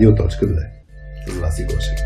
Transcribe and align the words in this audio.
Радио.2. 0.00 0.66
С 1.28 1.38
вас 1.40 1.58
и 1.58 1.64
Гошев. 1.64 1.98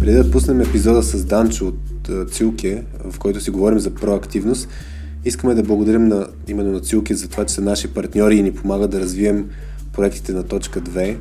Преди 0.00 0.16
да 0.16 0.30
пуснем 0.30 0.60
епизода 0.60 1.02
с 1.02 1.24
Данчо 1.24 1.66
от 1.66 2.30
Цилке, 2.30 2.84
в 3.04 3.18
който 3.18 3.40
си 3.40 3.50
говорим 3.50 3.78
за 3.78 3.94
проактивност, 3.94 4.68
искаме 5.24 5.54
да 5.54 5.62
благодарим 5.62 6.08
на, 6.08 6.26
именно 6.48 6.72
на 6.72 6.80
Цилке 6.80 7.14
за 7.14 7.28
това, 7.28 7.44
че 7.44 7.54
са 7.54 7.60
наши 7.60 7.94
партньори 7.94 8.36
и 8.36 8.42
ни 8.42 8.54
помагат 8.54 8.90
да 8.90 9.00
развием 9.00 9.50
проектите 9.92 10.32
на 10.32 10.42
точка 10.42 10.80
2, 10.80 11.16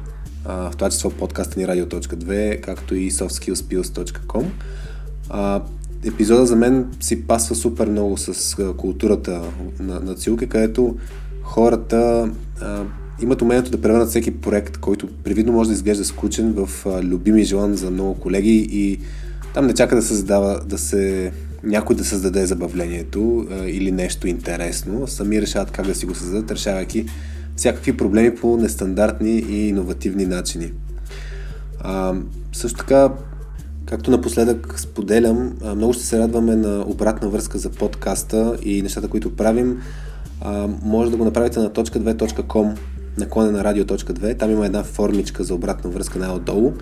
в 0.46 0.72
това 0.72 0.90
число 0.90 1.10
подкаста 1.12 1.60
ни 1.60 1.66
Radio.2, 1.66 2.62
както 2.62 2.96
и 2.96 3.12
softskillspills.com. 3.12 4.46
епизода 6.06 6.46
за 6.46 6.56
мен 6.56 6.86
си 7.00 7.22
пасва 7.22 7.56
супер 7.56 7.88
много 7.88 8.18
с 8.18 8.56
културата 8.78 9.42
на, 9.80 10.00
на 10.00 10.16
Цилке, 10.16 10.46
където 10.46 10.96
хората 11.44 12.32
а, 12.62 12.84
имат 13.22 13.42
умението 13.42 13.72
да 13.72 13.82
превърнат 13.82 14.10
всеки 14.10 14.32
проект, 14.32 14.78
който 14.78 15.08
привидно 15.24 15.54
може 15.54 15.70
да 15.70 15.74
изглежда 15.74 16.06
скучен 16.06 16.54
в 16.54 16.86
а, 16.86 17.04
любим 17.04 17.38
и 17.38 17.44
желан 17.44 17.76
за 17.76 17.92
много 17.92 18.20
колеги 18.20 18.68
и 18.72 19.00
там 19.54 19.68
не 19.68 19.74
чака 19.74 19.96
да 19.96 20.02
се 20.02 20.14
задава, 20.14 20.62
да 20.66 20.78
се 20.78 21.32
някой 21.64 21.96
да 21.96 22.06
създаде 22.06 22.46
забавлението 22.46 23.48
а, 23.52 23.66
или 23.66 23.92
нещо 23.92 24.28
интересно. 24.28 25.08
Сами 25.08 25.42
решават 25.42 25.72
как 25.72 25.86
да 25.86 25.96
си 25.96 26.06
го 26.06 26.16
създадат, 26.16 26.52
решавайки 26.52 27.06
всякакви 27.56 27.98
проблеми 27.98 28.36
по 28.36 28.58
нестандартни 28.58 29.40
и 29.40 29.68
иновативни 29.68 30.26
начини. 30.26 30.72
А, 31.80 32.14
също 32.54 32.78
така, 32.78 33.10
както 33.90 34.12
напоследък 34.12 34.80
споделям, 34.80 35.54
много 35.76 35.94
ще 35.94 36.04
се 36.04 36.20
радваме 36.20 36.56
на 36.56 36.86
обратна 36.88 37.30
връзка 37.30 37.58
за 37.58 37.70
подкаста 37.70 38.58
и 38.64 38.82
нещата, 38.82 39.08
които 39.08 39.36
правим. 39.36 39.82
Може 40.84 41.12
да 41.12 41.18
го 41.18 41.26
направите 41.26 41.60
на 41.60 41.70
.2.com 41.70 42.78
наклоне 43.18 43.52
на 43.52 43.64
радио.2. 43.64 44.40
Там 44.40 44.52
има 44.52 44.66
една 44.66 44.84
формичка 44.84 45.44
за 45.44 45.56
обратна 45.56 45.90
връзка 45.90 46.20
най-отдолу. 46.20 46.74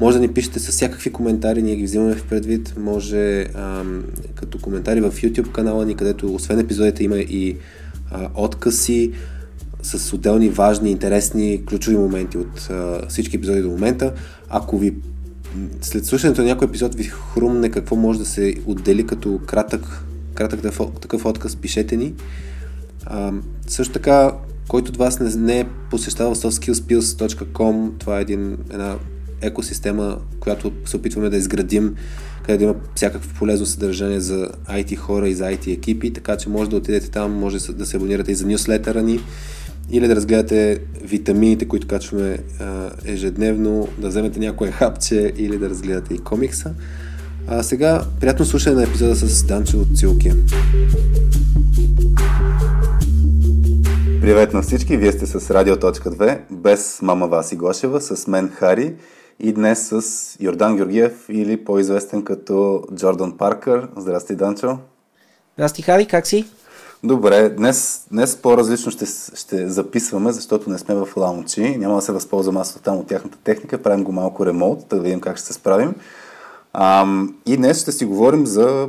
Може 0.00 0.16
да 0.16 0.20
ни 0.20 0.28
пишете 0.28 0.58
с 0.58 0.68
всякакви 0.68 1.12
коментари, 1.12 1.62
ние 1.62 1.76
ги 1.76 1.84
взимаме 1.84 2.14
в 2.14 2.24
предвид. 2.24 2.74
Може 2.78 3.46
ам, 3.54 4.04
като 4.34 4.58
коментари 4.58 5.00
в 5.00 5.10
YouTube 5.10 5.52
канала 5.52 5.86
ни, 5.86 5.94
където 5.94 6.34
освен 6.34 6.58
епизодите 6.58 7.04
има 7.04 7.16
и 7.16 7.56
а, 8.10 8.28
откъси 8.34 9.12
с 9.82 10.12
отделни 10.12 10.48
важни, 10.48 10.90
интересни, 10.90 11.64
ключови 11.66 11.96
моменти 11.96 12.38
от 12.38 12.70
а, 12.70 13.08
всички 13.08 13.36
епизоди 13.36 13.62
до 13.62 13.68
момента. 13.68 14.12
Ако 14.48 14.78
ви 14.78 14.94
след 15.80 16.04
слушането 16.04 16.40
на 16.40 16.46
някой 16.46 16.68
епизод 16.68 16.94
ви 16.94 17.04
хрумне 17.04 17.70
какво 17.70 17.96
може 17.96 18.18
да 18.18 18.26
се 18.26 18.54
отдели 18.66 19.06
като 19.06 19.40
кратък, 19.46 20.04
кратък 20.34 20.60
такъв 21.00 21.24
отказ, 21.24 21.56
пишете 21.56 21.96
ни. 21.96 22.14
А, 23.04 23.32
също 23.66 23.92
така, 23.92 24.32
който 24.68 24.90
от 24.90 24.96
вас 24.96 25.20
не, 25.20 25.36
не 25.36 25.60
е 25.60 25.66
посещавал 25.90 26.34
softskillspills.com, 26.34 27.90
това 27.98 28.18
е 28.18 28.22
един, 28.22 28.58
една 28.70 28.96
екосистема, 29.40 30.18
която 30.40 30.72
се 30.84 30.96
опитваме 30.96 31.30
да 31.30 31.36
изградим, 31.36 31.94
където 32.44 32.64
има 32.64 32.74
всякакво 32.94 33.34
полезно 33.34 33.66
съдържание 33.66 34.20
за 34.20 34.48
IT 34.70 34.96
хора 34.96 35.28
и 35.28 35.34
за 35.34 35.44
IT 35.44 35.72
екипи, 35.72 36.12
така 36.12 36.36
че 36.36 36.48
може 36.48 36.70
да 36.70 36.76
отидете 36.76 37.10
там, 37.10 37.32
може 37.32 37.72
да 37.72 37.86
се 37.86 37.96
абонирате 37.96 38.32
и 38.32 38.34
за 38.34 38.46
нюслетъра 38.46 39.02
ни 39.02 39.20
или 39.90 40.08
да 40.08 40.16
разгледате 40.16 40.80
витамините, 41.02 41.68
които 41.68 41.86
качваме 41.86 42.38
а, 42.60 42.90
ежедневно, 43.04 43.88
да 43.98 44.08
вземете 44.08 44.40
някое 44.40 44.70
хапче 44.70 45.32
или 45.36 45.58
да 45.58 45.70
разгледате 45.70 46.14
и 46.14 46.18
комикса. 46.18 46.74
А 47.48 47.62
сега, 47.62 48.02
приятно 48.20 48.44
слушане 48.44 48.76
на 48.76 48.82
епизода 48.82 49.14
с 49.14 49.44
Данчо 49.44 49.78
от 49.78 49.98
Цилки. 49.98 50.32
Привет 54.20 54.52
на 54.52 54.62
всички, 54.62 54.96
вие 54.96 55.12
сте 55.12 55.26
с 55.26 55.50
Радио.2, 55.50 56.38
без 56.50 56.98
мама 57.02 57.26
Васи 57.26 57.56
Гошева, 57.56 58.00
с 58.00 58.26
мен 58.26 58.48
Хари 58.48 58.94
и 59.40 59.52
днес 59.52 59.88
с 59.88 60.02
Йордан 60.40 60.76
Георгиев 60.76 61.12
или 61.28 61.64
по-известен 61.64 62.24
като 62.24 62.84
Джордан 62.94 63.36
Паркър. 63.36 63.88
Здрасти, 63.96 64.36
Данчо. 64.36 64.78
Здрасти, 65.54 65.82
Хари, 65.82 66.06
как 66.06 66.26
си? 66.26 66.44
Добре, 67.04 67.48
днес, 67.48 68.06
днес 68.12 68.36
по-различно 68.36 68.92
ще, 68.92 69.06
ще 69.34 69.68
записваме, 69.68 70.32
защото 70.32 70.70
не 70.70 70.78
сме 70.78 70.94
в 70.94 71.08
лаунчи. 71.16 71.76
Няма 71.78 71.94
да 71.94 72.02
се 72.02 72.12
възползвам 72.12 72.56
аз 72.56 72.80
там 72.84 72.98
от 72.98 73.06
тяхната 73.06 73.38
техника. 73.38 73.82
Правим 73.82 74.04
го 74.04 74.12
малко 74.12 74.46
ремонт, 74.46 74.88
да 74.88 75.00
видим 75.00 75.20
как 75.20 75.36
ще 75.36 75.46
се 75.46 75.52
справим. 75.52 75.94
Ам, 76.72 77.34
и 77.46 77.56
днес 77.56 77.82
ще 77.82 77.92
си 77.92 78.04
говорим 78.04 78.46
за 78.46 78.88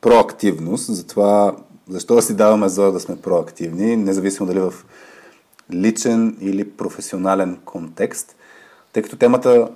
проактивност, 0.00 0.94
за 0.94 1.06
това 1.06 1.56
защо 1.88 2.14
да 2.14 2.22
си 2.22 2.36
даваме 2.36 2.68
зор 2.68 2.92
да 2.92 3.00
сме 3.00 3.16
проактивни, 3.16 3.96
независимо 3.96 4.46
дали 4.46 4.60
в 4.60 4.74
личен 5.72 6.36
или 6.40 6.70
професионален 6.70 7.58
контекст. 7.64 8.36
Тъй 8.92 9.02
като 9.02 9.16
темата 9.16 9.68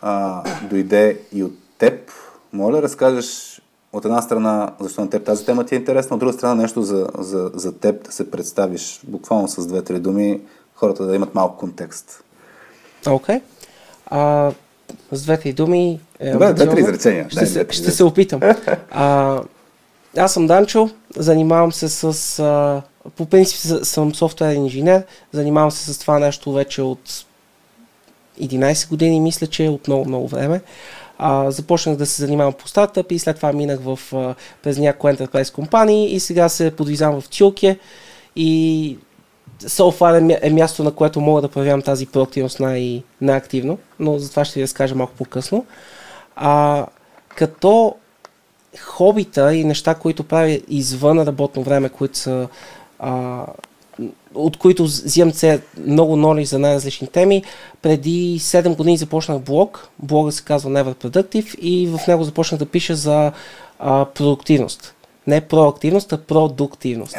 а, 0.00 0.42
дойде 0.70 1.20
и 1.32 1.44
от 1.44 1.54
теб, 1.78 2.10
моля 2.52 2.76
да 2.76 2.82
разкажеш 2.82 3.60
от 3.92 4.04
една 4.04 4.22
страна, 4.22 4.72
защо 4.80 5.00
на 5.00 5.10
теб 5.10 5.24
тази 5.24 5.44
тема 5.44 5.66
ти 5.66 5.74
е 5.74 5.78
интересна, 5.78 6.14
от 6.14 6.20
друга 6.20 6.32
страна 6.32 6.54
нещо 6.54 6.82
за, 6.82 7.06
за, 7.18 7.50
за 7.54 7.78
теб 7.78 8.04
да 8.04 8.12
се 8.12 8.30
представиш 8.30 9.00
буквално 9.04 9.48
с 9.48 9.66
две-три 9.66 9.98
думи, 9.98 10.40
хората 10.74 11.06
да 11.06 11.16
имат 11.16 11.34
малко 11.34 11.56
контекст. 11.56 12.24
Окей. 13.08 13.40
Okay. 14.10 14.54
с 15.12 15.22
две-три 15.22 15.52
думи... 15.52 16.00
Е, 16.20 16.32
Добре, 16.32 16.52
две-три 16.52 16.80
изречения. 16.80 17.26
Ще, 17.30 17.46
се, 17.46 17.66
ще 17.70 17.90
се 17.90 18.04
опитам. 18.04 18.40
А, 18.90 19.40
аз 20.16 20.32
съм 20.32 20.46
Данчо, 20.46 20.90
занимавам 21.16 21.72
се 21.72 21.88
с... 21.88 22.38
А, 22.38 22.82
по 23.16 23.26
принцип 23.26 23.84
съм 23.84 24.14
софтуерен 24.14 24.62
инженер, 24.62 25.02
занимавам 25.32 25.70
се 25.70 25.94
с 25.94 25.98
това 25.98 26.18
нещо 26.18 26.52
вече 26.52 26.82
от 26.82 27.24
11 28.40 28.88
години, 28.88 29.20
мисля, 29.20 29.46
че 29.46 29.64
е 29.64 29.68
от 29.68 29.88
много-много 29.88 30.28
време. 30.28 30.54
А, 30.54 30.62
започнах 31.48 31.96
да 31.96 32.06
се 32.06 32.22
занимавам 32.22 32.52
по 32.52 32.68
стартъп 32.68 33.12
и 33.12 33.18
след 33.18 33.36
това 33.36 33.52
минах 33.52 33.80
в, 33.80 33.98
а, 34.12 34.34
през 34.62 34.78
някои 34.78 35.12
enterprise 35.12 35.52
компании 35.52 36.14
и 36.14 36.20
сега 36.20 36.48
се 36.48 36.70
подвизавам 36.70 37.20
в 37.20 37.28
Тюлке 37.28 37.78
и 38.36 38.98
SoFar 39.60 40.38
е, 40.42 40.46
е 40.46 40.50
място, 40.50 40.84
на 40.84 40.90
което 40.90 41.20
мога 41.20 41.40
да 41.40 41.48
проявявам 41.48 41.82
тази 41.82 42.06
проактивност 42.06 42.60
най- 42.60 43.02
най-активно, 43.20 43.78
но 43.98 44.18
за 44.18 44.30
това 44.30 44.44
ще 44.44 44.60
ви 44.60 44.62
разкажа 44.62 44.94
малко 44.94 45.14
по-късно. 45.14 45.66
А, 46.36 46.86
като 47.36 47.94
хобита 48.80 49.54
и 49.54 49.64
неща, 49.64 49.94
които 49.94 50.24
правя 50.24 50.60
извън 50.68 51.22
работно 51.22 51.62
време, 51.62 51.88
които 51.88 52.18
са 52.18 52.48
а, 52.98 53.44
от 54.34 54.56
които 54.56 54.84
взимам 54.84 55.32
се 55.32 55.60
много 55.86 56.16
ноли 56.16 56.44
за 56.44 56.58
най-различни 56.58 57.06
теми. 57.06 57.42
Преди 57.82 58.38
7 58.40 58.76
години 58.76 58.96
започнах 58.96 59.38
блог. 59.38 59.88
Блогът 59.98 60.34
се 60.34 60.44
казва 60.44 60.70
Never 60.70 60.94
Productive 60.94 61.58
и 61.58 61.86
в 61.86 62.06
него 62.08 62.24
започнах 62.24 62.58
да 62.58 62.66
пиша 62.66 62.96
за 62.96 63.32
а, 63.78 64.04
продуктивност. 64.04 64.94
Не 65.26 65.40
проактивност, 65.40 66.12
а 66.12 66.18
продуктивност. 66.18 67.16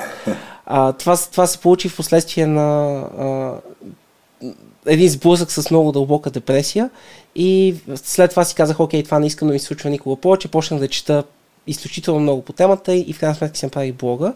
А, 0.66 0.94
това, 0.94 1.18
това 1.18 1.48
се 1.48 1.58
получи 1.58 1.90
в 1.90 1.96
последствие 1.96 2.46
на 2.46 3.00
а, 3.00 3.54
един 4.86 5.10
сблъсък 5.10 5.52
с 5.52 5.72
много 5.72 5.92
дълбока 5.92 6.30
депресия 6.30 6.90
и 7.36 7.76
след 7.96 8.30
това 8.30 8.46
си 8.46 8.56
казах, 8.56 8.80
окей, 8.80 9.04
това 9.04 9.20
не 9.20 9.28
искам 9.28 9.48
да 9.48 9.54
ми 9.54 9.60
случва 9.60 9.90
никога 9.90 10.16
повече. 10.16 10.48
Почнах 10.48 10.80
да 10.80 10.88
чета 10.88 11.24
изключително 11.68 12.20
много 12.20 12.42
по 12.42 12.54
темата 12.54 12.96
и 12.96 13.14
в 13.14 13.20
крайна 13.20 13.36
сметка 13.36 13.58
си 13.58 13.66
направих 13.66 13.94
блога. 13.94 14.34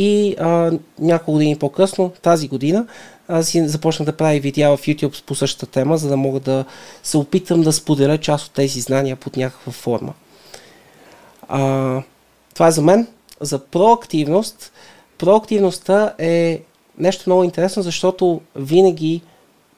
И 0.00 0.36
а, 0.38 0.72
няколко 0.98 1.32
години 1.32 1.56
по-късно, 1.56 2.12
тази 2.22 2.48
година, 2.48 2.86
аз 3.28 3.48
си 3.48 3.68
започнах 3.68 4.06
да 4.06 4.16
правя 4.16 4.40
видеа 4.40 4.76
в 4.76 4.80
YouTube 4.80 5.24
по 5.24 5.34
същата 5.34 5.66
тема, 5.66 5.98
за 5.98 6.08
да 6.08 6.16
мога 6.16 6.40
да 6.40 6.64
се 7.02 7.16
опитам 7.16 7.62
да 7.62 7.72
споделя 7.72 8.18
част 8.18 8.46
от 8.46 8.52
тези 8.52 8.80
знания 8.80 9.16
под 9.16 9.36
някаква 9.36 9.72
форма. 9.72 10.12
А, 11.48 12.02
това 12.54 12.66
е 12.66 12.70
за 12.70 12.82
мен. 12.82 13.06
За 13.40 13.58
проактивност. 13.58 14.72
Проактивността 15.18 16.14
е 16.18 16.60
нещо 16.98 17.22
много 17.26 17.44
интересно, 17.44 17.82
защото 17.82 18.40
винаги 18.56 19.22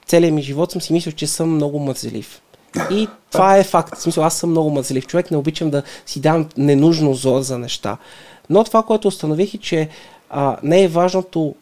целият 0.06 0.34
ми 0.34 0.42
живот 0.42 0.72
съм 0.72 0.80
си 0.80 0.92
мислил, 0.92 1.12
че 1.12 1.26
съм 1.26 1.54
много 1.54 1.78
мързелив. 1.78 2.42
И 2.90 3.08
това 3.30 3.56
е 3.56 3.64
факт. 3.64 3.98
В 3.98 4.02
смисъл, 4.02 4.24
аз 4.24 4.34
съм 4.34 4.50
много 4.50 4.70
мързелив 4.70 5.06
човек, 5.06 5.30
не 5.30 5.36
обичам 5.36 5.70
да 5.70 5.82
си 6.06 6.20
дам 6.20 6.48
ненужно 6.56 7.14
зор 7.14 7.40
за 7.40 7.58
неща. 7.58 7.96
Но 8.50 8.64
това, 8.64 8.82
което 8.82 9.08
установих 9.08 9.54
е, 9.54 9.58
че 9.58 9.88
а, 10.30 10.56
не 10.62 10.82
е 10.82 10.88
важното 10.88 11.54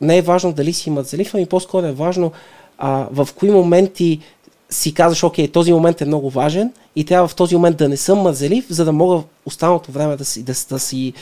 не 0.00 0.18
е 0.18 0.22
важно 0.22 0.52
дали 0.52 0.72
си 0.72 0.90
мързелив, 0.90 1.34
ами 1.34 1.46
по-скоро 1.46 1.86
е 1.86 1.92
важно 1.92 2.32
а, 2.78 3.06
в 3.12 3.28
кои 3.38 3.50
моменти 3.50 4.20
си 4.70 4.94
казваш, 4.94 5.22
окей, 5.22 5.48
този 5.48 5.72
момент 5.72 6.00
е 6.00 6.04
много 6.04 6.30
важен 6.30 6.72
и 6.96 7.04
трябва 7.04 7.28
в 7.28 7.34
този 7.34 7.56
момент 7.56 7.76
да 7.76 7.88
не 7.88 7.96
съм 7.96 8.18
мързелив, 8.18 8.66
за 8.68 8.84
да 8.84 8.92
мога 8.92 9.22
останалото 9.46 9.92
време 9.92 10.16
да 10.16 10.24
си, 10.24 10.42
да, 10.42 10.52
да 10.70 10.78
си 10.78 11.12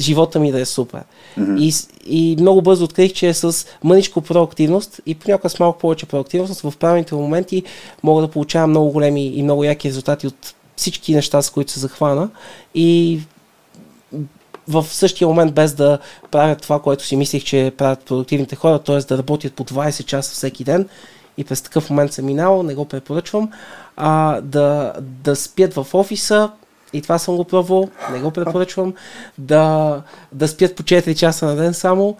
живота 0.00 0.40
ми 0.40 0.52
да 0.52 0.60
е 0.60 0.64
супер. 0.64 1.02
Mm-hmm. 1.38 1.60
И, 2.06 2.32
и 2.32 2.36
много 2.40 2.62
бързо 2.62 2.84
открих, 2.84 3.12
че 3.12 3.34
с 3.34 3.66
мъничко 3.84 4.20
проактивност 4.20 5.00
и 5.06 5.14
понякога 5.14 5.48
с 5.48 5.58
малко 5.58 5.78
повече 5.78 6.06
проактивност 6.06 6.60
в 6.60 6.72
правилните 6.78 7.14
моменти 7.14 7.62
мога 8.02 8.22
да 8.22 8.28
получавам 8.28 8.70
много 8.70 8.90
големи 8.90 9.26
и 9.26 9.42
много 9.42 9.64
яки 9.64 9.88
резултати 9.88 10.26
от 10.26 10.54
всички 10.76 11.14
неща, 11.14 11.42
с 11.42 11.50
които 11.50 11.72
се 11.72 11.80
захвана 11.80 12.30
и 12.74 13.20
в 14.68 14.86
същия 14.88 15.28
момент, 15.28 15.54
без 15.54 15.74
да 15.74 15.98
правят 16.30 16.62
това, 16.62 16.82
което 16.82 17.04
си 17.04 17.16
мислих, 17.16 17.44
че 17.44 17.72
правят 17.78 18.04
продуктивните 18.04 18.56
хора, 18.56 18.78
т.е. 18.78 18.98
да 18.98 19.18
работят 19.18 19.54
по 19.54 19.64
20 19.64 20.04
часа 20.04 20.32
всеки 20.32 20.64
ден 20.64 20.88
и 21.36 21.44
през 21.44 21.62
такъв 21.62 21.90
момент 21.90 22.12
съм 22.12 22.24
минал, 22.24 22.62
не 22.62 22.74
го 22.74 22.84
препоръчвам, 22.84 23.50
а, 23.96 24.40
да, 24.40 24.92
да 25.00 25.36
спят 25.36 25.74
в 25.74 25.86
офиса, 25.94 26.50
и 26.92 27.02
това 27.02 27.18
съм 27.18 27.36
го 27.36 27.44
пробвал, 27.44 27.88
не 28.12 28.20
го 28.20 28.30
препоръчвам, 28.30 28.94
да, 29.38 30.02
да 30.32 30.48
спят 30.48 30.76
по 30.76 30.82
4 30.82 31.14
часа 31.14 31.46
на 31.46 31.56
ден 31.56 31.74
само, 31.74 32.16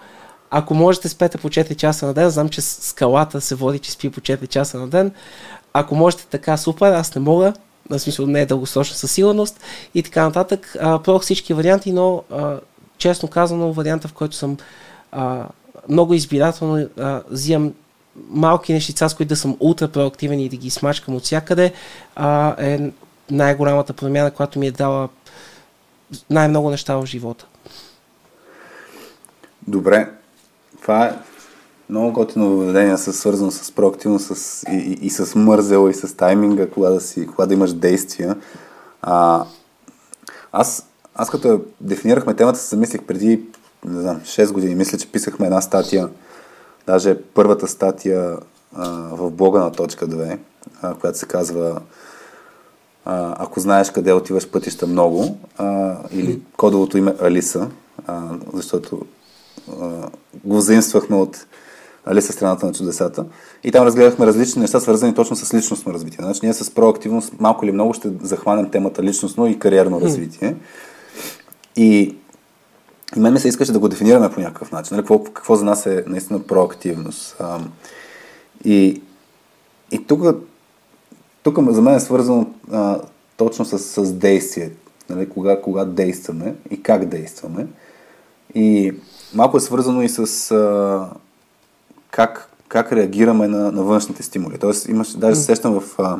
ако 0.50 0.74
можете 0.74 1.08
спете 1.08 1.38
по 1.38 1.48
4 1.48 1.76
часа 1.76 2.06
на 2.06 2.14
ден, 2.14 2.30
знам, 2.30 2.48
че 2.48 2.60
скалата 2.60 3.40
се 3.40 3.54
води, 3.54 3.78
че 3.78 3.90
спи 3.90 4.10
по 4.10 4.20
4 4.20 4.48
часа 4.48 4.78
на 4.78 4.88
ден. 4.88 5.12
Ако 5.72 5.94
можете 5.94 6.26
така, 6.26 6.56
супер, 6.56 6.92
аз 6.92 7.14
не 7.14 7.20
мога, 7.20 7.52
на 7.90 7.98
смисъл 7.98 8.26
не 8.26 8.40
е 8.40 8.46
дългосрочно 8.46 8.96
със 8.96 9.12
сигурност 9.12 9.60
и 9.94 10.02
така 10.02 10.22
нататък. 10.22 10.76
А, 10.80 10.98
пробвах 10.98 11.22
всички 11.22 11.54
варианти, 11.54 11.92
но 11.92 12.22
а, 12.32 12.60
честно 12.98 13.28
казано, 13.28 13.72
варианта, 13.72 14.08
в 14.08 14.12
който 14.12 14.36
съм 14.36 14.56
а, 15.12 15.44
много 15.88 16.14
избирателно 16.14 16.88
а, 16.98 17.22
взимам 17.30 17.74
малки 18.28 18.72
нещица, 18.72 19.08
с 19.08 19.14
които 19.14 19.28
да 19.28 19.36
съм 19.36 19.56
ултра 19.60 19.88
проактивен 19.88 20.40
и 20.40 20.48
да 20.48 20.56
ги 20.56 20.70
смачкам 20.70 21.14
от 21.14 21.22
всякъде, 21.22 21.72
а, 22.16 22.54
е 22.64 22.90
най-голямата 23.30 23.92
промяна, 23.92 24.30
която 24.30 24.58
ми 24.58 24.66
е 24.66 24.70
дала 24.70 25.08
най-много 26.30 26.70
неща 26.70 26.96
в 26.96 27.06
живота. 27.06 27.46
Добре, 29.66 30.08
това 30.82 31.06
е 31.06 31.14
много 31.90 32.12
готино 32.12 32.56
въведение, 32.56 32.98
свързано 32.98 33.50
с 33.50 33.72
проактивност 33.72 34.36
с, 34.36 34.62
и, 34.62 34.76
и, 34.76 35.06
и 35.06 35.10
с 35.10 35.34
мързел, 35.34 35.90
и 35.90 35.94
с 35.94 36.16
тайминга, 36.16 36.70
кога 36.70 36.88
да, 36.88 37.00
си, 37.00 37.26
кога 37.26 37.46
да 37.46 37.54
имаш 37.54 37.72
действия. 37.72 38.36
А, 39.02 39.44
аз, 40.52 40.86
аз 41.14 41.30
като 41.30 41.60
дефинирахме 41.80 42.34
темата, 42.34 42.58
се 42.58 42.68
замислих 42.68 43.02
преди, 43.02 43.42
не 43.84 44.00
знам, 44.00 44.20
6 44.20 44.52
години. 44.52 44.74
Мисля, 44.74 44.98
че 44.98 45.12
писахме 45.12 45.46
една 45.46 45.60
статия, 45.60 46.08
даже 46.86 47.22
първата 47.22 47.68
статия 47.68 48.36
а, 48.74 48.88
в 48.90 49.30
блога 49.30 49.60
на 49.60 49.72
точка 49.72 50.08
2, 50.08 50.38
а, 50.82 50.94
която 50.94 51.18
се 51.18 51.26
казва 51.26 51.80
а, 53.04 53.34
Ако 53.38 53.60
знаеш 53.60 53.90
къде 53.90 54.12
отиваш 54.12 54.48
пътища 54.48 54.86
много, 54.86 55.38
а, 55.58 55.96
или 56.12 56.42
кодовото 56.56 56.98
име 56.98 57.14
Алиса, 57.20 57.68
а, 58.06 58.22
защото 58.52 59.00
го 60.44 60.60
заимствахме 60.60 61.16
от 61.16 61.46
Алиса 62.10 62.32
страната 62.32 62.66
на 62.66 62.72
чудесата. 62.72 63.24
И 63.64 63.72
там 63.72 63.86
разгледахме 63.86 64.26
различни 64.26 64.62
неща, 64.62 64.80
свързани 64.80 65.14
точно 65.14 65.36
с 65.36 65.54
личностно 65.54 65.92
развитие. 65.92 66.18
Значи 66.22 66.40
ние 66.42 66.52
с 66.52 66.74
проактивност 66.74 67.32
малко 67.40 67.64
или 67.64 67.72
много 67.72 67.94
ще 67.94 68.10
захванем 68.22 68.70
темата 68.70 69.02
личностно 69.02 69.46
и 69.46 69.58
кариерно 69.58 70.00
развитие. 70.00 70.56
И, 71.76 72.16
и 73.16 73.20
мен 73.20 73.32
ми 73.32 73.40
се 73.40 73.48
искаше 73.48 73.72
да 73.72 73.78
го 73.78 73.88
дефинираме 73.88 74.30
по 74.30 74.40
някакъв 74.40 74.72
начин. 74.72 74.94
Нали? 74.96 75.02
Какво, 75.02 75.24
какво 75.24 75.56
за 75.56 75.64
нас 75.64 75.86
е 75.86 76.04
наистина 76.06 76.42
проактивност. 76.42 77.36
А, 77.40 77.60
и, 78.64 79.02
и 79.90 80.06
тук, 80.06 80.22
тук 81.42 81.70
за 81.70 81.82
мен 81.82 81.94
е 81.94 82.00
свързано 82.00 82.46
а, 82.72 83.00
точно 83.36 83.64
с, 83.64 83.78
с 83.78 84.12
действие. 84.12 84.70
Нали? 85.10 85.28
Кога, 85.28 85.60
кога 85.60 85.84
действаме 85.84 86.54
и 86.70 86.82
как 86.82 87.04
действаме. 87.04 87.66
И 88.54 88.94
малко 89.34 89.56
е 89.56 89.60
свързано 89.60 90.02
и 90.02 90.08
с 90.08 90.50
а, 90.50 91.08
как, 92.10 92.48
как 92.68 92.92
реагираме 92.92 93.48
на, 93.48 93.72
на 93.72 93.82
външните 93.82 94.22
стимули. 94.22 94.58
Тоест, 94.58 94.88
имаш, 94.88 95.16
даже 95.16 95.36
се 95.36 95.42
сещам 95.42 95.80
в, 95.80 95.98
а, 95.98 96.18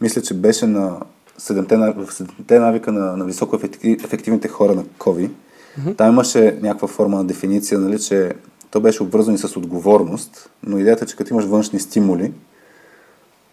мисля, 0.00 0.22
че 0.22 0.34
беше 0.34 0.66
на 0.66 1.00
седемте, 1.38 1.76
в 1.76 2.12
седемте 2.12 2.58
навика 2.58 2.92
на, 2.92 3.16
на 3.16 3.24
високо 3.24 3.58
ефективните 3.82 4.48
хора 4.48 4.74
на 4.74 4.84
COVID. 4.84 5.30
Mm-hmm. 5.30 5.96
Там 5.96 6.12
имаше 6.12 6.58
някаква 6.62 6.88
форма 6.88 7.16
на 7.16 7.24
дефиниция, 7.24 7.78
нали, 7.78 8.00
че 8.00 8.32
то 8.70 8.80
беше 8.80 9.02
обвързано 9.02 9.34
и 9.34 9.38
с 9.38 9.56
отговорност, 9.56 10.50
но 10.62 10.78
идеята 10.78 11.04
е, 11.04 11.08
че 11.08 11.16
като 11.16 11.34
имаш 11.34 11.44
външни 11.44 11.80
стимули, 11.80 12.32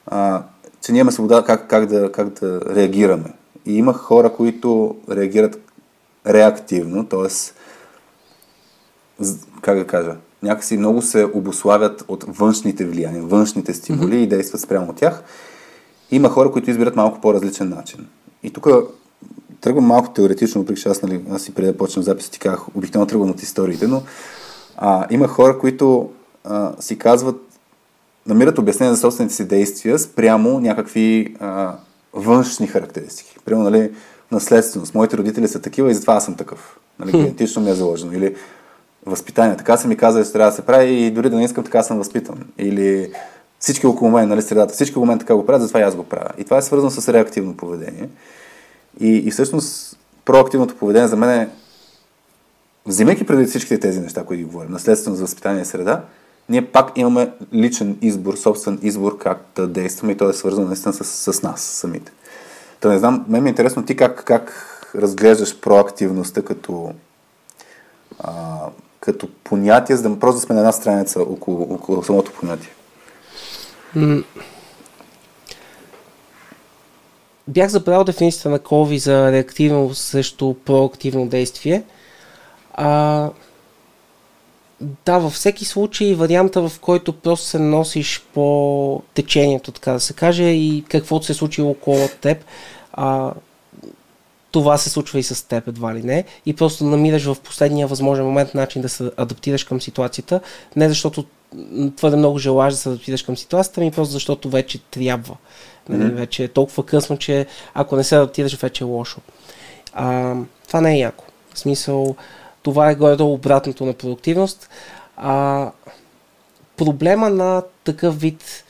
а, 0.07 0.44
че 0.81 0.92
ние 0.92 1.00
имаме 1.00 1.12
свобода 1.12 1.44
как, 1.44 1.69
как, 1.69 1.86
да, 1.86 2.12
как 2.12 2.30
да 2.30 2.62
реагираме. 2.75 3.33
И 3.66 3.77
има 3.77 3.94
хора, 3.94 4.33
които 4.33 4.98
реагират 5.10 5.60
реактивно, 6.27 7.06
т.е 7.06 7.27
как 9.62 9.77
да 9.77 9.88
кажа, 9.88 10.16
някакси 10.46 10.78
много 10.78 11.02
се 11.02 11.28
обославят 11.34 12.06
от 12.08 12.26
външните 12.28 12.86
влияния, 12.86 13.24
външните 13.24 13.74
стимули 13.74 14.12
mm-hmm. 14.12 14.24
и 14.24 14.28
действат 14.28 14.62
спрямо 14.62 14.90
от 14.90 14.96
тях. 14.96 15.24
Има 16.12 16.30
хора, 16.30 16.52
които 16.52 16.70
избират 16.70 16.96
малко 16.96 17.22
по-различен 17.22 17.70
начин. 17.70 18.08
И 18.44 18.50
тук 18.50 18.68
тръгвам 19.62 19.86
малко 19.86 20.14
теоретично, 20.14 20.62
въпреки 20.62 20.82
че 20.82 20.90
аз, 20.90 21.02
нали, 21.02 21.22
аз 21.32 21.42
си 21.42 21.54
преди 21.54 21.68
да 21.68 21.78
почнем 21.78 22.04
запис, 22.04 22.30
ти 22.30 22.40
казах, 22.40 22.76
обикновено 22.76 23.08
тръгвам 23.08 23.30
от 23.30 23.42
историите, 23.42 23.88
но 23.88 24.04
а, 24.78 25.08
има 25.12 25.28
хора, 25.28 25.60
които 25.60 26.10
а, 26.44 26.72
си 26.80 26.98
казват, 26.98 27.42
намират 28.28 28.58
обяснение 28.58 28.94
за 28.94 29.02
собствените 29.02 29.36
си 29.36 29.48
действия 29.48 30.00
спрямо 30.00 30.60
някакви 30.60 31.36
а, 31.40 31.76
външни 32.14 32.68
характеристики. 32.68 33.36
Примерно, 33.46 33.70
нали, 33.70 33.92
наследственост. 34.32 34.96
Моите 34.96 35.18
родители 35.18 35.48
са 35.48 35.62
такива 35.62 35.92
и 35.92 35.94
затова 35.94 36.14
аз 36.14 36.26
съм 36.26 36.36
такъв. 36.36 36.80
Нали, 37.00 37.12
генетично 37.12 37.62
ми 37.62 37.70
е 37.70 37.74
заложено. 37.74 38.14
Или 38.14 38.36
възпитание. 39.06 39.57
Така 39.57 39.78
са 39.78 39.88
ми 39.88 39.98
казали, 39.98 40.25
че 40.25 40.31
трябва 40.31 40.52
да 40.52 40.56
се 40.56 40.66
прави 40.66 41.06
и 41.06 41.12
дори 41.12 41.30
да 41.30 41.36
не 41.36 41.44
искам, 41.44 41.63
така 41.63 41.84
съм 41.84 41.98
възпитан. 41.98 42.38
Или 42.57 43.12
всички 43.60 43.88
около 43.88 44.12
мен, 44.12 44.30
нали, 44.30 44.42
средата, 44.42 44.74
всички 44.74 44.94
около 44.94 45.06
мен 45.06 45.19
така 45.19 45.36
го 45.36 45.46
правят, 45.46 45.62
затова 45.62 45.80
и 45.80 45.84
аз 45.84 45.96
го 45.96 46.04
правя. 46.04 46.30
И 46.38 46.44
това 46.44 46.57
е 46.57 46.62
свързано 46.62 46.92
с 46.92 47.13
реактивно 47.13 47.57
поведение. 47.57 48.10
И, 49.00 49.18
и 49.18 49.31
всъщност 49.31 50.00
проактивното 50.25 50.75
поведение 50.75 51.07
за 51.07 51.16
мен 51.16 51.30
е, 51.30 51.50
взимайки 52.86 53.25
преди 53.25 53.46
всичките 53.46 53.80
тези 53.80 54.00
неща, 54.00 54.24
които 54.24 54.40
ги 54.40 54.46
говорим, 54.46 54.72
наследствено 54.72 55.16
за 55.16 55.24
възпитание 55.24 55.62
и 55.62 55.66
среда, 55.66 56.01
ние 56.50 56.66
пак 56.66 56.92
имаме 56.96 57.31
личен 57.54 57.98
избор, 58.01 58.36
собствен 58.36 58.80
избор 58.81 59.18
как 59.18 59.46
да 59.56 59.68
действаме 59.68 60.12
и 60.12 60.18
то 60.18 60.30
е 60.30 60.34
свързано 60.34 60.68
наистина 60.68 60.94
с, 60.94 61.34
с 61.34 61.44
нас 61.44 61.62
самите. 61.62 62.12
Та 62.80 62.90
не 62.90 63.00
знам, 63.00 63.25
мен 63.28 63.44
ми 63.44 63.50
е 63.50 63.51
интересно 63.51 63.86
ти 63.86 63.96
как, 63.96 64.24
как 64.24 64.72
разглеждаш 64.96 65.60
проактивността 65.60 66.42
като 66.42 66.94
а, 68.19 68.31
като 69.06 69.28
понятие, 69.44 69.96
за 69.96 70.10
да 70.10 70.19
просто 70.19 70.42
сме 70.42 70.56
на 70.56 70.62
една 70.62 70.72
страница 70.72 71.22
около, 71.22 71.74
около 71.74 72.04
самото 72.04 72.31
понятие? 72.31 72.69
Бях 77.48 77.69
забрал 77.69 78.04
дефиницията 78.04 78.50
на 78.50 78.60
Кови 78.60 79.00
за 79.00 79.32
реактивно 79.32 79.94
срещу 79.94 80.53
проактивно 80.53 81.27
действие. 81.27 81.84
А, 82.74 83.30
да, 84.82 85.18
във 85.18 85.34
всеки 85.34 85.65
случай 85.65 86.15
варианта, 86.15 86.70
в 86.70 86.80
който 86.80 87.13
просто 87.13 87.46
се 87.46 87.60
носиш 87.60 88.25
по 88.34 89.01
течението, 89.13 89.72
така 89.72 89.91
да 89.91 90.00
се 90.00 90.13
каже, 90.13 90.44
и 90.44 90.86
каквото 90.89 91.25
се 91.25 91.32
е 91.32 91.36
случило 91.36 91.72
около 91.72 92.08
теб, 92.22 92.46
а, 92.94 93.34
това 94.56 94.78
се 94.78 94.90
случва 94.90 95.20
и 95.20 95.24
с 95.24 95.48
теб 95.48 95.68
едва 95.68 95.96
ли 95.96 96.04
не 96.04 96.24
и 96.46 96.56
просто 96.56 96.84
намираш 96.84 97.26
в 97.26 97.36
последния 97.44 97.88
възможен 97.88 98.26
момент 98.26 98.54
начин 98.54 98.82
да 98.82 98.90
се 98.90 99.12
адаптираш 99.18 99.64
към 99.64 99.82
ситуацията, 99.82 100.40
не 100.76 100.90
защото 100.90 101.26
твърде 101.96 102.18
много 102.18 102.38
желаеш 102.38 102.74
да 102.74 102.80
се 102.80 102.90
адаптираш 102.90 103.24
към 103.24 103.38
ситуацията, 103.38 103.82
ми 103.82 103.92
просто 103.92 104.14
защото 104.14 104.50
вече 104.50 104.80
трябва. 104.80 105.36
Mm-hmm. 105.90 106.12
Вече 106.12 106.44
е 106.44 106.48
толкова 106.48 106.86
късно, 106.86 107.18
че 107.18 107.46
ако 107.74 107.96
не 107.96 108.04
се 108.04 108.16
адаптираш, 108.16 108.56
вече 108.56 108.84
е 108.84 108.88
лошо. 108.88 109.22
А, 109.94 110.36
това 110.68 110.82
не 110.82 110.96
е 110.96 111.00
яко. 111.00 111.26
В 111.54 111.60
смисъл, 111.60 112.16
това 112.64 112.90
е 112.90 112.96
горе-долу 112.96 113.34
обратното 113.34 113.86
на 113.86 113.94
продуктивност. 113.94 114.70
А, 115.18 115.72
проблема 116.78 117.30
на 117.30 117.64
такъв 117.84 118.20
вид 118.20 118.64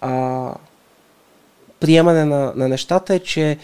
а, 0.00 0.54
приемане 1.80 2.24
на, 2.24 2.52
на 2.56 2.68
нещата 2.68 3.14
е, 3.14 3.18
че 3.18 3.58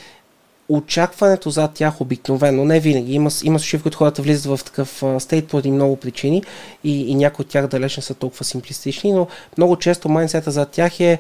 очакването 0.69 1.51
зад 1.51 1.75
тях 1.75 2.01
обикновено, 2.01 2.65
не 2.65 2.81
винаги, 2.81 3.13
има, 3.15 3.31
има 3.45 3.59
случаи, 3.59 3.79
в 3.79 3.83
които 3.83 3.99
хората 3.99 4.23
влизат 4.23 4.59
в 4.59 4.65
такъв 4.65 5.03
стейт 5.19 5.49
поради 5.49 5.71
много 5.71 5.97
причини 5.97 6.43
и, 6.85 7.11
и 7.11 7.15
някои 7.15 7.43
от 7.43 7.49
тях 7.49 7.67
далеч 7.67 7.97
не 7.97 8.03
са 8.03 8.15
толкова 8.15 8.45
симплистични, 8.45 9.13
но 9.13 9.27
много 9.59 9.77
често 9.77 10.09
майнсета 10.09 10.51
зад 10.51 10.71
тях 10.71 11.01
е 11.01 11.19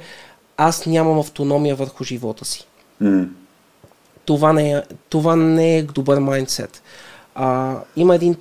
аз 0.56 0.86
нямам 0.86 1.18
автономия 1.18 1.76
върху 1.76 2.04
живота 2.04 2.44
си. 2.44 2.66
Mm. 3.02 3.28
Това, 4.24 4.52
не 4.52 4.72
е, 4.72 4.82
това 5.08 5.36
не 5.36 5.76
е 5.76 5.82
добър 5.82 6.18
майндсет. 6.18 6.82
Има 7.96 8.14
един 8.14 8.36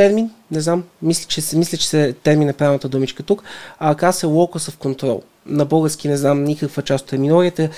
термин, 0.00 0.30
не 0.50 0.60
знам, 0.60 0.84
мисля, 1.02 1.28
че, 1.28 1.56
мисля, 1.56 1.78
че 1.78 1.88
се 1.88 2.12
термин 2.22 2.48
е 2.48 2.52
правилната 2.52 2.88
думичка 2.88 3.22
тук, 3.22 3.42
а 3.78 3.94
казва 3.94 4.12
се 4.12 4.26
locus 4.26 4.70
of 4.70 4.76
control 4.76 5.22
на 5.46 5.64
български 5.64 6.08
не 6.08 6.16
знам 6.16 6.44
никаква 6.44 6.82
част 6.82 7.04
от 7.04 7.10
терминологията, 7.10 7.68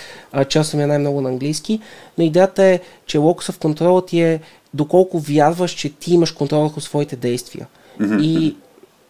част 0.49 0.75
ми 0.75 0.83
е 0.83 0.87
най-много 0.87 1.21
на 1.21 1.29
английски, 1.29 1.81
но 2.19 2.25
идеята 2.25 2.62
е, 2.62 2.81
че 3.07 3.19
локуса 3.19 3.52
в 3.52 3.59
контрола 3.59 4.07
ти 4.07 4.21
е 4.21 4.41
доколко 4.75 5.19
вярваш, 5.19 5.71
че 5.71 5.88
ти 5.88 6.14
имаш 6.14 6.33
контрол 6.33 6.61
върху 6.62 6.81
своите 6.81 7.17
действия. 7.17 7.67
Mm-hmm. 8.00 8.23
И 8.23 8.57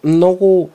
много 0.04 0.71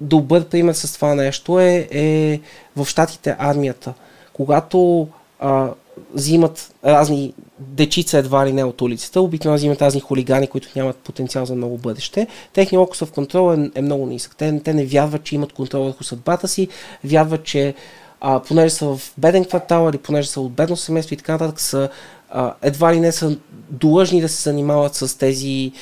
добър 0.00 0.44
пример 0.44 0.72
с 0.72 0.94
това 0.94 1.14
нещо 1.14 1.60
е, 1.60 1.88
е 1.90 2.40
в 2.76 2.86
щатите 2.86 3.36
армията. 3.38 3.94
Когато 4.32 5.08
а, 5.40 5.68
взимат 6.14 6.74
разни 6.84 7.34
дечица 7.58 8.18
едва 8.18 8.46
ли 8.46 8.52
не 8.52 8.64
от 8.64 8.80
улицата, 8.80 9.20
обикновено 9.20 9.56
взимат 9.56 9.82
разни 9.82 10.00
хулигани, 10.00 10.46
които 10.46 10.68
нямат 10.76 10.96
потенциал 10.96 11.46
за 11.46 11.54
много 11.54 11.78
бъдеще. 11.78 12.26
Техният 12.52 12.80
локусов 12.80 13.12
контрол 13.12 13.54
е, 13.54 13.70
е 13.74 13.82
много 13.82 14.06
нисък. 14.06 14.36
Те, 14.36 14.60
те 14.64 14.74
не 14.74 14.84
вярват, 14.84 15.24
че 15.24 15.34
имат 15.34 15.52
контрол 15.52 15.84
върху 15.84 16.04
съдбата 16.04 16.48
си, 16.48 16.68
вярват, 17.04 17.44
че 17.44 17.74
а, 18.20 18.40
понеже 18.40 18.74
са 18.74 18.86
в 18.86 19.12
беден 19.18 19.44
квартал 19.44 19.90
или 19.90 19.98
понеже 19.98 20.28
са 20.28 20.40
от 20.40 20.52
бедно 20.52 20.76
семейство 20.76 21.14
и 21.14 21.16
така 21.16 21.32
нататък, 21.32 21.60
са 21.60 21.88
а, 22.30 22.54
едва 22.62 22.94
ли 22.94 23.00
не 23.00 23.12
са 23.12 23.36
длъжни 23.70 24.20
да 24.20 24.28
се 24.28 24.42
занимават 24.42 24.94
с 24.94 25.18
тези 25.18 25.72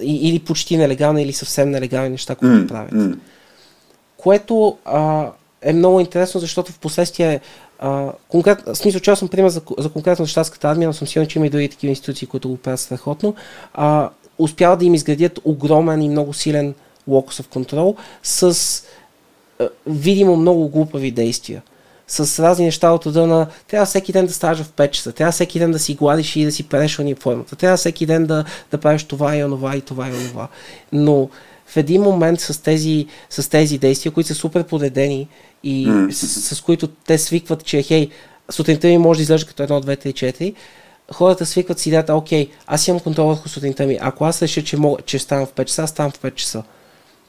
или 0.00 0.38
почти 0.38 0.76
нелегални, 0.76 1.22
или 1.22 1.32
съвсем 1.32 1.70
нелегални 1.70 2.08
неща, 2.08 2.34
които 2.34 2.54
mm, 2.54 2.68
правят. 2.68 2.92
Mm. 2.92 3.18
Което 4.16 4.78
а, 4.84 5.30
е 5.62 5.72
много 5.72 6.00
интересно, 6.00 6.40
защото 6.40 6.72
в 6.72 6.78
последствие 6.78 7.40
конкрет, 8.28 8.62
в 8.66 8.74
смисъл, 8.74 9.00
че 9.00 9.10
аз 9.10 9.18
съм 9.18 9.28
пример 9.28 9.48
за, 9.48 9.60
за 9.78 9.88
конкретно 9.88 10.26
щатската 10.26 10.68
армия, 10.68 10.88
но 10.88 10.92
съм 10.92 11.08
сигурен, 11.08 11.28
че 11.28 11.38
има 11.38 11.46
и 11.46 11.50
други 11.50 11.68
такива 11.68 11.90
институции, 11.90 12.28
които 12.28 12.48
го 12.48 12.56
правят 12.56 12.80
страхотно. 12.80 13.34
А, 13.74 14.10
успяват 14.38 14.78
да 14.78 14.84
им 14.84 14.94
изградят 14.94 15.40
огромен 15.44 16.02
и 16.02 16.08
много 16.08 16.32
силен 16.32 16.74
локусов 17.08 17.48
контрол 17.48 17.96
с 18.22 18.82
а, 19.60 19.68
видимо 19.86 20.36
много 20.36 20.68
глупави 20.68 21.10
действия 21.10 21.62
с 22.08 22.42
разни 22.42 22.64
неща 22.64 22.90
от 22.90 23.06
рода 23.06 23.26
на 23.26 23.46
трябва 23.68 23.86
всеки 23.86 24.12
ден 24.12 24.26
да 24.26 24.32
ставаш 24.32 24.58
в 24.58 24.72
5 24.72 24.90
часа, 24.90 25.12
трябва 25.12 25.32
всеки 25.32 25.58
ден 25.58 25.70
да 25.70 25.78
си 25.78 25.94
гладиш 25.94 26.36
и 26.36 26.44
да 26.44 26.52
си 26.52 26.68
переш 26.68 26.98
униформата, 26.98 27.56
трябва 27.56 27.76
всеки 27.76 28.06
ден 28.06 28.26
да, 28.26 28.44
да 28.70 28.78
правиш 28.78 29.04
това 29.04 29.36
и 29.36 29.44
онова 29.44 29.76
и 29.76 29.80
това 29.80 30.08
и 30.08 30.12
онова. 30.12 30.48
Но 30.92 31.28
в 31.72 31.76
един 31.76 32.02
момент 32.02 32.40
с 32.40 32.62
тези, 32.62 33.06
с 33.30 33.50
тези 33.50 33.78
действия, 33.78 34.12
които 34.12 34.28
са 34.28 34.34
супер 34.34 34.64
подредени 34.64 35.28
и 35.64 36.06
с, 36.10 36.54
с 36.54 36.60
които 36.60 36.88
те 36.88 37.18
свикват, 37.18 37.64
че 37.64 37.82
хей, 37.82 38.08
сутринта 38.50 38.86
ми 38.86 38.98
може 38.98 39.18
да 39.18 39.22
изглежда 39.22 39.48
като 39.48 39.62
едно, 39.62 39.80
две, 39.80 39.96
три, 39.96 40.12
четири, 40.12 40.54
хората 41.12 41.46
свикват 41.46 41.78
си 41.78 41.88
идеята, 41.88 42.14
окей, 42.14 42.50
аз 42.66 42.88
имам 42.88 43.00
контрол 43.00 43.26
върху 43.26 43.48
сутринта 43.48 43.86
ми, 43.86 43.98
ако 44.00 44.24
аз 44.24 44.42
реша, 44.42 44.64
че, 44.64 44.76
мога, 44.76 45.02
че 45.02 45.18
ставам 45.18 45.46
в 45.46 45.52
5 45.52 45.64
часа, 45.64 45.86
ставам 45.86 46.12
в 46.12 46.18
5 46.20 46.34
часа. 46.34 46.62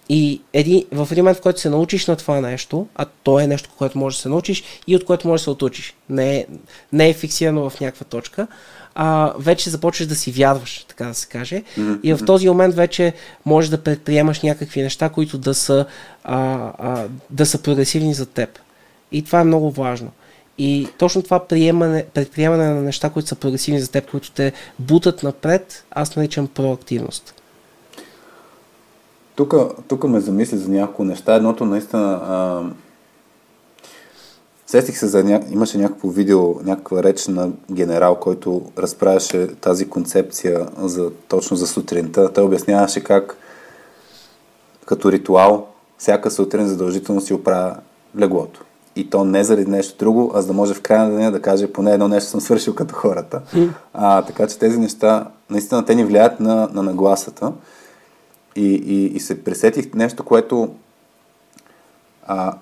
И 0.09 0.41
един, 0.53 0.85
в 0.91 1.07
един 1.11 1.23
момент, 1.23 1.37
в 1.37 1.41
който 1.41 1.59
се 1.59 1.69
научиш 1.69 2.05
на 2.07 2.15
това 2.15 2.41
нещо, 2.41 2.87
а 2.95 3.05
то 3.23 3.39
е 3.39 3.47
нещо, 3.47 3.69
което 3.77 3.97
можеш 3.97 4.17
да 4.17 4.21
се 4.21 4.29
научиш 4.29 4.63
и 4.87 4.95
от 4.95 5.05
което 5.05 5.27
можеш 5.27 5.41
да 5.41 5.43
се 5.43 5.49
отучиш, 5.49 5.95
не 6.09 6.35
е, 6.35 6.45
не 6.93 7.09
е 7.09 7.13
фиксирано 7.13 7.69
в 7.69 7.79
някаква 7.79 8.05
точка, 8.05 8.47
а, 8.95 9.33
вече 9.39 9.69
започваш 9.69 10.07
да 10.07 10.15
си 10.15 10.31
вярваш, 10.31 10.85
така 10.89 11.05
да 11.05 11.13
се 11.13 11.27
каже. 11.27 11.63
Mm-hmm. 11.77 11.99
И 12.03 12.13
в 12.13 12.25
този 12.25 12.49
момент 12.49 12.75
вече 12.75 13.13
можеш 13.45 13.69
да 13.69 13.83
предприемаш 13.83 14.41
някакви 14.41 14.81
неща, 14.81 15.09
които 15.09 15.37
да 15.37 15.53
са, 15.53 15.85
а, 16.23 16.71
а, 16.77 17.05
да 17.29 17.45
са 17.45 17.61
прогресивни 17.61 18.13
за 18.13 18.25
теб. 18.25 18.59
И 19.11 19.23
това 19.23 19.39
е 19.39 19.43
много 19.43 19.71
важно. 19.71 20.11
И 20.57 20.87
точно 20.97 21.21
това 21.21 21.39
приемане, 21.39 22.05
предприемане 22.13 22.69
на 22.69 22.81
неща, 22.81 23.09
които 23.09 23.29
са 23.29 23.35
прогресивни 23.35 23.79
за 23.79 23.91
теб, 23.91 24.11
които 24.11 24.31
те 24.31 24.53
бутат 24.79 25.23
напред, 25.23 25.85
аз 25.91 26.15
наричам 26.15 26.47
проактивност. 26.47 27.33
Тук 29.87 30.03
ме 30.03 30.19
замисли 30.19 30.57
за 30.57 30.69
няколко 30.69 31.03
неща. 31.03 31.35
Едното 31.35 31.65
наистина... 31.65 32.21
А, 32.23 32.63
сетих 34.67 34.97
се 34.97 35.07
за 35.07 35.23
ня... 35.23 35.41
Имаше 35.51 35.77
някакво 35.77 36.09
видео, 36.09 36.63
някаква 36.63 37.03
реч 37.03 37.27
на 37.27 37.49
генерал, 37.71 38.15
който 38.15 38.61
разправяше 38.77 39.47
тази 39.47 39.89
концепция 39.89 40.67
за, 40.77 41.11
точно 41.27 41.57
за 41.57 41.67
сутринта. 41.67 42.33
Той 42.33 42.43
обясняваше 42.43 43.03
как 43.03 43.37
като 44.85 45.11
ритуал 45.11 45.67
всяка 45.97 46.31
сутрин 46.31 46.67
задължително 46.67 47.21
си 47.21 47.33
оправя 47.33 47.75
леглото. 48.19 48.63
И 48.95 49.09
то 49.09 49.23
не 49.23 49.43
заради 49.43 49.71
нещо 49.71 49.97
друго, 49.97 50.31
а 50.35 50.41
за 50.41 50.47
да 50.47 50.53
може 50.53 50.73
в 50.73 50.81
края 50.81 51.03
на 51.03 51.15
деня 51.15 51.31
да 51.31 51.41
каже 51.41 51.73
поне 51.73 51.91
едно 51.91 52.07
нещо 52.07 52.29
съм 52.29 52.41
свършил 52.41 52.75
като 52.75 52.95
хората. 52.95 53.41
А, 53.93 54.21
така 54.21 54.47
че 54.47 54.59
тези 54.59 54.79
неща, 54.79 55.27
наистина, 55.49 55.85
те 55.85 55.95
ни 55.95 56.05
влияят 56.05 56.39
на, 56.39 56.69
на 56.73 56.83
нагласата. 56.83 57.51
И, 58.55 58.73
и, 58.73 59.05
и 59.05 59.19
се 59.19 59.43
пресетих 59.43 59.93
нещо, 59.93 60.23
което 60.23 60.69
а, 62.27 62.53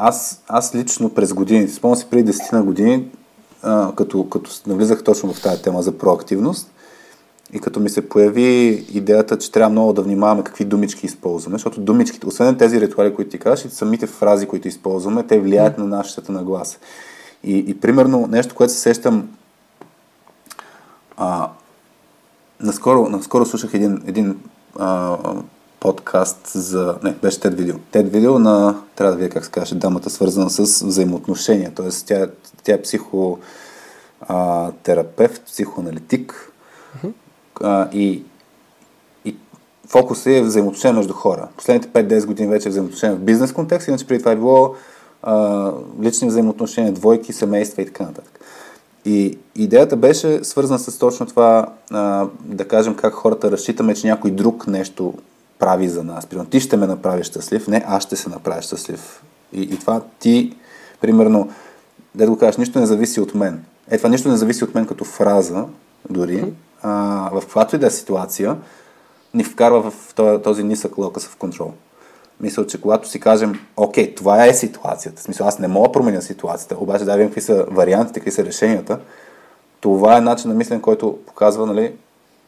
аз, 0.00 0.42
аз 0.48 0.74
лично 0.74 1.10
през 1.10 1.32
годините, 1.32 1.72
спомням 1.72 1.96
си 1.96 2.06
преди 2.10 2.32
10 2.32 2.52
на 2.52 2.62
години, 2.62 3.10
а, 3.62 3.92
като, 3.94 4.28
като 4.28 4.50
навлизах 4.66 5.04
точно 5.04 5.32
в 5.32 5.42
тази 5.42 5.62
тема 5.62 5.82
за 5.82 5.98
проактивност 5.98 6.70
и 7.52 7.60
като 7.60 7.80
ми 7.80 7.90
се 7.90 8.08
появи 8.08 8.84
идеята, 8.92 9.38
че 9.38 9.52
трябва 9.52 9.70
много 9.70 9.92
да 9.92 10.02
внимаваме 10.02 10.44
какви 10.44 10.64
думички 10.64 11.06
използваме, 11.06 11.54
защото 11.54 11.80
думичките, 11.80 12.26
освен 12.26 12.56
тези 12.56 12.80
ритуали, 12.80 13.14
които 13.14 13.30
ти 13.30 13.38
кажеш, 13.38 13.64
и 13.64 13.70
самите 13.70 14.06
фрази, 14.06 14.46
които 14.46 14.68
използваме, 14.68 15.22
те 15.22 15.40
влияят 15.40 15.78
на 15.78 15.86
нашата 15.86 16.32
нагласа. 16.32 16.78
И, 17.44 17.58
и 17.58 17.80
примерно 17.80 18.26
нещо, 18.30 18.54
което 18.54 18.72
се 18.72 18.78
сещам 18.78 19.28
а, 21.16 21.48
наскоро, 22.60 23.08
наскоро 23.08 23.46
слушах 23.46 23.74
един, 23.74 24.02
един 24.06 24.38
а, 24.78 25.16
подкаст 25.80 26.46
за... 26.46 26.98
Не, 27.02 27.12
беше 27.12 27.40
TED 27.40 27.54
видео. 27.54 27.74
TED 27.92 28.08
видео 28.08 28.38
на, 28.38 28.82
трябва 28.96 29.12
да 29.12 29.18
видя 29.18 29.34
как 29.34 29.44
се 29.44 29.50
каже, 29.50 29.74
дамата 29.74 30.10
свързана 30.10 30.50
с 30.50 30.86
взаимоотношения. 30.86 31.72
Тоест 31.76 32.06
тя, 32.06 32.26
тя 32.64 32.74
е 32.74 32.82
психотерапевт, 32.82 35.42
психоаналитик 35.46 36.52
uh-huh. 36.96 37.12
а, 37.60 37.88
и, 37.92 38.22
и 39.24 39.36
фокусът 39.88 40.26
е 40.26 40.42
взаимоотношения 40.42 40.96
между 40.96 41.12
хора. 41.12 41.48
Последните 41.56 41.88
5-10 41.88 42.26
години 42.26 42.48
вече 42.48 42.68
е 42.68 42.70
взаимоотношения 42.70 43.16
в 43.16 43.20
бизнес 43.20 43.52
контекст, 43.52 43.88
иначе 43.88 44.06
преди 44.06 44.18
това 44.18 44.32
е 44.32 44.36
било 44.36 44.74
а, 45.22 45.72
лични 46.02 46.28
взаимоотношения, 46.28 46.92
двойки, 46.92 47.32
семейства 47.32 47.82
и 47.82 47.86
така 47.86 48.04
нататък. 48.04 48.40
И 49.04 49.38
идеята 49.56 49.96
беше 49.96 50.44
свързана 50.44 50.78
с 50.78 50.98
точно 50.98 51.26
това, 51.26 51.66
а, 51.90 52.26
да 52.44 52.68
кажем 52.68 52.94
как 52.94 53.14
хората 53.14 53.50
разчитаме, 53.50 53.94
че 53.94 54.06
някой 54.06 54.30
друг 54.30 54.66
нещо 54.66 55.14
прави 55.60 55.88
за 55.88 56.04
нас. 56.04 56.26
Примерно, 56.26 56.50
ти 56.50 56.60
ще 56.60 56.76
ме 56.76 56.86
направиш 56.86 57.26
щастлив, 57.26 57.68
не 57.68 57.84
аз 57.86 58.02
ще 58.02 58.16
се 58.16 58.28
направя 58.28 58.62
щастлив. 58.62 59.22
И, 59.52 59.62
и 59.62 59.78
това 59.78 60.02
ти, 60.18 60.56
примерно, 61.00 61.50
да 62.14 62.26
го 62.26 62.38
кажеш, 62.38 62.56
нищо 62.56 62.80
не 62.80 62.86
зависи 62.86 63.20
от 63.20 63.34
мен. 63.34 63.64
Е, 63.90 63.96
това 63.96 64.08
нищо 64.08 64.28
не 64.28 64.36
зависи 64.36 64.64
от 64.64 64.74
мен 64.74 64.86
като 64.86 65.04
фраза, 65.04 65.64
дори, 66.10 66.52
а, 66.82 66.90
в 67.32 67.40
каквато 67.40 67.76
и 67.76 67.78
да 67.78 67.86
е 67.86 67.90
ситуация, 67.90 68.56
ни 69.34 69.44
вкарва 69.44 69.90
в 69.90 70.14
този, 70.14 70.42
този 70.42 70.64
нисък 70.64 70.98
локъс 70.98 71.26
в 71.26 71.36
контрол. 71.36 71.72
Мисля, 72.40 72.66
че 72.66 72.80
когато 72.80 73.08
си 73.08 73.20
кажем, 73.20 73.60
окей, 73.76 74.14
това 74.14 74.46
е 74.46 74.54
ситуацията, 74.54 75.20
в 75.20 75.24
смисъл 75.24 75.46
аз 75.46 75.58
не 75.58 75.68
мога 75.68 75.88
да 75.88 75.92
променя 75.92 76.20
ситуацията, 76.20 76.76
обаче 76.78 77.04
да 77.04 77.12
видим 77.12 77.28
какви 77.28 77.40
са 77.40 77.66
вариантите, 77.70 78.20
какви 78.20 78.30
са 78.30 78.44
решенията, 78.44 78.98
това 79.80 80.16
е 80.16 80.20
начин 80.20 80.48
на 80.50 80.54
мислене, 80.54 80.82
който 80.82 81.18
показва, 81.26 81.66
нали, 81.66 81.92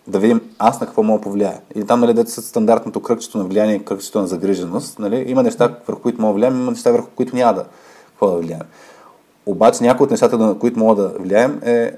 да 0.07 0.19
видим 0.19 0.41
аз 0.59 0.81
на 0.81 0.87
какво 0.87 1.03
мога 1.03 1.19
да 1.19 1.23
повлияя. 1.23 1.61
И 1.75 1.85
там, 1.85 2.01
нали, 2.01 2.15
да 2.15 2.27
са 2.27 2.43
стандартното 2.43 3.01
кръгчето 3.03 3.39
на 3.39 3.45
влияние 3.45 3.75
и 3.75 3.85
кръгчето 3.85 4.21
на 4.21 4.27
загриженост, 4.27 4.99
нали, 4.99 5.25
има 5.27 5.43
неща, 5.43 5.77
върху 5.89 6.03
които 6.03 6.21
мога 6.21 6.33
да 6.33 6.35
влияем, 6.35 6.61
има 6.61 6.71
неща, 6.71 6.93
върху 6.93 7.09
които 7.17 7.37
няма 7.37 7.55
да, 7.55 7.65
какво 8.07 8.27
да 8.27 8.37
влияем. 8.37 8.63
Обаче 9.47 9.85
някои 9.85 10.05
от 10.05 10.11
нещата, 10.11 10.39
на 10.39 10.59
които 10.59 10.79
мога 10.79 11.03
да 11.03 11.09
влияем 11.09 11.61
е 11.65 11.93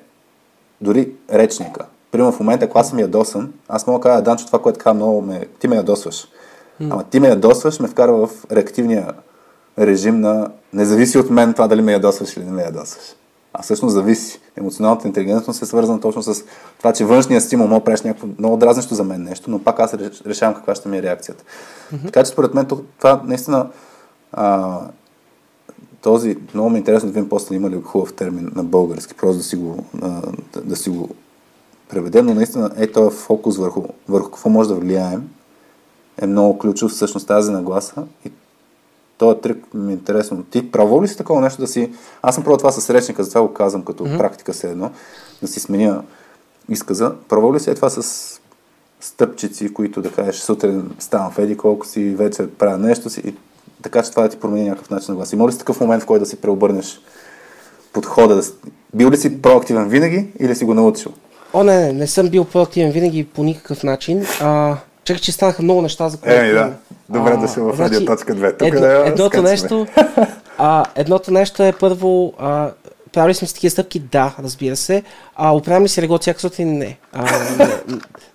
дори 0.80 1.12
речника. 1.32 1.87
Примерно 2.11 2.32
в 2.32 2.40
момента, 2.40 2.64
ако 2.64 2.78
аз 2.78 2.88
съм 2.88 2.99
ядосан, 2.99 3.52
аз 3.68 3.87
мога 3.87 3.99
да 3.99 4.02
кажа, 4.02 4.23
Данчо, 4.23 4.46
това, 4.46 4.62
което 4.62 4.78
казва 4.78 4.94
много 4.94 5.23
ме, 5.23 5.46
ти 5.58 5.68
ме 5.68 5.76
ядосваш. 5.76 6.28
Ама 6.90 7.04
ти 7.04 7.20
ме 7.20 7.28
ядосваш, 7.28 7.80
ме 7.80 7.88
вкарва 7.88 8.26
в 8.26 8.46
реактивния 8.52 9.12
режим 9.78 10.20
на 10.20 10.50
не 10.73 10.84
зависи 10.84 11.18
от 11.18 11.30
мен 11.30 11.52
това 11.52 11.68
дали 11.68 11.82
ме 11.82 11.92
ядосваш 11.92 12.37
или 12.37 12.44
не 12.44 12.50
ме 12.50 12.62
ядосваш. 12.62 13.04
А 13.54 13.62
всъщност 13.62 13.92
зависи. 13.92 14.40
Емоционалната 14.56 15.08
интелигентност 15.08 15.62
е 15.62 15.66
свързана 15.66 16.00
точно 16.00 16.23
с 16.23 16.44
това, 16.78 16.92
че 16.92 17.04
външният 17.04 17.44
стимул 17.44 17.66
може 17.66 17.80
да 17.80 17.84
правиш 17.84 18.02
някакво 18.02 18.28
много 18.38 18.56
дразнещо 18.56 18.94
за 18.94 19.04
мен 19.04 19.23
нещо, 19.23 19.50
но 19.50 19.58
пак 19.58 19.80
аз 19.80 19.94
решавам 20.26 20.54
каква 20.54 20.75
ще 20.75 20.88
ми 20.88 20.99
е 20.99 21.02
реакцията. 21.02 21.44
Mm-hmm. 21.44 22.04
Така 22.04 22.25
че 22.25 22.30
според 22.30 22.54
мен 22.54 22.66
това 22.99 23.23
наистина 23.25 23.66
а, 24.32 24.78
този, 26.02 26.37
много 26.54 26.70
ми 26.70 26.76
е 26.76 26.78
интересно 26.78 27.08
да 27.08 27.12
видим 27.12 27.28
после 27.28 27.54
има 27.54 27.70
ли 27.70 27.82
хубав 27.82 28.14
термин 28.14 28.52
на 28.54 28.64
български, 28.64 29.14
просто 29.14 29.37
да 29.37 29.42
си 29.42 29.56
го, 29.56 29.84
а, 30.02 30.08
да, 30.52 30.61
да 30.61 30.76
си 30.76 30.90
го 30.90 31.08
преведем, 31.88 32.26
но 32.26 32.34
наистина 32.34 32.70
е 32.76 32.92
този 32.92 33.16
фокус 33.16 33.56
върху, 33.56 33.82
върху 34.08 34.30
какво 34.30 34.49
може 34.49 34.68
да 34.68 34.75
влияем 34.75 35.28
е 36.23 36.26
много 36.26 36.58
ключов 36.58 36.90
всъщност 36.90 37.26
тази 37.26 37.52
нагласа 37.52 38.04
и 38.25 38.32
този 39.18 39.40
трик 39.40 39.75
ми 39.75 39.92
е 39.92 39.94
интересно. 39.94 40.44
Ти 40.44 40.71
право 40.71 41.02
ли 41.02 41.09
си 41.09 41.16
такова 41.16 41.40
нещо 41.40 41.61
да 41.61 41.66
си... 41.66 41.92
Аз 42.23 42.35
съм 42.35 42.44
пробвал 42.44 42.59
това 42.59 42.73
с 42.73 42.90
речника, 42.90 43.25
затова 43.25 43.42
го 43.42 43.54
казвам 43.54 43.85
като 43.85 44.04
mm-hmm. 44.04 44.18
практика 44.18 44.54
се 44.54 44.71
едно, 44.71 44.90
да 45.42 45.49
си 45.49 45.61
сменя 45.61 46.02
изказа. 46.68 47.14
Право 47.28 47.54
ли 47.54 47.61
си 47.61 47.71
е 47.71 47.75
това 47.75 47.90
с 47.90 48.40
стъпчици, 49.00 49.75
които 49.75 50.02
да 50.02 50.12
кажеш 50.12 50.37
сутрин 50.37 50.90
ставам 50.99 51.30
в 51.30 51.38
еди 51.38 51.56
колко 51.56 51.87
си, 51.87 52.11
вечер 52.11 52.50
правя 52.50 52.78
нещо 52.78 53.11
си 53.11 53.23
и 53.25 53.35
така 53.83 54.02
че 54.02 54.11
това 54.11 54.23
да 54.23 54.28
ти 54.28 54.37
промени 54.37 54.68
някакъв 54.68 54.90
начин 54.90 55.12
на 55.12 55.16
глас. 55.16 55.33
Има 55.33 55.49
ли 55.49 55.52
си 55.52 55.59
такъв 55.59 55.80
момент, 55.80 56.02
в 56.02 56.06
който 56.06 56.25
да 56.25 56.30
си 56.30 56.37
преобърнеш 56.37 57.00
подхода? 57.92 58.37
Да... 58.37 58.42
Бил 58.94 59.11
ли 59.11 59.16
си 59.16 59.42
проактивен 59.42 59.88
винаги 59.88 60.33
или 60.38 60.56
си 60.56 60.64
го 60.64 60.75
научил? 60.75 61.12
О, 61.52 61.62
не, 61.62 61.80
не, 61.80 61.92
не 61.92 62.06
съм 62.06 62.28
бил 62.28 62.44
проактивен 62.44 62.92
винаги 62.92 63.25
по 63.25 63.42
никакъв 63.42 63.83
начин. 63.83 64.25
А, 64.40 64.76
Чакай, 65.04 65.20
че 65.20 65.32
станаха 65.32 65.62
много 65.62 65.82
неща, 65.82 66.08
за 66.08 66.16
които... 66.16 66.37
Еми, 66.37 66.52
да. 66.52 66.73
Добре 67.08 67.32
а, 67.32 67.37
да 67.37 67.49
се 67.49 67.61
в 67.61 67.76
значи, 67.76 68.06
точка 68.06 68.34
2. 68.34 68.58
Тук 68.58 68.68
едно, 68.68 68.80
да 68.80 69.06
едното, 69.06 69.42
нещо, 69.42 69.87
а, 70.58 70.84
едното 70.94 71.30
нещо 71.30 71.62
е 71.62 71.73
първо, 71.73 72.32
а, 72.38 72.70
правили 73.12 73.34
сме 73.34 73.49
с 73.49 73.52
такива 73.52 73.70
стъпки? 73.70 73.99
Да, 73.99 74.34
разбира 74.42 74.76
се. 74.76 75.02
А 75.37 75.56
оправям 75.56 75.82
ли 75.82 75.88
си 75.88 76.02
легло 76.02 76.18
всяка 76.18 76.40
сутрин? 76.40 76.78
Не. 76.78 76.99
А, 77.12 77.38
не, 77.58 77.68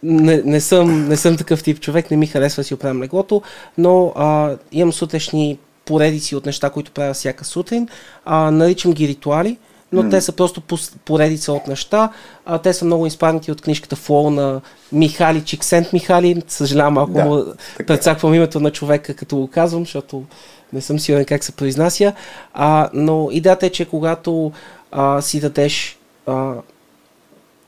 не, 0.03 0.41
не, 0.45 0.61
съм, 0.61 1.07
не 1.07 1.17
съм 1.17 1.37
такъв 1.37 1.63
тип 1.63 1.79
човек, 1.79 2.11
не 2.11 2.17
ми 2.17 2.27
харесва 2.27 2.61
да 2.61 2.67
си 2.67 2.73
оправям 2.73 3.03
леглото, 3.03 3.41
но 3.77 4.13
а, 4.15 4.55
имам 4.71 4.93
сутрешни 4.93 5.59
поредици 5.85 6.35
от 6.35 6.45
неща, 6.45 6.69
които 6.69 6.91
правя 6.91 7.13
всяка 7.13 7.45
сутрин. 7.45 7.87
А, 8.25 8.51
наричам 8.51 8.93
ги 8.93 9.07
ритуали 9.07 9.57
но 9.91 10.03
mm. 10.03 10.09
те 10.09 10.21
са 10.21 10.31
просто 10.31 10.61
поредица 11.05 11.53
от 11.53 11.67
неща. 11.67 12.11
А, 12.45 12.57
те 12.57 12.73
са 12.73 12.85
много 12.85 13.05
изпаднати 13.05 13.51
от 13.51 13.61
книжката 13.61 13.95
Флоу 13.95 14.29
на 14.29 14.61
Михали 14.91 15.41
Чиксент 15.41 15.93
Михали. 15.93 16.43
Съжалявам, 16.47 16.93
малко 16.93 17.13
да, 17.13 17.25
му 17.25 17.43
предсаквам 17.87 18.33
името 18.33 18.59
на 18.59 18.71
човека, 18.71 19.13
като 19.13 19.37
го 19.37 19.47
казвам, 19.47 19.81
защото 19.81 20.23
не 20.73 20.81
съм 20.81 20.99
сигурен 20.99 21.25
как 21.25 21.43
се 21.43 21.51
произнася. 21.51 22.13
А, 22.53 22.89
но 22.93 23.29
идеята 23.31 23.65
е, 23.65 23.69
че 23.69 23.85
когато 23.85 24.51
а, 24.91 25.21
си 25.21 25.39
дадеш 25.39 25.97
а, 26.27 26.53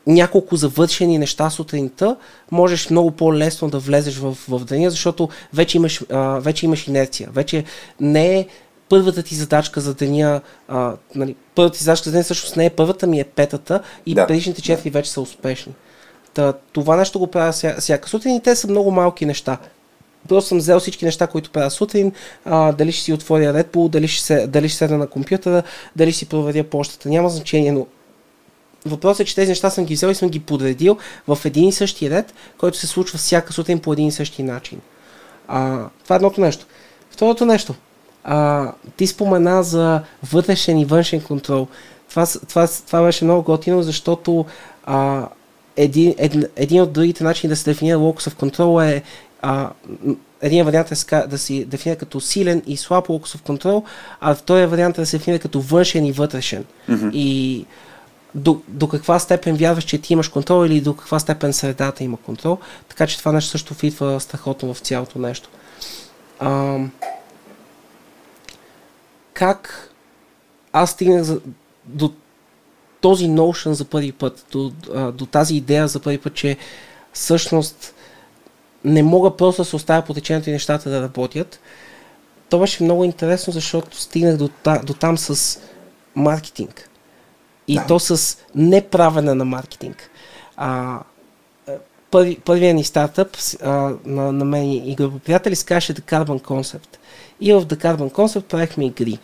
няколко 0.08 0.56
завършени 0.56 1.18
неща 1.18 1.50
сутринта, 1.50 2.16
можеш 2.52 2.90
много 2.90 3.12
по-лесно 3.12 3.70
да 3.70 3.80
влезеш 3.80 4.18
в, 4.18 4.38
в 4.50 4.66
деня, 4.66 4.90
защото 4.90 5.30
вече 5.54 5.78
имаш, 5.78 6.02
а, 6.10 6.40
вече 6.40 6.66
имаш 6.66 6.88
инерция. 6.88 7.30
Вече 7.32 7.64
не 8.00 8.40
е 8.40 8.48
първата 8.92 9.24
ти 9.24 9.36
задачка 9.36 9.82
за 9.82 9.94
деня, 9.94 10.42
а, 10.68 10.94
нали, 11.16 11.36
първата 11.56 11.78
ти 11.78 11.84
задачка 11.84 12.04
за 12.04 12.12
деня 12.12 12.24
всъщност 12.24 12.58
не 12.58 12.66
е 12.66 12.70
първата 12.70 13.08
ми 13.08 13.20
е 13.20 13.24
петата 13.24 13.82
и 14.06 14.14
да. 14.14 14.28
предишните 14.28 14.62
четири 14.62 14.90
да. 14.90 15.00
вече 15.00 15.12
са 15.12 15.22
успешни. 15.22 15.74
Та, 16.34 16.54
това 16.54 16.96
нещо 16.96 17.20
го 17.20 17.28
правя 17.28 17.54
ся, 17.54 17.76
всяка 17.80 18.10
сутрин 18.10 18.36
и 18.36 18.42
те 18.42 18.56
са 18.56 18.68
много 18.68 18.92
малки 18.92 19.26
неща. 19.26 19.58
Просто 20.30 20.48
съм 20.48 20.58
взел 20.58 20.80
всички 20.80 21.06
неща, 21.06 21.28
които 21.28 21.52
правя 21.52 21.72
сутрин, 21.72 22.12
а, 22.46 22.72
дали 22.72 22.92
ще 22.92 23.04
си 23.04 23.14
отворя 23.14 23.54
Red 23.54 23.68
Bull, 23.68 23.90
дали 23.90 24.08
ще, 24.08 24.24
се, 24.24 24.48
дали 24.48 24.70
ще 24.70 24.78
седна 24.78 24.98
на 24.98 25.08
компютъра, 25.08 25.64
дали 25.96 26.12
ще 26.12 26.20
си 26.20 26.26
проверя 26.26 26.64
почтата, 26.64 27.10
няма 27.10 27.30
значение, 27.30 27.72
но 27.72 27.88
Въпросът 28.86 29.20
е, 29.20 29.26
че 29.26 29.36
тези 29.36 29.50
неща 29.50 29.70
съм 29.70 29.86
ги 29.86 29.94
взел 29.94 30.08
и 30.08 30.16
съм 30.16 30.30
ги 30.30 30.40
подредил 30.40 30.98
в 31.28 31.40
един 31.46 31.68
и 31.68 31.74
същи 31.74 32.10
ред, 32.10 32.34
който 32.58 32.78
се 32.78 32.88
случва 32.88 33.18
всяка 33.18 33.54
сутрин 33.54 33.80
по 33.80 33.94
един 33.94 34.08
и 34.08 34.12
същи 34.12 34.44
начин. 34.44 34.82
А, 35.48 35.86
това 36.04 36.16
е 36.16 36.18
едното 36.18 36.42
нещо. 36.42 36.66
Второто 37.12 37.46
нещо. 37.46 37.76
А, 38.24 38.72
ти 38.98 39.08
спомена 39.08 39.64
за 39.64 40.02
вътрешен 40.32 40.80
и 40.80 40.86
външен 40.86 41.22
контрол. 41.22 41.68
Това, 42.10 42.26
това, 42.50 42.68
това 42.68 43.04
беше 43.04 43.26
много 43.26 43.44
готино, 43.44 43.84
защото 43.84 44.46
а, 44.84 45.28
един, 45.78 46.16
един, 46.18 46.46
един 46.56 46.82
от 46.82 46.94
другите 46.94 47.24
начини 47.24 47.50
да 47.50 47.56
се 47.56 47.72
дефинира 47.72 47.98
локус 47.98 48.30
в 48.30 48.36
контрол 48.36 48.82
е 48.82 49.04
а, 49.42 49.70
един 50.42 50.66
вариант 50.66 50.92
е 50.92 51.28
да 51.28 51.38
се 51.38 51.66
дефинира 51.66 52.00
като 52.00 52.20
силен 52.20 52.64
и 52.68 52.78
слаб 52.78 53.10
локус 53.10 53.36
в 53.36 53.42
контрол, 53.42 53.84
а 54.22 54.36
втория 54.36 54.68
вариант 54.68 54.98
е 54.98 55.02
да 55.02 55.08
се 55.08 55.18
дефинира 55.18 55.42
като 55.42 55.62
външен 55.62 56.06
и 56.06 56.12
вътрешен. 56.12 56.66
Mm-hmm. 56.90 57.12
И 57.14 57.66
до, 58.36 58.62
до 58.68 58.88
каква 58.88 59.20
степен 59.20 59.56
вярваш, 59.56 59.84
че 59.84 59.98
ти 59.98 60.14
имаш 60.14 60.28
контрол 60.28 60.66
или 60.66 60.82
до 60.82 60.96
каква 60.96 61.20
степен 61.20 61.54
средата 61.54 62.04
има 62.04 62.18
контрол. 62.18 62.58
Така 62.90 63.08
че 63.08 63.18
това 63.18 63.32
нещо 63.32 63.50
също 63.50 63.74
фитва 63.74 64.20
страхотно 64.20 64.74
в 64.74 64.80
цялото 64.80 65.20
нещо. 65.20 65.50
А, 66.40 66.78
как 69.42 69.90
аз 70.74 70.92
стигнах 70.92 71.24
за, 71.24 71.40
до 71.86 72.14
този 73.00 73.26
notion 73.26 73.72
за 73.72 73.86
първи 73.86 74.12
път, 74.12 74.46
до, 74.52 74.72
до 75.12 75.26
тази 75.26 75.56
идея 75.56 75.88
за 75.88 76.00
първи 76.00 76.18
път, 76.18 76.34
че 76.34 76.58
всъщност 77.14 77.94
не 78.84 79.04
мога 79.04 79.38
просто 79.38 79.62
да 79.62 79.66
се 79.66 79.76
оставя 79.76 80.02
по 80.02 80.14
течението 80.14 80.50
и 80.50 80.54
нещата 80.54 80.90
да 80.90 81.02
работят. 81.02 81.60
То 82.50 82.60
беше 82.60 82.84
много 82.84 83.04
интересно, 83.04 83.54
защото 83.54 84.02
стигнах 84.02 84.38
до, 84.38 84.50
до 84.84 84.94
там 84.94 85.18
с 85.18 85.60
маркетинг. 86.16 86.90
И 87.68 87.76
да. 87.76 87.86
то 87.88 88.00
с 88.00 88.38
неправене 88.56 89.34
на 89.34 89.46
маркетинг. 89.46 90.10
А, 90.58 91.00
първи, 92.12 92.40
първият 92.46 92.76
ни 92.76 92.84
стартъп 92.84 93.38
а, 93.62 93.70
на, 94.06 94.32
на 94.32 94.46
мен 94.46 94.72
и 94.72 94.96
група 94.96 95.20
приятели 95.20 95.56
се 95.56 95.66
казваше 95.66 95.94
The 95.94 96.02
Carbon 96.02 96.42
Concept. 96.42 96.98
И 97.40 97.54
в 97.54 97.66
The 97.66 97.76
Carbon 97.76 98.12
Concept 98.12 98.44
правихме 98.44 98.86
игри. 98.86 99.20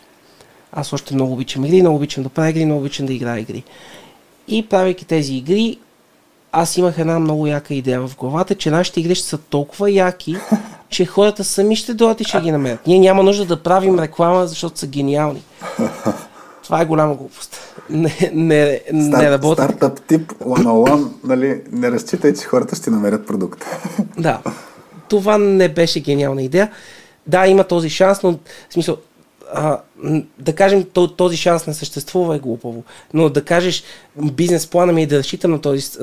Аз 0.72 0.92
още 0.92 1.14
много 1.14 1.32
обичам 1.32 1.64
игри, 1.64 1.80
много 1.80 1.96
обичам 1.96 2.22
да 2.22 2.28
правя 2.28 2.50
игри, 2.50 2.64
много 2.64 2.80
обичам 2.80 3.06
да 3.06 3.12
играя 3.12 3.40
игри. 3.40 3.64
И 4.48 4.68
правейки 4.68 5.04
тези 5.04 5.34
игри, 5.34 5.78
аз 6.52 6.76
имах 6.76 6.98
една 6.98 7.18
много 7.18 7.46
яка 7.46 7.74
идея 7.74 8.00
в 8.00 8.16
главата, 8.16 8.54
че 8.54 8.70
нашите 8.70 9.00
игри 9.00 9.14
ще 9.14 9.28
са 9.28 9.38
толкова 9.38 9.90
яки, 9.90 10.36
че 10.88 11.06
хората 11.06 11.44
сами 11.44 11.76
ще 11.76 11.94
дойдат 11.94 12.20
и 12.20 12.24
ще 12.24 12.40
ги 12.40 12.52
намерят. 12.52 12.86
Ние 12.86 12.98
няма 12.98 13.22
нужда 13.22 13.44
да 13.44 13.62
правим 13.62 13.98
реклама, 13.98 14.46
защото 14.46 14.78
са 14.78 14.86
гениални. 14.86 15.42
Това 16.64 16.80
е 16.80 16.84
голяма 16.84 17.14
глупост. 17.14 17.60
Не, 17.90 18.30
не, 18.32 18.80
Стар, 18.86 19.22
не 19.22 19.30
работи. 19.30 19.62
Стартъп 19.62 20.00
тип 20.00 20.32
one 20.32 21.08
нали, 21.24 21.62
не 21.72 21.90
разчитай, 21.90 22.34
че 22.34 22.44
хората 22.44 22.76
ще 22.76 22.90
намерят 22.90 23.26
продукт. 23.26 23.64
Да. 24.18 24.40
Това 25.08 25.38
не 25.38 25.68
беше 25.68 26.00
гениална 26.00 26.42
идея. 26.42 26.70
Да, 27.26 27.46
има 27.46 27.64
този 27.64 27.90
шанс, 27.90 28.22
но 28.22 28.32
в 28.68 28.72
смисъл, 28.72 28.96
да 30.38 30.54
кажем, 30.54 30.86
този 31.16 31.36
шанс 31.36 31.66
не 31.66 31.74
съществува 31.74 32.36
е 32.36 32.38
глупаво. 32.38 32.84
Но 33.14 33.28
да 33.28 33.44
кажеш, 33.44 33.82
бизнес 34.32 34.66
плана 34.66 34.92
ми 34.92 35.02
е 35.02 35.06
да 35.06 35.18
разчитам 35.18 35.50
на 35.50 35.60
този, 35.60 35.98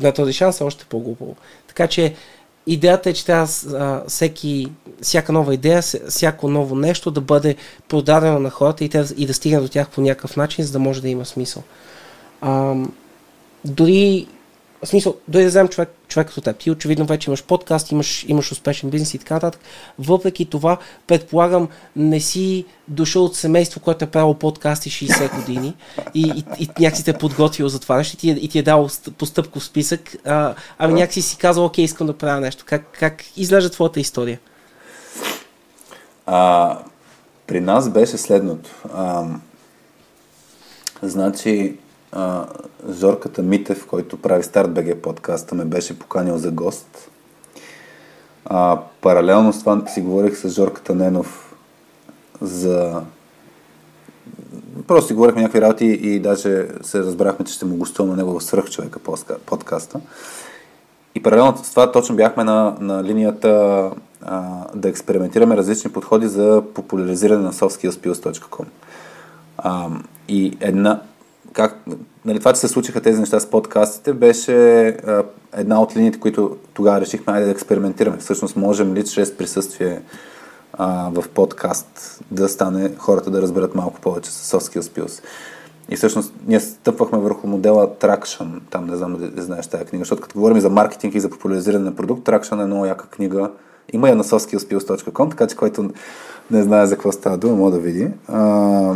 на 0.00 0.12
този 0.12 0.32
шанс 0.32 0.60
е 0.60 0.64
още 0.64 0.84
по-глупаво. 0.84 1.36
Така 1.68 1.86
че 1.86 2.14
идеята 2.66 3.10
е, 3.10 3.12
че 3.12 3.26
трябва 3.26 3.46
всеки, 4.08 4.68
всяка 5.02 5.32
нова 5.32 5.54
идея, 5.54 5.82
всяко 6.08 6.48
ново 6.48 6.76
нещо 6.76 7.10
да 7.10 7.20
бъде 7.20 7.56
продадено 7.88 8.38
на 8.38 8.50
хората 8.50 8.84
и, 8.84 8.88
те, 8.88 9.04
и 9.16 9.26
да 9.26 9.34
стигне 9.34 9.60
до 9.60 9.68
тях 9.68 9.88
по 9.88 10.00
някакъв 10.00 10.36
начин, 10.36 10.64
за 10.64 10.72
да 10.72 10.78
може 10.78 11.02
да 11.02 11.08
има 11.08 11.24
смисъл. 11.24 11.62
А, 12.40 12.74
дори 13.64 14.26
в 14.82 14.88
смисъл, 14.88 15.14
дойде 15.28 15.44
да 15.44 15.48
вземем 15.48 15.68
човек, 15.68 15.88
човек 16.08 16.36
от 16.36 16.44
теб. 16.44 16.58
Ти 16.58 16.70
очевидно 16.70 17.06
вече 17.06 17.30
имаш 17.30 17.44
подкаст, 17.44 17.90
имаш, 17.90 18.24
имаш 18.28 18.52
успешен 18.52 18.90
бизнес 18.90 19.14
и 19.14 19.18
така 19.18 19.34
нататък. 19.34 19.60
Въпреки 19.98 20.44
това, 20.44 20.78
предполагам, 21.06 21.68
не 21.96 22.20
си 22.20 22.64
дошъл 22.88 23.24
от 23.24 23.36
семейство, 23.36 23.80
което 23.80 24.04
е 24.04 24.10
правило 24.10 24.34
подкасти 24.34 24.90
60 24.90 25.36
години 25.36 25.74
и, 26.14 26.44
и, 26.58 26.62
и 26.62 26.68
някакси 26.80 27.04
те 27.04 27.10
е 27.10 27.18
подготвил 27.18 27.68
за 27.68 27.80
това 27.80 27.96
нещо 27.96 28.14
и 28.14 28.18
ти, 28.18 28.30
е, 28.30 28.32
и 28.32 28.48
ти 28.48 28.58
е 28.58 28.62
дал 28.62 28.88
постъпков 29.18 29.64
списък. 29.64 30.16
А, 30.24 30.54
ами 30.78 30.94
някакси 30.94 31.22
си 31.22 31.36
казал, 31.36 31.64
окей, 31.64 31.84
искам 31.84 32.06
да 32.06 32.18
правя 32.18 32.40
нещо. 32.40 32.64
Как, 32.66 32.84
как 32.98 33.24
изглежда 33.36 33.70
твоята 33.70 34.00
история? 34.00 34.40
А, 36.26 36.78
при 37.46 37.60
нас 37.60 37.90
беше 37.90 38.18
следното. 38.18 38.70
А, 38.94 39.26
значи, 41.02 41.76
а, 42.12 42.46
Жорката 42.90 43.42
Митев, 43.42 43.86
който 43.86 44.16
прави 44.16 44.42
Старт 44.42 44.70
БГ 44.70 44.96
подкаста, 45.02 45.54
ме 45.54 45.64
беше 45.64 45.98
поканил 45.98 46.38
за 46.38 46.50
гост. 46.50 47.10
А, 48.44 48.80
паралелно 49.00 49.52
с 49.52 49.60
това 49.60 49.82
си 49.86 50.00
говорих 50.00 50.36
с 50.36 50.48
Жорката 50.48 50.94
Ненов 50.94 51.54
за... 52.40 53.02
Просто 54.86 55.08
си 55.08 55.14
говорихме 55.14 55.42
някакви 55.42 55.60
работи 55.60 55.86
и 55.86 56.20
даже 56.20 56.68
се 56.82 56.98
разбрахме, 56.98 57.44
че 57.44 57.54
ще 57.54 57.64
му 57.64 57.76
гостувам 57.76 58.10
на 58.10 58.16
него 58.16 58.38
в 58.38 58.44
Свръхчовека 58.44 58.98
подкаста. 59.46 60.00
И 61.14 61.22
паралелно 61.22 61.56
с 61.56 61.70
това 61.70 61.92
точно 61.92 62.16
бяхме 62.16 62.44
на, 62.44 62.76
на 62.80 63.04
линията 63.04 63.90
а, 64.22 64.64
да 64.74 64.88
експериментираме 64.88 65.56
различни 65.56 65.92
подходи 65.92 66.28
за 66.28 66.62
популяризиране 66.74 67.42
на 67.42 67.52
softskillspills.com. 67.52 68.64
А, 69.58 69.88
и 70.28 70.56
една, 70.60 71.00
как, 71.52 71.76
нали, 72.24 72.38
това, 72.38 72.52
че 72.52 72.60
се 72.60 72.68
случиха 72.68 73.00
тези 73.00 73.20
неща 73.20 73.40
с 73.40 73.50
подкастите, 73.50 74.12
беше 74.12 74.86
а, 74.88 75.24
една 75.52 75.82
от 75.82 75.96
линиите, 75.96 76.20
които 76.20 76.56
тогава 76.74 77.00
решихме 77.00 77.32
айде 77.32 77.46
да 77.46 77.52
експериментираме. 77.52 78.16
Всъщност 78.16 78.56
можем 78.56 78.94
ли 78.94 79.04
чрез 79.04 79.36
присъствие 79.36 80.02
а, 80.72 81.10
в 81.14 81.28
подкаст 81.28 82.20
да 82.30 82.48
стане 82.48 82.90
хората 82.98 83.30
да 83.30 83.42
разберат 83.42 83.74
малко 83.74 84.00
повече 84.00 84.30
с 84.30 84.56
Soft 84.56 84.78
Skills 84.78 85.00
Pills. 85.00 85.22
И 85.90 85.96
всъщност 85.96 86.34
ние 86.46 86.60
стъпвахме 86.60 87.18
върху 87.18 87.46
модела 87.46 87.88
Traction, 87.88 88.60
там 88.70 88.86
не 88.86 88.96
знам 88.96 89.16
дали 89.18 89.42
знаеш 89.42 89.66
тази 89.66 89.84
книга, 89.84 90.00
защото 90.00 90.22
като 90.22 90.34
говорим 90.34 90.60
за 90.60 90.70
маркетинг 90.70 91.14
и 91.14 91.20
за 91.20 91.30
популяризиране 91.30 91.84
на 91.84 91.96
продукт, 91.96 92.26
Traction 92.26 92.62
е 92.62 92.66
много 92.66 92.86
яка 92.86 93.06
книга. 93.06 93.50
Има 93.92 94.08
я 94.08 94.16
на 94.16 94.24
softskillspills.com, 94.24 95.30
така 95.30 95.46
че 95.46 95.56
който 95.56 95.90
не 96.50 96.62
знае 96.62 96.86
за 96.86 96.94
какво 96.94 97.12
става 97.12 97.36
дума, 97.36 97.56
може 97.56 97.74
да 97.74 97.80
види. 97.80 98.10
А, 98.28 98.94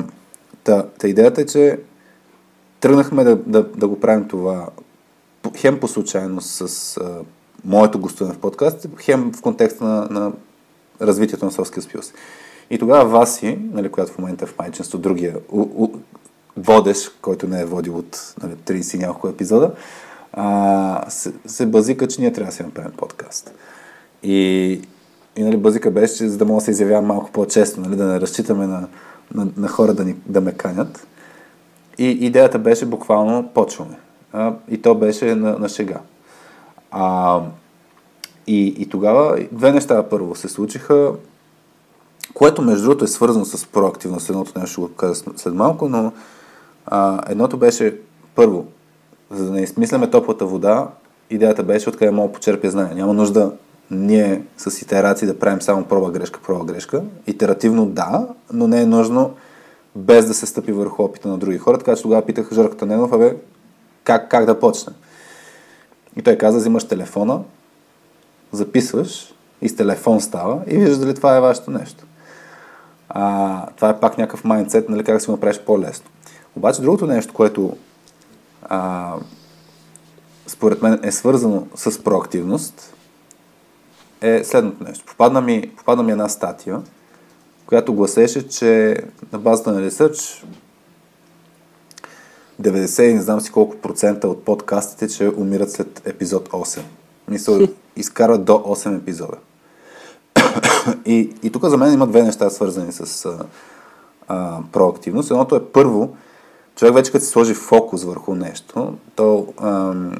та, 0.64 0.86
та 0.98 1.08
идеята 1.08 1.40
е, 1.40 1.46
че 1.46 1.78
Тръгнахме 2.82 3.24
да, 3.24 3.36
да, 3.36 3.62
да 3.62 3.88
го 3.88 4.00
правим 4.00 4.28
това 4.28 4.68
хем 5.56 5.80
по 5.80 5.88
случайност 5.88 6.48
с 6.48 6.96
а, 6.96 7.18
моето 7.64 7.98
гостуване 7.98 8.34
в 8.34 8.38
подкаст, 8.38 8.86
хем 9.00 9.32
в 9.36 9.42
контекста 9.42 9.84
на, 9.84 10.08
на 10.10 10.32
развитието 11.00 11.44
на 11.44 11.50
Soft 11.50 11.80
Skills 11.80 12.14
И 12.70 12.78
тогава 12.78 13.08
Васи, 13.08 13.58
нали, 13.72 13.88
която 13.88 14.12
в 14.12 14.18
момента 14.18 14.44
е 14.44 14.48
в 14.48 14.58
майчинство, 14.58 14.98
другия 14.98 15.36
у, 15.48 15.60
у, 15.60 15.90
водещ, 16.56 17.18
който 17.20 17.48
не 17.48 17.60
е 17.60 17.64
водил 17.64 17.98
от 17.98 18.34
нали, 18.42 18.54
30 18.54 18.98
няколко 18.98 19.28
епизода, 19.28 19.74
а, 20.32 21.10
се, 21.10 21.32
се 21.46 21.66
базика, 21.66 22.08
че 22.08 22.20
ние 22.20 22.32
трябва 22.32 22.50
да 22.50 22.56
си 22.56 22.62
направим 22.62 22.92
подкаст. 22.96 23.54
И, 24.22 24.70
и 25.36 25.42
нали, 25.42 25.56
базика 25.56 25.90
беше, 25.90 26.28
за 26.28 26.38
да 26.38 26.44
мога 26.44 26.60
да 26.60 26.64
се 26.64 26.70
изявявам 26.70 27.06
малко 27.06 27.30
по-често, 27.32 27.80
нали, 27.80 27.96
да 27.96 28.04
не 28.04 28.20
разчитаме 28.20 28.66
на, 28.66 28.88
на, 29.34 29.48
на 29.56 29.68
хора 29.68 29.94
да, 29.94 30.04
ни, 30.04 30.16
да 30.26 30.40
ме 30.40 30.52
канят. 30.52 31.06
И 31.98 32.10
идеята 32.10 32.58
беше 32.58 32.86
буквално 32.86 33.48
почваме. 33.54 33.98
И 34.68 34.82
то 34.82 34.94
беше 34.94 35.34
на, 35.34 35.58
на 35.58 35.68
шега. 35.68 35.98
А, 36.90 37.40
и, 38.46 38.66
и 38.66 38.88
тогава 38.88 39.38
две 39.52 39.72
неща 39.72 40.08
първо 40.08 40.34
се 40.34 40.48
случиха, 40.48 41.12
което 42.34 42.62
между 42.62 42.84
другото 42.84 43.04
е 43.04 43.08
свързано 43.08 43.44
с 43.44 43.66
проактивност. 43.66 44.28
Едното 44.28 44.58
нещо 44.58 44.72
ще 44.72 44.80
го 44.80 44.88
кажа 44.88 45.14
след 45.36 45.54
малко, 45.54 45.88
но 45.88 46.12
а, 46.86 47.20
едното 47.28 47.56
беше 47.56 47.96
първо, 48.34 48.66
за 49.30 49.44
да 49.44 49.50
не 49.50 49.60
измисляме 49.60 50.10
топлата 50.10 50.46
вода, 50.46 50.88
идеята 51.30 51.62
беше 51.62 51.88
откъде 51.88 52.10
мога 52.10 52.32
почерпя 52.32 52.70
знания. 52.70 52.96
Няма 52.96 53.14
нужда 53.14 53.52
ние 53.90 54.42
с 54.56 54.82
итерации 54.82 55.26
да 55.28 55.38
правим 55.38 55.62
само 55.62 55.84
проба 55.84 56.10
грешка, 56.10 56.40
проба 56.46 56.64
грешка. 56.64 57.02
Итеративно 57.26 57.86
да, 57.86 58.26
но 58.52 58.66
не 58.66 58.82
е 58.82 58.86
нужно 58.86 59.34
без 59.96 60.26
да 60.26 60.34
се 60.34 60.46
стъпи 60.46 60.72
върху 60.72 61.02
опита 61.02 61.28
на 61.28 61.38
други 61.38 61.58
хора. 61.58 61.78
Така 61.78 61.96
че 61.96 62.02
тогава 62.02 62.26
питах 62.26 62.52
Жорката 62.52 62.86
Ненов, 62.86 63.12
абе, 63.12 63.36
как, 64.04 64.30
как 64.30 64.46
да 64.46 64.60
почнем? 64.60 64.94
И 66.16 66.22
той 66.22 66.36
каза, 66.36 66.58
взимаш 66.58 66.84
телефона, 66.84 67.40
записваш 68.52 69.34
и 69.62 69.68
с 69.68 69.76
телефон 69.76 70.20
става 70.20 70.62
и 70.66 70.78
виждаш 70.78 70.98
дали 70.98 71.14
това 71.14 71.36
е 71.36 71.40
вашето 71.40 71.70
нещо. 71.70 72.04
А, 73.08 73.66
това 73.76 73.88
е 73.88 74.00
пак 74.00 74.18
някакъв 74.18 74.44
майндсет, 74.44 74.88
нали, 74.88 75.04
как 75.04 75.20
си 75.20 75.26
го 75.26 75.32
направиш 75.32 75.60
по-лесно. 75.60 76.10
Обаче 76.56 76.82
другото 76.82 77.06
нещо, 77.06 77.34
което 77.34 77.76
а, 78.62 79.14
според 80.46 80.82
мен 80.82 81.00
е 81.02 81.12
свързано 81.12 81.66
с 81.74 82.04
проактивност, 82.04 82.94
е 84.20 84.44
следното 84.44 84.84
нещо. 84.84 85.04
Попадна 85.06 85.40
ми, 85.40 85.72
попадна 85.76 86.02
ми 86.02 86.12
една 86.12 86.28
статия, 86.28 86.80
която 87.72 87.94
гласеше, 87.94 88.48
че 88.48 88.96
на 89.32 89.38
базата 89.38 89.72
на 89.72 89.82
ресърч 89.82 90.44
90 92.62 93.14
не 93.14 93.22
знам 93.22 93.40
си 93.40 93.52
колко 93.52 93.76
процента 93.76 94.28
от 94.28 94.44
подкастите, 94.44 95.08
че 95.08 95.32
умират 95.36 95.70
след 95.72 96.02
епизод 96.04 96.48
8. 96.48 96.80
Мисъл, 97.28 97.60
изкарват 97.96 98.44
до 98.44 98.52
8 98.52 98.98
епизода. 98.98 99.36
и, 101.06 101.34
и 101.42 101.52
тук 101.52 101.64
за 101.64 101.76
мен 101.76 101.92
има 101.92 102.06
две 102.06 102.22
неща 102.22 102.50
свързани 102.50 102.92
с 102.92 103.26
а, 103.26 103.38
а, 104.28 104.58
проактивност. 104.72 105.30
Едното 105.30 105.56
е 105.56 105.64
първо, 105.64 106.16
човек 106.76 106.94
вече 106.94 107.12
като 107.12 107.24
се 107.24 107.30
сложи 107.30 107.54
фокус 107.54 108.04
върху 108.04 108.34
нещо, 108.34 108.94
то, 109.16 109.46
ам, 109.62 110.14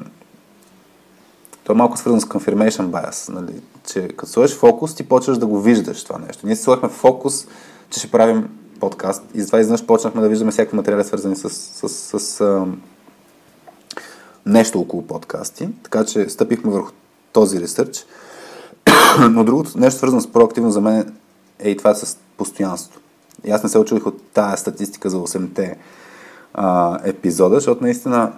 то 1.63 1.71
е 1.71 1.75
малко 1.75 1.97
свързано 1.97 2.21
с 2.21 2.25
confirmation 2.25 2.85
bias, 2.85 3.33
нали? 3.33 3.61
Че 3.87 4.07
като 4.07 4.31
сложиш 4.31 4.57
фокус, 4.57 4.95
ти 4.95 5.09
почваш 5.09 5.37
да 5.37 5.45
го 5.45 5.61
виждаш 5.61 6.03
това 6.03 6.19
нещо. 6.19 6.45
Ние 6.45 6.55
си 6.55 6.63
сложихме 6.63 6.89
фокус, 6.89 7.47
че 7.89 7.99
ще 7.99 8.11
правим 8.11 8.49
подкаст 8.79 9.23
и 9.33 9.41
затова 9.41 9.59
изведнъж 9.59 9.85
почнахме 9.85 10.21
да 10.21 10.29
виждаме 10.29 10.51
всякакви 10.51 10.77
материали, 10.77 11.03
свързани 11.03 11.35
с, 11.35 11.49
с, 11.49 11.89
с, 11.89 12.19
с 12.19 12.41
ам, 12.41 12.81
нещо 14.45 14.79
около 14.79 15.07
подкасти, 15.07 15.69
така 15.83 16.05
че 16.05 16.29
стъпихме 16.29 16.71
върху 16.71 16.91
този 17.33 17.61
ресърч. 17.61 18.05
Но 19.29 19.43
другото 19.43 19.79
нещо, 19.79 19.97
свързано 19.97 20.21
с 20.21 20.31
проактивно 20.31 20.71
за 20.71 20.81
мен 20.81 21.13
е 21.59 21.69
и 21.69 21.77
това 21.77 21.95
с 21.95 22.17
постоянство. 22.37 22.99
И 23.43 23.51
аз 23.51 23.63
не 23.63 23.69
се 23.69 23.79
очудих 23.79 24.07
от 24.07 24.21
тая 24.33 24.57
статистика 24.57 25.09
за 25.09 25.17
8-те 25.17 25.77
а, 26.53 26.99
епизода, 27.03 27.55
защото 27.55 27.83
наистина, 27.83 28.31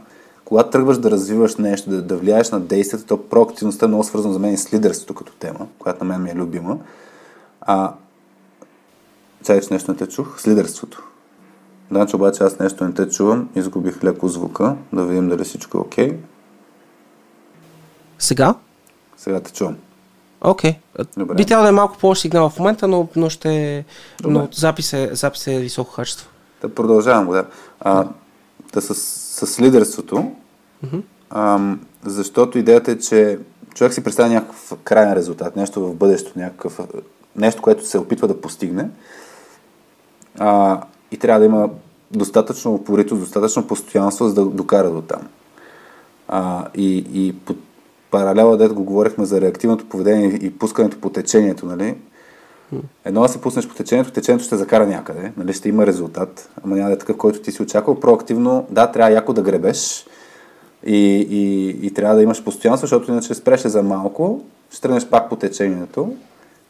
когато 0.46 0.70
тръгваш 0.70 0.98
да 0.98 1.12
развиваш 1.12 1.56
нещо, 1.56 1.90
да, 1.90 2.02
да 2.02 2.18
влияеш 2.18 2.52
на 2.52 2.60
действията, 2.60 3.06
то 3.06 3.30
проактивността 3.30 3.86
е 3.86 3.88
много 3.88 4.04
свързано 4.04 4.34
за 4.34 4.40
мен 4.40 4.54
и 4.54 4.58
с 4.58 4.74
лидерството 4.74 5.14
като 5.14 5.34
тема, 5.34 5.68
която 5.80 6.04
на 6.04 6.14
мен 6.14 6.24
ми 6.24 6.30
е 6.30 6.36
любима. 6.36 6.78
А, 7.62 7.94
чай, 9.44 9.62
че 9.62 9.74
нещо 9.74 9.92
не 9.92 9.98
те 9.98 10.08
чух, 10.08 10.42
с 10.42 10.48
лидерството. 10.48 11.04
Значи 11.92 12.16
обаче 12.16 12.44
аз 12.44 12.60
нещо 12.60 12.86
не 12.86 12.94
те 12.94 13.10
чувам, 13.10 13.50
изгубих 13.56 14.04
леко 14.04 14.28
звука, 14.28 14.76
да 14.94 15.06
видим 15.06 15.30
дали 15.30 15.44
всичко 15.44 15.78
е 15.78 15.82
окей. 15.82 16.12
Okay. 16.12 16.18
Сега? 18.20 18.56
Сега 19.18 19.40
те 19.40 19.54
чувам. 19.54 19.76
Окей. 20.42 20.76
Okay. 20.98 21.36
Би 21.36 21.46
трябвало 21.46 21.66
да 21.66 21.70
е 21.70 21.72
малко 21.72 21.98
по 21.98 22.16
сигнал 22.16 22.50
в 22.50 22.60
момента, 22.60 22.88
но, 22.88 23.08
но 23.16 23.30
ще... 23.30 23.86
Добре. 24.22 24.34
Но 24.34 24.48
запис 24.52 24.94
е, 24.94 25.10
запис 25.14 25.48
е 25.48 25.60
високо 25.60 25.94
качество. 25.94 26.30
Да 26.62 26.76
продължавам 26.76 27.26
го, 27.26 27.34
да. 27.34 27.46
А, 27.80 28.08
да 28.74 28.82
с, 28.82 28.94
с 29.36 29.60
лидерството, 29.60 30.16
mm-hmm. 30.86 31.02
а, 31.30 31.76
защото 32.06 32.58
идеята 32.58 32.92
е, 32.92 32.98
че 32.98 33.40
човек 33.74 33.94
си 33.94 34.04
представя 34.04 34.30
някакъв 34.30 34.74
крайен 34.84 35.14
резултат, 35.14 35.56
нещо 35.56 35.82
в 35.82 35.96
бъдещето, 35.96 36.40
някакъв, 36.40 36.80
нещо, 37.36 37.62
което 37.62 37.86
се 37.86 38.00
опитва 38.00 38.28
да 38.28 38.42
постигне. 38.42 38.90
А, 40.40 40.82
и 41.12 41.18
трябва 41.18 41.40
да 41.40 41.46
има 41.46 41.70
достатъчно 42.12 42.74
упоритост, 42.74 43.22
достатъчно 43.22 43.68
постоянство, 43.68 44.28
за 44.28 44.34
да 44.34 44.46
докара 44.46 44.90
до 44.90 45.02
там. 45.02 45.22
А, 46.28 46.68
и, 46.76 47.06
и 47.14 47.36
по 47.46 47.56
паралела, 48.12 48.58
дето 48.58 48.76
го 48.76 48.84
говорихме 48.84 49.26
за 49.26 49.42
реактивното 49.42 49.90
поведение 49.90 50.40
и 50.42 50.58
пускането 50.58 51.02
по 51.02 51.10
течението, 51.10 51.66
нали? 51.66 51.96
Едно 53.06 53.22
да 53.22 53.30
се 53.30 53.42
пуснеш 53.42 53.68
по 53.68 53.76
течението, 53.76 54.12
течението 54.12 54.46
ще 54.46 54.58
закара 54.58 54.88
някъде, 54.88 55.32
нали? 55.38 55.54
ще 55.54 55.70
има 55.70 55.88
резултат, 55.88 56.50
ама 56.64 56.76
няма 56.76 56.90
да 56.90 56.96
е 56.96 57.00
такъв, 57.00 57.18
който 57.18 57.42
ти 57.42 57.52
си 57.52 57.62
очаквал. 57.62 58.00
Проактивно, 58.00 58.68
да, 58.70 58.92
трябва 58.92 59.12
яко 59.12 59.34
да 59.34 59.42
гребеш 59.42 60.06
и, 60.86 61.28
и, 61.30 61.70
и 61.88 61.94
трябва 61.94 62.16
да 62.16 62.24
имаш 62.24 62.44
постоянство, 62.44 62.88
защото 62.88 63.12
иначе 63.12 63.34
спреш 63.34 63.62
за 63.62 63.84
малко, 63.84 64.42
ще 64.70 64.82
тръгнеш 64.82 65.08
пак 65.08 65.30
по 65.30 65.36
течението 65.36 66.16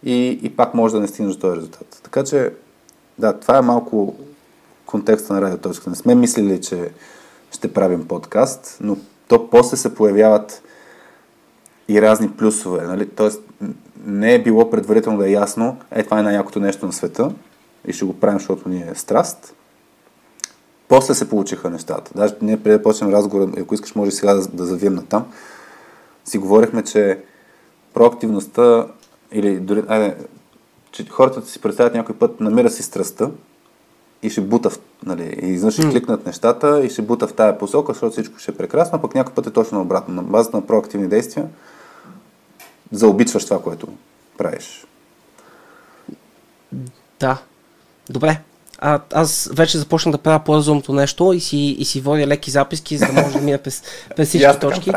и, 0.03 0.39
и 0.43 0.55
пак 0.55 0.73
може 0.73 0.93
да 0.93 0.99
не 0.99 1.07
стигнеш 1.07 1.35
до 1.35 1.41
този 1.41 1.57
резултат. 1.57 1.99
Така 2.03 2.23
че, 2.23 2.51
да, 3.19 3.33
това 3.33 3.57
е 3.57 3.61
малко 3.61 4.15
контекста 4.85 5.33
на 5.33 5.41
радиоточка. 5.41 5.89
Не 5.89 5.95
сме 5.95 6.15
мислили, 6.15 6.61
че 6.61 6.89
ще 7.51 7.73
правим 7.73 8.07
подкаст, 8.07 8.77
но 8.81 8.97
то 9.27 9.49
после 9.49 9.77
се 9.77 9.95
появяват 9.95 10.61
и 11.87 12.01
разни 12.01 12.31
плюсове. 12.31 12.83
Нали? 12.83 13.09
Тоест, 13.09 13.41
не 14.05 14.33
е 14.33 14.43
било 14.43 14.69
предварително 14.69 15.19
да 15.19 15.27
е 15.27 15.31
ясно, 15.31 15.77
е 15.91 16.03
това 16.03 16.19
е 16.19 16.23
най-якото 16.23 16.59
нещо 16.59 16.85
на 16.85 16.93
света 16.93 17.31
и 17.87 17.93
ще 17.93 18.05
го 18.05 18.19
правим, 18.19 18.39
защото 18.39 18.69
ни 18.69 18.81
е 18.91 18.95
страст. 18.95 19.55
После 20.87 21.13
се 21.13 21.29
получиха 21.29 21.69
нещата. 21.69 22.11
Даже 22.15 22.35
ние 22.41 22.63
преди 22.63 22.77
да 22.77 22.83
почнем 22.83 23.13
разговор, 23.13 23.49
ако 23.61 23.73
искаш, 23.73 23.95
може 23.95 24.11
сега 24.11 24.33
да, 24.33 24.47
да 24.47 24.65
завием 24.65 24.95
на 24.95 25.05
там, 25.05 25.25
си 26.25 26.37
говорихме, 26.37 26.83
че 26.83 27.19
проактивността 27.93 28.87
или 29.31 29.59
дори, 29.59 29.83
айде, 29.87 30.15
че 30.91 31.05
хората 31.09 31.45
си 31.45 31.61
представят 31.61 31.93
някой 31.93 32.15
път, 32.15 32.39
намира 32.39 32.69
си 32.69 32.83
страстта 32.83 33.29
и 34.23 34.29
ще 34.29 34.41
бута, 34.41 34.69
в, 34.69 34.79
нали, 35.05 35.39
и 35.41 35.47
изведнъж 35.47 35.73
ще 35.73 35.89
кликнат 35.89 36.25
нещата 36.25 36.85
и 36.85 36.89
ще 36.89 37.01
бута 37.01 37.27
в 37.27 37.33
тая 37.33 37.57
посока, 37.57 37.93
защото 37.93 38.11
всичко 38.11 38.39
ще 38.39 38.51
е 38.51 38.55
прекрасно, 38.55 39.01
пък 39.01 39.15
някой 39.15 39.33
път 39.33 39.47
е 39.47 39.51
точно 39.51 39.81
обратно. 39.81 40.13
На 40.13 40.23
базата 40.23 40.57
на 40.57 40.65
проактивни 40.65 41.07
действия 41.07 41.47
заобичваш 42.91 43.45
това, 43.45 43.61
което 43.61 43.87
правиш. 44.37 44.85
Да. 47.19 47.37
Добре. 48.09 48.39
А, 48.79 48.99
аз 49.13 49.49
вече 49.53 49.77
започнах 49.77 50.11
да 50.11 50.17
правя 50.17 50.39
по-разумното 50.39 50.93
нещо 50.93 51.33
и 51.33 51.39
си, 51.39 51.57
и 51.57 51.85
си 51.85 52.01
водя 52.01 52.27
леки 52.27 52.51
записки, 52.51 52.97
за 52.97 53.05
да 53.05 53.13
може 53.13 53.33
да 53.33 53.41
мина 53.41 53.57
през, 53.57 53.83
през 54.15 54.29
всички 54.29 54.59
точки. 54.59 54.91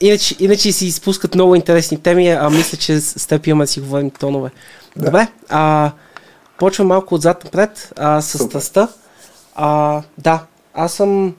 Иначе, 0.00 0.36
иначе 0.38 0.72
си 0.72 0.86
изпускат 0.86 1.34
много 1.34 1.54
интересни 1.54 2.02
теми, 2.02 2.28
а 2.28 2.50
мисля, 2.50 2.78
че 2.78 3.00
с 3.00 3.26
теб 3.26 3.46
имаме 3.46 3.64
да 3.64 3.68
си 3.68 3.80
говорим 3.80 4.10
тонове. 4.10 4.50
Да. 4.96 5.04
Добре, 5.04 5.28
а, 5.48 5.90
почвам 6.58 6.88
малко 6.88 7.14
отзад 7.14 7.44
напред 7.44 7.92
а, 7.96 8.20
с 8.20 8.38
страстта. 8.38 8.88
А, 9.54 10.02
да, 10.18 10.42
аз 10.74 10.92
съм 10.92 11.34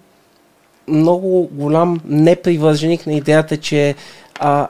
много 0.87 1.49
голям 1.51 1.99
непривърженик 2.05 3.07
на 3.07 3.13
идеята, 3.13 3.57
че 3.57 3.95
а, 4.39 4.67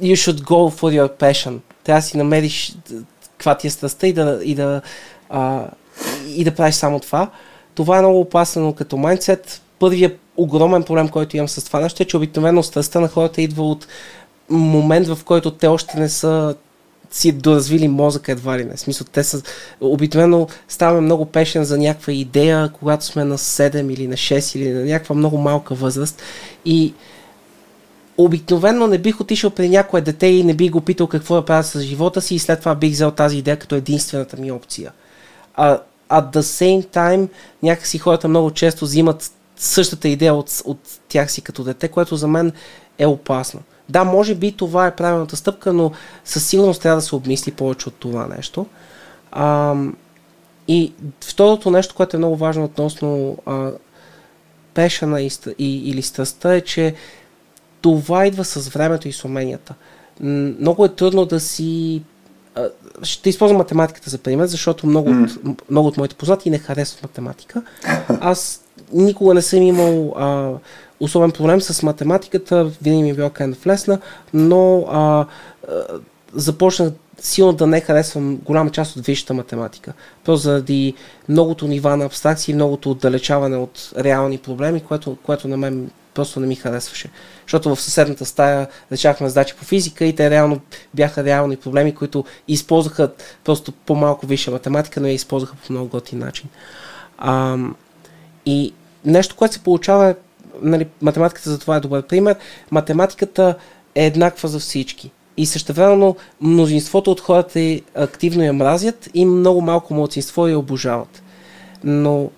you 0.00 0.14
should 0.14 0.40
go 0.42 0.70
for 0.70 1.00
your 1.00 1.18
passion. 1.18 1.58
Трябва 1.84 2.00
да 2.00 2.06
си 2.06 2.16
намериш 2.16 2.76
каква 3.36 3.54
ти 3.54 3.66
е 3.66 3.70
страстта 3.70 4.06
и 4.06 4.12
да, 4.12 4.40
и 4.44 4.54
да, 4.54 4.82
а, 5.30 5.64
и 6.28 6.44
да 6.44 6.54
правиш 6.54 6.74
само 6.74 7.00
това. 7.00 7.30
Това 7.74 7.98
е 7.98 8.00
много 8.00 8.20
опасно 8.20 8.72
като 8.72 8.96
майндсет. 8.96 9.62
Първият 9.78 10.18
огромен 10.36 10.82
проблем, 10.82 11.08
който 11.08 11.36
имам 11.36 11.48
с 11.48 11.64
това 11.64 11.80
нещо 11.80 12.02
е, 12.02 12.06
че 12.06 12.16
обикновено 12.16 12.62
страстта 12.62 13.00
на 13.00 13.08
хората 13.08 13.42
идва 13.42 13.70
от 13.70 13.86
момент, 14.50 15.06
в 15.06 15.24
който 15.24 15.50
те 15.50 15.66
още 15.66 15.98
не 15.98 16.08
са 16.08 16.54
си 17.10 17.32
доразвили 17.32 17.88
мозъка 17.88 18.32
едва 18.32 18.58
ли 18.58 18.64
не. 18.64 18.76
В 18.76 18.80
смисъл, 18.80 19.06
те 19.12 19.24
са... 19.24 19.42
Обикновено 19.80 20.46
ставаме 20.68 21.00
много 21.00 21.26
пешен 21.26 21.64
за 21.64 21.78
някаква 21.78 22.12
идея, 22.12 22.70
когато 22.72 23.04
сме 23.04 23.24
на 23.24 23.38
7 23.38 23.92
или 23.92 24.06
на 24.06 24.14
6 24.14 24.58
или 24.58 24.72
на 24.72 24.84
някаква 24.84 25.14
много 25.14 25.38
малка 25.38 25.74
възраст. 25.74 26.22
И 26.64 26.94
обикновено 28.18 28.86
не 28.86 28.98
бих 28.98 29.20
отишъл 29.20 29.50
при 29.50 29.68
някое 29.68 30.00
дете 30.00 30.26
и 30.26 30.44
не 30.44 30.54
бих 30.54 30.70
го 30.70 30.80
питал 30.80 31.06
какво 31.06 31.34
да 31.34 31.44
правя 31.44 31.64
с 31.64 31.80
живота 31.80 32.20
си 32.20 32.34
и 32.34 32.38
след 32.38 32.58
това 32.58 32.74
бих 32.74 32.92
взел 32.92 33.10
тази 33.10 33.38
идея 33.38 33.58
като 33.58 33.74
единствената 33.74 34.36
ми 34.36 34.52
опция. 34.52 34.92
А 35.54 35.78
at 36.10 36.32
the 36.32 36.40
same 36.40 36.86
time, 36.86 37.28
някакси 37.62 37.98
хората 37.98 38.28
много 38.28 38.50
често 38.50 38.84
взимат 38.84 39.32
същата 39.56 40.08
идея 40.08 40.34
от, 40.34 40.62
от 40.64 40.78
тях 41.08 41.30
си 41.30 41.40
като 41.42 41.64
дете, 41.64 41.88
което 41.88 42.16
за 42.16 42.28
мен 42.28 42.52
е 42.98 43.06
опасно. 43.06 43.60
Да, 43.88 44.04
може 44.04 44.34
би 44.34 44.52
това 44.52 44.86
е 44.86 44.96
правилната 44.96 45.36
стъпка, 45.36 45.72
но 45.72 45.92
със 46.24 46.46
сигурност 46.46 46.82
трябва 46.82 46.96
да 46.96 47.06
се 47.06 47.14
обмисли 47.14 47.52
повече 47.52 47.88
от 47.88 47.94
това 47.94 48.26
нещо. 48.26 48.66
А, 49.32 49.74
И 50.68 50.92
второто 51.24 51.70
нещо, 51.70 51.94
което 51.94 52.16
е 52.16 52.18
много 52.18 52.36
важно 52.36 52.64
относно 52.64 53.38
а, 53.46 53.70
пешана 54.74 55.22
и, 55.22 55.30
и, 55.58 55.90
или 55.90 56.02
страстта 56.02 56.54
е, 56.54 56.60
че 56.60 56.94
това 57.80 58.26
идва 58.26 58.44
с 58.44 58.68
времето 58.68 59.08
и 59.08 59.12
с 59.12 59.24
уменията. 59.24 59.74
Много 60.20 60.84
е 60.84 60.88
трудно 60.88 61.26
да 61.26 61.40
си 61.40 62.02
ще 63.02 63.28
използвам 63.28 63.58
математиката 63.58 64.10
за 64.10 64.18
пример, 64.18 64.46
защото 64.46 64.86
много, 64.86 65.08
mm. 65.08 65.50
от, 65.50 65.70
много 65.70 65.88
от 65.88 65.96
моите 65.96 66.14
познати 66.14 66.50
не 66.50 66.58
харесват 66.58 67.02
математика. 67.02 67.62
Аз 68.20 68.64
никога 68.92 69.34
не 69.34 69.42
съм 69.42 69.62
имал 69.62 70.14
а, 70.16 70.52
особен 71.00 71.30
проблем 71.30 71.60
с 71.60 71.82
математиката, 71.82 72.70
винаги 72.82 73.02
ми 73.02 73.10
е 73.10 73.14
било 73.14 73.30
крайно 73.30 73.56
лесна, 73.66 73.98
но 74.34 74.86
а, 74.90 74.98
а, 74.98 75.26
започнах 76.34 76.92
силно 77.20 77.52
да 77.52 77.66
не 77.66 77.80
харесвам 77.80 78.36
голяма 78.36 78.70
част 78.70 78.96
от 78.96 79.06
висшата 79.06 79.34
математика. 79.34 79.92
Просто 80.24 80.42
заради 80.42 80.94
многото 81.28 81.68
нива 81.68 81.96
на 81.96 82.04
абстракции, 82.04 82.54
многото 82.54 82.90
отдалечаване 82.90 83.56
от 83.56 83.92
реални 83.98 84.38
проблеми, 84.38 84.80
което, 84.80 85.16
което 85.22 85.48
на 85.48 85.56
мен 85.56 85.90
просто 86.16 86.40
не 86.40 86.46
ми 86.46 86.54
харесваше. 86.54 87.08
Защото 87.42 87.74
в 87.74 87.80
съседната 87.80 88.24
стая 88.24 88.68
решахме 88.92 89.28
задачи 89.28 89.54
по 89.54 89.64
физика 89.64 90.04
и 90.04 90.14
те 90.14 90.30
реално 90.30 90.60
бяха 90.94 91.24
реални 91.24 91.56
проблеми, 91.56 91.94
които 91.94 92.24
използваха 92.48 93.12
просто 93.44 93.72
по-малко 93.72 94.26
висша 94.26 94.50
математика, 94.50 95.00
но 95.00 95.06
я 95.06 95.12
използваха 95.12 95.56
по 95.56 95.72
много 95.72 95.88
готин 95.88 96.18
начин. 96.18 96.48
А, 97.18 97.56
и 98.46 98.72
нещо, 99.04 99.36
което 99.36 99.54
се 99.54 99.62
получава, 99.62 100.14
нали, 100.62 100.86
математиката 101.02 101.50
за 101.50 101.58
това 101.58 101.76
е 101.76 101.80
добър 101.80 102.02
пример, 102.02 102.36
математиката 102.70 103.54
е 103.94 104.06
еднаква 104.06 104.48
за 104.48 104.58
всички. 104.58 105.10
И 105.36 105.46
същевременно 105.46 106.16
мнозинството 106.40 107.10
от 107.10 107.20
хората 107.20 107.80
активно 107.94 108.44
я 108.44 108.52
мразят 108.52 109.08
и 109.14 109.24
много 109.24 109.60
малко 109.60 109.94
младсинство 109.94 110.48
я 110.48 110.58
обожават. 110.58 111.22
Но 111.84 112.30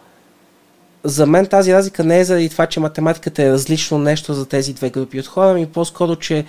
за 1.05 1.27
мен 1.27 1.47
тази 1.47 1.75
разлика 1.75 2.05
не 2.05 2.21
е 2.21 2.25
заради 2.25 2.49
това, 2.49 2.67
че 2.67 2.81
математиката 2.81 3.43
е 3.43 3.51
различно 3.51 3.99
нещо 3.99 4.35
за 4.35 4.47
тези 4.47 4.75
две 4.75 4.91
групи 4.91 5.21
от 5.21 5.27
хора, 5.27 5.51
ами 5.51 5.67
по-скоро, 5.67 6.17
че 6.17 6.45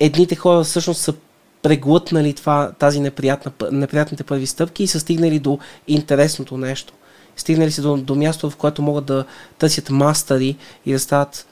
едните 0.00 0.36
хора 0.36 0.64
всъщност 0.64 1.00
са 1.00 1.14
преглътнали 1.62 2.34
това, 2.34 2.72
тази 2.78 3.00
неприятна, 3.00 3.52
неприятните 3.72 4.24
първи 4.24 4.46
стъпки 4.46 4.82
и 4.82 4.86
са 4.86 5.00
стигнали 5.00 5.38
до 5.38 5.58
интересното 5.88 6.56
нещо. 6.56 6.92
Стигнали 7.36 7.72
се 7.72 7.82
до, 7.82 7.96
до 7.96 8.14
място, 8.14 8.50
в 8.50 8.56
което 8.56 8.82
могат 8.82 9.04
да 9.04 9.24
търсят 9.58 9.90
мастери 9.90 10.56
и 10.86 10.92
да 10.92 10.98
стават 10.98 11.46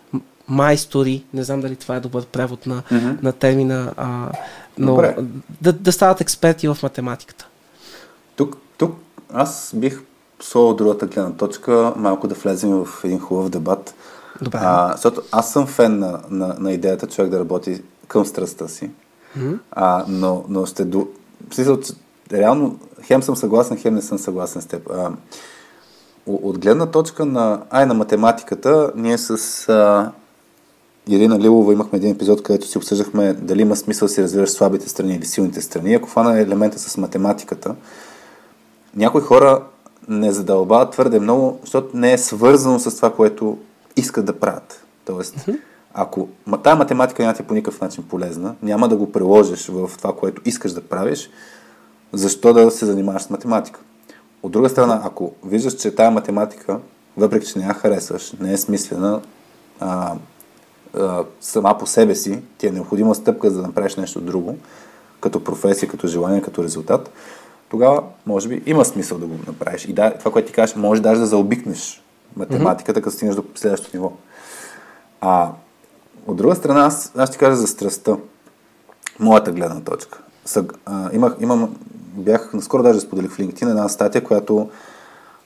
майстори, 0.48 1.24
не 1.35 1.42
знам 1.42 1.61
дали 1.61 1.76
това 1.76 1.96
е 1.96 2.00
добър 2.00 2.26
превод 2.26 2.66
на, 2.66 2.83
mm-hmm. 2.83 3.22
на 3.22 3.33
термина, 3.33 3.92
а, 3.96 4.28
но 4.78 5.02
да, 5.61 5.72
да 5.72 5.92
стават 5.92 6.20
експерти 6.20 6.68
в 6.68 6.78
математиката. 6.83 7.46
Тук, 8.37 8.57
тук 8.78 8.96
аз 9.33 9.72
бих 9.74 10.00
посола 10.42 10.74
другата 10.74 11.07
гледна 11.07 11.33
точка, 11.33 11.92
малко 11.96 12.28
да 12.28 12.35
влезем 12.35 12.85
в 12.85 13.05
един 13.05 13.18
хубав 13.18 13.48
дебат. 13.48 13.94
Добре. 14.42 14.59
А, 14.62 14.92
защото 14.92 15.22
аз 15.33 15.52
съм 15.52 15.66
фен 15.66 15.98
на, 15.98 16.20
на, 16.31 16.57
на 16.59 16.72
идеята 16.72 17.07
човек 17.07 17.31
да 17.31 17.38
работи 17.38 17.83
към 18.09 18.26
страстта 18.26 18.68
си, 18.68 18.90
mm-hmm. 19.38 19.59
а, 19.70 20.05
но, 20.09 20.44
но 20.48 20.66
ще 20.66 20.85
до... 20.85 21.09
Смисъл, 21.50 21.78
реално 22.33 22.78
хем 23.02 23.22
съм 23.22 23.37
съгласен, 23.37 23.76
хем 23.76 23.94
не 23.94 24.02
съм 24.02 24.18
съгласен 24.18 24.62
с 24.62 24.66
теб. 24.66 24.90
А, 24.90 25.11
от 26.26 26.59
гледна 26.59 26.87
точка 26.87 27.24
на, 27.24 27.62
ай, 27.70 27.87
на 27.87 27.94
математиката, 27.94 28.92
ние 28.96 29.18
с 29.18 29.68
а, 29.68 30.12
Ирина 31.09 31.38
Лилова 31.38 31.72
имахме 31.72 31.96
един 31.96 32.11
епизод, 32.11 32.42
където 32.42 32.66
си 32.66 32.78
обсъждахме 32.78 33.33
дали 33.33 33.62
има 33.62 33.76
смисъл 33.76 34.09
да 34.09 34.14
си 34.14 34.22
развиваш 34.22 34.50
слабите 34.50 34.88
страни 34.88 35.14
или 35.14 35.24
силните 35.26 35.61
страни. 35.61 35.94
Ако 35.94 36.09
фана 36.09 36.40
елемента 36.40 36.78
с 36.78 36.96
математиката, 36.96 37.74
някои 38.96 39.20
хора 39.20 39.62
не 40.09 40.33
задълбават 40.33 40.91
твърде 40.91 41.21
много, 41.21 41.59
защото 41.61 41.97
не 41.97 42.12
е 42.12 42.19
свързано 42.19 42.79
с 42.79 42.97
това, 42.97 43.12
което 43.12 43.59
искат 43.97 44.25
да 44.25 44.41
правят. 44.41 44.85
Тоест, 45.05 45.37
mm-hmm. 45.37 45.59
ако 45.95 46.29
тази 46.62 46.79
математика 46.79 47.23
няма 47.23 47.35
ти 47.35 47.43
е 47.43 47.47
по 47.47 47.55
никакъв 47.55 47.81
начин 47.81 48.05
полезна, 48.05 48.55
няма 48.62 48.88
да 48.88 48.97
го 48.97 49.12
приложиш 49.12 49.67
в 49.69 49.91
това, 49.99 50.17
което 50.17 50.43
искаш 50.45 50.73
да 50.73 50.81
правиш, 50.81 51.31
защо 52.12 52.53
да 52.53 52.71
се 52.71 52.87
занимаваш 52.87 53.23
с 53.23 53.31
математика? 53.31 53.81
От 54.43 54.53
друга 54.53 54.69
страна, 54.69 55.01
ако 55.05 55.33
виждаш, 55.45 55.75
че 55.75 55.95
тая 55.95 56.11
математика, 56.11 56.79
въпреки 57.17 57.47
че 57.47 57.59
не 57.59 57.65
я 57.65 57.75
харесваш, 57.75 58.33
не 58.41 58.53
е 58.53 58.57
смислена, 58.57 59.21
а, 59.81 60.15
а, 60.99 61.25
сама 61.41 61.79
по 61.79 61.87
себе 61.87 62.15
си, 62.15 62.43
ти 62.59 62.67
е 62.67 62.73
необходима 62.73 63.15
стъпка 63.15 63.51
за 63.51 63.57
да 63.57 63.67
направиш 63.67 63.97
нещо 63.97 64.21
друго, 64.21 64.57
като 65.21 65.45
професия, 65.45 65.88
като 65.88 66.07
желание, 66.07 66.43
като 66.43 66.65
резултат, 66.65 67.11
тогава 67.72 68.02
може 68.26 68.48
би 68.48 68.62
има 68.66 68.85
смисъл 68.85 69.18
да 69.18 69.26
го 69.26 69.38
направиш. 69.46 69.85
И 69.85 69.92
да, 69.92 70.14
това, 70.18 70.32
което 70.32 70.48
ти 70.48 70.54
кажеш, 70.54 70.76
може 70.76 71.02
даже 71.02 71.20
да 71.20 71.26
заобикнеш 71.26 72.02
математиката, 72.37 73.00
mm-hmm. 73.00 73.04
като 73.04 73.16
стигнеш 73.16 73.35
до 73.37 73.44
следващото 73.54 73.96
ниво. 73.96 74.12
А 75.20 75.50
от 76.26 76.37
друга 76.37 76.54
страна, 76.54 76.80
аз, 76.80 77.12
аз 77.16 77.28
ще 77.28 77.38
кажа 77.38 77.56
за 77.56 77.66
страстта. 77.66 78.16
Моята 79.18 79.52
гледна 79.52 79.80
точка. 79.80 80.18
Съг, 80.44 80.72
а, 80.87 81.11
имах, 81.12 81.37
имам, 81.40 81.76
бях, 82.14 82.52
наскоро 82.52 82.82
даже 82.82 83.00
споделих 83.00 83.30
в 83.30 83.38
LinkedIn 83.38 83.70
една 83.70 83.88
статия, 83.88 84.24
която 84.24 84.70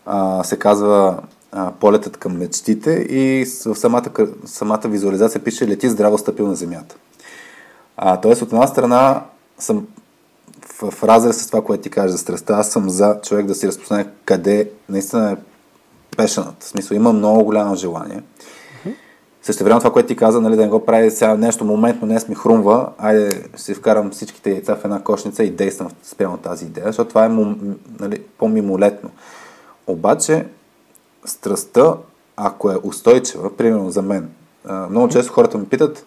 а, 0.06 0.44
се 0.44 0.58
казва 0.58 1.18
а, 1.52 1.72
Полетът 1.72 2.16
към 2.16 2.38
мечтите 2.38 2.90
и 2.90 3.46
в 3.66 3.74
самата, 3.74 4.10
самата 4.44 4.82
визуализация 4.84 5.44
пише 5.44 5.68
Лети 5.68 5.88
здраво 5.88 6.18
стъпил 6.18 6.46
на 6.46 6.54
земята. 6.54 6.96
А, 7.96 8.20
тоест, 8.20 8.42
от 8.42 8.52
една 8.52 8.66
страна 8.66 9.22
съм 9.58 9.86
в, 10.78 10.90
в 10.90 11.04
разрез 11.04 11.42
с 11.42 11.46
това, 11.46 11.62
което 11.64 11.82
ти 11.82 11.90
кажеш 11.90 12.10
за 12.10 12.18
страстта, 12.18 12.54
аз 12.54 12.70
съм 12.70 12.90
за 12.90 13.20
човек 13.22 13.46
да 13.46 13.54
си 13.54 13.66
разпознае 13.66 14.06
къде 14.24 14.70
наистина 14.88 15.32
е 15.32 15.36
пешенът. 16.16 16.62
В 16.62 16.68
смисъл, 16.68 16.96
има 16.96 17.12
много 17.12 17.44
голямо 17.44 17.74
желание. 17.74 18.20
Mm-hmm. 18.20 18.94
Също 19.42 19.64
време 19.64 19.80
това, 19.80 19.92
което 19.92 20.08
ти 20.08 20.16
каза, 20.16 20.40
нали, 20.40 20.56
да 20.56 20.62
не 20.62 20.68
го 20.68 20.86
прави 20.86 21.10
сега 21.10 21.36
нещо 21.36 21.64
моментно, 21.64 22.08
днес 22.08 22.28
ми 22.28 22.34
хрумва, 22.34 22.88
айде 22.98 23.44
си 23.56 23.74
вкарам 23.74 24.10
всичките 24.10 24.50
яйца 24.50 24.76
в 24.76 24.84
една 24.84 25.02
кошница 25.02 25.44
и 25.44 25.50
действам 25.50 25.88
спрямо 26.02 26.36
тази 26.36 26.64
идея, 26.64 26.86
защото 26.86 27.08
това 27.08 27.24
е 27.24 27.28
нали, 28.00 28.22
по-мимолетно. 28.38 29.10
Обаче, 29.86 30.46
страстта, 31.24 31.94
ако 32.36 32.70
е 32.70 32.76
устойчива, 32.82 33.56
примерно 33.56 33.90
за 33.90 34.02
мен, 34.02 34.30
много 34.90 35.08
често 35.08 35.32
хората 35.32 35.58
ме 35.58 35.68
питат, 35.68 36.06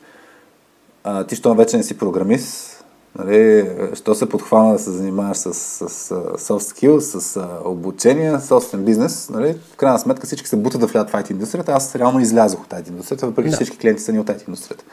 ти 1.27 1.35
що 1.35 1.55
вече 1.55 1.77
не 1.77 1.83
си 1.83 1.97
програмист, 1.97 2.78
Нали, 3.17 3.69
що 3.93 4.15
се 4.15 4.29
подхвана 4.29 4.73
да 4.73 4.79
се 4.79 4.91
занимаваш 4.91 5.37
с, 5.37 5.53
с, 5.53 5.89
с 5.89 6.09
soft 6.37 6.73
skills, 6.73 6.99
с 6.99 7.47
обучение, 7.65 8.39
собствен 8.39 8.85
бизнес, 8.85 9.29
нали, 9.29 9.57
в 9.73 9.75
крайна 9.75 9.99
сметка 9.99 10.27
всички 10.27 10.47
се 10.47 10.55
бутат 10.55 10.81
да 10.81 10.87
влядат 10.87 11.09
в 11.09 11.13
IT 11.13 11.31
индустрията. 11.31 11.71
Аз 11.71 11.95
реално 11.95 12.19
излязох 12.19 12.61
от 12.61 12.69
IT 12.69 12.89
индустрията, 12.89 13.27
въпреки 13.27 13.49
да. 13.49 13.55
всички 13.55 13.77
клиенти 13.77 14.01
са 14.01 14.11
ни 14.11 14.19
от 14.19 14.27
IT 14.27 14.47
индустрията. 14.47 14.83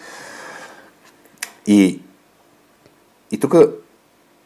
И, 1.66 2.02
и 3.31 3.40
тук 3.40 3.55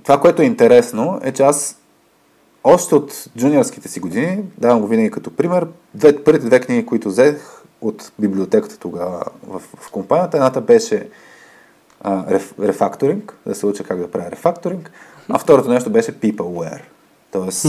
това, 0.02 0.20
което 0.20 0.42
е 0.42 0.44
интересно, 0.44 1.20
е, 1.22 1.32
че 1.32 1.42
аз 1.42 1.76
още 2.64 2.94
от 2.94 3.24
джуниорските 3.38 3.88
си 3.88 4.00
години, 4.00 4.44
давам 4.58 4.80
го 4.80 4.86
винаги 4.86 5.10
като 5.10 5.36
пример, 5.36 5.66
две, 5.94 6.24
първите 6.24 6.46
две 6.46 6.60
книги, 6.60 6.86
които 6.86 7.08
взех 7.08 7.62
от 7.80 8.12
библиотеката 8.18 8.78
тогава 8.78 9.24
в, 9.46 9.60
в 9.80 9.90
компанията, 9.90 10.36
едната 10.36 10.60
беше 10.60 11.08
а, 12.00 12.24
реф, 12.30 12.54
рефакторинг, 12.60 13.36
да 13.46 13.54
се 13.54 13.66
уча 13.66 13.84
как 13.84 13.98
да 13.98 14.10
правя 14.10 14.30
рефакторинг, 14.30 14.90
а 15.28 15.38
второто 15.38 15.70
нещо 15.70 15.90
беше 15.90 16.20
peopleware, 16.20 16.82
т.е. 17.30 17.68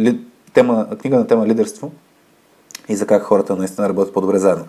Ли, 0.00 0.20
тема, 0.52 0.86
книга 1.00 1.18
на 1.18 1.26
тема 1.26 1.46
лидерство 1.46 1.92
и 2.88 2.96
за 2.96 3.06
как 3.06 3.22
хората 3.22 3.56
наистина 3.56 3.88
работят 3.88 4.14
по-добре 4.14 4.38
заедно. 4.38 4.64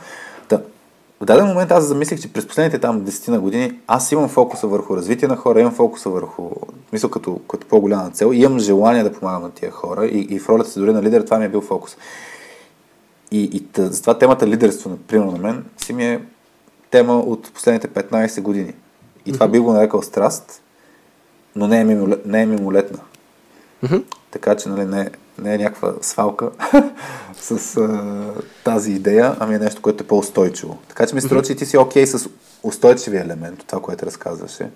Та, 0.47 0.61
в 1.21 1.25
даден 1.25 1.45
момент 1.45 1.71
аз 1.71 1.83
замислих, 1.83 2.21
че 2.21 2.33
през 2.33 2.47
последните 2.47 2.79
там 2.79 3.01
10 3.01 3.29
на 3.29 3.39
години 3.39 3.79
аз 3.87 4.11
имам 4.11 4.29
фокуса 4.29 4.67
върху 4.67 4.97
развитие 4.97 5.27
на 5.27 5.35
хора, 5.35 5.61
имам 5.61 5.73
фокуса 5.73 6.09
върху, 6.09 6.49
мисля, 6.93 7.11
като, 7.11 7.39
като 7.49 7.67
по-голяма 7.67 8.09
цел 8.09 8.31
имам 8.33 8.59
желание 8.59 9.03
да 9.03 9.13
помагам 9.13 9.41
на 9.41 9.51
тия 9.51 9.71
хора 9.71 10.05
и, 10.05 10.19
и 10.19 10.39
в 10.39 10.49
ролята 10.49 10.69
си 10.69 10.79
дори 10.79 10.93
на 10.93 11.03
лидер 11.03 11.21
това 11.21 11.37
ми 11.37 11.45
е 11.45 11.49
бил 11.49 11.61
фокус. 11.61 11.97
И, 13.31 13.43
и 13.43 13.67
тъ, 13.67 13.87
затова 13.87 14.17
темата 14.17 14.47
лидерство, 14.47 14.89
например, 14.89 15.25
на 15.25 15.37
мен, 15.37 15.65
си 15.77 15.93
ми 15.93 16.05
е 16.05 16.21
тема 16.93 17.19
от 17.19 17.53
последните 17.53 17.87
15 17.87 18.41
години. 18.41 18.73
И 19.25 19.29
mm-hmm. 19.29 19.33
това 19.33 19.47
би 19.47 19.59
го 19.59 19.73
нарекал 19.73 20.01
страст, 20.01 20.61
но 21.55 21.67
не 21.67 21.79
е, 21.79 21.83
мимолет, 21.83 22.25
не 22.25 22.41
е 22.41 22.45
мимолетна. 22.45 22.99
Mm-hmm. 23.83 24.03
Така 24.31 24.55
че 24.55 24.69
нали, 24.69 24.85
не, 24.85 25.09
не 25.41 25.53
е 25.53 25.57
някаква 25.57 25.93
свалка 26.01 26.49
с 27.35 27.77
а, 27.77 28.23
тази 28.63 28.91
идея, 28.91 29.35
ами 29.39 29.55
е 29.55 29.59
нещо, 29.59 29.81
което 29.81 30.03
е 30.03 30.07
по-устойчиво. 30.07 30.77
Така 30.87 31.05
че 31.05 31.15
ми 31.15 31.21
струва, 31.21 31.41
mm-hmm. 31.41 31.47
че 31.47 31.55
ти 31.55 31.65
си 31.65 31.77
окей 31.77 32.03
okay 32.03 32.17
с 32.17 32.29
устойчивия 32.63 33.21
елемент, 33.21 33.61
от 33.61 33.67
това, 33.67 33.81
което 33.81 34.05
разказваше. 34.05 34.69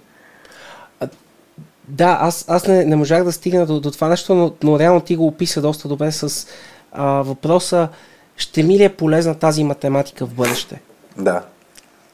Да, 1.88 2.18
аз, 2.22 2.46
аз 2.48 2.68
не, 2.68 2.86
не 2.86 2.96
можах 2.96 3.24
да 3.24 3.32
стигна 3.32 3.66
до, 3.66 3.80
до 3.80 3.92
това 3.92 4.08
нещо, 4.10 4.36
но, 4.36 4.54
но 4.64 4.80
реално 4.80 5.02
ти 5.02 5.16
го 5.16 5.28
описа 5.28 5.62
доста 5.62 5.88
добре 5.88 6.12
с 6.12 6.48
а, 6.92 7.06
въпроса 7.06 7.90
ще 8.38 8.64
ми 8.64 8.80
ли 8.80 8.84
е 8.84 8.96
полезна 8.96 9.36
тази 9.36 9.64
математика 9.64 10.26
в 10.26 10.34
бъдеще? 10.34 10.82
Да 11.18 11.44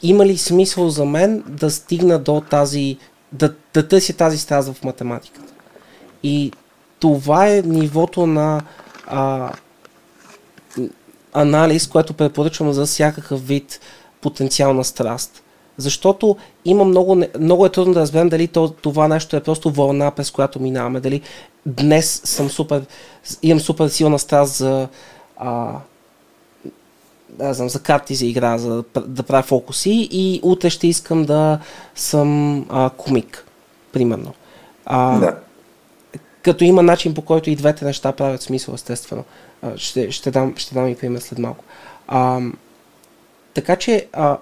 има 0.04 0.26
ли 0.26 0.38
смисъл 0.38 0.90
за 0.90 1.06
мен 1.06 1.44
да 1.48 1.72
стигна 1.72 2.20
до 2.20 2.42
тази, 2.42 2.98
да, 3.32 3.54
да 3.74 3.88
търся 3.88 4.14
тази 4.14 4.38
страст 4.38 4.74
в 4.74 4.84
математиката? 4.84 5.54
И 6.24 6.52
това 7.00 7.48
е 7.48 7.62
нивото 7.62 8.28
на 8.28 8.62
а, 9.08 9.52
анализ, 11.34 11.88
което 11.88 12.14
препоръчвам 12.14 12.74
за 12.74 12.86
всякакъв 12.86 13.48
вид 13.48 13.80
потенциална 14.22 14.84
страст. 14.84 15.44
Защото 15.78 16.38
има 16.66 16.84
много, 16.84 17.24
много 17.40 17.66
е 17.66 17.70
трудно 17.70 17.94
да 17.94 18.00
разберем 18.00 18.30
дали 18.30 18.48
това 18.82 19.08
нещо 19.08 19.36
е 19.36 19.44
просто 19.44 19.72
вълна, 19.72 20.12
през 20.12 20.32
която 20.32 20.60
минаваме. 20.60 21.00
Дали 21.00 21.22
днес 21.66 22.22
съм 22.24 22.50
супер, 22.50 22.86
имам 23.42 23.60
супер 23.60 23.88
силна 23.88 24.20
страст 24.20 24.56
за, 24.56 24.88
а, 25.38 25.80
да 27.38 27.54
знам, 27.54 27.70
за 27.70 27.80
карти 27.80 28.16
за 28.16 28.26
игра, 28.26 28.58
за 28.58 28.84
да, 29.08 29.24
правя 29.24 29.44
фокуси 29.44 30.10
и 30.12 30.40
утре 30.44 30.70
ще 30.70 30.88
искам 30.88 31.26
да 31.26 31.60
съм 31.96 32.60
а, 32.70 32.90
комик, 32.90 33.46
примерно. 33.92 34.34
А, 34.86 35.20
да. 35.20 35.38
Като 36.42 36.64
има 36.64 36.84
начин 36.84 37.14
по 37.14 37.22
който 37.22 37.50
и 37.50 37.56
двете 37.56 37.86
неща 37.86 38.12
правят 38.12 38.42
смисъл, 38.42 38.74
естествено. 38.74 39.24
А, 39.62 39.78
ще, 39.78 40.12
ще, 40.12 40.32
дам, 40.32 40.54
ще 40.58 40.74
дам 40.74 40.88
и 40.88 40.96
пример 40.96 41.20
след 41.20 41.40
малко. 41.40 41.64
А, 42.08 42.42
така 43.54 43.76
че 43.76 44.08
а, 44.14 44.38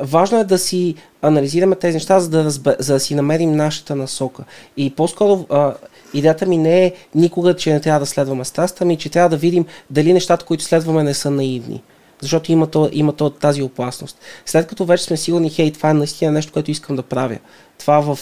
важно 0.00 0.38
е 0.38 0.44
да 0.44 0.58
си 0.58 0.94
анализираме 1.22 1.76
тези 1.76 1.94
неща, 1.94 2.20
за 2.20 2.30
да, 2.30 2.44
разбе, 2.44 2.76
за 2.78 2.92
да 2.92 3.00
си 3.00 3.14
намерим 3.14 3.56
нашата 3.56 3.96
насока. 3.96 4.44
И 4.76 4.94
по-скоро 4.94 5.46
а, 5.50 5.74
идеята 6.14 6.46
ми 6.46 6.58
не 6.58 6.84
е 6.84 6.92
никога, 7.14 7.56
че 7.56 7.72
не 7.72 7.80
трябва 7.80 8.00
да 8.00 8.06
следваме 8.06 8.44
страста, 8.44 8.84
ми 8.84 8.96
че 8.96 9.10
трябва 9.10 9.28
да 9.28 9.36
видим 9.36 9.66
дали 9.90 10.12
нещата, 10.12 10.44
които 10.44 10.64
следваме, 10.64 11.02
не 11.02 11.14
са 11.14 11.30
наивни. 11.30 11.82
Защото 12.22 12.52
има, 12.52 12.66
то, 12.66 12.88
има 12.92 13.12
то, 13.12 13.30
тази 13.30 13.62
опасност. 13.62 14.18
След 14.46 14.66
като 14.66 14.84
вече 14.84 15.04
сме 15.04 15.16
сигурни, 15.16 15.50
хей, 15.50 15.72
това 15.72 15.90
е 15.90 15.94
наистина 15.94 16.32
нещо, 16.32 16.52
което 16.52 16.70
искам 16.70 16.96
да 16.96 17.02
правя. 17.02 17.38
Това 17.78 18.00
в 18.00 18.18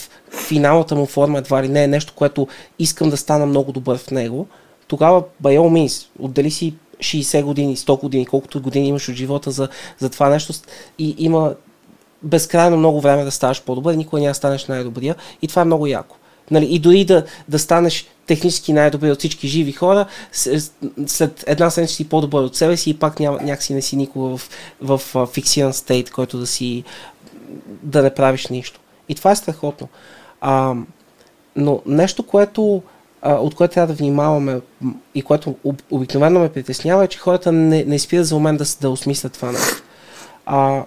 финалната 0.47 0.95
му 0.95 1.07
форма 1.07 1.39
едва 1.39 1.63
ли 1.63 1.69
не 1.69 1.85
е 1.85 1.89
нещо, 1.89 2.13
което 2.17 2.49
искам 2.79 3.11
да 3.11 3.17
стана 3.17 3.47
много 3.47 3.73
добър 3.73 3.99
в 3.99 4.11
него. 4.11 4.47
Тогава, 4.89 5.23
by 5.43 5.59
all 5.59 5.89
means, 5.89 6.07
отдели 6.19 6.51
си 6.51 6.75
60 6.99 7.43
години, 7.43 7.77
100 7.77 8.01
години, 8.01 8.27
колкото 8.27 8.63
години 8.63 8.89
имаш 8.89 9.09
от 9.09 9.15
живота 9.15 9.51
за, 9.51 9.69
за 9.99 10.11
това 10.11 10.29
нещо 10.29 10.53
и 10.99 11.15
има 11.19 11.55
безкрайно 12.23 12.77
много 12.77 13.01
време 13.01 13.25
да 13.25 13.31
ставаш 13.31 13.63
по-добър, 13.63 13.95
никога 13.95 14.23
няма 14.23 14.35
станеш 14.35 14.67
най-добрия 14.67 15.17
и 15.43 15.49
това 15.49 15.63
е 15.63 15.65
много 15.65 15.87
яко. 15.87 16.17
Нали, 16.51 16.67
и 16.67 16.79
дори 16.79 17.05
да, 17.05 17.25
да 17.49 17.59
станеш 17.59 18.07
технически 18.27 18.73
най-добри 18.73 19.11
от 19.11 19.19
всички 19.19 19.49
живи 19.49 19.73
хора, 19.73 20.07
след 21.07 21.45
една 21.47 21.71
седмица 21.71 21.95
си 21.95 22.09
по-добър 22.09 22.43
от 22.43 22.57
себе 22.57 22.77
си 22.77 22.91
и 22.91 22.99
пак 22.99 23.21
няма, 23.21 23.39
някакси 23.43 23.75
не 23.75 23.83
си 23.83 23.97
никога 23.97 24.37
в, 24.37 24.51
в, 24.81 25.01
в 25.15 25.27
фиксиран 25.27 25.73
стейт, 25.73 26.11
който 26.11 26.39
да 26.39 26.47
си 26.47 26.85
да 27.83 28.03
не 28.03 28.15
правиш 28.15 28.47
нищо. 28.47 28.81
И 29.09 29.15
това 29.15 29.31
е 29.31 29.37
страхотно. 29.37 29.89
А, 30.41 30.75
но 31.57 31.83
нещо, 31.87 32.23
което 32.23 32.83
а, 33.23 33.35
от 33.35 33.55
което 33.55 33.75
трябва 33.75 33.95
да 33.95 33.99
внимаваме 33.99 34.61
и 35.15 35.23
което 35.23 35.57
об, 35.65 35.83
обикновено 35.91 36.41
ме 36.41 36.53
притеснява 36.53 37.05
е, 37.05 37.09
че 37.09 37.19
хората 37.19 37.53
не, 37.53 37.85
не 37.85 37.99
спират 37.99 38.27
за 38.27 38.35
момент 38.35 38.59
да, 38.59 38.65
да 38.81 38.91
осмислят 38.91 39.33
това 39.33 39.53
нещо. 39.53 39.83
А, 40.47 40.83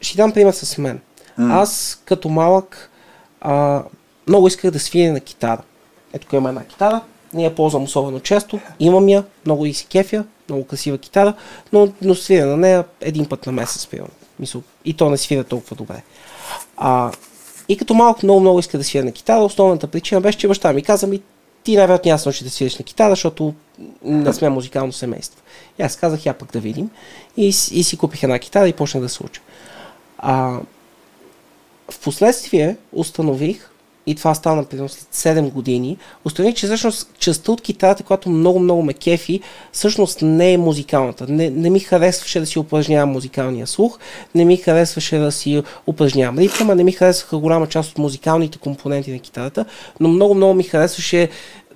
ще 0.00 0.16
дам 0.16 0.32
пример 0.32 0.52
с 0.52 0.78
мен. 0.78 1.00
Mm. 1.38 1.52
Аз 1.52 2.02
като 2.04 2.28
малък 2.28 2.90
а, 3.40 3.82
много 4.28 4.48
исках 4.48 4.70
да 4.70 4.80
свиря 4.80 5.12
на 5.12 5.20
китара. 5.20 5.62
Ето 6.12 6.26
тук 6.26 6.32
има 6.32 6.48
една 6.48 6.64
китара, 6.64 7.00
не 7.34 7.44
я 7.44 7.54
ползвам 7.54 7.82
особено 7.82 8.20
често, 8.20 8.60
имам 8.80 9.08
я, 9.08 9.24
много 9.46 9.66
и 9.66 9.74
си 9.74 9.86
кефя, 9.86 10.24
много 10.48 10.64
красива 10.64 10.98
китара, 10.98 11.34
но, 11.72 11.88
но 12.02 12.14
свиря 12.14 12.46
на 12.46 12.56
нея 12.56 12.84
един 13.00 13.26
път 13.26 13.46
на 13.46 13.52
месец, 13.52 13.86
примерно. 13.86 14.14
Мисъл, 14.38 14.62
и 14.84 14.94
то 14.94 15.10
не 15.10 15.16
свира 15.16 15.44
толкова 15.44 15.76
добре. 15.76 16.02
А, 16.76 17.12
и 17.68 17.76
като 17.76 17.94
малък 17.94 18.22
много, 18.22 18.40
много 18.40 18.58
иска 18.58 18.78
да 18.78 18.84
свиря 18.84 19.04
на 19.04 19.12
китара, 19.12 19.44
основната 19.44 19.86
причина 19.86 20.20
беше, 20.20 20.38
че 20.38 20.48
баща 20.48 20.72
ми 20.72 20.82
каза 20.82 21.06
ми, 21.06 21.20
ти 21.64 21.76
най-вероятно 21.76 22.08
няма 22.08 22.20
да 22.42 22.50
свириш 22.50 22.78
на 22.78 22.84
китара, 22.84 23.10
защото 23.10 23.54
не 24.02 24.32
сме 24.32 24.48
музикално 24.48 24.92
семейство. 24.92 25.42
И 25.78 25.82
аз 25.82 25.96
казах, 25.96 26.26
я 26.26 26.34
пък 26.34 26.52
да 26.52 26.60
видим. 26.60 26.90
И, 27.36 27.46
и 27.46 27.84
си 27.84 27.96
купих 27.96 28.22
една 28.22 28.38
китара 28.38 28.68
и 28.68 28.72
почнах 28.72 29.02
да 29.02 29.08
се 29.08 29.24
уча. 29.24 29.40
А, 30.18 30.58
последствие 32.02 32.76
установих, 32.92 33.70
и 34.06 34.14
това 34.14 34.34
стана 34.34 34.64
примерно 34.64 34.88
след 34.88 35.36
7 35.36 35.52
години, 35.52 35.96
установих, 36.24 36.54
че 36.54 36.66
всъщност 36.66 37.08
частта 37.18 37.52
от 37.52 37.60
китарата, 37.60 38.02
която 38.02 38.30
много-много 38.30 38.82
ме 38.82 38.92
кефи, 38.92 39.40
всъщност 39.72 40.22
не 40.22 40.52
е 40.52 40.58
музикалната. 40.58 41.26
Не, 41.28 41.50
не 41.50 41.70
ми 41.70 41.80
харесваше 41.80 42.40
да 42.40 42.46
си 42.46 42.58
упражнявам 42.58 43.10
музикалния 43.10 43.66
слух, 43.66 43.98
не 44.34 44.44
ми 44.44 44.56
харесваше 44.56 45.18
да 45.18 45.32
си 45.32 45.62
упражнявам 45.86 46.38
ритъма, 46.38 46.74
не 46.74 46.84
ми 46.84 46.92
харесваха 46.92 47.38
голяма 47.38 47.66
част 47.66 47.90
от 47.90 47.98
музикалните 47.98 48.58
компоненти 48.58 49.12
на 49.12 49.18
китарата, 49.18 49.64
но 50.00 50.08
много-много 50.08 50.54
ми 50.54 50.62
харесваше 50.62 51.28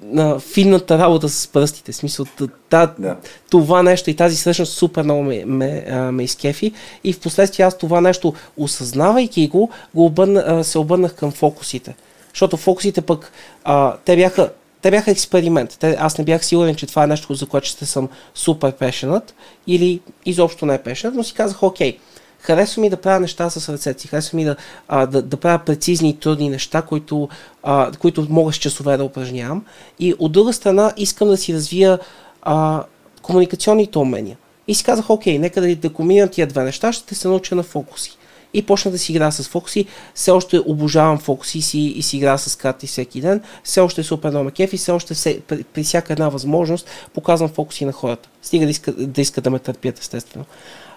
на 0.02 0.38
финната 0.38 0.98
работа 0.98 1.28
с 1.28 1.46
пръстите. 1.46 1.92
В 1.92 1.96
смисъл, 1.96 2.26
та, 2.70 2.94
да. 2.98 3.16
това 3.50 3.82
нещо 3.82 4.10
и 4.10 4.16
тази 4.16 4.36
същност 4.36 4.72
супер 4.72 5.02
много 5.02 5.22
ме, 5.22 5.44
ме, 5.44 5.86
ме 6.12 6.24
изкефи. 6.24 6.72
И 7.04 7.12
в 7.12 7.20
последствие 7.20 7.66
аз 7.66 7.78
това 7.78 8.00
нещо, 8.00 8.34
осъзнавайки 8.56 9.48
го, 9.48 9.70
го 9.94 10.04
обърна, 10.04 10.64
се 10.64 10.78
обърнах 10.78 11.14
към 11.14 11.30
фокусите. 11.30 11.94
Защото 12.32 12.56
фокусите 12.56 13.00
пък, 13.00 13.32
а, 13.64 13.96
те 14.04 14.16
бяха 14.16 14.50
те 14.82 14.90
бяха 14.90 15.10
експеримент. 15.10 15.76
Те, 15.80 15.96
аз 15.98 16.18
не 16.18 16.24
бях 16.24 16.44
сигурен, 16.44 16.74
че 16.74 16.86
това 16.86 17.04
е 17.04 17.06
нещо, 17.06 17.34
за 17.34 17.46
което 17.46 17.66
ще 17.66 17.86
съм 17.86 18.08
супер 18.34 18.72
пешенът 18.72 19.34
или 19.66 20.00
изобщо 20.26 20.66
не 20.66 20.74
е 20.74 20.82
пешенът, 20.82 21.14
но 21.14 21.24
си 21.24 21.34
казах, 21.34 21.62
окей, 21.62 21.98
харесва 22.40 22.80
ми 22.80 22.90
да 22.90 22.96
правя 22.96 23.20
неща 23.20 23.50
с 23.50 23.68
ръцете 23.68 24.02
си, 24.02 24.08
харесва 24.08 24.36
ми 24.36 24.44
да, 24.44 24.56
а, 24.88 25.06
да, 25.06 25.22
да 25.22 25.36
правя 25.36 25.58
прецизни 25.58 26.10
и 26.10 26.16
трудни 26.16 26.48
неща, 26.48 26.82
които, 26.82 27.28
а, 27.62 27.92
които 27.98 28.26
мога 28.30 28.52
с 28.52 28.56
часове 28.56 28.96
да 28.96 29.04
упражнявам. 29.04 29.64
И 29.98 30.14
от 30.18 30.32
друга 30.32 30.52
страна 30.52 30.92
искам 30.96 31.28
да 31.28 31.36
си 31.36 31.54
развия 31.54 31.98
а, 32.42 32.84
комуникационните 33.22 33.98
умения. 33.98 34.36
И 34.68 34.74
си 34.74 34.84
казах, 34.84 35.10
окей, 35.10 35.38
нека 35.38 35.60
да, 35.60 35.76
да 35.76 35.92
комбинирам 35.92 36.28
тия 36.28 36.46
две 36.46 36.64
неща, 36.64 36.92
ще 36.92 37.14
се 37.14 37.28
науча 37.28 37.54
на 37.54 37.62
фокуси 37.62 38.18
и 38.54 38.62
почна 38.62 38.90
да 38.90 38.98
си 38.98 39.12
игра 39.12 39.30
с 39.30 39.48
фокуси. 39.48 39.86
Все 40.14 40.30
още 40.30 40.60
обожавам 40.66 41.18
фокуси 41.18 41.62
си 41.62 41.78
и 41.78 42.02
си 42.02 42.16
игра 42.16 42.38
с 42.38 42.56
карти 42.56 42.86
всеки 42.86 43.20
ден. 43.20 43.42
Все 43.64 43.80
още 43.80 44.00
е 44.00 44.04
супер 44.04 44.30
много 44.30 44.50
кеф 44.50 44.72
и 44.72 44.76
все 44.76 44.92
още 44.92 45.14
се, 45.14 45.40
при, 45.40 45.64
при 45.64 45.82
всяка 45.82 46.12
една 46.12 46.28
възможност 46.28 46.90
показвам 47.14 47.48
фокуси 47.48 47.84
на 47.84 47.92
хората. 47.92 48.28
Стига 48.42 48.64
да 48.64 48.70
искат 48.70 49.12
да, 49.12 49.20
иска 49.20 49.40
да 49.40 49.50
ме 49.50 49.58
търпят, 49.58 49.98
естествено. 49.98 50.44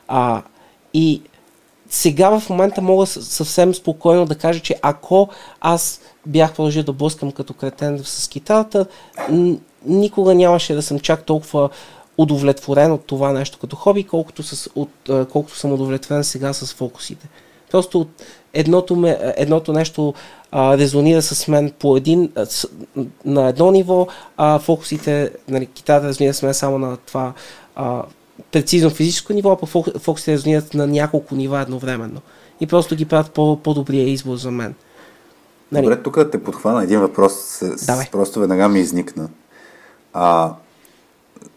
А, 0.08 0.42
и 0.94 1.22
сега 1.90 2.40
в 2.40 2.50
момента 2.50 2.82
мога 2.82 3.06
съвсем 3.06 3.74
спокойно 3.74 4.26
да 4.26 4.36
кажа, 4.36 4.60
че 4.60 4.76
ако 4.82 5.30
аз 5.62 6.02
бях 6.26 6.54
продължил 6.54 6.84
да 6.84 6.94
блъскам 6.94 7.32
като 7.32 7.54
кретен 7.54 8.02
с 8.04 8.28
китарата, 8.28 8.86
никога 9.86 10.36
нямаше 10.36 10.74
да 10.74 10.82
съм 10.82 11.00
чак 11.00 11.24
толкова 11.24 11.70
удовлетворен 12.18 12.92
от 12.92 13.06
това 13.06 13.34
нещо 13.34 13.58
като 13.62 13.76
хоби, 13.76 14.04
колкото, 14.04 14.44
с, 14.44 14.70
от, 14.76 14.90
колкото 15.32 15.58
съм 15.58 15.72
удовлетворен 15.72 16.24
сега 16.24 16.54
с 16.54 16.74
фокусите. 16.74 17.30
Просто 17.72 18.08
едното, 18.54 18.96
ме, 18.96 19.18
едното 19.38 19.74
нещо 19.74 20.14
а, 20.52 20.78
резонира 20.78 21.22
с 21.22 21.48
мен 21.48 21.72
по 21.80 21.98
един, 21.98 22.32
с, 22.46 22.68
на 23.26 23.48
едно 23.48 23.72
ниво, 23.72 24.08
а 24.38 24.60
фокусите, 24.60 25.32
нали, 25.48 25.66
китарата 25.66 26.08
резонира 26.08 26.34
с 26.34 26.44
мен 26.44 26.54
само 26.54 26.78
на 26.78 26.98
това 26.98 27.34
а, 27.76 28.04
прецизно 28.52 28.90
физическо 28.90 29.34
ниво, 29.34 29.60
а 29.64 29.66
фокусите 30.00 30.34
резонират 30.34 30.74
на 30.74 30.88
няколко 30.88 31.36
нива 31.36 31.62
едновременно. 31.62 32.22
И 32.60 32.68
просто 32.68 32.96
ги 32.96 33.06
правят 33.06 33.32
по, 33.32 33.58
по-добрия 33.64 34.10
избор 34.10 34.36
за 34.36 34.52
мен. 34.52 34.76
Нали? 35.72 35.84
Добре, 35.84 36.04
тук 36.04 36.32
те 36.32 36.44
подхвана 36.44 36.84
един 36.84 37.00
въпрос, 37.00 37.34
с, 37.34 37.78
с, 37.78 38.10
просто 38.12 38.40
веднага 38.40 38.70
ми 38.70 38.80
изникна. 38.80 39.30
А, 40.14 40.54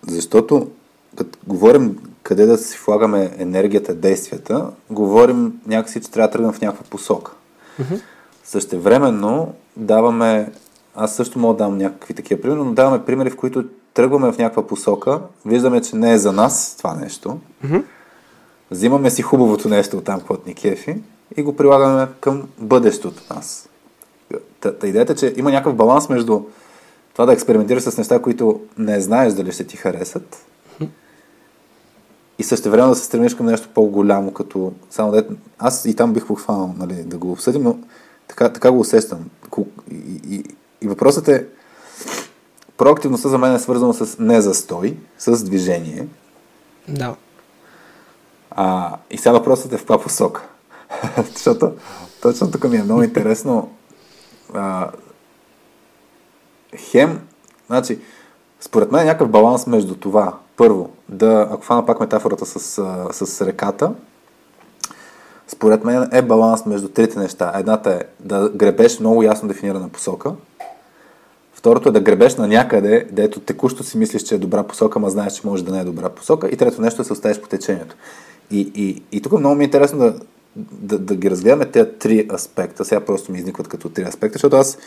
защото, 0.07 0.68
като 1.16 1.38
говорим 1.46 1.98
къде 2.25 2.47
да 2.47 2.59
си 2.59 2.79
влагаме 2.87 3.31
енергията, 3.39 3.95
действията, 3.95 4.71
говорим 4.91 5.61
някакси, 5.67 6.01
че 6.01 6.11
трябва 6.11 6.29
да 6.29 6.33
тръгнем 6.33 6.53
в 6.53 6.61
някаква 6.61 6.87
посока. 6.91 7.33
Mm-hmm. 7.81 8.01
Същевременно 8.45 9.55
даваме, 9.77 10.53
аз 10.95 11.14
също 11.14 11.39
мога 11.39 11.55
да 11.55 11.64
дам 11.64 11.79
някакви 11.79 12.14
такива 12.14 12.41
примери, 12.41 12.59
но 12.59 12.72
даваме 12.72 13.05
примери, 13.05 13.31
в 13.31 13.37
които 13.37 13.64
тръгваме 13.95 14.33
в 14.33 14.39
някаква 14.39 14.66
посока, 14.66 15.20
виждаме, 15.47 15.81
че 15.81 15.97
не 15.97 16.12
е 16.12 16.18
за 16.18 16.33
нас 16.33 16.75
това 16.79 16.95
нещо, 16.95 17.39
mm-hmm. 17.64 17.85
взимаме 18.70 19.11
си 19.11 19.22
хубавото 19.22 19.68
нещо 19.68 19.97
от 19.97 20.05
там, 20.05 20.20
което 20.20 20.49
ни 20.49 20.55
кефи 20.55 20.97
и 21.37 21.43
го 21.43 21.57
прилагаме 21.57 22.09
към 22.20 22.49
бъдещето 22.59 23.35
нас. 23.35 23.68
Та, 24.61 24.72
та 24.72 24.87
идеята 24.87 25.12
е, 25.12 25.16
че 25.16 25.35
има 25.37 25.51
някакъв 25.51 25.75
баланс 25.75 26.09
между 26.09 26.43
това 27.12 27.27
да 27.27 27.33
експериментираш 27.33 27.83
с 27.83 27.99
неща, 27.99 28.22
които 28.22 28.61
не 28.79 29.01
знаеш 29.01 29.33
дали 29.33 29.53
ще 29.53 29.64
ти 29.64 29.77
харесат 29.77 30.47
и 32.39 32.43
също 32.43 32.70
време 32.70 32.89
да 32.89 32.95
се 32.95 33.05
стремиш 33.05 33.35
към 33.35 33.47
нещо 33.47 33.68
по-голямо, 33.74 34.32
като 34.32 34.72
само 34.91 35.12
да... 35.12 35.26
Аз 35.59 35.85
и 35.85 35.97
там 35.97 36.12
бих 36.12 36.26
похванал 36.26 36.74
нали, 36.78 36.95
да 36.95 37.18
го 37.18 37.32
обсъдим, 37.32 37.62
но 37.62 37.78
така, 38.28 38.53
така 38.53 38.70
го 38.70 38.80
усещам. 38.80 39.30
И, 39.91 40.20
и, 40.28 40.45
и 40.80 40.89
въпросът 40.89 41.28
е, 41.28 41.47
проактивността 42.76 43.28
за 43.28 43.39
мен 43.39 43.55
е 43.55 43.59
свързана 43.59 43.95
с 43.95 44.18
незастой, 44.18 44.97
с 45.18 45.45
движение. 45.45 46.07
Да. 46.89 47.14
А, 48.51 48.97
и 49.11 49.18
сега 49.18 49.32
въпросът 49.32 49.72
е 49.72 49.76
в 49.76 49.80
каква 49.80 50.01
посока. 50.01 50.43
Защото 51.32 51.72
точно 52.22 52.51
тук 52.51 52.70
ми 52.70 52.76
е 52.76 52.82
много 52.82 53.03
интересно 53.03 53.70
а, 54.55 54.91
хем, 56.76 57.20
значи, 57.66 57.99
според 58.65 58.93
мен 58.93 59.01
е 59.01 59.05
някакъв 59.05 59.29
баланс 59.29 59.67
между 59.67 59.95
това. 59.95 60.35
Първо, 60.57 60.91
да, 61.09 61.49
ако 61.51 61.62
фана 61.62 61.87
пак 61.87 62.01
метафората 62.01 62.47
с, 62.47 62.59
с 63.12 63.47
реката, 63.47 63.93
според 65.49 65.85
мен 65.85 66.09
е 66.12 66.23
баланс 66.23 66.67
между 66.67 66.89
трите 66.89 67.19
неща. 67.19 67.53
Едната 67.55 67.91
е 67.91 68.01
да 68.21 68.51
гребеш 68.55 69.01
много 69.01 69.23
ясно 69.23 69.49
дефинирана 69.49 69.89
посока. 69.89 70.33
Второто 71.55 71.89
е 71.89 71.93
да 71.93 72.01
гребеш 72.01 72.37
на 72.37 72.49
някъде, 72.49 73.07
дето 73.11 73.41
текущо 73.41 73.85
си 73.85 73.99
мислиш, 73.99 74.23
че 74.23 74.35
е 74.35 74.39
добра 74.39 74.62
посока, 74.62 74.99
ма 74.99 75.11
знаеш, 75.11 75.33
че 75.33 75.47
може 75.47 75.65
да 75.65 75.73
не 75.73 75.81
е 75.81 75.85
добра 75.85 76.09
посока. 76.09 76.49
И 76.49 76.57
трето 76.57 76.81
нещо 76.83 77.01
е 77.01 77.03
да 77.03 77.07
се 77.07 77.12
оставиш 77.12 77.41
по 77.41 77.49
течението. 77.49 77.97
И, 78.51 78.73
и, 78.75 79.03
и 79.12 79.23
тук 79.23 79.33
много 79.33 79.55
ми 79.55 79.65
е 79.65 79.67
интересно 79.67 79.99
да, 79.99 80.15
да, 80.57 80.99
да 80.99 81.17
ги 81.17 81.31
разгледаме 81.31 81.65
тези 81.65 81.91
три 81.99 82.29
аспекта. 82.35 82.85
Сега 82.85 83.01
просто 83.01 83.33
ми 83.33 83.39
изникват 83.39 83.69
като 83.69 83.89
три 83.89 84.03
аспекта, 84.03 84.33
защото 84.33 84.57
аз 84.57 84.79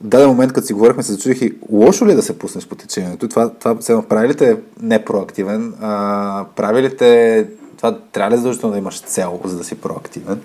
даден 0.00 0.28
момент, 0.28 0.52
като 0.52 0.66
си 0.66 0.72
говорихме, 0.72 1.02
се 1.02 1.12
зачудих 1.12 1.42
и 1.42 1.54
лошо 1.70 2.06
ли 2.06 2.12
е 2.12 2.14
да 2.14 2.22
се 2.22 2.38
пуснеш 2.38 2.66
по 2.66 2.74
течението? 2.74 3.28
Това, 3.28 3.50
това 3.54 3.76
все 3.80 4.02
прави 4.08 4.28
ли 4.28 4.34
те 4.34 4.56
непроактивен? 4.80 5.74
А, 5.80 6.44
прави 6.56 6.82
ли 6.82 6.96
те 6.96 7.46
това 7.76 7.98
трябва 8.12 8.30
ли 8.30 8.36
задължително 8.36 8.72
да 8.72 8.78
имаш 8.78 9.00
цел, 9.00 9.40
за 9.44 9.58
да 9.58 9.64
си 9.64 9.74
проактивен? 9.74 10.42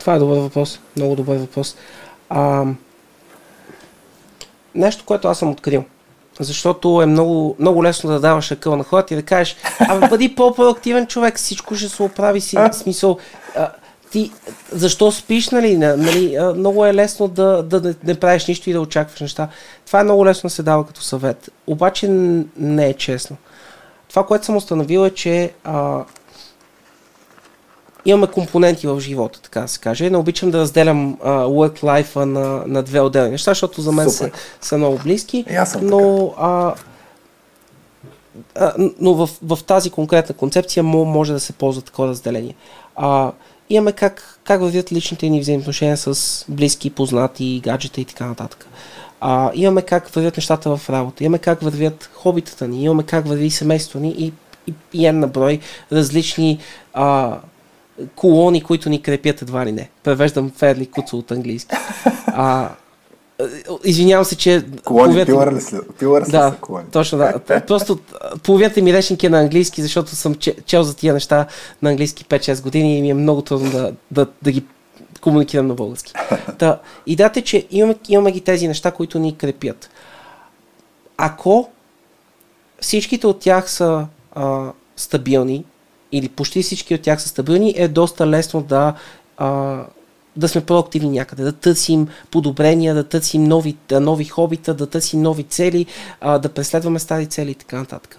Това 0.00 0.14
е 0.14 0.18
добър 0.18 0.38
въпрос. 0.38 0.80
Много 0.96 1.16
добър 1.16 1.36
въпрос. 1.36 1.76
А, 2.28 2.64
нещо, 4.74 5.04
което 5.04 5.28
аз 5.28 5.38
съм 5.38 5.50
открил. 5.50 5.84
Защото 6.40 7.02
е 7.02 7.06
много, 7.06 7.56
много 7.58 7.84
лесно 7.84 8.10
да 8.10 8.20
даваш 8.20 8.50
акъл 8.50 8.76
на 8.76 8.84
хората 8.84 9.14
и 9.14 9.16
да 9.16 9.22
кажеш, 9.22 9.56
абе 9.88 10.08
бъди 10.08 10.34
по-проактивен 10.34 11.06
човек, 11.06 11.36
всичко 11.36 11.74
ще 11.74 11.88
се 11.88 12.02
оправи 12.02 12.40
си. 12.40 12.56
Смисъл, 12.72 13.18
а, 13.56 13.70
ти, 14.12 14.32
защо 14.72 15.12
спиш, 15.12 15.50
нали? 15.50 15.76
нали 15.76 16.38
много 16.56 16.86
е 16.86 16.94
лесно 16.94 17.28
да, 17.28 17.62
да 17.62 17.80
не, 17.80 17.94
не 18.04 18.20
правиш 18.20 18.46
нищо 18.46 18.70
и 18.70 18.72
да 18.72 18.80
очакваш 18.80 19.20
неща. 19.20 19.48
Това 19.86 20.00
е 20.00 20.04
много 20.04 20.26
лесно 20.26 20.48
да 20.48 20.54
се 20.54 20.62
дава 20.62 20.86
като 20.86 21.02
съвет. 21.02 21.50
Обаче 21.66 22.08
не 22.08 22.86
е 22.86 22.94
честно. 22.94 23.36
Това, 24.08 24.26
което 24.26 24.44
съм 24.44 24.56
установил 24.56 25.06
е, 25.06 25.10
че 25.10 25.52
а, 25.64 26.04
имаме 28.04 28.26
компоненти 28.26 28.86
в 28.86 29.00
живота, 29.00 29.40
така 29.40 29.60
да 29.60 29.68
се 29.68 29.80
каже. 29.80 30.10
Не 30.10 30.16
обичам 30.16 30.50
да 30.50 30.58
разделям 30.58 31.16
uh, 31.16 31.46
work-life 31.46 32.16
на, 32.16 32.62
на 32.66 32.82
две 32.82 33.00
отделни 33.00 33.30
неща, 33.30 33.50
защото 33.50 33.80
за 33.80 33.92
мен 33.92 34.10
са, 34.10 34.30
са 34.60 34.78
много 34.78 34.98
близки. 34.98 35.44
но 35.82 36.34
а, 36.38 36.74
а, 38.54 38.74
но 39.00 39.14
в, 39.14 39.30
в 39.42 39.58
тази 39.66 39.90
конкретна 39.90 40.34
концепция 40.34 40.82
може 40.82 41.32
да 41.32 41.40
се 41.40 41.52
ползва 41.52 41.82
такова 41.82 42.08
разделение. 42.08 42.54
А, 42.96 43.32
имаме 43.70 43.92
как, 43.92 44.38
как 44.44 44.60
вървят 44.60 44.92
личните 44.92 45.28
ни 45.28 45.40
взаимоотношения 45.40 45.96
с 45.96 46.44
близки, 46.48 46.90
познати, 46.90 47.60
гаджета 47.64 48.00
и 48.00 48.04
така 48.04 48.26
нататък. 48.26 48.66
А, 49.20 49.50
имаме 49.54 49.82
как 49.82 50.08
вървят 50.08 50.36
нещата 50.36 50.76
в 50.76 50.90
работа, 50.90 51.24
имаме 51.24 51.38
как 51.38 51.60
вървят 51.60 52.10
хобитата 52.14 52.68
ни, 52.68 52.84
имаме 52.84 53.02
как 53.02 53.26
върви 53.26 53.50
семейство 53.50 53.98
ни 53.98 54.10
и, 54.18 54.32
и, 54.66 54.74
и 54.92 55.12
на 55.12 55.28
брой 55.28 55.60
различни 55.92 56.58
а, 56.94 57.38
колони, 58.16 58.62
които 58.62 58.88
ни 58.88 59.02
крепят 59.02 59.42
едва 59.42 59.66
ли 59.66 59.72
не. 59.72 59.90
Превеждам 60.02 60.52
Ферли 60.56 60.86
Куцо 60.86 61.18
от 61.18 61.30
английски. 61.30 61.76
А, 62.26 62.68
Извинявам 63.84 64.24
се, 64.24 64.36
че... 64.36 64.64
Колони, 64.84 65.26
половината... 65.26 65.82
пилър 65.98 66.24
да, 66.30 66.56
колони. 66.60 66.84
точно 66.92 67.18
да. 67.18 67.62
Просто 67.66 67.98
половината 68.42 68.82
ми 68.82 68.92
речник 68.92 69.22
е 69.22 69.28
на 69.28 69.40
английски, 69.40 69.82
защото 69.82 70.16
съм 70.16 70.34
чел 70.66 70.82
за 70.82 70.96
тия 70.96 71.14
неща 71.14 71.46
на 71.82 71.90
английски 71.90 72.24
5-6 72.24 72.62
години 72.62 72.98
и 72.98 73.02
ми 73.02 73.10
е 73.10 73.14
много 73.14 73.42
трудно 73.42 73.70
да, 73.70 73.92
да, 74.10 74.26
да 74.42 74.52
ги 74.52 74.64
комуникирам 75.20 75.66
на 75.66 75.74
български. 75.74 76.12
Та, 76.58 76.80
идеята 77.06 77.38
е, 77.38 77.42
че 77.42 77.66
имаме, 77.70 77.94
имаме 78.08 78.32
ги 78.32 78.40
тези 78.40 78.68
неща, 78.68 78.90
които 78.90 79.18
ни 79.18 79.36
крепят. 79.36 79.90
Ако 81.16 81.70
всичките 82.80 83.26
от 83.26 83.40
тях 83.40 83.70
са 83.70 84.06
а, 84.34 84.72
стабилни, 84.96 85.64
или 86.12 86.28
почти 86.28 86.62
всички 86.62 86.94
от 86.94 87.02
тях 87.02 87.22
са 87.22 87.28
стабилни, 87.28 87.74
е 87.76 87.88
доста 87.88 88.26
лесно 88.26 88.62
да, 88.62 88.94
а, 89.36 89.80
да 90.36 90.48
сме 90.48 90.60
проактивни 90.60 91.10
някъде, 91.10 91.42
да 91.42 91.52
търсим 91.52 92.08
подобрения, 92.30 92.94
да 92.94 93.04
търсим 93.04 93.44
нови, 93.44 93.76
нови 93.90 94.24
хобита, 94.24 94.74
да 94.74 94.86
търсим 94.86 95.22
нови 95.22 95.42
цели, 95.42 95.86
а, 96.20 96.38
да 96.38 96.48
преследваме 96.48 96.98
стари 96.98 97.26
цели 97.26 97.50
и 97.50 97.54
така 97.54 97.76
нататък. 97.76 98.18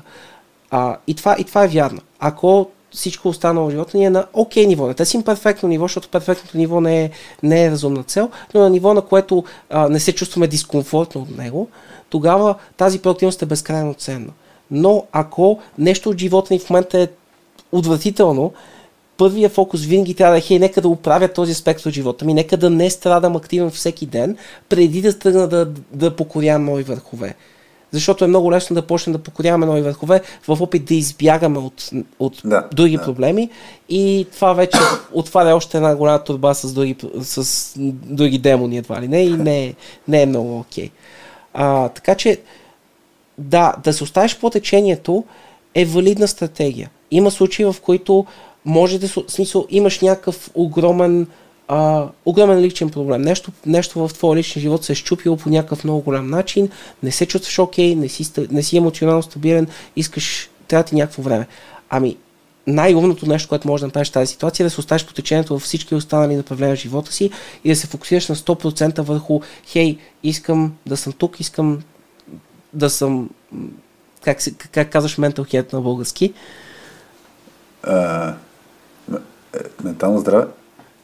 А, 0.71 0.97
и, 1.07 1.13
това, 1.13 1.35
и 1.39 1.43
това 1.43 1.63
е 1.63 1.67
вярно. 1.67 2.01
Ако 2.19 2.69
всичко 2.91 3.29
останало 3.29 3.67
в 3.67 3.71
живота 3.71 3.97
ни 3.97 4.05
е 4.05 4.09
на 4.09 4.25
окей 4.33 4.63
okay 4.63 4.67
ниво. 4.67 4.87
Не 4.87 4.93
търсим 4.93 5.23
перфектно 5.23 5.69
ниво, 5.69 5.85
защото 5.85 6.09
перфектното 6.09 6.57
ниво 6.57 6.81
не 6.81 7.03
е, 7.03 7.11
не 7.43 7.65
е 7.65 7.71
разумна 7.71 8.03
цел, 8.03 8.29
но 8.53 8.61
на 8.61 8.69
ниво, 8.69 8.93
на 8.93 9.01
което 9.01 9.43
а, 9.69 9.89
не 9.89 9.99
се 9.99 10.15
чувстваме 10.15 10.47
дискомфортно 10.47 11.21
от 11.21 11.37
него, 11.37 11.67
тогава 12.09 12.55
тази 12.77 12.99
проактивност 12.99 13.41
е 13.41 13.45
безкрайно 13.45 13.93
ценна. 13.93 14.31
Но 14.71 15.05
ако 15.11 15.59
нещо 15.77 16.09
от 16.09 16.17
живота 16.17 16.53
ни 16.53 16.59
в 16.59 16.69
момента 16.69 16.99
е 16.99 17.07
отвратително, 17.71 18.53
първия 19.17 19.49
фокус 19.49 19.81
винаги 19.81 20.13
трябва 20.13 20.33
да 20.33 20.37
е, 20.37 20.41
хей, 20.41 20.59
нека 20.59 20.81
да 20.81 20.89
оправя 20.89 21.27
този 21.27 21.51
аспект 21.51 21.85
от 21.85 21.93
живота 21.93 22.25
ми, 22.25 22.33
нека 22.33 22.57
да 22.57 22.69
не 22.69 22.89
страдам 22.89 23.35
активно 23.35 23.69
всеки 23.69 24.05
ден, 24.05 24.37
преди 24.69 25.01
да 25.01 25.19
тръгна 25.19 25.47
да, 25.47 25.71
да 25.91 26.15
покорявам 26.15 26.65
нови 26.65 26.83
върхове. 26.83 27.35
Защото 27.91 28.25
е 28.25 28.27
много 28.27 28.51
лесно 28.51 28.73
да 28.73 28.81
почнем 28.81 29.13
да 29.13 29.19
покоряваме 29.19 29.65
нови 29.65 29.81
върхове 29.81 30.21
в 30.47 30.61
опит 30.61 30.85
да 30.85 30.93
избягаме 30.93 31.57
от, 31.57 31.89
от 32.19 32.41
да, 32.45 32.67
други 32.73 32.97
да. 32.97 33.03
проблеми 33.03 33.49
и 33.89 34.27
това 34.33 34.53
вече 34.53 34.77
отваря 35.13 35.55
още 35.55 35.77
една 35.77 35.95
голяма 35.95 36.23
турба 36.23 36.53
с 36.53 36.73
други, 36.73 36.95
с 37.21 37.73
други 38.05 38.37
демони 38.37 38.77
едва 38.77 39.01
ли 39.01 39.07
не 39.07 39.23
и 39.23 39.29
не, 39.29 39.65
е, 39.65 39.73
не 40.07 40.21
е 40.21 40.25
много 40.25 40.59
окей. 40.59 40.89
Okay. 41.55 41.93
така 41.93 42.15
че 42.15 42.41
да, 43.37 43.75
да 43.83 43.93
се 43.93 44.03
оставиш 44.03 44.39
по 44.39 44.49
течението 44.49 45.23
е 45.75 45.85
валидна 45.85 46.27
стратегия. 46.27 46.89
Има 47.11 47.31
случаи, 47.31 47.65
в 47.65 47.75
които 47.81 48.25
може 48.65 48.99
да, 48.99 49.07
в 49.07 49.23
смисъл, 49.27 49.67
имаш 49.69 49.99
някакъв 49.99 50.49
огромен, 50.53 51.27
а, 51.67 52.07
огромен 52.25 52.59
личен 52.59 52.89
проблем. 52.89 53.21
Нещо, 53.21 53.51
нещо 53.65 54.07
в 54.07 54.13
твоя 54.13 54.35
личен 54.35 54.61
живот 54.61 54.83
се 54.83 54.91
е 54.91 54.95
щупило 54.95 55.37
по 55.37 55.49
някакъв 55.49 55.83
много 55.83 56.01
голям 56.01 56.29
начин, 56.29 56.69
не 57.03 57.11
се 57.11 57.25
чувстваш 57.25 57.59
окей, 57.59 57.95
не 57.95 58.09
си, 58.09 58.31
не 58.51 58.63
си 58.63 58.77
емоционално 58.77 59.23
стабилен, 59.23 59.67
искаш, 59.95 60.49
трябва 60.67 60.83
ти 60.83 60.95
някакво 60.95 61.21
време. 61.21 61.47
Ами, 61.89 62.17
най-умното 62.67 63.25
нещо, 63.25 63.49
което 63.49 63.67
може 63.67 63.81
да 63.81 63.87
направиш 63.87 64.09
в 64.09 64.11
тази 64.11 64.31
ситуация 64.31 64.63
е 64.63 64.67
да 64.67 64.69
се 64.69 64.79
оставиш 64.79 65.05
по 65.05 65.13
течението 65.13 65.53
във 65.53 65.61
всички 65.61 65.95
останали 65.95 66.35
направления 66.35 66.75
в 66.75 66.79
живота 66.79 67.13
си 67.13 67.31
и 67.63 67.69
да 67.69 67.75
се 67.75 67.87
фокусираш 67.87 68.27
на 68.27 68.35
100% 68.35 69.01
върху 69.01 69.41
хей, 69.65 69.97
искам 70.23 70.73
да 70.85 70.97
съм 70.97 71.13
тук, 71.13 71.39
искам 71.39 71.81
да 72.73 72.89
съм 72.89 73.29
как, 74.21 74.37
как 74.71 74.91
казваш 74.91 75.17
mental 75.17 75.39
health 75.39 75.73
на 75.73 75.81
български? 75.81 76.33
Ментално 79.83 80.19
здраве? 80.19 80.45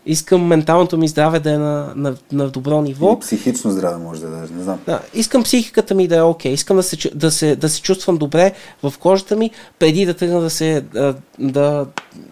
Искам 0.05 0.41
менталното 0.41 0.97
ми 0.97 1.07
здраве 1.07 1.39
да 1.39 1.51
е 1.51 1.57
на, 1.57 1.93
на, 1.95 2.15
на 2.31 2.49
добро 2.49 2.81
ниво. 2.81 3.13
И 3.13 3.19
психично 3.19 3.71
здраве 3.71 4.03
може 4.03 4.21
да 4.21 4.27
е, 4.27 4.55
не 4.55 4.63
знам. 4.63 4.79
Да, 4.85 5.01
искам 5.13 5.43
психиката 5.43 5.95
ми 5.95 6.07
да 6.07 6.17
е 6.17 6.21
окей. 6.21 6.51
Okay. 6.51 6.53
Искам 6.53 6.77
да 6.77 6.83
се, 6.83 6.97
да, 7.15 7.31
се, 7.31 7.55
да 7.55 7.69
се 7.69 7.81
чувствам 7.81 8.17
добре 8.17 8.53
в 8.83 8.93
кожата 8.99 9.35
ми, 9.35 9.51
преди 9.79 10.05
да 10.05 10.13
тръгна 10.13 10.41
да, 10.41 10.49
се, 10.49 10.81
да, 10.81 11.15
да, 11.39 11.85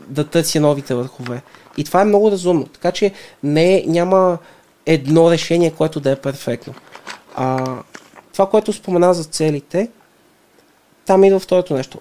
да 0.07 0.23
търся 0.23 0.59
новите 0.59 0.95
върхове. 0.95 1.41
И 1.77 1.83
това 1.83 2.01
е 2.01 2.05
много 2.05 2.31
разумно. 2.31 2.65
Така 2.65 2.91
че 2.91 3.13
не, 3.43 3.83
няма 3.87 4.37
едно 4.85 5.31
решение, 5.31 5.71
което 5.71 5.99
да 5.99 6.11
е 6.11 6.15
перфектно. 6.15 6.73
А, 7.35 7.65
това, 8.33 8.49
което 8.49 8.73
спомена 8.73 9.13
за 9.13 9.23
целите, 9.23 9.89
там 11.05 11.23
идва 11.23 11.39
второто 11.39 11.73
нещо. 11.73 11.99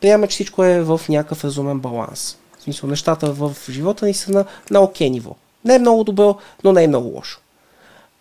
Приема, 0.00 0.26
че 0.26 0.34
всичко 0.34 0.64
е 0.64 0.82
в 0.82 1.00
някакъв 1.08 1.44
разумен 1.44 1.78
баланс. 1.78 2.38
В 2.60 2.62
смисъл, 2.62 2.90
нещата 2.90 3.32
в 3.32 3.56
живота 3.70 4.06
ни 4.06 4.14
са 4.14 4.32
на, 4.32 4.44
на 4.70 4.80
окей 4.80 5.08
okay 5.08 5.10
ниво. 5.10 5.36
Не 5.64 5.74
е 5.74 5.78
много 5.78 6.04
добро, 6.04 6.38
но 6.64 6.72
не 6.72 6.84
е 6.84 6.88
много 6.88 7.08
лошо. 7.08 7.40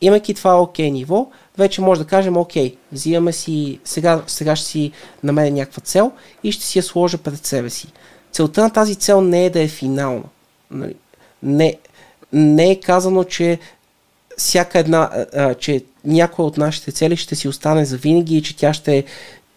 Имайки 0.01 0.33
това 0.33 0.61
окей 0.61 0.87
okay 0.87 0.91
ниво, 0.91 1.27
вече 1.57 1.81
може 1.81 2.01
да 2.01 2.07
кажем, 2.07 2.37
окей, 2.37 2.75
взимаме 2.91 3.31
си, 3.31 3.79
сега, 3.85 4.23
сега 4.27 4.55
ще 4.55 4.67
си 4.67 4.91
намеря 5.23 5.51
някаква 5.51 5.81
цел 5.81 6.11
и 6.43 6.51
ще 6.51 6.65
си 6.65 6.79
я 6.79 6.83
сложа 6.83 7.17
пред 7.17 7.45
себе 7.45 7.69
си. 7.69 7.87
Целта 8.31 8.61
на 8.61 8.69
тази 8.69 8.95
цел 8.95 9.21
не 9.21 9.45
е 9.45 9.49
да 9.49 9.61
е 9.61 9.67
финална. 9.67 10.23
Нали? 10.71 10.95
Не, 11.43 11.77
не 12.33 12.71
е 12.71 12.79
казано, 12.79 13.23
че 13.23 13.59
всяка 14.37 14.79
една, 14.79 15.09
а, 15.33 15.53
че 15.53 15.83
някоя 16.05 16.47
от 16.47 16.57
нашите 16.57 16.91
цели 16.91 17.17
ще 17.17 17.35
си 17.35 17.47
остане 17.47 17.85
за 17.85 17.97
винаги 17.97 18.37
и 18.37 18.43
че 18.43 18.55
тя 18.55 18.73
ще 18.73 18.97
е 18.97 19.03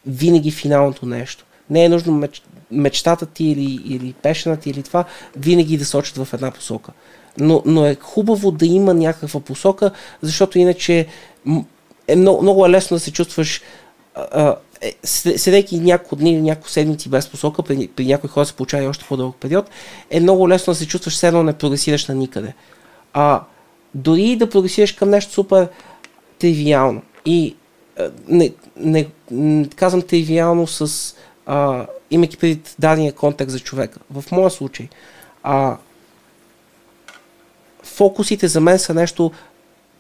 винаги 0.07 0.51
финалното 0.51 1.07
нещо. 1.07 1.45
Не 1.71 1.85
е 1.85 1.89
нужно 1.89 2.13
меч, 2.13 2.43
мечтата 2.73 3.27
ти 3.27 3.45
или, 3.45 3.95
или 3.95 4.13
пешената 4.13 4.63
ти 4.63 4.71
или 4.71 4.83
това 4.83 5.05
винаги 5.37 5.79
да 5.79 5.85
сочат 5.85 6.17
в 6.17 6.29
една 6.33 6.51
посока. 6.51 6.93
Но, 7.39 7.63
но 7.67 7.87
е 7.87 7.97
хубаво 8.01 8.51
да 8.51 8.67
има 8.67 8.95
някаква 8.95 9.41
посока, 9.41 9.91
защото 10.23 10.59
иначе 10.59 11.07
е 12.09 12.17
много, 12.17 12.43
много 12.43 12.67
е 12.67 12.71
лесно 12.71 12.97
да 12.97 13.01
се 13.01 13.13
чувстваш 13.13 13.63
а, 14.15 14.57
е, 14.81 14.95
седейки 15.39 15.81
няколко 15.81 16.17
дни 16.17 16.33
или 16.33 16.41
няколко 16.41 16.71
седмици 16.71 17.09
без 17.09 17.29
посока, 17.29 17.63
при, 17.63 17.89
при 17.89 18.07
някои 18.07 18.31
хора 18.31 18.47
се 18.47 18.53
получава 18.53 18.85
и 18.85 18.87
още 18.87 19.05
по-дълъг 19.09 19.37
период, 19.37 19.71
е 20.11 20.21
много 20.21 20.49
лесно 20.49 20.71
да 20.73 20.79
се 20.79 20.87
чувстваш 20.87 21.15
все 21.15 21.29
едно 21.29 21.43
не 21.43 21.53
прогресираш 21.53 22.07
на 22.07 22.15
никъде. 22.15 22.55
А 23.13 23.43
дори 23.95 24.37
да 24.37 24.51
прогресираш 24.51 24.93
към 24.93 25.11
нещо 25.11 25.33
супер 25.33 25.69
тривиално 26.39 27.03
и 27.25 27.57
не, 28.29 28.53
не, 28.77 29.09
не 29.31 29.69
казвам 29.69 30.03
тривиално 30.03 30.67
с 30.67 31.15
а, 31.47 31.87
имайки 32.11 32.37
пред 32.37 32.75
дадения 32.79 33.13
контекст 33.13 33.53
за 33.53 33.61
човека. 33.61 33.99
В 34.11 34.25
моя 34.33 34.51
случай, 34.51 34.89
а, 35.43 35.77
фокусите 37.83 38.49
за 38.49 38.61
мен 38.61 38.79
са 38.79 38.95
нещо 38.95 39.33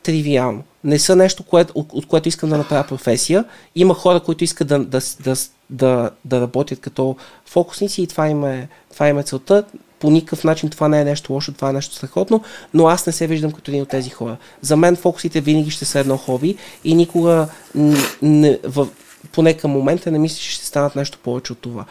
тривиално. 0.03 0.63
Не 0.85 0.99
са 0.99 1.17
нещо, 1.17 1.43
което, 1.43 1.73
от, 1.77 1.93
от 1.93 2.07
което 2.07 2.29
искам 2.29 2.51
да 2.51 2.59
направя 2.59 2.85
професия. 2.85 3.45
Има 3.75 3.95
хора, 3.95 4.21
които 4.21 4.45
искат 4.45 4.69
да, 4.69 4.79
да, 4.79 5.01
да, 5.21 5.35
да, 5.71 6.11
да 6.25 6.41
работят 6.41 6.81
като 6.81 7.17
фокусници 7.47 8.03
и 8.03 8.07
това 8.07 8.29
им, 8.29 8.45
е, 8.45 8.69
това 8.93 9.09
им 9.09 9.19
е 9.19 9.23
целта. 9.23 9.65
По 9.99 10.11
никакъв 10.11 10.45
начин 10.45 10.71
това 10.71 10.89
не 10.89 11.01
е 11.01 11.05
нещо 11.05 11.33
лошо, 11.33 11.53
това 11.53 11.71
е 11.71 11.73
нещо 11.73 11.95
страхотно, 11.95 12.43
но 12.75 12.87
аз 12.87 13.07
не 13.07 13.13
се 13.13 13.27
виждам 13.27 13.53
като 13.53 13.71
един 13.71 13.83
от 13.83 13.89
тези 13.89 14.11
хора. 14.11 14.37
За 14.61 14.77
мен 14.77 14.97
фокусите 14.97 15.41
винаги 15.41 15.71
ще 15.71 15.85
са 15.85 15.99
едно 15.99 16.17
хоби 16.17 16.57
и 16.85 16.95
никога, 16.95 17.49
не, 18.23 18.59
в, 18.65 18.89
поне 19.33 19.55
към 19.55 19.71
момента, 19.71 20.11
не 20.11 20.19
мисля, 20.19 20.37
че 20.37 20.51
ще 20.51 20.67
станат 20.67 20.97
нещо 20.97 21.19
повече 21.23 21.53
от 21.53 21.59
това. 21.59 21.85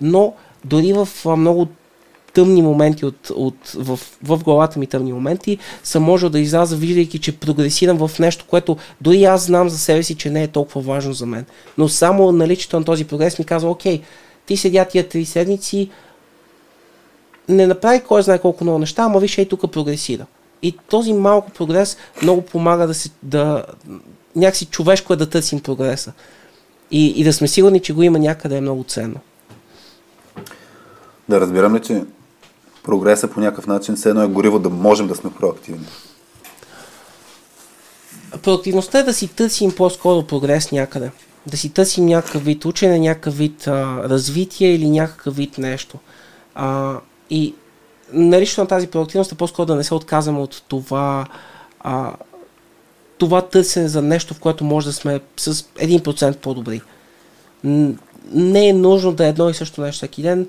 Но 0.00 0.34
дори 0.64 0.92
в 0.92 1.08
много 1.36 1.68
тъмни 2.32 2.62
моменти 2.62 3.06
от, 3.06 3.30
от, 3.34 3.68
в, 3.74 3.98
в 4.22 4.38
главата 4.44 4.78
ми 4.78 4.86
тъмни 4.86 5.12
моменти, 5.12 5.58
съм 5.82 6.02
можел 6.02 6.30
да 6.30 6.40
изляза, 6.40 6.76
виждайки, 6.76 7.18
че 7.18 7.38
прогресирам 7.38 8.08
в 8.08 8.18
нещо, 8.18 8.44
което 8.48 8.76
дори 9.00 9.24
аз 9.24 9.46
знам 9.46 9.68
за 9.68 9.78
себе 9.78 10.02
си, 10.02 10.14
че 10.14 10.30
не 10.30 10.42
е 10.42 10.48
толкова 10.48 10.80
важно 10.80 11.12
за 11.12 11.26
мен. 11.26 11.44
Но 11.78 11.88
само 11.88 12.32
наличието 12.32 12.78
на 12.78 12.84
този 12.84 13.04
прогрес 13.04 13.38
ми 13.38 13.44
казва, 13.44 13.70
окей, 13.70 14.02
ти 14.46 14.56
седя 14.56 14.84
тия 14.84 15.08
три 15.08 15.24
седмици, 15.24 15.90
не 17.48 17.66
направи 17.66 18.00
кой 18.00 18.22
знае 18.22 18.38
колко 18.38 18.64
много 18.64 18.78
неща, 18.78 19.02
ама 19.02 19.20
виж, 19.20 19.38
ей 19.38 19.48
тук 19.48 19.72
прогресира. 19.72 20.26
И 20.62 20.76
този 20.88 21.12
малко 21.12 21.50
прогрес 21.50 21.96
много 22.22 22.42
помага 22.42 22.86
да 22.86 22.94
се, 22.94 23.10
да, 23.22 23.64
някакси 24.36 24.66
човешко 24.66 25.12
е 25.12 25.16
да 25.16 25.30
търсим 25.30 25.60
прогреса. 25.60 26.12
И, 26.92 27.06
и 27.06 27.24
да 27.24 27.32
сме 27.32 27.48
сигурни, 27.48 27.80
че 27.80 27.92
го 27.92 28.02
има 28.02 28.18
някъде 28.18 28.56
е 28.56 28.60
много 28.60 28.84
ценно. 28.84 29.20
Да 31.28 31.40
разбирам 31.40 31.76
ли, 31.76 31.82
че 31.82 32.04
прогреса 32.82 33.28
по 33.28 33.40
някакъв 33.40 33.66
начин 33.66 33.96
все 33.96 34.08
едно 34.08 34.22
е 34.22 34.26
гориво 34.26 34.58
да 34.58 34.70
можем 34.70 35.08
да 35.08 35.14
сме 35.14 35.30
проактивни? 35.30 35.86
Проактивността 38.42 38.98
е 38.98 39.02
да 39.02 39.14
си 39.14 39.28
търсим 39.28 39.74
по-скоро 39.76 40.26
прогрес 40.26 40.72
някъде. 40.72 41.10
Да 41.46 41.56
си 41.56 41.70
търсим 41.70 42.06
някакъв 42.06 42.44
вид 42.44 42.64
учене, 42.64 42.98
някакъв 42.98 43.38
вид 43.38 43.66
а, 43.66 44.02
развитие 44.08 44.74
или 44.74 44.90
някакъв 44.90 45.36
вид 45.36 45.58
нещо. 45.58 45.98
А, 46.54 46.96
и 47.30 47.54
налично 48.12 48.62
на 48.62 48.68
тази 48.68 48.86
проактивност 48.86 49.32
е 49.32 49.34
по-скоро 49.34 49.66
да 49.66 49.74
не 49.74 49.84
се 49.84 49.94
отказваме 49.94 50.38
от 50.38 50.62
това 50.68 51.26
а, 51.80 52.12
това 53.22 53.42
търсене 53.42 53.88
за 53.88 54.02
нещо, 54.02 54.34
в 54.34 54.38
което 54.38 54.64
може 54.64 54.86
да 54.86 54.92
сме 54.92 55.20
с 55.36 55.54
1% 55.54 56.36
по-добри. 56.36 56.80
Не 58.34 58.68
е 58.68 58.72
нужно 58.72 59.12
да 59.12 59.26
е 59.26 59.28
едно 59.28 59.50
и 59.50 59.54
също 59.54 59.80
нещо 59.80 59.96
всеки 59.96 60.22
ден. 60.22 60.48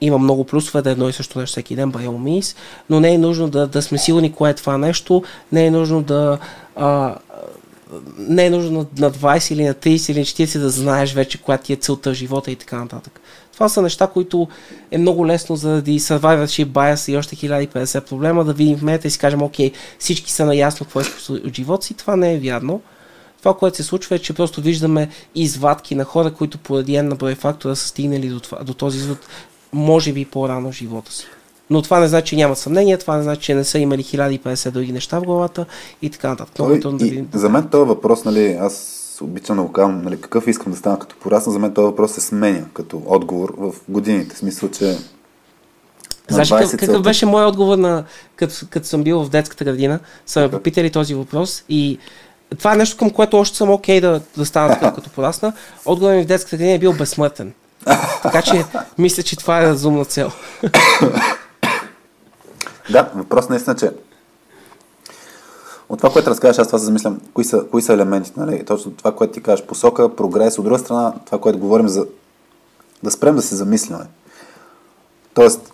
Има 0.00 0.18
много 0.18 0.44
плюсове 0.44 0.82
да 0.82 0.90
е 0.90 0.92
едно 0.92 1.08
и 1.08 1.12
също 1.12 1.38
нещо 1.38 1.52
всеки 1.52 1.76
ден, 1.76 1.92
by 1.92 2.06
all 2.06 2.40
means, 2.40 2.56
но 2.90 3.00
не 3.00 3.14
е 3.14 3.18
нужно 3.18 3.48
да, 3.48 3.66
да 3.66 3.82
сме 3.82 3.98
сигурни 3.98 4.32
кое 4.32 4.50
е 4.50 4.54
това 4.54 4.78
нещо, 4.78 5.22
не 5.52 5.66
е 5.66 5.70
нужно 5.70 6.02
да 6.02 6.38
а, 6.76 7.14
не 8.18 8.46
е 8.46 8.50
нужно 8.50 8.78
на, 8.78 8.86
на 8.98 9.12
20 9.12 9.52
или 9.52 9.64
на 9.64 9.74
30 9.74 10.10
или 10.12 10.18
на 10.18 10.24
40 10.24 10.58
да 10.58 10.70
знаеш 10.70 11.12
вече 11.12 11.38
коя 11.38 11.58
ти 11.58 11.72
е 11.72 11.76
целта 11.76 12.10
в 12.10 12.14
живота 12.14 12.50
и 12.50 12.56
така 12.56 12.78
нататък. 12.78 13.19
Това 13.52 13.68
са 13.68 13.82
неща, 13.82 14.06
които 14.06 14.48
е 14.90 14.98
много 14.98 15.26
лесно 15.26 15.56
заради 15.56 16.00
survivorship 16.00 16.66
bias 16.66 17.12
и 17.12 17.16
още 17.16 17.36
1050 17.36 18.00
проблема 18.00 18.44
да 18.44 18.52
видим 18.52 18.76
в 18.76 18.80
момента 18.80 19.08
и 19.08 19.10
си 19.10 19.18
кажем, 19.18 19.42
окей, 19.42 19.72
всички 19.98 20.32
са 20.32 20.46
наясно 20.46 20.86
какво 20.86 21.00
е 21.00 21.04
от 21.46 21.54
живота 21.54 21.86
си. 21.86 21.94
Това 21.94 22.16
не 22.16 22.34
е 22.34 22.38
вярно. 22.38 22.80
Това, 23.38 23.56
което 23.56 23.76
се 23.76 23.82
случва 23.82 24.16
е, 24.16 24.18
че 24.18 24.32
просто 24.32 24.60
виждаме 24.60 25.08
извадки 25.34 25.94
на 25.94 26.04
хора, 26.04 26.30
които 26.32 26.58
поради 26.58 26.96
една 26.96 27.14
брой 27.14 27.34
фактора 27.34 27.74
са 27.74 27.88
стигнали 27.88 28.28
до, 28.28 28.40
това, 28.40 28.58
до 28.58 28.74
този 28.74 28.98
извод, 28.98 29.18
може 29.72 30.12
би 30.12 30.24
по-рано 30.24 30.72
в 30.72 30.74
живота 30.74 31.12
си. 31.12 31.26
Но 31.70 31.82
това 31.82 32.00
не 32.00 32.08
значи, 32.08 32.30
че 32.30 32.36
няма 32.36 32.56
съмнение, 32.56 32.98
това 32.98 33.16
не 33.16 33.22
значи, 33.22 33.42
че 33.42 33.54
не 33.54 33.64
са 33.64 33.78
имали 33.78 34.04
1050 34.04 34.70
други 34.70 34.92
неща 34.92 35.18
в 35.18 35.24
главата 35.24 35.66
и 36.02 36.10
така 36.10 36.28
нататък. 36.28 36.54
Той, 36.56 36.76
и, 36.76 37.22
да 37.22 37.38
За 37.38 37.48
мен 37.48 37.68
този 37.68 37.88
въпрос, 37.88 38.24
нали, 38.24 38.58
аз 38.60 38.99
обичам 39.24 39.56
да 39.56 39.62
го 39.62 39.72
казвам, 39.72 40.02
нали, 40.02 40.20
какъв 40.20 40.46
искам 40.46 40.72
да 40.72 40.78
стана 40.78 40.98
като 40.98 41.16
порасна, 41.16 41.52
за 41.52 41.58
мен 41.58 41.74
този 41.74 41.84
въпрос 41.84 42.12
се 42.12 42.20
сменя 42.20 42.64
като 42.74 43.02
отговор 43.06 43.54
в 43.58 43.74
годините. 43.88 44.34
В 44.34 44.38
смисъл, 44.38 44.70
че 44.70 44.98
Знаеш 46.28 46.48
какъв, 46.48 46.76
какъв 46.76 47.02
беше 47.02 47.26
моят 47.26 47.48
отговор 47.48 47.78
на 47.78 48.04
като, 48.36 48.54
като 48.70 48.86
съм 48.86 49.02
бил 49.02 49.24
в 49.24 49.28
детската 49.28 49.64
градина? 49.64 49.98
Са 50.26 50.40
ме 50.40 50.50
попитали 50.50 50.90
този 50.90 51.14
въпрос 51.14 51.64
и 51.68 51.98
това 52.58 52.72
е 52.72 52.76
нещо, 52.76 52.96
към 52.96 53.10
което 53.10 53.38
още 53.38 53.56
съм 53.56 53.70
окей 53.70 53.98
okay 53.98 54.00
да, 54.00 54.20
да 54.36 54.46
стана 54.46 54.74
такъв 54.74 54.94
като 54.94 55.10
порасна. 55.10 55.52
Отговорът 55.84 56.16
ми 56.16 56.22
в 56.22 56.26
детската 56.26 56.56
градина 56.56 56.74
е 56.74 56.78
бил 56.78 56.92
безсмъртен. 56.92 57.52
Така 58.22 58.42
че 58.42 58.64
мисля, 58.98 59.22
че 59.22 59.36
това 59.36 59.58
е 59.62 59.66
разумна 59.66 60.04
цел. 60.04 60.30
да, 62.90 63.10
въпрос 63.14 63.48
наистина, 63.48 63.76
че 63.76 63.90
от 65.90 65.98
това, 65.98 66.10
което 66.10 66.30
разказваш, 66.30 66.58
аз 66.58 66.66
това 66.66 66.78
се 66.78 66.84
замислям, 66.84 67.20
кои 67.34 67.44
са, 67.44 67.64
кои 67.70 67.82
са 67.82 67.92
елементите, 67.92 68.40
нали? 68.40 68.64
Точно 68.64 68.90
това, 68.90 69.12
което 69.12 69.32
ти 69.32 69.42
кажеш, 69.42 69.66
посока, 69.66 70.16
прогрес, 70.16 70.58
от 70.58 70.64
друга 70.64 70.78
страна, 70.78 71.14
това, 71.26 71.38
което 71.38 71.58
говорим 71.58 71.88
за 71.88 72.06
да 73.02 73.10
спрем 73.10 73.36
да 73.36 73.42
се 73.42 73.54
замисляме. 73.54 74.04
Тоест, 75.34 75.72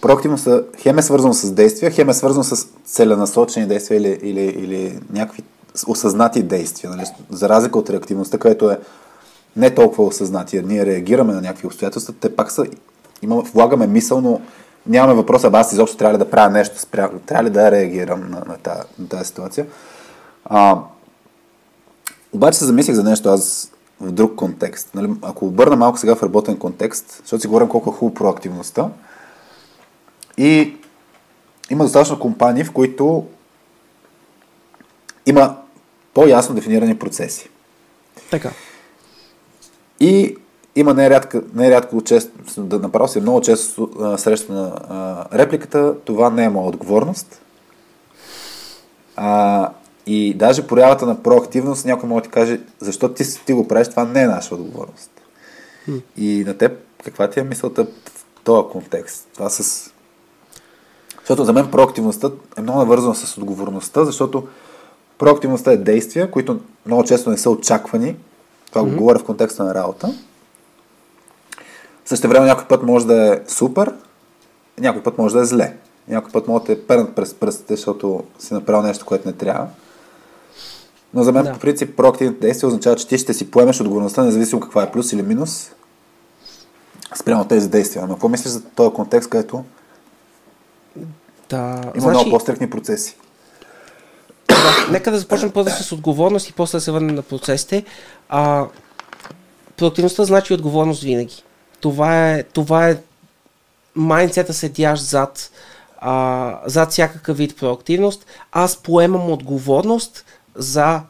проактивността 0.00 0.62
хем 0.78 0.98
е 0.98 1.02
свързано 1.02 1.34
с 1.34 1.52
действия, 1.52 1.90
хем 1.90 2.08
е 2.08 2.14
свързано 2.14 2.44
с 2.44 2.66
целенасочени 2.84 3.66
действия 3.66 3.96
или, 3.96 4.18
или, 4.22 4.40
или 4.40 5.00
някакви 5.10 5.42
осъзнати 5.86 6.42
действия, 6.42 6.90
нали? 6.90 7.04
за 7.30 7.48
разлика 7.48 7.78
от 7.78 7.90
реактивността, 7.90 8.38
където 8.38 8.70
е 8.70 8.78
не 9.56 9.74
толкова 9.74 10.04
осъзнати. 10.04 10.62
Ние 10.62 10.86
реагираме 10.86 11.32
на 11.32 11.40
някакви 11.40 11.66
обстоятелства, 11.66 12.14
те 12.20 12.36
пак 12.36 12.50
са, 12.50 12.66
имаме, 13.22 13.42
влагаме 13.42 13.86
мисълно 13.86 14.40
нямаме 14.88 15.14
въпроса, 15.14 15.50
аз 15.52 15.72
изобщо 15.72 15.96
трябва 15.96 16.14
ли 16.14 16.18
да 16.18 16.30
правя 16.30 16.50
нещо, 16.50 16.80
спря... 16.80 17.10
трябва 17.26 17.44
ли 17.44 17.50
да 17.50 17.70
реагирам 17.70 18.20
на, 18.20 18.42
на, 18.46 18.58
тази, 18.62 18.82
на 18.98 19.08
тази 19.08 19.24
ситуация. 19.24 19.66
А, 20.44 20.78
обаче 22.32 22.58
се 22.58 22.64
замислих 22.64 22.94
за 22.94 23.04
нещо 23.04 23.28
аз 23.28 23.72
в 24.00 24.12
друг 24.12 24.34
контекст. 24.34 24.94
Нали, 24.94 25.12
ако 25.22 25.46
обърна 25.46 25.76
малко 25.76 25.98
сега 25.98 26.14
в 26.14 26.22
работен 26.22 26.56
контекст, 26.56 27.20
защото 27.22 27.40
си 27.40 27.46
говорим 27.46 27.68
колко 27.68 27.90
е 27.90 27.92
хубаво 27.92 28.14
проактивността, 28.14 28.88
и 30.38 30.76
има 31.70 31.84
достатъчно 31.84 32.18
компании, 32.18 32.64
в 32.64 32.72
които 32.72 33.26
има 35.26 35.56
по-ясно 36.14 36.54
дефинирани 36.54 36.98
процеси. 36.98 37.50
Така. 38.30 38.50
И 40.00 40.36
има 40.78 40.94
нерядко, 40.94 41.40
нерядко 41.54 42.02
често, 42.02 42.62
да 42.62 42.78
направя 42.78 43.08
си 43.08 43.20
много 43.20 43.40
често 43.40 43.90
среща 44.18 44.52
на 44.52 45.26
репликата, 45.34 45.94
това 46.04 46.30
не 46.30 46.44
е 46.44 46.48
моя 46.48 46.68
отговорност. 46.68 47.40
А, 49.16 49.70
и 50.06 50.34
даже 50.34 50.66
проявата 50.66 51.06
на 51.06 51.22
проактивност, 51.22 51.84
някой 51.84 52.08
може 52.08 52.22
да 52.22 52.24
ти 52.24 52.30
каже, 52.30 52.60
защо 52.80 53.08
ти, 53.08 53.44
ти 53.44 53.52
го 53.52 53.68
правиш, 53.68 53.88
това 53.88 54.04
не 54.04 54.22
е 54.22 54.26
наша 54.26 54.54
отговорност. 54.54 55.10
Mm. 55.90 56.02
И 56.16 56.44
на 56.46 56.58
теб, 56.58 56.72
каква 57.04 57.30
ти 57.30 57.40
е 57.40 57.44
мисълта 57.44 57.84
в 57.84 58.24
този 58.44 58.68
контекст? 58.72 59.28
Това 59.34 59.50
с... 59.50 59.90
Защото 61.18 61.44
за 61.44 61.52
мен 61.52 61.70
проактивността 61.70 62.30
е 62.56 62.60
много 62.60 62.78
навързана 62.78 63.14
с 63.14 63.38
отговорността, 63.38 64.04
защото 64.04 64.48
проактивността 65.18 65.72
е 65.72 65.76
действия, 65.76 66.30
които 66.30 66.60
много 66.86 67.04
често 67.04 67.30
не 67.30 67.38
са 67.38 67.50
очаквани. 67.50 68.16
Това 68.70 68.82
mm-hmm. 68.82 68.90
го 68.90 68.96
говоря 68.96 69.18
в 69.18 69.24
контекста 69.24 69.64
на 69.64 69.74
работа. 69.74 70.14
Също 72.08 72.28
време 72.28 72.46
някой 72.46 72.64
път 72.64 72.82
може 72.82 73.06
да 73.06 73.34
е 73.34 73.40
супер, 73.48 73.92
някой 74.78 75.02
път 75.02 75.18
може 75.18 75.34
да 75.34 75.40
е 75.40 75.44
зле. 75.44 75.76
Някой 76.08 76.32
път 76.32 76.48
може 76.48 76.64
да 76.64 76.66
те 76.66 76.86
пернат 76.86 77.14
през 77.14 77.34
пръстите, 77.34 77.76
защото 77.76 78.24
си 78.38 78.54
направил 78.54 78.82
нещо, 78.82 79.06
което 79.06 79.28
не 79.28 79.34
трябва. 79.34 79.66
Но 81.14 81.22
за 81.22 81.32
мен, 81.32 81.44
да. 81.44 81.52
по 81.52 81.58
принцип, 81.58 81.96
проактивните 81.96 82.46
действия 82.46 82.68
означава, 82.68 82.96
че 82.96 83.08
ти 83.08 83.18
ще 83.18 83.34
си 83.34 83.50
поемеш 83.50 83.80
отговорността, 83.80 84.24
независимо 84.24 84.60
каква 84.60 84.82
е 84.82 84.92
плюс 84.92 85.12
или 85.12 85.22
минус, 85.22 85.70
спрямо 87.20 87.44
тези 87.44 87.68
действия. 87.68 88.06
Но 88.06 88.14
какво 88.14 88.28
мислиш 88.28 88.52
за 88.52 88.64
този 88.64 88.94
контекст, 88.94 89.30
където 89.30 89.64
да, 91.50 91.80
има 91.82 91.92
значи... 91.94 92.08
много 92.08 92.30
по-стрикни 92.30 92.70
процеси? 92.70 93.16
Да, 94.48 94.88
нека 94.90 95.10
да 95.10 95.18
започнем 95.18 95.50
първо 95.50 95.70
с 95.70 95.92
отговорност 95.92 96.48
и 96.48 96.52
после 96.52 96.76
да 96.76 96.80
се 96.80 96.92
върнем 96.92 97.14
на 97.14 97.22
процесите. 97.22 97.84
А, 98.28 98.66
проактивността 99.76 100.24
значи 100.24 100.54
отговорност 100.54 101.02
винаги. 101.02 101.42
Това 101.80 102.30
е, 102.30 102.42
това 102.42 102.88
е 102.88 102.98
майндсета 103.94 104.54
седящ 104.54 105.02
зад, 105.02 105.50
а, 106.00 106.58
зад 106.66 106.90
всякакъв 106.90 107.36
вид 107.36 107.56
проактивност. 107.58 108.26
Аз 108.52 108.76
поемам 108.76 109.30
отговорност 109.30 110.24
за 110.54 111.00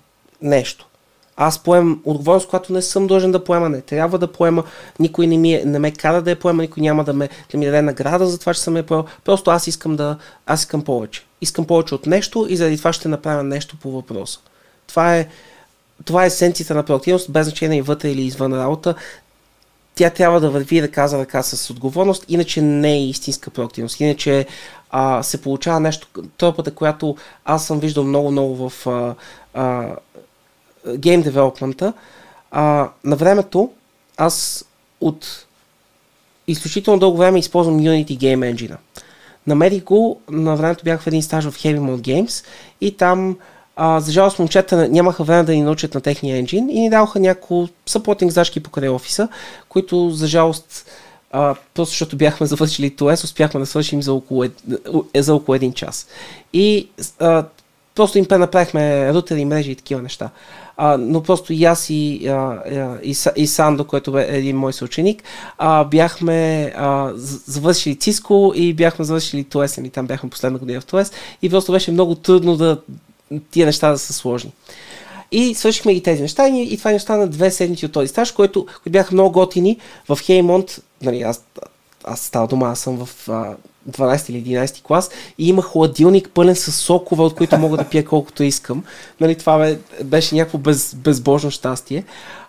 нещо. 0.42 0.86
Аз 1.36 1.58
поемам 1.58 2.02
отговорност, 2.04 2.48
която 2.48 2.72
не 2.72 2.82
съм 2.82 3.06
дължен 3.06 3.32
да 3.32 3.44
поема, 3.44 3.68
не 3.68 3.80
трябва 3.80 4.18
да 4.18 4.32
поема, 4.32 4.64
никой 4.98 5.26
не, 5.26 5.38
ми 5.38 5.54
е, 5.54 5.64
не 5.64 5.78
ме 5.78 5.92
кара 5.92 6.22
да 6.22 6.30
я 6.30 6.38
поема, 6.38 6.62
никой 6.62 6.80
няма 6.80 7.04
да, 7.04 7.12
ме, 7.12 7.28
да 7.50 7.58
ми 7.58 7.64
даде 7.64 7.82
награда 7.82 8.26
за 8.26 8.38
това, 8.38 8.54
че 8.54 8.60
съм 8.60 8.76
я 8.76 8.86
поел. 8.86 9.04
Просто 9.24 9.50
аз 9.50 9.66
искам 9.66 9.96
да, 9.96 10.16
аз 10.46 10.60
искам 10.60 10.84
повече. 10.84 11.24
Искам 11.40 11.64
повече 11.64 11.94
от 11.94 12.06
нещо 12.06 12.46
и 12.48 12.56
заради 12.56 12.78
това 12.78 12.92
ще 12.92 13.08
направя 13.08 13.42
нещо 13.42 13.76
по 13.76 13.90
въпроса. 13.90 14.38
Това 14.86 15.16
е 15.16 15.28
това 16.04 16.24
е 16.24 16.26
есенцията 16.26 16.74
на 16.74 16.82
проактивност, 16.82 17.32
без 17.32 17.46
значение 17.46 17.82
вътре 17.82 18.10
или 18.10 18.22
извън 18.22 18.54
работа. 18.54 18.94
Тя 19.98 20.10
трябва 20.10 20.40
да 20.40 20.50
върви 20.50 20.82
ръка 20.82 21.08
за 21.08 21.18
ръка 21.18 21.42
с 21.42 21.70
отговорност, 21.70 22.24
иначе 22.28 22.62
не 22.62 22.92
е 22.92 23.04
истинска 23.04 23.50
проактивност. 23.50 24.00
Иначе 24.00 24.46
а, 24.90 25.22
се 25.22 25.42
получава 25.42 25.80
нещо, 25.80 26.08
тропата, 26.36 26.74
която 26.74 27.16
аз 27.44 27.66
съм 27.66 27.80
виждал 27.80 28.04
много-много 28.04 28.68
в 28.68 28.86
а, 28.86 29.14
а, 29.54 29.96
гейм 30.96 31.22
девелопмента. 31.22 31.92
На 33.04 33.16
времето 33.16 33.70
аз 34.16 34.64
от 35.00 35.46
изключително 36.46 37.00
дълго 37.00 37.16
време 37.16 37.38
използвам 37.38 37.80
Unity 37.80 38.18
Game 38.18 38.54
Engine. 38.54 38.76
Намерих 39.46 39.84
го, 39.84 40.20
на 40.30 40.56
времето 40.56 40.84
бях 40.84 41.00
в 41.00 41.06
един 41.06 41.22
стаж 41.22 41.44
в 41.44 41.58
Heavy 41.58 41.78
Mode 41.78 42.00
Games 42.00 42.44
и 42.80 42.96
там 42.96 43.38
а, 43.80 44.00
за 44.00 44.12
жалост 44.12 44.38
момчета 44.38 44.88
нямаха 44.88 45.24
време 45.24 45.42
да 45.42 45.52
ни 45.52 45.62
научат 45.62 45.94
на 45.94 46.00
техния 46.00 46.36
енджин 46.36 46.70
и 46.70 46.80
ни 46.80 46.90
даваха 46.90 47.20
няколко 47.20 47.68
съпортинг 47.86 48.30
задачки 48.30 48.60
покрай 48.60 48.88
офиса, 48.88 49.28
които 49.68 50.10
за 50.10 50.26
жалост 50.26 50.90
а, 51.32 51.54
просто 51.74 51.90
защото 51.90 52.16
бяхме 52.16 52.46
завършили 52.52 52.96
ТОЕС, 52.96 53.24
успяхме 53.24 53.60
да 53.60 53.66
свършим 53.66 54.02
за 54.02 54.12
около, 54.12 54.44
е, 55.14 55.22
за 55.22 55.34
около 55.34 55.54
един 55.54 55.72
час. 55.72 56.06
И 56.52 56.88
а, 57.18 57.44
просто 57.94 58.18
им 58.18 58.24
пренаправихме 58.24 59.14
рутери, 59.14 59.44
мрежи 59.44 59.70
и 59.70 59.76
такива 59.76 60.02
неща. 60.02 60.30
А, 60.76 60.96
но 60.98 61.22
просто 61.22 61.52
и 61.52 61.64
аз 61.64 61.90
и, 61.90 62.28
а, 62.28 62.62
и, 63.02 63.16
и 63.36 63.46
Сандо, 63.46 63.84
който 63.84 64.12
бе 64.12 64.26
един 64.30 64.56
мой 64.56 64.72
съученик, 64.72 65.22
а, 65.58 65.84
бяхме 65.84 66.72
а, 66.76 67.12
завършили 67.46 67.96
Циско 67.96 68.52
и 68.56 68.74
бяхме 68.74 69.04
завършили 69.04 69.44
ТОЕС, 69.44 69.78
и 69.78 69.90
там 69.90 70.06
бяхме 70.06 70.30
последна 70.30 70.58
година 70.58 70.80
в 70.80 70.86
ТОЕС 70.86 71.12
и 71.42 71.50
просто 71.50 71.72
беше 71.72 71.92
много 71.92 72.14
трудно 72.14 72.56
да 72.56 72.78
тия 73.50 73.66
неща 73.66 73.90
да 73.90 73.98
са 73.98 74.12
сложни. 74.12 74.52
И 75.32 75.54
свършихме 75.54 75.92
и 75.92 76.02
тези 76.02 76.22
неща 76.22 76.48
и, 76.48 76.62
и 76.62 76.78
това 76.78 76.90
ни 76.90 76.96
остана 76.96 77.26
две 77.26 77.50
седмици 77.50 77.86
от 77.86 77.92
този 77.92 78.08
стаж, 78.08 78.32
който, 78.32 78.66
които 78.66 78.90
бяха 78.90 79.14
много 79.14 79.32
готини 79.32 79.78
в 80.08 80.18
Хеймонт. 80.22 80.80
Нали, 81.02 81.22
аз, 81.22 81.44
аз 82.04 82.20
става 82.20 82.46
дома, 82.46 82.68
аз 82.68 82.80
съм 82.80 83.06
в 83.06 83.28
а, 83.28 83.56
12 83.90 84.30
или 84.30 84.56
11 84.56 84.82
клас 84.82 85.10
и 85.38 85.48
има 85.48 85.62
хладилник 85.62 86.30
пълен 86.34 86.56
с 86.56 86.72
сокове, 86.72 87.22
от 87.22 87.34
които 87.34 87.58
мога 87.58 87.76
да 87.76 87.84
пия 87.84 88.04
колкото 88.04 88.42
искам. 88.42 88.84
Нали, 89.20 89.34
това 89.34 89.58
бе, 89.58 89.78
беше 90.04 90.34
някакво 90.34 90.58
без, 90.58 90.94
безбожно 90.94 91.50
щастие. 91.50 92.04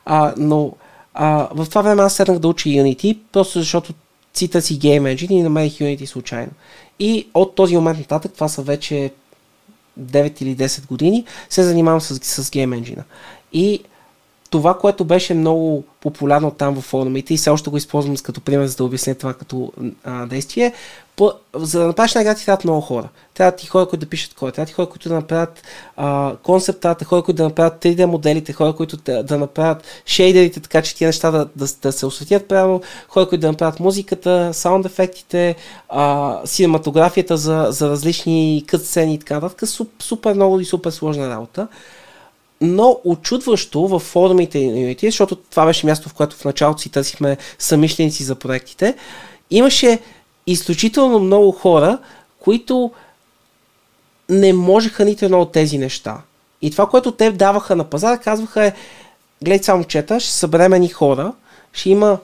А, 0.05 0.33
но 0.37 0.71
а, 1.13 1.47
в 1.51 1.65
това 1.69 1.81
време 1.81 2.01
аз 2.01 2.13
седнах 2.13 2.39
да 2.39 2.47
уча 2.47 2.69
Unity, 2.69 3.17
просто 3.31 3.59
защото 3.59 3.93
цита 4.33 4.61
си 4.61 4.79
Game 4.79 5.15
Engine 5.15 5.31
и 5.31 5.43
намерих 5.43 5.73
Unity 5.73 6.05
случайно. 6.05 6.51
И 6.99 7.27
от 7.33 7.55
този 7.55 7.75
момент 7.75 7.99
нататък, 7.99 8.31
това 8.33 8.47
са 8.47 8.61
вече 8.61 9.11
9 9.99 10.41
или 10.41 10.57
10 10.57 10.87
години, 10.87 11.25
се 11.49 11.63
занимавам 11.63 12.01
с, 12.01 12.15
с 12.15 12.49
Game 12.49 12.81
Engine. 12.81 13.03
И 13.53 13.83
това, 14.49 14.77
което 14.77 15.05
беше 15.05 15.33
много 15.33 15.83
популярно 16.01 16.51
там 16.51 16.75
във 16.75 16.83
форумите 16.83 17.33
и 17.33 17.37
все 17.37 17.49
още 17.49 17.69
го 17.69 17.77
използвам 17.77 18.15
като 18.17 18.41
пример, 18.41 18.65
за 18.65 18.75
да 18.75 18.83
обясня 18.83 19.15
това 19.15 19.33
като 19.33 19.73
а, 20.03 20.25
действие, 20.25 20.73
за 21.55 21.79
да 21.79 21.87
направиш 21.87 22.15
една 22.15 22.35
ти 22.35 22.45
трябват 22.45 22.63
много 22.63 22.81
хора. 22.81 23.09
Трябва 23.33 23.51
ти 23.51 23.67
хора, 23.67 23.85
които 23.85 24.05
да 24.05 24.09
пишат 24.09 24.33
код, 24.33 24.53
трябва 24.53 24.65
ти 24.65 24.73
хора, 24.73 24.89
които 24.89 25.09
да 25.09 25.15
направят 25.15 25.63
концептата, 26.43 27.05
хора, 27.05 27.23
които 27.23 27.37
да 27.37 27.43
направят 27.43 27.83
3D 27.83 28.05
моделите, 28.05 28.53
хора, 28.53 28.73
които 28.73 28.97
да, 28.97 29.23
да 29.23 29.37
направят 29.37 29.83
шейдерите, 30.05 30.59
така 30.59 30.81
че 30.81 30.95
тия 30.95 31.07
неща 31.07 31.31
да, 31.31 31.47
да, 31.55 31.67
да 31.81 31.91
се 31.91 32.05
осветят 32.05 32.47
правилно, 32.47 32.81
хора, 33.07 33.29
които 33.29 33.41
да 33.41 33.47
направят 33.47 33.79
музиката, 33.79 34.49
саунд 34.53 34.85
ефектите, 34.85 35.55
а, 35.89 36.37
синематографията 36.45 37.37
за, 37.37 37.67
за 37.69 37.89
различни 37.89 38.63
кът 38.67 38.85
сцени 38.85 39.13
и 39.13 39.19
така 39.19 39.33
нататък. 39.33 39.69
Супер 39.99 40.33
много 40.33 40.59
и 40.59 40.65
супер 40.65 40.91
сложна 40.91 41.29
работа 41.29 41.67
но 42.61 42.99
очудващо 43.05 43.87
в 43.87 43.99
форумите 43.99 44.59
на 44.59 44.77
Unity, 44.77 45.05
защото 45.05 45.35
това 45.35 45.65
беше 45.65 45.85
място, 45.85 46.09
в 46.09 46.13
което 46.13 46.35
в 46.35 46.45
началото 46.45 46.81
си 46.81 46.89
търсихме 46.89 47.37
самишленици 47.59 48.23
за 48.23 48.35
проектите, 48.35 48.95
имаше 49.51 49.99
изключително 50.51 51.19
много 51.19 51.51
хора, 51.51 51.97
които 52.39 52.91
не 54.29 54.53
можеха 54.53 55.05
нито 55.05 55.25
едно 55.25 55.41
от 55.41 55.51
тези 55.51 55.77
неща. 55.77 56.21
И 56.61 56.71
това, 56.71 56.89
което 56.89 57.11
те 57.11 57.31
даваха 57.31 57.75
на 57.75 57.83
пазара, 57.83 58.17
казваха 58.17 58.65
е, 58.65 58.73
гледай 59.43 59.63
само 59.63 59.83
чета, 59.83 60.19
ще 60.19 60.33
съберем 60.33 60.81
ни 60.81 60.89
хора, 60.89 61.33
ще 61.73 61.89
има 61.89 62.17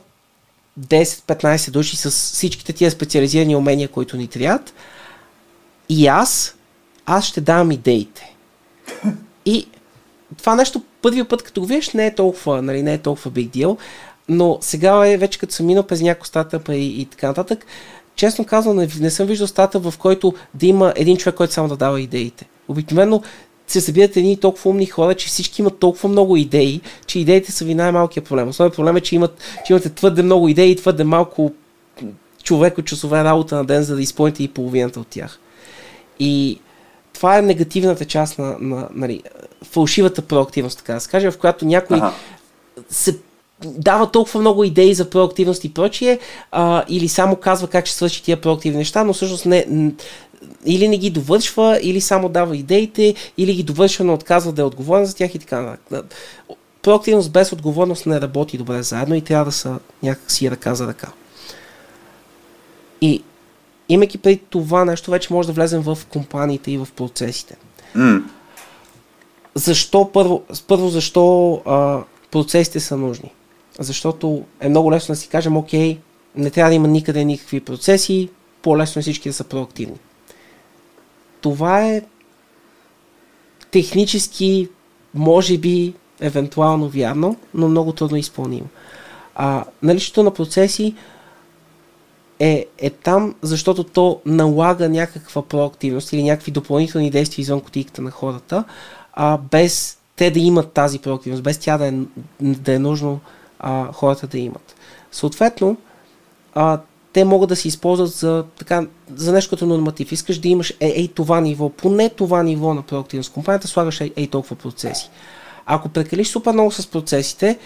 10-15 0.80 1.72
души 1.72 1.98
с 1.98 2.12
всичките 2.12 2.74
тия 2.74 2.92
специализирани 2.92 3.56
умения, 3.56 3.88
които 3.88 4.18
ни 4.18 4.28
трябват. 4.28 4.74
И 5.90 6.08
аз, 6.08 6.56
аз 7.06 7.26
ще 7.26 7.42
давам 7.42 7.72
идеите. 7.72 8.36
И 9.46 9.68
това 10.38 10.56
нещо 10.56 10.84
първият 11.02 11.30
път, 11.30 11.44
като 11.44 11.62
го 11.62 11.68
видиш, 11.68 11.90
не 11.90 12.06
е 12.06 12.16
толкова, 12.16 12.62
нали, 12.62 12.84
не 12.84 12.94
е 12.94 12.98
толкова 12.98 13.32
big 13.32 13.50
deal, 13.50 13.78
но 14.30 14.58
сега 14.62 15.08
е 15.08 15.18
вече 15.18 15.40
като 15.40 15.54
съм 15.54 15.66
минал 15.66 15.84
през 15.84 16.02
някои 16.02 16.28
стартъпа 16.28 16.76
и, 16.76 17.02
и 17.02 17.06
така 17.06 17.28
нататък, 17.28 17.66
честно 18.16 18.46
казвам, 18.46 18.78
не, 18.78 18.88
не 19.00 19.10
съм 19.10 19.28
виждал 19.28 19.48
стартъп, 19.48 19.84
в 19.84 19.98
който 19.98 20.34
да 20.54 20.66
има 20.66 20.94
един 20.96 21.18
човек, 21.18 21.36
който 21.36 21.54
само 21.54 21.68
да 21.68 21.78
дава 21.78 22.02
идеите. 22.02 22.46
Обикновено 22.68 23.22
се 23.68 23.82
събират 23.82 24.18
едни 24.18 24.38
толкова 24.38 24.70
умни 24.70 24.86
хора, 24.86 25.16
че 25.16 25.28
всички 25.28 25.62
имат 25.62 25.80
толкова 25.80 26.10
много 26.10 26.38
идеи, 26.38 26.82
че 27.06 27.20
идеите 27.20 27.52
са 27.52 27.66
ви 27.66 27.76
най-малкият 27.76 28.28
проблем. 28.28 28.48
Основният 28.48 28.76
проблем 28.76 28.98
е, 28.98 29.02
че, 29.02 29.16
имат, 29.16 29.42
че 29.66 29.74
имате 29.74 29.90
твърде 29.90 30.24
много 30.24 30.50
идеи 30.50 30.72
и 30.72 30.76
твърде 30.76 31.04
малко 31.04 31.52
човек 32.44 32.78
от 32.78 32.86
часове 32.86 33.24
работа 33.24 33.56
на 33.56 33.66
ден, 33.66 33.84
за 33.84 33.96
да 33.96 34.02
изпълните 34.02 34.44
и 34.44 34.48
половината 34.48 35.00
от 35.00 35.08
тях. 35.08 35.40
И 36.20 36.60
това 37.14 37.38
е 37.38 37.42
негативната 37.42 38.06
част 38.06 38.40
на, 38.40 38.56
на 38.60 38.88
нали, 38.94 39.24
фалшивата 39.64 40.22
проактивност, 40.22 40.78
така 40.78 40.94
да 40.94 41.00
се 41.00 41.10
каже, 41.10 41.32
в 41.32 41.38
която 41.38 41.66
някой 41.66 41.98
ага. 41.98 42.14
се 42.90 43.18
дава 43.64 44.12
толкова 44.12 44.40
много 44.40 44.64
идеи 44.64 44.94
за 44.94 45.10
проактивност 45.10 45.64
и 45.64 45.74
прочие, 45.74 46.20
а, 46.52 46.84
или 46.90 47.08
само 47.08 47.36
казва 47.36 47.68
как 47.68 47.86
ще 47.86 47.96
свърши 47.96 48.24
тия 48.24 48.42
проактивни 48.42 48.78
неща, 48.78 49.04
но 49.04 49.14
всъщност 49.14 49.46
не, 49.46 49.66
или 50.66 50.88
не 50.88 50.98
ги 50.98 51.10
довършва, 51.10 51.80
или 51.82 52.02
само 52.02 52.30
дава 52.30 52.58
идеите, 52.58 53.16
или 53.38 53.54
ги 53.54 53.64
довършва, 53.64 54.06
но 54.06 54.14
отказва 54.14 54.52
да 54.52 54.62
е 54.62 54.66
отговорен 54.66 55.06
за 55.06 55.16
тях 55.16 55.36
и 55.36 55.40
така 55.40 55.62
нататък. 55.62 56.16
Проактивност 56.82 57.32
без 57.32 57.52
отговорност 57.52 58.06
не 58.06 58.22
работи 58.22 58.58
добре 58.58 58.84
заедно 58.84 59.16
и 59.16 59.22
трябва 59.22 59.46
да 59.46 59.52
са 59.52 59.80
някакси 60.04 60.52
ръка 60.52 60.76
за 60.76 60.88
ръка. 60.88 61.08
И 63.02 63.24
имайки 63.90 64.18
преди 64.18 64.38
това 64.50 64.86
нещо, 64.86 65.12
вече 65.12 65.34
може 65.34 65.48
да 65.48 65.54
влезем 65.54 65.82
в 65.82 65.98
компаниите 66.10 66.72
и 66.72 66.78
в 66.78 66.88
процесите. 66.96 67.56
Mm. 67.96 68.24
Защо 69.56 70.12
първо, 70.14 70.44
първо 70.68 70.90
защо 70.90 71.54
а, 71.66 72.04
процесите 72.32 72.80
са 72.80 72.98
нужни? 72.98 73.32
Защото 73.80 74.44
е 74.60 74.70
много 74.70 74.92
лесно 74.92 75.14
да 75.14 75.20
си 75.20 75.30
кажем, 75.30 75.58
окей, 75.58 76.00
не 76.36 76.50
трябва 76.50 76.70
да 76.70 76.76
има 76.76 76.88
никъде 76.88 77.26
никакви 77.26 77.60
процеси, 77.60 78.30
по-лесно 78.62 79.00
е 79.00 79.04
всички 79.04 79.30
да 79.30 79.34
са 79.34 79.44
проактивни. 79.44 79.98
Това 81.42 81.86
е 81.86 82.02
технически, 83.72 84.70
може 85.14 85.58
би, 85.58 85.94
евентуално 86.20 86.90
вярно, 86.90 87.38
но 87.54 87.68
много 87.68 87.94
трудно 87.94 88.18
изпълнимо. 88.18 88.68
А, 89.36 89.66
наличието 89.84 90.24
на 90.24 90.32
процеси 90.32 90.96
е, 92.40 92.66
е 92.78 92.90
там, 92.90 93.36
защото 93.42 93.84
то 93.84 94.22
налага 94.26 94.90
някаква 94.90 95.42
проактивност 95.42 96.14
или 96.14 96.24
някакви 96.24 96.52
допълнителни 96.52 97.12
действия 97.12 97.44
извън 97.44 97.62
котиката 97.62 98.02
на 98.02 98.12
хората, 98.12 98.64
а, 99.14 99.38
без 99.38 99.98
те 100.16 100.32
да 100.32 100.40
имат 100.40 100.72
тази 100.72 101.00
проактивност, 101.00 101.44
без 101.44 101.58
тя 101.58 101.78
да 101.78 101.88
е, 101.88 101.94
да 102.42 102.74
е 102.74 102.80
нужно 102.80 103.20
а, 103.60 103.92
хората 103.92 104.28
да 104.28 104.38
имат. 104.38 104.76
Съответно, 105.12 105.78
а, 106.54 106.80
те 107.14 107.26
могат 107.26 107.50
да 107.50 107.56
се 107.56 107.68
използват 107.68 108.10
за, 108.10 108.44
така, 108.58 108.88
за 109.16 109.32
нещо 109.32 109.50
като 109.50 109.66
норматив. 109.66 110.12
Искаш 110.12 110.38
да 110.40 110.48
имаш 110.48 110.70
е, 110.70 110.88
ей 110.88 111.08
това 111.08 111.42
ниво, 111.42 111.70
поне 111.70 112.10
това 112.10 112.44
ниво 112.44 112.74
на 112.74 112.82
проактивност. 112.82 113.34
Компанията 113.34 113.68
слагаш 113.68 114.02
ей, 114.02 114.14
ей 114.16 114.28
толкова 114.28 114.56
процеси. 114.56 115.10
Ако 115.66 115.90
прекалиш 115.90 116.28
супер 116.28 116.52
много 116.52 116.72
с 116.72 116.88
процесите, 116.88 117.58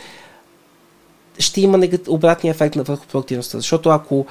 ще 1.40 1.62
има 1.62 1.78
негат... 1.78 2.08
обратния 2.08 2.52
ефект 2.52 2.76
на 2.76 2.84
върху 2.84 3.08
проактивността. 3.08 3.58
Защото 3.58 3.90
ако 3.90 4.26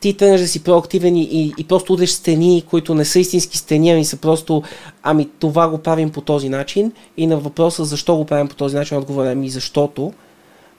ти 0.00 0.16
тръгнеш 0.16 0.40
да 0.40 0.48
си 0.48 0.64
проактивен 0.64 1.16
и, 1.16 1.54
и 1.58 1.64
просто 1.64 1.92
удреш 1.92 2.10
стени, 2.10 2.64
които 2.70 2.94
не 2.94 3.04
са 3.04 3.18
истински 3.18 3.58
стени, 3.58 3.90
ами 3.90 4.04
са 4.04 4.16
просто, 4.16 4.62
ами 5.02 5.28
това 5.38 5.68
го 5.68 5.78
правим 5.78 6.10
по 6.10 6.20
този 6.20 6.48
начин 6.48 6.92
и 7.16 7.26
на 7.26 7.36
въпроса 7.36 7.84
защо 7.84 8.16
го 8.16 8.24
правим 8.24 8.48
по 8.48 8.54
този 8.54 8.76
начин, 8.76 8.98
отговоря 8.98 9.34
ми 9.34 9.50
защото, 9.50 10.12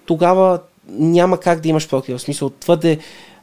тогава 0.06 0.60
няма 0.90 1.40
как 1.40 1.60
да 1.60 1.70
имаш 1.70 1.90
проактивен. 1.90 2.18
В 2.18 2.22
смисъл, 2.22 2.50
твърде, 2.50 3.00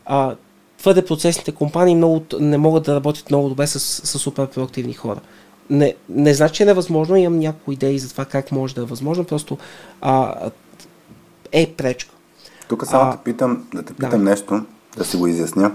а, 0.06 0.34
твърде 0.78 1.04
процесните 1.04 1.52
компании 1.52 1.94
много, 1.94 2.22
не 2.40 2.58
могат 2.58 2.84
да 2.84 2.94
работят 2.94 3.30
много 3.30 3.48
добре 3.48 3.66
с, 3.66 3.80
с 3.80 4.18
супер 4.18 4.46
проактивни 4.46 4.92
хора. 4.92 5.20
Не, 5.70 5.94
не 6.08 6.34
значи, 6.34 6.54
че 6.54 6.62
е 6.62 6.66
невъзможно, 6.66 7.16
имам 7.16 7.38
някои 7.38 7.74
идеи 7.74 7.98
за 7.98 8.10
това 8.10 8.24
как 8.24 8.52
може 8.52 8.74
да 8.74 8.80
е 8.80 8.84
възможно, 8.84 9.24
просто 9.24 9.58
а, 10.00 10.34
е 11.52 11.72
пречка. 11.72 12.14
Тук 12.68 12.86
само 12.86 13.10
а, 13.10 13.12
те 13.12 13.18
питам, 13.24 13.68
да 13.74 13.82
те 13.82 13.94
питам 13.94 14.10
да. 14.10 14.18
нещо 14.30 14.64
да 14.96 15.04
си 15.04 15.16
го 15.16 15.26
изясня. 15.26 15.72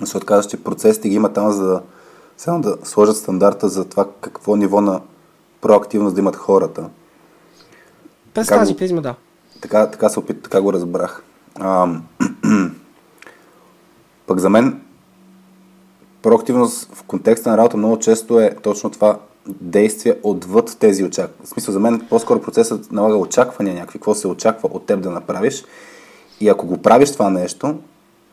Защото 0.00 0.26
казваш, 0.26 0.46
че 0.46 0.64
процесите 0.64 1.08
ги 1.08 1.14
има 1.14 1.32
там, 1.32 1.52
за 1.52 1.66
да, 1.66 1.82
само 2.36 2.60
да 2.60 2.76
сложат 2.84 3.16
стандарта 3.16 3.68
за 3.68 3.84
това 3.84 4.06
какво 4.20 4.56
ниво 4.56 4.80
на 4.80 5.00
проактивност 5.60 6.14
да 6.14 6.20
имат 6.20 6.36
хората. 6.36 6.88
През 8.34 8.46
Така 8.46 8.60
тази 8.60 8.76
призма, 8.76 9.00
да. 9.00 9.14
Така, 9.60 9.90
така, 9.90 10.08
се 10.08 10.18
опит, 10.18 10.42
така 10.42 10.60
го 10.60 10.72
разбрах. 10.72 11.22
А, 11.58 11.88
пък 14.26 14.38
за 14.38 14.50
мен 14.50 14.80
проактивност 16.22 16.94
в 16.94 17.02
контекста 17.02 17.50
на 17.50 17.56
работа 17.56 17.76
много 17.76 17.98
често 17.98 18.40
е 18.40 18.56
точно 18.62 18.90
това 18.90 19.18
действие 19.46 20.18
отвъд 20.22 20.76
тези 20.80 21.04
очаквания. 21.04 21.44
В 21.44 21.48
смисъл, 21.48 21.72
за 21.72 21.80
мен 21.80 22.06
по-скоро 22.08 22.40
процесът 22.40 22.92
налага 22.92 23.16
очаквания 23.16 23.74
някакви, 23.74 23.98
какво 23.98 24.14
се 24.14 24.28
очаква 24.28 24.68
от 24.72 24.86
теб 24.86 25.00
да 25.00 25.10
направиш. 25.10 25.64
И 26.40 26.48
ако 26.48 26.66
го 26.66 26.82
правиш 26.82 27.12
това 27.12 27.30
нещо, 27.30 27.78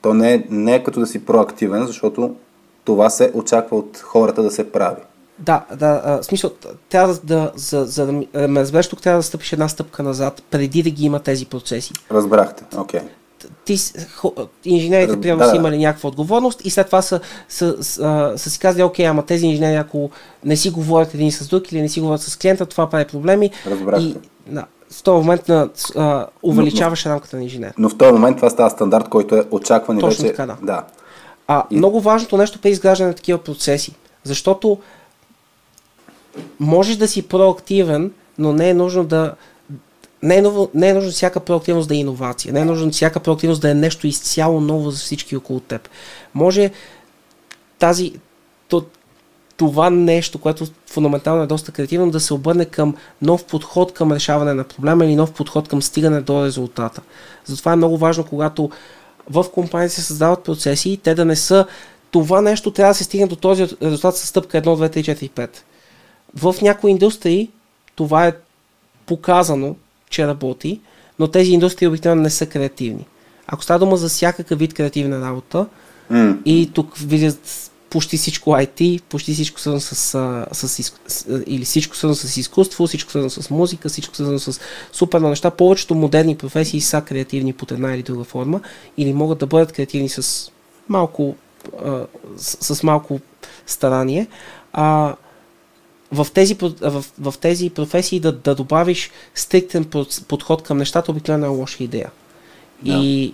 то 0.01 0.13
не 0.13 0.33
е, 0.33 0.43
не 0.49 0.75
е 0.75 0.83
като 0.83 0.99
да 0.99 1.07
си 1.07 1.25
проактивен, 1.25 1.85
защото 1.85 2.35
това 2.83 3.09
се 3.09 3.31
очаква 3.33 3.77
от 3.77 3.97
хората 3.97 4.43
да 4.43 4.51
се 4.51 4.71
прави. 4.71 5.01
Да, 5.39 5.65
да, 5.75 6.19
в 6.21 6.23
смисъл, 6.23 6.51
трябва 6.89 7.17
да, 7.23 7.51
за, 7.55 7.85
за 7.85 8.05
да 8.05 8.11
да 8.33 8.47
ме 8.47 8.59
разбереш, 8.61 8.87
тук 8.87 9.01
трябва 9.01 9.19
да 9.19 9.23
стъпиш 9.23 9.53
една 9.53 9.67
стъпка 9.69 10.03
назад, 10.03 10.43
преди 10.51 10.83
да 10.83 10.89
ги 10.89 11.05
има 11.05 11.19
тези 11.19 11.45
процеси. 11.45 11.93
Разбрахте, 12.11 12.63
окей. 12.77 12.99
Т- 13.39 13.47
Ти, 13.65 13.77
инженерите, 14.65 15.13
Раз- 15.13 15.21
примерно, 15.21 15.39
да, 15.39 15.49
са 15.49 15.55
имали 15.55 15.77
някаква 15.77 16.07
отговорност 16.09 16.65
и 16.65 16.69
след 16.69 16.85
това 16.85 17.01
са, 17.01 17.19
са, 17.49 17.83
са, 17.83 18.33
са 18.37 18.49
си 18.49 18.59
казали, 18.59 18.83
окей, 18.83 19.07
ама 19.07 19.25
тези 19.25 19.45
инженери, 19.45 19.75
ако 19.75 20.09
не 20.45 20.57
си 20.57 20.69
говорят 20.69 21.13
един 21.13 21.31
с 21.31 21.47
друг 21.47 21.71
или 21.71 21.81
не 21.81 21.89
си 21.89 21.99
говорят 21.99 22.21
с 22.21 22.37
клиента, 22.37 22.65
това 22.65 22.89
прави 22.89 23.05
проблеми. 23.05 23.51
Разбрахте. 23.67 24.05
И 24.05 24.15
да, 24.47 24.65
в 24.91 25.03
този 25.03 25.17
момент 25.17 25.47
на, 25.47 25.69
а, 25.95 26.25
увеличаваш 26.43 27.05
рамката 27.05 27.37
на 27.37 27.43
инженер. 27.43 27.73
Но 27.77 27.89
в 27.89 27.97
този 27.97 28.11
момент 28.11 28.37
това 28.37 28.49
става 28.49 28.69
стандарт, 28.69 29.09
който 29.09 29.35
е 29.35 29.43
очакван 29.51 29.97
и 29.97 30.01
Точно 30.01 30.21
вече... 30.23 30.35
така, 30.35 30.45
да. 30.45 30.57
да. 30.61 30.83
А 31.47 31.63
И- 31.71 31.75
много 31.75 32.01
важното 32.01 32.37
нещо 32.37 32.59
при 32.61 32.69
изграждане 32.69 33.07
на 33.07 33.15
такива 33.15 33.37
процеси, 33.37 33.95
защото 34.23 34.77
можеш 36.59 36.95
да 36.95 37.07
си 37.07 37.21
проактивен, 37.21 38.11
но 38.37 38.53
не 38.53 38.69
е 38.69 38.73
нужно 38.73 39.03
да 39.03 39.33
не 40.23 40.35
е, 40.35 40.41
ново, 40.41 40.69
не 40.73 40.89
е 40.89 40.93
нужно 40.93 41.11
всяка 41.11 41.39
проактивност 41.39 41.89
да 41.89 41.95
е 41.95 41.97
иновация. 41.97 42.53
Не 42.53 42.59
е 42.59 42.65
нужно 42.65 42.91
всяка 42.91 43.19
проактивност 43.19 43.61
да 43.61 43.71
е 43.71 43.73
нещо 43.73 44.07
изцяло 44.07 44.61
ново 44.61 44.91
за 44.91 44.97
всички 44.97 45.35
около 45.35 45.59
теб. 45.59 45.89
Може 46.33 46.71
тази, 47.79 48.13
то, 48.67 48.85
това 49.57 49.89
нещо, 49.89 50.39
което 50.39 50.67
фундаментално 50.87 51.43
е 51.43 51.47
доста 51.47 51.71
креативно, 51.71 52.11
да 52.11 52.19
се 52.19 52.33
обърне 52.33 52.65
към 52.65 52.95
нов 53.21 53.45
подход 53.45 53.93
към 53.93 54.11
решаване 54.11 54.53
на 54.53 54.63
проблема 54.63 55.05
или 55.05 55.15
нов 55.15 55.33
подход 55.33 55.67
към 55.67 55.81
стигане 55.81 56.21
до 56.21 56.45
резултата. 56.45 57.01
Затова 57.45 57.73
е 57.73 57.75
много 57.75 57.97
важно, 57.97 58.23
когато 58.23 58.69
в 59.29 59.45
компании 59.53 59.89
се 59.89 60.01
създават 60.01 60.43
процеси, 60.43 60.99
те 61.03 61.15
да 61.15 61.25
не 61.25 61.35
са 61.35 61.65
това 62.11 62.41
нещо 62.41 62.71
трябва 62.71 62.91
да 62.91 62.97
се 62.97 63.03
стигне 63.03 63.27
до 63.27 63.35
този 63.35 63.67
резултат 63.81 64.17
с 64.17 64.27
стъпка 64.27 64.61
1, 64.61 64.63
2, 64.63 64.97
3, 64.97 65.29
4, 65.29 65.31
5. 65.31 65.49
В 66.37 66.55
някои 66.61 66.91
индустрии 66.91 67.49
това 67.95 68.27
е 68.27 68.33
показано, 69.05 69.75
че 70.09 70.27
работи, 70.27 70.79
но 71.19 71.27
тези 71.27 71.51
индустрии 71.51 71.87
обикновено 71.87 72.21
не 72.21 72.29
са 72.29 72.45
креативни. 72.45 73.05
Ако 73.47 73.63
става 73.63 73.79
дума 73.79 73.97
за 73.97 74.09
всякакъв 74.09 74.59
вид 74.59 74.73
креативна 74.73 75.21
работа, 75.21 75.65
М. 76.09 76.37
и 76.45 76.71
тук 76.73 76.97
виждат 76.97 77.71
почти 77.89 78.17
всичко 78.17 78.49
IT, 78.49 79.01
почти 79.01 79.33
всичко 79.33 79.59
свързано 79.59 79.79
с, 79.81 79.95
с, 80.51 80.79
из- 80.79 80.93
с 81.07 81.43
или 81.47 81.65
всичко 81.65 81.95
свързано 81.95 82.15
с 82.15 82.37
изкуство, 82.37 82.87
всичко 82.87 83.09
свързано 83.11 83.29
с 83.29 83.49
музика, 83.49 83.89
всичко 83.89 84.15
свързано 84.15 84.39
с 84.39 84.59
супер 84.91 85.19
неща. 85.21 85.51
Повечето 85.51 85.95
модерни 85.95 86.37
професии 86.37 86.81
са 86.81 87.01
креативни 87.01 87.53
под 87.53 87.71
една 87.71 87.93
или 87.93 88.03
друга 88.03 88.23
форма 88.23 88.61
или 88.97 89.13
могат 89.13 89.37
да 89.39 89.45
бъдат 89.45 89.71
креативни 89.71 90.09
с 90.09 90.51
малко, 90.89 91.35
а, 91.85 92.05
с, 92.37 92.75
с 92.75 92.83
малко 92.83 93.19
старание. 93.67 94.27
А, 94.73 95.15
в 96.11 96.27
тези, 96.33 96.57
в, 96.81 97.05
в 97.19 97.33
тези 97.41 97.69
професии 97.69 98.19
да, 98.19 98.31
да 98.31 98.55
добавиш 98.55 99.11
стриктен 99.35 99.85
подход 100.27 100.63
към 100.63 100.77
нещата 100.77 101.11
обикновено 101.11 101.45
е 101.45 101.49
лоша 101.49 101.83
идея. 101.83 102.11
Да. 102.81 102.93
И 102.93 103.33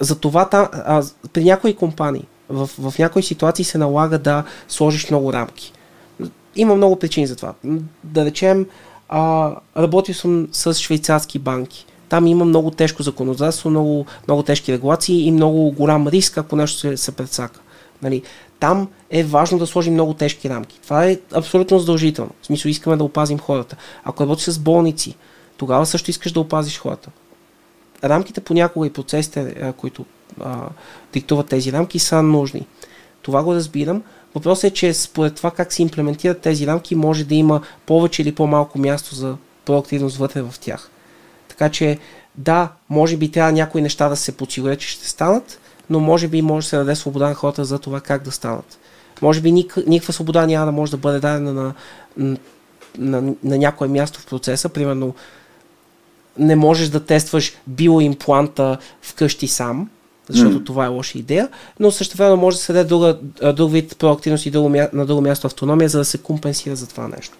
затова 0.00 0.48
та, 0.48 0.68
а, 0.72 1.02
при 1.32 1.44
някои 1.44 1.74
компании, 1.74 2.24
в, 2.48 2.70
в 2.78 2.98
някои 2.98 3.22
ситуации 3.22 3.64
се 3.64 3.78
налага 3.78 4.18
да 4.18 4.44
сложиш 4.68 5.10
много 5.10 5.32
рамки. 5.32 5.72
Има 6.56 6.74
много 6.74 6.96
причини 6.96 7.26
за 7.26 7.36
това. 7.36 7.54
Да 8.04 8.24
речем, 8.24 8.66
а, 9.08 9.54
работил 9.76 10.14
съм 10.14 10.48
с 10.52 10.74
швейцарски 10.74 11.38
банки. 11.38 11.86
Там 12.08 12.26
има 12.26 12.44
много 12.44 12.70
тежко 12.70 13.02
законодателство, 13.02 13.70
много, 13.70 14.06
много 14.28 14.42
тежки 14.42 14.72
регулации 14.72 15.26
и 15.26 15.30
много 15.30 15.70
голям 15.70 16.08
риск, 16.08 16.38
ако 16.38 16.56
нещо 16.56 16.78
се, 16.78 16.96
се 16.96 17.12
предсака. 17.12 17.60
Нали? 18.02 18.22
Там 18.60 18.88
е 19.10 19.24
важно 19.24 19.58
да 19.58 19.66
сложим 19.66 19.94
много 19.94 20.14
тежки 20.14 20.48
рамки. 20.48 20.80
Това 20.82 21.04
е 21.04 21.18
абсолютно 21.32 21.78
задължително. 21.78 22.30
В 22.42 22.46
смисъл 22.46 22.68
искаме 22.70 22.96
да 22.96 23.04
опазим 23.04 23.38
хората. 23.38 23.76
Ако 24.04 24.22
работиш 24.22 24.44
с 24.44 24.58
болници, 24.58 25.16
тогава 25.56 25.86
също 25.86 26.10
искаш 26.10 26.32
да 26.32 26.40
опазиш 26.40 26.78
хората 26.78 27.10
рамките 28.04 28.40
понякога 28.40 28.86
и 28.86 28.92
процесите, 28.92 29.72
които 29.76 30.04
а, 30.40 30.68
диктуват 31.12 31.48
тези 31.48 31.72
рамки, 31.72 31.98
са 31.98 32.22
нужни. 32.22 32.66
Това 33.22 33.42
го 33.42 33.54
разбирам. 33.54 34.02
Въпросът 34.34 34.64
е, 34.64 34.74
че 34.74 34.94
според 34.94 35.34
това 35.34 35.50
как 35.50 35.72
се 35.72 35.82
имплементират 35.82 36.40
тези 36.40 36.66
рамки, 36.66 36.94
може 36.94 37.24
да 37.24 37.34
има 37.34 37.60
повече 37.86 38.22
или 38.22 38.34
по-малко 38.34 38.78
място 38.78 39.14
за 39.14 39.36
проактивност 39.64 40.16
вътре 40.16 40.42
в 40.42 40.54
тях. 40.60 40.90
Така 41.48 41.68
че, 41.68 41.98
да, 42.34 42.72
може 42.88 43.16
би 43.16 43.30
трябва 43.30 43.52
някои 43.52 43.82
неща 43.82 44.08
да 44.08 44.16
се 44.16 44.36
подсигурят, 44.36 44.80
че 44.80 44.88
ще 44.88 45.08
станат, 45.08 45.59
но 45.90 46.00
може 46.00 46.28
би 46.28 46.42
може 46.42 46.64
да 46.64 46.68
се 46.68 46.76
даде 46.76 46.96
свобода 46.96 47.28
на 47.28 47.34
хората 47.34 47.64
за 47.64 47.78
това 47.78 48.00
как 48.00 48.22
да 48.22 48.32
станат. 48.32 48.78
Може 49.22 49.40
би 49.40 49.52
ник, 49.52 49.76
никаква 49.86 50.12
свобода 50.12 50.46
няма 50.46 50.66
да 50.66 50.72
може 50.72 50.90
да 50.90 50.96
бъде 50.96 51.20
дадена 51.20 51.52
на, 51.52 51.74
на, 52.16 52.36
на, 52.98 53.34
на 53.44 53.58
някое 53.58 53.88
място 53.88 54.20
в 54.20 54.26
процеса. 54.26 54.68
Примерно, 54.68 55.14
не 56.38 56.56
можеш 56.56 56.88
да 56.88 57.04
тестваш 57.04 57.52
биоимпланта 57.66 58.78
вкъщи 59.02 59.48
сам, 59.48 59.90
защото 60.28 60.54
М. 60.54 60.64
това 60.64 60.84
е 60.84 60.88
лоша 60.88 61.18
идея, 61.18 61.48
но 61.80 61.90
също 61.90 62.16
време 62.16 62.36
може 62.36 62.56
да 62.56 62.62
се 62.62 62.72
даде 62.72 62.88
друга, 62.88 63.18
друг 63.52 63.72
вид 63.72 63.98
проактивност 63.98 64.46
и 64.46 64.50
друго, 64.50 64.68
на 64.92 65.06
друго 65.06 65.20
място 65.20 65.46
автономия, 65.46 65.88
за 65.88 65.98
да 65.98 66.04
се 66.04 66.18
компенсира 66.18 66.76
за 66.76 66.86
това 66.86 67.08
нещо. 67.08 67.36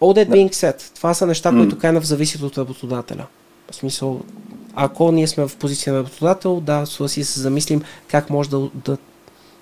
All 0.00 0.24
that 0.24 0.28
being 0.28 0.52
said, 0.52 0.96
това 0.96 1.14
са 1.14 1.26
неща, 1.26 1.52
М. 1.52 1.60
които 1.60 1.78
крайно 1.78 2.00
зависят 2.00 2.42
от 2.42 2.58
работодателя. 2.58 3.26
В 3.70 3.74
смисъл, 3.74 4.20
ако 4.76 5.12
ние 5.12 5.26
сме 5.26 5.48
в 5.48 5.56
позиция 5.56 5.92
на 5.92 5.98
работодател, 5.98 6.60
да, 6.60 6.86
си 6.86 7.24
се 7.24 7.40
замислим 7.40 7.82
как 8.08 8.30
може 8.30 8.50
да, 8.50 8.70
да 8.74 8.96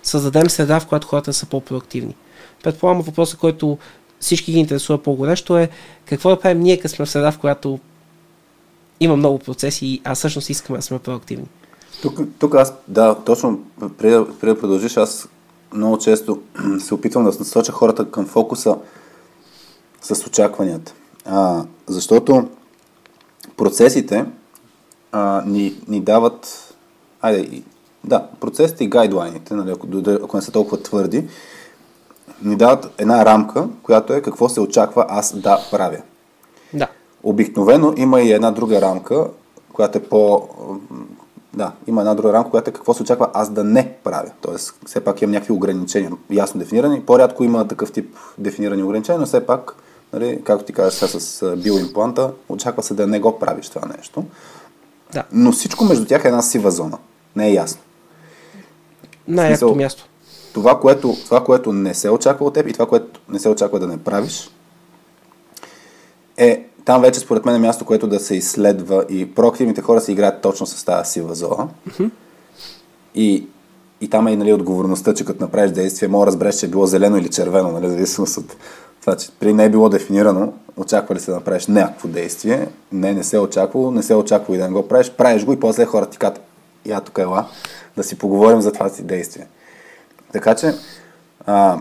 създадем 0.02 0.50
среда, 0.50 0.80
в 0.80 0.86
която 0.86 1.08
хората 1.08 1.32
са 1.32 1.46
по-проактивни. 1.46 2.14
Предполагам 2.62 3.02
въпроса, 3.02 3.36
който 3.36 3.78
всички 4.20 4.52
ги 4.52 4.58
интересува 4.58 5.02
по-горещо 5.02 5.58
е 5.58 5.68
какво 6.04 6.30
да 6.30 6.40
правим 6.40 6.60
ние, 6.60 6.80
като 6.80 6.94
сме 6.94 7.04
в 7.04 7.10
среда, 7.10 7.32
в 7.32 7.38
която 7.38 7.78
има 9.00 9.16
много 9.16 9.38
процеси, 9.38 10.00
а 10.04 10.14
всъщност 10.14 10.50
искаме 10.50 10.78
да 10.78 10.82
сме 10.82 10.98
проактивни. 10.98 11.46
Тук, 12.02 12.20
тук 12.38 12.54
аз, 12.54 12.74
да, 12.88 13.14
точно 13.14 13.60
преди, 13.98 14.12
да- 14.14 14.26
преди 14.40 14.54
да 14.54 14.60
продължиш, 14.60 14.96
аз 14.96 15.28
много 15.74 15.98
често 15.98 16.42
се 16.78 16.94
опитвам 16.94 17.24
да 17.24 17.30
насоча 17.38 17.72
хората 17.72 18.10
към 18.10 18.26
фокуса 18.26 18.76
с 20.02 20.26
очакванията. 20.26 20.94
А, 21.24 21.64
защото 21.86 22.48
процесите 23.56 24.24
а, 25.12 25.42
ни, 25.46 25.74
ни 25.88 26.00
дават, 26.00 26.74
айде, 27.20 27.40
и- 27.40 27.64
да, 28.04 28.26
процесите 28.40 28.84
и 28.84 28.88
гайдлайните, 28.88 29.54
нали, 29.54 29.70
ако, 29.70 29.86
ако 30.22 30.36
не 30.36 30.42
са 30.42 30.52
толкова 30.52 30.82
твърди, 30.82 31.28
ни 32.42 32.56
дават 32.56 32.94
една 32.98 33.24
рамка, 33.24 33.68
която 33.82 34.12
е 34.12 34.22
какво 34.22 34.48
се 34.48 34.60
очаква 34.60 35.06
аз 35.08 35.36
да 35.36 35.58
правя. 35.70 35.98
Да. 36.74 36.88
Обикновено 37.22 37.94
има 37.96 38.20
и 38.20 38.32
една 38.32 38.50
друга 38.50 38.80
рамка, 38.80 39.26
която 39.72 39.98
е 39.98 40.02
по... 40.02 40.48
Да, 41.54 41.72
има 41.86 42.00
една 42.00 42.14
друга 42.14 42.32
рамка, 42.32 42.50
която 42.50 42.70
е 42.70 42.72
какво 42.72 42.94
се 42.94 43.02
очаква 43.02 43.30
аз 43.34 43.50
да 43.50 43.64
не 43.64 43.92
правя. 44.04 44.30
Тоест, 44.40 44.74
все 44.86 45.00
пак 45.00 45.22
имам 45.22 45.32
някакви 45.32 45.52
ограничения, 45.52 46.12
ясно 46.30 46.60
дефинирани. 46.60 47.00
По-рядко 47.00 47.44
има 47.44 47.68
такъв 47.68 47.92
тип 47.92 48.16
дефинирани 48.38 48.82
ограничения, 48.82 49.20
но 49.20 49.26
все 49.26 49.46
пак, 49.46 49.76
нали, 50.12 50.40
както 50.44 50.64
ти 50.64 50.72
казах 50.72 51.10
сега 51.10 51.20
с 51.20 51.56
биоимпланта, 51.56 52.32
очаква 52.48 52.82
се 52.82 52.94
да 52.94 53.06
не 53.06 53.20
го 53.20 53.38
правиш 53.38 53.68
това 53.68 53.88
нещо. 53.96 54.24
Да. 55.12 55.24
Но 55.32 55.52
всичко 55.52 55.84
между 55.84 56.04
тях 56.04 56.24
е 56.24 56.28
една 56.28 56.42
сива 56.42 56.70
зона. 56.70 56.98
Не 57.36 57.48
е 57.48 57.52
ясно. 57.52 57.80
Най-якото 59.28 59.74
място. 59.74 60.06
Това 60.54 60.80
което, 60.80 61.16
това, 61.24 61.44
което 61.44 61.72
не 61.72 61.94
се 61.94 62.10
очаква 62.10 62.46
от 62.46 62.54
теб 62.54 62.68
и 62.68 62.72
това, 62.72 62.86
което 62.86 63.20
не 63.28 63.38
се 63.38 63.48
очаква 63.48 63.80
да 63.80 63.86
не 63.86 63.98
правиш, 63.98 64.50
е 66.36 66.66
там 66.84 67.02
вече 67.02 67.20
според 67.20 67.44
мен 67.44 67.54
е 67.54 67.58
място, 67.58 67.84
което 67.84 68.06
да 68.06 68.20
се 68.20 68.36
изследва 68.36 69.04
и 69.08 69.34
проактивните 69.34 69.82
хора 69.82 70.00
се 70.00 70.12
играят 70.12 70.42
точно 70.42 70.66
с 70.66 70.84
тази 70.84 71.10
сива 71.10 71.34
зона. 71.34 71.68
И, 73.14 73.46
и 74.00 74.08
там 74.08 74.26
е 74.26 74.32
и 74.32 74.36
нали, 74.36 74.52
отговорността, 74.52 75.14
че 75.14 75.24
като 75.24 75.44
направиш 75.44 75.70
действие, 75.70 76.08
мога 76.08 76.24
да 76.24 76.26
разбереш, 76.26 76.54
че 76.54 76.66
е 76.66 76.68
било 76.68 76.86
зелено 76.86 77.16
или 77.16 77.28
червено, 77.28 77.72
нали, 77.72 77.88
зависимост 77.88 78.36
от 78.36 78.56
това, 79.00 79.16
че 79.16 79.28
при 79.40 79.52
не 79.52 79.64
е 79.64 79.70
било 79.70 79.88
дефинирано, 79.88 80.52
очаква 80.76 81.14
ли 81.14 81.20
се 81.20 81.30
да 81.30 81.36
направиш 81.36 81.66
някакво 81.66 82.08
действие, 82.08 82.68
не, 82.92 83.12
не 83.12 83.24
се 83.24 83.36
е 83.36 83.40
очаквало, 83.40 83.90
не 83.90 84.02
се 84.02 84.12
е 84.12 84.16
очаквало 84.16 84.54
и 84.54 84.58
да 84.58 84.64
не 84.64 84.72
го 84.72 84.88
правиш, 84.88 85.10
правиш 85.10 85.44
го 85.44 85.52
и 85.52 85.60
после 85.60 85.84
хората 85.84 86.10
ти 86.10 86.18
казват, 86.18 86.42
я 86.86 87.00
тук 87.00 87.18
ела, 87.18 87.48
да 87.96 88.04
си 88.04 88.18
поговорим 88.18 88.60
за 88.60 88.72
това 88.72 88.88
си 88.88 89.02
действие. 89.02 89.46
Така 90.32 90.54
че, 90.54 90.74
а, 91.46 91.80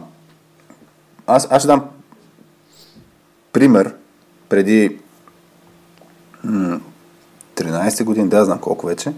аз, 1.27 1.47
аз 1.51 1.61
ще 1.61 1.67
дам 1.67 1.89
пример 3.53 3.95
преди 4.49 4.99
м- 6.43 6.79
13 7.55 8.03
години, 8.03 8.29
да 8.29 8.45
знам 8.45 8.59
колко 8.59 8.87
вече. 8.87 9.13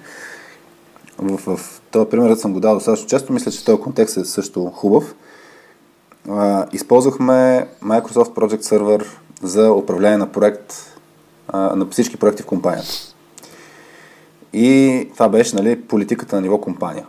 В, 1.18 1.58
в 1.58 1.82
този 1.92 2.10
пример 2.10 2.36
съм 2.36 2.54
го 2.54 2.60
дал 2.60 2.74
достатъчно 2.74 3.08
често. 3.08 3.34
Мисля, 3.34 3.52
че 3.52 3.66
този 3.66 3.82
контекст 3.82 4.18
е 4.18 4.26
също 4.26 4.66
хубав. 4.66 5.16
А, 6.30 6.66
използвахме 6.74 7.68
Microsoft 7.84 8.34
Project 8.34 8.62
Server 8.62 9.06
за 9.44 9.72
управление 9.72 10.18
на 10.18 10.32
проект, 10.32 10.74
на 11.54 11.88
всички 11.92 12.18
проекти 12.18 12.44
в 12.44 12.46
компанията. 12.46 12.90
И 14.54 15.10
това 15.14 15.30
беше 15.30 15.56
нали, 15.56 15.82
политиката 15.82 16.36
на 16.36 16.42
ниво 16.42 16.58
компания. 16.58 17.06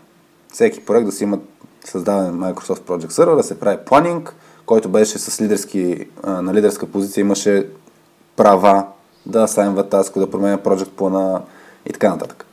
Всеки 0.52 0.84
проект 0.84 1.06
да 1.06 1.12
си 1.12 1.24
има 1.24 1.38
създаване 1.84 2.30
на 2.30 2.54
Microsoft 2.54 2.80
Project 2.80 3.10
Server, 3.10 3.36
да 3.36 3.42
се 3.42 3.60
прави 3.60 3.78
планинг, 3.86 4.34
който 4.66 4.88
беше 4.88 5.18
с 5.18 5.40
лидерски, 5.40 6.08
на 6.26 6.54
лидерска 6.54 6.86
позиция, 6.86 7.22
имаше 7.22 7.66
права 8.36 8.86
да 9.26 9.42
асайнва 9.42 9.88
таск, 9.88 10.18
да 10.18 10.30
променя 10.30 10.58
project 10.58 10.90
плана 10.90 11.42
и 11.86 11.92
така 11.92 12.08
нататък. 12.08 12.46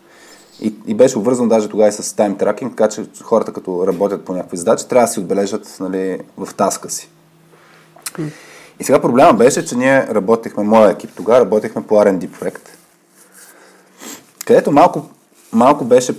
И, 0.62 0.74
и 0.88 0.94
беше 0.94 1.18
обвързан 1.18 1.50
даже 1.50 1.70
тогава 1.70 1.90
и 1.90 1.92
с 1.92 2.16
тайм 2.16 2.38
тракинг, 2.38 2.76
така 2.78 2.90
че 2.90 3.06
хората 3.24 3.54
като 3.54 3.88
работят 3.88 4.26
по 4.26 4.34
някакви 4.34 4.58
задачи, 4.58 4.88
трябва 4.88 5.08
да 5.08 5.14
си 5.14 5.20
отбележат 5.20 5.78
нали, 5.80 6.20
в 6.38 6.54
таска 6.54 6.90
си. 6.90 7.10
И 8.80 8.84
сега 8.84 9.02
проблема 9.02 9.34
беше, 9.34 9.66
че 9.66 9.76
ние 9.76 10.08
работехме, 10.08 10.64
моя 10.64 10.92
екип 10.92 11.10
тогава 11.16 11.40
работехме 11.40 11.84
по 11.88 11.96
R&D 11.96 12.40
проект, 12.40 12.70
където 14.46 14.72
малко, 14.72 15.10
малко 15.54 15.86
беше, 15.86 16.16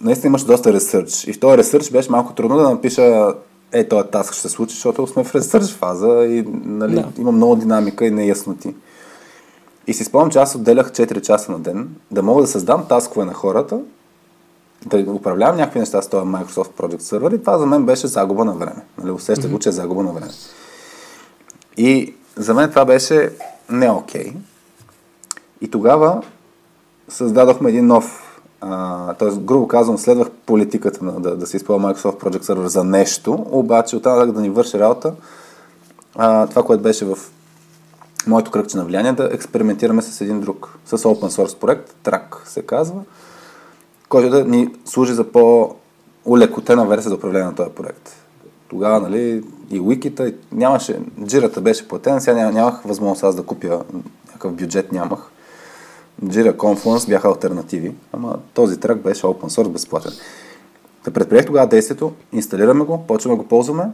наистина 0.00 0.28
имаше 0.28 0.46
доста 0.46 0.72
ресърч. 0.72 1.24
И 1.24 1.32
в 1.32 1.40
този 1.40 1.58
ресърч 1.58 1.90
беше 1.90 2.10
малко 2.10 2.34
трудно 2.34 2.56
да 2.56 2.70
напиша 2.70 3.34
е, 3.72 3.88
този 3.88 4.08
таск 4.08 4.32
ще 4.32 4.42
се 4.42 4.48
случи, 4.48 4.74
защото 4.74 5.06
сме 5.06 5.24
в 5.24 5.34
ресърч 5.34 5.70
фаза 5.70 6.24
и 6.24 6.44
нали, 6.64 6.94
да. 6.94 7.08
има 7.18 7.32
много 7.32 7.56
динамика 7.56 8.06
и 8.06 8.10
неясноти. 8.10 8.74
И 9.86 9.94
си 9.94 10.04
спомням, 10.04 10.30
че 10.30 10.38
аз 10.38 10.54
отделях 10.54 10.90
4 10.90 11.20
часа 11.20 11.52
на 11.52 11.58
ден 11.58 11.88
да 12.10 12.22
мога 12.22 12.42
да 12.42 12.48
създам 12.48 12.86
таскове 12.88 13.26
на 13.26 13.34
хората, 13.34 13.80
да 14.86 15.10
управлявам 15.10 15.56
някакви 15.56 15.80
неща 15.80 16.02
с 16.02 16.08
този 16.08 16.26
Microsoft 16.26 16.70
Project 16.80 17.00
Server 17.00 17.34
и 17.34 17.40
това 17.40 17.58
за 17.58 17.66
мен 17.66 17.84
беше 17.86 18.06
загуба 18.06 18.44
на 18.44 18.52
време. 18.52 18.82
Нали, 18.98 19.10
усещах 19.10 19.50
го, 19.50 19.58
че 19.58 19.68
е 19.68 19.72
загуба 19.72 20.02
на 20.02 20.12
време. 20.12 20.32
И 21.76 22.14
за 22.36 22.54
мен 22.54 22.70
това 22.70 22.84
беше 22.84 23.30
не 23.70 23.90
окей. 23.90 24.32
И 25.60 25.70
тогава 25.70 26.22
създадохме 27.08 27.70
един 27.70 27.86
нов, 27.86 28.40
т.е. 29.18 29.36
грубо 29.36 29.68
казвам, 29.68 29.98
следвах 29.98 30.30
политиката 30.30 31.04
на, 31.04 31.20
да, 31.20 31.36
да 31.36 31.46
се 31.46 31.56
използва 31.56 31.94
Microsoft 31.94 32.22
Project 32.22 32.42
Server 32.42 32.66
за 32.66 32.84
нещо, 32.84 33.46
обаче 33.50 33.96
оттам 33.96 34.32
да 34.32 34.40
ни 34.40 34.50
върши 34.50 34.78
работа, 34.78 35.14
а, 36.16 36.46
това, 36.46 36.62
което 36.62 36.82
беше 36.82 37.04
в 37.04 37.18
моето 38.26 38.50
кръгче 38.50 38.76
на 38.76 38.84
влияние, 38.84 39.12
да 39.12 39.28
експериментираме 39.32 40.02
с 40.02 40.20
един 40.20 40.40
друг, 40.40 40.78
с 40.86 40.98
open 40.98 41.42
source 41.42 41.58
проект, 41.58 41.94
Track 42.04 42.46
се 42.46 42.62
казва, 42.62 43.00
който 44.08 44.30
да 44.30 44.44
ни 44.44 44.74
служи 44.84 45.12
за 45.12 45.24
по-улекотена 45.24 46.86
версия 46.86 47.08
за 47.08 47.14
управление 47.14 47.46
на 47.46 47.54
този 47.54 47.70
проект. 47.70 48.23
Тогава, 48.68 49.00
нали, 49.00 49.44
и 49.70 49.80
уикита, 49.80 50.32
нямаше, 50.52 51.00
джирата 51.24 51.60
беше 51.60 51.88
платена, 51.88 52.20
сега 52.20 52.36
ням, 52.36 52.54
нямах 52.54 52.82
възможност 52.82 53.24
аз 53.24 53.36
да 53.36 53.42
купя, 53.42 53.84
някакъв 54.26 54.52
бюджет 54.52 54.92
нямах. 54.92 55.30
Jira 56.24 56.56
Confluence 56.56 57.08
бяха 57.08 57.28
альтернативи, 57.28 57.92
ама 58.12 58.38
този 58.54 58.80
трак 58.80 58.98
беше 58.98 59.22
open 59.22 59.48
source 59.48 59.68
безплатен. 59.68 60.12
Да 61.04 61.10
предприех 61.10 61.46
тогава 61.46 61.66
действието, 61.66 62.12
инсталираме 62.32 62.84
го, 62.84 63.06
почваме 63.06 63.36
го 63.36 63.44
ползваме 63.44 63.84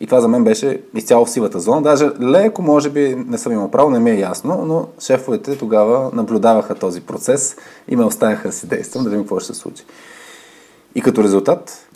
и 0.00 0.06
това 0.06 0.20
за 0.20 0.28
мен 0.28 0.44
беше 0.44 0.82
изцяло 0.94 1.24
в 1.24 1.30
сивата 1.30 1.60
зона. 1.60 1.82
Даже 1.82 2.10
леко, 2.20 2.62
може 2.62 2.90
би, 2.90 3.24
не 3.28 3.38
съм 3.38 3.52
имал 3.52 3.70
право, 3.70 3.90
не 3.90 3.98
ми 3.98 4.10
е 4.10 4.20
ясно, 4.20 4.64
но 4.64 4.88
шефовете 5.00 5.58
тогава 5.58 6.10
наблюдаваха 6.12 6.74
този 6.74 7.00
процес 7.00 7.56
и 7.88 7.96
ме 7.96 8.04
оставяха 8.04 8.48
да 8.48 8.54
си 8.54 8.66
действам, 8.66 9.04
да 9.04 9.10
видим 9.10 9.24
какво 9.24 9.40
ще 9.40 9.54
се 9.54 9.60
случи. 9.60 9.84
И 10.94 11.00
като 11.00 11.22
резултат, 11.24 11.88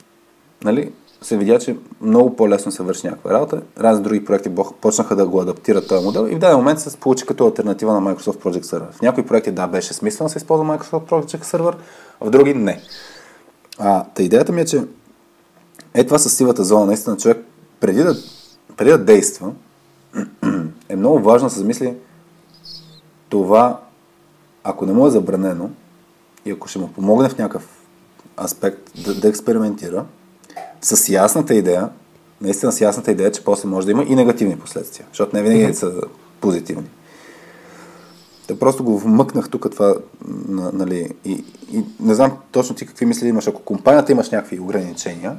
нали, 0.64 0.93
се 1.23 1.37
видя, 1.37 1.59
че 1.59 1.77
много 2.01 2.37
по-лесно 2.37 2.73
се 2.73 2.83
върши 2.83 3.07
някаква 3.07 3.33
работа. 3.33 3.62
Разни 3.79 4.05
други 4.05 4.25
проекти 4.25 4.51
почнаха 4.81 5.16
да 5.16 5.27
го 5.27 5.41
адаптират 5.41 5.89
този 5.89 6.05
модел 6.05 6.29
и 6.31 6.35
в 6.35 6.39
даден 6.39 6.57
момент 6.57 6.81
се 6.81 6.97
получи 6.97 7.27
като 7.27 7.47
альтернатива 7.47 8.01
на 8.01 8.01
Microsoft 8.01 8.43
Project 8.43 8.62
Server. 8.62 8.93
В 8.93 9.03
някои 9.03 9.27
проекти 9.27 9.51
да, 9.51 9.66
беше 9.66 9.95
смислено 9.95 10.27
да 10.27 10.33
се 10.33 10.39
използва 10.39 10.64
Microsoft 10.64 11.09
Project 11.09 11.45
Server, 11.45 11.75
а 12.21 12.25
в 12.25 12.31
други 12.31 12.55
не. 12.55 12.81
А, 13.79 14.05
та 14.05 14.23
идеята 14.23 14.53
ми 14.53 14.61
е, 14.61 14.64
че 14.64 14.85
е 15.95 16.05
това 16.05 16.18
с 16.18 16.31
сивата 16.31 16.64
зона. 16.64 16.87
Наистина 16.87 17.16
човек 17.16 17.45
преди 17.81 18.03
да, 18.03 18.14
преди 18.77 18.91
да 18.91 18.99
действа 18.99 19.53
е 20.89 20.97
много 20.97 21.18
важно 21.18 21.49
да 21.49 21.55
се 21.55 21.61
замисли 21.61 21.95
това, 23.29 23.81
ако 24.64 24.87
не 24.87 24.93
му 24.93 25.07
е 25.07 25.11
забранено 25.11 25.71
и 26.45 26.51
ако 26.51 26.68
ще 26.68 26.79
му 26.79 26.89
помогне 26.89 27.29
в 27.29 27.39
някакъв 27.39 27.68
аспект 28.45 28.91
да, 29.05 29.14
да 29.14 29.29
експериментира, 29.29 30.05
с 30.83 31.09
ясната 31.09 31.55
идея, 31.55 31.89
наистина 32.41 32.73
с 32.73 32.81
ясната 32.81 33.11
идея, 33.11 33.33
че 33.33 33.45
после 33.45 33.69
може 33.69 33.87
да 33.87 33.93
има 33.93 34.03
и 34.09 34.15
негативни 34.15 34.59
последствия, 34.59 35.07
защото 35.09 35.37
не 35.37 35.43
винаги 35.43 35.75
са 35.75 35.93
позитивни. 36.41 36.87
Та 38.47 38.59
просто 38.59 38.85
го 38.85 38.99
вмъкнах 38.99 39.51
тук 39.51 39.71
това, 39.71 39.95
нали, 40.73 41.11
и, 41.25 41.45
и 41.73 41.85
не 42.01 42.15
знам 42.15 42.39
точно 42.53 42.75
ти 42.75 42.87
какви 42.87 43.07
мисли 43.07 43.29
имаш. 43.29 43.47
Ако 43.47 43.63
компанията 43.63 44.13
имаш 44.13 44.31
някакви 44.31 44.61
ограничения, 44.61 45.37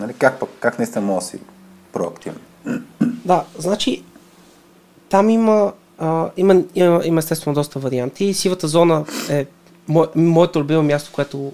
нали, 0.00 0.12
как, 0.12 0.40
пък, 0.40 0.48
как 0.60 0.78
наистина 0.78 1.04
може 1.04 1.24
да 1.24 1.30
си 1.30 1.38
проактивен? 1.92 2.38
Да, 3.00 3.44
значи 3.58 4.04
там 5.08 5.30
има, 5.30 5.72
а, 5.98 6.30
има, 6.36 6.62
има, 6.74 7.00
има 7.04 7.18
естествено 7.18 7.54
доста 7.54 7.78
варианти. 7.78 8.34
Сивата 8.34 8.68
зона 8.68 9.04
е 9.30 9.46
мо, 9.88 10.06
моето 10.14 10.60
любимо 10.60 10.82
място, 10.82 11.10
което 11.14 11.52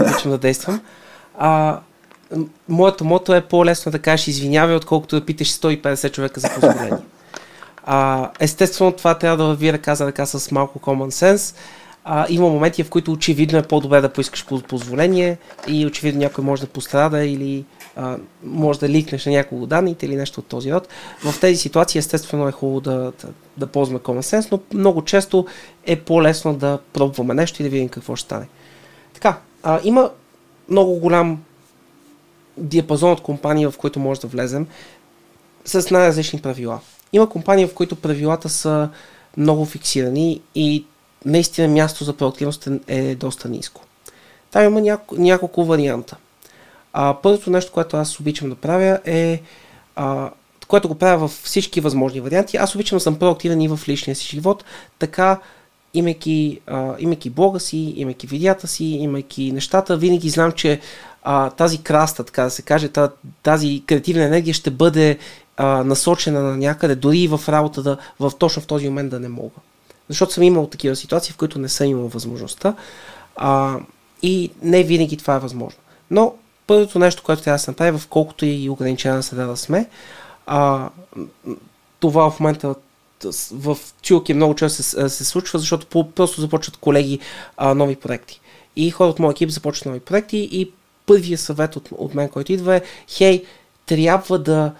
обичам 0.00 0.30
да 0.30 0.38
действам. 0.38 0.80
А, 1.38 1.80
моето 2.68 3.04
мото 3.04 3.34
е 3.34 3.40
по-лесно 3.40 3.92
да 3.92 3.98
кажеш 3.98 4.28
извинявай, 4.28 4.76
отколкото 4.76 5.20
да 5.20 5.26
питаш 5.26 5.48
150 5.48 6.12
човека 6.12 6.40
за 6.40 6.48
позволение. 6.54 6.98
А, 7.86 8.30
естествено, 8.40 8.92
това 8.92 9.18
трябва 9.18 9.36
да 9.36 9.44
върви 9.44 9.72
ръка 9.72 9.94
за 9.94 10.06
ръка 10.06 10.26
с 10.26 10.50
малко 10.50 10.78
common 10.78 11.34
sense. 11.34 11.56
А, 12.04 12.26
има 12.28 12.48
моменти, 12.48 12.82
в 12.82 12.90
които 12.90 13.12
очевидно 13.12 13.58
е 13.58 13.62
по-добре 13.62 14.00
да 14.00 14.12
поискаш 14.12 14.46
позволение 14.68 15.38
и 15.66 15.86
очевидно 15.86 16.20
някой 16.20 16.44
може 16.44 16.62
да 16.62 16.68
пострада 16.68 17.24
или 17.24 17.64
а, 17.96 18.16
може 18.42 18.80
да 18.80 18.88
ликнеш 18.88 19.26
на 19.26 19.32
няколко 19.32 19.66
данните 19.66 20.06
или 20.06 20.16
нещо 20.16 20.40
от 20.40 20.46
този 20.46 20.72
род. 20.72 20.88
В 21.24 21.40
тези 21.40 21.56
ситуации 21.56 21.98
естествено 21.98 22.48
е 22.48 22.52
хубаво 22.52 22.80
да, 22.80 22.96
да, 22.96 23.28
да 23.56 23.66
ползваме 23.66 24.00
common 24.00 24.38
sense, 24.38 24.52
но 24.52 24.60
много 24.78 25.04
често 25.04 25.46
е 25.86 25.96
по-лесно 25.96 26.54
да 26.54 26.78
пробваме 26.92 27.34
нещо 27.34 27.62
и 27.62 27.64
да 27.64 27.68
видим 27.68 27.88
какво 27.88 28.16
ще 28.16 28.24
стане. 28.24 28.48
Така, 29.14 29.38
а, 29.62 29.80
има 29.84 30.10
много 30.68 30.94
голям 30.94 31.42
диапазон 32.56 33.12
от 33.12 33.20
компании, 33.20 33.66
в 33.66 33.74
които 33.78 34.00
може 34.00 34.20
да 34.20 34.26
влезем 34.26 34.66
с 35.64 35.90
най-различни 35.90 36.40
правила. 36.40 36.80
Има 37.12 37.28
компании, 37.28 37.66
в 37.66 37.74
които 37.74 37.96
правилата 37.96 38.48
са 38.48 38.88
много 39.36 39.64
фиксирани 39.64 40.40
и 40.54 40.84
наистина 41.24 41.68
място 41.68 42.04
за 42.04 42.12
проактивност 42.12 42.66
е, 42.66 42.80
е 42.88 43.14
доста 43.14 43.48
ниско. 43.48 43.82
Там 44.50 44.64
има 44.64 44.80
няко, 44.80 45.16
няколко 45.18 45.64
варианта. 45.64 46.16
А, 46.92 47.16
първото 47.22 47.50
нещо, 47.50 47.72
което 47.72 47.96
аз 47.96 48.20
обичам 48.20 48.48
да 48.48 48.54
правя 48.54 49.00
е, 49.04 49.42
а, 49.96 50.30
което 50.68 50.88
го 50.88 50.94
правя 50.94 51.18
във 51.18 51.30
всички 51.30 51.80
възможни 51.80 52.20
варианти, 52.20 52.56
аз 52.56 52.74
обичам 52.74 52.96
да 52.96 53.00
съм 53.00 53.18
проактивен 53.18 53.60
и 53.60 53.68
в 53.68 53.80
личния 53.88 54.16
си 54.16 54.26
живот, 54.26 54.64
така 54.98 55.40
имайки, 55.94 56.60
а, 56.66 56.94
имайки 56.98 57.30
блога 57.30 57.60
си, 57.60 57.94
имайки 57.96 58.26
видеята 58.26 58.68
си, 58.68 58.84
имайки 58.84 59.52
нещата, 59.52 59.96
винаги 59.96 60.28
знам, 60.28 60.52
че 60.52 60.80
а, 61.24 61.50
тази 61.50 61.82
краста, 61.82 62.24
така 62.24 62.42
да 62.42 62.50
се 62.50 62.62
каже, 62.62 62.90
тази 63.42 63.82
креативна 63.86 64.24
енергия 64.24 64.54
ще 64.54 64.70
бъде 64.70 65.18
а, 65.56 65.84
насочена 65.84 66.42
на 66.42 66.56
някъде, 66.56 66.94
дори 66.94 67.18
и 67.18 67.28
в 67.28 67.40
работа 67.48 67.82
да, 67.82 67.96
в 68.20 68.32
точно 68.38 68.62
в 68.62 68.66
този 68.66 68.88
момент 68.88 69.10
да 69.10 69.20
не 69.20 69.28
мога. 69.28 69.56
Защото 70.08 70.32
съм 70.32 70.42
имал 70.42 70.66
такива 70.66 70.96
ситуации, 70.96 71.32
в 71.32 71.36
които 71.36 71.58
не 71.58 71.68
съм 71.68 71.86
имал 71.86 72.08
възможността 72.08 72.74
а, 73.36 73.78
и 74.22 74.50
не 74.62 74.82
винаги 74.82 75.16
това 75.16 75.34
е 75.34 75.38
възможно. 75.38 75.80
Но 76.10 76.34
първото 76.66 76.98
нещо, 76.98 77.22
което 77.22 77.42
трябва 77.42 77.54
да 77.54 77.62
се 77.62 77.70
направи, 77.70 77.98
в 77.98 78.08
колкото 78.08 78.46
и 78.46 78.68
ограничена 78.68 79.22
среда 79.22 79.46
да 79.46 79.56
сме, 79.56 79.88
а, 80.46 80.90
това 82.00 82.30
в 82.30 82.40
момента 82.40 82.74
в 83.52 83.78
Чилки 84.02 84.34
много 84.34 84.54
често 84.54 84.82
се, 84.82 85.08
се 85.08 85.24
случва, 85.24 85.58
защото 85.58 86.04
просто 86.04 86.40
започват 86.40 86.76
колеги 86.76 87.18
а, 87.56 87.74
нови 87.74 87.96
проекти. 87.96 88.40
И 88.76 88.90
хора 88.90 89.08
от 89.08 89.18
моят 89.18 89.36
екип 89.36 89.50
започват 89.50 89.86
нови 89.86 90.00
проекти 90.00 90.48
и 90.52 90.70
първия 91.06 91.38
съвет 91.38 91.76
от, 91.76 91.88
от 91.92 92.14
мен, 92.14 92.28
който 92.28 92.52
идва 92.52 92.76
е, 92.76 92.82
хей, 93.08 93.44
трябва 93.86 94.38
да 94.38 94.72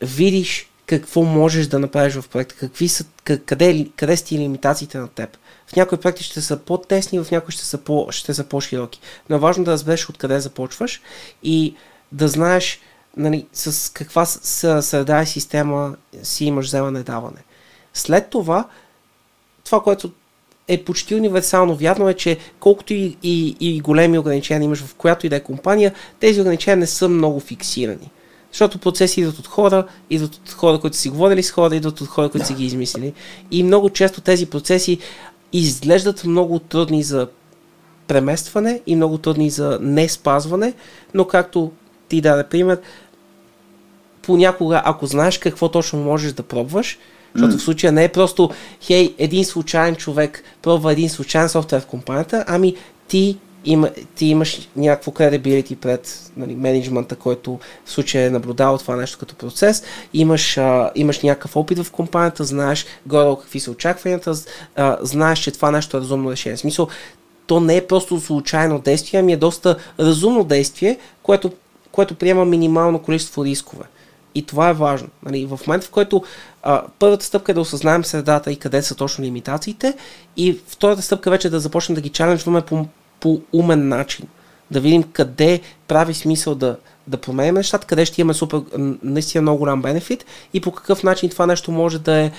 видиш 0.00 0.68
какво 0.86 1.22
можеш 1.22 1.66
да 1.66 1.78
направиш 1.78 2.14
в 2.14 2.28
проекта, 2.28 2.54
какви 2.54 2.88
са, 2.88 3.04
къде, 3.24 3.88
къде 3.96 4.16
са 4.16 4.24
ти 4.24 4.38
лимитациите 4.38 4.98
на 4.98 5.08
теб. 5.08 5.38
В 5.66 5.76
някои 5.76 5.98
проекти 5.98 6.24
ще 6.24 6.40
са 6.40 6.56
по-тесни, 6.56 7.24
в 7.24 7.30
някои 7.30 7.52
ще 7.52 7.64
са, 7.64 7.78
по, 7.78 8.06
ще 8.10 8.34
са 8.34 8.44
по-широки. 8.44 9.00
Но 9.30 9.36
е 9.36 9.38
важно 9.38 9.64
да 9.64 9.72
разбереш 9.72 10.08
откъде 10.08 10.40
започваш 10.40 11.02
и 11.42 11.74
да 12.12 12.28
знаеш 12.28 12.80
нали, 13.16 13.46
с 13.52 13.92
каква 13.92 14.26
среда 14.26 15.22
и 15.22 15.26
система 15.26 15.96
си 16.22 16.44
имаш 16.44 16.66
вземане-даване. 16.66 17.42
След 17.94 18.30
това, 18.30 18.68
това, 19.64 19.82
което 19.82 20.12
е 20.68 20.84
почти 20.84 21.14
универсално 21.14 21.76
вярно 21.76 22.08
е, 22.08 22.14
че 22.14 22.38
колкото 22.60 22.94
и, 22.94 23.16
и, 23.22 23.56
и 23.60 23.80
големи 23.80 24.18
ограничения 24.18 24.64
имаш 24.64 24.82
в 24.82 24.94
която 24.94 25.26
и 25.26 25.28
да 25.28 25.36
е 25.36 25.40
компания, 25.40 25.94
тези 26.20 26.40
ограничения 26.40 26.76
не 26.76 26.86
са 26.86 27.08
много 27.08 27.40
фиксирани. 27.40 28.10
Защото 28.52 28.78
процеси 28.78 29.20
идват 29.20 29.38
от 29.38 29.46
хора, 29.46 29.86
идват 30.10 30.34
от 30.34 30.50
хора, 30.50 30.80
които 30.80 30.96
си 30.96 31.08
говорили 31.08 31.42
с 31.42 31.50
хора, 31.50 31.76
идват 31.76 32.00
от 32.00 32.08
хора, 32.08 32.28
които 32.28 32.42
да. 32.42 32.46
си 32.46 32.54
ги 32.54 32.64
измислили. 32.64 33.12
И 33.50 33.62
много 33.62 33.90
често 33.90 34.20
тези 34.20 34.46
процеси 34.46 34.98
изглеждат 35.52 36.24
много 36.24 36.58
трудни 36.58 37.02
за 37.02 37.28
преместване 38.06 38.80
и 38.86 38.96
много 38.96 39.18
трудни 39.18 39.50
за 39.50 39.78
не 39.82 40.08
спазване, 40.08 40.74
но 41.14 41.24
както 41.24 41.72
ти 42.08 42.20
даде 42.20 42.44
пример, 42.44 42.80
понякога, 44.22 44.82
ако 44.84 45.06
знаеш 45.06 45.38
какво 45.38 45.68
точно 45.68 45.98
можеш 45.98 46.32
да 46.32 46.42
пробваш, 46.42 46.98
защото 47.34 47.54
mm. 47.54 47.58
в 47.58 47.62
случая 47.62 47.92
не 47.92 48.04
е 48.04 48.08
просто, 48.08 48.50
хей, 48.80 49.14
един 49.18 49.44
случайен 49.44 49.96
човек 49.96 50.44
пробва 50.62 50.92
един 50.92 51.08
случайен 51.08 51.48
софтуер 51.48 51.80
в 51.80 51.86
компанията, 51.86 52.44
ами 52.48 52.74
ти, 53.08 53.38
има, 53.64 53.90
ти 54.14 54.26
имаш 54.26 54.68
някакво 54.76 55.12
credibility 55.12 55.76
пред 55.76 56.32
нали, 56.36 56.56
менеджмента, 56.56 57.16
който 57.16 57.58
в 57.84 57.90
случая 57.90 58.26
е 58.26 58.30
наблюдавал 58.30 58.78
това 58.78 58.96
нещо 58.96 59.18
като 59.18 59.34
процес, 59.34 59.82
имаш, 60.14 60.58
а, 60.58 60.90
имаш 60.94 61.20
някакъв 61.20 61.56
опит 61.56 61.78
в 61.78 61.90
компанията, 61.90 62.44
знаеш 62.44 62.86
горе 63.06 63.36
какви 63.40 63.60
са 63.60 63.70
очакванията, 63.70 64.34
а, 64.76 64.98
знаеш, 65.02 65.38
че 65.38 65.50
това 65.50 65.70
нещо 65.70 65.96
е 65.96 66.00
разумно 66.00 66.30
решение. 66.30 66.56
В 66.56 66.60
смисъл, 66.60 66.88
то 67.46 67.60
не 67.60 67.76
е 67.76 67.86
просто 67.86 68.20
случайно 68.20 68.78
действие, 68.78 69.20
ами 69.20 69.32
е 69.32 69.36
доста 69.36 69.76
разумно 70.00 70.44
действие, 70.44 70.98
което, 71.22 71.52
което 71.92 72.14
приема 72.14 72.44
минимално 72.44 72.98
количество 72.98 73.44
рискове. 73.44 73.84
И 74.34 74.42
това 74.42 74.68
е 74.68 74.72
важно. 74.74 75.08
Нали, 75.22 75.46
в 75.46 75.60
момента, 75.66 75.86
в 75.86 75.90
който 75.90 76.22
а, 76.62 76.82
първата 76.98 77.24
стъпка 77.24 77.52
е 77.52 77.54
да 77.54 77.60
осъзнаем 77.60 78.04
средата 78.04 78.52
и 78.52 78.56
къде 78.56 78.82
са 78.82 78.94
точно 78.94 79.24
лимитациите, 79.24 79.94
и 80.36 80.58
втората 80.66 81.02
стъпка 81.02 81.30
вече 81.30 81.48
е 81.48 81.50
да 81.50 81.60
започнем 81.60 81.94
да 81.94 82.00
ги 82.00 82.08
чаленджваме 82.08 82.60
по, 82.60 82.86
по 83.20 83.40
умен 83.52 83.88
начин. 83.88 84.26
Да 84.70 84.80
видим 84.80 85.02
къде 85.02 85.60
прави 85.88 86.14
смисъл 86.14 86.54
да, 86.54 86.76
да 87.06 87.16
променим 87.16 87.54
нещата, 87.54 87.86
къде 87.86 88.04
ще 88.04 88.20
имаме 88.20 88.34
супер, 88.34 88.62
наистина 89.02 89.42
много 89.42 89.58
голям 89.58 89.82
бенефит 89.82 90.24
и 90.54 90.60
по 90.60 90.72
какъв 90.72 91.02
начин 91.02 91.30
това 91.30 91.46
нещо 91.46 91.72
може 91.72 91.98
да 91.98 92.16
е 92.16 92.30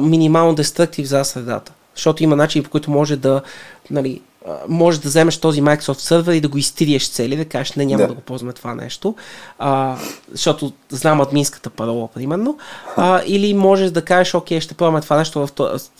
минимално 0.00 0.54
деструктив 0.54 1.06
за 1.06 1.24
средата. 1.24 1.72
Защото 1.94 2.22
има 2.22 2.36
начини, 2.36 2.64
по 2.64 2.70
които 2.70 2.90
може 2.90 3.16
да, 3.16 3.42
нали, 3.90 4.20
може 4.68 5.00
да 5.00 5.08
вземеш 5.08 5.38
този 5.38 5.62
Microsoft 5.62 5.98
сервер 5.98 6.32
и 6.32 6.40
да 6.40 6.48
го 6.48 6.58
изтриеш 6.58 7.10
цели, 7.10 7.36
да 7.36 7.44
кажеш, 7.44 7.72
не, 7.72 7.86
няма 7.86 8.02
да, 8.02 8.08
да 8.08 8.14
го 8.14 8.20
ползваме 8.20 8.52
това 8.52 8.74
нещо, 8.74 9.14
а, 9.58 9.96
защото 10.32 10.72
знам 10.90 11.20
админската 11.20 11.70
парола, 11.70 12.08
примерно, 12.14 12.58
а, 12.96 13.22
или 13.26 13.54
можеш 13.54 13.90
да 13.90 14.04
кажеш, 14.04 14.34
окей, 14.34 14.60
ще 14.60 14.74
пробваме 14.74 15.00
това 15.00 15.16
нещо 15.16 15.46
в, 15.46 15.50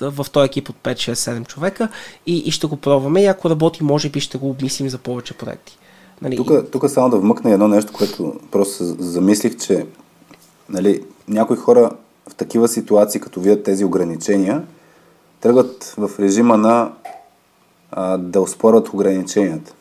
в 0.01 0.26
този 0.32 0.47
екип 0.47 0.68
от 0.68 0.76
5, 0.84 0.93
6, 0.93 1.12
7 1.12 1.47
човека 1.47 1.88
и, 2.26 2.38
и 2.38 2.51
ще 2.51 2.66
го 2.66 2.76
пробваме 2.76 3.22
и 3.22 3.26
ако 3.26 3.51
работи, 3.51 3.84
може 3.84 4.09
би 4.09 4.20
ще 4.20 4.38
го 4.38 4.51
обмислим 4.51 4.88
за 4.88 4.99
повече 4.99 5.34
проекти. 5.34 5.78
Нали? 6.22 6.36
Тук, 6.36 6.70
тук 6.72 6.91
само 6.91 7.11
да 7.11 7.16
вмъкна 7.16 7.51
едно 7.51 7.68
нещо, 7.68 7.93
което 7.93 8.41
просто 8.51 8.84
замислих, 8.99 9.57
че 9.57 9.86
нали, 10.68 11.03
някои 11.28 11.57
хора 11.57 11.91
в 12.28 12.34
такива 12.34 12.68
ситуации, 12.68 13.20
като 13.20 13.41
видят 13.41 13.64
тези 13.64 13.84
ограничения, 13.84 14.62
тръгват 15.41 15.95
в 15.99 16.11
режима 16.20 16.57
на 16.57 16.91
а, 17.93 18.16
да 18.16 18.41
успорват 18.41 18.88
ограниченията. 18.88 19.72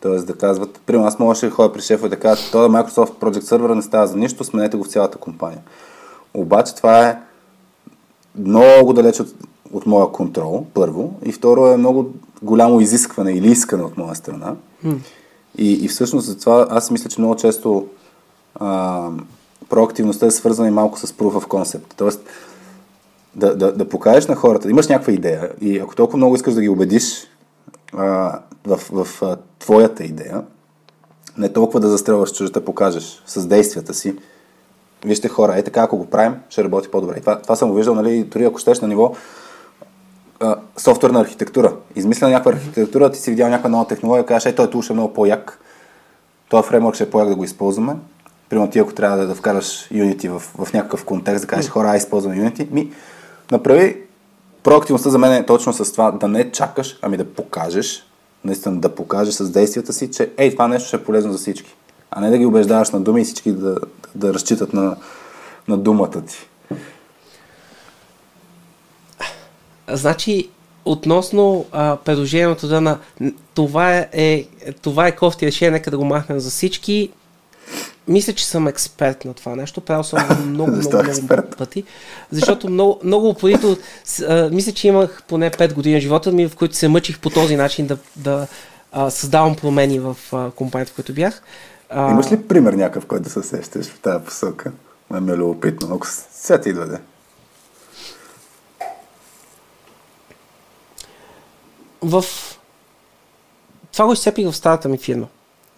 Тоест 0.00 0.26
да 0.26 0.34
казват, 0.34 0.80
примерно 0.86 1.06
аз 1.06 1.18
можеше 1.18 1.46
да 1.46 1.52
ходя 1.52 1.72
при 1.72 1.82
шефа 1.82 2.06
и 2.06 2.10
да 2.10 2.20
кажа, 2.20 2.50
този 2.52 2.70
Microsoft 2.70 3.12
Project 3.12 3.40
Server 3.40 3.74
не 3.74 3.82
става 3.82 4.06
за 4.06 4.16
нищо, 4.16 4.44
сменете 4.44 4.76
го 4.76 4.84
в 4.84 4.90
цялата 4.90 5.18
компания. 5.18 5.60
Обаче 6.34 6.74
това 6.74 7.08
е 7.08 7.18
много 8.38 8.92
далеч 8.92 9.20
от, 9.20 9.34
от 9.72 9.86
моя 9.86 10.12
контрол, 10.12 10.66
първо, 10.74 11.14
и 11.24 11.32
второ 11.32 11.66
е 11.66 11.76
много 11.76 12.12
голямо 12.42 12.80
изискване 12.80 13.32
или 13.32 13.50
искане 13.50 13.82
от 13.82 13.96
моя 13.96 14.14
страна. 14.14 14.54
Mm. 14.86 14.96
И, 15.58 15.72
и 15.84 15.88
всъщност 15.88 16.26
за 16.26 16.38
това 16.38 16.66
аз 16.70 16.90
мисля, 16.90 17.10
че 17.10 17.20
много 17.20 17.36
често 17.36 17.86
а, 18.54 19.08
проактивността 19.68 20.26
е 20.26 20.30
свързана 20.30 20.68
и 20.68 20.72
малко 20.72 20.98
с 20.98 21.06
proof 21.06 21.44
of 21.44 21.46
concept. 21.46 21.94
Тоест, 21.96 22.20
да, 23.34 23.56
да, 23.56 23.72
да 23.72 23.88
покажеш 23.88 24.26
на 24.26 24.34
хората, 24.34 24.70
имаш 24.70 24.88
някаква 24.88 25.12
идея 25.12 25.50
и 25.60 25.78
ако 25.78 25.96
толкова 25.96 26.16
много 26.16 26.34
искаш 26.34 26.54
да 26.54 26.60
ги 26.60 26.68
убедиш 26.68 27.26
а, 27.96 28.38
в, 28.66 28.80
в 29.04 29.22
а, 29.22 29.36
твоята 29.58 30.04
идея, 30.04 30.42
не 31.38 31.52
толкова 31.52 31.80
да 31.80 31.88
застрелваш 31.88 32.32
чужата, 32.32 32.64
покажеш 32.64 33.22
с 33.26 33.46
действията 33.46 33.94
си. 33.94 34.16
Вижте 35.04 35.28
хора, 35.28 35.58
е 35.58 35.62
така, 35.62 35.82
ако 35.82 35.96
го 35.96 36.06
правим, 36.06 36.34
ще 36.50 36.64
работи 36.64 36.90
по-добре. 36.90 37.14
И 37.18 37.20
това, 37.20 37.42
това 37.42 37.56
съм 37.56 37.68
го 37.68 37.74
виждал, 37.74 37.94
нали, 37.94 38.24
дори 38.24 38.44
ако 38.44 38.58
щеш 38.58 38.80
на 38.80 38.88
ниво 38.88 39.14
а, 40.40 40.56
софтуерна 40.76 41.20
архитектура. 41.20 41.72
Измисля 41.96 42.28
някаква 42.28 42.52
архитектура, 42.52 43.10
ти 43.10 43.18
си 43.18 43.30
видял 43.30 43.48
някаква 43.48 43.70
нова 43.70 43.86
технология, 43.86 44.26
кажеш, 44.26 44.52
е, 44.52 44.54
той 44.54 44.70
тулш 44.70 44.90
е 44.90 44.92
много 44.92 45.14
по-як, 45.14 45.58
този 46.48 46.68
фреймворк 46.68 46.94
ще 46.94 47.04
е 47.04 47.10
по-як 47.10 47.28
да 47.28 47.34
го 47.34 47.44
използваме. 47.44 47.96
Примерно 48.48 48.70
ти, 48.70 48.78
ако 48.78 48.94
трябва 48.94 49.16
да, 49.16 49.26
да 49.26 49.34
вкараш 49.34 49.88
Unity 49.92 50.28
в, 50.28 50.38
в 50.38 50.72
някакъв 50.72 51.04
контекст, 51.04 51.42
да 51.42 51.48
кажеш, 51.48 51.70
хора, 51.70 51.88
ай, 51.88 51.96
използваме 51.96 52.36
Unity, 52.36 52.70
ми, 52.70 52.92
Направи 53.50 53.96
проактивността 54.62 55.10
за 55.10 55.18
мен 55.18 55.32
е 55.32 55.46
точно 55.46 55.72
с 55.72 55.92
това 55.92 56.10
да 56.10 56.28
не 56.28 56.50
чакаш, 56.52 56.98
ами 57.02 57.16
да 57.16 57.24
покажеш, 57.24 58.06
наистина 58.44 58.80
да 58.80 58.94
покажеш 58.94 59.34
с 59.34 59.50
действията 59.50 59.92
си, 59.92 60.10
че 60.10 60.30
ей, 60.36 60.52
това 60.52 60.68
нещо 60.68 60.88
ще 60.88 60.96
е 60.96 61.04
полезно 61.04 61.32
за 61.32 61.38
всички. 61.38 61.74
А 62.10 62.20
не 62.20 62.30
да 62.30 62.38
ги 62.38 62.46
убеждаваш 62.46 62.90
на 62.90 63.00
думи 63.00 63.20
и 63.20 63.24
всички 63.24 63.52
да, 63.52 63.70
да, 63.70 63.80
да 64.14 64.34
разчитат 64.34 64.72
на, 64.72 64.96
на 65.68 65.78
думата 65.78 66.22
ти. 66.26 66.48
Значи, 69.88 70.48
относно 70.84 71.66
а, 71.72 71.96
предложението 71.96 72.68
да 72.68 72.80
на 72.80 72.98
това 73.54 74.06
е, 74.12 74.44
това 74.82 75.06
е 75.06 75.16
кофти 75.16 75.46
решение, 75.46 75.70
нека 75.70 75.90
да 75.90 75.98
го 75.98 76.04
махнем 76.04 76.40
за 76.40 76.50
всички 76.50 77.10
мисля, 78.10 78.32
че 78.32 78.46
съм 78.46 78.68
експерт 78.68 79.24
на 79.24 79.34
това 79.34 79.56
нещо. 79.56 79.80
Правил 79.80 80.04
съм 80.04 80.26
го 80.26 80.34
много, 80.46 80.70
много, 80.70 80.88
много, 80.88 81.22
много 81.22 81.50
пъти. 81.58 81.84
Защото 82.30 82.68
много, 82.68 83.00
много 83.04 83.28
упорито, 83.28 83.76
мисля, 84.50 84.72
че 84.72 84.88
имах 84.88 85.22
поне 85.28 85.50
5 85.50 85.74
години 85.74 86.00
живота 86.00 86.32
ми, 86.32 86.48
в 86.48 86.56
които 86.56 86.76
се 86.76 86.88
мъчих 86.88 87.18
по 87.18 87.30
този 87.30 87.56
начин 87.56 87.86
да, 87.86 87.98
да 88.16 88.46
а, 88.92 89.10
създавам 89.10 89.56
промени 89.56 89.98
в 89.98 90.16
а, 90.32 90.50
компанията, 90.50 90.92
в 90.92 90.94
която 90.94 91.12
бях. 91.12 91.42
А... 91.90 92.10
Имаш 92.10 92.32
ли 92.32 92.42
пример 92.42 92.72
някакъв, 92.72 93.06
който 93.06 93.24
да 93.24 93.30
се 93.30 93.42
сещаш 93.42 93.86
в 93.86 94.00
тази 94.00 94.24
посока? 94.24 94.72
Ме 95.10 95.32
е 95.32 95.36
любопитно. 95.36 95.94
Ако 95.94 96.06
сега 96.32 96.60
ти 96.60 96.72
дойде. 96.72 96.98
В... 102.02 102.24
Това 103.92 104.06
го 104.06 104.12
изцепих 104.12 104.50
в 104.50 104.56
старата 104.56 104.88
ми 104.88 104.98
фирма. 104.98 105.26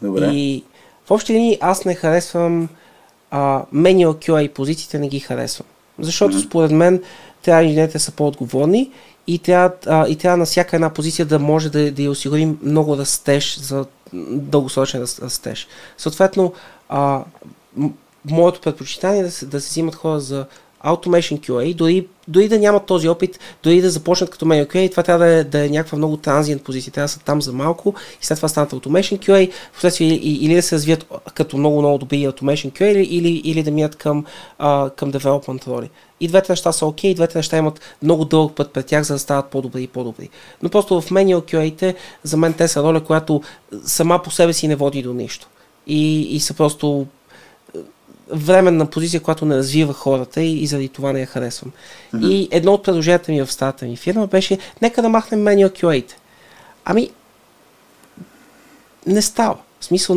Добре. 0.03 0.26
И 0.26 0.64
в 1.07 1.11
общи 1.11 1.32
линии 1.32 1.59
аз 1.61 1.84
не 1.84 1.94
харесвам 1.94 2.68
а, 3.30 3.62
Manual 3.74 4.28
QA 4.28 4.53
позициите, 4.53 4.98
не 4.98 5.09
ги 5.09 5.20
харесвам. 5.20 5.66
Защото 5.98 6.36
mm-hmm. 6.36 6.46
според 6.46 6.70
мен 6.70 7.03
трябва 7.42 7.64
инженерите 7.64 7.98
са 7.98 8.12
по-отговорни 8.12 8.90
и 9.26 9.38
трябва, 9.38 9.72
а, 9.86 10.09
и 10.09 10.16
трябва 10.16 10.36
на 10.36 10.44
всяка 10.44 10.76
една 10.76 10.90
позиция 10.90 11.26
да 11.26 11.38
може 11.38 11.70
да, 11.70 11.92
да 11.92 12.03
я 12.03 12.11
осигурим 12.11 12.59
много 12.62 12.96
растеж 12.96 13.59
за 13.59 13.86
дългосрочен 14.32 15.00
растеж. 15.00 15.68
Съответно, 15.98 16.53
а, 16.88 17.24
моето 18.30 18.61
предпочитание 18.61 19.20
е 19.20 19.24
да 19.24 19.30
се, 19.30 19.46
да 19.46 19.61
се 19.61 19.68
взимат 19.68 19.94
хора 19.94 20.20
за 20.20 20.46
Automation 20.84 21.40
QA, 21.40 21.74
дори, 21.74 22.07
дори 22.29 22.49
да 22.49 22.59
нямат 22.59 22.87
този 22.87 23.09
опит, 23.09 23.39
дори 23.62 23.81
да 23.81 23.91
започнат 23.91 24.31
като 24.31 24.45
Manual 24.45 24.66
QA, 24.66 24.91
това 24.91 25.03
трябва 25.03 25.25
да 25.25 25.33
е, 25.33 25.45
да 25.45 25.66
е 25.66 25.68
някаква 25.68 25.99
много 25.99 26.16
транзиент 26.16 26.62
позиция, 26.62 26.93
трябва 26.93 27.05
да 27.05 27.12
са 27.12 27.20
там 27.20 27.43
за 27.43 27.53
малко 27.53 27.95
и 28.23 28.27
след 28.27 28.39
това 28.39 28.49
станат 28.49 28.70
Automation 28.70 29.18
QA, 29.18 29.53
впоследствие 29.73 30.09
или, 30.09 30.45
или 30.45 30.55
да 30.55 30.62
се 30.62 30.75
развият 30.75 31.07
като 31.35 31.57
много, 31.57 31.79
много 31.79 31.99
добри 31.99 32.16
Automation 32.16 32.73
QA 32.73 32.85
или, 32.85 33.03
или, 33.03 33.43
или 33.45 33.62
да 33.62 33.70
минат 33.70 33.97
към, 33.97 34.25
а, 34.59 34.91
към 34.91 35.12
Development 35.12 35.66
роли. 35.66 35.91
И 36.20 36.29
двете 36.29 36.53
неща 36.53 36.73
са 36.73 36.87
окей, 36.87 37.11
okay, 37.11 37.12
и 37.12 37.14
двете 37.14 37.39
неща 37.39 37.57
имат 37.57 37.81
много 38.03 38.25
дълъг 38.25 38.55
път 38.57 38.73
пред 38.73 38.87
тях, 38.87 39.03
за 39.03 39.14
да 39.14 39.18
стават 39.18 39.47
по-добри 39.47 39.83
и 39.83 39.87
по-добри. 39.87 40.29
Но 40.62 40.68
просто 40.68 41.01
в 41.01 41.11
Manual 41.11 41.53
QA-те, 41.53 41.95
за 42.23 42.37
мен 42.37 42.53
те 42.53 42.68
са 42.68 42.83
роля, 42.83 43.05
която 43.05 43.43
сама 43.85 44.23
по 44.23 44.31
себе 44.31 44.53
си 44.53 44.68
не 44.68 44.77
води 44.77 45.03
до 45.03 45.14
нищо. 45.14 45.49
И, 45.87 46.20
и 46.20 46.41
са 46.41 46.55
просто 46.55 47.07
временна 48.33 48.87
позиция, 48.87 49.20
която 49.20 49.45
не 49.45 49.57
развива 49.57 49.93
хората 49.93 50.43
и, 50.43 50.62
и 50.62 50.66
заради 50.66 50.89
това 50.89 51.12
не 51.12 51.20
я 51.20 51.26
харесвам. 51.26 51.72
Mm-hmm. 52.14 52.28
И 52.28 52.49
едно 52.51 52.72
от 52.72 52.85
предложенията 52.85 53.33
ми 53.33 53.43
в 53.43 53.53
старата 53.53 53.85
ми 53.85 53.97
фирма 53.97 54.26
беше, 54.26 54.59
нека 54.83 55.03
да 55.03 55.09
махнем 55.09 55.41
manual 55.41 55.83
QA-те. 55.83 56.16
Ами, 56.85 57.11
не 59.07 59.22
става. 59.22 59.57
В 59.80 59.85
смисъл, 59.85 60.16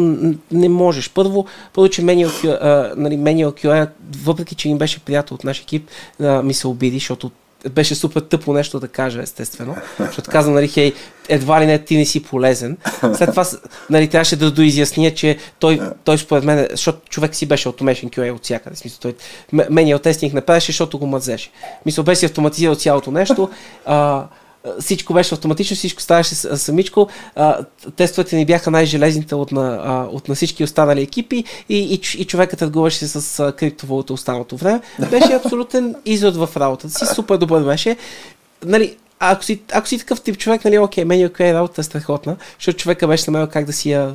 не 0.52 0.70
можеш. 0.70 1.10
Първо, 1.10 1.46
първо 1.74 1.90
че 1.90 2.02
Manual 2.02 2.28
QA, 2.28 2.94
нали, 2.98 3.16
Manual 3.16 3.64
QA, 3.64 3.90
въпреки 4.24 4.56
че 4.56 4.70
им 4.70 4.78
беше 4.78 5.00
приятел 5.00 5.36
от 5.36 5.44
наш 5.44 5.62
екип, 5.62 5.90
ми 6.20 6.54
се 6.54 6.68
обиди, 6.68 6.98
защото 6.98 7.32
беше 7.70 7.96
супер 7.96 8.22
тъпо 8.22 8.54
нещо 8.54 8.80
да 8.80 8.88
кажа, 8.88 9.22
естествено. 9.22 9.76
Защото 10.00 10.32
казвам, 10.32 10.54
нали, 10.54 10.68
хей, 10.68 10.94
едва 11.30 11.62
ли 11.62 11.66
не 11.66 11.80
ти 11.80 11.98
не 11.98 12.06
си 12.06 12.24
полезен. 12.24 12.78
След 13.14 13.30
това, 13.30 13.46
нали, 13.90 14.08
трябваше 14.08 14.36
да 14.36 14.52
доизясня, 14.52 15.12
че 15.12 15.38
той, 15.60 15.82
той 16.04 16.18
според 16.18 16.44
мен, 16.44 16.68
защото 16.72 17.10
човек 17.10 17.36
си 17.36 17.46
беше 17.46 17.70
automation 17.70 18.10
QA 18.10 18.32
от 18.32 18.44
всякъде. 18.44 18.76
Смисъл, 18.76 19.00
той 19.00 19.16
manual 19.54 20.02
тестинг 20.02 20.34
не 20.34 20.42
правеше, 20.42 20.72
защото 20.72 21.00
го 21.00 21.08
мазеше. 21.08 21.52
Мисля, 21.86 22.04
беше 22.04 22.26
автоматизирал 22.26 22.76
цялото 22.76 23.12
нещо. 23.12 23.50
А, 23.86 24.26
всичко 24.80 25.14
беше 25.14 25.36
автоматично, 25.36 25.76
всичко 25.76 26.02
ставаше 26.02 26.36
самичко. 26.36 27.08
Тестовете 27.96 28.36
ни 28.36 28.46
бяха 28.46 28.72
най-железните 28.72 29.36
от 29.36 29.52
на, 29.52 30.08
от 30.12 30.28
на 30.28 30.36
всички 30.36 30.64
останали 30.64 31.02
екипи 31.02 31.44
и, 31.70 31.78
и, 31.78 32.22
и 32.22 32.26
човекът 32.26 32.60
търгуваше 32.60 33.08
с 33.08 33.54
криптовалута 33.54 34.14
останалото 34.14 34.58
време. 34.58 34.82
Беше 35.10 35.34
абсолютен 35.34 35.96
изрод 36.06 36.36
в 36.36 36.50
работата 36.58 36.94
си, 36.94 37.16
супер 37.16 37.38
добър 37.38 37.64
беше. 37.64 37.98
Нали, 38.66 38.98
ако 39.20 39.44
си, 39.44 39.62
ако 39.72 39.88
си 39.88 39.98
такъв 39.98 40.22
тип 40.22 40.38
човек, 40.38 40.66
нали, 40.66 40.80
окей, 40.80 41.06
мен 41.06 41.26
окей, 41.26 41.54
работа 41.54 41.82
е 41.82 41.84
страхотна, 41.84 42.36
защото 42.60 42.78
човека 42.78 43.08
беше 43.08 43.32
намерил 43.32 43.48
как 43.48 43.66
да 43.66 43.74
си 43.74 43.92
я, 43.92 44.14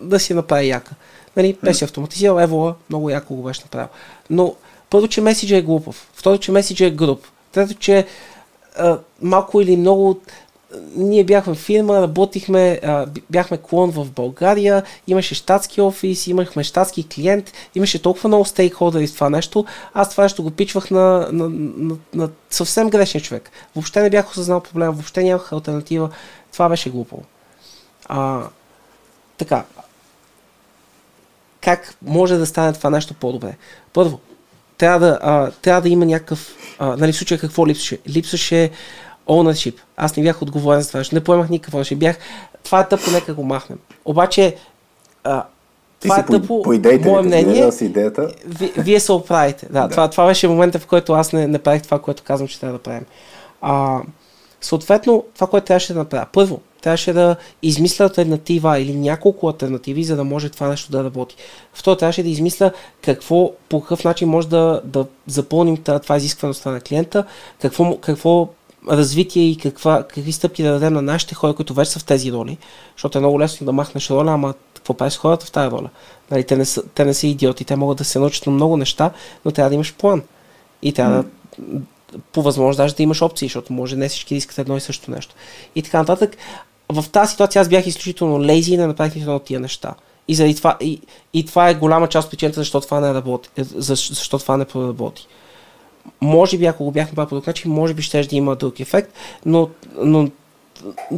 да 0.00 0.20
си 0.20 0.32
я 0.32 0.36
направи 0.36 0.68
яка. 0.68 0.94
Нали, 1.36 1.56
беше 1.62 1.84
автоматизирал, 1.84 2.40
Евола, 2.40 2.74
много 2.90 3.10
яко 3.10 3.34
го 3.34 3.42
беше 3.42 3.60
направил. 3.62 3.88
Но 4.30 4.54
първо, 4.90 5.08
че 5.08 5.20
меседжа 5.20 5.56
е 5.56 5.62
глупав. 5.62 6.08
Второ, 6.14 6.38
че 6.38 6.52
меседжа 6.52 6.86
е 6.86 6.90
груп. 6.90 7.26
Трето, 7.52 7.74
че 7.74 8.06
малко 9.22 9.60
или 9.60 9.76
много 9.76 10.20
ние 10.96 11.24
бяхме 11.24 11.54
фирма, 11.54 12.02
работихме, 12.02 12.80
бяхме 13.30 13.58
клон 13.58 13.90
в 13.90 14.10
България, 14.10 14.82
имаше 15.06 15.34
щатски 15.34 15.80
офис, 15.80 16.26
имахме 16.26 16.64
щатски 16.64 17.08
клиент, 17.08 17.52
имаше 17.74 18.02
толкова 18.02 18.28
много 18.28 18.44
стейкхолдери 18.44 19.06
с 19.06 19.14
това 19.14 19.30
нещо. 19.30 19.64
Аз 19.94 20.10
това 20.10 20.22
нещо 20.22 20.42
го 20.42 20.50
пичвах 20.50 20.90
на, 20.90 21.28
на, 21.32 21.48
на, 21.48 21.96
на 22.14 22.28
съвсем 22.50 22.90
грешния 22.90 23.22
човек. 23.22 23.50
Въобще 23.74 24.02
не 24.02 24.10
бях 24.10 24.30
осъзнал 24.30 24.60
проблема, 24.60 24.92
въобще 24.92 25.22
нямах 25.22 25.52
альтернатива. 25.52 26.10
Това 26.52 26.68
беше 26.68 26.90
глупо. 26.90 27.22
А, 28.04 28.42
така. 29.38 29.64
Как 31.60 31.96
може 32.02 32.36
да 32.36 32.46
стане 32.46 32.72
това 32.72 32.90
нещо 32.90 33.14
по-добре? 33.14 33.56
Първо, 33.92 34.20
трябва 34.78 35.06
да, 35.06 35.18
а, 35.22 35.50
трябва 35.50 35.82
да 35.82 35.88
има 35.88 36.06
някакъв, 36.06 36.56
а, 36.78 36.96
нали 36.96 37.12
в 37.12 37.16
случая 37.16 37.40
какво 37.40 37.66
липсваше? 37.66 37.98
Липсваше 38.08 38.70
ownership. 39.28 39.74
Аз 39.96 40.16
не 40.16 40.22
бях 40.22 40.42
отговорен 40.42 40.80
за 40.80 40.88
това, 40.88 41.02
не 41.12 41.24
поемах 41.24 41.48
никакъв 41.48 41.80
ownership. 41.80 41.96
Бях, 41.96 42.18
това 42.64 42.80
е 42.80 42.88
тъпо, 42.88 43.10
нека 43.10 43.34
го 43.34 43.44
махнем. 43.44 43.78
Обаче, 44.04 44.56
а, 45.24 45.44
това 46.00 46.18
е 46.18 46.26
тъпо, 46.26 46.62
по, 46.62 46.72
идеите, 46.72 47.08
мое 47.08 47.22
мнение, 47.22 47.72
си 47.72 47.84
идеята. 47.84 48.32
Ви, 48.46 48.72
вие 48.76 49.00
се 49.00 49.12
оправите. 49.12 49.66
Да, 49.66 49.72
да. 49.80 49.88
Това, 49.88 50.10
това 50.10 50.26
беше 50.26 50.48
момента, 50.48 50.78
в 50.78 50.86
който 50.86 51.12
аз 51.12 51.32
не, 51.32 51.46
не 51.46 51.58
правих 51.58 51.82
това, 51.82 51.98
което 51.98 52.22
казвам, 52.22 52.48
че 52.48 52.60
трябва 52.60 52.78
да 52.78 52.82
правим. 52.82 53.04
А, 53.60 54.00
съответно, 54.62 55.24
това, 55.34 55.46
което 55.46 55.66
трябваше 55.66 55.92
да 55.92 55.98
направя. 55.98 56.26
Първо, 56.32 56.60
трябваше 56.82 57.12
да 57.12 57.36
измисля 57.62 58.04
альтернатива 58.04 58.78
или 58.78 58.94
няколко 58.94 59.48
альтернативи, 59.48 60.04
за 60.04 60.16
да 60.16 60.24
може 60.24 60.50
това 60.50 60.68
нещо 60.68 60.92
да 60.92 61.04
работи. 61.04 61.36
Второ, 61.74 61.96
трябваше 61.96 62.22
да 62.22 62.28
измисля 62.28 62.72
какво, 63.02 63.52
по 63.68 63.80
какъв 63.80 64.04
начин 64.04 64.28
може 64.28 64.48
да, 64.48 64.80
да 64.84 65.06
запълним 65.26 65.76
това 65.76 66.16
изискваността 66.16 66.70
на 66.70 66.80
клиента, 66.80 67.24
какво, 67.60 67.96
какво 67.96 68.48
развитие 68.90 69.42
и 69.42 69.56
каква, 69.56 70.02
какви 70.02 70.32
стъпки 70.32 70.62
да 70.62 70.72
дадем 70.72 70.92
на 70.92 71.02
нашите 71.02 71.34
хора, 71.34 71.54
които 71.54 71.74
вече 71.74 71.90
са 71.90 71.98
в 71.98 72.04
тези 72.04 72.32
роли, 72.32 72.58
защото 72.96 73.18
е 73.18 73.20
много 73.20 73.40
лесно 73.40 73.64
да 73.64 73.72
махнеш 73.72 74.10
роля, 74.10 74.30
ама 74.30 74.54
какво 74.74 74.94
правиш 74.94 75.16
хората 75.16 75.46
в 75.46 75.52
тази 75.52 75.70
роля? 75.70 75.88
Нали, 76.30 76.44
те, 76.44 76.56
не 76.56 76.64
са, 76.64 76.82
те 76.94 77.04
не 77.04 77.14
са 77.14 77.26
идиоти, 77.26 77.64
те 77.64 77.76
могат 77.76 77.98
да 77.98 78.04
се 78.04 78.18
научат 78.18 78.46
на 78.46 78.52
много 78.52 78.76
неща, 78.76 79.10
но 79.44 79.50
трябва 79.50 79.68
да 79.68 79.74
имаш 79.74 79.94
план. 79.94 80.22
И 80.82 80.92
трябва 80.92 81.22
mm. 81.22 81.26
да 81.62 81.80
по 82.32 82.42
възможност 82.42 82.76
даже 82.76 82.94
да 82.94 83.02
имаш 83.02 83.22
опции, 83.22 83.48
защото 83.48 83.72
може 83.72 83.96
не 83.96 84.08
всички 84.08 84.34
искат 84.34 84.58
едно 84.58 84.76
и 84.76 84.80
също 84.80 85.10
нещо. 85.10 85.34
И 85.74 85.82
така 85.82 85.98
нататък 85.98 86.36
в 86.88 87.04
тази 87.12 87.30
ситуация 87.30 87.60
аз 87.60 87.68
бях 87.68 87.86
изключително 87.86 88.44
лейзи 88.44 88.74
и 88.74 88.76
не 88.76 88.86
направих 88.86 89.14
нито 89.14 89.36
от 89.36 89.44
тия 89.44 89.60
неща. 89.60 89.94
И, 90.28 90.34
заради 90.34 90.56
това, 90.56 90.76
и, 90.80 91.00
и 91.32 91.46
това 91.46 91.68
е 91.68 91.74
голяма 91.74 92.08
част 92.08 92.26
от 92.26 92.30
причината, 92.30 92.60
защо 92.60 92.80
това 92.80 93.00
не 93.00 93.14
работи. 93.14 93.48
Е, 93.56 93.64
защо, 93.64 94.14
защо 94.14 94.38
това 94.38 94.56
не 94.56 94.64
проработи. 94.64 95.26
Може 96.20 96.58
би, 96.58 96.66
ако 96.66 96.84
го 96.84 96.90
бях 96.90 97.08
направил 97.08 97.28
по 97.28 97.34
друг 97.34 97.46
начин, 97.46 97.72
може 97.72 97.94
би 97.94 98.02
ще 98.02 98.22
да 98.22 98.36
има 98.36 98.56
друг 98.56 98.80
ефект, 98.80 99.12
но, 99.46 99.68
но 99.98 100.30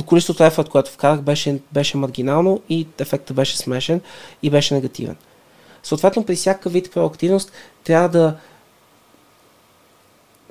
количеството 0.07 0.45
ефект, 0.45 0.69
което 0.69 0.91
вкарах, 0.91 1.21
беше, 1.21 1.59
беше 1.73 1.97
маргинално 1.97 2.61
и 2.69 2.87
ефектът 2.99 3.37
беше 3.37 3.57
смешен 3.57 4.01
и 4.43 4.51
беше 4.51 4.75
негативен. 4.75 5.17
Съответно, 5.83 6.25
при 6.25 6.37
всяка 6.37 6.69
вид 6.69 6.93
проактивност 6.93 7.53
трябва 7.85 8.09
да 8.09 8.37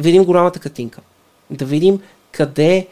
видим 0.04 0.24
голямата 0.24 0.60
картинка. 0.60 1.02
Да 1.50 1.66
видим 1.66 2.00
къде 2.32 2.88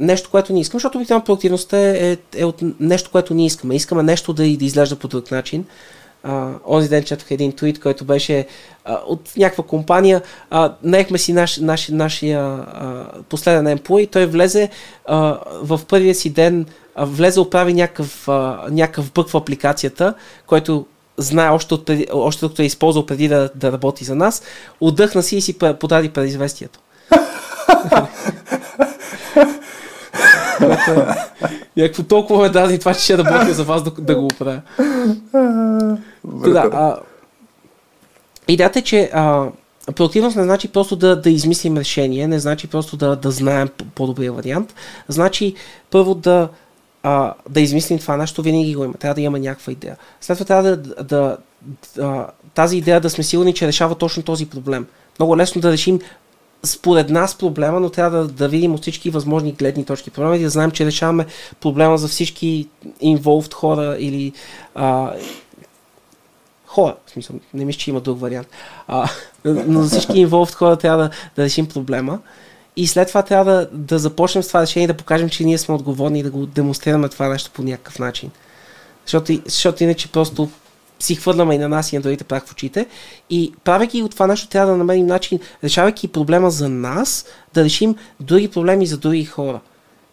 нещо, 0.00 0.30
което 0.30 0.52
ние 0.52 0.60
искаме, 0.60 0.78
защото 0.78 0.98
обикновено 0.98 1.24
проактивността 1.24 1.78
е, 1.78 2.12
е, 2.12 2.16
е 2.36 2.44
от 2.44 2.60
нещо, 2.80 3.10
което 3.10 3.34
ние 3.34 3.46
искаме. 3.46 3.74
Искаме 3.74 4.02
нещо 4.02 4.32
да, 4.32 4.42
да 4.42 4.64
изглежда 4.64 4.96
по 4.96 5.08
друг 5.08 5.30
начин. 5.30 5.64
Uh, 6.26 6.54
онзи 6.66 6.88
ден 6.88 7.04
четох 7.04 7.30
един 7.30 7.52
твит, 7.52 7.80
който 7.80 8.04
беше 8.04 8.46
uh, 8.88 9.00
от 9.06 9.32
някаква 9.36 9.64
компания. 9.64 10.22
Uh, 10.52 10.72
наехме 10.82 11.18
си 11.18 11.32
наш, 11.32 11.56
наш, 11.56 11.88
нашия 11.88 12.40
uh, 12.40 13.22
последен 13.22 13.78
employee. 13.78 14.10
Той 14.10 14.26
влезе 14.26 14.70
uh, 15.08 15.38
в 15.62 15.80
първия 15.88 16.14
си 16.14 16.30
ден, 16.30 16.66
uh, 16.98 17.04
влезе, 17.04 17.40
оправи 17.40 17.74
някакъв, 17.74 18.26
uh, 18.26 18.70
някакъв 18.70 19.12
бък 19.12 19.28
в 19.28 19.36
апликацията, 19.36 20.14
който 20.46 20.86
знае 21.16 21.50
още, 21.50 21.74
от, 21.74 21.90
още 22.12 22.40
докато 22.40 22.62
е 22.62 22.64
използвал 22.64 23.06
преди 23.06 23.28
да, 23.28 23.50
да 23.54 23.72
работи 23.72 24.04
за 24.04 24.14
нас. 24.14 24.42
Отдъхна 24.80 25.22
си 25.22 25.36
и 25.36 25.40
си 25.40 25.58
подади 25.58 26.08
предизвестието. 26.08 26.80
Някакво 31.76 32.02
толкова 32.02 32.42
ме 32.42 32.48
даде 32.48 32.78
това, 32.78 32.94
че 32.94 33.00
ще 33.00 33.18
работя 33.18 33.54
за 33.54 33.64
вас 33.64 33.82
да, 33.82 33.90
да 33.90 34.14
го 34.14 34.24
оправя. 34.24 34.60
да, 36.24 36.96
идеята 38.48 38.78
е, 38.78 38.82
че 38.82 39.10
а, 39.12 39.46
проактивност 39.96 40.36
не 40.36 40.42
значи 40.42 40.68
просто 40.68 40.96
да, 40.96 41.20
да 41.20 41.30
измислим 41.30 41.78
решение, 41.78 42.28
не 42.28 42.38
значи 42.38 42.66
просто 42.66 42.96
да, 42.96 43.16
да 43.16 43.30
знаем 43.30 43.68
по-добрия 43.94 44.32
вариант. 44.32 44.74
Значи 45.08 45.54
първо 45.90 46.14
да, 46.14 46.48
а, 47.06 47.34
да 47.48 47.60
измислим 47.60 47.98
това 47.98 48.16
нещо, 48.16 48.42
винаги 48.42 48.74
го 48.74 48.84
има. 48.84 48.94
Трябва 48.94 49.14
да 49.14 49.20
има 49.20 49.38
някаква 49.38 49.72
идея. 49.72 49.96
След 50.20 50.38
това 50.38 50.46
трябва 50.46 50.76
да, 50.76 51.04
да, 51.04 51.36
да 51.96 52.26
тази 52.54 52.76
идея 52.76 53.00
да 53.00 53.10
сме 53.10 53.24
сигурни, 53.24 53.54
че 53.54 53.66
решава 53.66 53.94
точно 53.94 54.22
този 54.22 54.46
проблем. 54.46 54.86
Много 55.18 55.36
лесно 55.36 55.60
да 55.60 55.72
решим 55.72 56.00
според 56.62 57.10
нас 57.10 57.38
проблема, 57.38 57.80
но 57.80 57.90
трябва 57.90 58.18
да, 58.18 58.28
да 58.28 58.48
видим 58.48 58.74
от 58.74 58.82
всички 58.82 59.10
възможни 59.10 59.52
гледни 59.52 59.84
точки 59.84 60.10
проблема 60.10 60.36
и 60.36 60.42
да 60.42 60.50
знаем, 60.50 60.70
че 60.70 60.86
решаваме 60.86 61.26
проблема 61.60 61.98
за 61.98 62.08
всички 62.08 62.68
involved 63.02 63.54
хора 63.54 63.96
или 63.98 64.32
а, 64.74 65.12
хора, 66.66 66.96
в 67.06 67.10
смисъл, 67.10 67.36
не 67.54 67.64
мисля, 67.64 67.78
че 67.78 67.90
има 67.90 68.00
друг 68.00 68.20
вариант, 68.20 68.48
а, 68.88 69.08
но 69.44 69.82
за 69.82 69.88
всички 69.88 70.26
involved 70.26 70.54
хора 70.54 70.76
трябва 70.76 71.02
да, 71.02 71.10
да 71.36 71.44
решим 71.44 71.66
проблема 71.66 72.18
и 72.76 72.86
след 72.86 73.08
това 73.08 73.22
трябва 73.22 73.52
да, 73.52 73.68
да 73.72 73.98
започнем 73.98 74.42
с 74.42 74.48
това 74.48 74.62
решение 74.62 74.86
да 74.86 74.94
покажем, 74.94 75.28
че 75.28 75.44
ние 75.44 75.58
сме 75.58 75.74
отговорни 75.74 76.18
и 76.18 76.22
да 76.22 76.30
го 76.30 76.46
демонстрираме 76.46 77.08
това 77.08 77.28
нещо 77.28 77.50
по 77.54 77.62
някакъв 77.62 77.98
начин. 77.98 78.30
Защото, 79.06 79.32
защото 79.44 79.84
иначе 79.84 80.12
просто 80.12 80.48
си 81.00 81.14
хвърляме 81.14 81.54
и 81.54 81.58
на 81.58 81.68
нас 81.68 81.92
и 81.92 81.96
на 81.96 82.02
другите 82.02 82.24
прах 82.24 82.46
в 82.46 82.52
очите. 82.52 82.86
И 83.30 83.52
правейки 83.64 84.02
от 84.02 84.10
това 84.10 84.26
нещо, 84.26 84.48
трябва 84.48 84.72
да 84.72 84.78
намерим 84.78 85.06
начин, 85.06 85.40
решавайки 85.64 86.08
проблема 86.08 86.50
за 86.50 86.68
нас, 86.68 87.26
да 87.54 87.64
решим 87.64 87.96
други 88.20 88.48
проблеми 88.48 88.86
за 88.86 88.98
други 88.98 89.24
хора. 89.24 89.60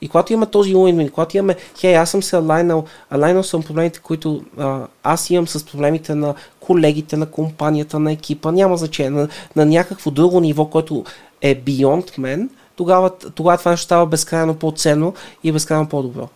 И 0.02 0.08
когато 0.08 0.34
имаме 0.34 0.46
този 0.46 0.76
уин 0.76 1.10
когато 1.10 1.38
имаме, 1.38 1.56
хей, 1.80 1.98
аз 1.98 2.10
съм 2.10 2.24
се 2.24 2.36
алайнал, 2.36 2.86
алайнал 3.10 3.44
съм 3.44 3.64
проблемите, 3.64 4.00
които 4.00 4.44
а, 4.58 4.88
аз 5.04 5.30
имам 5.30 5.48
с 5.48 5.66
проблемите 5.66 6.16
на 6.16 6.34
колегите, 6.60 7.18
на 7.18 7.26
компанията, 7.26 8.00
на 8.00 8.12
екипа, 8.12 8.52
няма 8.52 8.78
значение, 8.78 9.10
на, 9.10 9.28
на 9.56 9.66
някакво 9.66 10.12
друго 10.12 10.40
ниво, 10.40 10.66
което 10.66 11.04
е 11.42 11.62
beyond 11.62 12.20
мен, 12.20 12.50
тогава, 12.76 13.12
тогава 13.36 13.58
това 13.58 13.72
нещо 13.72 13.84
става 13.84 14.06
безкрайно 14.06 14.56
по-ценно 14.56 15.14
и 15.44 15.52
безкрайно 15.52 15.90
по-добро. 15.90 16.30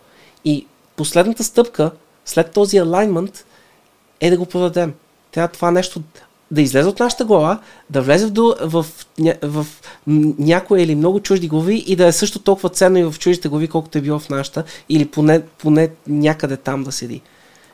И 0.44 0.66
последната 0.96 1.44
стъпка, 1.44 1.90
след 2.24 2.52
този 2.52 2.76
alignment, 2.76 3.42
е 4.20 4.30
да 4.30 4.38
го 4.38 4.46
продадем. 4.46 4.94
Трябва 5.32 5.48
това 5.48 5.70
нещо 5.70 6.02
да 6.50 6.62
излезе 6.62 6.88
от 6.88 7.00
нашата 7.00 7.24
глава, 7.24 7.60
да 7.90 8.02
влезе 8.02 8.26
в, 8.26 8.56
в, 8.60 8.86
в, 9.42 9.42
в 9.42 9.66
някои 10.38 10.82
или 10.82 10.94
много 10.94 11.20
чужди 11.20 11.48
глави 11.48 11.84
и 11.86 11.96
да 11.96 12.06
е 12.06 12.12
също 12.12 12.38
толкова 12.38 12.68
ценно 12.68 12.98
и 12.98 13.04
в 13.04 13.14
чуждите 13.18 13.48
глави, 13.48 13.68
колкото 13.68 13.98
е 13.98 14.00
било 14.00 14.18
в 14.18 14.28
нашата, 14.28 14.64
или 14.88 15.06
поне, 15.06 15.42
поне 15.58 15.90
някъде 16.06 16.56
там 16.56 16.84
да 16.84 16.92
седи. 16.92 17.20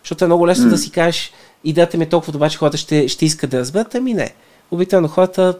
Защото 0.04 0.24
е 0.24 0.26
много 0.26 0.46
лесно 0.46 0.64
mm. 0.64 0.70
да 0.70 0.78
си 0.78 0.90
кажеш, 0.90 1.32
идеята 1.64 1.98
ми 1.98 2.04
е 2.04 2.08
толкова 2.08 2.32
добра, 2.32 2.50
че 2.50 2.58
хората 2.58 2.76
ще, 2.76 3.08
ще 3.08 3.24
искат 3.24 3.50
да 3.50 3.58
разберат, 3.58 3.94
ами 3.94 4.14
не. 4.14 4.34
Обикновено 4.70 5.08
хората 5.08 5.58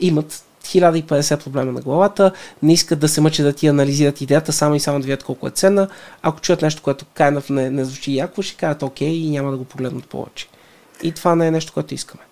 имат 0.00 0.44
1050 0.62 1.44
проблема 1.44 1.72
на 1.72 1.80
главата, 1.80 2.32
не 2.62 2.72
искат 2.72 2.98
да 2.98 3.08
се 3.08 3.20
мъчат 3.20 3.46
да 3.46 3.52
ти 3.52 3.66
анализират 3.66 4.20
идеята, 4.20 4.52
само 4.52 4.74
и 4.74 4.80
само 4.80 4.98
да 4.98 5.04
видят 5.04 5.22
колко 5.22 5.46
е 5.46 5.50
ценна. 5.50 5.88
Ако 6.22 6.40
чуят 6.40 6.62
нещо, 6.62 6.82
което 6.82 7.04
кайнав 7.14 7.50
не, 7.50 7.70
не 7.70 7.84
звучи 7.84 8.14
яко, 8.14 8.42
ще 8.42 8.56
кажат 8.56 8.82
окей 8.82 9.08
и 9.08 9.30
няма 9.30 9.50
да 9.50 9.56
го 9.56 9.64
погледнат 9.64 10.06
повече. 10.06 10.48
И 11.02 11.12
това 11.12 11.34
не 11.34 11.46
е 11.46 11.50
нещо, 11.50 11.72
което 11.72 11.94
искаме. 11.94 12.22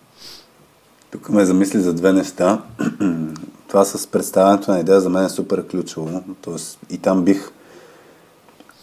Тук 1.10 1.28
ме 1.28 1.44
замисли 1.44 1.80
за 1.80 1.94
две 1.94 2.12
неща. 2.12 2.62
това 3.68 3.84
с 3.84 4.06
представянето 4.06 4.70
на 4.70 4.80
идея 4.80 5.00
за 5.00 5.08
мен 5.08 5.24
е 5.24 5.28
супер 5.28 5.68
ключово. 5.68 6.22
Тоест, 6.42 6.78
и 6.90 6.98
там 6.98 7.24
бих, 7.24 7.50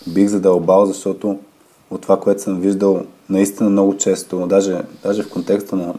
бих 0.08 0.28
задълбал, 0.28 0.86
защото 0.86 1.40
от 1.90 2.02
това, 2.02 2.20
което 2.20 2.42
съм 2.42 2.60
виждал 2.60 3.06
наистина 3.30 3.70
много 3.70 3.98
често, 3.98 4.48
даже, 4.48 4.82
даже 5.04 5.24
в 5.24 5.30
контекста 5.30 5.76
на 5.76 5.94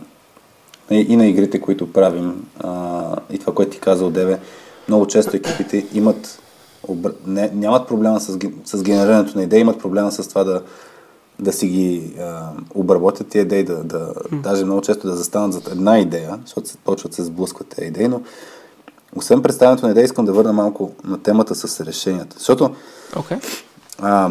и 0.90 1.16
на 1.16 1.26
игрите, 1.26 1.60
които 1.60 1.92
правим, 1.92 2.46
а, 2.60 3.16
и 3.30 3.38
това, 3.38 3.54
което 3.54 3.72
ти 3.72 3.80
каза 3.80 4.04
от 4.04 4.12
Деве, 4.12 4.38
много 4.88 5.06
често 5.06 5.36
екипите 5.36 5.86
имат, 5.94 6.42
не, 7.26 7.50
нямат 7.54 7.88
проблема 7.88 8.20
с, 8.20 8.38
с 8.64 8.82
генерирането 8.82 9.38
на 9.38 9.44
идеи, 9.44 9.60
имат 9.60 9.78
проблема 9.78 10.12
с 10.12 10.28
това 10.28 10.44
да, 10.44 10.62
да 11.38 11.52
си 11.52 11.66
ги 11.66 12.14
а, 12.20 12.50
обработят 12.74 13.28
тези 13.28 13.42
идеи, 13.42 13.64
да, 13.64 13.84
да, 13.84 14.14
mm. 14.14 14.40
даже 14.40 14.64
много 14.64 14.80
често 14.80 15.06
да 15.06 15.16
застанат 15.16 15.52
зад 15.52 15.68
една 15.68 15.98
идея, 15.98 16.38
защото 16.44 16.68
се, 16.68 16.76
почват 16.76 17.14
се 17.14 17.24
сблъскват 17.24 17.68
тези 17.68 17.88
идеи, 17.88 18.08
но 18.08 18.22
освен 19.16 19.42
представянето 19.42 19.86
на 19.86 19.92
идеи, 19.92 20.04
искам 20.04 20.24
да 20.24 20.32
върна 20.32 20.52
малко 20.52 20.92
на 21.04 21.22
темата 21.22 21.54
с 21.54 21.80
решенията. 21.80 22.36
Защото 22.38 22.74
okay. 23.14 23.60
а, 23.98 24.30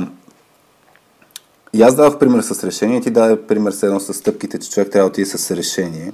и 1.74 1.82
аз 1.82 1.96
давах 1.96 2.20
пример 2.20 2.42
с 2.42 2.64
решение, 2.64 3.02
ти 3.02 3.12
даде 3.12 3.42
пример 3.42 3.72
с 3.72 3.84
едно 3.84 4.00
с 4.00 4.14
стъпките, 4.14 4.60
че 4.60 4.70
човек 4.70 4.90
трябва 4.92 5.10
да 5.10 5.12
отиде 5.12 5.26
с 5.26 5.56
решение. 5.56 6.12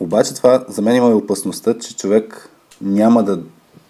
Обаче 0.00 0.34
това 0.34 0.64
за 0.68 0.82
мен 0.82 0.96
има 0.96 1.10
и 1.10 1.14
опасността, 1.14 1.78
че 1.78 1.96
човек 1.96 2.50
няма 2.80 3.22
да 3.22 3.40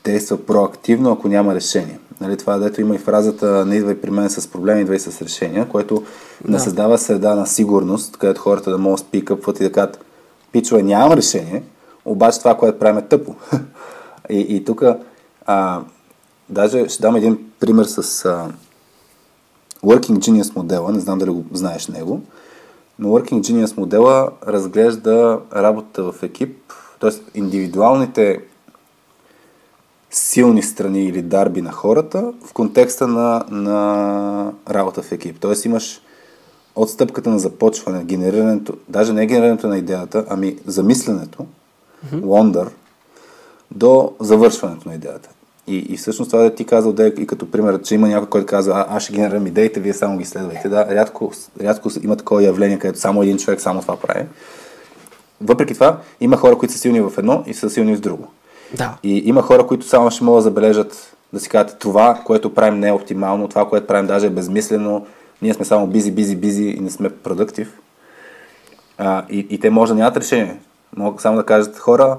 действа 0.05 0.47
проактивно, 0.47 1.12
ако 1.12 1.28
няма 1.28 1.55
решение. 1.55 1.98
Нали, 2.20 2.36
това, 2.36 2.59
дето 2.59 2.80
има 2.80 2.94
и 2.94 2.98
фразата 2.98 3.66
не 3.66 3.76
идвай 3.76 4.01
при 4.01 4.10
мен 4.10 4.30
с 4.30 4.48
проблеми, 4.48 4.80
идвай 4.80 4.98
с 4.98 5.22
решения, 5.22 5.68
което 5.68 5.94
да. 6.44 6.52
не 6.52 6.59
създава 6.59 6.98
среда 6.98 7.35
на 7.35 7.47
сигурност, 7.47 8.16
където 8.16 8.40
хората 8.40 8.70
да 8.70 8.78
могат 8.78 9.01
да 9.01 9.06
спикъпват 9.06 9.60
и 9.60 9.64
да 9.64 9.72
кажат, 9.72 10.05
пичове, 10.52 10.82
нямам 10.82 11.12
решение, 11.12 11.62
обаче 12.05 12.39
това, 12.39 12.56
което 12.56 12.78
правим 12.78 12.98
е 12.98 13.06
тъпо. 13.06 13.35
и, 14.30 14.40
и 14.40 14.64
тук, 14.64 14.82
даже 16.48 16.89
ще 16.89 17.02
дам 17.02 17.16
един 17.16 17.39
пример 17.60 17.85
с 17.85 18.24
а, 18.24 18.48
Working 19.85 20.18
Genius 20.18 20.56
модела, 20.56 20.93
не 20.93 21.01
знам 21.01 21.18
дали 21.18 21.30
го 21.30 21.44
знаеш 21.52 21.89
него, 21.89 22.20
но 22.99 23.09
Working 23.09 23.41
Genius 23.41 23.77
модела 23.77 24.31
разглежда 24.47 25.41
работа 25.55 26.12
в 26.12 26.23
екип, 26.23 26.73
т.е. 27.01 27.39
индивидуалните 27.39 28.41
силни 30.11 30.62
страни 30.62 31.05
или 31.05 31.23
дарби 31.23 31.62
на 31.62 31.73
хората 31.73 32.33
в 32.47 32.53
контекста 32.53 33.09
на, 33.09 33.45
на 33.51 34.53
работа 34.70 35.03
в 35.03 35.12
екип. 35.12 35.41
Тоест 35.41 35.65
имаш 35.65 36.03
от 36.77 36.91
стъпката 36.91 37.31
на 37.31 37.39
започване, 37.39 38.05
генерирането, 38.05 38.75
даже 38.89 39.12
не 39.12 39.27
генерирането 39.27 39.69
на 39.69 39.79
идеята, 39.79 40.25
ами 40.29 40.59
замисленето, 40.66 41.47
mm-hmm. 42.07 42.23
wonder, 42.23 42.69
до 43.70 44.12
завършването 44.20 44.89
на 44.89 44.95
идеята. 44.95 45.31
И, 45.69 45.77
и 45.89 45.97
всъщност 45.97 46.31
това 46.31 46.43
да 46.43 46.55
ти 46.55 46.65
казал, 46.65 46.93
да 46.93 47.07
и 47.07 47.27
като 47.27 47.51
пример, 47.51 47.82
че 47.82 47.95
има 47.95 48.09
някой, 48.09 48.28
който 48.28 48.47
казва, 48.47 48.74
а, 48.74 48.97
аз 48.97 49.03
ще 49.03 49.12
генерирам 49.12 49.47
идеите, 49.47 49.81
вие 49.81 49.95
само 49.95 50.19
ги 50.19 50.24
следвайте. 50.24 50.69
Да, 50.69 50.86
рядко, 50.90 51.32
рядко 51.62 51.90
има 52.03 52.16
такова 52.16 52.43
явление, 52.43 52.78
където 52.78 52.99
само 52.99 53.23
един 53.23 53.39
човек 53.39 53.61
само 53.61 53.81
това 53.81 53.97
прави. 53.97 54.27
Въпреки 55.40 55.74
това, 55.74 55.99
има 56.20 56.36
хора, 56.36 56.59
които 56.59 56.74
са 56.74 56.81
силни 56.81 57.01
в 57.01 57.12
едно 57.19 57.45
и 57.47 57.55
са 57.55 57.70
силни 57.70 57.97
в 57.97 58.01
друго. 58.01 58.27
Да. 58.74 58.99
И 59.03 59.23
има 59.24 59.43
хора, 59.43 59.66
които 59.66 59.86
само 59.86 60.11
ще 60.11 60.24
могат 60.24 60.39
да 60.39 60.43
забележат, 60.43 61.16
да 61.32 61.40
си 61.40 61.49
кажат, 61.49 61.78
това, 61.78 62.20
което 62.24 62.55
правим 62.55 62.81
не 62.81 62.89
е 62.89 62.93
оптимално, 62.93 63.49
това, 63.49 63.69
което 63.69 63.86
правим 63.86 64.07
даже 64.07 64.27
е 64.27 64.31
безмислено, 64.31 65.07
ние 65.43 65.55
сме 65.55 65.65
само 65.65 65.86
бизи, 65.86 66.11
бизи, 66.11 66.36
бизи 66.36 66.65
и 66.65 66.81
не 66.81 66.90
сме 66.90 67.09
продуктив. 67.09 67.73
А, 68.99 69.24
и, 69.31 69.47
и 69.51 69.61
те 69.61 69.70
може 69.70 69.93
да 69.93 69.99
нямат 69.99 70.16
решение. 70.16 70.61
Могат 70.97 71.20
само 71.20 71.36
да 71.36 71.45
кажат, 71.45 71.78
хора, 71.78 72.16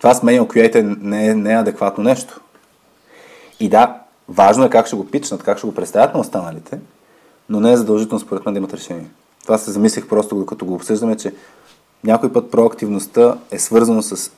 това 0.00 0.14
с 0.14 0.22
мен 0.22 0.40
QA 0.40 0.96
не 1.00 1.26
е, 1.26 1.34
не 1.34 1.52
е 1.52 1.56
адекватно 1.56 2.04
нещо. 2.04 2.40
И 3.60 3.68
да, 3.68 4.00
важно 4.28 4.64
е 4.64 4.70
как 4.70 4.86
ще 4.86 4.96
го 4.96 5.06
пичнат, 5.06 5.42
как 5.42 5.58
ще 5.58 5.66
го 5.66 5.74
представят 5.74 6.14
на 6.14 6.20
останалите, 6.20 6.78
но 7.48 7.60
не 7.60 7.72
е 7.72 7.76
задължително 7.76 8.20
според 8.20 8.44
мен 8.44 8.54
да 8.54 8.58
имат 8.58 8.74
решение. 8.74 9.06
Това 9.42 9.58
се 9.58 9.70
замислих 9.70 10.08
просто, 10.08 10.36
докато 10.36 10.66
го 10.66 10.74
обсъждаме, 10.74 11.16
че 11.16 11.34
някой 12.04 12.32
път 12.32 12.50
проактивността 12.50 13.38
е 13.50 13.58
свързано 13.58 14.02
с 14.02 14.30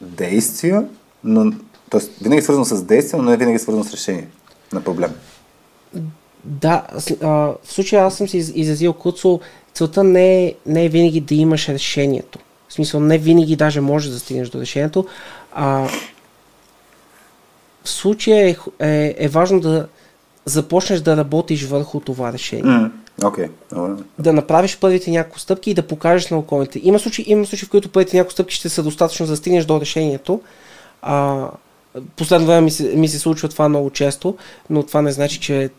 действия, 0.00 0.88
но, 1.24 1.52
т.е. 1.90 2.00
винаги 2.22 2.38
е 2.38 2.42
свързано 2.42 2.64
с 2.64 2.82
действия, 2.82 3.22
но 3.22 3.30
не 3.30 3.36
винаги 3.36 3.56
е 3.56 3.58
свързано 3.58 3.84
с 3.84 3.92
решение 3.92 4.28
на 4.72 4.84
проблем. 4.84 5.10
Да, 6.44 6.86
в 7.22 7.58
случая 7.64 8.04
аз 8.04 8.16
съм 8.16 8.28
си 8.28 8.36
изразил 8.36 8.92
Куцо, 8.92 9.40
целта 9.74 10.04
не 10.04 10.44
е, 10.44 10.54
не 10.66 10.84
е 10.84 10.88
винаги 10.88 11.20
да 11.20 11.34
имаш 11.34 11.68
решението. 11.68 12.38
В 12.74 12.76
смисъл, 12.76 13.00
не 13.00 13.18
винаги 13.18 13.56
даже 13.56 13.80
може 13.80 14.10
да 14.10 14.18
стигнеш 14.18 14.48
до 14.48 14.60
решението. 14.60 15.06
А, 15.52 15.88
в 17.84 17.88
случая 17.88 18.48
е, 18.48 18.56
е, 18.80 19.14
е 19.18 19.28
важно 19.28 19.60
да 19.60 19.88
започнеш 20.44 21.00
да 21.00 21.16
работиш 21.16 21.64
върху 21.64 22.00
това 22.00 22.32
решение. 22.32 22.64
Mm. 22.64 22.90
Okay. 23.20 23.50
Oh. 23.72 24.02
Да 24.18 24.32
направиш 24.32 24.78
първите 24.80 25.10
няколко 25.10 25.38
стъпки 25.40 25.70
и 25.70 25.74
да 25.74 25.86
покажеш 25.86 26.30
на 26.30 26.38
околните. 26.38 26.80
Има 26.82 26.98
случаи, 26.98 27.24
има 27.28 27.46
случаи 27.46 27.66
в 27.66 27.70
които 27.70 27.88
първите 27.88 28.16
няколко 28.16 28.32
стъпки 28.32 28.54
ще 28.54 28.68
са 28.68 28.82
достатъчно 28.82 29.26
за 29.26 29.32
да 29.32 29.36
стигнеш 29.36 29.64
до 29.64 29.80
решението. 29.80 30.40
А, 31.02 31.46
последно 32.16 32.46
време 32.46 32.60
ми 32.60 32.70
се, 32.70 32.96
ми 32.96 33.08
се 33.08 33.18
случва 33.18 33.48
това 33.48 33.68
много 33.68 33.90
често, 33.90 34.36
но 34.70 34.82
това 34.82 35.02
не 35.02 35.12
значи, 35.12 35.40
че 35.40 35.70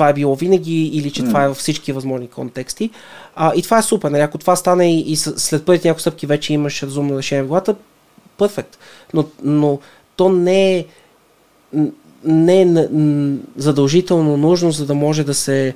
това 0.00 0.08
е 0.08 0.14
било 0.14 0.34
винаги 0.34 0.86
или 0.86 1.10
че 1.10 1.22
mm. 1.22 1.28
това 1.28 1.44
е 1.44 1.48
във 1.48 1.56
всички 1.56 1.92
възможни 1.92 2.28
контексти. 2.28 2.90
А, 3.34 3.52
и 3.56 3.62
това 3.62 3.78
е 3.78 3.82
супер. 3.82 4.10
Нали? 4.10 4.22
Ако 4.22 4.38
това 4.38 4.56
стане 4.56 4.94
и, 4.96 5.12
и 5.12 5.16
след 5.16 5.64
първите 5.64 5.88
няколко 5.88 6.00
стъпки 6.00 6.26
вече 6.26 6.52
имаш 6.52 6.82
разумно 6.82 7.18
решение 7.18 7.42
в 7.42 7.46
главата, 7.46 7.74
перфект. 8.38 8.78
Но, 9.14 9.24
но 9.42 9.78
то 10.16 10.28
не 10.28 10.76
е 10.78 10.86
не 12.24 12.62
е 12.62 12.88
задължително 13.56 14.36
нужно, 14.36 14.72
за 14.72 14.86
да 14.86 14.94
може 14.94 15.24
да 15.24 15.34
се 15.34 15.74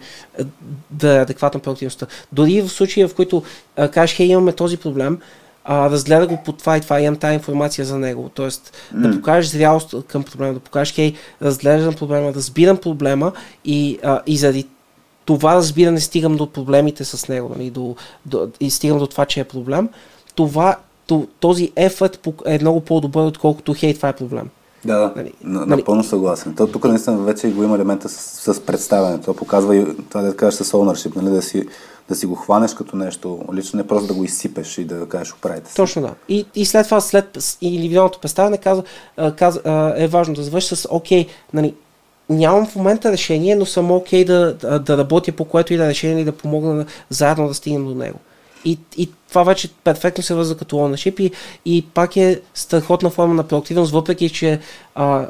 да 0.91 1.17
е 1.17 1.21
адекватна 1.21 1.61
продуктивността. 1.61 2.07
Дори 2.33 2.63
в 2.63 2.69
случая, 2.69 3.09
в 3.09 3.15
които 3.15 3.43
кажеш, 3.91 4.17
хей, 4.17 4.27
имаме 4.27 4.53
този 4.53 4.77
проблем, 4.77 5.19
а, 5.65 5.91
разгледа 5.91 6.27
го 6.27 6.39
по 6.45 6.53
това 6.53 6.77
и 6.77 6.81
това, 6.81 7.01
имам 7.01 7.17
тази 7.17 7.35
информация 7.35 7.85
за 7.85 7.99
него. 7.99 8.31
Тоест, 8.35 8.73
mm. 8.95 9.01
да 9.01 9.17
покажеш 9.17 9.51
зрялост 9.51 9.95
към 10.07 10.23
проблема, 10.23 10.55
да 10.55 10.61
покажеш, 10.61 10.95
хей, 10.95 11.15
разглеждам 11.43 11.95
проблема, 11.95 12.35
разбирам 12.35 12.77
проблема 12.77 13.33
и, 13.65 13.99
а, 14.03 14.21
и 14.27 14.37
заради 14.37 14.67
това 15.25 15.55
разбиране 15.55 16.01
стигам 16.01 16.37
до 16.37 16.47
проблемите 16.47 17.05
с 17.05 17.29
него, 17.29 17.51
нали, 17.57 17.71
до, 17.71 17.97
до, 18.27 18.49
и 18.61 18.71
стигам 18.71 18.99
до 18.99 19.07
това, 19.07 19.25
че 19.25 19.41
е 19.41 19.45
проблем. 19.45 19.89
Това, 20.35 20.77
този 21.41 21.73
ефект 21.77 22.27
е 22.47 22.59
много 22.61 22.81
по-добър, 22.81 23.27
отколкото 23.27 23.75
хей, 23.75 23.95
това 23.95 24.09
е 24.09 24.17
проблем. 24.17 24.49
Да, 24.85 24.99
да. 24.99 25.13
Нали, 25.17 25.33
нали, 25.43 25.71
напълно 25.71 26.05
съгласен. 26.05 26.55
То, 26.55 26.67
тук 26.67 26.85
наистина 26.85 27.19
вече 27.19 27.51
го 27.51 27.65
има 27.65 27.75
елемента 27.75 28.09
с, 28.09 28.55
с 28.55 28.61
представяне. 28.61 29.21
Това 29.21 29.35
показва 29.35 29.77
и 29.77 29.87
това 30.09 30.23
да 30.23 30.37
кажеш 30.37 30.61
с 30.61 30.73
ownership, 30.73 31.17
нали, 31.17 31.31
да 31.35 31.43
си, 31.43 31.67
да 32.09 32.15
си 32.15 32.27
го 32.27 32.35
хванеш 32.35 32.75
като 32.75 32.97
нещо, 32.97 33.45
лично 33.53 33.77
не 33.77 33.87
просто 33.87 34.07
да 34.07 34.15
го 34.15 34.25
изсипеш 34.25 34.79
и 34.79 34.85
да 34.85 35.09
кажеш 35.09 35.33
оправите 35.33 35.71
си. 35.71 35.77
Точно 35.77 36.03
да. 36.03 36.15
И, 36.29 36.47
и 36.55 36.65
след 36.65 36.85
това, 36.85 37.01
след 37.01 37.57
индивидуалното 37.61 38.19
представяне, 38.19 38.59
казва, 38.59 38.85
казва, 39.37 39.95
е 39.97 40.09
важно 40.09 40.35
да 40.35 40.43
завърши 40.43 40.77
с 40.77 40.89
окей, 40.91 41.27
нали, 41.53 41.75
нямам 42.29 42.67
в 42.67 42.77
момента 42.77 43.13
решение, 43.13 43.57
но 43.57 43.67
съм 43.67 43.91
окей 43.91 44.25
да, 44.25 44.55
да, 44.55 44.79
да 44.79 44.99
работя 44.99 45.33
по 45.33 45.45
което 45.45 45.75
и 45.75 45.77
да 45.77 45.89
решение 45.89 46.21
и 46.21 46.25
да 46.25 46.33
помогна 46.33 46.87
заедно 47.11 47.49
да 47.49 47.55
стигнем 47.55 47.85
до 47.85 47.95
него. 47.95 48.19
И, 48.65 48.79
и 48.97 49.11
това 49.29 49.43
вече 49.43 49.71
перфектно 49.85 50.25
се 50.25 50.35
върза 50.35 50.57
като 50.57 50.77
ownership 50.77 51.21
и, 51.21 51.31
и 51.65 51.87
пак 51.95 52.17
е 52.17 52.41
страхотна 52.55 53.11
форма 53.11 53.35
на 53.35 53.43
проактивност, 53.43 53.93
въпреки 53.93 54.31
че 54.31 54.61
а, 54.95 55.27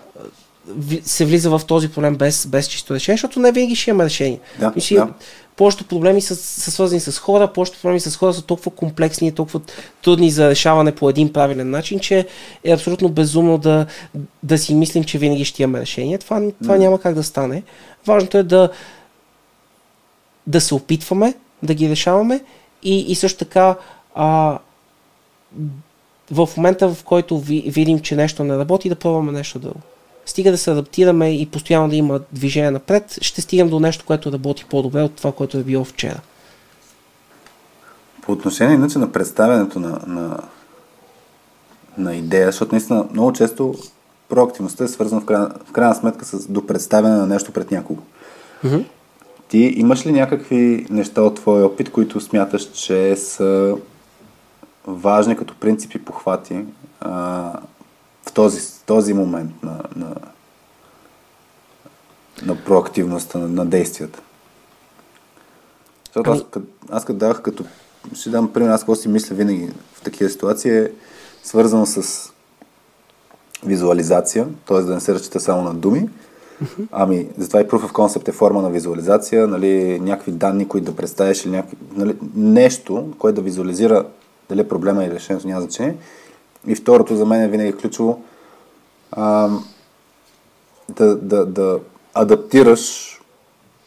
се 1.02 1.24
влиза 1.24 1.50
в 1.50 1.60
този 1.66 1.88
проблем 1.88 2.16
без, 2.16 2.46
без 2.46 2.68
чисто 2.68 2.94
решение, 2.94 3.16
защото 3.16 3.40
не 3.40 3.52
винаги 3.52 3.76
ще 3.76 3.90
има 3.90 4.04
решение. 4.04 4.40
Да, 4.60 4.72
Миши, 4.76 4.94
да. 4.94 5.08
Повечето 5.56 5.84
проблеми 5.84 6.20
са, 6.20 6.36
са 6.36 6.70
свързани 6.70 7.00
с 7.00 7.18
хора, 7.18 7.52
повечето 7.52 7.78
проблеми 7.82 8.00
с 8.00 8.16
хора 8.16 8.34
са 8.34 8.42
толкова 8.42 8.70
комплексни 8.70 9.28
и 9.28 9.32
толкова 9.32 9.60
трудни 10.02 10.30
за 10.30 10.50
решаване 10.50 10.94
по 10.94 11.10
един 11.10 11.32
правилен 11.32 11.70
начин, 11.70 12.00
че 12.00 12.26
е 12.64 12.72
абсолютно 12.72 13.08
безумно 13.08 13.58
да, 13.58 13.86
да 14.42 14.58
си 14.58 14.74
мислим, 14.74 15.04
че 15.04 15.18
винаги 15.18 15.44
ще 15.44 15.62
имаме 15.62 15.80
решение. 15.80 16.18
Това, 16.18 16.42
това 16.62 16.76
няма 16.76 17.00
как 17.00 17.14
да 17.14 17.22
стане. 17.22 17.62
Важното 18.06 18.38
е 18.38 18.42
да, 18.42 18.68
да 20.46 20.60
се 20.60 20.74
опитваме 20.74 21.34
да 21.62 21.74
ги 21.74 21.88
решаваме 21.90 22.40
и, 22.82 23.00
и 23.00 23.14
също 23.14 23.38
така 23.38 23.76
а, 24.14 24.58
в 26.30 26.48
момента, 26.56 26.94
в 26.94 27.04
който 27.04 27.38
ви, 27.38 27.64
видим, 27.66 28.00
че 28.00 28.16
нещо 28.16 28.44
не 28.44 28.58
работи, 28.58 28.88
да 28.88 28.94
пробваме 28.94 29.32
нещо 29.32 29.58
друго. 29.58 29.80
Стига 30.26 30.50
да 30.50 30.58
се 30.58 30.70
адаптираме 30.70 31.36
и 31.36 31.46
постоянно 31.46 31.88
да 31.88 31.96
има 31.96 32.20
движение 32.32 32.70
напред, 32.70 33.18
ще 33.20 33.40
стигнем 33.40 33.68
до 33.68 33.80
нещо, 33.80 34.04
което 34.06 34.32
работи 34.32 34.64
по-добре 34.70 35.02
от 35.02 35.14
това, 35.14 35.32
което 35.32 35.58
е 35.58 35.62
било 35.62 35.84
вчера. 35.84 36.20
По 38.22 38.32
отношение 38.32 38.74
иначе 38.74 38.98
на 38.98 39.12
представянето 39.12 39.80
на, 39.80 40.00
на, 40.06 40.38
на 41.98 42.16
идея, 42.16 42.46
защото 42.46 42.74
наистина 42.74 43.06
много 43.12 43.32
често 43.32 43.74
проактивността 44.28 44.84
е 44.84 44.88
свързана 44.88 45.20
в 45.20 45.24
крайна, 45.24 45.50
в 45.66 45.72
крайна 45.72 45.94
сметка 45.94 46.24
с 46.24 46.46
до 46.46 46.66
представяне 46.66 47.16
на 47.16 47.26
нещо 47.26 47.52
пред 47.52 47.70
някого. 47.70 48.02
Mm-hmm. 48.64 48.84
Ти 49.48 49.58
имаш 49.58 50.06
ли 50.06 50.12
някакви 50.12 50.86
неща 50.90 51.22
от 51.22 51.34
твоя 51.34 51.66
опит, 51.66 51.90
които 51.90 52.20
смяташ, 52.20 52.72
че 52.72 53.16
са 53.16 53.76
важни 54.86 55.36
като 55.36 55.54
принципи 55.54 56.04
похвати 56.04 56.64
а, 57.00 57.12
в 58.28 58.32
този, 58.32 58.60
този 58.86 59.14
момент 59.14 59.62
на, 59.62 59.80
на, 59.96 60.14
на 62.42 62.64
проактивността, 62.64 63.38
на, 63.38 63.48
на 63.48 63.66
действията. 63.66 64.22
Защото 66.06 66.30
аз, 66.30 66.44
ами- 66.56 66.66
аз 66.90 67.04
като 67.04 67.18
давах 67.18 67.42
като... 67.42 67.64
Ще 68.14 68.30
дам 68.30 68.52
пример, 68.52 68.70
аз 68.70 68.80
какво 68.80 68.94
си 68.94 69.08
мисля 69.08 69.36
винаги 69.36 69.70
в 69.94 70.00
такива 70.00 70.30
ситуации 70.30 70.78
е 70.78 70.92
свързано 71.42 71.86
с 71.86 72.30
визуализация, 73.64 74.48
т.е. 74.66 74.80
да 74.80 74.94
не 74.94 75.00
се 75.00 75.14
разчита 75.14 75.40
само 75.40 75.62
на 75.62 75.74
думи, 75.74 76.08
Ами, 76.92 77.28
затова 77.38 77.60
и 77.60 77.64
Proof 77.64 77.90
of 77.90 77.92
Concept 77.92 78.28
е 78.28 78.32
форма 78.32 78.62
на 78.62 78.70
визуализация, 78.70 79.46
нали, 79.46 80.00
някакви 80.00 80.32
данни, 80.32 80.68
които 80.68 80.90
да 80.90 80.96
представиш 80.96 81.44
или 81.44 81.52
някакви, 81.52 81.76
нали, 81.96 82.16
нещо, 82.34 83.12
което 83.18 83.34
да 83.34 83.42
визуализира 83.42 84.06
дали 84.48 84.60
е 84.60 84.68
проблема 84.68 85.04
или 85.04 85.14
решението, 85.14 85.48
няма 85.48 85.60
значение. 85.60 85.96
И 86.66 86.74
второто 86.74 87.16
за 87.16 87.26
мен 87.26 87.42
е 87.42 87.48
винаги 87.48 87.72
ключово 87.72 88.22
а, 89.16 89.50
да, 90.88 91.16
да, 91.16 91.46
да 91.46 91.80
адаптираш 92.14 93.10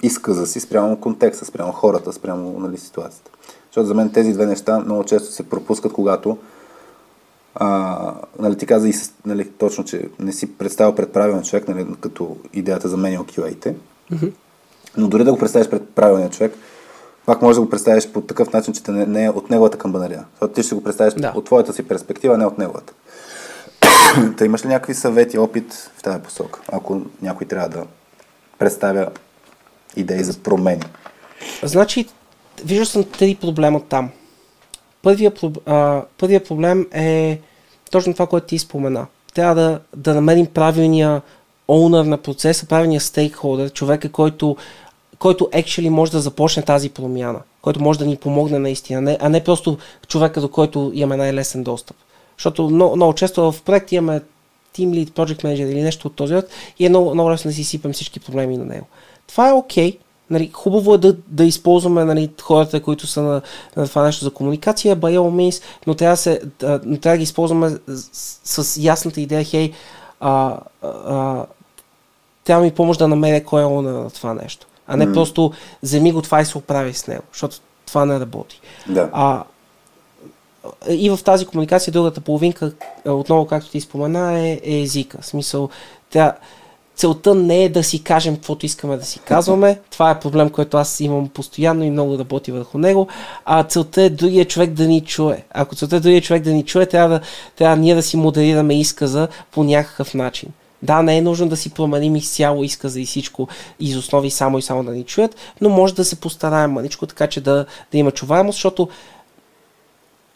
изказа 0.03 0.47
си 0.47 0.59
спрямо 0.59 0.97
контекста, 0.97 1.45
спрямо 1.45 1.71
хората, 1.71 2.13
спрямо 2.13 2.59
нали, 2.59 2.77
ситуацията. 2.77 3.31
Защото 3.65 3.87
за 3.87 3.93
мен 3.93 4.11
тези 4.11 4.33
две 4.33 4.45
неща 4.45 4.79
много 4.79 5.03
често 5.03 5.31
се 5.31 5.49
пропускат, 5.49 5.93
когато 5.93 6.37
а, 7.55 8.13
нали, 8.39 8.57
ти 8.57 8.65
каза 8.65 8.89
и 8.89 8.93
нали, 9.25 9.49
точно, 9.49 9.83
че 9.83 10.09
не 10.19 10.31
си 10.31 10.57
представил 10.57 10.95
пред 10.95 11.13
правилен 11.13 11.43
човек, 11.43 11.67
нали, 11.67 11.87
като 11.99 12.37
идеята 12.53 12.89
за 12.89 12.97
manual 12.97 13.21
QA-те. 13.21 13.75
Mm-hmm. 14.11 14.31
Но 14.97 15.07
дори 15.07 15.23
да 15.23 15.31
го 15.31 15.37
представиш 15.37 15.69
пред 15.69 15.89
правилния 15.89 16.29
човек, 16.29 16.53
пак 17.25 17.41
можеш 17.41 17.55
да 17.55 17.61
го 17.61 17.69
представиш 17.69 18.11
по 18.11 18.21
такъв 18.21 18.53
начин, 18.53 18.73
че 18.73 18.91
не, 18.91 19.05
не 19.05 19.25
е 19.25 19.29
от 19.29 19.49
неговата 19.49 19.77
камбанария. 19.77 20.25
Защото 20.31 20.53
ти 20.53 20.63
ще 20.63 20.75
го 20.75 20.83
представиш 20.83 21.13
да. 21.13 21.33
от 21.35 21.45
твоята 21.45 21.73
си 21.73 21.87
перспектива, 21.87 22.33
а 22.33 22.37
не 22.37 22.45
от 22.45 22.57
неговата. 22.57 22.93
Та 24.37 24.45
имаш 24.45 24.65
ли 24.65 24.67
някакви 24.67 24.93
съвети, 24.93 25.37
опит 25.37 25.73
в 25.97 26.03
тази 26.03 26.19
посока, 26.19 26.59
ако 26.71 27.01
някой 27.21 27.47
трябва 27.47 27.69
да 27.69 27.85
представя 28.59 29.07
идеи 29.95 30.23
за 30.23 30.39
промени? 30.39 30.83
Значи, 31.63 32.07
виждал 32.65 32.85
съм 32.85 33.03
три 33.03 33.37
проблема 33.41 33.81
там. 33.89 34.09
Първият, 35.01 35.45
първия 36.17 36.43
проблем 36.43 36.87
е 36.93 37.39
точно 37.91 38.13
това, 38.13 38.27
което 38.27 38.47
ти 38.47 38.59
спомена. 38.59 39.05
Трябва 39.33 39.55
да, 39.55 39.79
да 39.95 40.13
намерим 40.13 40.45
правилния 40.45 41.21
оунър 41.67 42.05
на 42.05 42.17
процеса, 42.17 42.65
правилния 42.65 43.01
стейкхолдер, 43.01 43.69
човека, 43.69 44.11
който, 44.11 44.57
който 45.19 45.49
actually 45.53 45.89
може 45.89 46.11
да 46.11 46.19
започне 46.19 46.63
тази 46.63 46.89
промяна, 46.89 47.39
който 47.61 47.83
може 47.83 47.99
да 47.99 48.05
ни 48.05 48.17
помогне 48.17 48.59
наистина, 48.59 49.17
а 49.19 49.29
не 49.29 49.43
просто 49.43 49.77
човека, 50.07 50.41
до 50.41 50.49
който 50.49 50.91
имаме 50.93 51.17
най-лесен 51.17 51.63
достъп. 51.63 51.97
Защото 52.37 52.69
много, 52.69 52.95
много 52.95 53.13
често 53.13 53.51
в 53.51 53.61
проект 53.61 53.91
имаме 53.91 54.21
Team 54.75 54.89
Lead, 54.89 55.09
Project 55.09 55.43
Manager 55.43 55.71
или 55.71 55.81
нещо 55.81 56.07
от 56.07 56.15
този 56.15 56.35
род 56.35 56.45
и 56.79 56.85
е 56.85 56.89
много, 56.89 57.13
много 57.13 57.31
лесно 57.31 57.49
да 57.49 57.55
си 57.55 57.63
сипем 57.63 57.93
всички 57.93 58.19
проблеми 58.19 58.57
на 58.57 58.65
него. 58.65 58.87
Това 59.27 59.49
е 59.49 59.53
окей, 59.53 59.91
okay, 59.91 59.97
Нали, 60.29 60.51
хубаво 60.53 60.93
е 60.93 60.97
да, 60.97 61.15
да 61.27 61.43
използваме 61.43 62.05
нали, 62.05 62.29
хората, 62.41 62.81
които 62.81 63.07
са 63.07 63.21
на, 63.21 63.41
на 63.75 63.87
това 63.87 64.03
нещо 64.03 64.25
за 64.25 64.31
комуникация, 64.31 64.97
by 64.97 65.17
all 65.19 65.49
means, 65.49 65.63
но 65.87 65.95
трябва 65.95 66.13
да, 66.13 66.17
се, 66.17 66.41
да, 66.59 66.81
но 66.83 66.97
трябва 66.97 67.13
да 67.13 67.17
ги 67.17 67.23
използваме 67.23 67.77
с, 67.87 68.63
с 68.63 68.77
ясната 68.77 69.21
идея, 69.21 69.43
хей, 69.43 69.73
а, 70.19 70.57
а, 70.81 71.45
трябва 72.43 72.63
ми 72.63 72.71
помощ 72.71 72.99
да 72.99 73.07
намеря 73.07 73.43
кой 73.43 73.61
е 73.61 73.65
он 73.65 73.85
на 73.85 74.09
това 74.09 74.33
нещо. 74.33 74.67
А 74.87 74.97
не 74.97 75.07
mm. 75.07 75.13
просто 75.13 75.51
вземи 75.83 76.11
го 76.11 76.21
това 76.21 76.41
и 76.41 76.45
се 76.45 76.57
оправи 76.57 76.93
с 76.93 77.07
него, 77.07 77.23
защото 77.33 77.57
това 77.85 78.05
не 78.05 78.19
работи. 78.19 78.61
Да. 78.87 79.09
А, 79.13 79.43
и 80.89 81.09
в 81.09 81.19
тази 81.23 81.45
комуникация 81.45 81.91
другата 81.91 82.21
половинка, 82.21 82.71
отново 83.05 83.45
както 83.45 83.71
ти 83.71 83.81
спомена, 83.81 84.39
е, 84.39 84.59
е 84.63 84.81
езика. 84.81 85.17
В 85.21 85.25
смисъл, 85.25 85.69
трябва, 86.09 86.33
целта 86.97 87.35
не 87.35 87.63
е 87.63 87.69
да 87.69 87.83
си 87.83 88.03
кажем 88.03 88.35
каквото 88.35 88.65
искаме 88.65 88.97
да 88.97 89.05
си 89.05 89.19
казваме. 89.19 89.79
Това 89.91 90.11
е 90.11 90.19
проблем, 90.19 90.49
който 90.49 90.77
аз 90.77 90.99
имам 90.99 91.29
постоянно 91.29 91.83
и 91.83 91.89
много 91.89 92.19
работи 92.19 92.51
върху 92.51 92.77
него. 92.77 93.07
А 93.45 93.63
целта 93.63 94.01
е 94.01 94.09
другия 94.09 94.45
човек 94.45 94.69
да 94.69 94.87
ни 94.87 95.01
чуе. 95.01 95.43
Ако 95.51 95.75
целта 95.75 95.95
е 95.95 95.99
другия 95.99 96.21
човек 96.21 96.43
да 96.43 96.51
ни 96.51 96.63
чуе, 96.63 96.85
трябва, 96.85 97.09
да, 97.09 97.25
трябва 97.55 97.77
ние 97.77 97.95
да 97.95 98.03
си 98.03 98.17
модерираме 98.17 98.79
изказа 98.79 99.27
по 99.51 99.63
някакъв 99.63 100.13
начин. 100.13 100.49
Да, 100.81 101.01
не 101.01 101.17
е 101.17 101.21
нужно 101.21 101.49
да 101.49 101.57
си 101.57 101.69
променим 101.69 102.15
изцяло 102.15 102.63
изказа 102.63 103.01
и 103.01 103.05
всичко 103.05 103.47
из 103.79 103.97
основи 103.97 104.31
само 104.31 104.57
и 104.57 104.61
само 104.61 104.83
да 104.83 104.91
ни 104.91 105.03
чуят, 105.03 105.35
но 105.61 105.69
може 105.69 105.95
да 105.95 106.05
се 106.05 106.15
постараем 106.15 106.71
маничко, 106.71 107.07
така 107.07 107.27
че 107.27 107.41
да, 107.41 107.65
да 107.91 107.97
има 107.97 108.11
чуваемост, 108.11 108.55
защото 108.55 108.89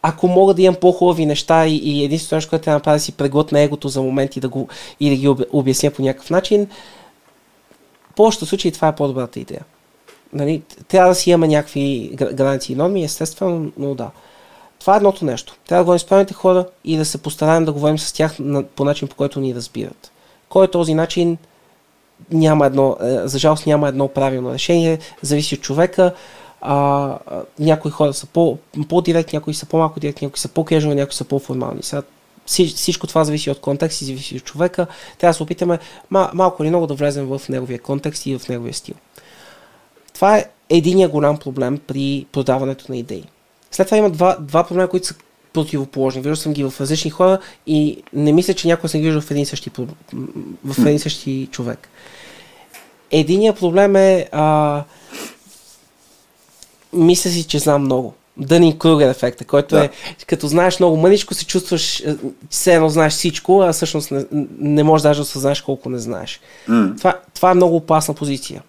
ако 0.01 0.27
мога 0.27 0.53
да 0.53 0.61
имам 0.61 0.75
по-хубави 0.75 1.25
неща 1.25 1.67
и, 1.67 1.75
и 1.75 2.03
единственото 2.03 2.35
нещо, 2.35 2.49
което 2.49 2.63
трябва 2.63 2.75
да 2.75 2.79
направя 2.79 2.95
да 2.95 3.03
си 3.03 3.11
преглътна 3.11 3.59
егото 3.59 3.87
за 3.87 4.01
момент 4.01 4.35
и 4.35 4.39
да, 4.39 4.49
го, 4.49 4.67
и 4.99 5.09
да 5.09 5.15
ги 5.15 5.45
обясня 5.51 5.91
по 5.91 6.01
някакъв 6.01 6.29
начин, 6.29 6.67
в 8.11 8.13
повечето 8.15 8.45
случаи 8.45 8.71
това 8.71 8.87
е 8.87 8.95
по-добрата 8.95 9.39
идея. 9.39 9.65
Нали, 10.33 10.61
трябва 10.87 11.09
да 11.09 11.15
си 11.15 11.29
имаме 11.29 11.47
някакви 11.47 12.11
граници 12.13 12.71
и 12.71 12.75
норми, 12.75 13.03
естествено, 13.03 13.71
но 13.77 13.95
да. 13.95 14.09
Това 14.79 14.93
е 14.93 14.97
едното 14.97 15.25
нещо. 15.25 15.55
Трябва 15.67 15.83
да 15.83 15.91
го 15.91 15.95
изправите 15.95 16.33
хора 16.33 16.65
и 16.85 16.97
да 16.97 17.05
се 17.05 17.17
постараем 17.17 17.65
да 17.65 17.73
говорим 17.73 17.99
с 17.99 18.13
тях 18.13 18.39
на, 18.39 18.63
по 18.63 18.85
начин, 18.85 19.07
по 19.07 19.15
който 19.15 19.39
ни 19.39 19.55
разбират. 19.55 20.11
Кой 20.49 20.65
е 20.65 20.71
този 20.71 20.93
начин? 20.93 21.37
Няма 22.31 22.65
едно, 22.65 22.97
е, 23.01 23.27
за 23.27 23.39
жалост 23.39 23.65
няма 23.65 23.87
едно 23.87 24.07
правилно 24.07 24.53
решение, 24.53 24.99
зависи 25.21 25.55
от 25.55 25.61
човека 25.61 26.13
а, 26.61 27.17
някои 27.59 27.91
хора 27.91 28.13
са 28.13 28.25
по, 28.25 28.57
по-директни, 28.89 29.37
някои 29.37 29.53
са 29.53 29.65
по-малко 29.65 29.99
директни, 29.99 30.25
някои 30.25 30.39
са 30.39 30.47
по-кежуални, 30.47 30.99
някои 30.99 31.15
са 31.15 31.23
по-формални. 31.23 31.83
Сега, 31.83 32.01
всичко 32.45 33.07
това 33.07 33.23
зависи 33.23 33.49
от 33.49 33.59
контекст 33.59 34.01
и 34.01 34.05
зависи 34.05 34.37
от 34.37 34.43
човека. 34.43 34.87
Трябва 35.17 35.31
да 35.31 35.37
се 35.37 35.43
опитаме 35.43 35.79
малко 36.09 36.63
или 36.63 36.69
много 36.69 36.87
да 36.87 36.93
влезем 36.93 37.25
в 37.25 37.41
неговия 37.49 37.79
контекст 37.79 38.25
и 38.25 38.37
в 38.37 38.49
неговия 38.49 38.73
стил. 38.73 38.95
Това 40.13 40.37
е 40.37 40.45
единия 40.69 41.09
голям 41.09 41.37
проблем 41.37 41.79
при 41.87 42.25
продаването 42.31 42.85
на 42.89 42.97
идеи. 42.97 43.23
След 43.71 43.87
това 43.87 43.97
има 43.97 44.09
два, 44.09 44.37
два 44.39 44.63
проблема, 44.63 44.87
които 44.87 45.07
са 45.07 45.15
противоположни. 45.53 46.21
Виждал 46.21 46.35
съм 46.35 46.53
ги 46.53 46.63
в 46.63 46.73
различни 46.81 47.11
хора 47.11 47.39
и 47.67 48.03
не 48.13 48.31
мисля, 48.31 48.53
че 48.53 48.67
някой 48.67 48.89
съм 48.89 49.01
ги 49.01 49.05
виждал 49.05 49.21
в 49.21 49.31
един 49.31 49.45
същи, 49.45 49.71
в 50.65 50.79
един 50.79 50.99
същи 50.99 51.47
човек. 51.51 51.89
Единият 53.11 53.59
проблем 53.59 53.95
е 53.95 54.29
а, 54.31 54.83
мисля 56.93 57.29
си, 57.29 57.43
че 57.43 57.59
знам 57.59 57.81
много. 57.81 58.13
Дънин 58.37 58.77
Кругер 58.77 59.09
ефекта, 59.09 59.45
който 59.45 59.75
да. 59.75 59.85
е, 59.85 59.89
като 60.27 60.47
знаеш 60.47 60.79
много 60.79 60.97
мъничко, 60.97 61.33
се 61.33 61.45
чувстваш, 61.45 61.99
е, 61.99 62.15
все 62.49 62.75
едно 62.75 62.89
знаеш 62.89 63.13
всичко, 63.13 63.61
а 63.61 63.73
всъщност 63.73 64.11
не, 64.11 64.25
не 64.59 64.83
можеш 64.83 65.03
даже 65.03 65.17
да 65.17 65.21
осъзнаеш 65.21 65.61
колко 65.61 65.89
не 65.89 65.99
знаеш. 65.99 66.39
Mm. 66.69 66.97
Това, 66.97 67.19
това 67.33 67.51
е 67.51 67.53
много 67.53 67.75
опасна 67.75 68.13
позиция. 68.13 68.63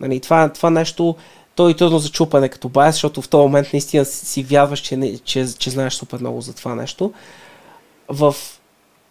Нали, 0.00 0.20
това, 0.20 0.48
това 0.48 0.70
нещо, 0.70 1.16
то 1.54 1.68
е 1.68 1.74
трудно 1.74 1.98
за 1.98 2.08
чупане 2.08 2.48
като 2.48 2.68
байс, 2.68 2.94
защото 2.94 3.22
в 3.22 3.28
този 3.28 3.42
момент 3.42 3.72
наистина 3.72 4.04
си, 4.04 4.42
вярваш, 4.42 4.80
че, 4.80 4.96
не, 4.96 5.18
че, 5.18 5.46
че 5.58 5.70
знаеш 5.70 5.94
супер 5.94 6.18
много 6.20 6.40
за 6.40 6.54
това 6.54 6.74
нещо. 6.74 7.12
В 8.08 8.34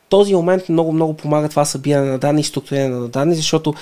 този 0.10 0.36
момент 0.36 0.70
много, 0.70 0.92
много 0.92 1.14
помага 1.14 1.50
това 1.50 1.66
събиране 1.66 2.12
на 2.12 2.18
данни 2.18 2.42
и 2.42 2.44
структуриране 2.44 2.96
на 2.96 3.08
данни, 3.08 3.36
защото 3.36 3.74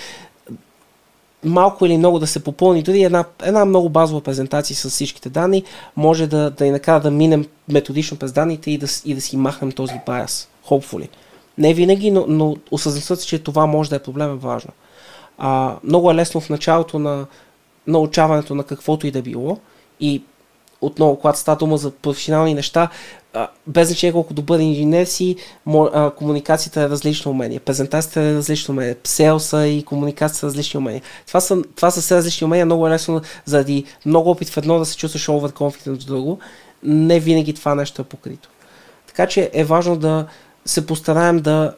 малко 1.43 1.85
или 1.85 1.97
много 1.97 2.19
да 2.19 2.27
се 2.27 2.43
попълни, 2.43 2.83
дори 2.83 3.03
една, 3.03 3.25
една 3.43 3.65
много 3.65 3.89
базова 3.89 4.21
презентация 4.21 4.77
с 4.77 4.89
всичките 4.89 5.29
данни, 5.29 5.63
може 5.95 6.27
да, 6.27 6.49
да 6.49 6.65
ни 6.65 6.71
накара 6.71 7.01
да 7.01 7.11
минем 7.11 7.45
методично 7.69 8.17
през 8.17 8.31
данните 8.31 8.71
и 8.71 8.77
да, 8.77 8.87
и 9.05 9.15
да 9.15 9.21
си 9.21 9.37
махнем 9.37 9.71
този 9.71 9.93
bias. 10.07 10.47
Hopefully. 10.67 11.09
Не 11.57 11.73
винаги, 11.73 12.11
но, 12.11 12.25
но 12.27 12.55
осъзнат 12.71 13.19
се, 13.19 13.27
че 13.27 13.39
това 13.39 13.65
може 13.65 13.89
да 13.89 13.95
е 13.95 14.03
проблем 14.03 14.31
е 14.31 14.35
важно. 14.35 14.71
А, 15.37 15.75
много 15.83 16.11
е 16.11 16.15
лесно 16.15 16.41
в 16.41 16.49
началото 16.49 16.99
на 16.99 17.25
научаването 17.87 18.55
на 18.55 18.63
каквото 18.63 19.07
и 19.07 19.11
да 19.11 19.21
било 19.21 19.57
и 19.99 20.23
отново, 20.81 21.15
когато 21.15 21.39
става 21.39 21.57
дума 21.57 21.77
за 21.77 21.91
професионални 21.91 22.53
неща, 22.53 22.89
без 23.67 23.87
значение 23.87 24.13
колко 24.13 24.33
добър 24.33 24.59
инженер 24.59 25.05
си, 25.05 25.35
комуникацията 26.15 26.81
е 26.81 26.89
различно 26.89 27.31
умение, 27.31 27.59
презентацията 27.59 28.21
е 28.21 28.33
различно 28.33 28.71
умение, 28.71 28.95
селса 29.03 29.67
и 29.67 29.83
комуникацията 29.83 30.39
са 30.39 30.45
различни 30.47 30.77
умения. 30.77 31.01
Това 31.27 31.41
са, 31.41 31.63
това 31.75 31.91
са 31.91 32.01
все 32.01 32.15
различни 32.15 32.45
умения, 32.45 32.65
много 32.65 32.87
е 32.87 32.91
лесно 32.91 33.21
заради 33.45 33.83
много 34.05 34.29
опит 34.29 34.49
в 34.49 34.57
едно 34.57 34.79
да 34.79 34.85
се 34.85 34.97
чувстваш 34.97 35.27
overconfident 35.27 36.01
в 36.01 36.05
друго. 36.05 36.39
Не 36.83 37.19
винаги 37.19 37.53
това 37.53 37.75
нещо 37.75 38.01
е 38.01 38.05
покрито. 38.05 38.49
Така 39.07 39.27
че 39.27 39.49
е 39.53 39.63
важно 39.63 39.97
да 39.97 40.25
се 40.65 40.85
постараем 40.85 41.39
да 41.39 41.73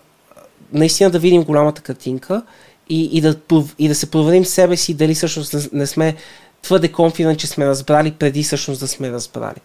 наистина 0.73 1.10
да 1.10 1.19
видим 1.19 1.44
голямата 1.44 1.82
картинка 1.82 2.41
и, 2.90 3.18
и, 3.18 3.22
да, 3.22 3.36
и 3.80 3.88
да 3.88 3.95
се 3.95 4.11
проверим 4.11 4.45
себе 4.45 4.77
си 4.77 4.94
дали 4.94 5.15
всъщност 5.15 5.73
не, 5.73 5.88
сме 5.88 6.15
твърде 6.61 6.91
конфидент, 6.91 7.40
че 7.40 7.48
сме 7.48 7.65
разбрали 7.65 8.11
преди 8.11 8.44
всъщност 8.44 8.80
да 8.80 8.88
сме 8.88 9.11
разбрали. 9.11 9.61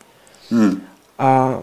Mm. 0.52 0.78
А, 1.18 1.56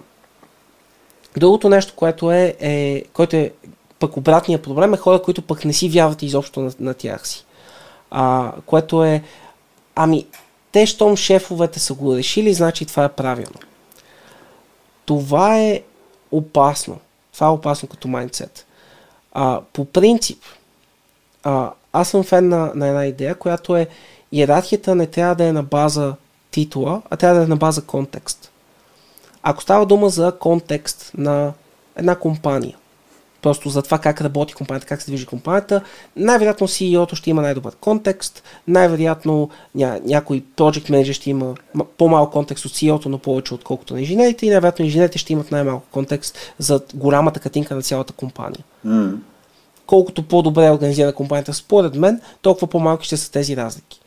другото 1.39 1.69
нещо, 1.69 1.93
което 1.95 2.31
е, 2.31 2.55
е, 2.59 3.03
което 3.13 3.35
е 3.35 3.51
пък 3.99 4.17
обратния 4.17 4.61
проблем 4.61 4.93
е 4.93 4.97
хора, 4.97 5.21
които 5.21 5.41
пък 5.41 5.65
не 5.65 5.73
си 5.73 5.89
вярват 5.89 6.21
изобщо 6.21 6.59
на, 6.59 6.71
на 6.79 6.93
тях 6.93 7.27
си. 7.27 7.45
А, 8.11 8.51
което 8.65 9.03
е, 9.03 9.23
ами, 9.95 10.25
те, 10.71 10.85
щом 10.85 11.15
шефовете 11.15 11.79
са 11.79 11.93
го 11.93 12.15
решили, 12.15 12.53
значи 12.53 12.85
това 12.85 13.03
е 13.03 13.09
правилно. 13.09 13.59
това 15.05 15.59
е 15.59 15.81
опасно. 16.31 16.99
Това 17.33 17.47
е 17.47 17.49
опасно 17.49 17.89
като 17.89 18.07
майндсет. 18.07 18.65
А, 19.33 19.61
по 19.73 19.85
принцип, 19.85 20.43
а, 21.43 21.71
аз 21.93 22.09
съм 22.09 22.23
фен 22.23 22.49
на, 22.49 22.71
на 22.75 22.87
една 22.87 23.05
идея, 23.05 23.35
която 23.35 23.75
е 23.75 23.87
иерархията 24.31 24.95
не 24.95 25.07
трябва 25.07 25.35
да 25.35 25.45
е 25.45 25.51
на 25.51 25.63
база 25.63 26.15
титула, 26.51 27.01
а 27.09 27.17
трябва 27.17 27.37
да 27.39 27.43
е 27.43 27.47
на 27.47 27.57
база 27.57 27.81
контекст. 27.81 28.46
Ако 29.49 29.61
става 29.61 29.85
дума 29.85 30.09
за 30.09 30.31
контекст 30.39 31.11
на 31.17 31.53
една 31.95 32.15
компания, 32.15 32.75
просто 33.41 33.69
за 33.69 33.81
това 33.81 33.99
как 33.99 34.21
работи 34.21 34.53
компанията, 34.53 34.87
как 34.87 35.01
се 35.01 35.11
движи 35.11 35.25
компанията, 35.25 35.81
най-вероятно 36.15 36.67
CEO-то 36.67 37.15
ще 37.15 37.29
има 37.29 37.41
най-добър 37.41 37.75
контекст, 37.75 38.43
най-вероятно 38.67 39.49
ня, 39.75 39.99
някой 40.05 40.43
project 40.57 40.89
manager 40.89 41.13
ще 41.13 41.29
има 41.29 41.55
по-малко 41.97 42.31
контекст 42.31 42.65
от 42.65 42.71
CEO-то, 42.71 43.09
но 43.09 43.17
повече 43.17 43.53
отколкото 43.53 43.93
на 43.93 43.99
инженерите 43.99 44.45
и 44.45 44.49
най-вероятно 44.49 44.85
инженерите 44.85 45.17
ще 45.17 45.33
имат 45.33 45.51
най-малко 45.51 45.87
контекст 45.91 46.37
за 46.59 46.81
голямата 46.93 47.39
картинка 47.39 47.75
на 47.75 47.81
цялата 47.81 48.13
компания. 48.13 48.63
Mm. 48.87 49.15
Колкото 49.85 50.23
по-добре 50.23 50.65
е 50.65 50.71
организирана 50.71 51.13
компанията, 51.13 51.53
според 51.53 51.95
мен, 51.95 52.21
толкова 52.41 52.67
по-малки 52.67 53.05
ще 53.05 53.17
са 53.17 53.31
тези 53.31 53.57
разлики. 53.57 54.01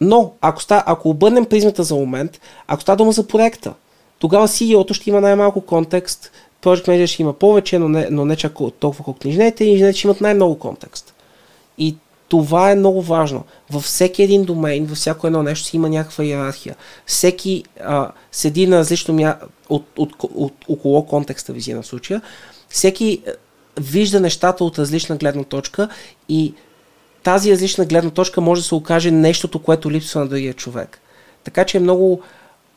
Но, 0.00 0.32
ако, 0.40 0.62
ста, 0.62 0.82
ако 0.86 1.10
обърнем 1.10 1.44
призмата 1.44 1.82
за 1.82 1.94
момент, 1.94 2.40
ако 2.66 2.82
става 2.82 2.96
дума 2.96 3.12
за 3.12 3.26
проекта, 3.26 3.74
тогава 4.18 4.48
CEO-то 4.48 4.94
ще 4.94 5.10
има 5.10 5.20
най-малко 5.20 5.60
контекст, 5.60 6.32
Project 6.62 6.88
Manager 6.88 7.06
ще 7.06 7.22
има 7.22 7.32
повече, 7.32 7.78
но 7.78 7.88
не, 7.88 8.08
но 8.10 8.24
не 8.24 8.36
чак 8.36 8.52
толкова 8.78 9.04
колкото 9.04 9.28
инженерите, 9.28 9.64
инженерите 9.64 9.98
ще 9.98 10.06
имат 10.06 10.20
най-много 10.20 10.58
контекст. 10.58 11.14
И 11.78 11.96
това 12.28 12.70
е 12.70 12.74
много 12.74 13.02
важно. 13.02 13.44
Във 13.70 13.82
всеки 13.82 14.22
един 14.22 14.44
домейн, 14.44 14.86
във 14.86 14.96
всяко 14.96 15.26
едно 15.26 15.42
нещо 15.42 15.66
си 15.66 15.76
има 15.76 15.88
някаква 15.88 16.24
иерархия. 16.24 16.76
Всеки 17.06 17.64
а, 17.84 18.10
седи 18.32 18.66
на 18.66 18.78
различно 18.78 19.14
място 19.14 19.46
от, 19.68 19.84
от, 19.96 20.12
от, 20.22 20.30
от, 20.34 20.52
около 20.68 21.06
контекста 21.06 21.52
визия 21.52 21.76
на 21.76 21.82
случая. 21.82 22.22
Всеки 22.68 23.22
вижда 23.80 24.20
нещата 24.20 24.64
от 24.64 24.78
различна 24.78 25.16
гледна 25.16 25.44
точка 25.44 25.88
и 26.28 26.54
тази 27.22 27.52
различна 27.52 27.84
гледна 27.84 28.10
точка 28.10 28.40
може 28.40 28.60
да 28.60 28.68
се 28.68 28.74
окаже 28.74 29.10
нещото, 29.10 29.58
което 29.58 29.90
липсва 29.90 30.20
на 30.20 30.28
другия 30.28 30.54
човек. 30.54 31.00
Така 31.44 31.64
че 31.64 31.76
е 31.76 31.80
много, 31.80 32.20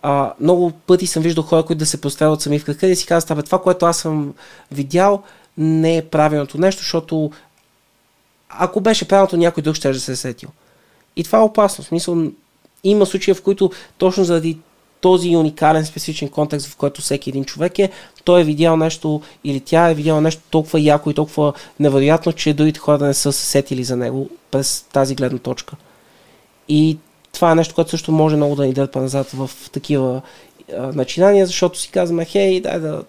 а, 0.01 0.34
много 0.39 0.71
пъти 0.71 1.07
съм 1.07 1.23
виждал 1.23 1.43
хора, 1.43 1.63
които 1.63 1.80
да 1.80 1.85
се 1.85 2.01
пострелват 2.01 2.41
сами 2.41 2.59
в 2.59 2.65
крака 2.65 2.88
и 2.88 2.95
си 2.95 3.05
казват, 3.05 3.31
абе, 3.31 3.41
това, 3.41 3.61
което 3.61 3.85
аз 3.85 3.97
съм 3.97 4.34
видял, 4.71 5.23
не 5.57 5.97
е 5.97 6.05
правилното 6.05 6.57
нещо, 6.57 6.81
защото 6.81 7.31
ако 8.49 8.81
беше 8.81 9.07
правилното, 9.07 9.38
някой 9.38 9.63
друг 9.63 9.76
ще 9.76 9.91
да 9.91 9.99
се 9.99 10.11
е 10.11 10.15
сетил. 10.15 10.49
И 11.15 11.23
това 11.23 11.38
е 11.39 11.41
опасно. 11.41 11.84
В 11.84 11.88
смисъл, 11.88 12.17
има 12.84 13.05
случаи, 13.05 13.34
в 13.34 13.43
които 13.43 13.71
точно 13.97 14.23
заради 14.23 14.57
този 15.01 15.35
уникален 15.35 15.85
специфичен 15.85 16.30
контекст, 16.30 16.67
в 16.67 16.76
който 16.76 17.01
всеки 17.01 17.30
един 17.30 17.45
човек 17.45 17.80
е, 17.80 17.89
той 18.23 18.41
е 18.41 18.43
видял 18.43 18.77
нещо 18.77 19.21
или 19.43 19.59
тя 19.59 19.89
е 19.89 19.95
видяла 19.95 20.21
нещо 20.21 20.41
толкова 20.49 20.80
яко 20.80 21.09
и 21.09 21.13
толкова 21.13 21.53
невероятно, 21.80 22.34
че 22.34 22.53
другите 22.53 22.80
хора 22.80 22.97
да 22.97 23.05
не 23.05 23.13
са 23.13 23.31
се 23.31 23.45
сетили 23.45 23.84
за 23.84 23.95
него 23.95 24.30
през 24.51 24.85
тази 24.93 25.15
гледна 25.15 25.39
точка. 25.39 25.76
И 26.69 26.97
това 27.40 27.52
е 27.52 27.56
нещо, 27.56 27.76
което 27.76 27.90
също 27.90 28.11
може 28.11 28.36
много 28.36 28.56
да 28.56 28.66
ни 28.66 28.74
дърпа 28.74 29.02
назад 29.02 29.32
в 29.32 29.49
такива 29.72 30.22
а, 30.78 30.82
начинания, 30.82 31.45
защото 31.45 31.80
си 31.80 31.91
казваме, 31.91 32.26
хей, 32.26 32.61
дай 32.61 32.80
да 32.80 33.03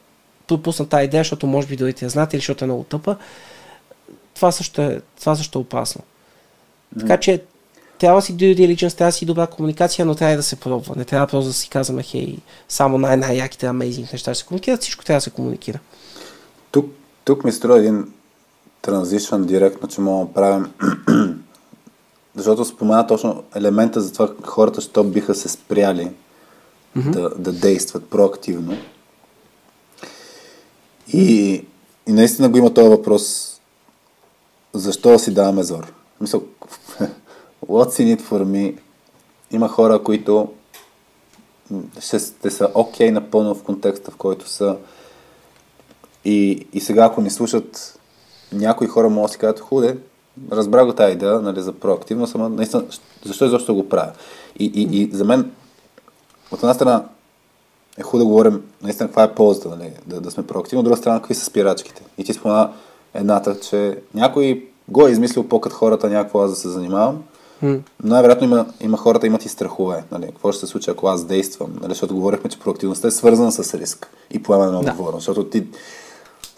пропусна 0.47 0.89
тази 0.89 1.05
идея, 1.05 1.21
защото 1.21 1.47
може 1.47 1.67
би 1.67 1.77
другите 1.77 2.05
я 2.05 2.09
знаят 2.09 2.33
или 2.33 2.41
защото 2.41 2.65
е 2.65 2.67
много 2.67 2.85
тъпа. 2.85 3.17
Това 4.35 4.53
също 4.53 4.83
е, 4.83 5.01
това 5.21 5.37
също 5.37 5.59
е 5.59 5.63
опасно. 5.63 6.03
Mm. 6.97 7.01
Така 7.01 7.17
че 7.17 7.43
трябва 7.99 8.23
си 8.23 8.37
due 8.37 8.57
diligence, 8.57 8.99
трябва 8.99 9.13
си 9.13 9.27
добра 9.27 9.47
комуникация, 9.47 10.07
но 10.07 10.15
трябва 10.15 10.37
да 10.37 10.43
се 10.43 10.57
пробва. 10.57 10.95
Не 10.97 11.05
трябва 11.05 11.27
просто 11.27 11.49
да 11.49 11.55
си 11.55 11.69
казваме, 11.69 12.03
хей, 12.03 12.37
само 12.69 12.99
най-най-яките 12.99 13.67
amazing 13.67 14.13
неща 14.13 14.35
ще 14.35 14.35
се 14.35 14.47
комуникират, 14.47 14.81
всичко 14.81 15.05
трябва 15.05 15.17
да 15.17 15.23
се 15.23 15.31
комуникира. 15.31 15.79
Тук, 16.71 16.87
тук 17.25 17.45
ми 17.45 17.53
строя 17.53 17.81
един 17.81 18.13
транзишън 18.83 19.47
директно, 19.47 19.89
че 19.89 20.01
мога 20.01 20.27
да 20.27 20.33
правим 20.33 20.73
защото 22.35 22.65
спомена 22.65 23.07
точно 23.07 23.45
елемента 23.55 24.01
за 24.01 24.13
това 24.13 24.29
хората, 24.45 24.81
що 24.81 25.05
биха 25.05 25.35
се 25.35 25.49
спряли 25.49 26.11
mm-hmm. 26.97 27.11
да, 27.11 27.31
да 27.31 27.53
действат 27.53 28.11
проактивно. 28.11 28.77
И, 31.13 31.55
и 32.07 32.13
наистина 32.13 32.49
го 32.49 32.59
има 32.59 32.75
този 32.75 32.89
въпрос 32.89 33.57
защо 34.73 35.09
да 35.09 35.19
си 35.19 35.35
даваме 35.35 35.63
зор? 35.63 35.93
Мисъл, 36.21 36.43
what's 37.67 38.01
in 38.01 38.17
it 38.17 38.23
for 38.23 38.45
me? 38.45 38.79
Има 39.51 39.69
хора, 39.69 40.03
които 40.03 40.49
ще, 42.01 42.19
ще 42.19 42.51
са 42.51 42.71
окей 42.75 43.09
okay, 43.09 43.13
напълно 43.13 43.55
в 43.55 43.63
контекста, 43.63 44.11
в 44.11 44.17
който 44.17 44.49
са. 44.49 44.77
И, 46.25 46.67
и 46.73 46.81
сега, 46.81 47.05
ако 47.05 47.21
ни 47.21 47.31
слушат 47.31 47.99
някои 48.53 48.87
хора, 48.87 49.09
могат 49.09 49.29
да 49.29 49.33
си 49.33 49.39
кажат, 49.39 49.61
худе, 49.61 49.99
разбрах 50.53 50.87
го 50.87 50.93
тази 50.93 51.13
идея 51.13 51.41
нали, 51.41 51.61
за 51.61 51.73
проактивност, 51.73 52.35
ама 52.35 52.49
наистина, 52.49 52.85
защо 53.25 53.45
изобщо 53.45 53.75
го 53.75 53.89
правя? 53.89 54.13
И, 54.59 54.65
и, 54.65 55.03
и 55.03 55.11
за 55.13 55.25
мен, 55.25 55.51
от 56.51 56.59
една 56.59 56.75
страна, 56.75 57.05
е 57.99 58.03
хубаво 58.03 58.19
да 58.19 58.31
говорим 58.31 58.63
наистина 58.83 59.09
каква 59.09 59.23
е 59.23 59.35
ползата, 59.35 59.69
нали, 59.69 59.93
да, 60.07 60.21
да 60.21 60.31
сме 60.31 60.47
проактивни, 60.47 60.79
от 60.81 60.85
друга 60.85 60.97
страна, 60.97 61.19
какви 61.19 61.35
са 61.35 61.45
спирачките. 61.45 62.03
И 62.19 62.25
ти 62.25 62.33
спомена 62.33 62.73
едната, 63.15 63.61
че 63.61 63.99
някой 64.15 64.67
го 64.89 65.07
е 65.07 65.11
измислил 65.11 65.49
по-кът 65.49 65.73
хората 65.73 66.11
някакво 66.11 66.41
аз 66.41 66.51
да 66.51 66.57
се 66.57 66.69
занимавам, 66.69 67.23
Mm. 67.63 67.81
Но 68.03 68.11
най-вероятно 68.11 68.47
има, 68.47 68.67
има 68.81 68.97
хората 68.97 69.27
имат 69.27 69.45
и 69.45 69.49
страхове. 69.49 70.05
Нали? 70.13 70.27
Какво 70.27 70.53
ще 70.53 70.61
се 70.61 70.67
случи, 70.67 70.91
ако 70.91 71.07
аз 71.07 71.25
действам? 71.25 71.71
Нали? 71.81 71.93
Защото 71.93 72.15
говорихме, 72.15 72.51
че 72.51 72.61
проактивността 72.61 73.09
е 73.09 73.11
свързана 73.11 73.53
с 73.53 73.75
риск 73.75 74.11
и 74.31 74.43
поемане 74.43 74.73
на 74.73 74.79
отговорност. 74.79 75.27
Да. 75.27 75.33
Защото 75.33 75.45
ти 75.45 75.67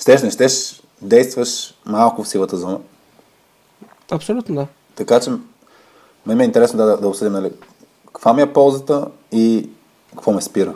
щеш, 0.01 0.23
не 0.23 0.31
щеш, 0.31 0.83
действаш 1.03 1.75
малко 1.87 2.25
в 2.25 2.29
силата 2.29 2.57
зона. 2.57 2.79
Абсолютно 4.11 4.55
да. 4.55 4.67
Така 4.95 5.21
че 5.21 5.31
мен 6.27 6.37
ми 6.37 6.43
е 6.43 6.47
интересно 6.47 6.79
да, 6.79 6.97
да 6.97 7.09
обсъдим 7.09 7.33
нали, 7.33 7.51
каква 8.07 8.33
ми 8.33 8.43
е 8.43 8.53
ползата 8.53 9.07
и 9.33 9.71
какво 10.11 10.33
ме 10.33 10.43
спира. 10.43 10.75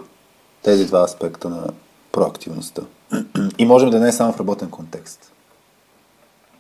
Тези 0.63 0.87
два 0.87 1.01
аспекта 1.01 1.49
на 1.49 1.67
проактивността. 2.13 2.83
И 3.59 3.67
можем 3.67 3.91
да 3.91 4.01
не 4.01 4.09
е 4.09 4.13
само 4.13 4.33
в 4.33 4.41
работен 4.41 4.71
контекст. 4.71 5.33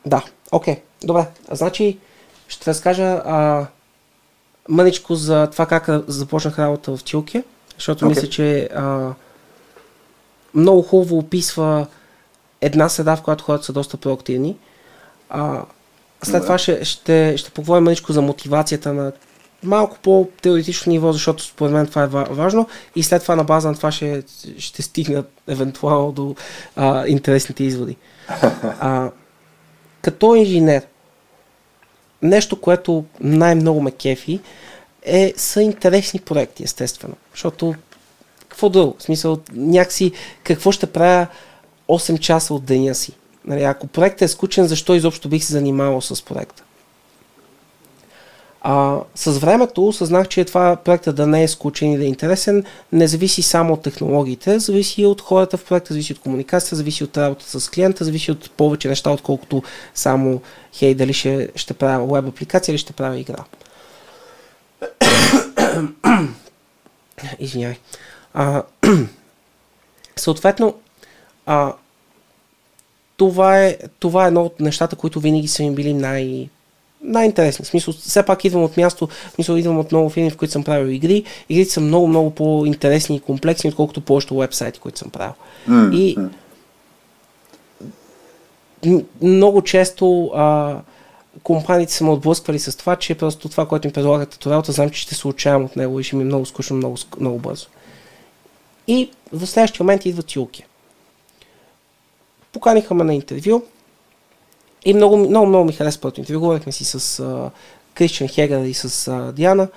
Да, 0.07 0.23
окей. 0.53 0.75
Okay. 0.75 0.81
Добре. 1.07 1.27
Значи, 1.51 1.99
ще 2.49 2.71
разкажа 2.71 3.23
а, 3.25 3.67
мъничко 4.69 5.15
за 5.15 5.49
това 5.53 5.67
как 5.67 5.89
започнах 6.07 6.59
работа 6.59 6.97
в 6.97 7.05
Тилке, 7.05 7.45
защото 7.75 8.05
okay. 8.05 8.09
мисля, 8.09 8.29
че 8.29 8.69
а, 8.75 9.15
много 10.55 10.83
хубаво 10.83 11.19
описва 11.19 11.87
една 12.61 12.89
среда, 12.89 13.17
в 13.17 13.23
която 13.23 13.45
хората 13.45 13.65
са 13.65 13.73
доста 13.73 13.97
проактивни. 13.97 14.57
А, 15.29 15.63
след 16.23 16.43
това 16.43 16.59
ще, 16.59 16.85
ще, 16.85 17.35
ще 17.37 17.51
поговорим 17.51 17.85
мъничко 17.85 18.13
за 18.13 18.23
мотивацията 18.23 18.93
на 18.93 19.13
малко 19.63 19.99
по-теоретично 20.03 20.91
ниво, 20.91 21.13
защото 21.13 21.45
според 21.45 21.73
мен 21.73 21.87
това 21.87 22.03
е 22.03 22.07
важно 22.35 22.69
и 22.97 23.03
след 23.03 23.23
това 23.23 23.37
на 23.37 23.45
база 23.45 23.69
на 23.69 23.75
това 23.75 23.93
ще, 23.93 24.23
ще 24.59 24.83
стигна 24.83 25.25
евентуално 25.49 26.13
до 26.13 26.35
а, 26.77 27.07
интересните 27.07 27.65
изводи. 27.65 27.97
А, 28.81 29.11
като 30.03 30.35
инженер, 30.35 30.83
нещо, 32.23 32.61
което 32.61 33.05
най-много 33.21 33.81
ме 33.81 33.91
кефи, 33.91 34.41
е, 35.03 35.33
са 35.37 35.63
интересни 35.63 36.21
проекти, 36.21 36.65
естествено. 36.65 37.15
Защото 37.33 37.75
какво 38.49 38.69
друго? 38.69 38.97
В 38.99 39.03
смисъл, 39.03 39.39
някакси 39.53 40.13
какво 40.45 40.73
ще 40.73 40.87
правя 40.87 41.27
8 41.89 42.19
часа 42.19 42.55
от 42.55 42.65
деня 42.65 42.95
си? 42.95 43.13
Нали, 43.47 43.63
ако 43.63 43.87
проектът 43.87 44.23
е 44.23 44.29
скучен, 44.29 44.67
защо 44.67 44.95
изобщо 44.95 45.29
бих 45.29 45.45
се 45.45 45.53
занимавал 45.53 46.01
с 46.01 46.25
проекта? 46.25 46.63
А, 48.69 49.01
с 49.15 49.39
времето 49.39 49.89
осъзнах, 49.89 50.29
че 50.29 50.45
това 50.45 50.77
проектът 50.77 51.17
да 51.17 51.27
не 51.27 51.43
е 51.43 51.49
скучен 51.49 51.93
и 51.93 51.99
да 51.99 52.05
е 52.05 52.07
интересен, 52.07 52.65
не 52.93 53.07
зависи 53.07 53.43
само 53.43 53.73
от 53.73 53.83
технологиите, 53.83 54.59
зависи 54.59 55.07
от 55.07 55.21
хората 55.21 55.57
в 55.57 55.65
проекта, 55.65 55.95
зависи 55.95 56.13
от 56.13 56.19
комуникацията, 56.19 56.77
зависи 56.77 57.05
от 57.05 57.17
работата 57.17 57.61
с 57.61 57.71
клиента, 57.71 58.05
зависи 58.05 58.31
от 58.31 58.51
повече 58.51 58.89
неща, 58.89 59.11
отколкото 59.11 59.63
само, 59.95 60.41
хей, 60.73 60.95
дали 60.95 61.13
ще, 61.13 61.49
ще 61.55 61.75
правя 61.75 62.15
веб 62.15 62.29
апликация 62.29 62.73
или 62.73 62.79
ще 62.79 62.93
правя 62.93 63.19
игра. 63.19 63.45
Извинявай. 67.39 67.77
А, 68.35 68.63
съответно, 70.17 70.75
а, 71.47 71.73
това 73.17 73.65
е, 73.65 73.77
това 73.99 74.25
е 74.25 74.27
едно 74.27 74.43
от 74.43 74.61
нещата, 74.61 74.97
които 74.97 75.21
винаги 75.21 75.49
са 75.49 75.63
ми 75.63 75.75
били 75.75 75.95
най- 75.95 76.49
най-интересни. 77.03 77.65
В 77.65 77.69
смисъл, 77.69 77.95
все 77.95 78.23
пак 78.23 78.45
идвам 78.45 78.65
от 78.65 78.77
място, 78.77 79.07
в 79.07 79.35
смисъл, 79.35 79.57
идвам 79.57 79.79
от 79.79 79.93
много 79.93 80.11
фирми, 80.11 80.31
в 80.31 80.37
които 80.37 80.53
съм 80.53 80.65
правил 80.65 80.93
игри. 80.93 81.25
Игрите 81.49 81.71
са 81.71 81.81
много, 81.81 82.09
много 82.09 82.31
по-интересни 82.31 83.17
и 83.17 83.21
комплексни, 83.21 83.71
отколкото 83.71 84.01
повечето 84.01 84.37
вебсайти, 84.37 84.81
които 84.81 84.99
съм 84.99 85.11
правил. 85.11 85.35
Mm-hmm. 85.69 85.95
И 88.85 89.05
много 89.23 89.63
често 89.63 90.31
а, 90.35 90.77
компаниите 91.43 91.93
са 91.93 92.05
ме 92.05 92.11
отблъсквали 92.11 92.59
с 92.59 92.77
това, 92.77 92.97
че 92.97 93.15
просто 93.15 93.49
това, 93.49 93.67
което 93.67 93.87
им 93.87 93.93
предлагат 93.93 94.31
като 94.31 94.51
работа, 94.51 94.73
знам, 94.73 94.91
че 94.91 95.01
ще 95.01 95.15
се 95.15 95.29
отчаявам 95.29 95.65
от 95.65 95.77
него 95.77 96.01
и 96.01 96.05
ще 96.05 96.17
ми 96.17 96.23
е 96.23 96.27
много 96.27 96.47
скучно 96.47 96.77
много, 96.77 96.97
много 97.21 97.39
бързо. 97.39 97.67
И 98.87 99.11
в 99.33 99.47
следващия 99.47 99.85
момент 99.85 100.07
идва 100.07 100.23
Тюлки. 100.23 100.65
Поканиха 102.53 102.95
ме 102.95 103.05
на 103.05 103.15
интервю 103.15 103.63
и 104.85 104.95
много, 104.95 105.17
много, 105.17 105.47
много 105.47 105.65
ми 105.65 105.73
хареса 105.73 106.01
първото 106.01 106.21
интервю. 106.21 106.41
Говорихме 106.41 106.73
си 106.73 106.85
с 106.85 107.23
Кристиан 107.95 108.29
Хегър 108.29 108.65
и 108.65 108.75
с 108.75 109.09
а, 109.09 109.33
Диана 109.33 109.69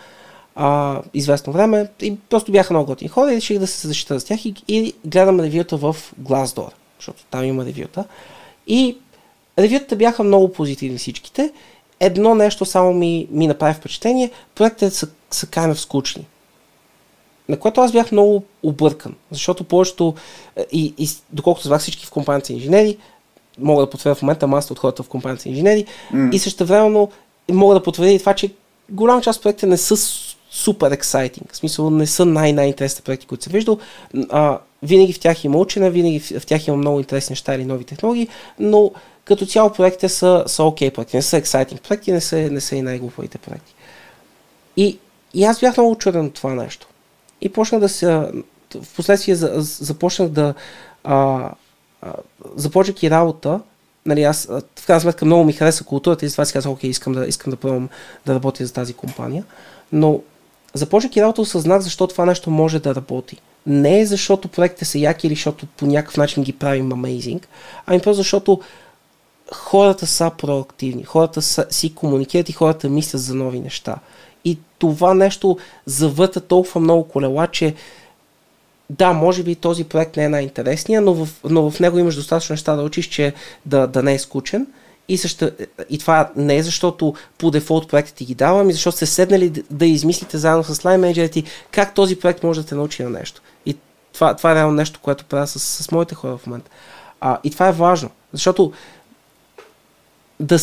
а, 0.56 1.02
известно 1.14 1.54
време 1.54 1.88
и 2.02 2.18
просто 2.30 2.52
бяха 2.52 2.74
много 2.74 2.88
готини 2.88 3.10
хора 3.10 3.34
и 3.34 3.36
реших 3.36 3.60
да 3.60 3.68
се 3.68 3.88
защита 3.88 4.20
с 4.20 4.24
тях 4.24 4.46
и, 4.46 4.54
и 4.68 4.94
гледам 5.06 5.40
ревюта 5.40 5.78
в 5.78 5.96
Glassdoor, 6.22 6.72
защото 7.00 7.24
там 7.32 7.44
има 7.44 7.66
ревюта. 7.66 8.06
И 8.68 8.98
ревютата 9.60 9.96
бяха 9.96 10.24
много 10.24 10.54
позитивни 10.54 10.98
всичките. 10.98 11.52
Едно 12.00 12.36
нещо 12.36 12.66
само 12.66 12.94
ми, 12.94 13.28
ми 13.32 13.48
направи 13.48 13.74
впечатление. 13.74 14.32
Проектите 14.56 14.90
са, 14.90 15.08
са 15.32 15.48
kind 15.48 15.74
скучни. 15.74 16.26
На 17.50 17.58
което 17.58 17.82
аз 17.82 17.92
бях 17.92 18.12
много 18.12 18.44
объркан, 18.64 19.16
защото 19.32 19.64
повечето, 19.64 20.14
е, 20.56 20.66
и, 20.72 20.94
и 20.98 21.10
доколкото 21.32 21.68
звах 21.68 21.82
всички 21.82 22.06
в 22.06 22.12
компанията 22.12 22.54
инженери, 22.54 22.98
мога 23.60 23.82
да 23.82 23.90
потвърдя 23.90 24.16
в 24.16 24.22
момента 24.22 24.48
масата 24.48 24.74
от 24.74 24.80
хората 24.80 25.04
в 25.04 25.10
компанията 25.10 25.50
инженери, 25.50 25.86
mm. 26.14 26.32
и 26.32 26.40
също 26.40 26.66
времено 26.66 27.10
мога 27.52 27.76
да 27.76 27.84
потвърдя 27.84 28.12
и 28.12 28.20
това, 28.20 28.34
че 28.34 28.54
голяма 28.90 29.22
част 29.22 29.38
от 29.38 29.44
проектите 29.44 29.68
не 29.68 29.78
са 29.78 29.98
супер 30.52 30.92
ексайтинг. 30.92 31.54
В 31.54 31.58
смисъл 31.58 31.90
не 31.90 32.08
са 32.08 32.26
най-най-интересните 32.26 33.02
проекти, 33.02 33.26
които 33.28 33.44
се 33.44 33.50
виждал. 33.50 33.78
А, 34.30 34.60
винаги 34.84 35.14
в 35.14 35.20
тях 35.20 35.44
има 35.44 35.58
учене, 35.58 35.90
винаги 35.90 36.20
в, 36.20 36.40
в 36.40 36.46
тях 36.46 36.68
има 36.68 36.78
много 36.78 37.00
интересни 37.00 37.32
неща 37.32 37.56
или 37.56 37.66
нови 37.66 37.84
технологии, 37.84 38.28
но 38.60 38.92
като 39.24 39.46
цяло 39.46 39.74
проектите 39.74 40.10
са, 40.10 40.44
са 40.48 40.64
окей 40.64 40.90
okay 40.90 40.94
проекти, 40.94 41.16
не 41.16 41.22
са 41.22 41.38
ексайтинг 41.38 41.82
проекти, 41.82 42.12
не 42.12 42.22
са, 42.22 42.36
не 42.36 42.62
са 42.62 42.76
и 42.76 42.82
най-глупавите 42.82 43.38
проекти. 43.38 43.74
И, 44.78 44.98
и 45.34 45.44
аз 45.44 45.60
бях 45.60 45.78
много 45.78 45.96
чуден 45.96 46.26
от 46.26 46.34
това 46.34 46.56
нещо. 46.56 46.88
И 47.42 47.50
почнах 47.50 47.82
да 47.82 47.90
се... 47.90 48.08
В 48.82 48.96
последствие 48.96 49.36
започнах 49.36 50.30
да... 50.30 50.54
А, 51.04 51.50
а, 52.02 52.14
започвайки 52.56 53.10
работа, 53.10 53.60
нали, 54.06 54.24
аз 54.24 54.46
в 54.80 54.86
крайна 54.86 55.02
сметка 55.02 55.26
много 55.26 55.44
ми 55.44 55.54
хареса 55.54 55.84
културата 55.84 56.26
и 56.26 56.30
затова 56.30 56.46
си 56.46 56.54
казах, 56.54 56.72
окей, 56.72 56.90
искам 56.90 57.14
да, 57.14 57.28
искам 57.28 57.52
да 57.52 57.58
пробвам 57.58 57.90
да 58.26 58.34
работя 58.34 58.66
за 58.66 58.74
тази 58.74 58.94
компания. 58.94 59.44
Но 59.92 60.22
започвайки 60.74 61.22
работа 61.22 61.42
осъзнах 61.42 61.82
защо 61.82 62.08
това 62.08 62.26
нещо 62.26 62.52
може 62.52 62.80
да 62.80 62.96
работи. 62.96 63.38
Не 63.66 64.00
е 64.00 64.06
защото 64.06 64.48
проектите 64.48 64.86
са 64.86 65.00
яки 65.00 65.28
или 65.28 65.36
защото 65.36 65.66
по 65.66 65.86
някакъв 65.86 66.18
начин 66.18 66.44
ги 66.44 66.54
правим 66.54 66.90
amazing, 66.90 67.44
ами 67.86 68.00
просто 68.00 68.18
защото 68.18 68.62
хората 69.54 70.08
са 70.08 70.32
проактивни, 70.38 71.04
хората 71.04 71.42
са, 71.42 71.66
си 71.70 71.96
комуникират 71.96 72.50
и 72.50 72.54
хората 72.54 72.90
мислят 72.90 73.22
за 73.22 73.36
нови 73.36 73.60
неща. 73.60 73.96
И 74.46 74.58
това 74.80 75.14
нещо 75.14 75.58
завърта 75.86 76.42
толкова 76.42 76.82
много 76.82 77.04
колела, 77.08 77.48
че 77.48 77.76
да, 78.90 79.14
може 79.14 79.44
би 79.44 79.56
този 79.56 79.84
проект 79.84 80.18
не 80.18 80.24
е 80.24 80.30
най-интересния, 80.30 81.02
но 81.02 81.14
в, 81.14 81.30
но 81.44 81.72
в 81.72 81.80
него 81.80 82.00
имаш 82.00 82.16
достатъчно 82.16 82.54
неща 82.54 82.76
да 82.76 82.84
учиш, 82.84 83.06
че 83.08 83.34
да, 83.66 83.88
да 83.88 84.04
не 84.04 84.14
е 84.14 84.20
скучен. 84.20 84.68
И, 85.08 85.18
също, 85.18 85.52
и 85.90 86.00
това 86.00 86.30
не 86.36 86.56
е 86.56 86.64
защото 86.64 87.14
по 87.38 87.52
дефолт 87.52 87.88
проектите 87.88 88.18
ти 88.18 88.26
ги 88.26 88.36
давам, 88.36 88.62
ами 88.62 88.74
защото 88.74 88.96
сте 88.96 89.06
седнали 89.06 89.64
да, 89.70 89.86
измислите 89.86 90.38
заедно 90.38 90.64
с 90.64 90.86
лайн 90.86 91.00
менеджерите 91.00 91.44
как 91.72 91.94
този 91.94 92.16
проект 92.16 92.44
може 92.44 92.62
да 92.62 92.68
те 92.68 92.76
научи 92.76 93.04
на 93.04 93.10
нещо. 93.10 93.42
И 93.66 93.78
това, 94.14 94.36
това 94.36 94.52
е 94.52 94.56
реално 94.56 94.74
нещо, 94.74 95.00
което 95.02 95.26
правя 95.26 95.48
с, 95.48 95.60
с 95.60 95.92
моите 95.92 96.16
хора 96.16 96.38
в 96.38 96.48
момента. 96.48 96.72
А, 97.22 97.38
и 97.44 97.52
това 97.52 97.68
е 97.68 97.72
важно, 97.72 98.10
защото 98.34 98.72
да 100.40 100.60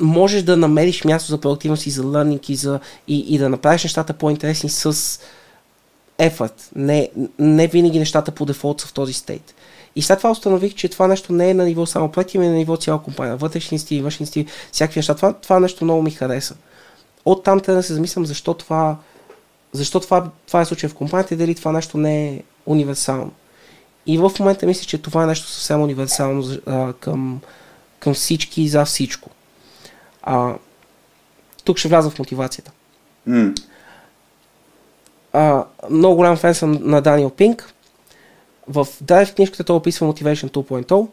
можеш 0.00 0.42
да 0.42 0.56
намериш 0.56 1.04
място 1.04 1.30
за 1.30 1.40
проактивност 1.40 1.86
и 1.86 1.90
за 1.90 2.02
learning 2.02 2.50
и, 2.50 2.56
за, 2.56 2.80
и, 3.08 3.34
и 3.34 3.38
да 3.38 3.48
направиш 3.48 3.84
нещата 3.84 4.12
по-интересни 4.12 4.70
с 4.70 4.92
effort. 6.18 6.52
Не, 6.76 7.10
не 7.38 7.66
винаги 7.66 7.98
нещата 7.98 8.30
по 8.30 8.44
дефолт 8.44 8.80
са 8.80 8.86
в 8.86 8.92
този 8.92 9.12
стейт. 9.12 9.54
И 9.96 10.02
след 10.02 10.18
това 10.18 10.30
установих, 10.30 10.74
че 10.74 10.88
това 10.88 11.08
нещо 11.08 11.32
не 11.32 11.50
е 11.50 11.54
на 11.54 11.64
ниво 11.64 11.86
само 11.86 12.12
проекти, 12.12 12.36
е 12.36 12.40
на 12.40 12.50
ниво 12.50 12.76
цяла 12.76 13.02
компания. 13.02 13.36
Вътрешни 13.36 13.78
стили, 13.78 14.02
външни 14.02 14.26
стили, 14.26 14.46
всякакви 14.72 14.98
неща. 14.98 15.14
Това, 15.14 15.32
това 15.32 15.60
нещо 15.60 15.84
много 15.84 16.02
ми 16.02 16.10
хареса. 16.10 16.54
От 17.24 17.44
там 17.44 17.60
трябва 17.60 17.76
да 17.76 17.82
се 17.82 17.94
замислям 17.94 18.26
защо 18.26 18.54
това, 18.54 18.96
защо 19.72 20.00
това, 20.00 20.30
това 20.46 20.60
е 20.60 20.64
случай 20.64 20.90
в 20.90 20.94
компанията 20.94 21.34
и 21.34 21.36
дали 21.36 21.54
това 21.54 21.72
нещо 21.72 21.98
не 21.98 22.28
е 22.28 22.42
универсално. 22.66 23.32
И 24.06 24.18
в 24.18 24.32
момента 24.38 24.66
мисля, 24.66 24.84
че 24.84 24.98
това 24.98 25.24
е 25.24 25.26
нещо 25.26 25.48
съвсем 25.48 25.82
универсално 25.82 26.56
а, 26.66 26.92
към, 26.92 27.40
към 27.98 28.14
всички 28.14 28.62
и 28.62 28.68
за 28.68 28.84
всичко. 28.84 29.30
А, 30.22 30.54
тук 31.64 31.78
ще 31.78 31.88
вляза 31.88 32.10
в 32.10 32.18
мотивацията. 32.18 32.72
Mm. 33.28 33.62
А, 35.32 35.64
много 35.90 36.16
голям 36.16 36.36
фен 36.36 36.54
съм 36.54 36.78
на 36.82 37.00
Даниел 37.00 37.30
Пинк. 37.30 37.74
В 38.68 38.86
Drive 39.04 39.34
книжката 39.34 39.64
той 39.64 39.76
описва 39.76 40.06
Motivation 40.06 40.50
2.0. 40.50 41.08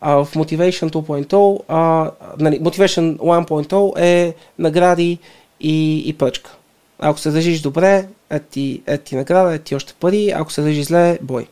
А, 0.00 0.24
в 0.24 0.34
Motivation 0.34 0.90
2.0, 0.90 1.60
а, 1.68 2.10
нали, 2.38 2.60
Motivation 2.60 3.16
1.0 3.16 3.98
е 4.00 4.34
награди 4.58 5.18
и, 5.60 6.02
и 6.08 6.12
пъчка. 6.12 6.56
Ако 6.98 7.18
се 7.18 7.30
държиш 7.30 7.60
добре, 7.60 8.08
е 8.30 8.40
ти, 8.40 8.82
е 8.86 8.98
ти 8.98 9.16
награда, 9.16 9.54
е 9.54 9.58
ти 9.58 9.74
още 9.74 9.94
пари, 10.00 10.32
ако 10.36 10.52
се 10.52 10.62
държиш 10.62 10.86
зле, 10.86 11.18
бой. 11.22 11.46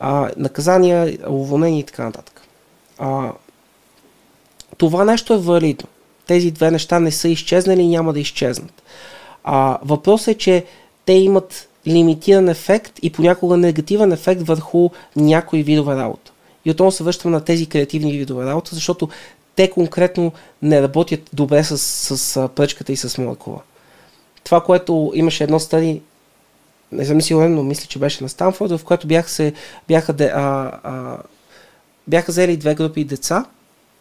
А, 0.00 0.30
наказания, 0.36 1.18
уволнение 1.28 1.80
и 1.80 1.84
така 1.84 2.04
нататък. 2.04 2.42
А, 2.98 3.32
това 4.76 5.04
нещо 5.04 5.34
е 5.34 5.38
валидно. 5.38 5.88
Тези 6.28 6.50
две 6.50 6.70
неща 6.70 7.00
не 7.00 7.10
са 7.10 7.28
изчезнали 7.28 7.82
и 7.82 7.88
няма 7.88 8.12
да 8.12 8.20
изчезнат. 8.20 8.82
А, 9.44 9.78
въпросът 9.82 10.28
е, 10.28 10.34
че 10.34 10.64
те 11.04 11.12
имат 11.12 11.68
лимитиран 11.86 12.48
ефект 12.48 12.92
и 13.02 13.12
понякога 13.12 13.56
негативен 13.56 14.12
ефект 14.12 14.42
върху 14.42 14.90
някои 15.16 15.62
видове 15.62 15.96
работа. 15.96 16.32
И 16.64 16.70
отново 16.70 16.92
се 16.92 17.04
връщам 17.04 17.30
на 17.30 17.40
тези 17.40 17.66
креативни 17.66 18.18
видове 18.18 18.46
работа, 18.46 18.74
защото 18.74 19.08
те 19.56 19.70
конкретно 19.70 20.32
не 20.62 20.82
работят 20.82 21.20
добре 21.32 21.64
с, 21.64 21.78
с, 21.78 22.18
с 22.18 22.48
пръчката 22.48 22.92
и 22.92 22.96
с 22.96 23.18
молекула. 23.18 23.60
Това, 24.44 24.60
което 24.60 25.12
имаше 25.14 25.44
едно 25.44 25.60
стади, 25.60 26.02
не 26.92 27.04
съм 27.04 27.22
сигурен, 27.22 27.54
но 27.54 27.62
мисля, 27.62 27.86
че 27.86 27.98
беше 27.98 28.22
на 28.22 28.28
Станфорд, 28.28 28.70
в 28.70 28.84
което 28.84 29.06
бях 29.06 29.30
се, 29.30 29.52
бяха, 29.88 30.12
де, 30.12 30.32
а, 30.34 30.72
а, 30.82 31.16
бяха 32.06 32.32
взели 32.32 32.56
две 32.56 32.74
групи 32.74 33.04
деца 33.04 33.44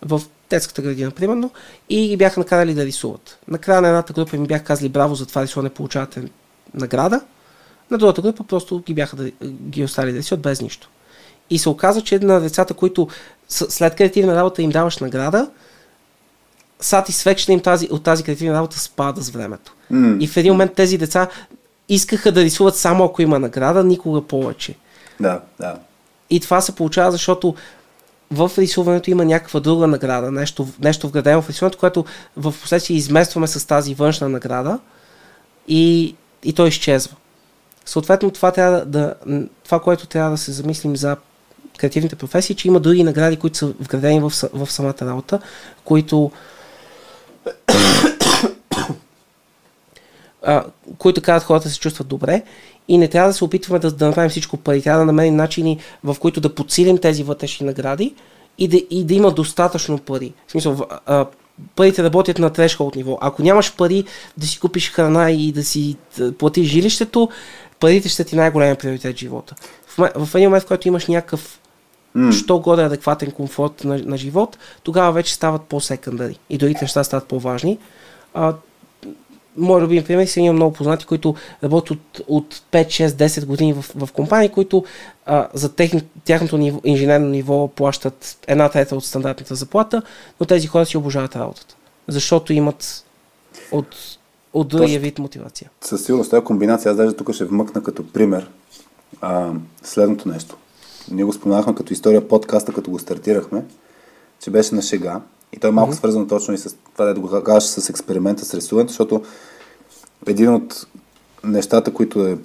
в 0.05 0.21
детската 0.49 0.81
градина, 0.81 1.11
примерно, 1.11 1.51
и 1.89 2.07
ги 2.07 2.17
бяха 2.17 2.39
накарали 2.39 2.73
да 2.73 2.85
рисуват. 2.85 3.39
Накрая 3.47 3.81
на 3.81 3.87
едната 3.87 4.13
група 4.13 4.37
ми 4.37 4.47
бяха 4.47 4.63
казали 4.63 4.89
браво 4.89 5.15
за 5.15 5.25
това 5.25 5.43
рисуване, 5.43 5.69
получавате 5.69 6.23
награда. 6.73 7.21
На 7.91 7.97
другата 7.97 8.21
група 8.21 8.43
просто 8.43 8.79
ги 8.79 8.93
бяха 8.93 9.15
да 9.15 9.31
ги 9.45 9.83
оставили 9.83 10.13
да 10.13 10.19
рисуват 10.19 10.41
без 10.41 10.61
нищо. 10.61 10.89
И 11.49 11.59
се 11.59 11.69
оказа, 11.69 12.01
че 12.01 12.19
на 12.19 12.39
децата, 12.39 12.73
които 12.73 13.07
след 13.47 13.95
креативна 13.95 14.35
работа 14.35 14.61
им 14.61 14.69
даваш 14.69 14.97
награда, 14.97 15.49
satisfaction 16.81 17.49
им 17.49 17.59
тази, 17.59 17.87
от 17.91 18.03
тази 18.03 18.23
креативна 18.23 18.53
работа 18.53 18.79
спада 18.79 19.21
с 19.21 19.29
времето. 19.29 19.73
Mm. 19.91 20.23
И 20.23 20.27
в 20.27 20.37
един 20.37 20.53
момент 20.53 20.73
тези 20.73 20.97
деца 20.97 21.27
искаха 21.89 22.31
да 22.31 22.43
рисуват 22.43 22.75
само 22.75 23.03
ако 23.03 23.21
има 23.21 23.39
награда, 23.39 23.83
никога 23.83 24.21
повече. 24.21 24.75
Да, 25.19 25.41
да. 25.59 25.79
И 26.29 26.39
това 26.39 26.61
се 26.61 26.75
получава, 26.75 27.11
защото 27.11 27.55
в 28.31 28.51
рисуването 28.57 29.11
има 29.11 29.25
някаква 29.25 29.59
друга 29.59 29.87
награда, 29.87 30.31
нещо, 30.31 30.67
нещо 30.79 31.07
вградено 31.07 31.41
в 31.41 31.49
рисуването, 31.49 31.77
което 31.77 32.05
в 32.37 32.53
последствие 32.61 32.97
изместваме 32.97 33.47
с 33.47 33.67
тази 33.67 33.95
външна 33.95 34.29
награда 34.29 34.79
и, 35.67 36.15
и 36.43 36.53
то 36.53 36.67
изчезва. 36.67 37.15
Съответно, 37.85 38.31
това, 38.31 38.51
трябва 38.51 38.85
да, 38.85 39.13
това, 39.63 39.79
което 39.79 40.07
трябва 40.07 40.31
да 40.31 40.37
се 40.37 40.51
замислим 40.51 40.95
за 40.95 41.17
креативните 41.77 42.15
професии, 42.15 42.55
че 42.55 42.67
има 42.67 42.79
други 42.79 43.03
награди, 43.03 43.37
които 43.37 43.57
са 43.57 43.67
вградени 43.67 44.19
в, 44.19 44.31
в 44.53 44.71
самата 44.71 44.95
работа, 45.01 45.39
които 45.83 46.31
а, 50.43 50.63
които 50.97 51.21
карат 51.21 51.43
хората 51.43 51.67
да 51.67 51.73
се 51.73 51.79
чувстват 51.79 52.07
добре 52.07 52.43
и 52.87 52.97
не 52.97 53.07
трябва 53.07 53.29
да 53.29 53.33
се 53.33 53.43
опитваме 53.43 53.79
да, 53.79 53.91
да 53.91 54.07
направим 54.07 54.29
всичко 54.29 54.57
пари. 54.57 54.81
Трябва 54.81 54.99
да 54.99 55.05
намерим 55.05 55.35
начини, 55.35 55.79
в 56.03 56.15
които 56.19 56.41
да 56.41 56.55
подсилим 56.55 56.97
тези 56.97 57.23
вътрешни 57.23 57.65
награди 57.65 58.13
и 58.57 58.67
да, 58.67 58.77
и 58.89 59.03
да 59.03 59.13
има 59.13 59.31
достатъчно 59.31 59.97
пари. 59.97 60.33
В 60.47 60.51
смисъл, 60.51 60.77
а, 61.05 61.25
парите 61.75 62.03
работят 62.03 62.39
на 62.39 62.49
трешхолд 62.49 62.95
ниво. 62.95 63.17
Ако 63.21 63.43
нямаш 63.43 63.75
пари 63.75 64.03
да 64.37 64.47
си 64.47 64.59
купиш 64.59 64.91
храна 64.91 65.31
и 65.31 65.51
да 65.51 65.63
си 65.63 65.95
платиш 66.39 66.67
жилището, 66.67 67.29
парите 67.79 68.09
ще 68.09 68.23
ти 68.23 68.35
най-големия 68.35 68.75
приоритет 68.75 69.15
в 69.15 69.19
живота. 69.19 69.55
В, 69.87 70.11
в 70.25 70.35
един 70.35 70.49
момент, 70.49 70.63
в 70.63 70.67
който 70.67 70.87
имаш 70.87 71.07
някакъв 71.07 71.59
mm. 72.17 72.31
що 72.31 72.59
горе 72.59 72.83
адекватен 72.83 73.31
комфорт 73.31 73.83
на, 73.83 73.97
на 73.97 74.17
живот, 74.17 74.57
тогава 74.83 75.11
вече 75.11 75.33
стават 75.33 75.61
по-секандари 75.61 76.39
и 76.49 76.57
другите 76.57 76.83
неща 76.83 77.03
стават 77.03 77.27
по-важни. 77.27 77.77
А, 78.33 78.53
мой 79.57 79.81
любим 79.81 80.03
пример 80.03 80.25
си 80.25 80.39
имам 80.39 80.55
много 80.55 80.73
познати, 80.73 81.05
които 81.05 81.35
работят 81.63 81.97
от, 81.97 82.21
от 82.27 82.61
5, 82.71 82.87
6, 82.87 83.07
10 83.07 83.45
години 83.45 83.73
в, 83.73 83.85
в 83.95 84.11
компании, 84.13 84.49
които 84.49 84.83
а, 85.25 85.47
за 85.53 85.75
техни, 85.75 86.03
тяхното 86.25 86.57
ниво, 86.57 86.81
инженерно 86.83 87.27
ниво 87.27 87.67
плащат 87.67 88.37
една 88.47 88.69
трета 88.69 88.95
от 88.95 89.05
стандартната 89.05 89.55
заплата, 89.55 90.01
но 90.39 90.45
тези 90.45 90.67
хора 90.67 90.85
си 90.85 90.97
обожават 90.97 91.35
работата, 91.35 91.75
защото 92.07 92.53
имат 92.53 93.05
от, 93.71 93.95
от 94.53 94.67
другия 94.67 94.99
вид 94.99 95.19
мотивация. 95.19 95.69
Със 95.81 96.05
сигурност, 96.05 96.29
тази 96.31 96.43
комбинация, 96.43 96.91
аз 96.91 96.97
даже 96.97 97.15
тук 97.15 97.33
ще 97.33 97.45
вмъкна 97.45 97.83
като 97.83 98.11
пример. 98.11 98.49
а, 99.21 99.51
следното 99.83 100.29
нещо. 100.29 100.57
Ние 101.11 101.23
го 101.23 101.33
споменахме 101.33 101.75
като 101.75 101.93
история 101.93 102.27
подкаста, 102.27 102.73
като 102.73 102.91
го 102.91 102.99
стартирахме, 102.99 103.65
че 104.39 104.49
беше 104.49 104.75
на 104.75 104.81
шега. 104.81 105.21
И 105.53 105.59
той 105.59 105.69
е 105.69 105.73
малко 105.73 105.93
mm-hmm. 105.93 105.97
свързано 105.97 106.27
точно 106.27 106.53
и 106.53 106.57
с 106.57 106.75
това, 106.93 107.05
да 107.05 107.19
го 107.19 107.43
кажеш 107.43 107.69
с 107.69 107.89
експеримента 107.89 108.45
с 108.45 108.53
рисуването, 108.53 108.91
защото 108.91 109.23
един 110.27 110.53
от 110.53 110.87
нещата, 111.43 111.93
които 111.93 112.27
е 112.27 112.37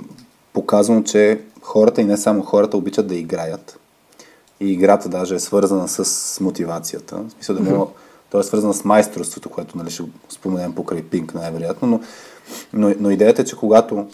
показано, 0.53 1.03
че 1.03 1.41
хората 1.63 2.01
и 2.01 2.05
не 2.05 2.17
само 2.17 2.43
хората 2.43 2.77
обичат 2.77 3.07
да 3.07 3.15
играят. 3.15 3.79
И 4.61 4.73
играта 4.73 5.09
даже 5.09 5.35
е 5.35 5.41
свързана 5.41 5.89
с 5.89 6.41
мотивацията. 6.41 7.17
В 7.17 7.31
смисъл 7.33 7.57
да 7.57 7.63
мога, 7.63 7.91
то 8.31 8.41
е 8.41 8.43
свързана 8.43 8.75
с 8.75 8.85
майсторството, 8.85 9.49
което 9.49 9.79
нали, 9.79 9.91
ще 9.91 10.03
споменем 10.29 10.75
покрай 10.75 11.03
Пинк 11.03 11.35
най-вероятно, 11.35 11.89
но, 11.89 12.01
но, 12.73 12.95
но 13.01 13.11
идеята 13.11 13.43
е, 13.43 13.45
че 13.45 13.57
когато 13.57 14.07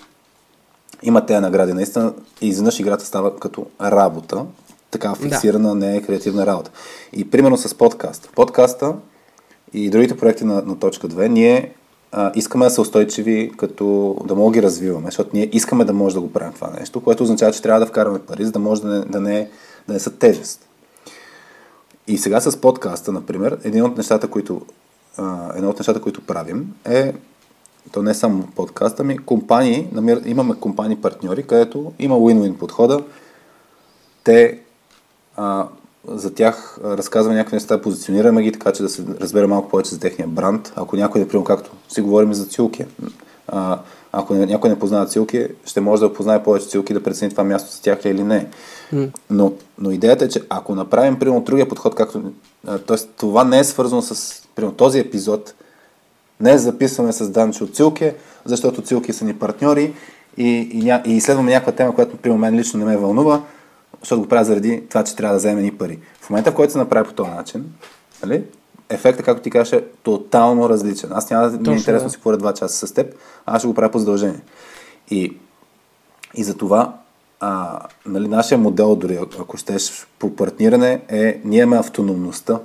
има 1.02 1.26
тези 1.26 1.40
награди, 1.40 1.72
наистина, 1.72 2.14
изведнъж 2.40 2.80
играта 2.80 3.04
става 3.04 3.36
като 3.36 3.66
работа, 3.80 4.44
така 4.90 5.14
фиксирана, 5.14 5.68
да. 5.68 5.74
не 5.74 5.96
е 5.96 6.02
креативна 6.02 6.46
работа. 6.46 6.70
И 7.12 7.30
примерно 7.30 7.56
с 7.56 7.74
подкаст. 7.74 8.30
Подкаста 8.34 8.94
и 9.72 9.90
другите 9.90 10.16
проекти 10.16 10.44
на, 10.44 10.62
на 10.62 10.78
точка 10.78 11.08
2, 11.08 11.28
ние 11.28 11.74
а, 12.12 12.32
искаме 12.34 12.64
да 12.64 12.70
са 12.70 12.80
устойчиви, 12.80 13.52
като 13.56 14.16
да 14.24 14.34
мога 14.34 14.52
ги 14.52 14.62
развиваме, 14.62 15.06
защото 15.06 15.30
ние 15.32 15.48
искаме 15.52 15.84
да 15.84 15.92
може 15.92 16.14
да 16.14 16.20
го 16.20 16.32
правим 16.32 16.52
това 16.52 16.70
нещо, 16.80 17.00
което 17.00 17.22
означава, 17.22 17.52
че 17.52 17.62
трябва 17.62 17.80
да 17.80 17.86
вкараме 17.86 18.18
пари, 18.18 18.44
за 18.44 18.52
да 18.52 18.58
може 18.58 18.82
да 18.82 18.88
не, 18.88 19.04
да 19.04 19.20
не, 19.20 19.50
да 19.88 19.92
не 19.92 20.00
са 20.00 20.10
тежест. 20.10 20.68
И 22.06 22.18
сега 22.18 22.40
с 22.40 22.60
подкаста, 22.60 23.12
например, 23.12 23.58
един 23.64 23.84
от 23.84 23.96
нещата, 23.96 24.28
които, 24.28 24.62
а, 25.16 25.52
едно 25.56 25.70
от 25.70 25.78
нещата, 25.78 26.00
които 26.00 26.26
правим 26.26 26.74
е 26.84 27.12
то 27.92 28.02
не 28.02 28.10
е 28.10 28.14
само 28.14 28.46
подкаст, 28.56 29.00
ами 29.00 29.18
компании, 29.18 29.88
намир, 29.92 30.22
имаме 30.24 30.54
компании 30.54 30.96
партньори, 30.96 31.42
където 31.42 31.92
има 31.98 32.14
win-win 32.14 32.56
подхода. 32.56 33.04
Те 34.24 34.58
а, 35.38 35.66
за 36.06 36.34
тях 36.34 36.78
разказваме 36.84 37.36
някакви 37.36 37.56
неща, 37.56 37.80
позиционираме 37.80 38.42
ги, 38.42 38.52
така 38.52 38.72
че 38.72 38.82
да 38.82 38.88
се 38.88 39.04
разбере 39.20 39.46
малко 39.46 39.68
повече 39.68 39.90
за 39.90 40.00
техния 40.00 40.28
бранд. 40.28 40.72
Ако 40.76 40.96
някой, 40.96 41.20
например, 41.20 41.44
както 41.44 41.70
си 41.88 42.00
говорим 42.00 42.34
за 42.34 42.44
цилки, 42.44 42.84
а, 43.48 43.78
ако 44.12 44.34
някой 44.34 44.70
не 44.70 44.78
познава 44.78 45.06
цилки, 45.06 45.46
ще 45.64 45.80
може 45.80 46.02
да 46.02 46.12
познае 46.12 46.42
повече 46.42 46.66
цилки, 46.66 46.94
да 46.94 47.02
прецени 47.02 47.30
това 47.30 47.44
място 47.44 47.72
за 47.72 47.82
тях 47.82 48.04
ли 48.04 48.10
или 48.10 48.22
не. 48.22 48.46
Mm. 48.94 49.10
Но, 49.30 49.52
но 49.78 49.90
идеята 49.90 50.24
е, 50.24 50.28
че 50.28 50.42
ако 50.48 50.74
направим, 50.74 51.18
примерно, 51.18 51.40
другия 51.40 51.68
подход, 51.68 51.94
както... 51.94 52.22
Т.е. 52.86 52.96
това 53.16 53.44
не 53.44 53.58
е 53.58 53.64
свързано 53.64 54.02
с, 54.02 54.42
примерно, 54.56 54.76
този 54.76 54.98
епизод, 54.98 55.54
не 56.40 56.58
записваме 56.58 57.12
с 57.12 57.28
Данчо 57.28 57.66
Цилке, 57.66 58.14
защото 58.44 58.82
Цилки 58.82 59.12
са 59.12 59.24
ни 59.24 59.34
партньори 59.34 59.94
и, 60.36 60.48
и, 60.48 61.10
и 61.12 61.16
изследваме 61.16 61.52
някаква 61.52 61.72
тема, 61.72 61.94
която, 61.94 62.16
при 62.16 62.32
мен 62.32 62.54
лично 62.54 62.78
не 62.78 62.84
ме 62.84 62.96
вълнува, 62.96 63.42
защото 64.00 64.20
го 64.22 64.28
правя 64.28 64.44
заради 64.44 64.82
това, 64.88 65.04
че 65.04 65.16
трябва 65.16 65.34
да 65.34 65.38
вземе 65.38 65.62
ни 65.62 65.70
пари. 65.70 65.98
В 66.20 66.30
момента, 66.30 66.50
в 66.50 66.54
който 66.54 66.72
се 66.72 66.78
направи 66.78 67.08
по 67.08 67.14
този 67.14 67.30
начин, 67.30 67.72
нали, 68.22 68.44
ефектът, 68.88 69.24
както 69.24 69.42
ти 69.42 69.50
кажеш, 69.50 69.72
е 69.72 69.84
тотално 70.02 70.68
различен. 70.68 71.10
Аз 71.12 71.30
няма 71.30 71.50
да 71.50 71.70
ми 71.70 71.76
е 71.76 71.78
интересно 71.78 72.06
да 72.06 72.12
си 72.12 72.18
говоря 72.18 72.36
два 72.36 72.54
часа 72.54 72.86
с 72.86 72.92
теб, 72.92 73.14
аз 73.46 73.60
ще 73.60 73.68
го 73.68 73.74
правя 73.74 73.90
по 73.90 73.98
задължение. 73.98 74.40
И, 75.10 75.36
и 76.34 76.44
за 76.44 76.56
това 76.56 76.94
а, 77.40 77.80
нали, 78.06 78.28
нашия 78.28 78.58
модел, 78.58 78.96
дори 78.96 79.18
ако 79.40 79.56
щеш 79.56 80.06
по 80.18 80.36
партниране, 80.36 81.00
е 81.08 81.40
ние 81.44 81.62
имаме 81.62 81.80
автономността 81.80 82.60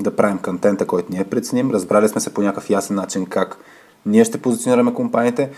да 0.00 0.16
правим 0.16 0.38
контента, 0.38 0.86
който 0.86 1.08
ние 1.12 1.24
преценим. 1.24 1.70
Разбрали 1.70 2.08
сме 2.08 2.20
се 2.20 2.34
по 2.34 2.42
някакъв 2.42 2.70
ясен 2.70 2.96
начин 2.96 3.26
как 3.26 3.58
ние 4.06 4.24
ще 4.24 4.42
позиционираме 4.42 4.94
компаниите 4.94 5.50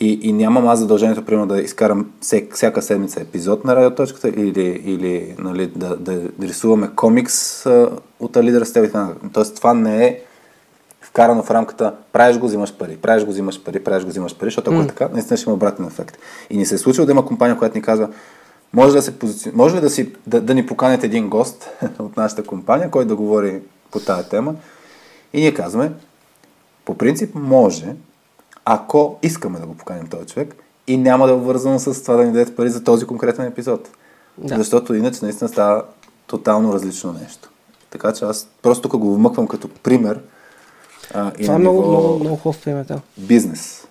и, 0.00 0.18
и 0.22 0.32
нямам 0.32 0.68
аз 0.68 0.78
задължението, 0.78 1.24
примерно, 1.24 1.46
да 1.46 1.60
изкарам 1.60 2.10
всек, 2.20 2.54
всяка 2.54 2.82
седмица 2.82 3.20
епизод 3.20 3.64
на 3.64 3.76
радиоточката 3.76 4.28
или, 4.28 4.82
или 4.84 5.34
нали, 5.38 5.66
да, 5.66 5.96
да, 5.96 6.20
да 6.38 6.46
рисуваме 6.46 6.90
комикс 6.96 7.66
а, 7.66 7.90
от 8.20 8.36
лидера 8.36 8.66
с 8.66 8.72
теб. 8.72 8.96
Тоест 9.32 9.56
това 9.56 9.74
не 9.74 10.06
е 10.06 10.20
вкарано 11.00 11.42
в 11.42 11.50
рамката 11.50 11.94
правиш 12.12 12.38
го, 12.38 12.46
взимаш 12.46 12.74
пари, 12.74 12.96
правиш 12.96 13.24
го, 13.24 13.30
взимаш 13.30 13.62
пари, 13.62 13.84
правиш 13.84 14.04
го, 14.04 14.10
взимаш 14.10 14.36
пари, 14.36 14.46
защото 14.46 14.70
ако 14.70 14.80
mm. 14.80 14.84
е 14.84 14.88
така, 14.88 15.08
наистина 15.12 15.36
ще 15.36 15.50
има 15.50 15.54
обратен 15.54 15.86
ефект. 15.86 16.18
И 16.50 16.56
ни 16.56 16.66
се 16.66 16.74
е 16.74 16.78
случило 16.78 17.06
да 17.06 17.12
има 17.12 17.26
компания, 17.26 17.58
която 17.58 17.78
ни 17.78 17.82
казва, 17.82 18.08
може, 18.72 18.94
да 18.94 19.02
се 19.02 19.18
позици... 19.18 19.50
може 19.54 19.76
ли 19.76 19.80
да, 19.80 19.90
си, 19.90 20.12
да, 20.26 20.40
да 20.40 20.54
ни 20.54 20.66
поканете 20.66 21.06
един 21.06 21.28
гост 21.28 21.70
от 21.98 22.16
нашата 22.16 22.42
компания, 22.42 22.90
който 22.90 23.08
да 23.08 23.16
говори 23.16 23.60
по 23.90 24.00
тази 24.00 24.28
тема? 24.28 24.54
И 25.32 25.40
ние 25.40 25.54
казваме, 25.54 25.92
по 26.84 26.98
принцип 26.98 27.34
може, 27.34 27.94
ако 28.70 29.18
искаме 29.22 29.58
да 29.58 29.66
го 29.66 29.74
поканим 29.74 30.06
този 30.06 30.26
човек 30.26 30.54
и 30.86 30.96
няма 30.96 31.26
да 31.26 31.32
е 31.32 31.36
обвързано 31.36 31.78
с 31.78 32.02
това 32.02 32.16
да 32.16 32.24
ни 32.24 32.32
дадете 32.32 32.54
пари 32.54 32.70
за 32.70 32.84
този 32.84 33.06
конкретен 33.06 33.44
епизод. 33.44 33.88
Да. 34.38 34.56
Защото 34.56 34.94
иначе 34.94 35.18
наистина 35.22 35.48
става 35.48 35.82
тотално 36.26 36.72
различно 36.72 37.12
нещо. 37.12 37.50
Така 37.90 38.12
че 38.12 38.24
аз 38.24 38.48
просто 38.62 38.88
тук 38.88 39.00
го 39.00 39.14
вмъквам 39.14 39.48
като 39.48 39.68
пример. 39.68 40.20
А, 41.14 41.32
и 41.38 41.42
това 41.42 41.54
е 41.54 41.58
много, 41.58 41.88
много, 41.88 42.18
много 42.18 42.36
хубав 42.36 42.62
пример, 42.64 42.84
да. 42.84 43.00
Бизнес. 43.18 43.88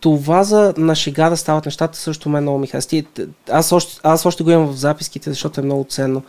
Това 0.00 0.44
за 0.44 0.74
на 0.76 0.94
шега 0.94 1.30
да 1.30 1.36
стават 1.36 1.64
нещата 1.64 1.98
също 1.98 2.28
ме 2.28 2.40
много 2.40 2.58
ми 2.58 2.68
Аз 3.50 3.72
още, 3.72 4.00
аз 4.02 4.26
още 4.26 4.44
го 4.44 4.50
имам 4.50 4.66
в 4.66 4.76
записките, 4.76 5.30
защото 5.30 5.60
е 5.60 5.64
много 5.64 5.84
ценно. 5.84 6.22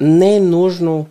Не 0.00 0.36
е 0.36 0.40
нужно 0.40 1.06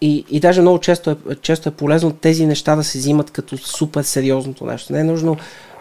и, 0.00 0.24
и 0.30 0.40
даже 0.40 0.60
много 0.60 0.78
често 0.78 1.10
е, 1.10 1.16
често 1.42 1.68
е 1.68 1.72
полезно 1.72 2.12
тези 2.12 2.46
неща 2.46 2.76
да 2.76 2.84
се 2.84 2.98
взимат 2.98 3.30
като 3.30 3.58
супер 3.58 4.02
сериозното 4.02 4.66
нещо. 4.66 4.92
Не 4.92 5.00
е 5.00 5.04
нужно 5.04 5.36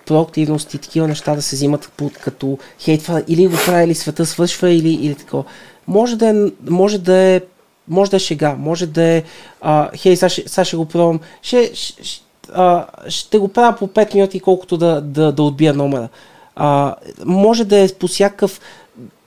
проактивност 0.06 0.73
и 0.73 0.77
такива 0.77 1.07
неща 1.07 1.35
да 1.35 1.41
се 1.41 1.56
взимат 1.56 1.91
под, 1.98 2.14
като 2.14 2.57
хей, 2.80 2.98
това 2.98 3.22
или 3.27 3.48
го 3.48 3.56
прави, 3.65 3.84
или 3.84 3.95
света 3.95 4.26
свършва, 4.26 4.69
или, 4.69 4.94
или 4.94 5.15
такова. 5.15 5.44
Може 5.88 6.15
да 6.15 6.30
е, 6.30 6.34
може 6.69 6.98
да 6.98 7.18
е 7.18 7.41
може 7.88 8.11
да 8.11 8.18
е 8.18 8.19
шега, 8.19 8.56
може 8.60 8.88
да 8.88 9.03
е 9.03 9.23
а, 9.61 9.90
хей, 9.98 10.15
сега 10.15 10.30
сега 10.30 10.65
ще 10.65 10.77
го 10.77 10.85
пробвам, 10.85 11.19
ще, 11.41 11.72
ще, 11.76 12.22
а, 12.53 12.85
ще 13.07 13.38
го 13.38 13.48
правя 13.48 13.77
по 13.77 13.88
5 13.88 14.15
минути, 14.15 14.40
колкото 14.40 14.77
да, 14.77 15.02
да, 15.02 15.31
да 15.31 15.44
отбия 15.44 15.73
номера. 15.73 16.10
А, 16.56 16.95
може 17.26 17.65
да 17.65 17.80
е 17.80 17.88
по 17.88 18.07
всякакъв 18.07 18.61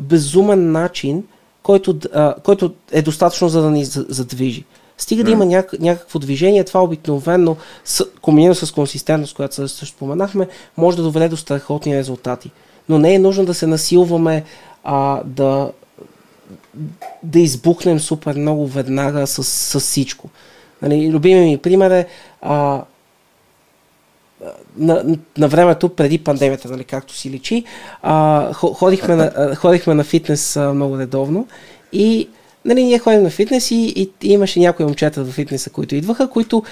безумен 0.01 0.73
начин, 0.73 1.25
който, 1.63 1.99
а, 2.15 2.35
който 2.43 2.75
е 2.93 3.03
достатъчно 3.03 3.49
за 3.49 3.63
да 3.63 3.71
ни 3.71 3.85
задвижи. 3.85 4.65
Стига 4.99 5.25
да 5.25 5.31
има 5.31 5.45
няк- 5.45 5.81
някакво 5.81 6.19
движение, 6.19 6.65
това 6.65 6.83
обикновено, 6.83 7.57
комбинирано 8.21 8.55
с 8.55 8.73
консистентност, 8.73 9.37
която 9.37 9.55
също 9.55 9.87
споменахме, 9.87 10.49
може 10.77 10.97
да 10.97 11.03
доведе 11.03 11.29
до 11.29 11.37
страхотни 11.37 11.99
резултати. 11.99 12.51
Но 12.89 12.99
не 12.99 13.15
е 13.15 13.19
нужно 13.19 13.45
да 13.45 13.55
се 13.55 13.67
насилваме 13.67 14.45
а, 14.85 15.21
да, 15.25 15.71
да 17.23 17.39
избухнем 17.39 18.01
супер 18.01 18.37
много 18.37 18.67
веднага 18.67 19.27
с, 19.27 19.45
с 19.45 19.81
всичко. 19.81 20.29
Нали, 20.83 21.11
любимият 21.11 21.47
ми 21.47 21.59
пример 21.59 21.91
е 21.91 22.07
а, 22.43 22.83
на, 24.77 25.17
на 25.39 25.49
времето 25.49 25.89
преди 25.89 26.19
пандемията, 26.19 26.69
нали, 26.69 26.85
както 26.85 27.15
си 27.15 27.31
личи, 27.31 27.65
а, 28.03 28.53
ходихме, 28.53 29.17
на, 29.17 29.55
ходихме 29.57 29.95
на 29.95 30.05
фитнес 30.05 30.57
а, 30.57 30.75
много 30.75 30.99
редовно 30.99 31.47
и 31.93 32.29
нали, 32.67 32.85
ние 32.85 32.99
ходим 32.99 33.23
на 33.23 33.31
фитнес 33.31 33.71
и, 33.71 33.75
и, 33.75 34.11
и 34.23 34.33
имаше 34.33 34.61
някои 34.61 34.87
момчета 34.87 35.25
в 35.25 35.33
фитнеса, 35.33 35.71
които 35.71 35.95
идваха, 35.95 36.31
които 36.31 36.63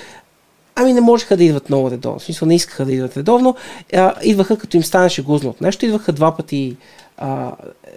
ами 0.75 0.93
не 0.93 1.01
можеха 1.01 1.37
да 1.37 1.45
идват 1.45 1.69
много 1.69 1.91
редовно. 1.91 2.19
В 2.19 2.23
смисъл 2.23 2.49
не 2.49 2.55
искаха 2.55 2.85
да 2.85 2.93
идват 2.93 3.17
редовно. 3.17 3.57
А, 3.95 4.15
идваха 4.23 4.59
като 4.59 4.77
им 4.77 4.85
станеше 4.85 5.23
гузно 5.23 5.51
от 5.51 5.61
нещо, 5.61 5.87
идваха 5.87 6.13
два 6.13 6.37
пъти, 6.37 6.77
а, 7.17 7.53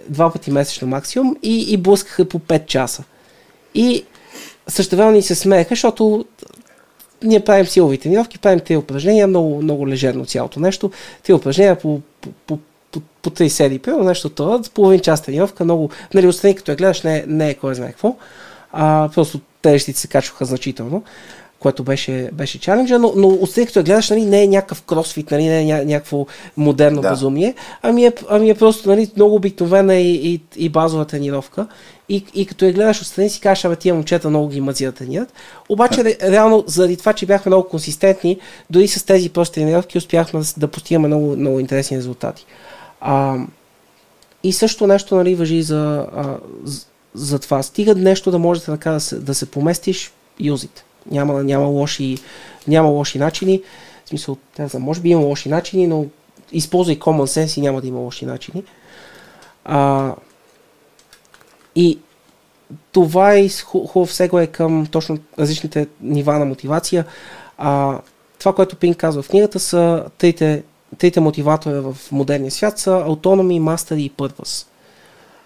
два 0.08 0.32
пъти 0.32 0.50
месечно 0.50 0.88
максимум 0.88 1.36
и, 1.42 1.72
и 1.72 1.76
блъскаха 1.76 2.24
по 2.24 2.38
5 2.38 2.66
часа. 2.66 3.04
И 3.74 4.04
същевременно 4.68 5.16
ни 5.16 5.22
се 5.22 5.34
смееха, 5.34 5.68
защото 5.68 6.24
ние 7.22 7.40
правим 7.40 7.66
силови 7.66 7.98
тренировки, 7.98 8.38
правим 8.38 8.60
тези 8.60 8.76
упражнения, 8.76 9.26
много, 9.26 9.62
много 9.62 9.88
лежерно 9.88 10.26
цялото 10.26 10.60
нещо. 10.60 10.90
Тези 11.22 11.34
упражнения 11.34 11.78
по, 11.78 12.00
по, 12.20 12.30
по, 12.46 12.58
по, 13.28 13.30
по 13.30 13.42
3 13.44 13.48
серии, 13.48 13.78
примерно 13.78 14.04
нещо 14.04 14.28
това, 14.28 14.60
половин 14.74 15.00
час 15.00 15.22
тренировка, 15.22 15.64
много, 15.64 15.90
нали, 16.14 16.26
отстрани 16.26 16.54
като 16.54 16.70
я 16.70 16.76
гледаш, 16.76 17.02
не, 17.02 17.24
не 17.28 17.50
е 17.50 17.54
кой 17.54 17.74
знае 17.74 17.90
какво, 17.90 18.16
а, 18.72 19.08
просто 19.14 19.40
тежестите 19.62 20.00
се 20.00 20.08
качваха 20.08 20.44
значително, 20.44 21.02
което 21.58 21.84
беше, 21.84 22.30
беше 22.32 22.60
чаленджа, 22.60 22.98
но, 22.98 23.12
но 23.16 23.28
отстрани 23.28 23.66
като 23.66 23.78
я 23.78 23.84
гледаш, 23.84 24.10
нали, 24.10 24.24
не 24.24 24.42
е 24.42 24.46
някакъв 24.46 24.82
кросфит, 24.82 25.30
нали, 25.30 25.44
не 25.44 25.60
е 25.60 25.64
ня, 25.64 25.84
някакво 25.84 26.26
модерно 26.56 27.00
да. 27.00 27.10
безумие, 27.10 27.54
ами 27.82 28.06
е, 28.06 28.12
ами 28.28 28.50
е 28.50 28.54
просто 28.54 28.88
нали, 28.88 29.10
много 29.16 29.34
обикновена 29.34 29.94
и, 29.94 30.34
и, 30.34 30.40
и 30.56 30.68
базова 30.68 31.04
тренировка. 31.04 31.66
И, 32.08 32.24
и 32.34 32.46
като 32.46 32.64
я 32.64 32.72
гледаш 32.72 33.00
отстрани 33.00 33.30
си 33.30 33.40
кажеш, 33.40 33.64
абе 33.64 33.76
тия 33.76 33.94
момчета 33.94 34.30
много 34.30 34.48
ги 34.48 34.60
мъзи 34.60 34.84
да 34.84 34.92
тренират. 34.92 35.32
Обаче 35.68 36.04
ре, 36.04 36.16
реално, 36.22 36.64
заради 36.66 36.96
това, 36.96 37.12
че 37.12 37.26
бяхме 37.26 37.50
много 37.50 37.68
консистентни, 37.68 38.38
дори 38.70 38.88
с 38.88 39.04
тези 39.04 39.28
прости 39.28 39.54
тренировки 39.54 39.98
успяхме 39.98 40.40
да, 40.40 40.46
да 40.56 40.68
постигаме 40.68 41.08
много, 41.08 41.36
много 41.36 41.60
интересни 41.60 41.96
резултати. 41.96 42.46
А, 43.00 43.36
и 44.42 44.52
също 44.52 44.86
нещо 44.86 45.16
нали, 45.16 45.34
въжи 45.34 45.62
за, 45.62 46.06
а, 46.16 46.36
за, 47.14 47.38
това. 47.38 47.62
Стига 47.62 47.94
нещо 47.94 48.30
да 48.30 48.38
може 48.38 48.62
така 48.62 48.90
да 48.90 49.00
се, 49.00 49.18
да 49.18 49.34
се 49.34 49.50
поместиш, 49.50 50.12
юзите. 50.40 50.84
Няма, 51.10 51.44
няма, 51.44 51.66
лоши, 51.66 52.18
няма 52.68 52.88
лоши 52.88 53.18
начини. 53.18 53.62
В 54.04 54.08
смисъл, 54.08 54.36
знам, 54.56 54.82
може 54.82 55.00
би 55.00 55.08
има 55.08 55.20
лоши 55.20 55.48
начини, 55.48 55.86
но 55.86 56.06
използвай 56.52 56.98
common 56.98 57.44
sense 57.44 57.58
и 57.58 57.60
няма 57.60 57.80
да 57.80 57.86
има 57.86 57.98
лоши 57.98 58.26
начини. 58.26 58.64
А, 59.64 60.14
и 61.74 61.98
това 62.92 63.34
е 63.34 63.48
хубав 63.64 64.14
сега 64.14 64.42
е 64.42 64.46
към 64.46 64.86
точно 64.86 65.18
различните 65.38 65.86
нива 66.00 66.38
на 66.38 66.44
мотивация. 66.44 67.04
А, 67.58 67.98
това, 68.38 68.54
което 68.54 68.76
Пин 68.76 68.94
казва 68.94 69.22
в 69.22 69.28
книгата 69.28 69.60
са 69.60 70.04
трите, 70.18 70.62
трите 70.98 71.20
мотиватора 71.20 71.80
в 71.80 71.96
модерния 72.12 72.50
свят 72.50 72.78
са 72.78 72.90
autonomy, 72.90 73.60
mastery 73.60 73.98
и 73.98 74.10
purpose. 74.10 74.66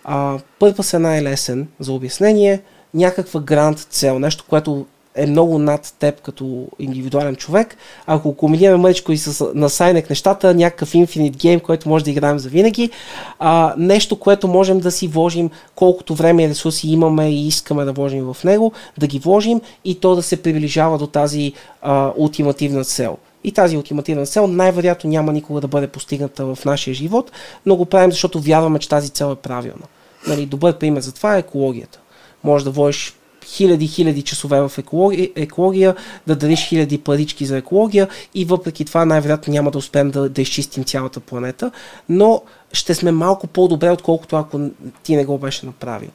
А, 0.04 0.38
purpose 0.60 0.94
е 0.94 0.98
най-лесен 0.98 1.68
за 1.80 1.92
обяснение, 1.92 2.62
някаква 2.94 3.40
грант 3.40 3.78
цел, 3.78 4.18
нещо, 4.18 4.44
което 4.48 4.86
е 5.14 5.26
много 5.26 5.58
над 5.58 5.94
теб 5.98 6.20
като 6.20 6.66
индивидуален 6.78 7.36
човек. 7.36 7.76
Ако 8.06 8.36
комбинираме 8.36 8.76
мъчко 8.76 9.12
и 9.12 9.18
с 9.18 9.52
насайнек 9.54 10.10
нещата, 10.10 10.54
някакъв 10.54 10.92
Infinite 10.92 11.36
Game, 11.36 11.62
който 11.62 11.88
може 11.88 12.04
да 12.04 12.10
играем 12.10 12.38
за 12.38 12.48
винаги, 12.48 12.90
а, 13.38 13.74
нещо, 13.78 14.18
което 14.18 14.48
можем 14.48 14.80
да 14.80 14.90
си 14.90 15.08
вложим 15.08 15.50
колкото 15.74 16.14
време 16.14 16.44
и 16.44 16.48
ресурси 16.48 16.88
имаме 16.88 17.30
и 17.30 17.46
искаме 17.46 17.84
да 17.84 17.92
вложим 17.92 18.32
в 18.32 18.44
него, 18.44 18.72
да 18.98 19.06
ги 19.06 19.18
вложим 19.18 19.60
и 19.84 20.00
то 20.00 20.14
да 20.14 20.22
се 20.22 20.42
приближава 20.42 20.98
до 20.98 21.06
тази 21.06 21.52
а, 21.82 22.12
ултимативна 22.16 22.84
цел. 22.84 23.16
И 23.44 23.52
тази 23.52 23.76
ултимативна 23.76 24.26
цел 24.26 24.46
най-вероятно 24.46 25.10
няма 25.10 25.32
никога 25.32 25.60
да 25.60 25.68
бъде 25.68 25.86
постигната 25.86 26.54
в 26.54 26.58
нашия 26.64 26.94
живот, 26.94 27.32
но 27.66 27.76
го 27.76 27.86
правим, 27.86 28.10
защото 28.10 28.40
вярваме, 28.40 28.78
че 28.78 28.88
тази 28.88 29.10
цел 29.10 29.32
е 29.32 29.42
правилна. 29.42 29.86
Нали, 30.26 30.46
добър 30.46 30.78
пример 30.78 31.00
за 31.00 31.12
това 31.12 31.36
е 31.36 31.38
екологията. 31.38 32.00
Може 32.44 32.64
да 32.64 32.70
водиш 32.70 33.14
хиляди, 33.44 33.86
хиляди 33.86 34.22
часове 34.22 34.60
в 34.60 34.72
екология, 34.78 35.30
екология, 35.36 35.96
да 36.26 36.36
дадеш 36.36 36.68
хиляди 36.68 36.98
парички 36.98 37.46
за 37.46 37.56
екология 37.56 38.08
и 38.34 38.44
въпреки 38.44 38.84
това 38.84 39.04
най-вероятно 39.04 39.52
няма 39.52 39.70
да 39.70 39.78
успеем 39.78 40.10
да, 40.10 40.28
да 40.28 40.42
изчистим 40.42 40.84
цялата 40.84 41.20
планета, 41.20 41.70
но 42.08 42.42
ще 42.72 42.94
сме 42.94 43.12
малко 43.12 43.46
по-добре, 43.46 43.90
отколкото 43.90 44.36
ако 44.36 44.70
ти 45.02 45.16
не 45.16 45.24
го 45.24 45.38
беше 45.38 45.66
направил. 45.66 46.10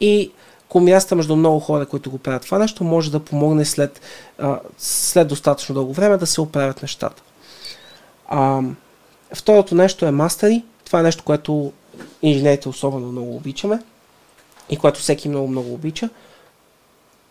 И 0.00 0.30
комбинацията 0.72 1.16
между 1.16 1.36
много 1.36 1.60
хора, 1.60 1.86
които 1.86 2.10
го 2.10 2.18
правят 2.18 2.42
това 2.42 2.58
нещо, 2.58 2.84
може 2.84 3.10
да 3.10 3.20
помогне 3.20 3.64
след, 3.64 4.00
а, 4.38 4.60
след 4.78 5.28
достатъчно 5.28 5.74
дълго 5.74 5.92
време 5.92 6.16
да 6.16 6.26
се 6.26 6.40
оправят 6.40 6.82
нещата. 6.82 7.22
А, 8.28 8.62
второто 9.34 9.74
нещо 9.74 10.06
е 10.06 10.10
мастери. 10.10 10.62
Това 10.84 11.00
е 11.00 11.02
нещо, 11.02 11.24
което 11.24 11.72
инженерите 12.22 12.68
особено 12.68 13.12
много 13.12 13.36
обичаме 13.36 13.82
и 14.70 14.76
което 14.76 15.00
всеки 15.00 15.28
много 15.28 15.48
много 15.48 15.74
обича 15.74 16.08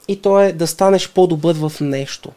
и 0.08 0.22
то 0.22 0.40
е 0.40 0.52
да 0.52 0.68
станеш 0.68 1.10
по-добър 1.10 1.56
в 1.56 1.72
нещо. 1.82 2.30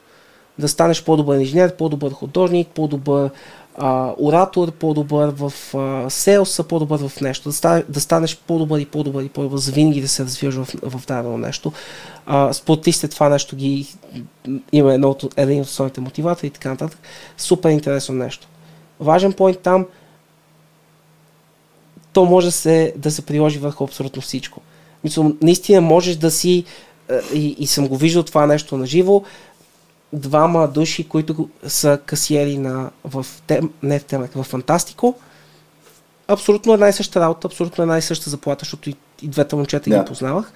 Да 0.58 0.68
станеш 0.68 1.04
по-добър 1.04 1.38
инженер, 1.38 1.76
по-добър 1.76 2.12
художник, 2.12 2.68
по-добър 2.68 3.30
а, 3.78 4.14
оратор, 4.18 4.72
по-добър 4.72 5.32
в 5.36 5.52
а, 5.74 6.10
селса, 6.10 6.64
по-добър 6.64 7.08
в 7.08 7.20
нещо. 7.20 7.48
Да, 7.48 7.52
станеш, 7.52 7.84
да 7.88 8.00
станеш 8.00 8.36
по-добър 8.46 8.80
и 8.80 8.86
по-добър 8.86 9.22
и 9.22 9.28
по-добър, 9.28 9.58
за 9.58 9.72
винаги 9.72 10.00
да 10.00 10.08
се 10.08 10.24
развиваш 10.24 10.54
в, 10.54 10.68
в 10.82 11.06
дадено 11.06 11.38
нещо. 11.38 11.72
А, 12.26 12.52
спортистите 12.52 13.08
това 13.08 13.28
нещо 13.28 13.56
ги 13.56 13.94
има 14.72 14.94
едно 14.94 15.10
от, 15.10 15.34
един 15.36 15.60
от 15.60 15.66
основните 15.66 16.00
мотиватори 16.00 16.46
и 16.46 16.50
така 16.50 16.68
нататък. 16.68 16.98
Супер 17.36 17.70
интересно 17.70 18.14
нещо. 18.14 18.48
Важен 19.00 19.32
поинт 19.32 19.58
там, 19.58 19.86
то 22.12 22.24
може 22.24 22.50
се, 22.50 22.92
да 22.96 23.10
се 23.10 23.22
приложи 23.22 23.58
върху 23.58 23.84
абсолютно 23.84 24.22
всичко. 24.22 24.60
Мисля, 25.04 25.32
наистина 25.42 25.80
можеш 25.80 26.16
да 26.16 26.30
си 26.30 26.64
и, 27.34 27.56
и 27.58 27.66
съм 27.66 27.88
го 27.88 27.96
виждал 27.96 28.22
това 28.22 28.46
нещо 28.46 28.76
на 28.76 28.86
живо, 28.86 29.22
двама 30.14 30.68
души, 30.68 31.08
които 31.08 31.48
са 31.66 31.98
касиери 32.06 32.58
на, 32.58 32.90
в, 33.04 33.26
тем, 33.46 33.70
не 33.82 33.98
в, 33.98 34.04
темек, 34.04 34.30
в 34.34 34.42
Фантастико, 34.42 35.14
абсолютно 36.28 36.72
една 36.72 36.88
и 36.88 36.92
съща 36.92 37.20
работа, 37.20 37.46
абсолютно 37.46 37.82
една 37.82 37.98
и 37.98 38.02
съща 38.02 38.30
заплата, 38.30 38.60
защото 38.60 38.90
и, 38.90 38.96
и 39.22 39.28
двете 39.28 39.56
момчета 39.56 39.90
yeah. 39.90 40.00
ги 40.00 40.08
познавах. 40.08 40.52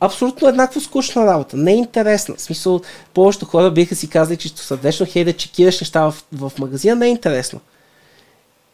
Абсолютно 0.00 0.48
еднакво 0.48 0.80
скучна 0.80 1.26
работа. 1.26 1.56
Не 1.56 1.72
е 1.72 1.76
интересна. 1.76 2.34
В 2.34 2.40
смисъл, 2.40 2.80
повечето 3.14 3.46
хора 3.46 3.70
биха 3.70 3.94
си 3.94 4.08
казали, 4.08 4.36
че 4.36 4.48
сърдечно 4.48 5.06
хей 5.08 5.24
да 5.24 5.32
чекираш 5.32 5.80
неща 5.80 6.10
в, 6.10 6.14
в 6.32 6.52
магазина, 6.58 6.96
не 6.96 7.06
е 7.06 7.10
интересно. 7.10 7.60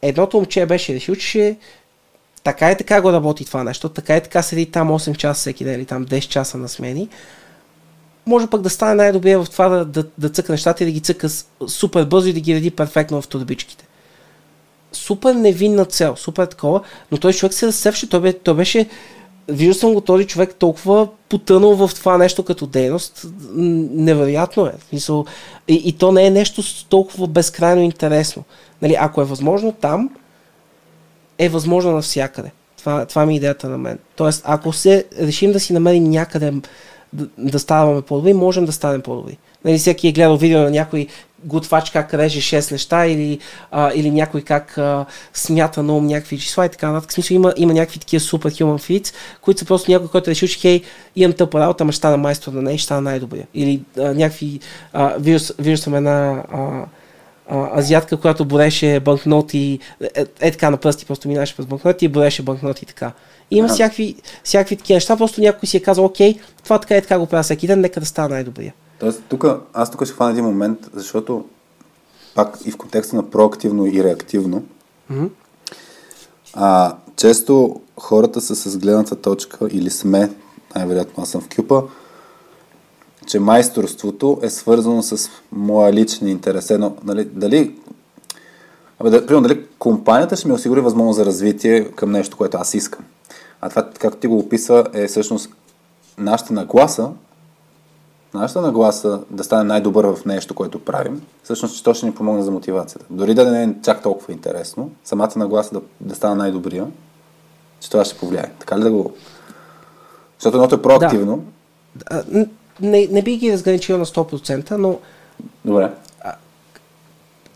Едното 0.01 0.37
момче 0.37 0.65
беше 0.65 0.93
решил, 0.93 1.15
че 1.15 1.57
така 2.43 2.71
и 2.71 2.77
така 2.77 3.01
го 3.01 3.11
работи 3.13 3.45
това 3.45 3.63
нещо, 3.63 3.89
така 3.89 4.17
и 4.17 4.21
така 4.21 4.41
седи 4.41 4.65
там 4.65 4.89
8 4.89 5.17
часа 5.17 5.39
всеки 5.39 5.63
ден 5.63 5.75
или 5.75 5.85
там 5.85 6.05
10 6.05 6.19
часа 6.19 6.57
на 6.57 6.69
смени, 6.69 7.09
може 8.29 8.47
пък 8.47 8.61
да 8.61 8.69
стане 8.69 8.95
най-добрия 8.95 9.43
в 9.43 9.49
това 9.49 9.69
да, 9.69 9.85
да, 9.85 10.03
да 10.17 10.29
цъка 10.29 10.51
нещата 10.51 10.83
и 10.83 10.85
да 10.85 10.91
ги 10.91 10.99
цъка 10.99 11.27
супер 11.67 12.05
бързо 12.05 12.27
и 12.27 12.33
да 12.33 12.39
ги 12.39 12.55
реди 12.55 12.71
перфектно 12.71 13.21
в 13.21 13.27
турбичките. 13.27 13.87
Супер 14.91 15.33
невинна 15.33 15.85
цел, 15.85 16.15
супер 16.15 16.45
такова, 16.45 16.81
но 17.11 17.17
той 17.17 17.33
човек 17.33 17.53
се 17.53 17.67
разсевше, 17.67 18.09
той, 18.09 18.33
той 18.33 18.53
беше, 18.53 18.89
виждал 19.47 19.73
съм 19.73 19.93
го 19.93 20.01
този 20.01 20.27
човек 20.27 20.55
толкова 20.55 21.07
потънал 21.29 21.75
в 21.75 21.95
това 21.95 22.17
нещо 22.17 22.43
като 22.43 22.67
дейност, 22.67 23.27
невероятно 23.51 24.65
е. 24.65 24.73
И, 25.67 25.81
и 25.85 25.93
то 25.93 26.11
не 26.11 26.25
е 26.25 26.31
нещо 26.31 26.85
толкова 26.89 27.27
безкрайно 27.27 27.81
интересно. 27.81 28.43
Нали, 28.81 28.95
ако 28.99 29.21
е 29.21 29.25
възможно 29.25 29.71
там, 29.71 30.09
е 31.37 31.49
възможно 31.49 31.91
навсякъде. 31.91 32.51
Това, 32.77 33.05
това 33.05 33.25
ми 33.25 33.33
е 33.33 33.37
идеята 33.37 33.69
на 33.69 33.77
мен. 33.77 33.99
Тоест, 34.15 34.41
ако 34.45 34.73
се 34.73 35.05
решим 35.21 35.51
да 35.51 35.59
си 35.59 35.73
намерим 35.73 36.03
някъде 36.03 36.53
да, 37.13 37.27
да 37.37 37.59
ставаме 37.59 38.01
по-добри, 38.01 38.33
можем 38.33 38.65
да 38.65 38.71
станем 38.71 39.01
по-добри. 39.01 39.37
Нали, 39.65 39.77
всеки 39.77 40.07
е 40.07 40.11
гледал 40.11 40.37
видео 40.37 40.59
на 40.59 40.69
някой 40.69 41.07
готвач 41.43 41.89
как 41.89 42.13
реже 42.13 42.41
6 42.41 42.71
неща 42.71 43.05
или, 43.05 43.39
а, 43.71 43.91
или 43.95 44.11
някой 44.11 44.41
как 44.41 44.77
а, 44.77 45.05
смята 45.33 45.83
на 45.83 45.93
ум 45.93 46.07
някакви 46.07 46.39
числа 46.39 46.65
и 46.65 46.69
така 46.69 46.91
нататък. 46.91 47.11
Смисъл 47.11 47.35
има, 47.35 47.53
има 47.57 47.73
някакви 47.73 47.99
такива 47.99 48.19
супер 48.19 48.51
human 48.51 48.77
feats, 48.77 49.13
които 49.41 49.59
са 49.59 49.65
просто 49.65 49.91
някой, 49.91 50.07
който 50.07 50.29
е 50.29 50.31
решил, 50.31 50.47
че 50.47 50.59
хей, 50.59 50.81
имам 51.15 51.33
тъпа 51.33 51.59
работа, 51.59 51.83
ама 51.83 51.91
ще 51.91 51.97
стана 51.97 52.17
майстор 52.17 52.51
на 52.51 52.61
нея 52.61 52.75
и 52.75 52.77
ще 52.77 52.85
стана 52.85 53.01
най-добрия. 53.01 53.47
Или 53.53 53.81
а, 53.97 54.13
някакви, 54.13 54.59
а, 54.93 55.15
виждал 55.19 55.77
съм 55.77 55.95
една 55.95 56.43
а, 56.51 56.85
азиатка, 57.77 58.17
която 58.17 58.45
бореше 58.45 58.99
банкноти, 58.99 59.79
е, 60.15 60.25
е 60.41 60.51
така 60.51 60.69
на 60.69 60.77
пръсти, 60.77 61.05
просто 61.05 61.27
минаваше 61.27 61.55
през 61.55 61.65
банкноти 61.65 62.05
и 62.05 62.07
бореше 62.07 62.43
банкноти 62.43 62.85
така. 62.85 63.11
Има 63.51 63.67
всякакви, 63.67 64.15
всякакви 64.43 64.75
такива 64.75 64.95
неща, 64.95 65.17
просто 65.17 65.41
някой 65.41 65.67
си 65.67 65.77
е 65.77 65.79
казал, 65.79 66.05
окей, 66.05 66.39
това 66.63 66.79
така 66.79 66.97
и 66.97 67.01
така 67.01 67.19
го 67.19 67.25
правя 67.25 67.43
всеки 67.43 67.67
ден, 67.67 67.81
нека 67.81 67.99
да 67.99 68.05
става 68.05 68.29
най-добрия. 68.29 68.73
Тоест, 68.99 69.23
тук, 69.29 69.45
аз 69.73 69.91
тук 69.91 70.05
ще 70.05 70.13
хвана 70.13 70.31
един 70.31 70.43
момент, 70.43 70.89
защото 70.93 71.45
пак 72.35 72.57
и 72.65 72.71
в 72.71 72.77
контекста 72.77 73.15
на 73.15 73.29
проактивно 73.29 73.85
и 73.85 74.03
реактивно, 74.03 74.63
mm-hmm. 75.11 75.29
а, 76.53 76.95
често 77.15 77.81
хората 77.99 78.41
са 78.41 78.55
с 78.55 78.77
гледната 78.77 79.15
точка 79.15 79.67
или 79.71 79.89
сме, 79.89 80.29
най-вероятно 80.75 81.23
аз 81.23 81.29
съм 81.29 81.41
в 81.41 81.49
кюпа, 81.55 81.83
че 83.27 83.39
майсторството 83.39 84.39
е 84.41 84.49
свързано 84.49 85.03
с 85.03 85.29
моя 85.51 85.93
личен 85.93 86.27
интерес. 86.27 86.69
Едно, 86.69 86.95
нали, 87.03 87.25
дали, 87.25 87.75
абе, 88.99 89.09
да, 89.09 89.25
примерно, 89.25 89.47
дали 89.47 89.65
компанията 89.79 90.35
ще 90.35 90.47
ми 90.47 90.53
осигури 90.53 90.81
възможност 90.81 91.17
за 91.17 91.25
развитие 91.25 91.91
към 91.91 92.11
нещо, 92.11 92.37
което 92.37 92.57
аз 92.57 92.73
искам. 92.73 93.05
А 93.61 93.69
това, 93.69 93.89
както 93.99 94.19
ти 94.19 94.27
го 94.27 94.39
описа, 94.39 94.85
е 94.93 95.07
всъщност 95.07 95.49
нашата 96.17 96.53
нагласа, 96.53 97.11
нашата 98.33 98.61
нагласа 98.61 99.21
да 99.29 99.43
стане 99.43 99.63
най-добър 99.63 100.05
в 100.05 100.25
нещо, 100.25 100.55
което 100.55 100.79
правим, 100.79 101.21
всъщност, 101.43 101.77
че 101.77 101.83
то 101.83 101.93
ще 101.93 102.05
ни 102.05 102.15
помогне 102.15 102.43
за 102.43 102.51
мотивацията. 102.51 103.05
Дори 103.09 103.33
да 103.33 103.51
не 103.51 103.63
е 103.63 103.75
чак 103.83 104.03
толкова 104.03 104.33
интересно, 104.33 104.91
самата 105.03 105.31
нагласа 105.35 105.73
да, 105.73 105.81
да 106.01 106.15
стане 106.15 106.35
най-добрия, 106.35 106.87
че 107.79 107.89
това 107.89 108.05
ще 108.05 108.17
повлияе. 108.17 108.51
Така 108.59 108.77
ли 108.77 108.83
да 108.83 108.91
го... 108.91 109.13
Защото 110.37 110.57
едното 110.57 110.75
е 110.75 110.81
проактивно. 110.81 111.43
Да 111.95 112.23
не, 112.81 113.07
не 113.11 113.21
би 113.21 113.37
ги 113.37 113.53
разграничил 113.53 113.97
на 113.97 114.05
100%, 114.05 114.71
но 114.71 114.99
Добре. 115.65 115.91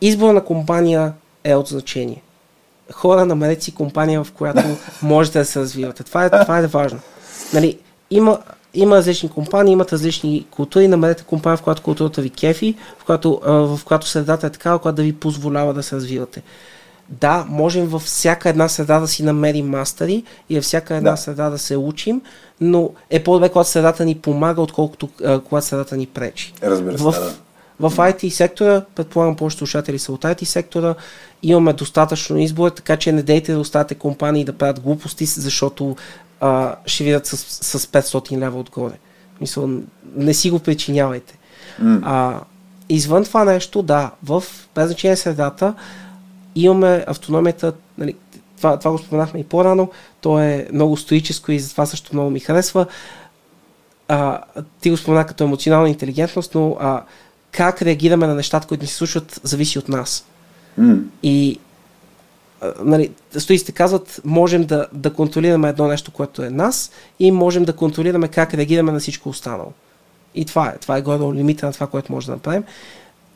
избор 0.02 0.34
на 0.34 0.44
компания 0.44 1.14
е 1.44 1.56
от 1.56 1.68
значение. 1.68 2.22
Хора, 2.91 3.26
намерете 3.26 3.64
си 3.64 3.76
компания, 3.76 4.24
в 4.24 4.32
която 4.32 4.64
можете 5.02 5.40
да 5.40 5.45
се 5.45 5.60
развивате. 5.60 6.03
Това 6.03 6.26
е, 6.26 6.30
това 6.30 6.60
е 6.60 6.68
важно. 6.68 6.99
Нали, 7.53 7.78
има, 8.11 8.40
има 8.74 8.95
различни 8.95 9.30
компании, 9.30 9.74
имат 9.74 9.94
различни 9.94 10.45
култури, 10.52 10.88
намерете 10.88 11.24
компания, 11.24 11.57
в 11.57 11.61
която 11.61 11.82
културата 11.82 12.22
ви 12.22 12.30
кефи, 12.30 12.76
в 12.99 13.06
която, 13.06 13.41
в 13.45 13.80
която 13.86 14.07
средата 14.07 14.48
е 14.48 14.49
такава, 14.49 14.80
която 14.80 14.95
да 14.95 15.03
ви 15.03 15.14
позволява 15.14 15.74
да 15.74 15.84
се 15.84 15.95
развивате 15.95 16.44
да, 17.10 17.45
можем 17.49 17.88
във 17.88 18.02
всяка 18.02 18.49
една 18.49 18.70
среда 18.70 18.99
да 18.99 19.07
си 19.07 19.24
намерим 19.24 19.70
мастери 19.70 20.24
и 20.49 20.56
във 20.56 20.64
всяка 20.64 20.95
една 20.95 21.11
да. 21.11 21.18
среда 21.18 21.49
да 21.49 21.57
се 21.57 21.78
учим, 21.78 22.22
но 22.61 22.90
е 23.10 23.24
по-добре, 23.24 23.49
когато 23.49 23.70
средата 23.70 24.06
ни 24.06 24.15
помага, 24.15 24.61
отколкото 24.61 25.10
когато 25.45 25.65
средата 25.65 25.98
ни 25.98 26.06
пречи. 26.06 26.53
Разбира 26.64 26.98
се, 26.98 27.03
в, 27.03 27.11
да. 27.11 27.90
В 27.90 27.98
IT 27.98 28.30
сектора, 28.30 28.82
предполагам 28.95 29.36
повечето 29.36 29.57
слушатели 29.57 29.99
са 29.99 30.11
от 30.11 30.22
IT 30.22 30.44
сектора, 30.44 30.95
имаме 31.44 31.74
достатъчно 31.74 32.38
избор, 32.38 32.70
така 32.70 32.98
че 32.98 33.11
не 33.11 33.24
дейте 33.24 33.53
да 33.53 33.60
оставате 33.60 33.95
компании 33.95 34.45
да 34.45 34.53
правят 34.53 34.80
глупости, 34.80 35.26
защото 35.26 35.95
а, 36.40 36.76
ще 36.86 37.03
видят 37.03 37.26
с, 37.26 37.38
с 37.78 37.88
500 37.88 38.38
лева 38.38 38.60
отгоре. 38.60 38.94
Мисля, 39.41 39.70
не 40.15 40.34
си 40.34 40.49
го 40.49 40.60
причинявайте. 40.60 41.38
Mm. 41.82 41.99
А, 42.03 42.40
извън 42.90 43.24
това 43.24 43.45
нещо, 43.45 43.82
да, 43.82 44.11
в 44.24 44.44
без 44.76 44.88
значение 44.88 45.15
средата, 45.15 45.74
имаме 46.56 47.06
автономията, 47.07 47.74
нали, 47.98 48.15
това, 48.57 48.80
това 48.80 48.91
го 48.91 48.98
споменахме 48.98 49.40
и 49.40 49.44
по-рано, 49.44 49.91
то 50.22 50.40
е 50.40 50.68
много 50.74 50.98
стоическо 50.98 51.52
и 51.52 51.60
затова 51.60 51.86
също 51.86 52.15
много 52.15 52.30
ми 52.30 52.40
харесва. 52.40 52.86
А, 54.07 54.41
ти 54.82 54.90
го 54.90 54.98
спомена 54.98 55.26
като 55.26 55.44
емоционална 55.44 55.90
интелигентност, 55.90 56.56
но 56.56 56.78
а, 56.80 57.03
как 57.52 57.82
реагираме 57.82 58.28
на 58.28 58.36
нещата, 58.36 58.68
които 58.68 58.84
ни 58.84 58.88
се 58.88 58.95
случват, 58.95 59.40
зависи 59.44 59.80
от 59.80 59.90
нас. 59.90 60.26
Mm. 60.79 61.03
И 61.23 61.59
нали, 62.79 63.11
стоиците 63.37 63.71
казват, 63.71 64.21
можем 64.25 64.63
да, 64.63 64.87
да 64.93 65.13
контролираме 65.13 65.69
едно 65.69 65.87
нещо, 65.87 66.11
което 66.11 66.43
е 66.43 66.49
нас 66.49 66.91
и 67.19 67.31
можем 67.31 67.65
да 67.65 67.75
контролираме 67.75 68.27
как 68.27 68.53
реагираме 68.53 68.91
на 68.91 68.99
всичко 68.99 69.29
останало. 69.29 69.71
И 70.35 70.45
това 70.45 70.69
е. 70.69 70.77
Това 70.77 70.97
е 70.97 71.01
горе 71.01 71.37
лимита 71.37 71.65
на 71.65 71.73
това, 71.73 71.87
което 71.87 72.11
може 72.11 72.27
да 72.27 72.33
направим. 72.33 72.63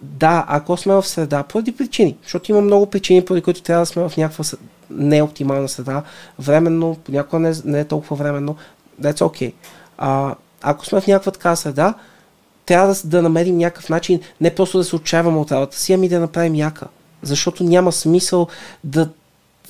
Да, 0.02 0.46
ако 0.48 0.78
сме 0.78 0.94
в 0.94 1.08
среда, 1.08 1.44
поради 1.44 1.72
причини, 1.72 2.18
защото 2.24 2.52
има 2.52 2.62
много 2.62 2.86
причини, 2.86 3.26
поради 3.26 3.42
които 3.42 3.62
трябва 3.62 3.82
да 3.82 3.86
сме 3.86 4.10
в 4.10 4.18
някаква 4.18 4.46
неоптимална 4.90 5.70
среда, 5.70 6.04
временно, 6.40 6.98
понякога 7.04 7.40
не, 7.40 7.54
не 7.66 7.80
е 7.80 7.86
толкова 7.86 8.16
временно, 8.16 8.56
that's 9.02 9.20
okay. 9.20 9.54
А, 9.98 10.36
ако 10.62 10.86
сме 10.86 11.02
в 11.02 11.08
някаква 11.08 11.32
така 11.32 11.56
среда, 11.56 11.94
трябва 12.66 12.94
да, 12.94 13.02
да 13.04 13.22
намерим 13.22 13.58
някакъв 13.58 13.90
начин, 13.90 14.20
не 14.42 14.56
просто 14.56 14.78
да 14.78 14.84
се 14.84 14.96
отчаяваме 14.96 15.38
от 15.38 15.52
работа 15.52 15.80
си, 15.80 15.94
ами 15.94 16.10
да 16.10 16.20
направим 16.20 16.56
яка. 16.56 16.88
Защото 17.28 17.64
няма 17.64 17.92
смисъл 17.92 18.48
да 18.84 19.10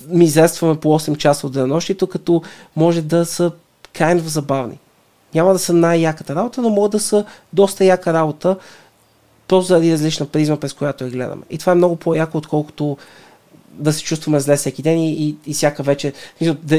мизерстваме 0.08 0.80
по 0.80 0.88
8 0.88 1.16
часа 1.16 1.46
от 1.46 1.52
денонощието, 1.52 2.06
като 2.06 2.42
може 2.76 3.02
да 3.02 3.26
са 3.26 3.52
of 3.94 4.26
забавни. 4.26 4.78
Няма 5.34 5.52
да 5.52 5.58
са 5.58 5.72
най-яката 5.72 6.34
работа, 6.34 6.62
но 6.62 6.70
могат 6.70 6.92
да 6.92 7.00
са 7.00 7.24
доста 7.52 7.84
яка 7.84 8.12
работа, 8.12 8.56
просто 9.48 9.68
заради 9.68 9.92
различна 9.92 10.26
призма, 10.26 10.56
през 10.56 10.72
която 10.72 11.04
я 11.04 11.10
гледаме. 11.10 11.42
И 11.50 11.58
това 11.58 11.72
е 11.72 11.74
много 11.74 11.96
по-яко, 11.96 12.38
отколкото 12.38 12.96
да 13.72 13.92
се 13.92 14.02
чувстваме 14.02 14.40
зле 14.40 14.56
всеки 14.56 14.82
ден 14.82 14.98
и, 14.98 15.12
и, 15.12 15.36
и 15.46 15.54
всяка 15.54 15.82
вечер. 15.82 16.12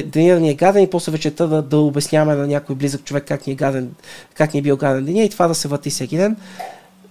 Деня 0.06 0.34
да 0.34 0.39
ни 0.39 0.49
е 0.49 0.53
гаден 0.53 0.84
и 0.84 0.89
после 0.89 1.11
вечерта 1.11 1.47
да, 1.47 1.61
да 1.61 1.77
обясняваме 1.77 2.35
на 2.35 2.47
някой 2.47 2.76
близък 2.76 3.03
човек 3.03 3.23
как 3.27 3.47
ни 3.47 3.53
е, 3.53 3.56
гаден, 3.56 3.91
как 4.34 4.53
ни 4.53 4.60
е 4.60 4.64
бил 4.64 4.77
гаден 4.77 5.06
деня 5.06 5.23
и 5.23 5.30
това 5.30 5.47
да 5.47 5.56
се 5.56 5.68
върти 5.68 5.89
всеки 5.89 6.18
ден. 6.18 6.38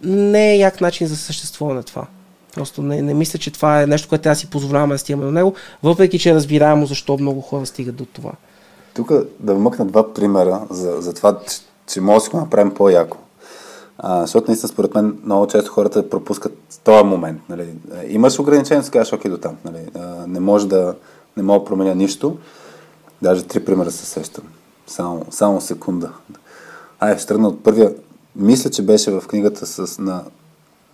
Не 0.02 0.52
е 0.52 0.58
як 0.58 0.80
начин 0.80 1.06
за 1.06 1.16
съществуване 1.16 1.82
това. 1.82 2.06
Просто 2.54 2.82
не, 2.82 3.02
не 3.02 3.14
мисля, 3.14 3.38
че 3.38 3.52
това 3.52 3.82
е 3.82 3.86
нещо, 3.86 4.08
което 4.08 4.22
да 4.22 4.34
си 4.34 4.50
позволяваме 4.50 4.94
да 4.94 4.98
стигаме 4.98 5.24
до 5.24 5.30
него, 5.30 5.54
въпреки 5.82 6.18
че 6.18 6.30
е 6.30 6.34
разбираемо 6.34 6.86
защо 6.86 7.18
много 7.18 7.40
хора 7.40 7.66
стигат 7.66 7.96
до 7.96 8.04
това. 8.04 8.32
Тук 8.94 9.12
да 9.40 9.54
вмъкна 9.54 9.86
два 9.86 10.14
примера 10.14 10.60
за, 10.70 10.96
за 11.00 11.14
това, 11.14 11.38
че, 11.48 11.56
че 11.86 12.00
може 12.00 12.18
да 12.18 12.20
си 12.20 12.30
го 12.30 12.36
направим 12.36 12.74
по-яко. 12.74 13.16
А, 13.98 14.20
защото 14.20 14.50
наистина, 14.50 14.68
според 14.68 14.94
мен, 14.94 15.18
много 15.24 15.46
често 15.46 15.70
хората 15.70 16.10
пропускат 16.10 16.58
този 16.84 17.04
момент. 17.04 17.40
Нали. 17.48 17.68
Имаш 18.08 18.38
ограничение, 18.38 18.82
си 18.82 18.90
кажеш, 18.90 19.12
окей, 19.12 19.30
до 19.30 19.38
там. 19.38 19.56
Нали. 19.64 19.78
А, 19.94 20.26
не 20.26 20.40
може 20.40 20.68
да 20.68 20.94
не 21.36 21.42
мога 21.42 21.58
да 21.58 21.64
променя 21.64 21.94
нищо. 21.94 22.38
Даже 23.22 23.42
три 23.42 23.64
примера 23.64 23.90
се 23.90 24.06
сещам. 24.06 24.44
Само, 24.86 25.26
само 25.30 25.60
секунда. 25.60 26.10
Ай, 27.00 27.18
ще 27.18 27.26
тръгна 27.26 27.48
от 27.48 27.62
първия. 27.62 27.94
Мисля, 28.36 28.70
че 28.70 28.82
беше 28.82 29.10
в 29.10 29.22
книгата 29.28 29.66
с, 29.66 29.98
на, 29.98 30.24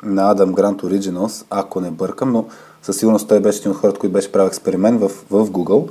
на 0.04 0.30
Адам 0.30 0.52
Грант 0.52 0.82
Originals, 0.82 1.44
ако 1.50 1.80
не 1.80 1.90
бъркам, 1.90 2.32
но 2.32 2.44
със 2.82 2.96
сигурност 2.96 3.28
той 3.28 3.40
беше 3.40 3.58
един 3.58 3.70
от 3.70 3.76
хората, 3.76 3.98
които 3.98 4.12
беше 4.12 4.32
правил 4.32 4.48
експеримент 4.48 5.00
в, 5.00 5.08
в 5.08 5.50
Google. 5.50 5.88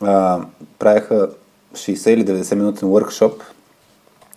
А, 0.00 0.40
правяха 0.78 1.28
60 1.74 2.10
или 2.10 2.24
90 2.24 2.54
минутен 2.54 2.88
workshop 2.88 3.32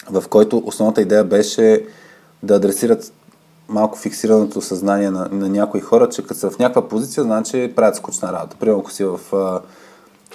в 0.10 0.24
който 0.30 0.64
основната 0.66 1.02
идея 1.02 1.24
беше 1.24 1.86
да 2.44 2.56
адресират 2.56 3.14
малко 3.68 3.98
фиксираното 3.98 4.62
съзнание 4.62 5.10
на, 5.10 5.30
на 5.32 5.50
някои 5.50 5.82
хора, 5.82 6.10
че 6.10 6.24
като 6.24 6.40
са 6.40 6.52
в 6.52 6.60
някаква 6.60 6.88
позиция, 6.88 7.24
значи 7.24 7.74
правят 7.76 7.96
скучна 7.96 8.34
работа. 8.34 8.58
Примерно, 8.60 8.80
ако 8.80 8.92
си 8.92 9.04
в 9.04 9.20
а, 9.34 9.62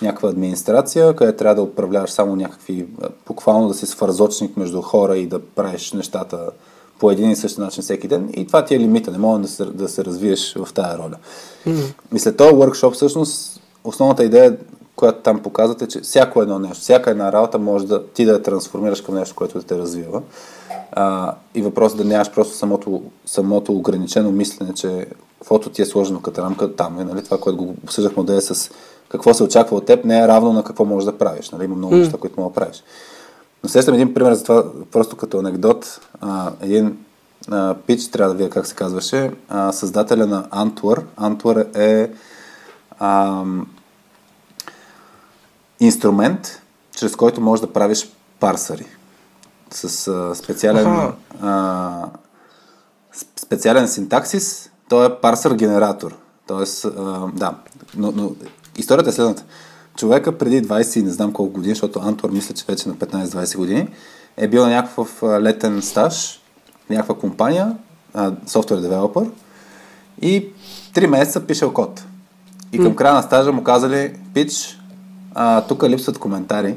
някаква 0.03 0.29
администрация, 0.29 1.17
където 1.17 1.39
трябва 1.39 1.55
да 1.55 1.63
управляваш 1.63 2.11
само 2.11 2.37
някакви, 2.37 2.87
буквално 3.27 3.69
да 3.69 3.75
си 3.75 3.87
свързочник 3.87 4.57
между 4.57 4.83
хора 4.83 5.17
и 5.17 5.27
да 5.27 5.41
правиш 5.47 5.93
нещата 5.93 6.51
по 7.01 7.11
един 7.11 7.31
и 7.31 7.37
същи 7.37 7.61
начин 7.61 7.83
всеки 7.83 8.09
ден. 8.09 8.31
И 8.37 8.47
това 8.47 8.65
ти 8.65 8.75
е 8.75 8.79
лимита, 8.79 9.11
не 9.11 9.19
може 9.19 9.43
да 9.43 9.49
се, 9.49 9.65
да 9.65 9.89
се 9.89 10.05
развиеш 10.05 10.55
в 10.55 10.69
тая 10.75 10.99
роля. 10.99 11.17
Mm-hmm. 11.67 11.93
И 12.15 12.19
след 12.19 12.37
този 12.37 12.55
workshop, 12.55 12.91
всъщност, 12.91 13.61
основната 13.85 14.25
идея 14.25 14.57
която 15.01 15.23
там 15.23 15.43
показвате, 15.43 15.87
че 15.87 16.01
всяко 16.01 16.43
едно 16.43 16.59
нещо, 16.59 16.81
всяка 16.81 17.11
една 17.11 17.33
работа 17.33 17.59
може 17.59 17.87
да 17.87 18.07
ти 18.07 18.25
да 18.25 18.33
я 18.33 18.43
трансформираш 18.43 19.01
към 19.01 19.15
нещо, 19.15 19.35
което 19.35 19.59
да 19.59 19.65
те 19.65 19.79
развива. 19.79 20.23
А, 20.93 21.35
и 21.55 21.63
въпросът 21.63 21.99
да 21.99 22.05
нямаш 22.05 22.31
просто 22.31 22.57
самото, 22.57 23.03
самото 23.27 23.73
ограничено 23.73 24.33
мислене, 24.33 24.75
че 24.75 25.07
каквото 25.39 25.71
ти 25.71 25.83
е 25.83 25.87
сложено 25.87 26.21
като 26.21 26.43
рамка, 26.43 26.77
там 26.77 27.01
е, 27.01 27.05
нали, 27.05 27.25
това, 27.25 27.39
което 27.39 27.57
го 27.57 27.75
обсъждахме 27.85 28.25
да 28.25 28.37
е 28.37 28.41
с 28.41 28.71
какво 29.09 29.35
се 29.35 29.43
очаква 29.43 29.77
от 29.77 29.87
теб, 29.87 30.05
не 30.05 30.21
е 30.21 30.29
равно 30.29 30.53
на 30.53 30.65
какво 30.65 30.85
можеш 30.85 31.05
да 31.05 31.19
правиш. 31.19 31.51
Нали? 31.51 31.65
Има 31.65 31.77
много 31.77 31.95
mm. 31.95 31.99
неща, 31.99 32.19
които 32.19 32.41
мога 32.41 32.51
да 32.51 32.55
правиш. 32.55 32.83
Но 33.63 33.69
сещам 33.69 33.95
един 33.95 34.15
пример 34.15 34.35
за 34.35 34.45
това, 34.45 34.65
просто 34.93 35.17
като 35.17 35.39
анекдот. 35.39 36.01
А, 36.21 36.53
един 36.61 36.99
а, 37.51 37.75
пич, 37.87 38.11
трябва 38.11 38.35
да 38.35 38.39
видя 38.39 38.51
как 38.51 38.67
се 38.67 38.75
казваше, 38.75 39.31
а, 39.49 39.73
създателя 39.73 40.27
на 40.27 40.47
Антвър. 40.51 41.03
Антвър 41.17 41.67
е 41.75 42.11
а, 42.99 43.45
инструмент, 45.81 46.63
чрез 46.97 47.17
който 47.17 47.41
можеш 47.41 47.61
да 47.61 47.73
правиш 47.73 48.11
парсъри. 48.41 48.87
С 49.71 50.09
а, 50.09 50.35
специален, 50.35 51.13
а, 51.43 52.07
специален 53.37 53.89
синтаксис. 53.89 54.71
Той 54.89 55.07
е 55.07 55.21
парсър 55.21 55.55
генератор. 55.55 56.17
Тоест, 56.47 56.85
а, 56.85 57.27
да. 57.35 57.55
Но, 57.97 58.13
но 58.13 58.33
историята 58.77 59.11
е 59.11 59.13
следната. 59.13 59.45
Човека 60.01 60.39
преди 60.39 60.63
20 60.63 61.01
и 61.01 61.03
не 61.03 61.11
знам 61.11 61.33
колко 61.33 61.53
години, 61.53 61.75
защото 61.75 61.99
Антуар 61.99 62.31
мисля, 62.31 62.55
че 62.55 62.65
вече 62.69 62.89
на 62.89 62.95
15-20 62.95 63.57
години, 63.57 63.89
е 64.37 64.49
бил 64.49 64.63
на 64.63 64.71
някакъв 64.71 65.23
летен 65.23 65.83
стаж, 65.83 66.41
някаква 66.91 67.15
компания, 67.15 67.77
софтуер 68.47 68.81
девелопър 68.81 69.27
и 70.23 70.47
3 70.95 71.07
месеца 71.07 71.41
пишел 71.41 71.73
код. 71.73 72.05
И 72.73 72.79
към 72.79 72.97
края 72.97 73.15
на 73.15 73.23
стажа 73.23 73.53
му 73.53 73.65
казали, 73.65 74.15
пич, 74.35 74.79
а, 75.35 75.61
тук 75.61 75.83
липсват 75.83 76.19
коментари. 76.19 76.75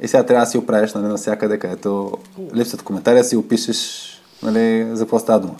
И 0.00 0.08
сега 0.08 0.22
трябва 0.22 0.44
да 0.44 0.50
си 0.50 0.58
оправиш 0.58 0.94
нали, 0.94 1.06
навсякъде, 1.06 1.58
където 1.58 2.12
липсват 2.54 2.82
коментари, 2.82 3.18
да 3.18 3.24
си 3.24 3.36
опишеш 3.36 4.08
нали, 4.42 4.88
за 4.92 5.04
какво 5.04 5.18
става 5.18 5.40
дума. 5.40 5.54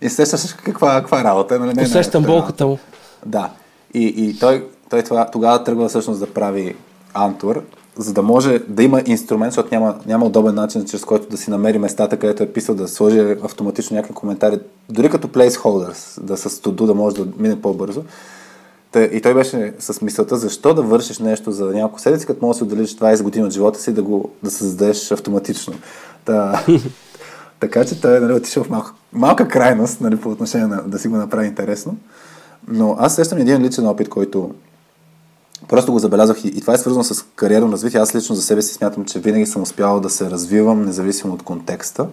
И 0.00 0.08
сещаш 0.08 0.52
каква, 0.52 1.00
каква 1.00 1.24
работа. 1.24 1.58
Нали, 1.58 1.74
не, 1.74 1.82
Усещам 1.82 2.22
болката 2.22 2.66
му. 2.66 2.78
Да. 3.26 3.50
И, 3.94 4.04
и 4.04 4.38
той, 4.38 4.66
той 4.90 5.02
тогава 5.32 5.64
тръгва 5.64 5.88
всъщност 5.88 6.20
да 6.20 6.26
прави 6.26 6.74
Антур, 7.14 7.62
за 7.96 8.12
да 8.12 8.22
може 8.22 8.58
да 8.68 8.82
има 8.82 9.02
инструмент, 9.06 9.52
защото 9.52 9.74
няма, 9.74 9.94
няма 10.06 10.26
удобен 10.26 10.54
начин, 10.54 10.84
чрез 10.84 11.04
който 11.04 11.28
да 11.28 11.36
си 11.36 11.50
намери 11.50 11.78
местата, 11.78 12.16
където 12.16 12.42
е 12.42 12.52
писал 12.52 12.74
да 12.74 12.88
сложи 12.88 13.36
автоматично 13.42 13.96
някакви 13.96 14.14
коментари, 14.14 14.60
дори 14.88 15.10
като 15.10 15.28
placeholders, 15.28 16.20
да 16.20 16.36
с 16.36 16.60
туду 16.60 16.86
да 16.86 16.94
може 16.94 17.16
да 17.16 17.26
мине 17.38 17.60
по-бързо. 17.60 18.02
И 18.96 19.20
той 19.20 19.34
беше 19.34 19.74
с 19.78 20.00
мисълта, 20.00 20.36
защо 20.36 20.74
да 20.74 20.82
вършиш 20.82 21.18
нещо 21.18 21.52
за 21.52 21.64
няколко 21.64 22.00
седмици, 22.00 22.26
като 22.26 22.46
можеш 22.46 22.58
да 22.58 22.66
си 22.66 22.72
отделиш 22.72 22.96
20 22.96 23.22
години 23.22 23.46
от 23.46 23.52
живота 23.52 23.78
си 23.78 23.92
да 23.92 24.02
го 24.02 24.30
да 24.42 24.50
създадеш 24.50 25.12
автоматично. 25.12 25.74
Та, 26.24 26.64
така 27.60 27.84
че 27.84 28.00
той 28.00 28.16
е 28.16 28.20
нали, 28.20 28.32
отишъл 28.32 28.64
в 28.64 28.70
малка, 28.70 28.92
малка 29.12 29.48
крайност 29.48 30.00
нали, 30.00 30.16
по 30.16 30.30
отношение 30.30 30.66
на 30.66 30.82
да 30.82 30.98
си 30.98 31.08
го 31.08 31.16
направи 31.16 31.46
интересно. 31.46 31.96
Но 32.68 32.96
аз 32.98 33.14
сещам 33.14 33.38
един 33.38 33.62
личен 33.62 33.86
опит, 33.86 34.08
който 34.08 34.50
просто 35.68 35.92
го 35.92 35.98
забелязах 35.98 36.44
и, 36.44 36.48
и 36.48 36.60
това 36.60 36.74
е 36.74 36.78
свързано 36.78 37.04
с 37.04 37.24
кариерно 37.34 37.72
развитие. 37.72 38.00
Аз 38.00 38.14
лично 38.14 38.34
за 38.34 38.42
себе 38.42 38.62
си 38.62 38.74
смятам, 38.74 39.04
че 39.04 39.20
винаги 39.20 39.46
съм 39.46 39.62
успял 39.62 40.00
да 40.00 40.10
се 40.10 40.30
развивам, 40.30 40.84
независимо 40.84 41.34
от 41.34 41.42
контекста, 41.42 42.06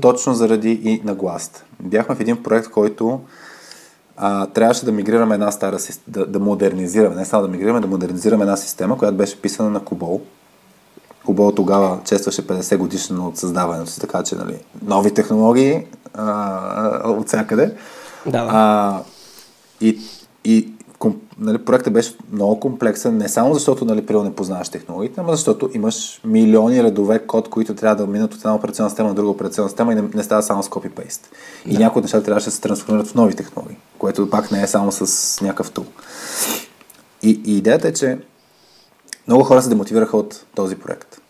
точно 0.00 0.34
заради 0.34 0.80
и 0.84 1.00
нагласт. 1.04 1.64
Бяхме 1.80 2.14
в 2.14 2.20
един 2.20 2.42
проект, 2.42 2.70
който 2.70 3.20
а, 4.16 4.46
трябваше 4.46 4.84
да 4.84 4.92
мигрираме 4.92 5.34
една 5.34 5.50
стара 5.50 5.78
система, 5.78 6.04
да, 6.08 6.26
да 6.26 6.38
модернизираме, 6.38 7.16
не 7.16 7.24
само 7.24 7.42
да 7.42 7.48
мигрираме, 7.48 7.80
да 7.80 7.86
модернизираме 7.86 8.42
една 8.42 8.56
система, 8.56 8.98
която 8.98 9.16
беше 9.16 9.40
писана 9.42 9.70
на 9.70 9.80
Кубол. 9.80 10.20
Кубол 11.26 11.52
тогава 11.52 11.98
честваше 12.04 12.46
50 12.46 12.76
годишно 12.76 13.26
от 13.26 13.36
създаването 13.36 13.90
си, 13.90 14.00
така 14.00 14.22
че 14.22 14.34
нали, 14.34 14.58
нови 14.82 15.14
технологии 15.14 15.86
а, 16.14 17.08
от 17.08 17.26
всякъде. 17.26 17.74
Да, 18.26 18.30
да. 18.44 18.48
А, 18.52 19.02
и, 19.80 19.98
и 20.44 20.73
нали, 21.38 21.58
проектът 21.58 21.92
беше 21.92 22.16
много 22.32 22.60
комплексен, 22.60 23.16
не 23.16 23.28
само 23.28 23.54
защото 23.54 23.84
нали, 23.84 24.04
не 24.10 24.34
познаваш 24.34 24.68
технологиите, 24.68 25.22
но 25.22 25.30
защото 25.30 25.70
имаш 25.74 26.20
милиони 26.24 26.82
редове 26.82 27.18
код, 27.18 27.48
които 27.48 27.74
трябва 27.74 27.96
да 27.96 28.12
минат 28.12 28.34
от 28.34 28.40
една 28.40 28.54
операционна 28.54 28.90
система 28.90 29.08
на 29.08 29.14
друга 29.14 29.30
операционна 29.30 29.68
система 29.68 29.92
и 29.92 29.94
не, 29.94 30.02
не 30.14 30.22
става 30.22 30.42
само 30.42 30.62
с. 30.62 30.70
Да. 31.66 31.74
И 31.74 31.78
някои 31.78 32.00
от 32.00 32.04
нещата 32.04 32.24
трябваше 32.24 32.44
да 32.44 32.50
се 32.50 32.60
трансформират 32.60 33.06
в 33.06 33.14
нови 33.14 33.34
технологии, 33.34 33.76
което 33.98 34.30
пак 34.30 34.50
не 34.50 34.62
е 34.62 34.66
само 34.66 34.92
с 34.92 35.40
някакъв 35.40 35.70
тул. 35.70 35.84
И, 37.22 37.40
и 37.44 37.56
идеята 37.56 37.88
е, 37.88 37.92
че 37.92 38.18
много 39.28 39.44
хора 39.44 39.62
се 39.62 39.68
демотивираха 39.68 40.16
от 40.16 40.46
този 40.54 40.76
проект. 40.76 41.20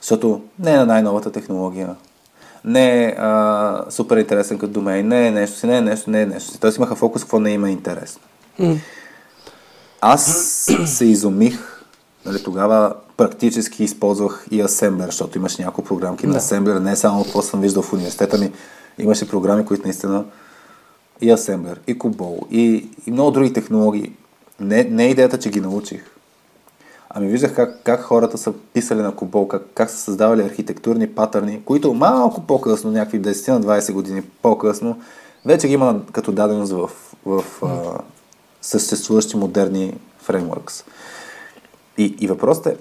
Защото 0.00 0.42
не 0.58 0.72
е 0.72 0.76
на 0.76 0.86
най-новата 0.86 1.32
технология, 1.32 1.96
не 2.64 3.04
е 3.04 3.14
а, 3.18 3.84
супер 3.90 4.16
интересен 4.16 4.58
като 4.58 4.72
домейн, 4.72 5.08
не 5.08 5.26
е 5.26 5.30
нещо 5.30 5.58
си, 5.58 5.66
не 5.66 5.76
е 5.76 5.80
нещо, 5.80 6.10
не 6.10 6.22
е 6.22 6.26
нещо 6.26 6.52
си. 6.52 6.60
Тоест 6.60 6.76
имаха 6.76 6.94
фокус 6.94 7.22
какво 7.22 7.40
не 7.40 7.50
има 7.50 7.70
интересно. 7.70 8.22
Аз 10.00 10.24
се 10.86 11.04
изумих, 11.04 11.84
нали, 12.26 12.42
тогава 12.42 12.94
практически 13.16 13.84
използвах 13.84 14.46
и 14.50 14.62
Assembler, 14.62 15.06
защото 15.06 15.38
имаше 15.38 15.62
няколко 15.62 15.88
програмки 15.88 16.26
на 16.26 16.32
Да. 16.32 16.40
Assembler, 16.40 16.78
не 16.78 16.96
само 16.96 17.24
какво 17.24 17.42
съм 17.42 17.60
виждал 17.60 17.82
в 17.82 17.92
университета 17.92 18.38
ми, 18.38 18.52
имаше 18.98 19.28
програми, 19.28 19.64
които 19.64 19.84
наистина 19.84 20.24
и 21.20 21.32
Assembler, 21.32 21.78
и 21.86 21.98
Cobol, 21.98 22.48
и, 22.50 22.88
и 23.06 23.10
много 23.10 23.30
други 23.30 23.52
технологии. 23.52 24.12
Не, 24.60 24.84
не 24.84 25.04
е 25.04 25.10
идеята, 25.10 25.38
че 25.38 25.50
ги 25.50 25.60
научих. 25.60 26.04
Ами 27.10 27.28
виждах 27.28 27.54
как, 27.54 27.80
как 27.84 28.02
хората 28.02 28.38
са 28.38 28.52
писали 28.52 29.02
на 29.02 29.12
Cobol, 29.12 29.48
как, 29.48 29.62
как 29.74 29.90
са 29.90 29.96
създавали 29.96 30.42
архитектурни 30.42 31.06
патърни, 31.06 31.62
които 31.64 31.94
малко 31.94 32.46
по-късно, 32.46 32.90
някакви 32.90 33.22
10 33.22 33.48
на 33.48 33.60
20 33.60 33.92
години 33.92 34.22
по-късно, 34.42 35.00
вече 35.44 35.68
ги 35.68 35.74
има 35.74 36.00
като 36.12 36.32
даденост 36.32 36.72
в, 36.72 36.90
в 37.26 37.44
а, 37.62 37.98
съществуващи 38.64 39.36
модерни 39.36 39.94
фреймворкс. 40.18 40.84
И, 41.98 42.16
и 42.20 42.26
въпросът 42.26 42.66
е, 42.66 42.76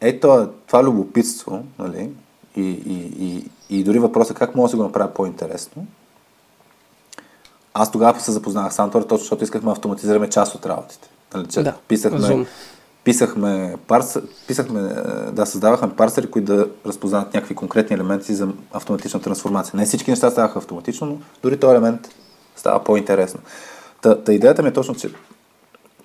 ето 0.00 0.48
това 0.66 0.84
любопитство, 0.84 1.64
нали, 1.78 2.10
и, 2.56 2.62
и, 2.62 3.26
и, 3.26 3.50
и 3.70 3.84
дори 3.84 3.98
въпросът 3.98 4.36
е 4.36 4.38
как 4.38 4.54
мога 4.54 4.66
да 4.66 4.70
си 4.70 4.76
го 4.76 4.82
направя 4.82 5.14
по-интересно. 5.14 5.86
Аз 7.74 7.92
тогава 7.92 8.20
се 8.20 8.32
запознах 8.32 8.74
с 8.74 8.78
Антор, 8.78 9.02
точно 9.02 9.18
защото 9.18 9.44
искахме 9.44 9.66
да 9.66 9.72
автоматизираме 9.72 10.30
част 10.30 10.54
от 10.54 10.66
работите. 10.66 11.08
Нали, 11.34 11.46
че 11.46 11.62
Да, 11.62 11.74
писахме, 11.88 12.46
писахме, 13.04 13.76
парс, 13.86 14.18
писахме, 14.46 14.80
е, 14.80 15.30
да, 15.32 15.46
създавахме 15.46 15.96
парсери, 15.96 16.30
които 16.30 16.56
да 16.56 16.68
разпознават 16.86 17.34
някакви 17.34 17.54
конкретни 17.54 17.94
елементи 17.94 18.34
за 18.34 18.48
автоматична 18.72 19.20
трансформация. 19.20 19.76
Не 19.76 19.86
всички 19.86 20.10
неща 20.10 20.30
ставаха 20.30 20.58
автоматично, 20.58 21.06
но 21.06 21.18
дори 21.42 21.60
този 21.60 21.72
елемент 21.72 22.08
става 22.56 22.84
по-интересно. 22.84 23.40
Та, 24.02 24.24
та 24.24 24.32
идеята 24.32 24.62
ми 24.62 24.68
е 24.68 24.72
точно, 24.72 24.94
че 24.94 25.10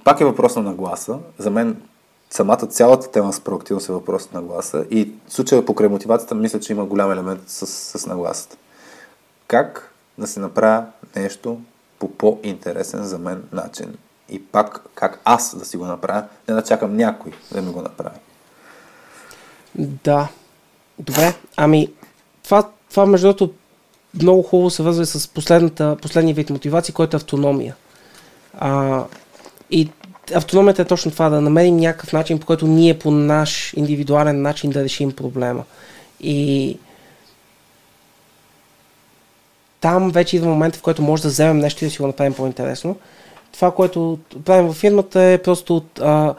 пак 0.04 0.22
е 0.22 0.26
въпрос 0.26 0.56
на 0.56 0.62
нагласа. 0.62 1.20
За 1.38 1.50
мен 1.50 1.82
самата 2.30 2.58
цялата 2.58 3.12
тема 3.12 3.34
с 3.34 3.40
проактивност 3.40 3.90
е 3.90 3.94
въпрос 3.94 4.32
на 4.32 4.42
нагласа 4.42 4.86
и 4.90 5.12
в 5.28 5.34
случая 5.34 5.66
покрай 5.66 5.90
мотивацията 5.90 6.36
мисля, 6.36 6.60
че 6.60 6.74
има 6.74 6.86
голям 6.86 7.12
елемент 7.12 7.42
с, 7.48 7.68
с 7.68 8.06
нагласата. 8.06 8.58
Как 9.48 9.94
да 10.18 10.28
се 10.28 10.40
направя 10.40 10.86
нещо 11.16 11.62
по 12.00 12.12
по-интересен 12.12 13.04
за 13.04 13.18
мен 13.18 13.44
начин 13.52 13.98
и 14.30 14.44
пак 14.44 14.82
как 14.96 15.20
аз 15.26 15.58
да 15.58 15.66
си 15.66 15.78
го 15.78 15.86
направя, 15.86 16.24
не 16.48 16.56
да 16.56 16.64
чакам 16.64 16.98
някой 16.98 17.32
да 17.52 17.62
ми 17.62 17.72
го 17.72 17.82
направи. 17.82 18.18
Да. 19.76 20.28
Добре. 21.00 21.34
Ами, 21.58 21.94
това, 22.44 22.70
това 22.90 23.06
между 23.06 23.28
другото 23.28 23.54
много 24.22 24.44
хубаво 24.44 24.70
се 24.70 24.84
вързва 24.84 25.06
с 25.06 25.28
последната, 25.28 25.98
последния 26.02 26.36
вид 26.36 26.50
мотивация, 26.50 26.94
който 26.94 27.16
е 27.16 27.18
автономия. 27.18 27.76
А, 28.60 29.04
и 29.72 29.90
автономията 30.34 30.82
е 30.82 30.86
точно 30.86 31.12
това, 31.12 31.30
да 31.30 31.42
намерим 31.42 31.78
някакъв 31.78 32.14
начин, 32.14 32.40
по 32.40 32.46
който 32.46 32.68
ние 32.68 33.00
по 33.00 33.12
наш 33.12 33.74
индивидуален 33.74 34.42
начин 34.42 34.72
да 34.72 34.84
решим 34.84 35.12
проблема. 35.12 35.64
И 36.20 36.78
там 39.82 40.12
вече 40.12 40.36
идва 40.36 40.50
момента, 40.50 40.80
в 40.80 40.82
който 40.82 41.02
може 41.02 41.24
да 41.24 41.30
вземем 41.30 41.58
нещо 41.58 41.84
и 41.84 41.88
да 41.88 41.92
си 41.92 41.98
го 41.98 42.08
направим 42.08 42.34
по-интересно. 42.34 42.98
Това, 43.54 43.72
което 43.72 44.20
правим 44.46 44.68
във 44.68 44.76
фирмата 44.76 45.22
е 45.22 45.38
просто 45.38 45.86
а, 46.00 46.34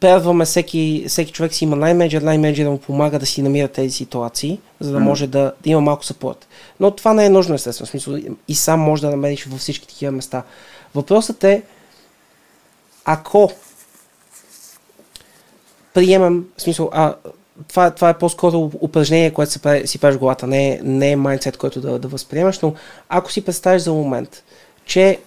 пеърваме 0.00 0.44
всеки, 0.44 1.04
всеки 1.08 1.32
човек 1.32 1.54
си 1.54 1.64
има 1.64 1.76
най-менеджер, 1.76 2.22
най-менеджер 2.22 2.64
да 2.64 2.70
му 2.70 2.78
помага 2.78 3.18
да 3.18 3.26
си 3.26 3.42
намира 3.42 3.68
тези 3.68 3.90
ситуации, 3.90 4.60
за 4.80 4.92
да 4.92 5.00
може 5.00 5.26
да, 5.26 5.52
да 5.62 5.70
има 5.70 5.80
малко 5.80 6.04
съпорт. 6.04 6.48
Но 6.80 6.90
това 6.90 7.14
не 7.14 7.26
е 7.26 7.30
нужно, 7.30 7.54
естествено. 7.54 7.86
В 7.86 7.90
смисъл, 7.90 8.16
и 8.48 8.54
сам 8.54 8.80
може 8.80 9.02
да 9.02 9.10
намериш 9.10 9.44
във 9.44 9.60
всички 9.60 9.88
такива 9.88 10.12
места. 10.12 10.42
Въпросът 10.94 11.44
е, 11.44 11.62
ако 13.04 13.52
приемам, 15.94 16.44
в 16.56 16.62
смисъл, 16.62 16.90
а, 16.92 17.14
това, 17.68 17.90
това 17.90 18.08
е 18.08 18.18
по-скоро 18.18 18.70
упражнение, 18.80 19.30
което 19.30 19.52
се 19.52 19.58
прави, 19.58 19.86
си 19.86 19.98
правиш 19.98 20.18
главата, 20.18 20.46
не 20.46 20.70
е, 20.70 20.80
не 20.82 21.10
е 21.10 21.16
майндсет, 21.16 21.56
който 21.56 21.80
да, 21.80 21.98
да 21.98 22.08
възприемаш, 22.08 22.60
но 22.60 22.74
ако 23.08 23.32
си 23.32 23.44
представиш 23.44 23.82
за 23.82 23.92
момент, 23.92 24.42
че 24.84 25.18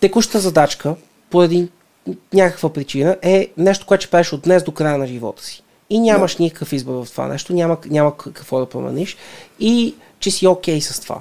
текущата 0.00 0.40
задачка, 0.40 0.94
поради 1.30 1.68
някаква 2.32 2.72
причина, 2.72 3.16
е 3.22 3.48
нещо, 3.56 3.86
което 3.86 4.02
ще 4.02 4.10
правиш 4.10 4.32
от 4.32 4.42
днес 4.42 4.62
до 4.62 4.72
края 4.72 4.98
на 4.98 5.06
живота 5.06 5.44
си. 5.44 5.62
И 5.90 6.00
нямаш 6.00 6.36
Да. 6.36 6.42
никакъв 6.42 6.72
избор 6.72 7.04
в 7.04 7.10
това 7.10 7.28
нещо, 7.28 7.52
няма, 7.52 7.76
няма 7.86 8.16
какво 8.16 8.58
да 8.58 8.68
промениш 8.68 9.16
и 9.60 9.94
че 10.20 10.30
си 10.30 10.46
окей 10.46 10.80
с 10.80 11.00
това. 11.00 11.20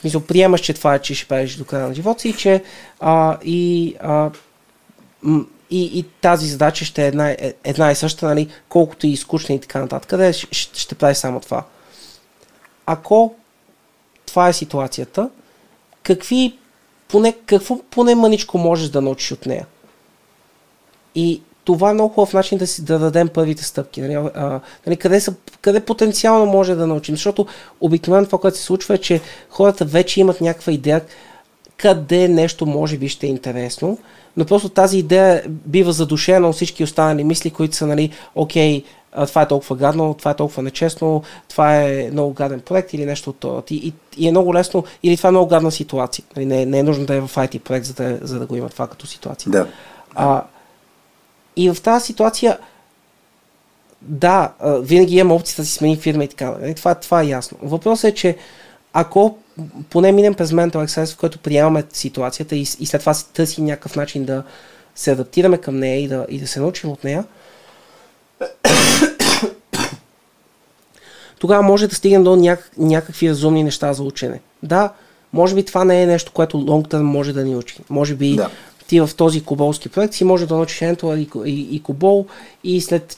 Смисъл, 0.00 0.20
приемаш, 0.20 0.60
че 0.60 0.74
това 0.74 0.94
е, 0.94 0.98
че 0.98 1.14
ще 1.14 1.28
правиш 1.28 1.56
до 1.56 1.64
края 1.64 1.88
на 1.88 1.94
живота 1.94 2.20
си 2.20 2.28
и 2.28 2.32
че 2.36 2.62
а, 3.00 3.38
и, 3.44 3.94
а, 4.00 4.30
и, 5.70 5.98
и 5.98 6.02
тази 6.20 6.46
задача 6.46 6.84
ще 6.84 7.04
е 7.04 7.06
една, 7.06 7.30
е- 7.30 7.54
една 7.64 7.90
и 7.90 7.94
съща, 7.94 8.26
нали, 8.26 8.48
колкото 8.68 9.06
и 9.06 9.16
скучна 9.16 9.54
и 9.54 9.60
така 9.60 9.80
нататък, 9.80 10.10
къде 10.10 10.32
ще, 10.32 10.48
ще, 10.50 10.80
ще 10.80 10.94
прави 10.94 11.14
само 11.14 11.40
това. 11.40 11.64
Ако 12.86 13.34
това 14.26 14.48
е 14.48 14.52
ситуацията, 14.52 15.30
какви, 16.02 16.58
поне, 17.12 17.34
какво 17.46 17.78
поне 17.90 18.14
мъничко 18.14 18.58
можеш 18.58 18.88
да 18.88 19.00
научиш 19.00 19.32
от 19.32 19.46
нея? 19.46 19.66
И 21.14 21.42
това 21.64 21.90
е 21.90 21.94
много 21.94 22.14
хубав 22.14 22.32
начин 22.32 22.58
да 22.58 22.66
си 22.66 22.84
да 22.84 22.98
дадем 22.98 23.28
първите 23.28 23.64
стъпки. 23.64 24.00
Нали, 24.00 24.14
а, 24.14 24.60
нали, 24.86 24.96
къде, 24.96 25.20
са, 25.20 25.34
къде 25.60 25.80
потенциално 25.80 26.46
може 26.46 26.74
да 26.74 26.86
научим? 26.86 27.14
Защото 27.14 27.46
обикновено 27.80 28.26
това, 28.26 28.38
което 28.38 28.56
се 28.56 28.64
случва 28.64 28.94
е, 28.94 28.98
че 28.98 29.20
хората 29.50 29.84
вече 29.84 30.20
имат 30.20 30.40
някаква 30.40 30.72
идея 30.72 31.00
къде 31.76 32.28
нещо 32.28 32.66
може 32.66 32.98
би 32.98 33.08
ще 33.08 33.26
е 33.26 33.30
интересно, 33.30 33.98
но 34.36 34.44
просто 34.44 34.68
тази 34.68 34.98
идея 34.98 35.42
бива 35.48 35.92
задушена 35.92 36.48
от 36.48 36.54
всички 36.54 36.84
останали 36.84 37.24
мисли, 37.24 37.50
които 37.50 37.76
са, 37.76 37.86
нали, 37.86 38.10
окей, 38.34 38.84
а, 39.12 39.26
това 39.26 39.42
е 39.42 39.48
толкова 39.48 39.76
гадно, 39.76 40.14
това 40.14 40.30
е 40.30 40.36
толкова 40.36 40.62
нечестно, 40.62 41.22
това 41.48 41.82
е 41.82 42.08
много 42.12 42.32
гаден 42.32 42.60
проект 42.60 42.92
или 42.92 43.06
нещо 43.06 43.30
от 43.30 43.36
това. 43.36 43.62
И, 43.70 43.76
и, 43.76 43.92
и 44.24 44.28
е 44.28 44.30
много 44.30 44.54
лесно, 44.54 44.84
или 45.02 45.16
това 45.16 45.28
е 45.28 45.30
много 45.30 45.48
гадна 45.48 45.70
ситуация. 45.70 46.24
Нали, 46.36 46.46
не, 46.46 46.66
не 46.66 46.78
е 46.78 46.82
нужно 46.82 47.06
да 47.06 47.14
е 47.14 47.20
в 47.20 47.30
IT 47.34 47.58
проект, 47.58 47.86
за 47.86 47.94
да, 47.94 48.18
за 48.22 48.38
да 48.38 48.46
го 48.46 48.56
има 48.56 48.68
това 48.68 48.86
като 48.86 49.06
ситуация. 49.06 49.50
Да. 49.50 49.66
А, 50.14 50.42
и 51.56 51.70
в 51.70 51.82
тази 51.82 52.06
ситуация, 52.06 52.58
да, 54.02 54.52
винаги 54.62 55.16
имам 55.16 55.32
опцията 55.32 55.62
да 55.62 55.66
си 55.66 55.74
смени 55.74 55.96
фирма 55.96 56.24
и 56.24 56.28
така. 56.28 56.54
Нали? 56.60 56.74
Това, 56.74 56.94
това 56.94 57.22
е 57.22 57.26
ясно. 57.26 57.58
Въпросът 57.62 58.10
е, 58.10 58.14
че 58.14 58.36
ако 58.92 59.38
поне 59.90 60.12
минем 60.12 60.34
през 60.34 60.50
mental 60.50 60.86
exercise, 60.86 61.14
в 61.14 61.16
който 61.16 61.38
приемаме 61.38 61.84
ситуацията 61.92 62.56
и, 62.56 62.60
и 62.60 62.86
след 62.86 63.00
това 63.00 63.14
си 63.14 63.26
търсим 63.32 63.64
някакъв 63.64 63.96
начин 63.96 64.24
да 64.24 64.42
се 64.94 65.10
адаптираме 65.10 65.58
към 65.58 65.78
нея 65.78 66.00
и 66.00 66.08
да, 66.08 66.26
и 66.28 66.38
да 66.38 66.46
се 66.46 66.60
научим 66.60 66.90
от 66.90 67.04
нея, 67.04 67.24
тогава 71.38 71.62
може 71.62 71.88
да 71.88 71.94
стигнем 71.94 72.24
до 72.24 72.30
няк- 72.36 72.78
някакви 72.78 73.30
разумни 73.30 73.64
неща 73.64 73.92
за 73.92 74.02
учене. 74.02 74.40
Да, 74.62 74.92
може 75.32 75.54
би 75.54 75.64
това 75.64 75.84
не 75.84 76.02
е 76.02 76.06
нещо, 76.06 76.32
което 76.32 76.56
long 76.56 76.88
term 76.88 77.02
може 77.02 77.32
да 77.32 77.44
ни 77.44 77.56
учи. 77.56 77.76
Може 77.90 78.14
би 78.14 78.36
Да. 78.36 78.50
ти 78.86 79.00
в 79.00 79.10
този 79.16 79.44
коболски 79.44 79.88
проект 79.88 80.14
си 80.14 80.24
може 80.24 80.46
да 80.46 80.54
научиш 80.56 80.78
Angular 80.80 81.16
и, 81.44 81.50
и, 81.50 81.76
и 81.76 81.82
Кобол 81.82 82.26
и 82.64 82.80
след 82.80 83.16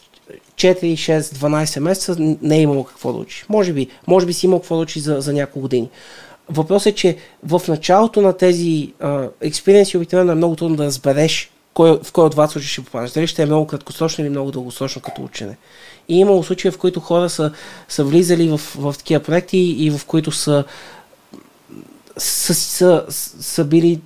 4, 0.56 0.92
6, 0.94 1.20
12 1.20 1.80
месеца 1.80 2.16
не 2.42 2.56
е 2.56 2.60
имало 2.62 2.84
какво 2.84 3.12
да 3.12 3.18
учиш. 3.18 3.44
Може 3.48 3.72
би, 3.72 3.88
може 4.06 4.26
би 4.26 4.32
си 4.32 4.46
имал 4.46 4.58
какво 4.58 4.76
да 4.76 4.82
учиш 4.82 5.02
за, 5.02 5.20
за 5.20 5.32
няколко 5.32 5.60
години. 5.60 5.88
Въпросът 6.50 6.86
е, 6.86 6.94
че 6.94 7.16
в 7.42 7.62
началото 7.68 8.20
на 8.22 8.32
тези 8.32 8.92
експириенси 9.40 9.96
обикновено 9.96 10.32
е 10.32 10.34
много 10.34 10.56
трудно 10.56 10.76
да 10.76 10.84
разбереш 10.84 11.50
кой, 11.74 11.98
в 12.02 12.12
кой 12.12 12.24
от 12.24 12.32
два 12.32 12.48
случая 12.48 12.68
ще 12.68 12.84
попадеш. 12.84 13.10
Дали 13.10 13.26
ще 13.26 13.42
е 13.42 13.46
много 13.46 13.66
краткосрочно 13.66 14.24
или 14.24 14.30
много 14.30 14.50
дългосрочно 14.50 15.02
като 15.02 15.22
учене. 15.24 15.56
И 16.08 16.18
имало 16.18 16.42
случаи, 16.42 16.70
в 16.70 16.78
които 16.78 17.00
хора 17.00 17.30
са, 17.30 17.52
са 17.88 18.04
влизали 18.04 18.48
в, 18.48 18.60
в 18.76 18.94
такива 18.98 19.22
проекти 19.22 19.58
и 19.58 19.90
в 19.90 20.04
които 20.06 20.32
са, 20.32 20.64
са, 22.16 22.54
са, 22.54 23.04
са 23.40 23.64
били 23.64 24.00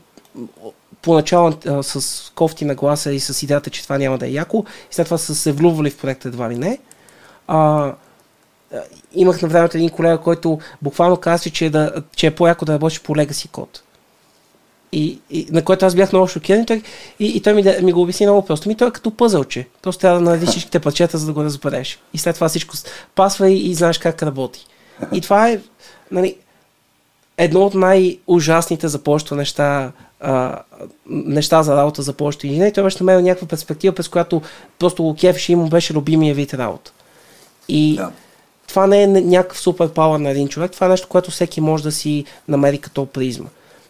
поначало 1.03 1.53
а, 1.66 1.82
с 1.82 2.32
кофти 2.35 2.65
на 2.65 2.74
гласа 2.74 3.12
и 3.12 3.20
с 3.20 3.43
идеята, 3.43 3.70
че 3.70 3.82
това 3.82 3.99
няма 3.99 4.19
да 4.19 4.27
е 4.27 4.32
яко, 4.32 4.65
и 4.90 4.95
след 4.95 5.07
това 5.07 5.19
са 5.19 5.35
се 5.35 5.53
влювали 5.53 5.90
в 5.90 5.99
проекта 5.99 6.28
едва 6.28 6.51
ли 6.51 6.57
не. 6.57 6.78
А, 7.47 7.93
имах 9.12 9.43
на 9.43 9.49
времето 9.49 9.77
един 9.77 9.90
колега, 9.90 10.19
който 10.19 10.59
буквално 10.82 11.16
каза, 11.16 11.51
че, 11.51 11.66
е 11.66 11.70
да, 11.70 11.93
че 12.16 12.27
е 12.27 12.35
по-яко 12.35 12.65
да 12.65 12.73
работиш 12.73 13.01
по 13.03 13.15
Legacy 13.15 13.51
код. 13.51 13.82
И, 14.93 15.19
и, 15.31 15.47
на 15.51 15.65
което 15.65 15.86
аз 15.86 15.94
бях 15.94 16.12
много 16.12 16.28
шокиран 16.28 16.62
и 16.62 16.66
той, 16.66 16.82
и, 17.19 17.27
и 17.27 17.43
той 17.43 17.55
ми, 17.55 17.62
да, 17.62 17.82
ми 17.82 17.93
го 17.93 18.02
обясни 18.02 18.27
много 18.27 18.44
просто. 18.44 18.69
Ми 18.69 18.77
той 18.77 18.89
е 18.89 18.90
като 18.90 19.10
пъзълче. 19.10 19.66
Просто 19.82 20.01
трябва 20.01 20.19
да 20.19 20.24
наредиш 20.24 20.48
всичките 20.51 20.81
парчета, 20.81 21.19
за 21.19 21.27
да 21.27 21.32
го 21.32 21.44
разбереш. 21.44 21.98
И 22.15 22.19
след 22.19 22.35
това 22.35 22.48
всичко 22.48 22.74
пасва 23.15 23.51
и, 23.51 23.70
и 23.70 23.74
знаеш 23.74 23.98
как 23.98 24.23
работи. 24.23 24.66
И 25.12 25.20
това 25.20 25.51
е 25.51 25.60
нали, 26.10 26.36
едно 27.39 27.60
от 27.60 27.74
най-ужасните 27.74 28.89
за 28.89 28.98
повечето 28.98 29.35
неща 29.35 29.93
а, 30.20 30.59
неща 31.06 31.62
за 31.62 31.77
работа 31.77 32.02
за 32.02 32.12
повечето 32.12 32.47
инженери, 32.47 32.73
той 32.73 32.85
беше 32.85 32.97
намерил 33.01 33.20
някаква 33.20 33.48
перспектива, 33.48 33.94
през 33.94 34.09
която 34.09 34.43
просто 34.78 35.02
го 35.02 35.15
кефеше 35.15 35.52
и 35.52 35.56
му 35.56 35.69
беше 35.69 35.94
любимия 35.94 36.35
вид 36.35 36.55
работа. 36.55 36.93
И 37.69 37.97
да. 37.97 38.10
това 38.66 38.86
не 38.86 39.02
е 39.02 39.06
някакъв 39.06 39.60
супер 39.60 39.89
пауър 39.89 40.19
на 40.19 40.31
един 40.31 40.48
човек, 40.48 40.73
това 40.73 40.86
е 40.86 40.90
нещо, 40.90 41.09
което 41.09 41.31
всеки 41.31 41.60
може 41.60 41.82
да 41.82 41.93
си 41.93 42.24
намери 42.48 42.78
като 42.78 43.06
призма. 43.06 43.48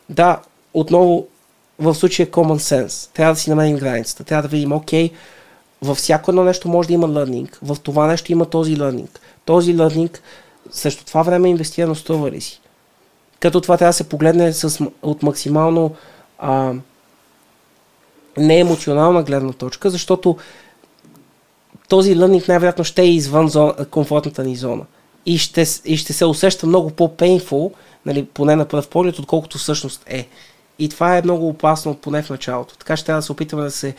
Да, 0.08 0.40
отново 0.80 1.26
в 1.78 1.94
случая 1.94 2.26
common 2.26 2.58
sense. 2.58 3.14
Трябва 3.14 3.34
да 3.34 3.40
си 3.40 3.50
намерим 3.50 3.76
границата. 3.76 4.24
Трябва 4.24 4.42
да 4.42 4.48
видим, 4.48 4.72
окей, 4.72 5.10
във 5.82 5.98
всяко 5.98 6.30
едно 6.30 6.44
нещо 6.44 6.68
може 6.68 6.88
да 6.88 6.94
има 6.94 7.08
learning. 7.08 7.48
В 7.62 7.76
това 7.82 8.06
нещо 8.06 8.32
има 8.32 8.46
този 8.46 8.76
learning. 8.76 9.18
Този 9.44 9.76
learning 9.76 10.18
също 10.70 11.04
това 11.04 11.22
време 11.22 11.48
е 11.48 11.50
инвестирано 11.50 11.94
струва 11.94 12.30
ли 12.30 12.40
си? 12.40 12.60
Като 13.40 13.60
това 13.60 13.76
трябва 13.76 13.90
да 13.90 13.96
се 13.96 14.08
погледне 14.08 14.52
с, 14.52 14.84
от 15.02 15.22
максимално 15.22 15.94
а, 16.38 16.74
не 18.36 18.58
емоционална 18.58 19.22
гледна 19.22 19.52
точка, 19.52 19.90
защото 19.90 20.36
този 21.88 22.16
learning 22.16 22.48
най-вероятно 22.48 22.84
ще 22.84 23.02
е 23.02 23.08
извън 23.08 23.48
зона, 23.48 23.74
комфортната 23.90 24.44
ни 24.44 24.56
зона. 24.56 24.84
И 25.26 25.38
ще, 25.38 25.64
и 25.84 25.96
ще 25.96 26.12
се 26.12 26.24
усеща 26.24 26.66
много 26.66 26.90
по-пейнфул, 26.90 27.72
нали, 28.06 28.24
поне 28.24 28.56
на 28.56 28.64
пръв 28.64 28.88
поглед, 28.88 29.18
отколкото 29.18 29.58
всъщност 29.58 30.04
е. 30.06 30.28
И 30.78 30.88
това 30.88 31.16
е 31.16 31.22
много 31.22 31.48
опасно, 31.48 31.94
поне 31.94 32.22
в 32.22 32.30
началото. 32.30 32.76
Така 32.76 32.96
ще 32.96 33.06
трябва 33.06 33.18
да 33.18 33.26
се 33.26 33.32
опитаме 33.32 33.62
да 33.62 33.70
се 33.70 33.94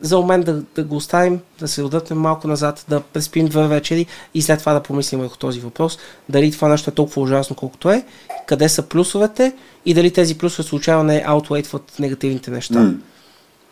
за 0.00 0.18
момент 0.18 0.46
да, 0.46 0.62
да 0.74 0.84
го 0.84 0.96
оставим, 0.96 1.40
да 1.60 1.68
се 1.68 1.82
отдъхнем 1.82 2.18
малко 2.18 2.48
назад, 2.48 2.84
да 2.88 3.00
преспим 3.00 3.46
две 3.46 3.68
вечери 3.68 4.06
и 4.34 4.42
след 4.42 4.58
това 4.58 4.72
да 4.72 4.82
помислим 4.82 5.20
върху 5.20 5.36
този 5.36 5.60
въпрос. 5.60 5.98
Дали 6.28 6.52
това 6.52 6.68
нещо 6.68 6.90
е 6.90 6.94
толкова 6.94 7.22
ужасно 7.22 7.56
колкото 7.56 7.90
е, 7.90 8.04
къде 8.46 8.68
са 8.68 8.82
плюсовете 8.82 9.54
и 9.84 9.94
дали 9.94 10.12
тези 10.12 10.38
плюсове 10.38 10.68
случайно 10.68 11.02
не 11.02 11.24
аутвейтват 11.26 11.92
негативните 11.98 12.50
неща. 12.50 12.74
Mm. 12.74 12.96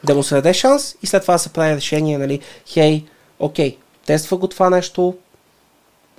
Да 0.04 0.14
му 0.14 0.22
се 0.22 0.34
даде 0.34 0.54
шанс 0.54 0.96
и 1.02 1.06
след 1.06 1.22
това 1.22 1.34
да 1.34 1.38
се 1.38 1.48
прави 1.48 1.76
решение, 1.76 2.18
нали, 2.18 2.40
хей, 2.66 3.04
окей, 3.38 3.76
тества 4.06 4.36
го 4.36 4.48
това 4.48 4.70
нещо, 4.70 5.14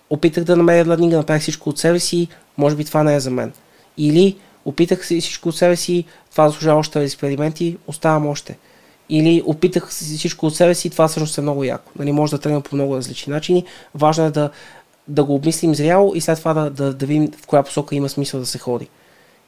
опитах 0.09 0.43
да 0.43 0.55
намеря 0.55 0.89
лърнинга, 0.89 1.17
направих 1.17 1.41
всичко 1.41 1.69
от 1.69 1.79
себе 1.79 1.99
си, 1.99 2.27
може 2.57 2.75
би 2.75 2.85
това 2.85 3.03
не 3.03 3.15
е 3.15 3.19
за 3.19 3.31
мен. 3.31 3.53
Или 3.97 4.37
опитах 4.65 5.05
си 5.05 5.21
всичко 5.21 5.49
от 5.49 5.55
себе 5.55 5.75
си, 5.75 6.05
това 6.31 6.49
заслужава 6.49 6.79
още 6.79 7.03
експерименти, 7.03 7.77
оставам 7.87 8.27
още. 8.27 8.57
Или 9.09 9.43
опитах 9.45 9.93
си 9.93 10.17
всичко 10.17 10.45
от 10.45 10.55
себе 10.55 10.75
си 10.75 10.89
това 10.89 11.07
всъщност 11.07 11.37
е 11.37 11.41
много 11.41 11.63
яко. 11.63 11.91
Нали, 11.99 12.11
може 12.11 12.31
да 12.31 12.37
тръгнем 12.37 12.61
по 12.61 12.75
много 12.75 12.95
различни 12.95 13.33
начини. 13.33 13.65
Важно 13.95 14.23
е 14.25 14.31
да, 14.31 14.49
да 15.07 15.23
го 15.23 15.35
обмислим 15.35 15.75
зряло 15.75 16.15
и 16.15 16.21
след 16.21 16.39
това 16.39 16.53
да, 16.53 16.69
да, 16.69 16.93
да 16.93 17.05
видим 17.05 17.31
в 17.41 17.47
коя 17.47 17.63
посока 17.63 17.95
има 17.95 18.09
смисъл 18.09 18.39
да 18.39 18.45
се 18.45 18.59
ходи. 18.59 18.89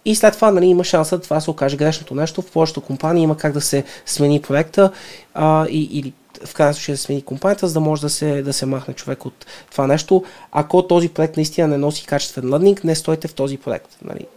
И 0.06 0.15
след 0.15 0.34
това 0.34 0.52
нали, 0.52 0.65
има 0.65 0.84
шанса 0.84 1.19
това 1.19 1.41
се 1.41 1.52
окаже 1.52 1.77
грешното 1.77 2.15
нещо. 2.15 2.41
В 2.41 2.52
повечето 2.52 2.81
компании 2.81 3.23
има 3.23 3.38
как 3.38 3.53
да 3.53 3.61
се 3.61 3.84
смени 4.06 4.41
проекта 4.41 4.91
а, 5.34 5.68
и, 5.69 5.84
или 5.84 6.14
в 6.45 6.53
крайна 6.53 6.73
случай 6.73 6.95
да 6.95 6.99
смени 6.99 7.22
компанията, 7.22 7.68
за 7.68 7.73
да 7.73 7.80
може 7.80 8.01
да 8.01 8.09
се, 8.09 8.41
да 8.41 8.53
се 8.53 8.65
махне 8.65 8.93
човек 8.93 9.26
от 9.26 9.45
това 9.72 9.88
нещо. 9.88 10.23
Ако 10.51 10.88
този 10.88 11.09
проект 11.09 11.35
наистина 11.35 11.68
не 11.68 11.77
носи 11.77 12.05
качествен 12.05 12.53
лърнинг, 12.53 12.84
не 12.84 12.95
стойте 12.95 13.27
в 13.27 13.34
този 13.34 13.57
проект. 13.57 13.97
Нали? 14.03 14.27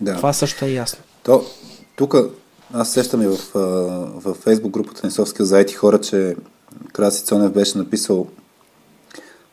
Да. 0.00 0.16
Това 0.16 0.32
също 0.32 0.64
е 0.64 0.70
ясно. 0.70 0.98
То, 1.22 1.44
тук 1.96 2.16
аз 2.72 2.90
сещам 2.90 3.22
и 3.22 3.26
в, 3.26 3.36
в 4.14 4.34
Facebook 4.34 4.70
групата 4.70 5.00
на 5.04 5.10
Софския 5.10 5.46
за 5.46 5.64
IT 5.64 5.74
хора, 5.74 6.00
че 6.00 6.36
Краси 6.92 7.24
Цонев 7.24 7.52
беше 7.52 7.78
написал 7.78 8.26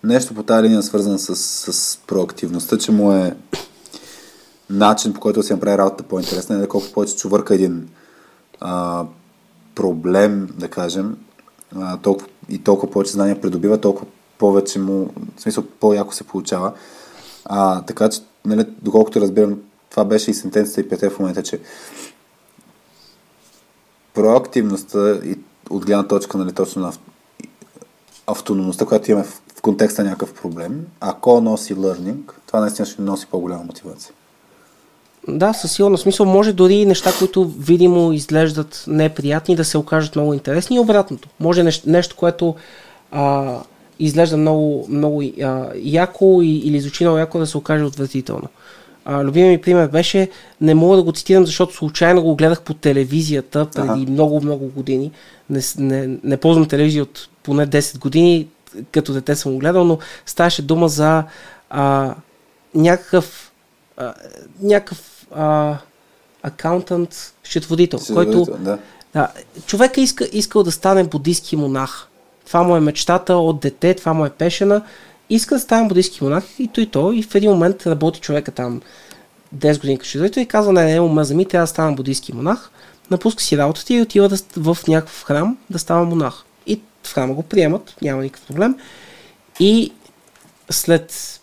нещо 0.03 0.33
по 0.33 0.43
тази 0.43 0.63
линия, 0.63 0.83
свързано 0.83 1.17
с, 1.17 1.35
с 1.35 1.97
проактивността, 2.07 2.77
че 2.77 2.91
му 2.91 3.11
е 3.11 3.35
начин, 4.69 5.13
по 5.13 5.19
който 5.19 5.43
си 5.43 5.53
направи 5.53 5.77
работата 5.77 6.03
по-интересна, 6.03 6.63
е 6.63 6.67
колко 6.67 6.91
повече 6.93 7.15
чувърка 7.15 7.55
един 7.55 7.89
а, 8.59 9.05
проблем, 9.75 10.49
да 10.57 10.67
кажем, 10.67 11.17
толкова, 12.01 12.27
и 12.49 12.63
толкова 12.63 12.91
повече 12.91 13.11
знания 13.11 13.41
придобива, 13.41 13.81
толкова 13.81 14.07
повече 14.37 14.79
му, 14.79 15.09
в 15.37 15.41
смисъл, 15.41 15.63
по-яко 15.79 16.13
се 16.13 16.23
получава. 16.23 16.73
А, 17.45 17.81
така 17.81 18.09
че, 18.09 18.21
нали, 18.45 18.65
доколкото 18.81 19.21
разбирам, 19.21 19.61
това 19.89 20.05
беше 20.05 20.31
и 20.31 20.33
сентенцията 20.33 20.81
и 20.81 20.89
пете 20.89 21.09
в 21.09 21.19
момента, 21.19 21.43
че 21.43 21.59
проактивността 24.13 25.19
и 25.23 25.39
от 25.69 25.85
гледна 25.85 26.07
точка 26.07 26.37
нали, 26.37 26.53
точно 26.53 26.81
на 26.81 26.93
автономността, 28.27 28.85
която 28.85 29.11
имаме 29.11 29.25
в, 29.25 29.41
контекста 29.61 30.03
някакъв 30.03 30.33
проблем, 30.33 30.85
ако 30.99 31.41
носи 31.41 31.75
learning, 31.75 32.31
това 32.45 32.59
наистина 32.59 32.85
ще 32.85 33.01
носи 33.01 33.27
по-голяма 33.31 33.63
мотивация. 33.63 34.13
Да, 35.27 35.53
със 35.53 35.71
сигурно 35.71 35.97
смисъл 35.97 36.25
може 36.25 36.53
дори 36.53 36.85
неща, 36.85 37.11
които 37.19 37.45
видимо 37.59 38.13
изглеждат 38.13 38.83
неприятни, 38.87 39.55
да 39.55 39.65
се 39.65 39.77
окажат 39.77 40.15
много 40.15 40.33
интересни 40.33 40.75
и 40.75 40.79
обратното. 40.79 41.29
Може 41.39 41.63
нещо, 41.63 41.89
нещо 41.89 42.15
което 42.15 42.55
а, 43.11 43.55
изглежда 43.99 44.37
много, 44.37 44.85
много 44.89 45.23
а, 45.43 45.69
яко 45.75 46.39
и, 46.41 46.57
или 46.57 46.79
звучи 46.79 47.03
много 47.03 47.17
яко 47.17 47.39
да 47.39 47.47
се 47.47 47.57
окаже 47.57 47.83
отвратително. 47.83 48.47
А, 49.05 49.23
любимия 49.23 49.51
ми 49.51 49.61
пример 49.61 49.87
беше, 49.87 50.29
не 50.61 50.75
мога 50.75 50.95
да 50.95 51.03
го 51.03 51.11
цитирам, 51.11 51.45
защото 51.45 51.75
случайно 51.75 52.23
го 52.23 52.35
гледах 52.35 52.61
по 52.61 52.73
телевизията 52.73 53.67
преди 53.75 54.11
много-много 54.11 54.67
години. 54.67 55.11
Не, 55.49 55.59
не, 55.77 56.17
не 56.23 56.37
ползвам 56.37 56.67
телевизия 56.67 57.03
от 57.03 57.29
поне 57.43 57.67
10 57.67 57.99
години, 57.99 58.47
като 58.91 59.13
дете 59.13 59.35
съм 59.35 59.51
го 59.51 59.59
гледал, 59.59 59.83
но 59.83 59.97
ставаше 60.25 60.61
дума 60.61 60.89
за 60.89 61.23
а, 61.69 62.15
някакъв, 62.75 63.51
а, 63.97 64.13
някакъв 64.61 65.16
а, 65.35 65.77
акаунтант, 66.43 67.33
счетоводител, 67.43 67.99
който 68.13 68.45
да. 68.59 68.77
Да, 69.13 69.27
човека 69.65 70.01
иска, 70.01 70.29
искал 70.31 70.63
да 70.63 70.71
стане 70.71 71.03
буддийски 71.03 71.55
монах. 71.55 72.07
Това 72.45 72.63
му 72.63 72.75
е 72.75 72.79
мечтата 72.79 73.35
от 73.35 73.59
дете, 73.59 73.93
това 73.93 74.13
му 74.13 74.25
е 74.25 74.29
пешена 74.29 74.81
иска 75.29 75.55
да 75.55 75.61
стане 75.61 75.87
буддийски 75.87 76.23
монах 76.23 76.43
и 76.59 76.67
то 76.67 76.81
и 76.81 76.85
то. 76.85 77.11
И 77.11 77.23
в 77.23 77.35
един 77.35 77.51
момент 77.51 77.87
работи 77.87 78.19
човека 78.19 78.51
там 78.51 78.81
10 79.55 79.79
години 79.79 79.97
като 79.97 80.39
и 80.39 80.45
казва, 80.45 80.73
не, 80.73 80.85
не, 80.85 80.99
ума 80.99 81.25
ми, 81.33 81.45
трябва 81.45 81.63
да 81.63 81.67
стана 81.67 81.93
буддийски 81.93 82.33
монах. 82.33 82.71
Напуска 83.11 83.43
си 83.43 83.57
работата 83.57 83.93
и 83.93 84.01
отива 84.01 84.29
да, 84.29 84.37
в 84.57 84.77
някакъв 84.87 85.23
храм 85.23 85.57
да 85.69 85.79
става 85.79 86.05
монах. 86.05 86.43
И 86.67 86.81
в 87.03 87.13
храма 87.13 87.33
го 87.33 87.43
приемат, 87.43 87.95
няма 88.01 88.23
никакъв 88.23 88.47
проблем. 88.47 88.75
И 89.59 89.91
след 90.69 91.36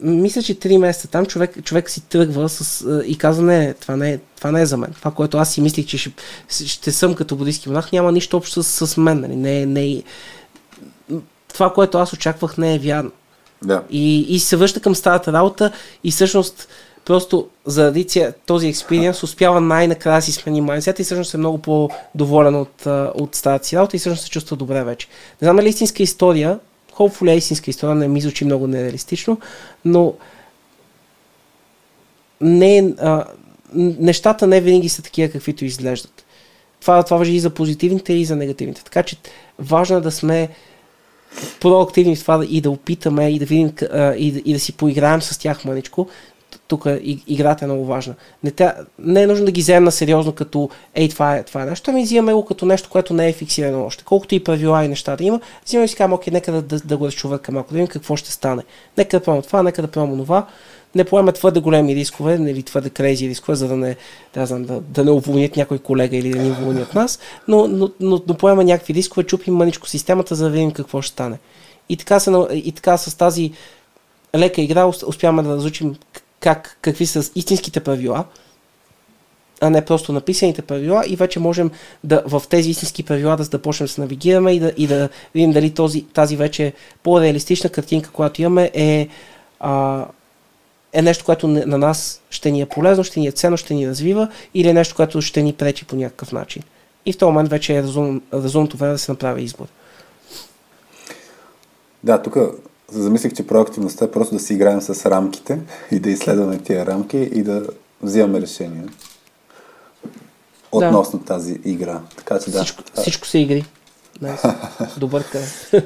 мисля, 0.00 0.42
че 0.42 0.54
3 0.54 0.76
месеца 0.76 1.08
там 1.08 1.26
човек, 1.26 1.64
човек 1.64 1.90
си 1.90 2.00
тръгва 2.00 2.48
с, 2.48 2.86
и 3.06 3.18
казва, 3.18 3.42
не, 3.44 3.74
това 3.74 3.96
не, 3.96 4.12
е, 4.12 4.18
това 4.36 4.52
не 4.52 4.62
е 4.62 4.66
за 4.66 4.76
мен. 4.76 4.92
Това, 4.98 5.10
което 5.10 5.38
аз 5.38 5.52
си 5.52 5.60
мислих, 5.60 5.86
че 5.86 5.98
ще, 5.98 6.12
ще 6.48 6.92
съм 6.92 7.14
като 7.14 7.36
буддийски 7.36 7.68
монах, 7.68 7.92
няма 7.92 8.12
нищо 8.12 8.36
общо 8.36 8.62
с, 8.62 8.86
с 8.86 8.96
мен. 8.96 9.20
Нали? 9.20 9.36
Не, 9.36 9.66
не, 9.66 10.02
това, 11.52 11.72
което 11.72 11.98
аз 11.98 12.12
очаквах, 12.12 12.58
не 12.58 12.74
е 12.74 12.78
вярно. 12.78 13.10
Да. 13.62 13.82
И, 13.90 14.20
и 14.20 14.38
се 14.38 14.56
връща 14.56 14.80
към 14.80 14.94
старата 14.94 15.32
работа 15.32 15.72
и 16.04 16.10
всъщност 16.10 16.68
просто 17.04 17.48
заради 17.66 18.06
този 18.46 18.68
експириенс 18.68 19.22
успява 19.22 19.60
най-накрая 19.60 20.18
да 20.18 20.22
си 20.22 20.32
смени 20.32 20.60
майнсета 20.60 21.02
и 21.02 21.04
всъщност 21.04 21.34
е 21.34 21.38
много 21.38 21.58
по-доволен 21.58 22.54
от, 22.54 22.86
от 23.14 23.34
старата 23.34 23.66
си 23.66 23.76
работа 23.76 23.96
и 23.96 23.98
всъщност 23.98 24.22
се 24.22 24.30
чувства 24.30 24.56
добре 24.56 24.84
вече. 24.84 25.08
Не 25.42 25.46
знам 25.46 25.56
дали 25.56 25.68
истинска 25.68 26.02
история, 26.02 26.58
hopefully 26.98 27.36
истинска 27.36 27.70
история, 27.70 27.94
не 27.94 28.08
ми 28.08 28.20
звучи 28.20 28.44
много 28.44 28.66
нереалистично, 28.66 29.40
но 29.84 30.14
не, 32.40 32.94
а, 33.00 33.24
нещата 33.74 34.46
не 34.46 34.60
винаги 34.60 34.88
са 34.88 35.02
такива, 35.02 35.32
каквито 35.32 35.64
изглеждат. 35.64 36.24
Това, 36.80 37.02
това 37.02 37.16
въжи 37.16 37.32
и 37.32 37.40
за 37.40 37.50
позитивните, 37.50 38.12
и 38.12 38.24
за 38.24 38.36
негативните. 38.36 38.84
Така 38.84 39.02
че 39.02 39.16
важно 39.58 39.96
е 39.96 40.00
да 40.00 40.10
сме 40.10 40.48
проактивни 41.60 42.16
в 42.16 42.20
това 42.20 42.46
и 42.48 42.60
да 42.60 42.70
опитаме 42.70 43.30
и 43.30 43.38
да 43.38 43.44
видим 43.44 43.72
и 44.16 44.42
и 44.44 44.52
да 44.52 44.60
си 44.60 44.72
поиграем 44.72 45.22
с 45.22 45.38
тях 45.38 45.64
мъничко. 45.64 46.08
Тук 46.68 46.86
играта 47.26 47.64
е 47.64 47.68
много 47.68 47.84
важна. 47.84 48.14
Не, 48.44 48.50
тя, 48.50 48.74
не 48.98 49.22
е 49.22 49.26
нужно 49.26 49.44
да 49.44 49.52
ги 49.52 49.60
вземем 49.60 49.84
на 49.84 49.92
сериозно 49.92 50.32
като 50.32 50.70
ей, 50.94 51.08
това 51.08 51.36
е, 51.36 51.42
това 51.42 51.62
е 51.62 51.66
нещо, 51.66 51.90
ами 51.90 52.02
взимаме 52.02 52.32
го 52.32 52.44
като 52.44 52.66
нещо, 52.66 52.88
което 52.88 53.14
не 53.14 53.28
е 53.28 53.32
фиксирано 53.32 53.84
още. 53.84 54.04
Колкото 54.04 54.34
и 54.34 54.44
правила 54.44 54.84
и 54.84 54.88
неща 54.88 55.16
да 55.16 55.24
има, 55.24 55.40
взимаме 55.66 55.84
и 55.84 55.88
си 55.88 55.96
казваме, 55.96 56.14
окей, 56.14 56.32
нека 56.32 56.52
да, 56.52 56.62
да, 56.62 56.80
да 56.80 56.96
го 56.96 57.06
разчуваме 57.06 57.40
малко, 57.50 57.70
да 57.70 57.74
видим 57.74 57.86
какво 57.86 58.16
ще 58.16 58.30
стане. 58.32 58.62
Нека 58.98 59.18
да 59.18 59.24
правим 59.24 59.42
това, 59.42 59.62
нека 59.62 59.82
да 59.82 59.88
правим 59.88 60.18
това 60.18 60.46
не 60.94 61.04
поемат 61.04 61.34
твърде 61.34 61.60
големи 61.60 61.94
рискове 61.94 62.34
или 62.34 62.62
твърде 62.62 62.90
крейзи 62.90 63.28
рискове, 63.28 63.56
за 63.56 63.68
да 63.68 63.76
не, 63.76 63.96
да, 64.34 64.46
знам, 64.46 64.64
да, 64.64 64.80
да 64.80 65.04
не 65.04 65.10
уволнят 65.10 65.56
някой 65.56 65.78
колега 65.78 66.16
или 66.16 66.30
да 66.30 66.38
ни 66.38 66.50
уволнят 66.50 66.94
нас, 66.94 67.18
но, 67.48 67.68
но, 67.68 67.90
но, 68.00 68.22
но 68.26 68.34
поема 68.34 68.64
някакви 68.64 68.94
рискове, 68.94 69.26
чупим 69.26 69.54
мъничко 69.54 69.88
системата, 69.88 70.34
за 70.34 70.44
да 70.44 70.50
видим 70.50 70.70
какво 70.70 71.02
ще 71.02 71.12
стане. 71.12 71.38
И 71.88 71.96
така, 71.96 72.20
се, 72.20 72.30
и 72.52 72.72
така 72.72 72.96
с 72.96 73.14
тази 73.14 73.52
лека 74.34 74.60
игра 74.60 74.86
успяваме 74.86 75.42
да 75.42 75.48
разучим 75.48 75.96
как, 76.40 76.78
какви 76.80 77.06
са 77.06 77.30
истинските 77.34 77.80
правила, 77.80 78.24
а 79.60 79.70
не 79.70 79.84
просто 79.84 80.12
написаните 80.12 80.62
правила 80.62 81.04
и 81.06 81.16
вече 81.16 81.40
можем 81.40 81.70
да 82.04 82.22
в 82.26 82.42
тези 82.50 82.70
истински 82.70 83.02
правила 83.02 83.36
да 83.36 83.44
започнем 83.44 83.84
да 83.84 83.92
се 83.92 84.00
навигираме 84.00 84.52
и 84.52 84.60
да, 84.60 84.72
и 84.76 84.86
да 84.86 85.08
видим 85.34 85.52
дали 85.52 85.74
този, 85.74 86.02
тази 86.02 86.36
вече 86.36 86.72
по-реалистична 87.02 87.70
картинка, 87.70 88.10
която 88.10 88.42
имаме 88.42 88.70
е 88.74 89.08
а, 89.60 90.06
е 90.92 91.02
нещо, 91.02 91.24
което 91.24 91.48
на 91.48 91.78
нас 91.78 92.22
ще 92.30 92.50
ни 92.50 92.60
е 92.60 92.66
полезно, 92.66 93.04
ще 93.04 93.20
ни 93.20 93.26
е 93.26 93.32
ценно, 93.32 93.56
ще 93.56 93.74
ни 93.74 93.88
развива 93.88 94.28
или 94.54 94.68
е 94.68 94.74
нещо, 94.74 94.96
което 94.96 95.22
ще 95.22 95.42
ни 95.42 95.52
пречи 95.52 95.84
по 95.84 95.96
някакъв 95.96 96.32
начин. 96.32 96.62
И 97.06 97.12
в 97.12 97.18
този 97.18 97.28
момент 97.28 97.50
вече 97.50 97.76
е 97.76 97.82
разум, 97.82 98.22
разумното 98.32 98.76
време 98.76 98.92
да 98.92 98.98
се 98.98 99.12
направи 99.12 99.42
избор. 99.42 99.66
Да, 102.04 102.22
тук 102.22 102.36
замислих, 102.92 103.32
че 103.32 103.46
проактивността 103.46 104.04
е 104.04 104.10
просто 104.10 104.34
да 104.34 104.40
си 104.40 104.54
играем 104.54 104.80
с 104.80 105.10
рамките 105.10 105.60
и 105.90 106.00
да 106.00 106.10
изследваме 106.10 106.58
тия 106.58 106.86
рамки 106.86 107.18
и 107.18 107.42
да 107.42 107.66
взимаме 108.02 108.40
решения 108.40 108.84
относно 110.72 111.18
да. 111.18 111.24
тази 111.24 111.60
игра. 111.64 112.00
Така 112.16 112.38
че 112.38 112.50
да. 112.50 112.58
Всичко, 112.58 112.82
всичко 112.96 113.26
се 113.26 113.38
игри. 113.38 113.64
Nice. 114.22 114.98
Добър 114.98 115.24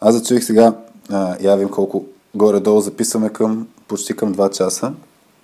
Аз 0.00 0.14
зачуих 0.14 0.44
сега, 0.44 0.74
а, 1.10 1.36
я 1.40 1.56
вим 1.56 1.68
колко 1.68 2.04
горе-долу 2.34 2.80
записваме 2.80 3.28
към 3.28 3.68
почти 3.88 4.16
към 4.16 4.34
2 4.34 4.56
часа. 4.56 4.92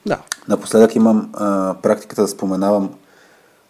Да. 0.06 0.20
Напоследък 0.48 0.94
имам 0.94 1.30
а, 1.32 1.74
практиката 1.82 2.22
да 2.22 2.28
споменавам, 2.28 2.90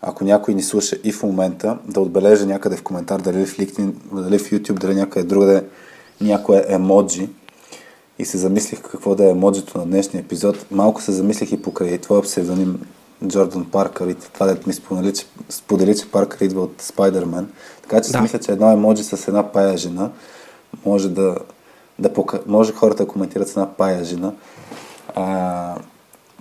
ако 0.02 0.24
някой 0.24 0.54
ни 0.54 0.62
слуша 0.62 0.96
и 1.04 1.12
в 1.12 1.22
момента, 1.22 1.78
да 1.84 2.00
отбележа 2.00 2.46
някъде 2.46 2.76
в 2.76 2.82
коментар, 2.82 3.20
дали 3.20 3.46
в 3.46 3.56
LinkedIn, 3.56 3.92
дали 4.12 4.38
в 4.38 4.50
YouTube, 4.50 4.78
дали 4.78 4.94
някъде 4.94 5.26
другаде 5.26 5.64
някое 6.20 6.64
емоджи. 6.68 7.28
И 8.18 8.24
се 8.24 8.38
замислих 8.38 8.82
какво 8.82 9.14
да 9.14 9.24
е 9.24 9.30
емоджито 9.30 9.78
на 9.78 9.86
днешния 9.86 10.20
епизод. 10.20 10.66
Малко 10.70 11.02
се 11.02 11.12
замислих 11.12 11.52
и 11.52 11.62
покрай 11.62 11.98
твоя 11.98 12.22
псевдоним 12.22 12.80
Джордан 13.26 13.64
Паркър 13.64 14.08
и 14.08 14.14
това 14.14 14.46
да 14.46 14.56
ми 14.66 14.72
сподели, 14.72 15.14
че, 15.14 15.26
сподели, 15.48 15.96
че 15.96 16.10
Паркър 16.10 16.44
идва 16.44 16.62
от 16.62 16.74
Спайдермен. 16.78 17.48
Така 17.82 18.00
че 18.00 18.12
да. 18.12 18.20
мисля, 18.20 18.38
че 18.38 18.52
едно 18.52 18.72
емоджи 18.72 19.04
с 19.04 19.28
една 19.28 19.52
пая 19.52 19.76
жена 19.76 20.10
може 20.86 21.08
да, 21.08 21.36
да 21.98 22.12
пока... 22.12 22.38
може 22.46 22.72
хората 22.72 23.04
да 23.04 23.08
коментират 23.08 23.48
с 23.48 23.50
една 23.50 23.74
пая 23.74 24.04
жена. 24.04 24.32
А, 25.14 25.74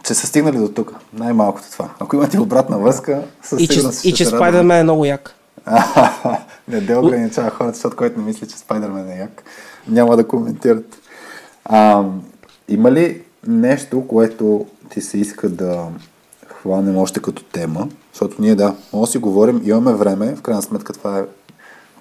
че 0.04 0.14
са 0.14 0.28
стигнали 0.28 0.58
до 0.58 0.68
тук. 0.68 0.96
Най-малкото 1.14 1.72
това. 1.72 1.90
Ако 2.00 2.16
имате 2.16 2.40
обратна 2.40 2.80
връзка, 2.80 3.24
със 3.44 3.62
и 3.62 3.68
че, 3.68 3.82
и 4.04 4.14
че 4.14 4.26
Спайдермен 4.26 4.80
е 4.80 4.84
много 4.84 5.06
як. 5.06 5.36
не, 6.68 6.82
де 6.82 6.98
ограничава 6.98 7.50
хората, 7.50 7.76
защото 7.76 7.96
който 7.96 8.20
не 8.20 8.26
мисли, 8.26 8.48
че 8.48 8.58
Спайдермен 8.58 9.10
е 9.10 9.18
як, 9.18 9.44
няма 9.88 10.18
да 10.18 10.28
коментират. 10.28 10.98
А, 11.66 12.04
има 12.68 12.92
ли 12.92 13.24
нещо, 13.48 14.08
което 14.08 14.66
ти 14.90 15.02
се 15.02 15.18
иска 15.18 15.50
да 15.50 15.88
хванем 16.48 16.98
още 16.98 17.22
като 17.22 17.44
тема? 17.44 17.88
Защото 18.14 18.36
ние, 18.40 18.56
да, 18.56 18.76
може 18.94 19.08
да 19.10 19.12
си 19.12 19.18
говорим, 19.18 19.62
имаме 19.66 19.94
време, 19.94 20.36
в 20.36 20.42
крайна 20.42 20.62
сметка 20.62 20.94
това 20.94 21.20
е 21.20 21.24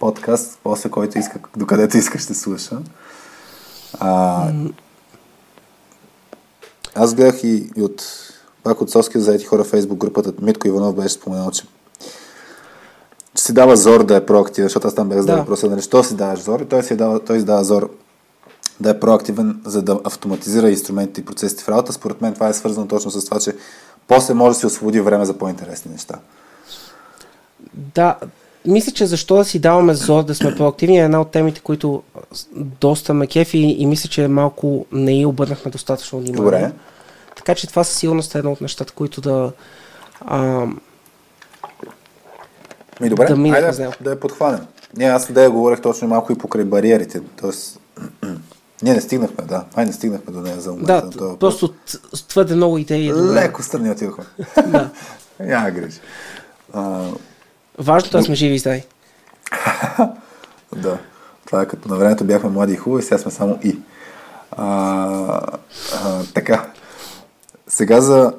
подкаст, 0.01 0.59
после 0.63 0.91
който 0.91 1.19
иска, 1.19 1.39
докъдето 1.57 1.97
иска 1.97 2.19
ще 2.19 2.35
слуша. 2.35 2.79
А, 4.01 4.49
аз 6.95 7.15
гледах 7.15 7.45
и, 7.45 7.71
и 7.77 7.83
от 7.83 8.03
пак 8.63 8.81
от 8.81 8.91
Соския 8.91 9.21
заети 9.21 9.45
хора 9.45 9.65
в 9.65 9.69
Фейсбук 9.69 9.99
групата. 9.99 10.33
Митко 10.43 10.69
Иванов 10.69 10.95
беше 10.95 11.15
споменал, 11.15 11.51
че 11.51 11.65
си 13.35 13.53
дава 13.53 13.77
зор 13.77 14.05
да 14.05 14.17
е 14.17 14.27
проактивен, 14.27 14.69
защото 14.69 14.89
аз 14.89 14.95
там 14.95 15.09
бях 15.09 15.21
задал 15.21 15.37
да. 15.37 15.43
въпроса, 15.43 15.71
нали, 15.71 15.83
що 15.83 16.05
си 16.05 16.17
даваш 16.17 16.41
зор? 16.41 16.61
И 16.61 16.65
той 16.65 16.83
си 16.83 16.97
дава, 16.97 17.21
той 17.21 17.39
си 17.39 17.45
дава 17.45 17.65
зор 17.65 17.91
да 18.81 18.91
е 18.91 19.01
проактивен, 19.01 19.61
за 19.65 19.83
да 19.83 20.01
автоматизира 20.05 20.71
инструментите 20.71 21.21
и 21.21 21.25
процесите 21.25 21.65
в 21.65 21.69
работа. 21.69 21.93
Според 21.93 22.21
мен 22.21 22.35
това 22.35 22.49
е 22.49 22.55
свързано 22.55 22.89
точно 22.89 23.11
с 23.11 23.25
това, 23.25 23.41
че 23.41 23.53
после 24.09 24.35
може 24.35 24.55
да 24.55 24.61
си 24.61 24.67
освободи 24.67 25.01
време 25.01 25.25
за 25.25 25.39
по-интересни 25.39 25.93
неща. 25.93 26.19
Да, 27.75 28.17
мисля, 28.67 28.93
че 28.93 29.07
защо 29.07 29.37
да 29.37 29.45
си 29.45 29.59
даваме 29.59 29.95
зор 29.95 30.23
да 30.23 30.35
сме 30.35 30.57
проактивни 30.57 30.99
е 30.99 31.05
една 31.05 31.21
от 31.21 31.31
темите, 31.31 31.61
които 31.61 32.03
доста 32.55 33.15
ме 33.15 33.27
кефи 33.27 33.59
и, 33.59 33.83
и 33.83 33.87
мисля, 33.87 34.09
че 34.09 34.29
малко 34.29 34.87
не 34.93 35.21
и 35.21 35.27
обърнахме 35.27 35.71
достатъчно 35.71 36.21
внимание. 36.21 36.45
Добре. 36.45 36.73
Така 37.37 37.55
че 37.55 37.67
това 37.67 37.85
със 37.85 37.97
сигурност 37.97 38.35
е 38.35 38.39
едно 38.39 38.53
от 38.53 38.61
нещата, 38.61 38.93
които 38.93 39.21
да... 39.21 39.53
А, 40.21 40.67
ми 43.01 43.09
добре, 43.09 43.27
да 43.27 43.37
мине 43.37 43.57
айде 43.57 43.91
да 44.01 44.11
я 44.11 44.21
подхванем. 44.21 44.61
Ние 44.97 45.09
аз 45.09 45.33
да 45.33 45.43
я 45.43 45.51
говорех 45.51 45.81
точно 45.81 46.09
малко 46.09 46.33
и 46.33 46.39
покрай 46.39 46.65
бариерите. 46.65 47.21
Тоест, 47.41 47.81
ние 48.83 48.95
не 48.95 49.01
стигнахме, 49.01 49.45
да. 49.45 49.65
Ай, 49.75 49.87
не 49.87 49.93
стигнахме 49.93 50.33
до 50.33 50.41
нея 50.41 50.61
за 50.61 50.71
момента. 50.71 51.03
Да, 51.03 51.11
това 51.11 51.39
просто 51.39 51.75
твърде 52.29 52.55
много 52.55 52.79
идеи. 52.79 53.13
Леко 53.15 53.63
страни 53.63 53.91
отидохме. 53.91 54.25
да. 54.67 54.91
Няма 55.41 55.71
грижи. 55.71 56.01
Важното 57.79 58.17
е 58.17 58.21
да 58.21 58.25
сме 58.25 58.35
живи 58.35 58.55
и 58.55 58.59
здрави. 58.59 58.85
да. 60.77 60.99
Това 61.47 61.63
е 61.63 61.67
като 61.67 61.89
на 61.89 61.97
времето 61.97 62.25
бяхме 62.25 62.51
млади 62.51 62.73
и 62.73 62.77
хубави, 62.77 63.03
сега 63.03 63.19
сме 63.19 63.31
само 63.31 63.59
и. 63.63 63.79
А, 64.51 64.67
а, 65.95 66.23
така. 66.35 66.67
Сега 67.69 68.01
за, 68.01 68.33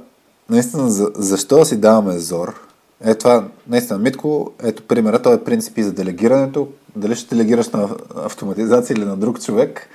наистина, 0.49 0.89
за, 0.89 1.11
защо 1.15 1.65
си 1.65 1.77
даваме 1.77 2.19
зор? 2.19 2.64
Е 3.03 3.15
това, 3.15 3.43
наистина, 3.67 3.99
Митко, 3.99 4.51
ето 4.63 4.83
примера, 4.83 5.21
той 5.21 5.35
е 5.35 5.43
принципи 5.43 5.83
за 5.83 5.91
делегирането. 5.91 6.67
Дали 6.95 7.15
ще 7.15 7.35
делегираш 7.35 7.69
на 7.69 7.89
автоматизация 8.15 8.95
или 8.95 9.05
на 9.05 9.17
друг 9.17 9.41
човек, 9.41 9.89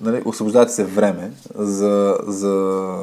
нали, 0.00 0.22
освобождавате 0.24 0.72
се 0.72 0.84
време 0.84 1.30
за, 1.54 2.18
за 2.26 2.96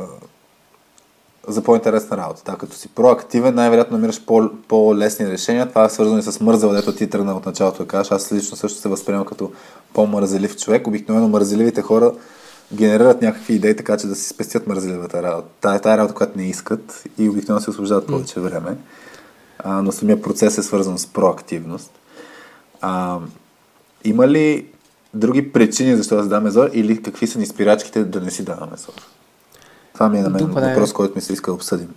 за 1.47 1.63
по-интересна 1.63 2.17
работа. 2.17 2.41
Да, 2.45 2.57
като 2.57 2.75
си 2.75 2.87
проактивен, 2.87 3.55
най-вероятно 3.55 3.97
намираш 3.97 4.25
по- 4.25 4.49
по-лесни 4.67 5.27
решения. 5.27 5.69
Това 5.69 5.85
е 5.85 5.89
свързано 5.89 6.19
и 6.19 6.23
с 6.23 6.39
мързел, 6.39 6.71
дето 6.71 6.95
ти 6.95 7.09
тръгна 7.09 7.33
от 7.33 7.45
началото 7.45 7.77
да 7.77 7.87
кажеш. 7.87 8.11
Аз 8.11 8.31
лично 8.31 8.57
също 8.57 8.79
се 8.79 8.89
възприемам 8.89 9.25
като 9.25 9.51
по-мързелив 9.93 10.57
човек. 10.57 10.87
Обикновено 10.87 11.27
мързеливите 11.27 11.81
хора 11.81 12.11
генерират 12.73 13.21
някакви 13.21 13.53
идеи, 13.53 13.75
така 13.75 13.97
че 13.97 14.07
да 14.07 14.15
си 14.15 14.29
спестят 14.29 14.67
мързеливата 14.67 15.23
работа. 15.23 15.47
Тая, 15.61 15.79
тая 15.79 15.97
работа, 15.97 16.13
която 16.13 16.37
не 16.37 16.49
искат 16.49 17.03
и 17.17 17.29
обикновено 17.29 17.63
се 17.63 17.69
освобождават 17.69 18.07
повече 18.07 18.39
време. 18.39 18.77
А, 19.59 19.81
но 19.81 19.91
самия 19.91 20.21
процес 20.21 20.57
е 20.57 20.63
свързан 20.63 20.97
с 20.99 21.07
проактивност. 21.07 21.91
А, 22.81 23.19
има 24.03 24.27
ли 24.27 24.65
други 25.13 25.51
причини 25.51 25.95
защо 25.95 26.15
да 26.15 26.23
даваме 26.23 26.51
зор 26.51 26.69
или 26.73 27.01
какви 27.01 27.27
са 27.27 27.39
ни 27.39 27.45
спирачките 27.45 28.03
да 28.03 28.21
не 28.21 28.31
си 28.31 28.43
даваме 28.43 28.77
зор? 28.77 28.93
Това 29.93 30.09
ми 30.09 30.19
е 30.19 30.21
на 30.21 30.29
мен 30.29 30.45
Добре. 30.45 30.61
въпрос, 30.61 30.93
който 30.93 31.15
ми 31.15 31.21
се 31.21 31.33
иска 31.33 31.51
да 31.51 31.55
обсъдим. 31.55 31.89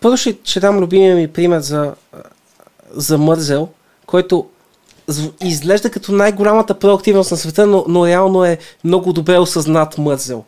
Първо 0.00 0.16
ще, 0.16 0.38
ще 0.44 0.60
дам 0.60 0.78
любимия 0.78 1.16
ми 1.16 1.28
пример 1.28 1.60
за, 1.60 1.94
за 2.90 3.18
Мързел, 3.18 3.68
който 4.06 4.48
изглежда 5.40 5.90
като 5.90 6.12
най-голямата 6.12 6.78
проактивност 6.78 7.30
на 7.30 7.36
света, 7.36 7.66
но, 7.66 7.84
но 7.88 8.06
реално 8.06 8.44
е 8.44 8.58
много 8.84 9.12
добре 9.12 9.38
осъзнат 9.38 9.98
Мързел. 9.98 10.44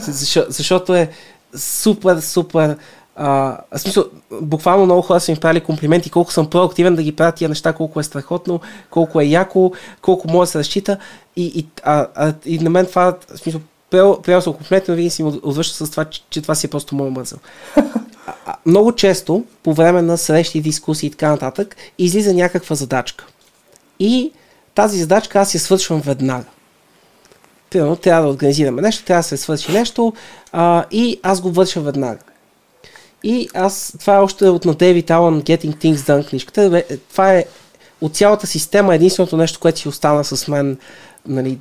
Защо, 0.00 0.44
защото 0.48 0.94
е 0.94 1.10
супер, 1.56 2.20
супер 2.20 2.76
а, 3.16 3.58
в 3.72 3.78
смисъл, 3.78 4.04
буквално 4.42 4.84
много 4.84 5.02
хора 5.02 5.20
са 5.20 5.32
ми 5.32 5.38
правили 5.38 5.60
комплименти 5.60 6.10
колко 6.10 6.32
съм 6.32 6.50
проактивен 6.50 6.94
да 6.94 7.02
ги 7.02 7.16
правя 7.16 7.32
тия 7.32 7.48
неща, 7.48 7.72
колко 7.72 8.00
е 8.00 8.02
страхотно, 8.02 8.60
колко 8.90 9.20
е 9.20 9.24
яко, 9.24 9.72
колко 10.02 10.30
може 10.30 10.48
да 10.48 10.52
се 10.52 10.58
разчита. 10.58 10.98
И, 11.36 11.44
и, 11.44 11.66
а, 11.82 12.06
а, 12.14 12.32
и 12.44 12.58
на 12.58 12.70
мен 12.70 12.86
това, 12.86 13.16
в 13.34 13.38
смисъл, 13.38 13.60
приел 13.90 14.40
съм 14.40 14.52
комплимент, 14.52 14.84
но 14.88 14.94
винаги 14.94 15.10
си 15.10 15.22
му 15.22 15.40
отвръща 15.42 15.86
с 15.86 15.90
това, 15.90 16.04
че, 16.04 16.22
че 16.30 16.42
това 16.42 16.54
си 16.54 16.66
е 16.66 16.70
просто 16.70 16.94
моят 16.94 17.14
мързъл. 17.14 17.38
много 18.66 18.92
често, 18.92 19.44
по 19.62 19.74
време 19.74 20.02
на 20.02 20.18
срещи, 20.18 20.60
дискусии 20.60 21.06
и 21.06 21.10
така 21.10 21.28
нататък, 21.28 21.76
излиза 21.98 22.34
някаква 22.34 22.76
задачка. 22.76 23.26
И 23.98 24.32
тази 24.74 24.98
задачка 24.98 25.40
аз 25.40 25.54
я 25.54 25.60
свършвам 25.60 26.00
веднага. 26.00 26.46
Примерно, 27.70 27.96
трябва 27.96 28.22
да 28.22 28.32
организираме 28.32 28.82
нещо, 28.82 29.04
трябва 29.04 29.18
да 29.18 29.28
се 29.28 29.36
свърши 29.36 29.72
нещо 29.72 30.12
а, 30.52 30.84
и 30.90 31.20
аз 31.22 31.40
го 31.40 31.50
върша 31.50 31.80
веднага. 31.80 32.20
И 33.22 33.48
аз, 33.54 33.92
това 34.00 34.14
е 34.14 34.18
още 34.18 34.48
от 34.48 34.64
на 34.64 34.74
Дейвид 34.74 35.10
Алън 35.10 35.42
Getting 35.42 35.76
Things 35.76 35.96
Done 35.96 36.28
книжката. 36.28 36.82
Това 37.10 37.34
е 37.34 37.44
от 38.00 38.16
цялата 38.16 38.46
система 38.46 38.94
единственото 38.94 39.36
нещо, 39.36 39.60
което 39.60 39.78
си 39.78 39.88
остана 39.88 40.24
с 40.24 40.48
мен 40.48 40.78
нали, 41.26 41.58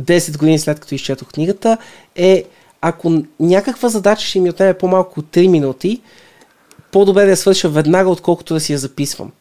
10 0.00 0.38
години 0.38 0.58
след 0.58 0.80
като 0.80 0.94
изчетох 0.94 1.28
книгата, 1.28 1.78
е 2.14 2.44
ако 2.80 3.22
някаква 3.40 3.88
задача 3.88 4.26
ще 4.26 4.40
ми 4.40 4.50
отнеме 4.50 4.74
по-малко 4.74 5.20
от 5.20 5.26
3 5.26 5.48
минути, 5.48 6.00
по-добре 6.92 7.24
да 7.24 7.30
я 7.30 7.36
свърша 7.36 7.68
веднага, 7.68 8.10
отколкото 8.10 8.54
да 8.54 8.60
си 8.60 8.72
я 8.72 8.78
записвам. 8.78 9.32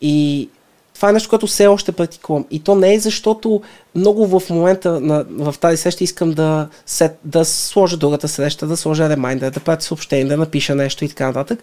И 0.00 0.48
това 0.96 1.10
е 1.10 1.12
нещо, 1.12 1.28
което 1.28 1.46
все 1.46 1.66
още 1.66 1.92
практикувам. 1.92 2.44
И 2.50 2.60
то 2.60 2.74
не 2.74 2.94
е 2.94 3.00
защото 3.00 3.62
много 3.94 4.40
в 4.40 4.50
момента 4.50 5.00
на, 5.00 5.24
в 5.30 5.54
тази 5.60 5.76
среща 5.76 6.04
искам 6.04 6.32
да, 6.32 6.68
сет, 6.86 7.18
да 7.24 7.44
сложа 7.44 7.96
другата 7.96 8.28
среща, 8.28 8.66
да 8.66 8.76
сложа 8.76 9.08
ремайндър, 9.08 9.50
да 9.50 9.60
правя 9.60 9.80
съобщение, 9.80 10.24
да 10.24 10.36
напиша 10.36 10.74
нещо 10.74 11.04
и 11.04 11.08
така 11.08 11.26
нататък. 11.26 11.62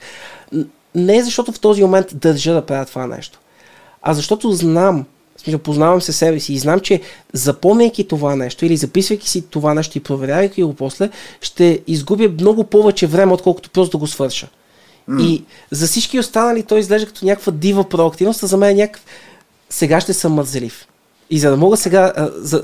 Не 0.96 1.18
е 1.18 1.24
защото 1.24 1.52
в 1.52 1.60
този 1.60 1.82
момент 1.82 2.08
държа 2.14 2.54
да 2.54 2.66
правя 2.66 2.86
това 2.86 3.08
нещо, 3.08 3.40
а 4.02 4.14
защото 4.14 4.52
знам, 4.52 5.06
смисъл, 5.38 5.60
познавам 5.60 6.02
се 6.02 6.14
себе 6.14 6.40
си 6.40 6.54
и 6.54 6.60
знам, 6.60 6.80
че 6.80 7.02
запомняйки 7.34 8.08
това 8.08 8.36
нещо 8.36 8.66
или 8.66 8.78
записвайки 8.78 9.30
си 9.30 9.48
това 9.50 9.74
нещо 9.74 9.98
и 9.98 10.04
проверявайки 10.04 10.64
го 10.64 10.74
после, 10.74 11.10
ще 11.42 11.82
изгубя 11.88 12.30
много 12.30 12.64
повече 12.64 13.08
време, 13.08 13.34
отколкото 13.34 13.70
просто 13.70 13.98
да 13.98 14.00
го 14.02 14.08
свърша. 14.08 14.48
Mm. 15.10 15.22
И 15.22 15.44
за 15.72 15.88
всички 15.88 16.20
останали 16.20 16.64
той 16.64 16.80
изглежда 16.80 17.08
като 17.08 17.26
някаква 17.26 17.52
дива 17.52 17.90
проактивност, 17.90 18.44
а 18.44 18.48
за 18.48 18.58
мен 18.58 18.70
е 18.70 18.82
някакъв... 18.82 19.06
Сега 19.70 20.02
ще 20.02 20.14
съм 20.14 20.34
мързелив. 20.34 20.88
И 21.30 21.40
за 21.40 21.50
да 21.50 21.58
мога 21.58 21.78
сега, 21.78 22.14
за, 22.36 22.64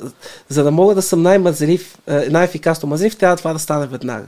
за 0.50 0.64
да 0.64 0.72
мога 0.72 0.96
да 0.96 1.02
съм 1.02 1.22
най-мързелив, 1.22 1.98
най-ефикасно 2.30 2.90
мързелив, 2.90 3.18
трябва 3.18 3.38
това 3.38 3.54
да 3.54 3.60
стане 3.60 3.88
веднага. 3.88 4.26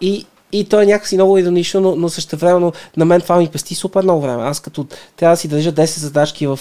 И, 0.00 0.26
и 0.52 0.64
то 0.64 0.80
е 0.80 0.86
някакси 0.86 1.14
много 1.14 1.38
иронично, 1.38 1.80
но, 1.80 1.96
но 1.96 2.08
също 2.08 2.36
времено 2.36 2.72
на 2.96 3.04
мен 3.04 3.20
това 3.20 3.36
ми 3.36 3.48
пести 3.48 3.74
супер 3.74 4.02
много 4.02 4.20
време. 4.20 4.42
Аз 4.42 4.60
като 4.60 4.86
трябва 5.16 5.32
да 5.32 5.40
си 5.40 5.48
държа 5.48 5.72
10 5.72 5.84
задачки 5.84 6.46
в, 6.46 6.58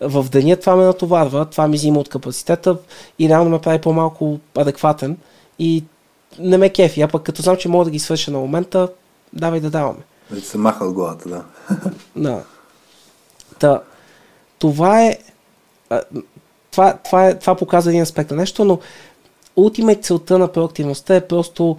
в 0.00 0.26
деня, 0.30 0.56
това 0.56 0.76
ме 0.76 0.84
натоварва, 0.84 1.44
това 1.44 1.68
ми 1.68 1.76
взима 1.76 2.00
от 2.00 2.08
капацитета 2.08 2.76
и 3.18 3.28
реално 3.28 3.50
ме 3.50 3.58
прави 3.58 3.78
по-малко 3.78 4.38
адекватен 4.56 5.16
и 5.58 5.84
не 6.38 6.58
ме 6.58 6.70
кефи. 6.70 7.02
А 7.02 7.08
пък 7.08 7.22
като 7.22 7.42
знам, 7.42 7.56
че 7.56 7.68
мога 7.68 7.84
да 7.84 7.90
ги 7.90 7.98
свърша 7.98 8.30
на 8.30 8.38
момента, 8.38 8.88
давай 9.34 9.60
да 9.60 9.70
даваме. 9.70 10.00
Вече 10.30 10.46
се 10.46 10.58
маха 10.58 10.84
от 10.84 10.94
главата, 10.94 11.28
да. 11.28 11.44
да. 12.16 12.42
Та, 13.58 13.82
това 14.58 15.02
е 15.02 15.18
това, 16.70 16.98
това, 17.04 17.28
е, 17.28 17.38
това 17.38 17.54
показва 17.54 17.90
един 17.90 18.02
аспект 18.02 18.30
на 18.30 18.36
нещо, 18.36 18.64
но 18.64 18.78
ултимейт 19.56 20.04
целта 20.04 20.38
на 20.38 20.52
проактивността 20.52 21.14
е 21.14 21.26
просто 21.26 21.76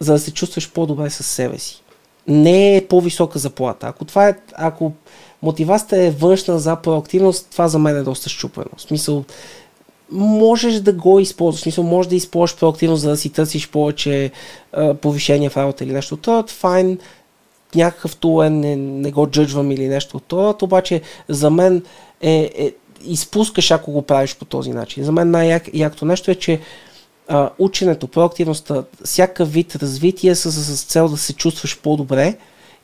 за 0.00 0.12
да 0.12 0.18
се 0.18 0.32
чувстваш 0.32 0.72
по-добре 0.72 1.10
със 1.10 1.26
себе 1.26 1.58
си. 1.58 1.82
Не 2.28 2.76
е 2.76 2.86
по-висока 2.86 3.38
заплата. 3.38 3.86
Ако, 3.86 4.04
това 4.04 4.28
е, 4.28 4.34
ако 4.54 4.92
мотивацията 5.42 6.02
е 6.02 6.10
външна 6.10 6.58
за 6.58 6.76
проактивност, 6.76 7.48
това 7.50 7.68
за 7.68 7.78
мен 7.78 7.96
е 7.96 8.02
доста 8.02 8.28
щупено. 8.28 8.70
В 8.76 8.82
смисъл, 8.82 9.24
можеш 10.12 10.74
да 10.74 10.92
го 10.92 11.20
използваш. 11.20 11.62
Смисъл, 11.62 11.84
можеш 11.84 12.10
да 12.10 12.16
използваш 12.16 12.58
проактивност, 12.58 13.02
за 13.02 13.10
да 13.10 13.16
си 13.16 13.30
търсиш 13.30 13.68
повече 13.68 14.30
а, 14.72 14.94
повишение 14.94 15.50
в 15.50 15.56
работа 15.56 15.84
или 15.84 15.92
нещо. 15.92 16.16
Това 16.16 16.38
е 16.38 16.52
файн, 16.52 16.98
някакъв 17.74 18.16
тул 18.16 18.44
е, 18.44 18.50
не, 18.50 18.76
не 18.76 19.10
го 19.10 19.26
джъджвам 19.26 19.70
или 19.70 19.88
нещо. 19.88 20.20
Това 20.20 20.54
обаче 20.62 21.00
за 21.28 21.50
мен 21.50 21.82
е, 22.20 22.50
е 22.58 22.72
изпускаш, 23.04 23.70
ако 23.70 23.92
го 23.92 24.02
правиш 24.02 24.36
по 24.36 24.44
този 24.44 24.70
начин. 24.70 25.04
За 25.04 25.12
мен 25.12 25.30
най-якото 25.30 26.04
нещо 26.04 26.30
е, 26.30 26.34
че 26.34 26.60
а, 27.28 27.50
ученето, 27.58 28.08
проактивността, 28.08 28.84
всякакъв 29.04 29.52
вид 29.52 29.76
развитие 29.76 30.34
с, 30.34 30.52
с, 30.52 30.76
с 30.76 30.84
цел 30.84 31.08
да 31.08 31.16
се 31.16 31.32
чувстваш 31.32 31.78
по-добре 31.78 32.36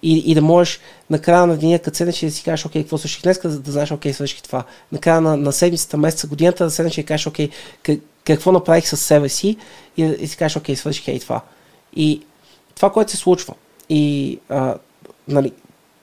и, 0.05 0.31
и 0.31 0.35
да 0.35 0.43
можеш 0.43 0.81
на 1.11 1.19
края 1.19 1.47
на 1.47 1.57
деня, 1.57 1.79
като 1.79 1.97
седнеш 1.97 2.23
и 2.23 2.27
да 2.27 2.33
си 2.33 2.43
кажеш, 2.43 2.67
окей, 2.67 2.83
какво 2.83 2.99
свърших 2.99 3.23
днес, 3.23 3.41
да, 3.43 3.59
да 3.59 3.73
знаеш, 3.73 3.93
окей, 3.93 4.13
свърших 4.13 4.43
това. 4.43 4.65
На 4.93 4.99
края 4.99 5.21
на, 5.21 5.37
на 5.37 5.53
седмицата, 5.53 5.97
месеца, 5.97 6.27
годината 6.27 6.65
да 6.65 6.71
седнеш 6.71 6.99
и 6.99 7.03
да 7.03 7.07
кажеш, 7.07 7.27
окей, 7.27 7.51
какво 8.25 8.53
направих 8.53 8.89
със 8.89 9.01
себе 9.01 9.29
си 9.29 9.57
и, 9.97 10.03
и 10.03 10.27
си 10.27 10.37
кажеш, 10.37 10.57
окей, 10.57 10.77
свърших 10.77 11.09
и 11.09 11.21
това. 11.21 11.41
И 11.97 12.23
това, 12.75 12.93
което 12.93 13.11
се 13.11 13.17
случва. 13.17 13.55
И 13.89 14.39
а, 14.49 14.75
нали, 15.29 15.53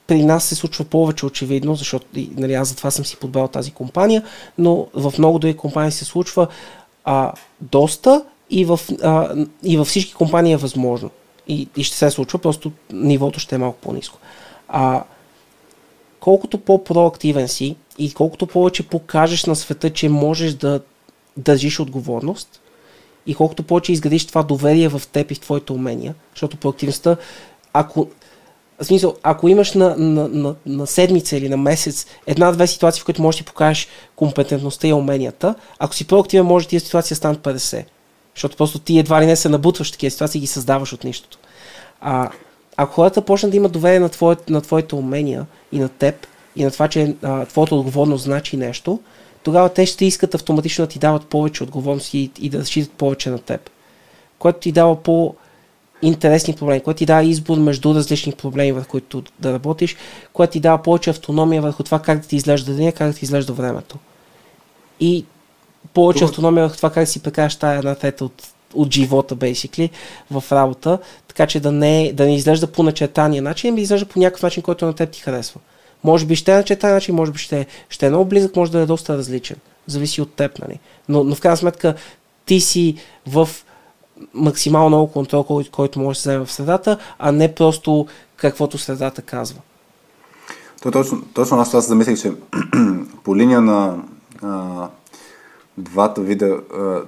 при 0.08 0.24
нас 0.24 0.44
се 0.44 0.56
случва 0.56 0.86
повече 0.86 1.26
очевидно, 1.26 1.76
защото 1.76 2.06
нали, 2.38 2.54
аз 2.54 2.68
затова 2.68 2.92
съм 2.92 3.06
си 3.06 3.18
подбрал 3.18 3.48
тази 3.48 3.72
компания, 3.72 4.24
но 4.58 4.88
в 4.94 5.14
много 5.18 5.40
други 5.40 5.58
компании 5.58 5.92
се 5.92 6.06
случва 6.06 6.48
а, 7.04 7.34
доста 7.62 8.26
и 8.50 8.66
в, 8.66 8.80
а, 9.04 9.36
и 9.64 9.78
във 9.78 9.88
всички 9.88 10.14
компании 10.14 10.54
е 10.54 10.58
възможно. 10.58 11.10
И, 11.52 11.68
и 11.78 11.84
ще 11.84 11.98
се 11.98 12.12
случва, 12.12 12.40
просто 12.40 12.72
нивото 12.94 13.40
ще 13.40 13.56
е 13.56 13.58
малко 13.58 13.78
по-низко. 13.82 14.18
А, 14.68 15.04
колкото 16.20 16.58
по-проактивен 16.58 17.48
си 17.48 17.76
и 17.98 18.14
колкото 18.14 18.48
повече 18.48 18.88
покажеш 18.88 19.46
на 19.46 19.56
света, 19.56 19.90
че 19.90 20.10
можеш 20.10 20.54
да 20.54 20.82
държиш 21.38 21.80
отговорност 21.80 22.62
и 23.26 23.36
колкото 23.36 23.64
повече 23.64 23.92
изградиш 23.92 24.26
това 24.26 24.44
доверие 24.44 24.90
в 24.90 25.02
теб 25.12 25.32
и 25.32 25.36
в 25.36 25.40
твоите 25.40 25.74
умения, 25.74 26.16
защото 26.34 26.58
проактивността, 26.58 27.18
ако 27.74 28.08
в 28.82 28.86
смисъл, 28.86 29.16
ако 29.24 29.48
имаш 29.48 29.74
на, 29.74 29.96
на, 29.98 30.28
на, 30.28 30.56
на 30.66 30.88
седмица 30.88 31.38
или 31.38 31.50
на 31.50 31.58
месец 31.58 32.06
една-две 32.28 32.68
ситуации, 32.68 33.02
в 33.02 33.06
които 33.06 33.22
можеш 33.22 33.40
да 33.40 33.44
ти 33.44 33.48
покажеш 33.48 33.88
компетентността 34.16 34.88
и 34.88 34.94
уменията, 34.94 35.56
ако 35.80 35.96
си 35.96 36.08
проактивен, 36.08 36.46
може 36.46 36.68
тия 36.68 36.80
ситуации 36.80 37.14
да 37.14 37.18
станат 37.18 37.40
50. 37.40 37.86
Защото 38.36 38.58
просто 38.58 38.80
ти 38.80 39.00
едва 39.00 39.22
ли 39.22 39.26
не 39.26 39.36
се 39.36 39.50
набутваш 39.50 39.92
такива 39.92 40.12
ситуации 40.12 40.40
и 40.40 40.42
ги 40.42 40.48
създаваш 40.48 40.94
от 40.94 41.04
нищото. 41.04 41.38
А, 42.02 42.30
ако 42.78 42.94
хората 42.94 43.22
почнат 43.22 43.52
да 43.52 43.58
имат 43.58 43.72
доверие 43.72 44.00
на, 44.00 44.10
твое, 44.10 44.36
на 44.50 44.62
твоите 44.62 44.96
умения 44.96 45.46
и 45.72 45.80
на 45.80 45.90
теб, 45.90 46.28
и 46.56 46.64
на 46.64 46.72
това, 46.72 46.88
че 46.88 47.16
а, 47.22 47.46
твоята 47.46 47.76
отговорност 47.76 48.24
значи 48.24 48.58
нещо, 48.58 49.00
тогава 49.44 49.70
те 49.70 49.86
ще 49.86 50.06
искат 50.06 50.36
автоматично 50.36 50.86
да 50.86 50.90
ти 50.90 51.00
дават 51.00 51.26
повече 51.26 51.64
отговорност 51.64 52.14
и, 52.14 52.32
и 52.40 52.50
да 52.50 52.60
разчитат 52.60 52.92
повече 52.92 53.30
на 53.30 53.40
теб. 53.40 53.70
Което 54.40 54.60
ти 54.60 54.72
дава 54.72 55.04
по 55.04 55.36
интересни 56.02 56.56
проблеми, 56.56 56.82
което 56.82 56.98
ти 56.98 57.06
дава 57.06 57.24
избор 57.24 57.58
между 57.58 57.96
различни 57.96 58.34
проблеми, 58.34 58.72
върху 58.72 58.90
които 58.90 59.24
да 59.40 59.54
работиш, 59.54 59.96
което 60.34 60.54
ти 60.54 60.60
дава 60.60 60.84
повече 60.84 61.10
автономия 61.10 61.62
върху 61.62 61.84
това 61.84 62.00
как 62.00 62.20
да 62.20 62.28
ти 62.28 62.36
изглежда 62.36 62.74
деня, 62.74 62.92
как 62.92 63.08
да 63.08 63.14
ти 63.14 63.26
изглежда 63.26 63.54
времето. 63.54 63.98
И 65.00 65.26
повече 65.94 66.24
автономия 66.24 66.64
върху 66.64 66.78
това 66.78 66.90
как 66.90 67.08
си 67.08 67.24
прекараш 67.24 67.56
тая 67.56 67.78
една 67.78 67.96
трета 67.96 68.26
от, 68.26 68.44
от 68.74 68.94
живота, 68.94 69.36
basically, 69.36 69.90
в 70.32 70.44
работа, 70.52 71.00
така 71.28 71.48
че 71.48 71.60
да 71.60 71.72
не, 71.72 72.12
да 72.14 72.26
не 72.26 72.36
изглежда 72.36 72.68
по 72.68 72.84
начертания 72.84 73.42
начин, 73.42 73.70
ами 73.70 73.80
да 73.80 73.84
изглежда 73.84 74.06
по 74.06 74.20
някакъв 74.20 74.44
начин, 74.44 74.64
който 74.64 74.86
на 74.86 74.94
теб 74.94 75.12
ти 75.12 75.22
харесва. 75.22 75.60
Може 76.04 76.26
би 76.26 76.36
ще 76.36 76.52
е 76.52 76.56
начертан 76.56 76.92
начин, 76.92 77.16
може 77.16 77.32
би 77.32 77.40
ще, 77.40 77.66
ще 77.90 78.06
е 78.06 78.10
много 78.10 78.26
близък, 78.26 78.56
може 78.56 78.72
да 78.72 78.80
е 78.80 78.86
доста 78.86 79.18
различен. 79.18 79.58
Зависи 79.88 80.22
от 80.22 80.34
теб, 80.34 80.60
нали? 80.60 80.80
Но, 81.10 81.24
но 81.24 81.36
в 81.36 81.42
крайна 81.42 81.58
сметка 81.58 81.96
ти 82.46 82.60
си 82.60 82.96
в 83.28 83.50
максимално 84.34 84.90
много 84.90 85.12
контрол, 85.12 85.44
който, 85.44 85.72
който 85.72 86.00
може 86.00 86.18
да 86.18 86.22
се 86.22 86.30
вземе 86.30 86.46
в 86.46 86.52
средата, 86.52 86.98
а 87.20 87.32
не 87.32 87.56
просто 87.56 88.08
каквото 88.36 88.78
средата 88.78 89.22
казва. 89.22 89.60
То, 90.82 90.92
точно, 90.92 91.22
точно 91.34 91.58
аз 91.58 91.70
това 91.70 91.82
се 91.82 91.88
замислих, 91.88 92.22
че 92.22 92.32
по 93.24 93.36
линия 93.38 93.62
на 93.62 93.98
а, 94.44 94.88
двата 95.78 96.22
вида 96.22 96.62
а, 96.74 97.02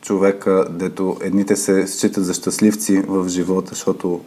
човека, 0.00 0.66
дето 0.70 1.16
едните 1.20 1.56
се 1.56 1.86
считат 1.86 2.24
за 2.24 2.34
щастливци 2.34 3.00
в 3.00 3.28
живота, 3.28 3.68
защото 3.68 4.20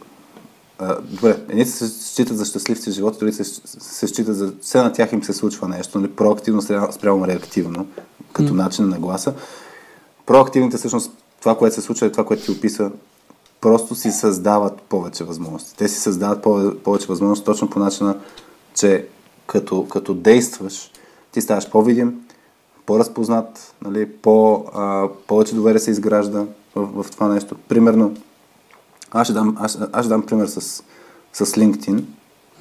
а, 0.78 1.00
добре, 1.00 1.36
едните 1.48 1.70
се 1.70 1.88
считат 1.88 2.38
за 2.38 2.44
щастливци 2.44 2.90
в 2.90 2.94
живота, 2.94 3.18
другите 3.18 3.44
се, 3.44 3.60
се 3.64 4.06
считат 4.06 4.36
за... 4.36 4.52
Все 4.60 4.78
на 4.78 4.92
тях 4.92 5.12
им 5.12 5.24
се 5.24 5.32
случва 5.32 5.68
нещо, 5.68 5.98
нали, 5.98 6.10
проактивно 6.10 6.62
спрямо 6.92 7.26
реактивно, 7.26 7.86
като 8.32 8.52
mm. 8.52 8.56
начин 8.56 8.88
на 8.88 8.98
гласа. 8.98 9.34
Проактивните 10.26 10.76
всъщност 10.76 11.12
това, 11.40 11.58
което 11.58 11.74
се 11.74 11.80
случва, 11.80 12.06
е 12.06 12.12
това, 12.12 12.24
което 12.24 12.44
ти 12.44 12.50
описа, 12.50 12.90
просто 13.60 13.94
си 13.94 14.10
създават 14.10 14.82
повече 14.82 15.24
възможности. 15.24 15.76
Те 15.76 15.88
си 15.88 16.00
създават 16.00 16.42
повече 16.84 17.06
възможности 17.06 17.44
точно 17.44 17.70
по 17.70 17.78
начина, 17.78 18.16
че 18.74 19.06
като, 19.46 19.88
като 19.88 20.14
действаш, 20.14 20.90
ти 21.32 21.40
ставаш 21.40 21.70
по-видим, 21.70 22.23
по-разпознат, 22.86 23.74
нали, 23.82 24.12
по, 24.12 24.64
а, 24.74 25.08
повече 25.26 25.54
доверие 25.54 25.78
се 25.78 25.90
изгражда 25.90 26.44
в, 26.74 27.02
в 27.02 27.10
това 27.10 27.28
нещо. 27.28 27.56
Примерно, 27.68 28.16
аз 29.10 29.26
ще 29.26 29.34
дам, 29.34 29.56
аз, 29.60 29.78
аз 29.92 30.04
ще 30.04 30.08
дам 30.08 30.26
пример 30.26 30.46
с, 30.46 30.60
с 31.32 31.46
LinkedIn, 31.46 32.02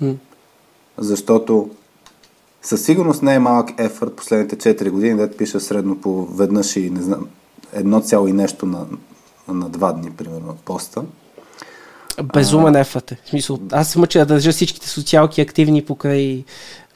mm. 0.03 0.15
защото 0.97 1.69
със 2.61 2.85
сигурност 2.85 3.21
не 3.21 3.35
е 3.35 3.39
малък 3.39 3.69
ефорт 3.77 4.15
последните 4.15 4.75
4 4.75 4.89
години, 4.89 5.15
да 5.15 5.31
пиша 5.31 5.59
средно 5.59 6.01
по 6.01 6.25
веднъж 6.25 6.75
и 6.75 6.89
не 6.89 7.01
знам, 7.01 7.27
едно 7.73 8.01
цяло 8.01 8.27
и 8.27 8.33
нещо 8.33 8.65
на, 8.65 8.85
на 9.47 9.69
два 9.69 9.93
дни, 9.93 10.11
примерно, 10.11 10.57
поста. 10.65 11.03
Безумен 12.23 12.75
ефът 12.75 13.11
е. 13.11 13.17
В 13.25 13.29
смисъл, 13.29 13.59
аз 13.71 13.89
се 13.89 13.99
мъча 13.99 14.19
да 14.19 14.25
държа 14.25 14.51
всичките 14.51 14.89
социалки 14.89 15.41
активни 15.41 15.85
покрай, 15.85 16.43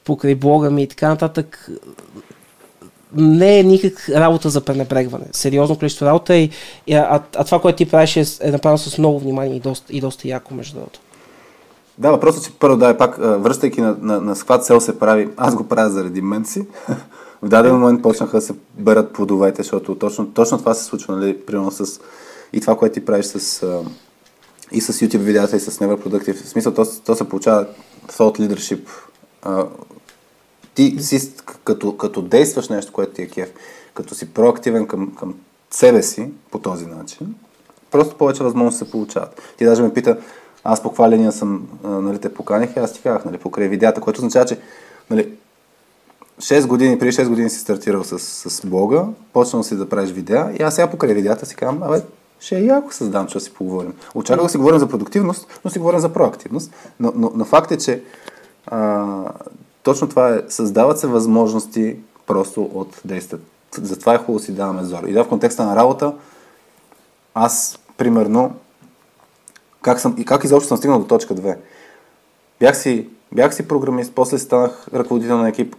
покрай 0.03 0.35
блога 0.35 0.71
ми 0.71 0.83
и 0.83 0.87
така 0.87 1.09
нататък. 1.09 1.69
Не 3.15 3.59
е 3.59 3.63
никак 3.63 4.09
работа 4.09 4.49
за 4.49 4.61
пренебрегване. 4.61 5.25
Сериозно 5.31 5.77
количество 5.77 6.05
работа 6.05 6.35
е, 6.35 6.49
а, 6.91 7.21
а, 7.35 7.43
това, 7.43 7.59
което 7.61 7.77
ти 7.77 7.89
правиш 7.89 8.17
е, 8.17 8.47
е 8.47 8.51
направено 8.51 8.77
с 8.77 8.97
много 8.97 9.19
внимание 9.19 9.55
и 9.55 9.59
доста, 9.59 9.93
и 9.93 10.01
доста 10.01 10.27
яко, 10.27 10.53
между 10.53 10.75
другото. 10.75 10.99
Да, 11.97 12.11
въпросът, 12.11 12.43
че 12.43 12.51
първо 12.59 12.77
да 12.77 12.89
е 12.89 12.97
пак, 12.97 13.17
връщайки 13.17 13.81
на, 13.81 13.95
на, 14.01 14.21
на 14.21 14.35
склад 14.35 14.65
цел 14.65 14.79
се 14.79 14.99
прави, 14.99 15.29
аз 15.37 15.55
го 15.55 15.63
правя 15.63 15.89
заради 15.89 16.21
мен 16.21 16.45
си, 16.45 16.67
в 17.41 17.49
даден 17.49 17.75
момент 17.75 18.01
почнаха 18.01 18.37
да 18.37 18.41
се 18.41 18.53
берат 18.77 19.13
плодовете, 19.13 19.63
защото 19.63 19.95
точно, 19.95 20.27
точно 20.27 20.57
това 20.57 20.73
се 20.73 20.83
случва, 20.83 21.15
нали, 21.15 21.37
примерно 21.45 21.71
с 21.71 21.99
и 22.53 22.61
това, 22.61 22.77
което 22.77 22.93
ти 22.93 23.05
правиш 23.05 23.25
с, 23.25 23.63
и 24.71 24.81
с 24.81 24.93
YouTube 24.93 25.17
видеята, 25.17 25.55
и 25.55 25.59
с 25.59 25.71
Never 25.71 25.97
Productive. 25.97 26.43
В 26.43 26.49
смисъл, 26.49 26.73
то, 26.73 26.85
то 27.05 27.15
се 27.15 27.29
получава 27.29 27.65
thought 28.07 28.39
leadership. 28.39 28.79
Ти 30.77 30.95
си, 30.99 31.31
като, 31.63 31.97
като 31.97 32.21
действаш 32.21 32.69
нещо, 32.69 32.93
което 32.93 33.13
ти 33.13 33.21
е 33.21 33.27
кеф, 33.27 33.49
като 33.93 34.15
си 34.15 34.33
проактивен 34.33 34.87
към, 34.87 35.15
към 35.15 35.35
себе 35.71 36.03
си 36.03 36.31
по 36.51 36.59
този 36.59 36.85
начин, 36.85 37.35
просто 37.91 38.15
повече 38.15 38.43
възможности 38.43 38.85
се 38.85 38.91
получават. 38.91 39.41
Ти 39.57 39.65
даже 39.65 39.81
ме 39.81 39.93
пита, 39.93 40.17
аз 40.63 40.83
по 40.83 40.89
каква 40.89 41.09
линия 41.09 41.31
съм, 41.31 41.67
нали, 41.83 42.19
те 42.19 42.33
поканих 42.33 42.75
и 42.75 42.79
аз 42.79 42.93
ти 42.93 43.01
казах, 43.01 43.25
нали, 43.25 43.37
покрай 43.37 43.67
видеята, 43.67 44.01
което 44.01 44.19
означава, 44.19 44.45
че 44.45 44.59
нали, 45.09 45.33
6 46.39 46.67
години, 46.67 46.99
преди 46.99 47.11
6 47.11 47.29
години 47.29 47.49
си 47.49 47.59
стартирал 47.59 48.03
с, 48.03 48.19
с 48.19 48.65
блога, 48.65 49.05
почнал 49.33 49.63
си 49.63 49.75
да 49.75 49.89
правиш 49.89 50.11
видеа 50.11 50.51
и 50.59 50.63
аз 50.63 50.75
сега 50.75 50.89
покрай 50.89 51.13
видеята 51.13 51.45
си 51.45 51.55
казвам, 51.55 51.83
абе, 51.83 52.01
ще 52.39 52.57
е 52.57 52.65
яко 52.65 52.93
създам, 52.93 53.27
че 53.27 53.39
си 53.39 53.53
поговорим. 53.53 53.93
Очаквах 54.15 54.45
да 54.45 54.51
си 54.51 54.57
говорим 54.57 54.79
за 54.79 54.87
продуктивност, 54.87 55.59
но 55.65 55.71
си 55.71 55.79
говорим 55.79 55.99
за 55.99 56.13
проактивност. 56.13 56.73
Но, 56.99 57.13
но, 57.15 57.31
но 57.35 57.45
факт 57.45 57.71
е, 57.71 57.77
че 57.77 58.03
а, 58.67 59.05
точно 59.87 60.09
това 60.09 60.35
е, 60.35 60.41
създават 60.49 60.99
се 60.99 61.07
възможности 61.07 61.95
просто 62.25 62.69
от 62.73 63.01
действат 63.05 63.41
затова 63.81 64.13
е 64.13 64.17
хубаво 64.17 64.39
си 64.39 64.51
даваме 64.51 64.83
зор. 64.83 65.03
И 65.03 65.13
да, 65.13 65.23
в 65.23 65.27
контекста 65.27 65.65
на 65.65 65.75
работа, 65.75 66.13
аз, 67.33 67.79
примерно, 67.97 68.55
как, 69.81 69.99
съм, 69.99 70.15
и 70.17 70.25
как 70.25 70.43
изобщо 70.43 70.67
съм 70.67 70.77
стигнал 70.77 70.99
до 70.99 71.07
точка 71.07 71.35
2. 71.35 71.57
Бях 72.59 72.77
си, 72.77 73.07
бях 73.31 73.55
си 73.55 73.67
програмист, 73.67 74.11
после 74.15 74.37
станах 74.37 74.87
ръководител 74.93 75.37
на 75.37 75.49
екип. 75.49 75.75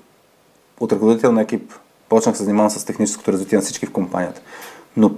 От 0.80 0.92
ръководител 0.92 1.32
на 1.32 1.42
екип 1.42 1.72
почнах 2.08 2.36
се 2.36 2.44
занимавам 2.44 2.70
с 2.70 2.84
техническото 2.84 3.32
развитие 3.32 3.58
на 3.58 3.62
всички 3.62 3.86
в 3.86 3.92
компанията. 3.92 4.40
Но 4.96 5.14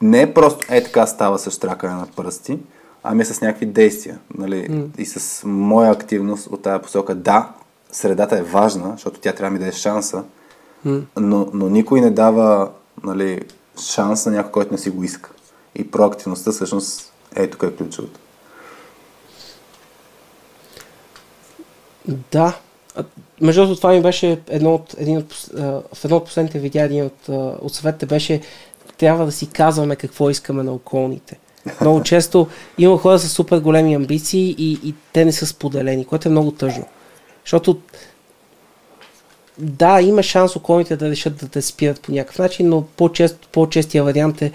не 0.00 0.22
е 0.22 0.34
просто 0.34 0.74
е 0.74 0.84
така 0.84 1.06
става 1.06 1.38
с 1.38 1.50
штракане 1.50 1.94
на 1.94 2.06
пръсти, 2.16 2.58
ами 3.02 3.24
с 3.24 3.40
някакви 3.40 3.66
действия. 3.66 4.18
Нали? 4.38 4.68
Mm. 4.70 4.98
И 4.98 5.06
с 5.06 5.42
моя 5.46 5.90
активност 5.90 6.46
от 6.46 6.62
тази 6.62 6.82
посока. 6.82 7.14
Да, 7.14 7.52
средата 7.92 8.38
е 8.38 8.42
важна, 8.42 8.90
защото 8.92 9.20
тя 9.20 9.32
трябва 9.32 9.50
да 9.50 9.52
ми 9.52 9.58
даде 9.58 9.78
шанса, 9.78 10.24
mm. 10.86 11.02
но, 11.16 11.48
но 11.52 11.68
никой 11.68 12.00
не 12.00 12.10
дава 12.10 12.70
нали, 13.04 13.42
шанс 13.80 14.26
на 14.26 14.32
някой, 14.32 14.52
който 14.52 14.72
не 14.72 14.78
си 14.78 14.90
го 14.90 15.04
иска. 15.04 15.30
И 15.74 15.90
проактивността 15.90 16.52
всъщност 16.52 17.12
е 17.36 17.50
тук 17.50 17.62
е 17.62 17.76
ключовото. 17.76 18.20
Да. 22.32 22.56
Между 23.40 23.60
другото, 23.60 23.80
това 23.80 23.92
ми 23.92 24.02
беше 24.02 24.40
едно 24.48 24.74
от, 24.74 24.94
един 24.98 25.18
от, 25.18 25.32
в 25.94 26.04
едно 26.04 26.16
от 26.16 26.24
последните 26.24 26.58
видеа, 26.58 26.84
един 26.84 27.04
от, 27.04 27.28
от 27.62 27.74
съветите 27.74 28.06
беше 28.06 28.40
трябва 28.98 29.26
да 29.26 29.32
си 29.32 29.46
казваме 29.46 29.96
какво 29.96 30.30
искаме 30.30 30.62
на 30.62 30.72
околните. 30.72 31.38
Много 31.80 32.02
често 32.02 32.46
има 32.78 32.98
хора 32.98 33.18
с 33.18 33.28
супер 33.28 33.60
големи 33.60 33.94
амбиции 33.94 34.54
и, 34.58 34.72
и 34.84 34.94
те 35.12 35.24
не 35.24 35.32
са 35.32 35.46
споделени, 35.46 36.04
което 36.04 36.28
е 36.28 36.30
много 36.30 36.50
тъжно. 36.50 36.86
Защото 37.48 37.80
да, 39.58 40.00
има 40.00 40.22
шанс 40.22 40.56
околните 40.56 40.96
да 40.96 41.10
решат 41.10 41.36
да 41.36 41.48
те 41.48 41.62
спират 41.62 42.00
по 42.00 42.12
някакъв 42.12 42.38
начин, 42.38 42.68
но 42.68 42.82
по-често, 42.82 43.48
по-честия 43.52 44.04
вариант 44.04 44.42
е 44.42 44.52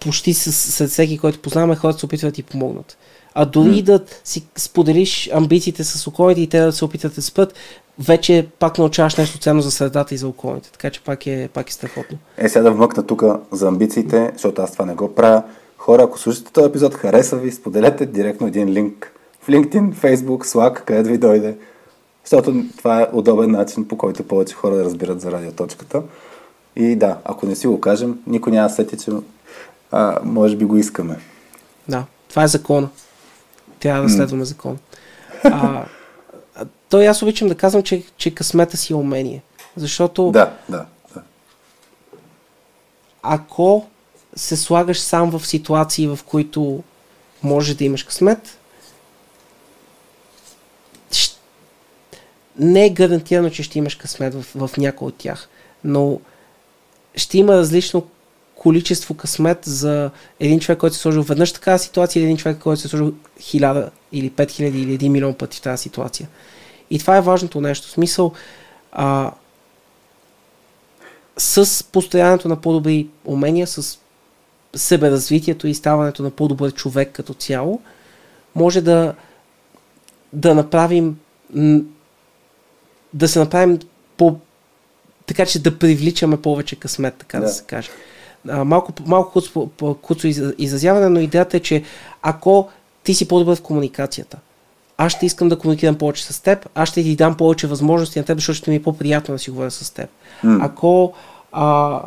почти 0.00 0.34
сред 0.34 0.90
всеки, 0.90 1.18
който 1.18 1.42
познаваме, 1.42 1.76
хората 1.76 1.98
се 1.98 2.06
опитват 2.06 2.32
да 2.32 2.34
ти 2.34 2.42
помогнат. 2.42 2.98
А 3.34 3.44
дори 3.44 3.74
mm. 3.74 3.82
да 3.82 4.04
си 4.24 4.46
споделиш 4.56 5.30
амбициите 5.32 5.84
с 5.84 6.06
околните 6.06 6.40
и 6.40 6.46
те 6.46 6.60
да 6.60 6.72
се 6.72 6.84
опитат 6.84 7.14
да 7.14 7.22
спят, 7.22 7.54
вече 7.98 8.46
пак 8.58 8.78
научаваш 8.78 9.16
нещо 9.16 9.38
ценно 9.38 9.62
за 9.62 9.70
средата 9.70 10.14
и 10.14 10.18
за 10.18 10.28
околните. 10.28 10.72
Така 10.72 10.90
че 10.90 11.00
пак 11.00 11.26
е, 11.26 11.48
пак 11.54 11.70
е 11.70 11.72
страхотно. 11.72 12.18
Е, 12.36 12.48
сега 12.48 12.62
да 12.62 12.70
вмъкна 12.70 13.06
тук 13.06 13.22
за 13.52 13.68
амбициите, 13.68 14.30
защото 14.32 14.62
аз 14.62 14.72
това 14.72 14.84
не 14.84 14.94
го 14.94 15.14
правя. 15.14 15.42
Хора, 15.76 16.02
ако 16.02 16.18
слушате 16.18 16.52
този 16.52 16.68
епизод, 16.68 16.94
хареса 16.94 17.36
ви, 17.36 17.52
споделете 17.52 18.06
директно 18.06 18.46
един 18.46 18.68
линк 18.68 19.12
в 19.42 19.46
LinkedIn, 19.46 19.94
Facebook, 19.94 20.44
Slack, 20.44 20.84
където 20.84 21.08
ви 21.08 21.18
дойде. 21.18 21.56
Защото 22.24 22.64
това 22.76 23.02
е 23.02 23.08
удобен 23.12 23.50
начин, 23.50 23.88
по 23.88 23.98
който 23.98 24.22
повече 24.22 24.54
хора 24.54 24.76
да 24.76 24.84
разбират 24.84 25.20
за 25.20 25.32
радиоточката. 25.32 26.02
И 26.76 26.96
да, 26.96 27.18
ако 27.24 27.46
не 27.46 27.56
си 27.56 27.66
го 27.66 27.80
кажем, 27.80 28.18
никой 28.26 28.52
няма 28.52 28.68
да 28.68 28.74
сети, 28.74 28.98
че 28.98 29.10
а, 29.90 30.18
може 30.24 30.56
би 30.56 30.64
го 30.64 30.76
искаме. 30.76 31.18
Да, 31.88 32.04
това 32.28 32.42
е 32.42 32.48
закона. 32.48 32.88
Трябва 33.80 34.02
да 34.02 34.08
следваме 34.08 34.44
закон. 34.44 34.78
А, 35.44 35.84
той 36.88 37.08
аз 37.08 37.22
обичам 37.22 37.48
да 37.48 37.54
казвам, 37.54 37.82
че, 37.82 38.04
че 38.16 38.34
късмета 38.34 38.76
си 38.76 38.92
е 38.92 38.96
умение. 38.96 39.42
Защото 39.76 40.30
да, 40.30 40.52
да, 40.68 40.84
да. 41.14 41.22
ако 43.22 43.86
се 44.36 44.56
слагаш 44.56 45.00
сам 45.00 45.30
в 45.30 45.46
ситуации, 45.46 46.06
в 46.06 46.18
които 46.26 46.82
може 47.42 47.74
да 47.74 47.84
имаш 47.84 48.02
късмет, 48.02 48.58
не 52.60 52.86
е 52.86 52.90
гарантирано, 52.90 53.50
че 53.50 53.62
ще 53.62 53.78
имаш 53.78 53.94
късмет 53.94 54.34
в, 54.34 54.68
в 54.68 54.76
някой 54.76 55.08
от 55.08 55.14
тях, 55.14 55.48
но 55.84 56.20
ще 57.14 57.38
има 57.38 57.52
различно 57.52 58.06
количество 58.54 59.14
късмет 59.14 59.58
за 59.64 60.10
един 60.40 60.60
човек, 60.60 60.78
който 60.78 60.96
се 60.96 61.02
сложил 61.02 61.22
веднъж 61.22 61.52
такава 61.52 61.78
ситуация 61.78 62.20
или 62.20 62.24
един 62.24 62.36
човек, 62.36 62.58
който 62.58 62.80
се 62.80 62.86
е 62.86 62.90
сложил 62.90 63.14
хиляда 63.40 63.90
или 64.12 64.30
пет 64.30 64.50
хиляди 64.50 64.82
или 64.82 64.94
един 64.94 65.12
милион 65.12 65.34
пъти 65.34 65.58
в 65.58 65.60
тази 65.60 65.82
ситуация. 65.82 66.28
И 66.90 66.98
това 66.98 67.16
е 67.16 67.20
важното 67.20 67.60
нещо. 67.60 67.88
В 67.88 67.90
смисъл, 67.90 68.32
а, 68.92 69.32
с 71.36 71.84
постоянното 71.84 72.48
на 72.48 72.60
по-добри 72.60 73.08
умения, 73.24 73.66
с 73.66 73.98
себеразвитието 74.74 75.66
и 75.66 75.74
ставането 75.74 76.22
на 76.22 76.30
по-добър 76.30 76.72
човек 76.72 77.12
като 77.12 77.34
цяло, 77.34 77.80
може 78.54 78.80
да, 78.80 79.14
да 80.32 80.54
направим 80.54 81.18
да 83.14 83.28
се 83.28 83.38
направим 83.38 83.78
по 84.16 84.36
така 85.26 85.46
че 85.46 85.62
да 85.62 85.78
привличаме 85.78 86.42
повече 86.42 86.76
късмет, 86.76 87.14
така 87.14 87.38
да, 87.38 87.44
да 87.44 87.52
се 87.52 87.64
каже. 87.64 87.88
А, 88.48 88.64
малко, 88.64 88.92
малко 89.06 89.42
куцо 90.02 90.26
изразяване, 90.58 91.08
но 91.08 91.20
идеята 91.20 91.56
е, 91.56 91.60
че 91.60 91.82
ако 92.22 92.68
ти 93.04 93.14
си 93.14 93.28
по-добър 93.28 93.56
в 93.56 93.62
комуникацията, 93.62 94.38
аз 94.96 95.12
ще 95.12 95.26
искам 95.26 95.48
да 95.48 95.58
комуникирам 95.58 95.94
повече 95.94 96.24
с 96.24 96.42
теб, 96.42 96.68
аз 96.74 96.88
ще 96.88 97.02
ти 97.02 97.16
дам 97.16 97.36
повече 97.36 97.66
възможности 97.66 98.18
на 98.18 98.24
теб, 98.24 98.38
защото 98.38 98.56
ще 98.56 98.70
ми 98.70 98.76
е 98.76 98.82
по-приятно 98.82 99.34
да 99.34 99.38
си 99.38 99.50
говоря 99.50 99.70
с 99.70 99.90
теб. 99.90 100.10
Mm. 100.44 100.58
Ако 100.66 101.12
а, 101.52 102.00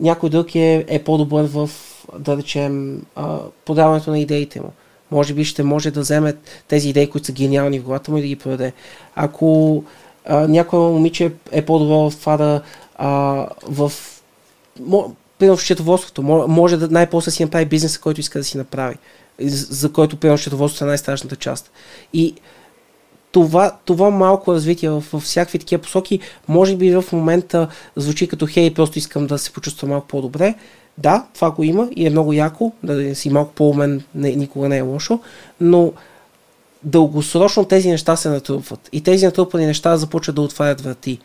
някой 0.00 0.30
друг 0.30 0.54
е, 0.54 0.84
е 0.88 1.04
по-добър 1.04 1.44
в, 1.44 1.70
да 2.18 2.36
речем, 2.36 3.02
а, 3.16 3.38
подаването 3.64 4.10
на 4.10 4.18
идеите 4.18 4.60
му, 4.60 4.72
може 5.10 5.34
би 5.34 5.44
ще 5.44 5.62
може 5.62 5.90
да 5.90 6.00
вземе 6.00 6.34
тези 6.68 6.88
идеи, 6.88 7.10
които 7.10 7.26
са 7.26 7.32
гениални 7.32 7.78
в 7.78 7.84
главата 7.84 8.10
му 8.10 8.18
и 8.18 8.20
да 8.20 8.26
ги 8.26 8.36
продаде. 8.36 8.72
Ако 9.14 9.84
а, 10.30 10.48
някой 10.48 10.78
момиче 10.78 11.32
е 11.52 11.62
по-добро 11.62 12.10
в 12.10 12.16
това 12.20 12.36
да 12.36 12.62
а, 12.96 13.46
в 13.62 13.92
примерно 15.38 15.56
в 15.56 15.62
счетоводството, 15.62 16.22
може 16.48 16.76
да 16.76 16.88
най-после 16.88 17.30
си 17.30 17.44
направи 17.44 17.64
бизнеса, 17.64 18.00
който 18.00 18.20
иска 18.20 18.38
да 18.38 18.44
си 18.44 18.58
направи, 18.58 18.94
за 19.40 19.92
който 19.92 20.16
примерно 20.16 20.38
счетоводството 20.38 20.84
е 20.84 20.88
най-страшната 20.88 21.36
част. 21.36 21.70
И 22.12 22.34
това, 23.32 23.76
това 23.84 24.10
малко 24.10 24.52
развитие 24.52 24.90
в, 24.90 25.04
в 25.12 25.20
всякакви 25.20 25.58
такива 25.58 25.82
посоки, 25.82 26.20
може 26.48 26.76
би 26.76 26.94
в 26.94 27.04
момента 27.12 27.68
звучи 27.96 28.28
като 28.28 28.46
хей, 28.46 28.74
просто 28.74 28.98
искам 28.98 29.26
да 29.26 29.38
се 29.38 29.52
почувствам 29.52 29.90
малко 29.90 30.06
по-добре. 30.06 30.54
Да, 30.98 31.26
това 31.34 31.50
го 31.50 31.62
има 31.62 31.88
и 31.96 32.06
е 32.06 32.10
много 32.10 32.32
яко, 32.32 32.72
да 32.82 33.14
си 33.14 33.30
малко 33.30 33.52
по-умен 33.52 34.02
никога 34.14 34.68
не 34.68 34.76
е 34.76 34.82
лошо, 34.82 35.20
но 35.60 35.92
дългосрочно 36.82 37.64
тези 37.64 37.90
неща 37.90 38.16
се 38.16 38.28
натрупват. 38.28 38.88
И 38.92 39.00
тези 39.00 39.26
натрупани 39.26 39.66
неща 39.66 39.96
започват 39.96 40.36
да 40.36 40.42
отварят 40.42 40.80
врати. 40.80 41.18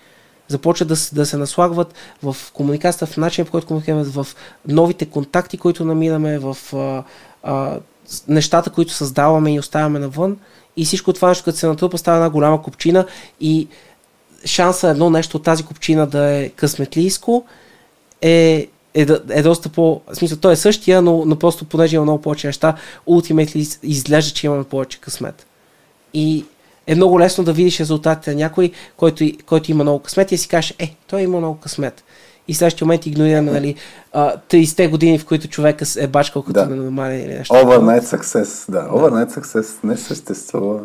Започват 0.48 0.88
да, 0.88 0.96
да 1.14 1.26
се 1.26 1.38
наслагват 1.38 1.94
в 2.24 2.36
комуникацията, 2.54 3.06
в 3.06 3.18
начин, 3.18 3.46
в 3.46 3.52
който 3.52 3.68
комуникираме, 3.68 4.04
в 4.04 4.28
новите 4.68 5.06
контакти, 5.06 5.58
които 5.58 5.86
намираме, 5.86 6.40
в 6.40 6.58
а, 6.74 7.04
а, 7.44 7.80
нещата, 8.28 8.70
които 8.70 8.94
създаваме 8.94 9.54
и 9.54 9.60
оставяме 9.60 10.00
навън. 10.00 10.38
И 10.78 10.86
всичко 10.86 11.14
това 11.14 11.28
нещо, 11.28 11.44
като 11.44 11.58
се 11.58 11.68
натрупа, 11.68 11.98
става 11.98 12.18
една 12.18 12.30
голяма 12.30 12.62
купчина 12.62 13.06
и 13.42 13.68
шанса 14.46 14.90
едно 14.90 15.10
нещо 15.10 15.38
от 15.38 15.44
тази 15.44 15.64
купчина 15.64 16.06
да 16.06 16.26
е 16.26 16.50
късметлийско 16.50 17.46
е, 18.22 18.68
е, 18.96 19.08
е 19.30 19.42
доста 19.42 19.70
по... 19.70 20.02
В 20.08 20.16
смисъл, 20.16 20.38
той 20.38 20.54
е 20.54 20.56
същия, 20.56 21.02
но, 21.02 21.26
но 21.26 21.36
просто 21.36 21.66
понеже 21.66 21.96
има 21.96 22.06
много 22.06 22.22
повече 22.22 22.48
неща, 22.48 22.76
ултимейтли 23.06 23.68
изглежда, 23.84 24.34
че 24.34 24.48
имаме 24.48 24.64
повече 24.64 25.02
късмет. 25.02 25.46
И 26.14 26.46
е 26.88 26.96
много 26.96 27.20
лесно 27.20 27.44
да 27.44 27.54
видиш 27.54 27.80
резултатите 27.80 28.30
на 28.30 28.36
някой, 28.36 28.72
който, 28.98 29.26
който 29.46 29.72
има 29.72 29.84
много 29.84 30.00
късмет 30.00 30.32
и 30.32 30.38
си 30.38 30.48
кажеш, 30.48 30.76
е, 30.80 30.96
той 31.08 31.22
има 31.22 31.38
много 31.38 31.60
късмет. 31.60 32.04
И 32.48 32.54
в 32.54 32.58
следващия 32.58 32.86
момент 32.86 33.06
игнорираме 33.06 33.52
нали, 33.52 33.76
30-те 34.16 34.88
години, 34.88 35.20
в 35.20 35.26
които 35.26 35.48
човек 35.48 35.82
е 35.98 36.08
бачкал 36.08 36.42
като 36.42 36.54
да. 36.54 36.76
нормален 36.76 37.22
или 37.22 37.34
нещо. 37.34 37.54
Overnight 37.54 38.04
success, 38.18 38.72
да. 38.72 38.90
Overnight 38.90 39.40
success 39.40 39.84
не 39.84 39.98
съществува. 39.98 40.80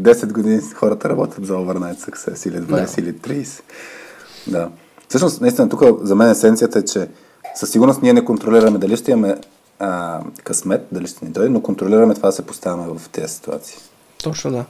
10 0.00 0.32
години 0.32 0.60
хората 0.74 1.08
работят 1.08 1.46
за 1.46 1.52
overnight 1.52 2.10
success 2.10 2.48
или 2.48 2.56
20 2.56 2.66
да. 2.66 3.02
или 3.02 3.14
30. 3.14 3.60
Да. 4.46 4.68
Всъщност, 5.10 5.40
наистина, 5.40 5.68
тук 5.68 5.82
за 6.02 6.14
мен 6.14 6.30
есенцията 6.30 6.78
е, 6.78 6.84
че 6.84 7.08
със 7.54 7.70
сигурност 7.70 8.02
ние 8.02 8.12
не 8.12 8.24
контролираме 8.24 8.78
дали 8.78 8.96
ще 8.96 9.10
имаме 9.10 9.36
а, 9.78 10.20
късмет, 10.44 10.86
дали 10.92 11.06
ще 11.06 11.24
ни 11.24 11.30
дойде, 11.30 11.50
но 11.50 11.62
контролираме 11.62 12.14
това 12.14 12.28
да 12.28 12.32
се 12.32 12.46
поставяме 12.46 12.98
в 12.98 13.08
тези 13.08 13.34
ситуации. 13.34 13.78
Точно 14.22 14.50
да. 14.50 14.64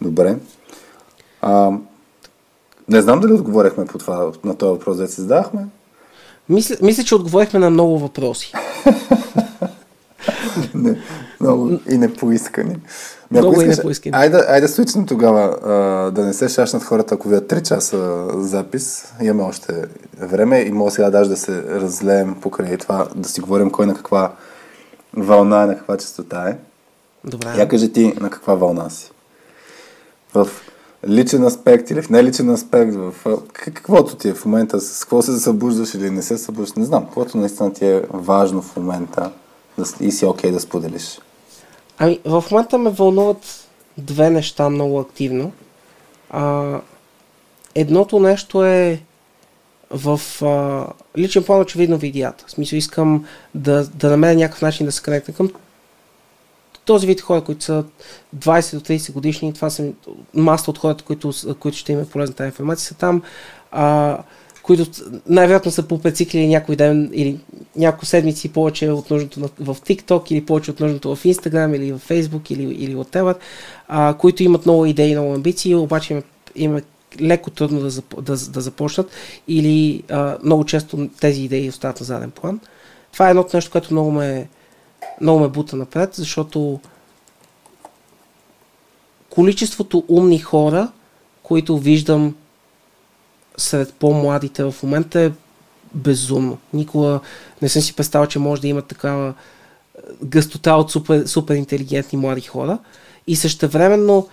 Добре. 0.00 0.36
А, 1.40 1.70
не 2.88 3.02
знам 3.02 3.20
дали 3.20 3.32
отговорихме 3.32 3.86
по 3.86 3.98
това, 3.98 4.32
на 4.44 4.54
този 4.54 4.70
въпрос, 4.70 4.96
да 4.96 5.08
се 5.08 5.20
задахме. 5.20 5.66
Мисля, 6.48 6.76
мисля, 6.82 7.04
че 7.04 7.14
отговорихме 7.14 7.58
на 7.58 7.70
много 7.70 7.98
въпроси. 7.98 8.52
не, 10.74 10.98
много 11.40 11.70
и 11.90 11.98
непоискани. 11.98 12.76
Ами, 13.30 13.40
много 13.40 13.60
искаш, 13.60 13.76
и 13.76 13.78
непоискани. 13.78 14.12
Айде, 14.16 14.44
айде 14.48 14.68
свичнем 14.68 15.06
тогава 15.06 15.58
а, 15.62 16.10
да 16.10 16.24
не 16.24 16.32
се 16.32 16.48
шашнат 16.48 16.82
хората, 16.84 17.14
ако 17.14 17.28
видят 17.28 17.50
3 17.50 17.62
часа 17.62 18.26
запис. 18.34 19.12
Имаме 19.22 19.42
още 19.42 19.84
време 20.20 20.60
и 20.60 20.72
мога 20.72 20.90
сега 20.90 21.10
даже 21.10 21.30
да 21.30 21.36
се 21.36 21.62
разлеем 21.62 22.36
покрай 22.40 22.76
това, 22.76 23.06
да 23.14 23.28
си 23.28 23.40
говорим 23.40 23.70
кой 23.70 23.86
на 23.86 23.94
каква 23.94 24.32
вълна, 25.16 25.66
на 25.66 25.76
каква 25.76 25.96
частота 25.96 26.48
е. 26.48 26.56
Добре. 27.24 27.54
Я 27.58 27.68
кажи 27.68 27.92
ти 27.92 28.14
на 28.20 28.30
каква 28.30 28.54
вълна 28.54 28.90
си. 28.90 29.10
В, 30.34 30.48
личен 31.08 31.44
аспект 31.44 31.90
или 31.90 32.02
в 32.02 32.10
неличен 32.10 32.50
аспект, 32.50 32.94
в 32.94 33.14
каквото 33.52 34.16
ти 34.16 34.28
е 34.28 34.34
в 34.34 34.44
момента, 34.44 34.80
с 34.80 35.04
какво 35.04 35.22
се 35.22 35.38
събуждаш 35.38 35.94
или 35.94 36.10
не 36.10 36.22
се 36.22 36.38
събуждаш, 36.38 36.76
не 36.76 36.84
знам, 36.84 37.04
каквото 37.04 37.38
наистина 37.38 37.72
ти 37.72 37.86
е 37.86 38.02
важно 38.10 38.62
в 38.62 38.76
момента 38.76 39.30
и 40.00 40.12
си 40.12 40.26
окей 40.26 40.50
okay 40.50 40.52
да 40.52 40.60
споделиш. 40.60 41.20
Ами, 41.98 42.20
в 42.24 42.44
момента 42.50 42.78
ме 42.78 42.90
вълнуват 42.90 43.68
две 43.98 44.30
неща 44.30 44.70
много 44.70 45.00
активно. 45.00 45.52
А, 46.30 46.80
едното 47.74 48.20
нещо 48.20 48.64
е 48.64 49.02
в 49.90 50.20
а, 50.42 50.86
личен 51.18 51.44
план 51.44 51.60
очевидно 51.60 51.98
видеята. 51.98 52.44
В 52.46 52.50
смисъл 52.50 52.76
искам 52.76 53.26
да, 53.54 53.86
да 53.86 54.10
намеря 54.10 54.36
някакъв 54.36 54.62
начин 54.62 54.86
да 54.86 54.92
се 54.92 55.02
конектна 55.02 55.34
към 55.34 55.50
този 56.84 57.06
вид 57.06 57.20
хора, 57.20 57.44
които 57.44 57.64
са 57.64 57.84
20 58.36 58.74
до 58.74 58.80
30 58.80 59.12
годишни, 59.12 59.54
това 59.54 59.70
са 59.70 59.90
маста 60.34 60.70
от 60.70 60.78
хората, 60.78 61.04
които, 61.04 61.32
които 61.60 61.78
ще 61.78 61.92
има 61.92 62.04
полезна 62.04 62.34
тази 62.34 62.48
информация, 62.48 62.86
са 62.86 62.94
там, 62.94 63.22
а, 63.70 64.18
които 64.68 64.90
най-вероятно 65.26 65.70
са 65.70 65.82
попрециклили 65.82 66.46
някой 66.46 66.76
ден 66.76 67.10
или 67.12 67.38
няколко 67.76 68.06
седмици 68.06 68.52
повече 68.52 68.90
от 68.90 69.10
нужното 69.10 69.40
в 69.40 69.74
TikTok 69.74 70.32
или 70.32 70.46
повече 70.46 70.70
от 70.70 70.80
нужното 70.80 71.16
в 71.16 71.24
Instagram 71.24 71.76
или 71.76 71.92
в 71.92 72.00
Facebook 72.08 72.52
или, 72.52 72.62
или 72.62 72.96
whatever, 72.96 73.36
а, 73.88 74.14
които 74.18 74.42
имат 74.42 74.66
много 74.66 74.86
идеи, 74.86 75.14
много 75.14 75.34
амбиции, 75.34 75.74
обаче 75.74 76.12
им, 76.14 76.22
им 76.56 76.76
е 76.76 76.82
леко 77.20 77.50
трудно 77.50 77.80
да, 77.80 77.90
да, 78.22 78.36
да 78.36 78.60
започнат 78.60 79.10
или 79.48 80.02
а, 80.10 80.38
много 80.44 80.64
често 80.64 81.08
тези 81.20 81.42
идеи 81.42 81.68
остават 81.68 82.00
на 82.00 82.06
заден 82.06 82.30
план. 82.30 82.60
Това 83.12 83.26
е 83.26 83.30
едното 83.30 83.56
нещо, 83.56 83.70
което 83.70 83.92
много 83.92 84.10
ме, 84.10 84.48
много 85.20 85.40
ме 85.40 85.48
бута 85.48 85.76
напред, 85.76 86.14
защото 86.14 86.80
количеството 89.30 90.04
умни 90.08 90.38
хора, 90.38 90.92
които 91.42 91.78
виждам 91.78 92.34
сред 93.58 93.94
по-младите 93.94 94.64
в 94.64 94.74
момента 94.82 95.20
е 95.20 95.30
безумно. 95.94 96.58
Никога 96.72 97.20
не 97.62 97.68
съм 97.68 97.82
си 97.82 97.96
представил, 97.96 98.26
че 98.26 98.38
може 98.38 98.62
да 98.62 98.68
има 98.68 98.82
такава 98.82 99.28
е, 99.28 100.00
гъстота 100.22 100.76
от 100.76 100.90
супер, 100.90 101.26
супер 101.26 101.54
интелигентни 101.54 102.18
млади 102.18 102.40
хора. 102.40 102.78
И 103.26 103.36
същевременно 103.36 104.28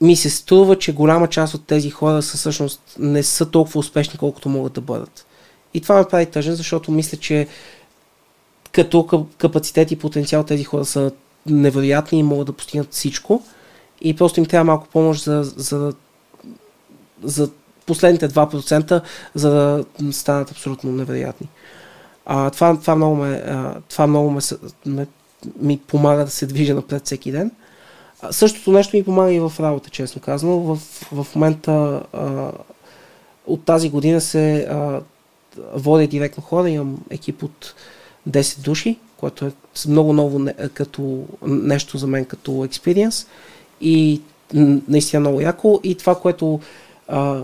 ми 0.00 0.16
се 0.16 0.30
струва, 0.30 0.78
че 0.78 0.94
голяма 0.94 1.28
част 1.28 1.54
от 1.54 1.66
тези 1.66 1.90
хора 1.90 2.22
са 2.22 2.36
всъщност 2.36 2.80
не 2.98 3.22
са 3.22 3.50
толкова 3.50 3.80
успешни, 3.80 4.18
колкото 4.18 4.48
могат 4.48 4.72
да 4.72 4.80
бъдат. 4.80 5.26
И 5.74 5.80
това 5.80 5.98
ме 5.98 6.08
прави 6.08 6.26
тъжен, 6.26 6.54
защото 6.54 6.92
мисля, 6.92 7.18
че 7.18 7.48
като 8.72 9.26
капацитет 9.38 9.90
и 9.90 9.98
потенциал 9.98 10.44
тези 10.44 10.64
хора 10.64 10.84
са 10.84 11.12
невероятни 11.46 12.18
и 12.18 12.22
могат 12.22 12.46
да 12.46 12.52
постигнат 12.52 12.92
всичко. 12.92 13.42
И 14.00 14.16
просто 14.16 14.40
им 14.40 14.46
трябва 14.46 14.64
малко 14.64 14.88
помощ 14.88 15.24
за, 15.24 15.42
за, 15.42 15.92
за 17.22 17.50
последните 17.86 18.28
2%, 18.28 19.02
за 19.34 19.50
да 19.50 19.84
станат 20.12 20.50
абсолютно 20.50 20.92
невероятни. 20.92 21.48
А, 22.26 22.50
това, 22.50 22.80
това 22.80 22.96
много, 22.96 23.16
ме, 23.16 23.42
а, 23.46 23.74
това 23.88 24.06
много 24.06 24.30
ме, 24.30 24.40
ме, 24.86 25.06
ми 25.60 25.78
помага 25.78 26.24
да 26.24 26.30
се 26.30 26.46
движа 26.46 26.74
напред 26.74 27.06
всеки 27.06 27.32
ден. 27.32 27.50
А, 28.20 28.32
същото 28.32 28.72
нещо 28.72 28.96
ми 28.96 29.04
помага 29.04 29.32
и 29.32 29.40
в 29.40 29.52
работа, 29.60 29.90
честно 29.90 30.22
казано. 30.22 30.58
В, 30.58 30.76
в 31.12 31.26
момента 31.34 32.02
а, 32.12 32.52
от 33.46 33.64
тази 33.64 33.90
година 33.90 34.20
се 34.20 34.66
а, 34.70 35.00
водя 35.74 36.06
директно 36.06 36.42
хора, 36.42 36.70
имам 36.70 36.98
екип 37.10 37.42
от 37.42 37.74
10 38.28 38.60
души, 38.60 38.98
което 39.16 39.46
е 39.46 39.52
много 39.88 40.12
ново 40.12 40.38
не, 40.38 40.54
като 40.74 41.24
нещо 41.46 41.98
за 41.98 42.06
мен 42.06 42.24
като 42.24 42.64
експириенс 42.64 43.26
и 43.80 44.20
наистина 44.88 45.20
много 45.20 45.40
яко 45.40 45.80
и 45.84 45.94
това, 45.94 46.14
което 46.14 46.60
а, 47.08 47.42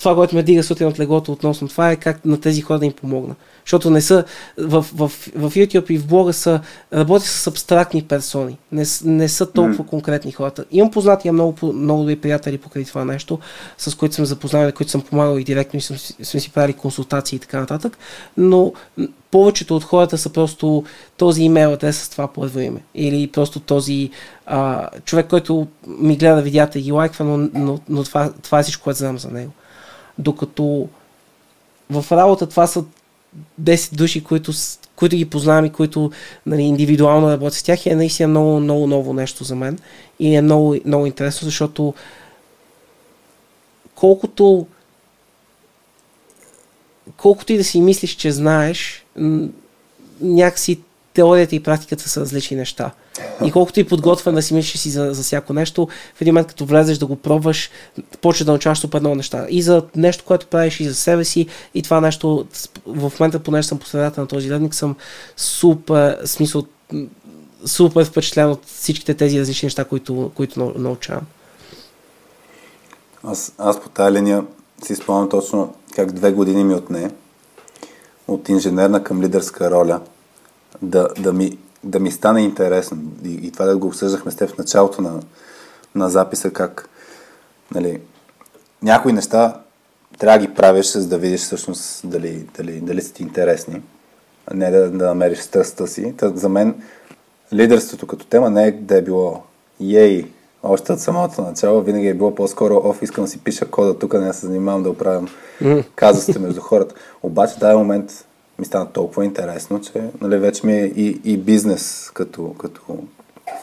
това, 0.00 0.14
което 0.14 0.36
ме 0.36 0.42
дига 0.42 0.62
сутрин 0.62 0.88
от 0.88 1.00
леглото 1.00 1.32
относно 1.32 1.68
това 1.68 1.90
е 1.90 1.96
как 1.96 2.24
на 2.24 2.40
тези 2.40 2.60
хора 2.60 2.78
да 2.78 2.86
им 2.86 2.92
помогна. 2.92 3.34
Защото 3.64 3.90
не 3.90 4.00
са, 4.00 4.24
в, 4.58 4.86
в, 4.94 5.08
в 5.36 5.50
YouTube 5.50 5.90
и 5.90 5.98
в 5.98 6.06
блога 6.06 6.32
са, 6.32 6.60
работи 6.92 7.28
с 7.28 7.46
абстрактни 7.46 8.02
персони. 8.02 8.58
Не, 8.72 8.84
не 9.04 9.28
са 9.28 9.52
толкова 9.52 9.86
конкретни 9.86 10.32
хората. 10.32 10.64
Имам 10.70 10.90
познати, 10.90 11.30
много, 11.30 11.72
много 11.72 12.00
добри 12.00 12.16
приятели 12.16 12.58
покрай 12.58 12.84
това 12.84 13.04
нещо, 13.04 13.38
с 13.78 13.94
които 13.94 14.14
съм 14.14 14.24
запознал, 14.24 14.72
които 14.72 14.92
съм 14.92 15.02
помагал 15.02 15.38
и 15.38 15.44
директно 15.44 15.78
и 15.78 15.80
съм, 15.80 15.96
сме 15.98 16.40
си 16.40 16.52
правили 16.52 16.72
консултации 16.72 17.36
и 17.36 17.40
така 17.40 17.60
нататък. 17.60 17.98
Но 18.36 18.72
повечето 19.30 19.76
от 19.76 19.84
хората 19.84 20.18
са 20.18 20.30
просто 20.30 20.84
този 21.16 21.42
имейл 21.42 21.72
адрес 21.72 21.98
с 21.98 22.08
това 22.08 22.26
първо 22.26 22.60
име. 22.60 22.80
Или 22.94 23.26
просто 23.26 23.60
този 23.60 24.10
а, 24.46 24.88
човек, 25.04 25.26
който 25.26 25.66
ми 25.86 26.16
гледа 26.16 26.42
видеята 26.42 26.78
и 26.78 26.82
ги 26.82 26.92
лайква, 26.92 27.24
но, 27.24 27.48
но, 27.54 27.78
но 27.88 28.04
това, 28.04 28.32
това 28.42 28.58
е 28.58 28.62
всичко, 28.62 28.84
което 28.84 28.98
знам 28.98 29.18
за 29.18 29.30
него. 29.30 29.52
Докато 30.20 30.88
в 31.90 32.04
работа 32.12 32.48
това 32.48 32.66
са 32.66 32.84
10 33.62 33.94
души, 33.94 34.24
които, 34.24 34.52
които 34.96 35.16
ги 35.16 35.30
познавам 35.30 35.64
и 35.64 35.72
които 35.72 36.10
нали, 36.46 36.62
индивидуално 36.62 37.30
работят 37.30 37.54
с 37.54 37.62
тях 37.62 37.86
е 37.86 37.94
наистина 37.94 38.28
много, 38.28 38.60
много 38.60 38.86
ново 38.86 39.12
нещо 39.12 39.44
за 39.44 39.56
мен. 39.56 39.78
И 40.18 40.34
е 40.34 40.42
много, 40.42 40.76
много 40.84 41.06
интересно, 41.06 41.44
защото 41.44 41.94
колкото 43.94 44.66
колкото 47.16 47.52
и 47.52 47.56
да 47.56 47.64
си 47.64 47.80
мислиш, 47.80 48.16
че 48.16 48.32
знаеш, 48.32 49.04
някакси 50.20 50.80
теорията 51.14 51.56
и 51.56 51.62
практиката 51.62 52.08
са 52.08 52.20
различни 52.20 52.56
неща. 52.56 52.90
И 53.44 53.52
колкото 53.52 53.80
и 53.80 53.84
подготвен 53.84 54.34
да 54.34 54.42
си 54.42 54.54
мислиш 54.54 54.80
си 54.80 54.90
за, 54.90 55.08
за 55.12 55.22
всяко 55.22 55.52
нещо, 55.52 55.88
в 56.14 56.20
един 56.20 56.34
момент 56.34 56.48
като 56.48 56.64
влезеш 56.64 56.98
да 56.98 57.06
го 57.06 57.16
пробваш, 57.16 57.70
почваш 58.20 58.44
да 58.44 58.50
научаваш 58.50 58.78
супер 58.78 59.00
много 59.00 59.16
неща. 59.16 59.46
И 59.48 59.62
за 59.62 59.82
нещо, 59.96 60.24
което 60.24 60.46
правиш 60.46 60.80
и 60.80 60.88
за 60.88 60.94
себе 60.94 61.24
си, 61.24 61.46
и 61.74 61.82
това 61.82 62.00
нещо, 62.00 62.46
в 62.86 63.12
момента, 63.20 63.38
понеже 63.38 63.68
съм 63.68 63.78
посредата 63.78 64.20
на 64.20 64.26
този 64.26 64.50
редник, 64.50 64.74
съм 64.74 64.96
супер, 65.36 66.18
смисъл, 66.24 66.66
супер 67.64 68.04
впечатлен 68.04 68.50
от 68.50 68.66
всичките 68.66 69.14
тези 69.14 69.40
различни 69.40 69.66
неща, 69.66 69.84
които, 69.84 70.32
които 70.34 70.74
научавам. 70.76 71.26
Аз, 73.24 73.52
аз 73.58 73.80
по 73.80 73.88
тази 73.88 74.14
линия 74.14 74.44
си 74.84 74.94
спомням 74.94 75.28
точно 75.28 75.74
как 75.94 76.12
две 76.12 76.32
години 76.32 76.64
ми 76.64 76.74
отне 76.74 77.10
от 78.28 78.48
инженерна 78.48 79.04
към 79.04 79.22
лидерска 79.22 79.70
роля 79.70 80.00
да, 80.82 81.08
да 81.18 81.32
ми 81.32 81.58
да 81.84 82.00
ми 82.00 82.10
стане 82.10 82.40
интересно. 82.40 82.98
И, 83.24 83.32
и 83.32 83.50
това 83.50 83.64
да 83.64 83.76
го 83.76 83.86
обсъждахме 83.86 84.30
с 84.30 84.36
теб 84.36 84.50
в 84.50 84.58
началото 84.58 85.02
на, 85.02 85.20
на 85.94 86.10
записа, 86.10 86.50
как 86.50 86.88
нали, 87.74 88.00
някои 88.82 89.12
неща 89.12 89.60
трябва 90.18 90.38
да 90.38 90.46
ги 90.46 90.54
правиш, 90.54 90.92
за 90.92 91.08
да 91.08 91.18
видиш 91.18 91.40
всъщност 91.40 92.00
дали, 92.04 92.46
дали, 92.56 92.80
дали 92.80 93.02
са 93.02 93.12
ти 93.12 93.22
интересни, 93.22 93.82
а 94.46 94.54
не 94.54 94.70
да, 94.70 94.90
да 94.90 95.06
намериш 95.06 95.38
страстта 95.38 95.86
си. 95.86 96.14
Та, 96.16 96.28
за 96.28 96.48
мен 96.48 96.82
лидерството 97.52 98.06
като 98.06 98.26
тема 98.26 98.50
не 98.50 98.66
е 98.66 98.72
да 98.72 98.96
е 98.96 99.02
било 99.02 99.42
ей, 99.80 100.30
още 100.62 100.92
от 100.92 101.00
самото 101.00 101.42
начало 101.42 101.82
винаги 101.82 102.08
е 102.08 102.14
било 102.14 102.34
по-скоро 102.34 102.80
оф, 102.84 103.02
искам 103.02 103.24
да 103.24 103.30
си 103.30 103.38
пиша 103.38 103.70
кода, 103.70 103.98
тук 103.98 104.14
не 104.14 104.32
се 104.32 104.46
занимавам 104.46 104.82
да 104.82 104.90
оправям 104.90 105.28
казусите 105.94 106.38
между 106.38 106.60
хората. 106.60 106.94
Обаче 107.22 107.54
в 107.60 107.78
момент 107.78 108.26
ми 108.60 108.66
стана 108.66 108.92
толкова 108.92 109.24
интересно, 109.24 109.80
че 109.80 109.92
нали, 110.20 110.38
вече 110.38 110.66
ми 110.66 110.72
е 110.72 110.84
и, 110.84 111.20
и 111.24 111.36
бизнес 111.36 112.10
като, 112.14 112.54
като 112.58 112.80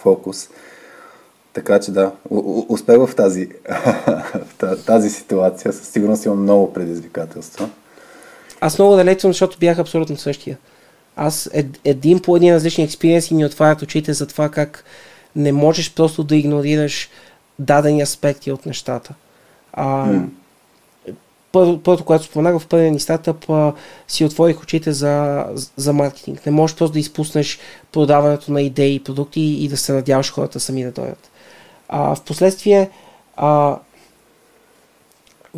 фокус. 0.01 0.49
Така 1.53 1.79
че 1.79 1.91
да, 1.91 2.11
успех 2.69 2.97
в 2.97 3.15
тази, 3.15 3.49
в 4.61 4.85
тази 4.85 5.09
ситуация. 5.09 5.73
Със 5.73 5.87
сигурност 5.87 6.25
имам 6.25 6.41
много 6.41 6.73
предизвикателства. 6.73 7.69
Аз 8.61 8.79
много 8.79 8.95
далеч 8.95 9.21
съм, 9.21 9.29
защото 9.29 9.57
бях 9.59 9.79
абсолютно 9.79 10.17
същия. 10.17 10.57
Аз 11.15 11.49
ед, 11.53 11.65
един 11.85 12.21
по 12.21 12.37
един 12.37 12.55
различни 12.55 12.83
експириенси 12.83 13.35
ми 13.35 13.45
отварят 13.45 13.81
очите 13.81 14.13
за 14.13 14.27
това 14.27 14.49
как 14.49 14.83
не 15.35 15.51
можеш 15.51 15.93
просто 15.93 16.23
да 16.23 16.35
игнорираш 16.35 17.09
дадени 17.59 18.01
аспекти 18.01 18.51
от 18.51 18.65
нещата. 18.65 19.13
А, 19.73 20.07
mm 20.07 20.27
първо, 21.51 21.77
първото, 21.77 22.05
което 22.05 22.23
споменах 22.23 22.61
в 22.61 22.67
първия 22.67 22.91
ни 22.91 22.99
стартъп, 22.99 23.45
си 24.07 24.25
отворих 24.25 24.61
очите 24.61 24.91
за, 24.91 25.45
за 25.75 25.93
маркетинг. 25.93 26.45
Не 26.45 26.51
можеш 26.51 26.77
просто 26.77 26.93
да 26.93 26.99
изпуснеш 26.99 27.59
продаването 27.91 28.51
на 28.51 28.61
идеи 28.61 28.95
и 28.95 29.03
продукти 29.03 29.41
и 29.41 29.67
да 29.67 29.77
се 29.77 29.93
надяваш 29.93 30.31
хората 30.31 30.59
сами 30.59 30.83
да 30.83 30.91
дойдат. 30.91 31.29
А, 31.89 32.15
в 32.15 32.21
последствие 32.21 32.89
а, 33.35 33.77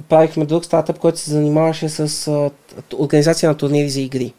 правихме 0.10 0.46
друг 0.46 0.66
стартъп, 0.66 1.00
който 1.00 1.20
се 1.20 1.32
занимаваше 1.32 1.90
с 1.90 2.28
а, 2.28 2.50
организация 2.98 3.50
на 3.50 3.58
турнири 3.58 3.90
за 3.90 4.02
игри. 4.02 4.34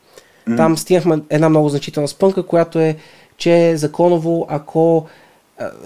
Mm. 0.49 0.57
Там 0.57 0.79
стигнахме 0.79 1.19
една 1.31 1.49
много 1.49 1.69
значителна 1.69 2.09
спънка, 2.09 2.47
която 2.47 2.79
е, 2.79 2.97
че 3.37 3.77
законово, 3.77 4.47
ако 4.49 5.07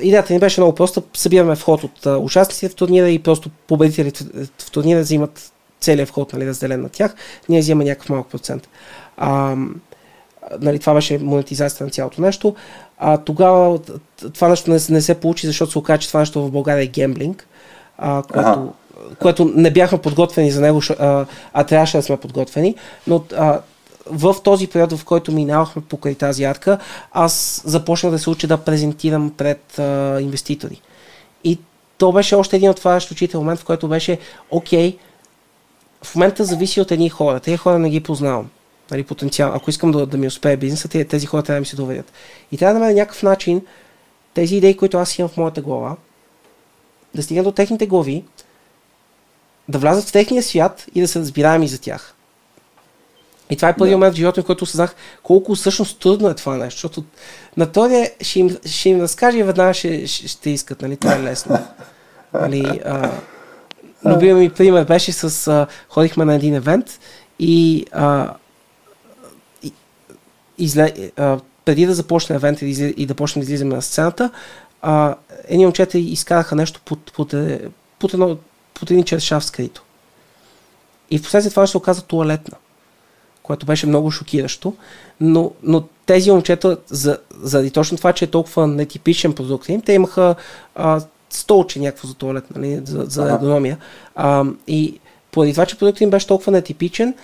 идеята 0.01 0.33
ни 0.33 0.39
беше 0.39 0.61
много 0.61 0.75
проста. 0.75 1.03
Събираме 1.15 1.57
вход 1.57 1.85
от 1.85 2.07
участниците 2.07 2.69
в 2.69 2.75
турнира 2.75 3.11
и 3.11 3.19
просто 3.19 3.51
победителите 3.67 4.25
в 4.59 4.71
турнира 4.71 5.01
взимат 5.01 5.53
целият 5.85 6.09
вход 6.09 6.33
нали, 6.33 6.47
разделен 6.47 6.83
на 6.83 6.89
тях, 6.89 7.15
ние 7.49 7.61
взимаме 7.61 7.85
някакъв 7.85 8.09
малък 8.09 8.27
процент. 8.27 8.69
А, 9.17 9.57
нали, 10.61 10.79
това 10.79 10.95
беше 10.95 11.19
монетизацията 11.19 11.85
на 11.85 11.91
цялото 11.91 12.21
нещо. 12.21 12.55
А, 12.99 13.19
тогава 13.19 13.79
това 14.35 14.49
нещо 14.49 14.71
не, 14.71 14.79
не 14.91 15.01
се 15.01 15.15
получи, 15.15 15.47
защото 15.47 15.73
се 15.73 15.79
оказа, 15.79 15.99
че 15.99 16.09
това 16.09 16.21
нещо 16.21 16.43
в 16.43 16.51
България 16.51 16.83
е 16.83 16.87
гемблинг, 16.87 17.47
а, 17.99 18.23
което, 18.33 18.73
което 19.19 19.53
не 19.55 19.71
бяхме 19.71 19.99
подготвени 19.99 20.51
за 20.51 20.61
него, 20.61 20.81
а, 20.99 21.27
а 21.53 21.65
трябваше 21.65 21.97
да 21.97 22.03
сме 22.03 22.17
подготвени. 22.17 22.75
Но 23.07 23.25
а, 23.37 23.61
в 24.07 24.37
този 24.45 24.67
период, 24.67 24.93
в 24.93 25.05
който 25.05 25.33
минавахме 25.33 25.83
покрай 25.83 26.15
тази 26.15 26.45
арка, 26.45 26.79
аз 27.13 27.63
започнах 27.65 28.13
да 28.13 28.19
се 28.19 28.31
уча 28.31 28.47
да 28.47 28.57
презентирам 28.57 29.33
пред 29.37 29.79
а, 29.79 30.19
инвеститори. 30.21 30.81
И 31.45 31.59
то 31.99 32.13
беше 32.13 32.35
още 32.35 32.57
един 32.57 32.71
от 32.71 32.77
това 32.77 33.01
учител 33.13 33.41
момент, 33.41 33.61
в 33.61 33.65
който 33.65 33.89
беше, 33.89 34.19
окей, 34.51 34.99
в 36.05 36.15
момента 36.15 36.45
зависи 36.45 36.81
от 36.81 36.91
едни 36.91 37.09
хора. 37.09 37.41
Тези 37.41 37.57
хора 37.57 37.79
не 37.79 37.91
ги 37.91 38.01
познавам. 38.01 38.51
Нали, 38.91 39.03
потенциал. 39.03 39.53
Ако 39.55 39.71
искам 39.71 39.93
да, 39.93 40.07
да 40.07 40.17
ми 40.17 40.27
успее 40.27 40.57
бизнеса, 40.57 40.89
тези, 40.89 41.05
тези 41.05 41.27
хора 41.27 41.43
трябва 41.43 41.57
да 41.57 41.61
ми 41.61 41.67
се 41.67 41.77
доверят. 41.77 42.13
И 42.53 42.57
трябва 42.57 42.75
да 42.75 42.81
намеря 42.81 42.95
някакъв 42.95 43.23
начин 43.23 43.63
тези 44.35 44.57
идеи, 44.57 44.77
които 44.77 44.99
аз 44.99 45.19
имам 45.19 45.29
в 45.29 45.37
моята 45.37 45.61
глава, 45.61 45.97
да 47.15 47.23
стигна 47.23 47.43
до 47.43 47.53
техните 47.53 47.87
глави, 47.87 48.25
да 49.69 49.79
влязат 49.79 50.05
в 50.05 50.13
техния 50.13 50.43
свят 50.43 50.87
и 50.95 51.01
да 51.01 51.09
се 51.09 51.19
разбираем 51.21 51.63
и 51.63 51.69
за 51.69 51.81
тях. 51.81 52.15
И 53.51 53.57
това 53.57 53.69
е 53.69 53.77
първият 53.77 53.95
да. 53.95 53.99
момент 53.99 54.15
в 54.15 54.19
живота 54.19 54.43
в 54.43 54.47
който 54.47 54.65
осъзнах 54.65 54.95
колко 55.23 55.55
всъщност 55.55 56.01
трудно 56.01 56.29
е 56.29 56.35
това 56.35 56.57
нещо, 56.57 56.77
защото 56.77 57.05
на 57.57 57.73
този 57.73 58.11
ще 58.21 58.41
им, 58.41 58.57
ще 58.67 58.89
им 58.89 59.01
разкаже 59.01 59.39
и 59.39 59.43
веднага 59.43 59.75
ще, 59.75 60.07
ще, 60.07 60.29
ще 60.29 60.51
искат, 60.51 60.83
нали? 60.83 60.97
Това 60.97 61.15
е 61.15 61.23
лесно. 61.23 61.59
нали, 62.33 62.81
а, 62.85 63.11
любимия 64.07 64.37
ми 64.37 64.51
пример 64.51 64.85
беше 64.85 65.13
с... 65.13 65.49
А, 65.49 65.67
ходихме 65.89 66.25
на 66.25 66.35
един 66.35 66.55
евент 66.55 67.01
и, 67.39 67.87
а, 67.93 68.35
и 69.63 69.73
изле, 70.59 70.93
а, 71.17 71.39
преди 71.65 71.87
да 71.87 71.95
започне 71.95 72.37
евент 72.37 72.63
и, 72.63 72.95
и 72.97 73.07
да 73.07 73.15
почнем 73.15 73.41
да 73.41 73.45
излизаме 73.45 73.75
на 73.75 73.83
сцената, 73.83 74.31
а, 74.83 75.15
едни 75.49 75.65
момчета 75.65 75.99
изкараха 75.99 76.57
нещо 76.57 76.81
под, 76.85 77.13
под, 77.13 77.35
е, 77.35 77.61
под, 77.99 78.15
едно, 78.15 78.37
под 78.75 78.91
един 78.91 79.05
чершав 79.05 79.45
скрито. 79.45 79.83
И 81.11 81.19
в 81.19 81.23
последствие 81.23 81.51
това 81.51 81.67
се 81.67 81.77
оказа 81.77 82.03
туалетна 82.03 82.57
което 83.45 83.67
беше 83.67 83.87
много 83.87 84.11
шокиращо. 84.11 84.75
Но, 85.21 85.53
но 85.63 85.85
тези 86.07 86.31
момчета, 86.31 86.79
за, 86.87 87.19
заради 87.41 87.71
точно 87.71 87.97
това, 87.97 88.13
че 88.13 88.25
е 88.25 88.31
толкова 88.31 88.67
нетипичен 88.67 89.33
продукт 89.33 89.69
им, 89.69 89.81
те 89.81 89.93
имаха 89.93 90.35
а, 90.75 91.01
столче 91.35 91.81
някакво 91.81 92.09
за 92.09 92.15
туалет, 92.15 92.45
нали, 92.57 92.81
за, 92.85 93.05
за 93.09 93.33
ергономия. 93.33 93.79
А, 94.15 94.45
и 94.67 95.01
поради 95.33 95.53
това, 95.53 95.67
че 95.67 95.79
продуктът 95.79 96.01
им 96.01 96.11
беше 96.11 96.27
толкова 96.27 96.53
нетипичен, 96.53 97.15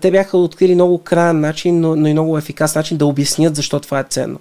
те 0.00 0.10
бяха 0.10 0.38
открили 0.38 0.74
много 0.74 0.98
крайен 0.98 1.40
начин, 1.40 1.80
но, 1.80 1.96
но 1.96 2.08
и 2.08 2.12
много 2.12 2.38
ефикасен 2.38 2.78
начин 2.78 2.96
да 2.96 3.06
обяснят 3.06 3.56
защо 3.56 3.80
това 3.80 4.00
е 4.00 4.04
ценно. 4.04 4.38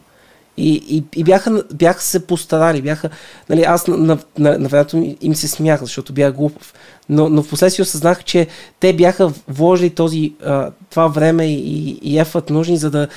И, 0.57 0.73
и, 0.89 1.03
и 1.19 1.23
бяха, 1.23 1.63
бяха 1.73 2.01
се 2.01 2.27
постарали, 2.27 2.81
бяха, 2.81 3.09
нали, 3.49 3.63
аз 3.63 3.87
на, 3.87 3.97
на, 3.97 4.17
на, 4.37 4.57
на 4.59 4.69
времето 4.69 5.15
им 5.21 5.35
се 5.35 5.47
смях, 5.47 5.81
защото 5.81 6.13
бях 6.13 6.33
глупав. 6.33 6.73
Но, 7.09 7.29
но 7.29 7.43
в 7.43 7.49
последствие 7.49 7.83
осъзнах, 7.83 8.23
че 8.23 8.47
те 8.79 8.93
бяха 8.93 9.31
вложили 9.47 9.89
този, 9.89 10.33
а, 10.45 10.71
това 10.89 11.07
време 11.07 11.45
и, 11.45 11.99
и 12.01 12.19
ефът 12.19 12.49
нужни, 12.49 12.77
за 12.77 12.91
да, 12.91 13.07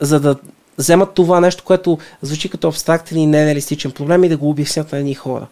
за 0.00 0.20
да 0.20 0.36
вземат 0.78 1.14
това 1.14 1.40
нещо, 1.40 1.64
което 1.64 1.98
звучи 2.22 2.48
като 2.48 2.68
абстрактен 2.68 3.18
и 3.18 3.26
нереалистичен 3.26 3.90
проблем 3.90 4.24
и 4.24 4.28
да 4.28 4.36
го 4.36 4.50
обяснят 4.50 4.92
на 4.92 4.98
едни 4.98 5.14
хора. 5.14 5.46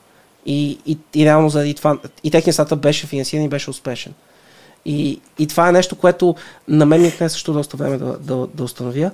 И, 0.47 0.79
и, 0.87 0.99
и 1.15 1.25
реално 1.25 1.49
заради 1.49 1.75
това, 1.75 1.99
и 2.25 2.31
техният 2.31 2.55
стартъп 2.55 2.81
беше 2.81 3.07
финансиран 3.07 3.45
и 3.45 3.49
беше 3.49 3.71
успешен. 3.71 4.13
И, 4.85 5.21
и 5.39 5.47
това 5.47 5.69
е 5.69 5.73
нещо, 5.73 5.97
което 5.97 6.35
на 6.69 6.87
мен 6.87 7.01
ми 7.01 7.13
е 7.21 7.29
също 7.29 7.53
доста 7.53 7.77
време 7.77 7.99
да, 7.99 8.19
да, 8.19 8.47
да 8.55 8.65
установя. 8.65 9.11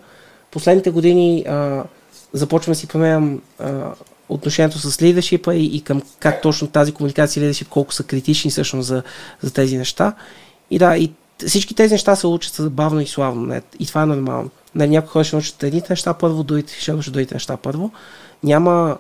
Последните 0.51 0.91
години 0.91 1.45
а, 1.49 1.85
започваме 2.33 2.75
да 2.75 2.79
си 2.79 2.89
променям 2.89 3.41
отношението 4.29 4.79
с 4.79 5.03
лидершипа 5.03 5.55
и, 5.55 5.77
и 5.77 5.81
към 5.81 6.03
как 6.19 6.43
точно 6.43 6.69
тази 6.69 6.93
комуникация 6.93 7.41
и 7.41 7.45
лидершип, 7.45 7.69
колко 7.69 7.95
са 7.95 8.05
критични 8.05 8.51
всъщност 8.51 8.89
за, 8.89 9.03
за 9.43 9.53
тези 9.53 9.79
неща. 9.79 10.13
И 10.71 10.79
да, 10.79 10.97
и 10.97 11.13
всички 11.47 11.75
тези 11.75 11.95
неща 11.95 12.17
се 12.17 12.27
учат 12.27 12.55
забавно 12.55 13.01
и 13.01 13.07
славно. 13.07 13.47
Не? 13.47 13.63
И 13.79 13.87
това 13.87 14.03
е 14.03 14.07
нормално. 14.07 14.51
Не, 14.79 14.87
някои 14.87 15.09
хора 15.09 15.25
ще 15.25 15.37
научат 15.37 15.63
едните 15.63 15.93
неща 15.93 16.15
първо, 16.15 16.43
другите 16.43 16.75
ще 16.81 16.93
научат 16.93 17.13
другите 17.13 17.35
неща 17.35 17.57
първо. 17.57 17.91
Няма, 18.43 18.99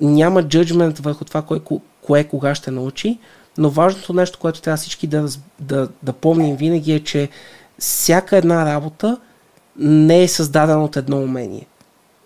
няма 0.00 0.42
джъджмент 0.42 0.98
върху 0.98 1.24
това, 1.24 1.42
кое, 1.42 1.60
кое 2.02 2.24
кога 2.24 2.54
ще 2.54 2.70
научи, 2.70 3.18
но 3.58 3.70
важното 3.70 4.12
нещо, 4.12 4.38
което 4.38 4.62
трябва 4.62 4.76
всички 4.76 5.06
да, 5.06 5.28
да, 5.60 5.88
да 6.02 6.12
помним 6.12 6.56
винаги 6.56 6.92
е, 6.92 7.00
че 7.00 7.28
всяка 7.78 8.36
една 8.36 8.74
работа 8.74 9.20
не 9.78 10.22
е 10.22 10.28
създадена 10.28 10.84
от 10.84 10.96
едно 10.96 11.18
умение 11.22 11.66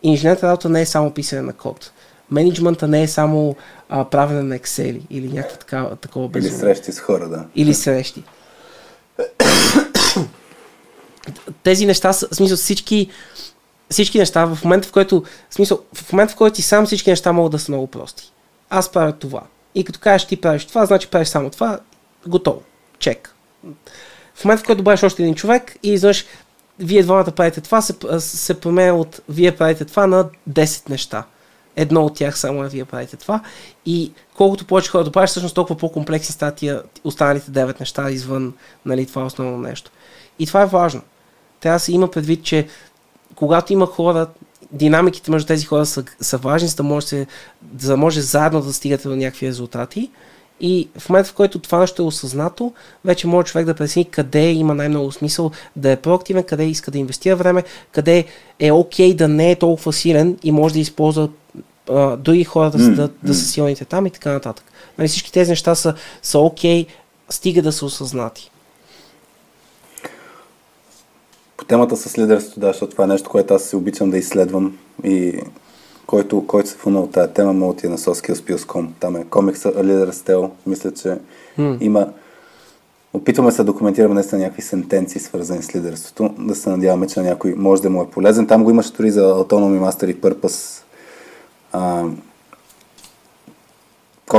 инженерната 0.03 0.49
работа 0.49 0.69
не 0.69 0.81
е 0.81 0.87
само 0.87 1.11
писане 1.11 1.43
на 1.43 1.53
код. 1.53 1.93
Менеджмента 2.31 2.89
не 2.89 3.03
е 3.03 3.09
само 3.09 3.57
а, 3.89 4.05
правене 4.05 4.43
на 4.43 4.59
Excel 4.59 5.01
или 5.11 5.29
някакво 5.33 5.57
такова, 5.57 5.97
такова 5.97 6.29
безумие. 6.29 6.57
Или 6.57 6.61
срещи 6.61 6.93
с 6.93 7.01
хора, 7.01 7.29
да. 7.29 7.45
Или 7.55 7.75
срещи. 7.75 8.23
Тези 11.63 11.87
неща, 11.87 12.13
в 12.13 12.15
смисъл 12.15 12.57
всички, 12.57 13.11
всички 13.91 14.19
неща, 14.19 14.45
в 14.45 14.59
момента 14.65 14.89
в 14.89 14.93
който, 14.93 15.25
в 15.51 15.55
смисъл, 15.55 15.81
в 15.95 16.13
момента 16.13 16.33
в 16.33 16.37
който 16.37 16.55
ти 16.55 16.63
сам 16.63 16.87
всички 16.87 17.11
неща 17.11 17.33
могат 17.33 17.53
да 17.53 17.59
са 17.59 17.73
много 17.73 17.87
прости. 17.87 18.33
Аз 18.71 18.93
правя 18.93 19.13
това. 19.13 19.43
И 19.75 19.85
като 19.85 19.99
кажеш 19.99 20.27
ти 20.27 20.41
правиш 20.41 20.65
това, 20.65 20.87
значи 20.87 21.09
правиш 21.09 21.29
само 21.29 21.51
това, 21.51 21.79
готово. 22.27 22.63
Чек. 22.99 23.35
В 24.35 24.45
момента 24.45 24.63
в 24.63 24.67
който 24.67 24.79
добавиш 24.79 25.03
още 25.03 25.23
един 25.23 25.35
човек 25.35 25.77
и 25.83 25.93
изведнъж 25.93 26.25
вие 26.79 27.03
двамата 27.03 27.31
правите 27.31 27.61
това, 27.61 27.81
се, 27.81 27.95
се 28.19 28.61
променя 28.61 28.95
от 28.95 29.21
вие 29.29 29.57
правите 29.57 29.85
това 29.85 30.07
на 30.07 30.29
10 30.51 30.91
неща. 30.91 31.25
Едно 31.77 32.05
от 32.05 32.15
тях 32.15 32.39
само 32.39 32.65
е 32.65 32.69
вие 32.69 32.85
правите 32.85 33.17
това. 33.17 33.41
И 33.87 34.13
колкото 34.37 34.65
повече 34.65 34.91
хора 34.91 35.05
добавиш, 35.05 35.31
всъщност 35.31 35.55
толкова 35.55 35.79
по-комплексни 35.79 36.33
статия 36.33 36.83
останалите 37.05 37.51
9 37.51 37.81
неща 37.81 38.11
извън 38.11 38.55
нали, 38.87 39.07
това 39.07 39.25
основно 39.25 39.59
нещо. 39.59 39.91
И 40.39 40.47
това 40.47 40.63
е 40.63 40.67
важно. 40.67 41.03
Трябва 41.61 41.77
да 41.77 41.81
се 41.81 41.93
има 41.93 42.11
предвид, 42.11 42.45
че 42.45 42.67
когато 43.35 43.73
има 43.73 43.87
хора, 43.87 44.27
динамиките 44.73 45.31
между 45.31 45.47
тези 45.47 45.67
хора 45.67 45.87
са, 45.87 46.05
са 46.21 46.39
важни, 46.39 46.69
за 46.69 46.77
да 46.77 46.83
може, 46.83 47.07
се, 47.07 47.27
за 47.79 47.89
да 47.89 47.97
може 47.97 48.21
заедно 48.21 48.61
да 48.61 48.73
стигате 48.73 49.09
до 49.09 49.17
някакви 49.17 49.47
резултати. 49.47 50.11
И 50.61 50.89
в 50.99 51.09
момента, 51.09 51.31
в 51.31 51.35
който 51.35 51.59
това 51.59 51.79
нещо 51.79 52.03
е 52.03 52.05
осъзнато, 52.05 52.73
вече 53.05 53.27
може 53.27 53.47
човек 53.47 53.67
да 53.67 53.75
прецени 53.75 54.05
къде 54.05 54.53
има 54.53 54.75
най-много 54.75 55.13
смисъл 55.13 55.51
да 55.77 55.91
е 55.91 55.97
проактивен, 55.97 56.45
къде 56.45 56.65
иска 56.65 56.91
да 56.91 56.99
инвестира 56.99 57.37
време, 57.37 57.65
къде 57.93 58.25
е 58.59 58.73
окей 58.73 59.11
okay 59.11 59.17
да 59.17 59.29
не 59.29 59.51
е 59.51 59.57
толкова 59.57 59.93
силен 59.93 60.39
и 60.43 60.53
може 60.53 60.75
да 60.75 60.81
използва 60.81 61.29
а, 61.91 62.17
други 62.17 62.45
хора 62.45 62.71
да, 62.71 62.79
mm, 62.79 62.95
да, 62.95 63.11
да 63.23 63.35
са 63.35 63.45
силните 63.45 63.85
там 63.85 64.07
и 64.07 64.11
така 64.11 64.33
нататък. 64.33 64.65
Нали, 64.99 65.09
всички 65.09 65.33
тези 65.33 65.51
неща 65.51 65.75
са, 65.75 65.95
са 66.23 66.39
окей, 66.39 66.85
okay, 66.85 66.89
стига 67.31 67.63
да 67.63 67.73
са 67.73 67.87
осъзнати. 67.87 68.51
По 71.61 71.67
темата 71.67 71.97
с 71.97 72.19
лидерството, 72.19 72.61
да, 72.61 72.67
защото 72.67 72.93
това 72.93 73.05
е 73.05 73.07
нещо, 73.07 73.31
което 73.31 73.55
аз 73.55 73.63
се 73.63 73.77
обичам 73.77 74.11
да 74.11 74.19
изследвам 74.19 74.79
и 75.05 75.41
който, 76.07 76.47
който 76.47 76.69
се 76.69 76.77
фуна 76.77 77.01
от 77.01 77.13
тази 77.13 77.33
тема, 77.33 77.53
мога 77.53 77.77
ти 77.77 77.87
е 77.87 77.91
на 77.91 77.99
soskillspills.com. 77.99 78.89
Там 79.01 79.17
е 79.17 79.25
комикса 79.25 79.73
A 79.73 79.83
Leader's 79.83 80.11
Tale. 80.11 80.51
Мисля, 80.67 80.91
че 80.91 81.19
mm. 81.59 81.77
има... 81.81 82.09
Опитваме 83.13 83.53
се 83.53 83.57
да 83.57 83.65
документираме 83.65 84.15
наистина 84.15 84.41
някакви 84.41 84.63
сентенции, 84.63 85.21
свързани 85.21 85.63
с 85.63 85.75
лидерството. 85.75 86.35
Да 86.39 86.55
се 86.55 86.71
надяваме, 86.71 87.07
че 87.07 87.21
на 87.21 87.29
някой 87.29 87.55
може 87.55 87.83
да 87.83 87.91
му 87.91 88.03
е 88.03 88.11
полезен. 88.11 88.47
Там 88.47 88.65
го 88.65 88.71
имаше 88.71 88.93
дори 88.93 89.11
за 89.11 89.21
Autonomy 89.21 89.91
Master 89.91 90.11
и 90.11 90.21
Purpose. 90.21 90.83
А, 91.73 92.05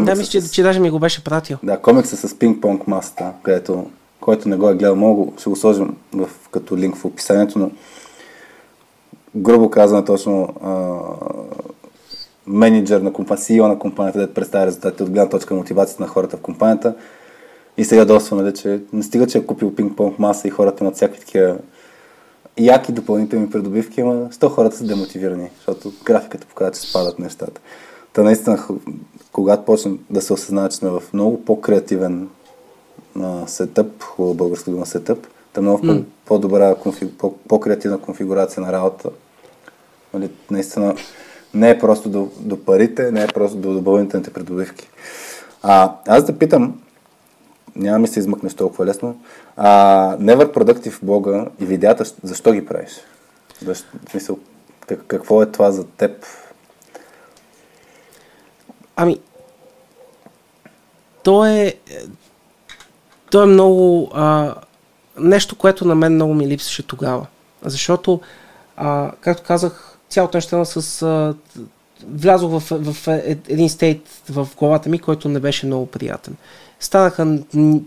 да, 0.01 0.16
мисля, 0.16 0.25
че, 0.25 0.51
че 0.51 0.64
даже 0.64 0.80
ми 0.80 0.90
го 0.90 1.00
беше 1.00 1.24
пратил. 1.24 1.58
Да, 1.64 1.77
комикса 1.77 2.17
с 2.17 2.33
пинг-понг 2.33 2.88
масата, 2.88 3.32
където 3.43 3.85
който 4.22 4.50
не 4.50 4.58
го 4.58 4.69
е 4.69 4.75
гледал, 4.75 4.95
мога, 4.95 5.32
ще 5.38 5.50
го 5.50 5.56
сложим 5.56 5.98
в, 6.14 6.30
като 6.51 6.77
линк 6.77 6.95
в 6.95 7.06
описанието, 7.06 7.59
но 7.59 7.72
грубо 9.35 9.69
казано 9.69 10.06
точно 10.06 10.50
а, 10.64 11.00
менеджер 12.48 13.01
на 13.01 13.14
компания, 13.14 13.43
CEO 13.43 13.67
на 13.67 13.80
компанията, 13.80 14.19
да 14.19 14.33
представя 14.33 14.66
резултатите 14.66 15.03
от 15.03 15.09
гледна 15.09 15.30
точка 15.30 15.53
на 15.53 15.59
мотивацията 15.59 16.03
на 16.03 16.09
хората 16.09 16.38
в 16.38 16.41
компанията. 16.41 16.93
И 17.77 17.85
сега 17.85 18.06
доста, 18.06 18.35
нали, 18.35 18.53
че 18.53 18.82
не 18.93 19.03
стига, 19.03 19.27
че 19.27 19.38
е 19.38 19.45
купил 19.45 19.72
пинг-понг 19.72 20.19
маса 20.19 20.48
и 20.48 20.51
хората 20.51 20.83
имат 20.83 20.95
всякакви 20.95 21.19
такива 21.19 21.58
яки 22.58 22.91
допълнителни 22.91 23.50
придобивки, 23.50 24.01
ама 24.01 24.14
100 24.14 24.50
хората 24.50 24.77
са 24.77 24.83
демотивирани, 24.83 25.50
защото 25.56 25.91
графиката 26.06 26.48
показва, 26.48 26.72
че 26.72 26.90
спадат 26.90 27.19
нещата. 27.19 27.61
Та 28.14 28.24
наистина, 28.24 28.64
когато 29.32 29.66
почнем 29.66 30.00
да 30.09 30.22
се 30.22 30.33
осъзнава, 30.33 30.69
че 30.69 30.77
сме 30.77 30.90
в 30.90 31.03
много 31.14 31.45
по-креативен 31.45 32.30
а, 33.19 33.48
сетъп, 33.48 34.03
хубава 34.03 34.33
българска 34.33 34.72
дума 34.72 34.85
сетъп, 34.85 35.27
да 35.53 35.61
много 35.61 35.83
mm. 35.83 36.03
по-добра, 36.25 36.75
по- 37.17 37.38
по-креативна 37.38 37.98
конфигурация 37.98 38.64
на 38.64 38.72
работа. 38.72 39.09
Нали, 40.14 40.30
наистина 40.51 40.95
не 41.53 41.69
е 41.69 41.80
просто 41.80 42.09
до, 42.09 42.30
до 42.40 42.65
парите, 42.65 43.11
не 43.11 43.23
е 43.23 43.27
просто 43.27 43.57
до 43.57 43.73
допълнителните 43.73 44.33
придобивки. 44.33 44.90
А, 45.64 45.95
аз 46.07 46.23
да 46.23 46.38
питам, 46.38 46.81
няма 47.75 47.99
ми 47.99 48.07
се 48.07 48.19
измъкнеш 48.19 48.53
толкова 48.53 48.85
лесно, 48.85 49.22
а, 49.57 49.69
Never 50.17 50.53
Productive 50.53 51.03
блога 51.03 51.48
и 51.59 51.65
видеята, 51.65 52.06
защо 52.23 52.53
ги 52.53 52.65
правиш? 52.65 52.91
В 53.65 53.75
смисъл, 54.11 54.40
как, 54.88 55.03
какво 55.07 55.41
е 55.41 55.45
това 55.45 55.72
за 55.72 55.83
теб? 55.83 56.25
Ами, 58.95 59.19
то 61.23 61.45
е, 61.45 61.73
то 63.32 63.43
е 63.43 63.45
много 63.45 64.11
а, 64.14 64.56
нещо, 65.19 65.56
което 65.56 65.85
на 65.85 65.95
мен 65.95 66.14
много 66.14 66.34
ми 66.34 66.48
липсваше 66.48 66.84
тогава. 66.84 67.26
Защото, 67.66 68.22
а, 68.77 69.11
както 69.22 69.43
казах, 69.43 69.98
цялото 70.10 70.38
нещо 70.38 70.66
с... 70.66 71.01
А, 71.01 71.35
влязох 72.08 72.51
в, 72.51 72.64
в 72.72 73.08
един 73.48 73.69
стейт 73.69 74.10
в 74.30 74.48
главата 74.58 74.90
ми, 74.90 75.00
който 75.00 75.30
не 75.30 75.40
беше 75.40 75.66
много 75.66 75.85
приятен. 75.85 76.35
Станаха 76.80 77.38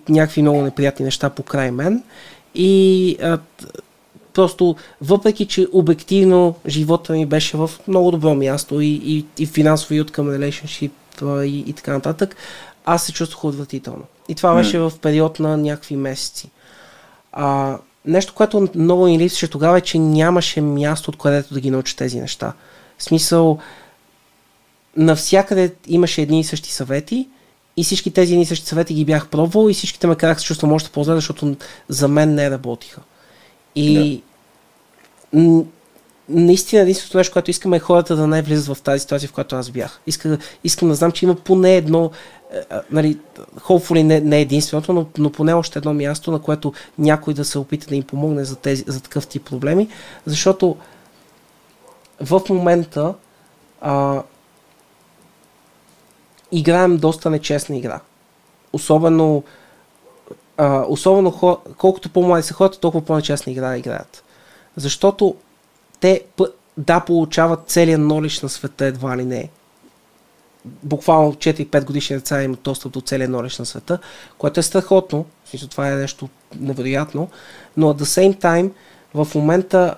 някакви 0.08 0.42
много 0.42 0.62
неприятни 0.62 1.04
неща 1.04 1.30
по 1.30 1.42
край 1.42 1.70
мен 1.70 2.02
и 2.54 3.16
а, 3.22 3.38
просто, 4.34 4.76
въпреки 5.00 5.46
че 5.46 5.66
обективно 5.72 6.54
живота 6.66 7.12
ми 7.12 7.26
беше 7.26 7.56
в 7.56 7.70
много 7.88 8.10
добро 8.10 8.34
място 8.34 8.80
и, 8.80 9.00
и, 9.04 9.26
и 9.38 9.46
финансово 9.46 9.94
и 9.94 10.00
от 10.00 10.10
relationship 10.10 10.90
и, 11.44 11.58
и 11.66 11.72
така 11.72 11.92
нататък, 11.92 12.36
аз 12.84 13.04
се 13.04 13.12
чувствах 13.12 13.44
отвратително. 13.44 14.04
И 14.28 14.34
това 14.34 14.54
беше 14.54 14.76
mm. 14.76 14.88
в 14.88 14.98
период 14.98 15.40
на 15.40 15.56
някакви 15.56 15.96
месеци. 15.96 16.50
А, 17.32 17.78
нещо, 18.04 18.34
което 18.34 18.68
много 18.74 19.06
ни 19.06 19.18
липсваше 19.18 19.50
тогава 19.50 19.78
е, 19.78 19.80
че 19.80 19.98
нямаше 19.98 20.60
място, 20.60 21.10
от 21.10 21.18
където 21.18 21.54
да 21.54 21.60
ги 21.60 21.70
науча 21.70 21.96
тези 21.96 22.20
неща. 22.20 22.52
В 22.98 23.04
смисъл, 23.04 23.58
навсякъде 24.96 25.74
имаше 25.86 26.22
едни 26.22 26.40
и 26.40 26.44
същи 26.44 26.72
съвети 26.72 27.28
и 27.76 27.84
всички 27.84 28.10
тези 28.10 28.32
едни 28.32 28.42
и 28.42 28.46
същи 28.46 28.66
съвети 28.66 28.94
ги 28.94 29.04
бях 29.04 29.28
пробвал 29.28 29.70
и 29.70 29.74
всичките 29.74 30.06
ме 30.06 30.16
караха 30.16 30.40
се 30.40 30.46
чувствам 30.46 30.72
още 30.72 30.90
по-зле, 30.90 31.14
защото 31.14 31.56
за 31.88 32.08
мен 32.08 32.34
не 32.34 32.50
работиха. 32.50 33.00
И 33.74 34.22
yeah. 35.34 35.64
Наистина 36.28 36.82
единственото 36.82 37.18
нещо, 37.18 37.32
което 37.32 37.50
искаме 37.50 37.76
е 37.76 37.80
хората 37.80 38.16
да 38.16 38.26
не 38.26 38.42
влизат 38.42 38.76
в 38.76 38.82
тази 38.82 39.00
ситуация, 39.00 39.28
в 39.28 39.32
която 39.32 39.56
аз 39.56 39.70
бях. 39.70 40.00
Иска, 40.06 40.38
искам 40.64 40.88
да 40.88 40.94
знам, 40.94 41.12
че 41.12 41.24
има 41.24 41.34
поне 41.34 41.76
едно, 41.76 42.10
е, 42.52 42.60
нали, 42.90 43.18
hopefully 43.58 44.02
не, 44.02 44.20
не 44.20 44.40
единственото, 44.40 44.92
но, 44.92 45.06
но 45.18 45.32
поне 45.32 45.54
още 45.54 45.78
едно 45.78 45.94
място, 45.94 46.32
на 46.32 46.38
което 46.38 46.72
някой 46.98 47.34
да 47.34 47.44
се 47.44 47.58
опита 47.58 47.86
да 47.86 47.96
им 47.96 48.02
помогне 48.02 48.44
за, 48.44 48.56
тези, 48.56 48.84
за 48.86 49.00
такъв 49.02 49.26
тип 49.26 49.44
проблеми, 49.44 49.88
защото 50.26 50.76
в 52.20 52.42
момента 52.48 53.14
а, 53.80 54.22
играем 56.52 56.96
доста 56.96 57.30
нечестна 57.30 57.76
игра. 57.76 58.00
Особено, 58.72 59.42
а, 60.56 60.84
особено 60.88 61.30
хор, 61.30 61.60
колкото 61.78 62.10
по-млади 62.10 62.42
са 62.42 62.54
хората, 62.54 62.80
толкова 62.80 63.04
по-нечестна 63.04 63.52
игра 63.52 63.76
играят. 63.76 64.24
Защото 64.76 65.34
те, 66.04 66.20
да, 66.78 67.00
получават 67.00 67.60
целият 67.66 68.00
нолиш 68.00 68.40
на 68.40 68.48
света 68.48 68.84
едва 68.84 69.16
ли 69.16 69.24
не. 69.24 69.50
Буквално 70.64 71.34
4-5 71.34 71.84
годишни 71.84 72.16
деца 72.16 72.42
имат 72.42 72.62
достъп 72.62 72.92
до 72.92 73.00
целият 73.00 73.30
нолиш 73.30 73.58
на 73.58 73.66
света, 73.66 73.98
което 74.38 74.60
е 74.60 74.62
страхотно. 74.62 75.26
Смисъл, 75.44 75.68
това 75.68 75.90
е 75.90 75.94
нещо 75.94 76.28
невероятно. 76.60 77.28
Но 77.76 77.94
at 77.94 78.02
the 78.02 78.04
same 78.04 78.40
time, 78.40 78.70
в 79.14 79.34
момента 79.34 79.94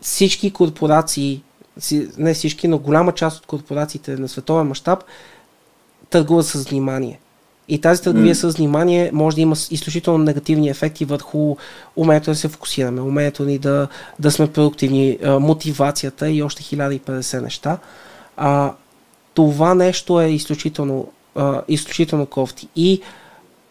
всички 0.00 0.52
корпорации 0.52 1.42
не 2.18 2.34
всички, 2.34 2.68
но 2.68 2.78
голяма 2.78 3.12
част 3.12 3.38
от 3.38 3.46
корпорациите 3.46 4.16
на 4.16 4.28
световен 4.28 4.66
мащаб 4.66 5.04
търгуват 6.10 6.46
с 6.46 6.64
внимание. 6.64 7.20
И 7.68 7.80
тази 7.80 8.02
търговия 8.02 8.34
mm. 8.34 8.50
с 8.50 8.56
внимание 8.56 9.10
може 9.12 9.36
да 9.36 9.40
има 9.40 9.56
изключително 9.70 10.24
негативни 10.24 10.68
ефекти 10.68 11.04
върху 11.04 11.56
умението 11.96 12.30
да 12.30 12.36
се 12.36 12.48
фокусираме, 12.48 13.00
умението 13.00 13.44
ни 13.44 13.58
да, 13.58 13.88
да 14.18 14.30
сме 14.30 14.52
продуктивни, 14.52 15.18
мотивацията 15.24 16.30
и 16.30 16.42
още 16.42 16.62
1050 16.62 17.42
неща. 17.42 17.78
А, 18.36 18.72
това 19.34 19.74
нещо 19.74 20.20
е 20.20 20.28
изключително, 20.28 21.08
а, 21.34 21.62
изключително 21.68 22.26
кофти. 22.26 22.68
И 22.76 23.00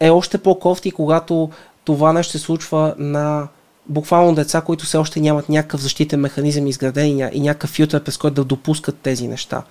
е 0.00 0.10
още 0.10 0.38
по-кофти, 0.38 0.90
когато 0.90 1.50
това 1.84 2.12
нещо 2.12 2.32
се 2.32 2.38
случва 2.38 2.94
на 2.98 3.48
буквално 3.86 4.34
деца, 4.34 4.60
които 4.60 4.84
все 4.84 4.96
още 4.96 5.20
нямат 5.20 5.48
някакъв 5.48 5.80
защитен 5.80 6.20
механизъм 6.20 6.66
изграден 6.66 7.30
и 7.32 7.40
някакъв 7.40 7.70
филтър, 7.70 8.04
през 8.04 8.16
който 8.16 8.34
да 8.34 8.44
допускат 8.44 8.98
тези 8.98 9.28
неща. 9.28 9.62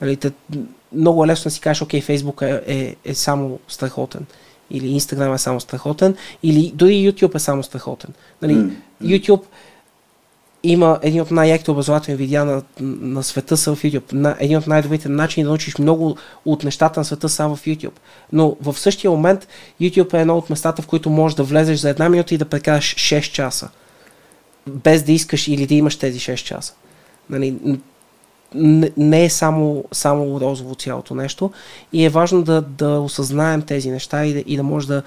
Нали, 0.00 0.16
те, 0.16 0.32
много 0.92 1.24
е 1.24 1.26
лесно 1.26 1.48
да 1.48 1.50
си 1.50 1.60
кажеш, 1.60 1.82
окей, 1.82 2.00
Фейсбук 2.00 2.42
е, 2.42 2.62
е, 2.66 2.96
е 3.04 3.14
само 3.14 3.58
страхотен. 3.68 4.26
Или 4.70 4.88
Инстаграм 4.88 5.34
е 5.34 5.38
само 5.38 5.60
страхотен. 5.60 6.16
Или 6.42 6.72
дори 6.74 6.92
YouTube 6.92 7.34
е 7.34 7.38
само 7.38 7.62
страхотен. 7.62 8.10
Нали, 8.42 8.54
mm. 8.54 8.72
YouTube 9.02 9.42
има 10.64 10.98
един 11.02 11.20
от 11.20 11.30
най-яките 11.30 11.70
образователни 11.70 12.16
видеа 12.16 12.44
на, 12.44 12.62
на 12.80 13.22
света 13.22 13.56
са 13.56 13.74
в 13.74 13.82
YouTube. 13.82 14.12
На, 14.12 14.36
един 14.40 14.58
от 14.58 14.66
най-добрите 14.66 15.08
начини 15.08 15.44
да 15.44 15.50
научиш 15.50 15.78
много 15.78 16.16
от 16.44 16.64
нещата 16.64 17.00
на 17.00 17.04
света 17.04 17.28
са 17.28 17.48
в 17.48 17.58
YouTube. 17.66 17.98
Но 18.32 18.56
в 18.60 18.78
същия 18.78 19.10
момент 19.10 19.48
YouTube 19.80 20.14
е 20.14 20.20
едно 20.20 20.38
от 20.38 20.50
местата, 20.50 20.82
в 20.82 20.86
които 20.86 21.10
можеш 21.10 21.36
да 21.36 21.42
влезеш 21.42 21.78
за 21.78 21.90
една 21.90 22.08
минута 22.08 22.34
и 22.34 22.38
да 22.38 22.44
прекараш 22.44 22.94
6 22.94 23.32
часа. 23.32 23.68
Без 24.66 25.02
да 25.02 25.12
искаш 25.12 25.48
или 25.48 25.66
да 25.66 25.74
имаш 25.74 25.96
тези 25.96 26.20
6 26.20 26.34
часа. 26.34 26.74
Нали, 27.30 27.54
не 28.96 29.24
е 29.24 29.30
само, 29.30 29.84
само 29.92 30.40
розово 30.40 30.74
цялото 30.74 31.14
нещо 31.14 31.50
и 31.92 32.04
е 32.04 32.08
важно 32.08 32.42
да, 32.42 32.62
да 32.62 33.00
осъзнаем 33.00 33.62
тези 33.62 33.90
неща 33.90 34.24
и 34.24 34.32
да, 34.32 34.42
и 34.46 34.56
да 34.56 34.62
може 34.62 34.86
да 34.86 35.02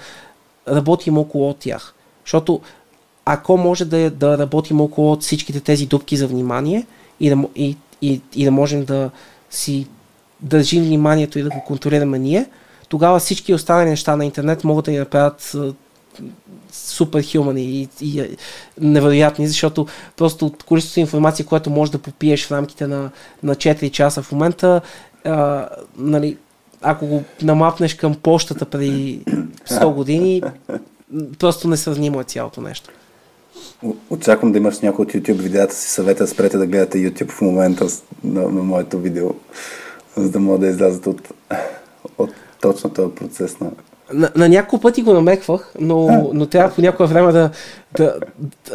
работим 0.68 1.18
около 1.18 1.54
тях. 1.54 1.94
Защото 2.24 2.60
ако 3.24 3.56
може 3.56 3.84
да, 3.84 4.10
да 4.10 4.38
работим 4.38 4.80
около 4.80 5.16
всичките 5.16 5.60
тези 5.60 5.86
дупки 5.86 6.16
за 6.16 6.26
внимание 6.26 6.86
и 7.20 7.30
да, 7.30 7.44
и, 7.56 7.76
и, 8.02 8.20
и 8.34 8.44
да 8.44 8.50
можем 8.50 8.84
да 8.84 9.10
си 9.50 9.86
държим 10.40 10.84
вниманието 10.84 11.38
и 11.38 11.42
да 11.42 11.50
го 11.50 11.64
контролираме 11.66 12.18
ние, 12.18 12.46
тогава 12.88 13.18
всички 13.18 13.54
останали 13.54 13.88
неща 13.88 14.16
на 14.16 14.24
интернет 14.24 14.64
могат 14.64 14.84
да 14.84 14.90
ни 14.90 14.98
направят 14.98 15.56
супер 16.72 17.24
хумани 17.32 17.62
и, 17.62 17.88
и, 18.00 18.20
и 18.20 18.36
невероятни, 18.80 19.48
защото 19.48 19.86
просто 20.16 20.52
количеството 20.66 21.00
информация, 21.00 21.46
което 21.46 21.70
можеш 21.70 21.92
да 21.92 21.98
попиеш 21.98 22.46
в 22.46 22.52
рамките 22.52 22.86
на, 22.86 23.10
на 23.42 23.54
4 23.54 23.90
часа 23.90 24.22
в 24.22 24.32
момента, 24.32 24.80
а, 25.24 25.68
нали, 25.96 26.36
ако 26.82 27.06
го 27.06 27.24
намапнеш 27.42 27.94
към 27.94 28.14
почтата 28.14 28.64
преди 28.64 29.20
100 29.68 29.94
години, 29.94 30.42
просто 31.38 31.68
несравнимо 31.68 32.20
е 32.20 32.24
цялото 32.24 32.60
нещо. 32.60 32.90
Очаквам 34.10 34.52
да 34.52 34.58
имаш 34.58 34.80
някой 34.80 35.04
от 35.04 35.12
YouTube 35.12 35.40
видеята 35.40 35.74
си 35.74 35.88
съвета, 35.88 36.26
спрете 36.26 36.58
да 36.58 36.66
гледате 36.66 36.98
YouTube 36.98 37.30
в 37.30 37.40
момента 37.40 37.86
на, 38.24 38.42
на 38.42 38.62
моето 38.62 38.98
видео, 38.98 39.30
за 40.16 40.30
да 40.30 40.40
мога 40.40 40.58
да 40.58 40.66
излязат 40.66 41.06
от, 41.06 41.28
от 42.18 42.30
точно 42.60 42.90
този 42.90 43.14
процес 43.14 43.60
на 43.60 43.70
на, 44.12 44.30
на 44.36 44.48
няколко 44.48 44.82
пъти 44.82 45.02
го 45.02 45.12
намеквах, 45.12 45.72
но, 45.80 46.30
но 46.34 46.46
трябва 46.46 46.74
по 46.74 46.80
някое 46.80 47.06
време 47.06 47.32
да, 47.32 47.50
да, 47.96 48.14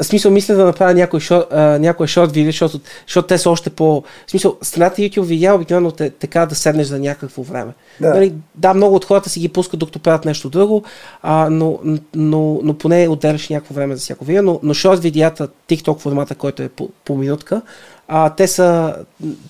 в 0.02 0.04
смисъл 0.04 0.32
мисля 0.32 0.56
да 0.56 0.66
направя 0.66 0.94
някой 0.94 1.20
шорт, 1.20 1.48
а, 1.52 1.80
някой 1.80 2.08
шорт 2.08 2.32
видео, 2.32 2.52
защото, 2.52 2.80
защото 3.08 3.28
те 3.28 3.38
са 3.38 3.50
още 3.50 3.70
по... 3.70 4.04
В 4.28 4.32
смисъл, 4.32 4.58
страната 4.62 5.02
YouTube 5.02 5.22
видео 5.22 5.56
обикновено 5.56 5.92
те, 5.92 6.10
така 6.10 6.46
да 6.46 6.56
седнеш 6.56 6.88
за 6.88 7.00
някакво 7.00 7.44
време. 7.44 7.72
Да. 8.02 8.10
Нали, 8.10 8.34
да, 8.56 8.74
много 8.74 8.96
от 8.96 9.06
хората 9.06 9.30
си 9.30 9.40
ги 9.40 9.50
пускат 9.50 9.80
докато 9.80 10.00
правят 10.00 10.26
нещо 10.26 10.50
друго, 10.50 10.84
а, 11.22 11.50
но, 11.50 11.80
но, 12.16 12.60
но 12.64 12.78
поне 12.78 13.08
отделяш 13.08 13.50
някакво 13.50 13.74
време 13.74 13.96
за 13.96 14.02
всяко 14.02 14.26
видео, 14.26 14.44
но, 14.44 14.60
но 14.64 14.74
шорт 14.74 15.00
видеята, 15.00 15.48
TikTok 15.70 16.00
формата, 16.00 16.36
който 16.36 16.64
е 16.64 16.70
по, 16.70 16.90
по 17.06 17.16
минутка, 17.16 17.62
а, 18.08 18.30
те 18.30 18.48
са... 18.48 18.96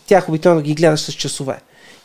Тях 0.08 0.30
обикновено 0.30 0.62
ги 0.62 0.76
гледаш 0.76 1.00
с 1.00 1.14
часове. 1.14 1.60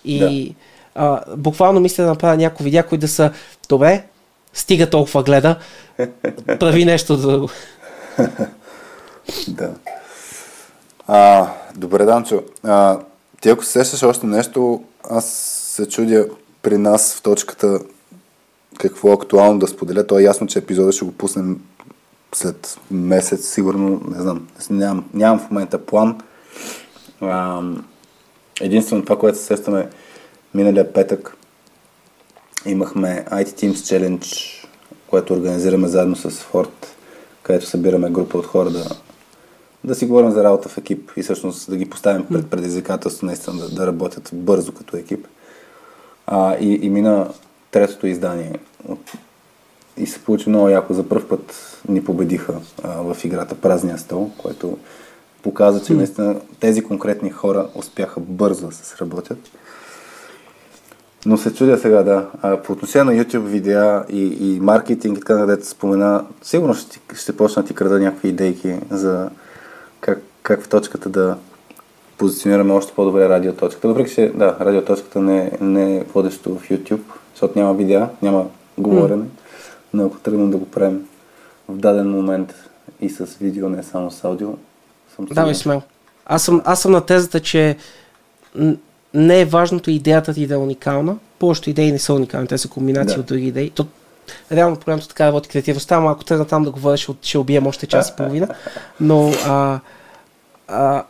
И... 0.04 0.18
Да 0.18 0.54
а, 0.98 1.36
буквално 1.36 1.80
мисля 1.80 2.02
да 2.04 2.10
направя 2.10 2.36
някои 2.36 2.64
видеа, 2.64 2.86
които 2.86 3.00
да 3.00 3.08
са 3.08 3.32
добре, 3.68 4.04
стига 4.52 4.90
толкова 4.90 5.22
гледа, 5.22 5.56
прави 6.60 6.84
нещо 6.84 7.16
друго. 7.16 7.48
да. 9.48 9.70
А, 11.06 11.48
добре, 11.76 12.04
Данчо. 12.04 12.42
А, 12.62 12.98
ти 13.40 13.48
ако 13.48 13.64
се 13.64 13.72
сещаш 13.72 14.02
още 14.02 14.26
нещо, 14.26 14.82
аз 15.10 15.26
се 15.76 15.88
чудя 15.88 16.26
при 16.62 16.78
нас 16.78 17.14
в 17.14 17.22
точката 17.22 17.80
какво 18.78 19.10
е 19.10 19.14
актуално 19.14 19.58
да 19.58 19.66
споделя. 19.66 20.06
То 20.06 20.18
е 20.18 20.22
ясно, 20.22 20.46
че 20.46 20.58
епизода 20.58 20.92
ще 20.92 21.04
го 21.04 21.12
пуснем 21.12 21.60
след 22.34 22.78
месец, 22.90 23.48
сигурно, 23.48 24.00
не 24.16 24.22
знам, 24.22 24.48
нямам, 24.70 25.04
нямам 25.14 25.38
в 25.38 25.50
момента 25.50 25.86
план. 25.86 26.20
А, 27.20 27.62
единствено 28.60 29.02
това, 29.02 29.18
което 29.18 29.38
се 29.38 29.44
сещаме 29.44 29.88
Миналия 30.58 30.92
петък 30.92 31.36
имахме 32.66 33.24
IT 33.30 33.46
Teams 33.46 33.72
Challenge, 33.72 34.26
което 35.06 35.34
организираме 35.34 35.88
заедно 35.88 36.16
с 36.16 36.30
Ford, 36.30 36.86
където 37.42 37.66
събираме 37.66 38.10
група 38.10 38.38
от 38.38 38.46
хора 38.46 38.70
да, 38.70 38.84
да 39.84 39.94
си 39.94 40.06
говорим 40.06 40.30
за 40.30 40.44
работа 40.44 40.68
в 40.68 40.78
екип 40.78 41.10
и 41.16 41.22
всъщност 41.22 41.70
да 41.70 41.76
ги 41.76 41.90
поставим 41.90 42.26
пред 42.32 42.50
предизвикателство 42.50 43.26
наистина 43.26 43.56
да, 43.56 43.68
да 43.68 43.86
работят 43.86 44.30
бързо 44.32 44.72
като 44.72 44.96
екип. 44.96 45.26
А, 46.26 46.56
и, 46.56 46.74
и 46.82 46.90
мина 46.90 47.30
третото 47.70 48.06
издание 48.06 48.52
от 48.88 49.12
и 49.96 50.06
се 50.06 50.18
получи 50.18 50.48
много 50.48 50.68
яко. 50.68 50.94
За 50.94 51.08
първ 51.08 51.28
път 51.28 51.78
ни 51.88 52.04
победиха 52.04 52.60
а, 52.82 53.14
в 53.14 53.24
играта 53.24 53.54
Празния 53.54 53.98
стол, 53.98 54.30
което 54.38 54.78
показва, 55.42 55.86
че 55.86 55.94
наистина 55.94 56.40
тези 56.60 56.84
конкретни 56.84 57.30
хора 57.30 57.68
успяха 57.74 58.20
бързо 58.20 58.66
да 58.66 58.72
се 58.74 58.84
сработят. 58.84 59.38
Но 61.26 61.36
се 61.36 61.54
чудя 61.54 61.78
сега, 61.78 62.02
да. 62.02 62.26
А, 62.42 62.56
по 62.56 62.72
отношение 62.72 63.14
на 63.14 63.24
YouTube 63.24 63.46
видеа 63.46 64.04
и, 64.08 64.22
и 64.40 64.60
маркетинг 64.60 65.18
така, 65.18 65.36
където 65.36 65.66
спомена, 65.66 66.24
сигурно 66.42 66.74
ще, 66.74 67.00
ще 67.14 67.36
почна 67.36 67.62
да 67.62 67.68
ти 67.68 67.74
крада 67.74 68.00
някакви 68.00 68.28
идейки 68.28 68.76
за 68.90 69.30
как, 70.00 70.22
как 70.42 70.62
в 70.62 70.68
точката 70.68 71.08
да 71.08 71.36
позиционираме 72.18 72.72
още 72.72 72.92
по-добре 72.92 73.28
радиоточката. 73.28 73.88
Въпреки, 73.88 74.14
че 74.14 74.32
да, 74.34 74.56
радиоточката 74.60 75.20
не, 75.20 75.52
не 75.60 75.96
е 75.96 76.04
водещо 76.04 76.54
в 76.54 76.68
YouTube, 76.68 77.00
защото 77.34 77.58
няма 77.58 77.74
видеа, 77.74 78.08
няма 78.22 78.46
говорене, 78.78 79.22
mm. 79.22 79.28
но 79.94 80.06
ако 80.06 80.16
тръгнем 80.16 80.50
да 80.50 80.56
го 80.56 80.70
правим 80.70 81.08
в 81.68 81.76
даден 81.76 82.10
момент 82.10 82.54
и 83.00 83.10
с 83.10 83.36
видео, 83.40 83.68
не 83.68 83.82
само 83.82 84.10
с 84.10 84.24
аудио, 84.24 84.48
съм 85.16 85.24
Да, 85.24 85.54
смел. 85.54 85.82
Аз 86.26 86.42
съм, 86.42 86.62
аз 86.64 86.82
съм 86.82 86.92
на 86.92 87.00
тезата, 87.00 87.40
че 87.40 87.76
не 89.14 89.40
е 89.40 89.44
важното 89.44 89.90
идеята 89.90 90.34
ти 90.34 90.46
да 90.46 90.54
е 90.54 90.56
уникална. 90.56 91.16
Повечето 91.38 91.70
идеи 91.70 91.92
не 91.92 91.98
са 91.98 92.14
уникални, 92.14 92.46
те 92.46 92.58
са 92.58 92.68
комбинации 92.68 93.14
да. 93.14 93.20
от 93.20 93.26
други 93.26 93.46
идеи. 93.46 93.70
То, 93.70 93.86
реално 94.52 94.76
проблемът 94.76 95.08
така 95.08 95.26
работи 95.26 95.48
креативността, 95.48 95.96
ама 95.96 96.10
ако 96.10 96.24
тръгна 96.24 96.44
там 96.44 96.64
да 96.64 96.70
говоря, 96.70 96.96
ще, 96.96 97.12
ще 97.22 97.38
убием 97.38 97.66
още 97.66 97.86
час 97.86 98.08
и 98.08 98.16
половина. 98.16 98.48
Но 99.00 99.32
а, 99.46 99.80
а, 100.68 101.04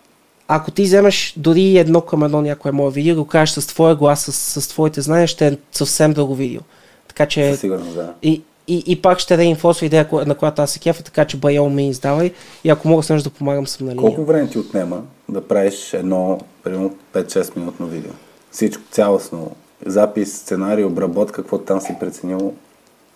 ако 0.49 0.71
ти 0.71 0.83
вземеш 0.83 1.35
дори 1.37 1.79
едно 1.79 2.01
към 2.01 2.25
едно 2.25 2.43
някое 2.43 2.73
мое 2.73 2.91
видео, 2.91 3.17
го 3.17 3.27
кажеш 3.27 3.55
с 3.55 3.67
твоя 3.67 3.97
глас, 3.97 4.21
с, 4.21 4.61
с 4.61 4.69
твоите 4.69 5.01
знания, 5.01 5.27
ще 5.27 5.47
е 5.47 5.57
съвсем 5.73 6.13
друго 6.13 6.35
видео. 6.35 6.61
Така 7.09 7.27
че... 7.27 7.57
Сигурно, 7.57 7.95
да. 7.95 8.15
И, 8.23 8.43
и, 8.69 8.83
и 8.87 9.03
пак 9.03 9.19
ще 9.19 9.39
реинфосва 9.39 9.87
идея, 9.87 10.09
на 10.13 10.35
която 10.35 10.63
аз 10.63 10.71
се 10.71 10.79
кефа, 10.79 11.03
така 11.03 11.25
че 11.25 11.37
by 11.37 11.61
all 11.61 11.75
means 11.75 12.03
давай. 12.03 12.33
И 12.65 12.71
ако 12.71 12.89
мога 12.89 13.03
с 13.03 13.11
нещо 13.11 13.31
да 13.31 13.37
помагам, 13.37 13.67
съм 13.67 13.87
на 13.87 13.93
линия. 13.93 14.03
Колко 14.03 14.25
време 14.25 14.49
ти 14.49 14.59
отнема 14.59 15.03
да 15.29 15.49
правиш 15.49 15.95
едно, 15.95 16.41
примерно 16.63 16.95
5-6 17.15 17.57
минутно 17.57 17.87
видео? 17.87 18.13
Всичко 18.51 18.83
цялостно. 18.91 19.57
Запис, 19.87 20.33
сценарий, 20.33 20.85
обработка, 20.85 21.43
какво 21.43 21.59
там 21.59 21.81
си 21.81 21.97
преценил? 22.01 22.55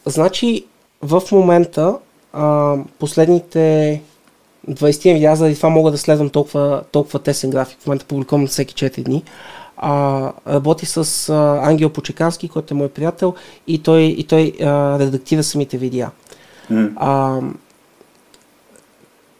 Значи, 0.06 0.64
в 1.02 1.22
момента, 1.32 1.98
а, 2.32 2.76
последните 2.98 4.00
20 4.70 5.12
видеа, 5.12 5.36
заради 5.36 5.56
това 5.56 5.68
мога 5.68 5.90
да 5.90 5.98
следвам 5.98 6.30
толкова, 6.30 6.82
толкова 6.92 7.18
тесен 7.18 7.50
график. 7.50 7.78
В 7.80 7.86
момента 7.86 8.06
публикувам 8.06 8.46
всеки 8.46 8.74
4 8.74 9.02
дни. 9.02 9.24
А, 9.84 10.32
работи 10.46 10.86
с 10.86 11.28
а, 11.28 11.60
Ангел 11.62 11.90
Почекански, 11.90 12.48
който 12.48 12.74
е 12.74 12.76
мой 12.76 12.88
приятел, 12.88 13.34
и 13.66 13.82
той, 13.82 14.00
и 14.00 14.24
той 14.24 14.52
а, 14.60 14.98
редактира 14.98 15.42
самите 15.42 15.78
видеа. 15.78 16.10
Mm. 16.70 16.92
А, 16.96 17.40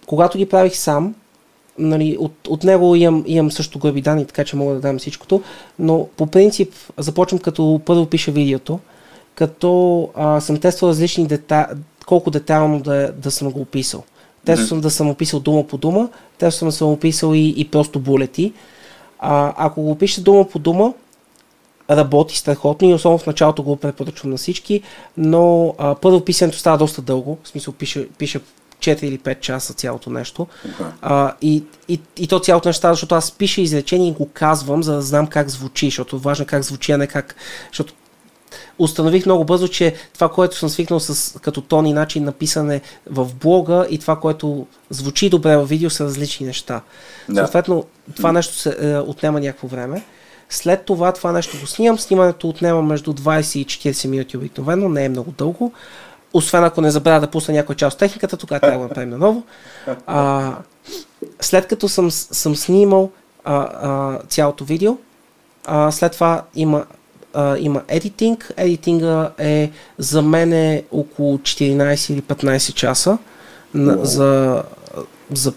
когато 0.06 0.38
ги 0.38 0.48
правих 0.48 0.76
сам, 0.76 1.14
нали, 1.78 2.16
от, 2.20 2.48
от 2.48 2.64
него 2.64 2.94
имам, 2.94 3.24
имам 3.26 3.50
също 3.50 3.78
гърби 3.78 4.00
данни, 4.00 4.26
така 4.26 4.44
че 4.44 4.56
мога 4.56 4.74
да 4.74 4.80
дам 4.80 4.98
всичкото, 4.98 5.42
но 5.78 6.08
по 6.16 6.26
принцип 6.26 6.74
започвам 6.98 7.38
като 7.38 7.80
първо 7.84 8.06
пиша 8.06 8.32
видеото, 8.32 8.78
като 9.34 10.08
а, 10.14 10.40
съм 10.40 10.60
тествал 10.60 10.88
различни 10.88 11.26
дета, 11.26 11.68
колко 12.06 12.30
детайлно 12.30 12.80
да, 12.80 13.12
да 13.12 13.30
съм 13.30 13.50
го 13.50 13.60
описал. 13.60 14.02
Тествал 14.44 14.68
съм 14.68 14.80
да 14.80 14.90
съм 14.90 15.10
описал 15.10 15.40
дума 15.40 15.66
по 15.66 15.78
дума, 15.78 16.08
тествал 16.38 16.50
съм 16.58 16.68
да 16.68 16.72
съм 16.72 16.88
описал 16.88 17.34
и, 17.34 17.54
и 17.56 17.68
просто 17.68 18.00
булети. 18.00 18.52
А, 19.24 19.54
ако 19.56 19.82
го 19.82 19.98
пише 19.98 20.22
дума 20.22 20.48
по 20.48 20.58
дума, 20.58 20.92
работи 21.90 22.38
страхотно 22.38 22.88
и 22.88 22.94
особено 22.94 23.18
в 23.18 23.26
началото 23.26 23.62
го 23.62 23.76
препоръчвам 23.76 24.30
на 24.30 24.36
всички, 24.36 24.82
но 25.16 25.74
а, 25.78 25.94
първо 25.94 26.20
писането 26.20 26.58
става 26.58 26.78
доста 26.78 27.02
дълго, 27.02 27.38
в 27.42 27.48
смисъл 27.48 27.74
пише, 27.74 28.08
пише 28.18 28.40
4 28.78 29.04
или 29.04 29.18
5 29.18 29.40
часа 29.40 29.74
цялото 29.74 30.10
нещо. 30.10 30.46
Okay. 30.66 30.84
А, 31.02 31.34
и, 31.42 31.64
и, 31.88 32.00
и 32.16 32.26
то 32.26 32.40
цялото 32.40 32.68
нещо 32.68 32.88
защото 32.88 33.14
аз 33.14 33.30
пиша 33.30 33.60
изречение 33.60 34.08
и 34.08 34.12
го 34.12 34.28
казвам, 34.32 34.82
за 34.82 34.94
да 34.94 35.02
знам 35.02 35.26
как 35.26 35.48
звучи, 35.48 35.86
защото 35.86 36.18
важно 36.18 36.42
е 36.42 36.46
как 36.46 36.62
звучи, 36.62 36.92
а 36.92 36.98
не 36.98 37.06
как... 37.06 37.34
Защото 37.68 37.94
установих 38.78 39.26
много 39.26 39.44
бързо, 39.44 39.68
че 39.68 39.94
това, 40.14 40.28
което 40.28 40.56
съм 40.56 40.68
свикнал 40.68 41.00
с 41.00 41.40
като 41.40 41.60
тон 41.60 41.86
и 41.86 41.92
начин 41.92 42.24
на 42.24 42.32
писане 42.32 42.80
в 43.10 43.34
блога 43.34 43.86
и 43.90 43.98
това, 43.98 44.16
което 44.16 44.66
звучи 44.90 45.30
добре 45.30 45.56
в 45.56 45.64
видео 45.64 45.90
са 45.90 46.04
различни 46.04 46.46
неща. 46.46 46.80
Да. 47.28 47.40
Съответно, 47.40 47.84
това 48.16 48.32
нещо 48.32 48.54
се 48.54 48.76
е, 48.80 48.98
отнема 48.98 49.40
някакво 49.40 49.66
време. 49.66 50.02
След 50.50 50.84
това 50.84 51.12
това 51.12 51.32
нещо 51.32 51.60
го 51.60 51.66
снимам. 51.66 51.98
Снимането 51.98 52.48
отнема 52.48 52.82
между 52.82 53.12
20 53.12 53.58
и 53.58 53.66
40 53.66 54.08
минути 54.08 54.36
обикновено, 54.36 54.88
не 54.88 55.04
е 55.04 55.08
много 55.08 55.30
дълго. 55.30 55.72
Освен 56.32 56.64
ако 56.64 56.80
не 56.80 56.90
забравя 56.90 57.20
да 57.20 57.26
пусна 57.26 57.54
някоя 57.54 57.76
част 57.76 57.94
от 57.94 57.98
техниката, 57.98 58.36
тогава 58.36 58.60
трябва 58.60 58.78
да 58.78 58.82
го 58.82 58.88
направим 58.88 59.10
наново. 59.10 59.42
А, 60.06 60.54
след 61.40 61.66
като 61.66 61.88
съм, 61.88 62.10
съм 62.10 62.56
снимал 62.56 63.10
а, 63.44 63.54
а, 63.54 64.18
цялото 64.28 64.64
видео, 64.64 64.96
а, 65.64 65.90
след 65.90 66.12
това 66.12 66.42
има 66.54 66.84
а, 67.34 67.58
има 67.58 67.82
едитинг. 67.88 68.52
Едитинга 68.56 69.30
е 69.38 69.70
за 69.98 70.22
мен 70.22 70.52
е 70.52 70.84
около 70.92 71.38
14 71.38 72.12
или 72.12 72.22
15 72.22 72.74
часа 72.74 73.18
на, 73.74 73.96
wow. 73.96 74.02
за, 74.02 74.62
за 75.32 75.52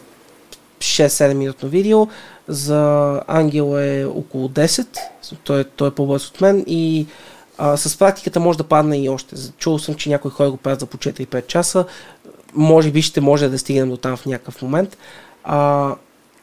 6-7 0.79 1.33
минутно 1.33 1.69
видео. 1.69 2.07
За 2.47 3.21
Ангел 3.27 3.79
е 3.79 4.05
около 4.05 4.47
10. 4.47 4.87
Той, 5.43 5.63
той 5.63 5.87
е 5.87 5.91
по-бърз 5.91 6.27
от 6.27 6.41
мен 6.41 6.63
и 6.67 7.07
а, 7.57 7.77
с 7.77 7.97
практиката 7.97 8.39
може 8.39 8.57
да 8.57 8.63
падне 8.63 9.03
и 9.03 9.09
още. 9.09 9.35
Чувал 9.57 9.79
съм, 9.79 9.95
че 9.95 10.09
някои 10.09 10.31
хора 10.31 10.51
го 10.51 10.57
правят 10.57 10.79
за 10.79 10.85
по 10.85 10.97
4-5 10.97 11.47
часа. 11.47 11.85
Може 12.53 12.91
би 12.91 13.01
ще 13.01 13.21
може 13.21 13.49
да 13.49 13.59
стигнем 13.59 13.89
до 13.89 13.97
там 13.97 14.17
в 14.17 14.25
някакъв 14.25 14.61
момент. 14.61 14.97
А, 15.43 15.95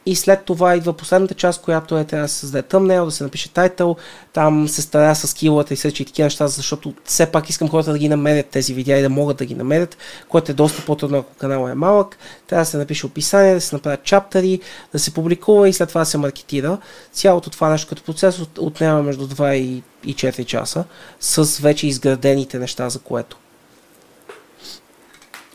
и 0.06 0.16
след 0.16 0.44
това 0.44 0.76
идва 0.76 0.92
последната 0.92 1.34
част, 1.34 1.62
която 1.62 1.98
е 1.98 2.04
трябва 2.04 2.24
да 2.24 2.28
се 2.28 2.38
създаде 2.38 2.68
тъмнел, 2.68 3.04
да 3.04 3.10
се 3.10 3.24
напише 3.24 3.52
тайтъл, 3.52 3.96
там 4.32 4.68
се 4.68 4.82
старая 4.82 5.16
с 5.16 5.34
килата 5.34 5.74
и 5.74 5.76
също 5.76 6.02
и 6.02 6.04
такива 6.04 6.26
неща, 6.26 6.48
защото 6.48 6.94
все 7.04 7.26
пак 7.26 7.50
искам 7.50 7.68
хората 7.68 7.92
да 7.92 7.98
ги 7.98 8.08
намерят 8.08 8.46
тези 8.46 8.74
видеа 8.74 8.98
и 8.98 9.02
да 9.02 9.08
могат 9.08 9.36
да 9.36 9.44
ги 9.44 9.54
намерят, 9.54 9.96
което 10.28 10.52
е 10.52 10.54
доста 10.54 10.84
по-трудно, 10.84 11.18
ако 11.18 11.34
каналът 11.34 11.72
е 11.72 11.74
малък. 11.74 12.18
Трябва 12.46 12.62
да 12.62 12.70
се 12.70 12.76
напише 12.76 13.06
описание, 13.06 13.54
да 13.54 13.60
се 13.60 13.74
направят 13.74 14.02
чаптери, 14.04 14.60
да 14.92 14.98
се 14.98 15.14
публикува 15.14 15.68
и 15.68 15.72
след 15.72 15.88
това 15.88 16.00
да 16.00 16.06
се 16.06 16.18
маркетира. 16.18 16.78
Цялото 17.12 17.50
това 17.50 17.68
нещо 17.68 17.88
като 17.88 18.02
процес 18.02 18.40
отнема 18.58 19.02
между 19.02 19.28
2 19.28 19.54
и, 19.54 19.82
и 20.04 20.14
4 20.14 20.44
часа 20.44 20.84
с 21.20 21.58
вече 21.58 21.86
изградените 21.86 22.58
неща, 22.58 22.88
за 22.88 22.98
което. 22.98 23.36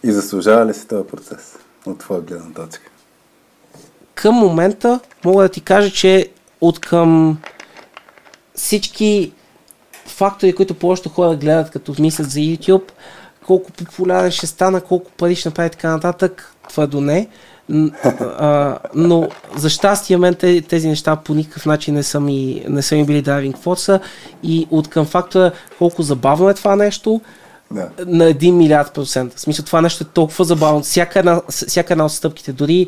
И 0.03 0.11
заслужава 0.11 0.65
ли 0.65 0.73
се 0.73 0.87
този 0.87 1.07
процес 1.07 1.55
от 1.85 1.99
твоя 1.99 2.21
гледна 2.21 2.53
точка? 2.53 2.91
Към 4.17 4.35
момента 4.35 4.99
мога 5.25 5.43
да 5.43 5.49
ти 5.49 5.61
кажа, 5.61 5.91
че 5.91 6.29
от 6.61 6.79
към 6.79 7.37
всички 8.55 9.31
фактори, 10.05 10.55
които 10.55 10.73
повечето 10.73 11.09
хора 11.09 11.35
гледат 11.35 11.71
като 11.71 11.95
мислят 11.99 12.31
за 12.31 12.39
YouTube, 12.39 12.91
колко 13.45 13.71
популярен 13.71 14.31
ще 14.31 14.47
стана, 14.47 14.81
колко 14.81 15.11
пари 15.11 15.35
ще 15.35 15.49
направи 15.49 15.69
така 15.69 15.89
нататък, 15.89 16.55
твърдо 16.69 17.01
не. 17.01 17.27
А, 18.39 18.77
но 18.95 19.29
за 19.55 19.69
щастие 19.69 20.17
мен 20.17 20.35
тези 20.69 20.87
неща 20.87 21.15
по 21.15 21.33
никакъв 21.33 21.65
начин 21.65 21.93
не 21.93 22.03
са 22.03 22.19
ми, 22.19 22.65
не 22.69 22.81
са 22.81 22.95
ми 22.95 23.05
били 23.05 23.23
driving 23.23 23.57
force 23.57 24.01
и 24.43 24.67
от 24.71 24.87
към 24.87 25.05
фактора 25.05 25.51
колко 25.77 26.01
забавно 26.01 26.49
е 26.49 26.53
това 26.53 26.75
нещо, 26.75 27.21
да. 27.71 27.89
на 28.05 28.23
1 28.23 28.51
милиард 28.51 28.93
процента. 28.93 29.37
В 29.37 29.39
смисъл 29.39 29.65
това 29.65 29.81
нещо 29.81 30.03
е 30.03 30.13
толкова 30.13 30.45
забавно. 30.45 30.81
Всяка 30.81 31.19
една, 31.19 31.41
всяка 31.49 31.93
една 31.93 32.05
от 32.05 32.11
стъпките, 32.11 32.53
дори 32.53 32.87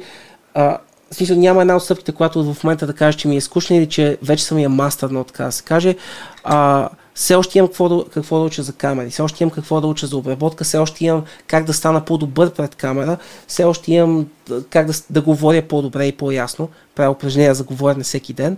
а, 0.54 0.78
смисъл 1.12 1.38
няма 1.38 1.62
една 1.62 1.76
от 1.76 1.84
стъпките, 1.84 2.12
която 2.12 2.54
в 2.54 2.64
момента 2.64 2.88
да 2.88 2.94
кажа, 2.94 3.18
че 3.18 3.28
ми 3.28 3.38
е 3.38 3.42
скучна 3.42 3.76
или 3.76 3.90
че 3.90 4.18
вече 4.24 4.44
съм 4.44 4.60
я 4.60 4.70
мастър, 4.70 5.10
но 5.10 5.24
така 5.24 5.44
да 5.44 5.52
се 5.52 5.64
каже. 5.64 5.96
А, 6.44 6.90
все 7.14 7.36
още 7.36 7.58
имам 7.58 7.68
какво 7.68 7.90
да, 7.90 8.10
какво 8.10 8.40
да 8.40 8.46
уча 8.46 8.64
за 8.64 8.74
камери, 8.74 9.10
все 9.10 9.22
още 9.22 9.44
имам 9.44 9.52
какво 9.52 9.82
да 9.82 9.88
уча 9.88 10.08
за 10.08 10.18
обработка, 10.18 10.64
все 10.64 10.78
още 10.78 11.06
имам 11.06 11.24
как 11.48 11.66
да 11.66 11.74
стана 11.74 12.06
по-добър 12.06 12.54
пред 12.54 12.76
камера, 12.76 13.18
все 13.48 13.64
още 13.64 13.94
имам 13.94 14.28
как 14.70 14.88
да, 14.88 14.94
да 15.10 15.22
говоря 15.22 15.62
по-добре 15.62 16.06
и 16.06 16.12
по-ясно, 16.12 16.70
правя 16.96 17.12
упражнения 17.12 17.56
за 17.56 17.64
говорене 17.64 18.04
всеки 18.04 18.34
ден. 18.34 18.58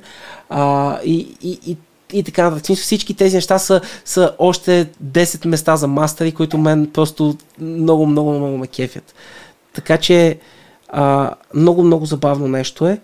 А, 0.49 0.97
и, 1.03 1.35
и, 1.41 1.59
и 1.65 1.77
и 2.13 2.23
така 2.23 2.49
нататък. 2.49 2.77
Всички 2.77 3.13
тези 3.13 3.35
неща 3.35 3.59
са, 3.59 3.81
са 4.05 4.35
още 4.39 4.89
10 5.03 5.47
места 5.47 5.75
за 5.75 5.87
мастери, 5.87 6.31
които 6.31 6.57
мен 6.57 6.89
просто 6.93 7.37
много, 7.59 8.05
много, 8.05 8.31
много 8.31 8.57
ме 8.57 8.67
кефят. 8.67 9.13
Така 9.73 9.97
че 9.97 10.39
а, 10.91 11.35
много, 11.53 11.83
много 11.83 12.05
забавно 12.05 12.47
нещо 12.47 12.87
е. 12.87 13.01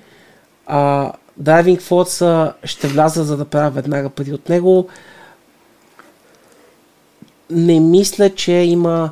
А, 0.66 1.12
Diving 1.42 1.82
Force 1.82 2.54
ще 2.64 2.88
вляза 2.88 3.24
за 3.24 3.38
да 3.38 3.46
правя 3.46 3.70
веднага 3.70 4.10
преди 4.10 4.34
от 4.34 4.50
него. 4.50 4.88
Не 7.50 7.80
мисля, 7.80 8.30
че 8.30 8.52
има 8.52 9.10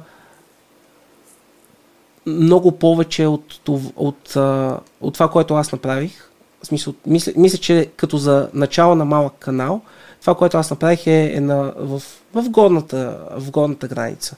много 2.26 2.72
повече 2.72 3.26
от, 3.26 3.68
от, 3.68 3.82
от, 3.96 4.36
от 5.02 5.14
това, 5.14 5.30
което 5.30 5.56
аз 5.56 5.72
направих. 5.72 6.30
В 6.64 6.68
смисъл, 6.68 6.94
мисля, 7.06 7.32
мисля, 7.38 7.58
че 7.58 7.92
като 7.96 8.18
за 8.18 8.50
начало 8.54 8.96
на 8.96 9.06
малък 9.06 9.34
канал, 9.40 9.82
това, 10.22 10.36
което 10.36 10.58
аз 10.58 10.70
направих 10.70 11.08
е, 11.08 11.32
е 11.36 11.40
на, 11.40 11.74
в, 11.78 12.02
в, 12.34 12.50
горната, 12.50 13.20
в 13.38 13.52
горната 13.52 13.88
граница. 13.88 14.36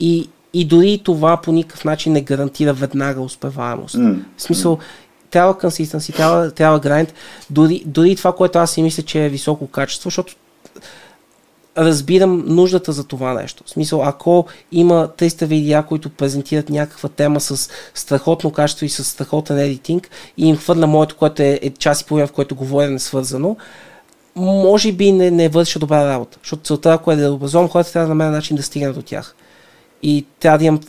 И, 0.00 0.30
и 0.54 0.64
дори 0.64 1.00
това 1.04 1.36
по 1.36 1.52
никакъв 1.52 1.84
начин 1.84 2.12
не 2.12 2.20
гарантира 2.20 2.72
веднага 2.72 3.20
успеваемост. 3.20 3.94
Mm. 3.94 4.18
В 4.36 4.42
смисъл, 4.42 4.78
трябва 5.30 5.58
консистенси, 5.58 6.12
трябва, 6.12 6.50
трябва 6.50 6.80
грайнд. 6.80 7.14
Дори, 7.50 7.82
дори 7.86 8.16
това, 8.16 8.32
което 8.32 8.58
аз 8.58 8.70
си 8.70 8.82
мисля, 8.82 9.02
че 9.02 9.24
е 9.24 9.28
високо 9.28 9.66
качество, 9.66 10.06
защото 10.06 10.34
разбирам 11.78 12.44
нуждата 12.46 12.92
за 12.92 13.04
това 13.04 13.34
нещо. 13.34 13.64
В 13.66 13.70
смисъл, 13.70 14.02
ако 14.04 14.46
има 14.72 15.08
300 15.18 15.46
видеа, 15.46 15.82
които 15.82 16.10
презентират 16.10 16.68
някаква 16.68 17.08
тема 17.08 17.40
с 17.40 17.70
страхотно 17.94 18.50
качество 18.50 18.86
и 18.86 18.88
с 18.88 19.04
страхотен 19.04 19.58
едитинг 19.58 20.10
и 20.36 20.48
им 20.48 20.56
хвърля 20.56 20.86
моето, 20.86 21.16
което 21.16 21.42
е, 21.42 21.58
е 21.62 21.70
час 21.70 22.00
и 22.00 22.04
половина, 22.04 22.26
в 22.26 22.32
което 22.32 22.54
говоря 22.54 22.90
несвързано, 22.90 23.56
може 24.36 24.92
би 24.92 25.12
не, 25.12 25.30
не 25.30 25.48
върша 25.48 25.78
добра 25.78 26.08
работа. 26.08 26.38
Защото 26.42 26.62
целта, 26.62 26.92
ако 26.92 27.12
е 27.12 27.16
да 27.16 27.32
образувам 27.32 27.68
хората, 27.68 27.92
трябва 27.92 28.08
да 28.08 28.14
намеря 28.14 28.30
начин 28.30 28.56
да 28.56 28.62
стигна 28.62 28.92
до 28.92 29.02
тях. 29.02 29.34
И 30.02 30.26
трябва 30.40 30.58
да 30.58 30.64
имам, 30.64 30.80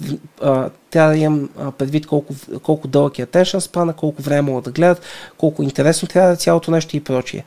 а, 0.41 0.69
трябва 0.89 1.11
да 1.11 1.17
имам 1.17 1.49
а, 1.59 1.71
предвид 1.71 2.07
колко, 2.07 2.33
колко 2.63 2.87
дълъг 2.87 3.19
е 3.19 3.25
attention 3.25 3.59
span, 3.59 3.95
колко 3.95 4.21
време 4.21 4.41
могат 4.41 4.65
да 4.65 4.71
гледат, 4.71 5.01
колко 5.37 5.63
интересно 5.63 6.07
трябва 6.07 6.27
да 6.27 6.33
е 6.33 6.37
цялото 6.37 6.71
нещо 6.71 6.97
и 6.97 7.03
прочие. 7.03 7.45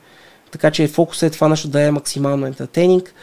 Така 0.51 0.71
че 0.71 0.87
фокусът 0.87 1.33
е 1.33 1.33
това 1.33 1.47
нещо 1.47 1.67
да 1.67 1.81
е 1.81 1.91
максимално 1.91 2.45
ентертейнинг 2.45 3.13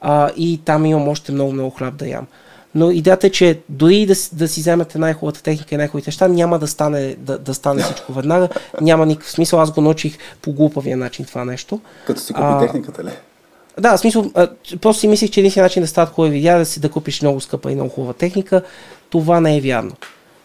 а, 0.00 0.30
и 0.36 0.60
там 0.64 0.86
имам 0.86 1.08
още 1.08 1.32
много-много 1.32 1.70
хляб 1.70 1.96
да 1.96 2.08
ям. 2.08 2.26
Но 2.74 2.90
идеята 2.90 3.26
е, 3.26 3.30
че 3.30 3.60
дори 3.68 4.06
да, 4.06 4.14
да 4.32 4.48
си 4.48 4.60
вземете 4.60 4.98
най-хубавата 4.98 5.42
техника 5.42 5.74
и 5.74 5.78
най-хубавите 5.78 6.08
неща, 6.08 6.28
няма 6.28 6.58
да 6.58 6.66
стане, 6.66 7.16
да, 7.18 7.38
да 7.38 7.54
стане 7.54 7.82
всичко 7.82 8.12
веднага. 8.12 8.48
Няма 8.80 9.06
никакъв 9.06 9.30
смисъл. 9.30 9.60
Аз 9.60 9.70
го 9.70 9.80
научих 9.80 10.18
по 10.42 10.52
глупавия 10.52 10.96
начин 10.96 11.24
това 11.24 11.44
нещо. 11.44 11.80
Като 12.06 12.20
си 12.20 12.32
купи 12.32 12.66
техниката 12.66 13.04
ли? 13.04 13.10
Да, 13.80 13.96
в 13.96 14.00
смисъл, 14.00 14.30
а, 14.34 14.48
просто 14.80 15.00
си 15.00 15.08
мислих, 15.08 15.30
че 15.30 15.40
един 15.40 15.52
начин 15.56 15.82
да 15.82 15.88
стават 15.88 16.14
хубави 16.14 16.30
видеа, 16.30 16.58
да 16.58 16.66
си 16.66 16.80
да 16.80 16.90
купиш 16.90 17.22
много 17.22 17.40
скъпа 17.40 17.72
и 17.72 17.74
много 17.74 17.90
хубава 17.90 18.12
техника. 18.12 18.62
Това 19.10 19.40
не 19.40 19.56
е 19.56 19.60
вярно. 19.60 19.92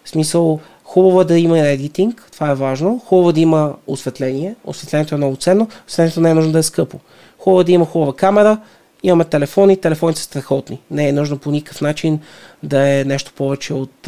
В 0.03 0.09
смисъл, 0.09 0.59
хубаво 0.83 1.21
е 1.21 1.25
да 1.25 1.39
има 1.39 1.59
едитинг, 1.59 2.29
това 2.31 2.49
е 2.49 2.55
важно. 2.55 3.01
Хубаво 3.05 3.29
е 3.29 3.33
да 3.33 3.39
има 3.39 3.75
осветление. 3.87 4.55
Осветлението 4.65 5.15
е 5.15 5.17
много 5.17 5.35
ценно. 5.35 5.67
Осветлението 5.87 6.21
не 6.21 6.29
е 6.29 6.33
нужно 6.33 6.51
да 6.51 6.59
е 6.59 6.63
скъпо. 6.63 6.99
Хубаво 7.39 7.61
е 7.61 7.63
да 7.63 7.71
има 7.71 7.85
хубава 7.85 8.15
камера, 8.15 8.57
Имаме 9.03 9.25
телефони, 9.25 9.77
телефоните 9.77 10.19
са 10.19 10.25
страхотни. 10.25 10.81
Не 10.91 11.09
е 11.09 11.11
нужно 11.11 11.37
по 11.37 11.51
никакъв 11.51 11.81
начин 11.81 12.19
да 12.63 12.99
е 12.99 13.03
нещо 13.03 13.33
повече 13.35 13.73
от, 13.73 14.07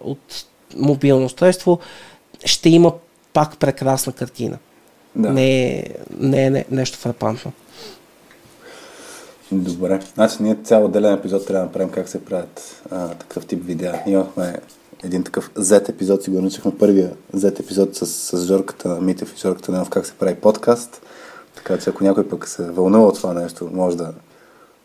от 0.00 0.44
мобилно 0.76 1.26
устройство. 1.26 1.78
Ще 2.44 2.68
има 2.68 2.92
пак 3.32 3.58
прекрасна 3.58 4.12
картина. 4.12 4.58
Да. 5.16 5.32
Не, 5.32 5.70
е, 5.70 5.84
не 6.18 6.46
е 6.46 6.64
нещо 6.70 6.98
фрапантно. 6.98 7.52
Добре. 9.52 10.00
Значи 10.14 10.36
ние 10.40 10.56
цял 10.64 10.84
отделен 10.84 11.14
епизод 11.14 11.46
трябва 11.46 11.60
да 11.60 11.66
направим 11.66 11.90
как 11.90 12.08
се 12.08 12.24
правят 12.24 12.82
а, 12.90 13.08
такъв 13.08 13.46
тип 13.46 13.64
видеа. 13.64 14.02
Имахме 14.06 14.56
един 15.04 15.24
такъв 15.24 15.50
Z 15.50 15.88
епизод, 15.88 16.22
си 16.22 16.30
го 16.30 16.40
начихме 16.40 16.78
първия 16.78 17.10
Z 17.36 17.60
епизод 17.60 17.96
с, 17.96 18.06
с 18.06 18.46
Жорката 18.46 18.88
на 18.88 19.00
Митев 19.00 19.34
и 19.36 19.40
Жорката 19.40 19.72
на 19.72 19.86
как 19.90 20.06
се 20.06 20.12
прави 20.12 20.34
подкаст. 20.34 21.02
Така 21.56 21.78
че 21.78 21.90
ако 21.90 22.04
някой 22.04 22.28
пък 22.28 22.48
се 22.48 22.70
вълнува 22.70 23.06
от 23.06 23.14
това 23.14 23.34
нещо, 23.34 23.70
може 23.72 23.96
да 23.96 24.12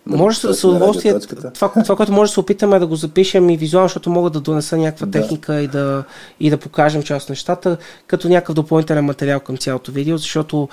да 0.07 0.17
може 0.17 0.47
да 0.47 0.53
се 0.53 0.67
удоволствие. 0.67 1.19
Това, 1.53 1.71
това, 1.83 1.95
което 1.95 2.11
може 2.11 2.29
да 2.29 2.33
се 2.33 2.39
опитаме 2.39 2.75
е 2.75 2.79
да 2.79 2.87
го 2.87 2.95
запишем 2.95 3.49
и 3.49 3.57
визуално, 3.57 3.87
защото 3.87 4.09
мога 4.09 4.29
да 4.29 4.39
донеса 4.39 4.77
някаква 4.77 5.05
да. 5.05 5.11
техника 5.11 5.61
и 5.61 5.67
да, 5.67 6.03
и 6.39 6.49
да 6.49 6.57
покажем 6.57 7.03
част 7.03 7.23
от 7.23 7.29
нещата, 7.29 7.77
като 8.07 8.29
някакъв 8.29 8.55
допълнителен 8.55 9.05
материал 9.05 9.39
към 9.39 9.57
цялото 9.57 9.91
видео, 9.91 10.17
защото 10.17 10.69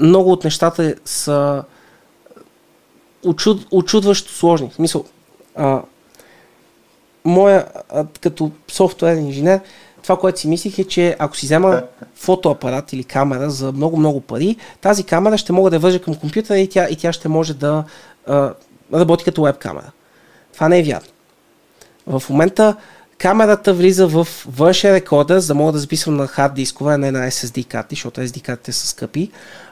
много 0.00 0.32
от 0.32 0.44
нещата 0.44 0.94
са 1.04 1.64
очуд, 3.24 3.66
очудващо 3.70 4.32
сложни. 4.32 4.70
В 4.70 4.74
смисъл, 4.74 5.04
а, 5.56 5.82
моя, 7.24 7.66
а, 7.88 8.06
като 8.20 8.50
софтуерен 8.68 9.26
инженер, 9.26 9.60
това, 10.02 10.16
което 10.16 10.40
си 10.40 10.48
мислих 10.48 10.78
е, 10.78 10.84
че 10.84 11.16
ако 11.18 11.36
си 11.36 11.46
взема 11.46 11.82
фотоапарат 12.14 12.92
или 12.92 13.04
камера 13.04 13.50
за 13.50 13.72
много-много 13.72 14.20
пари, 14.20 14.56
тази 14.80 15.04
камера 15.04 15.38
ще 15.38 15.52
мога 15.52 15.70
да 15.70 15.78
вържа 15.78 16.02
към 16.02 16.14
компютъра 16.14 16.58
и 16.58 16.68
тя, 16.68 16.88
и 16.90 16.96
тя 16.96 17.12
ще 17.12 17.28
може 17.28 17.54
да 17.54 17.84
а, 18.26 18.54
работи 18.94 19.24
като 19.24 19.42
веб 19.42 19.58
камера. 19.58 19.92
Това 20.54 20.68
не 20.68 20.78
е 20.78 20.82
вярно. 20.82 21.08
В 22.06 22.22
момента 22.30 22.76
камерата 23.18 23.74
влиза 23.74 24.06
в 24.06 24.28
външен 24.46 24.94
рекордер, 24.94 25.38
за 25.38 25.46
да 25.46 25.54
мога 25.54 25.72
да 25.72 25.78
записвам 25.78 26.16
на 26.16 26.26
хард 26.26 26.54
дискове, 26.54 26.94
а 26.94 26.98
не 26.98 27.10
на 27.10 27.30
SSD 27.30 27.66
карти, 27.66 27.94
защото 27.94 28.20
SSD 28.20 28.42
картите 28.42 28.72
са 28.72 28.86
скъпи. 28.86 29.30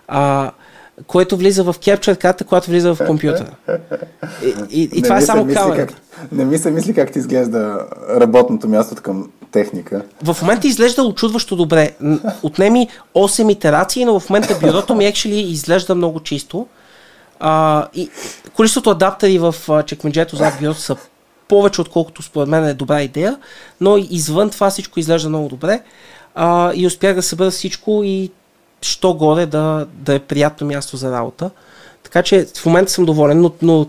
А, 0.08 0.50
което 1.06 1.36
влиза 1.36 1.64
в 1.64 1.74
capture 1.74 2.16
карта, 2.16 2.44
която 2.44 2.70
влиза 2.70 2.94
в 2.94 3.06
компютъра. 3.06 3.50
И, 4.44 4.54
и, 4.70 4.90
и 4.92 5.02
това 5.02 5.16
е 5.16 5.22
само 5.22 5.54
камера. 5.54 5.88
не 6.32 6.44
ми 6.44 6.58
се 6.58 6.70
мисли 6.70 6.94
как 6.94 7.12
ти 7.12 7.18
изглежда 7.18 7.86
работното 8.20 8.68
място 8.68 9.02
към 9.02 9.30
техника. 9.52 10.02
В 10.22 10.36
момента 10.42 10.68
изглежда 10.68 11.02
очудващо 11.02 11.56
добре. 11.56 11.90
Отнеми 12.42 12.88
8 13.14 13.52
итерации, 13.52 14.04
но 14.04 14.20
в 14.20 14.30
момента 14.30 14.58
бюрото 14.60 14.94
ми 14.94 15.04
actually 15.04 15.44
изглежда 15.44 15.94
много 15.94 16.20
чисто. 16.20 16.66
А, 17.40 17.86
и 17.94 18.10
количеството 18.54 18.90
адаптери 18.90 19.38
в 19.38 19.54
чекмеджето 19.86 20.36
зад 20.36 20.54
бюрото 20.60 20.80
са 20.80 20.96
повече, 21.48 21.80
отколкото 21.80 22.22
според 22.22 22.48
мен 22.48 22.64
е 22.64 22.74
добра 22.74 23.02
идея, 23.02 23.38
но 23.80 23.96
извън 23.96 24.50
това 24.50 24.70
всичко 24.70 25.00
изглежда 25.00 25.28
много 25.28 25.48
добре 25.48 25.80
а, 26.34 26.72
и 26.74 26.86
успях 26.86 27.14
да 27.14 27.22
събера 27.22 27.50
всичко 27.50 28.02
и 28.04 28.30
що 28.84 29.12
горе 29.12 29.46
да, 29.46 29.86
да 29.92 30.14
е 30.14 30.18
приятно 30.18 30.66
място 30.66 30.96
за 30.96 31.12
работа. 31.12 31.50
Така 32.02 32.22
че 32.22 32.46
в 32.56 32.66
момента 32.66 32.92
съм 32.92 33.04
доволен, 33.04 33.40
но, 33.40 33.52
но 33.62 33.86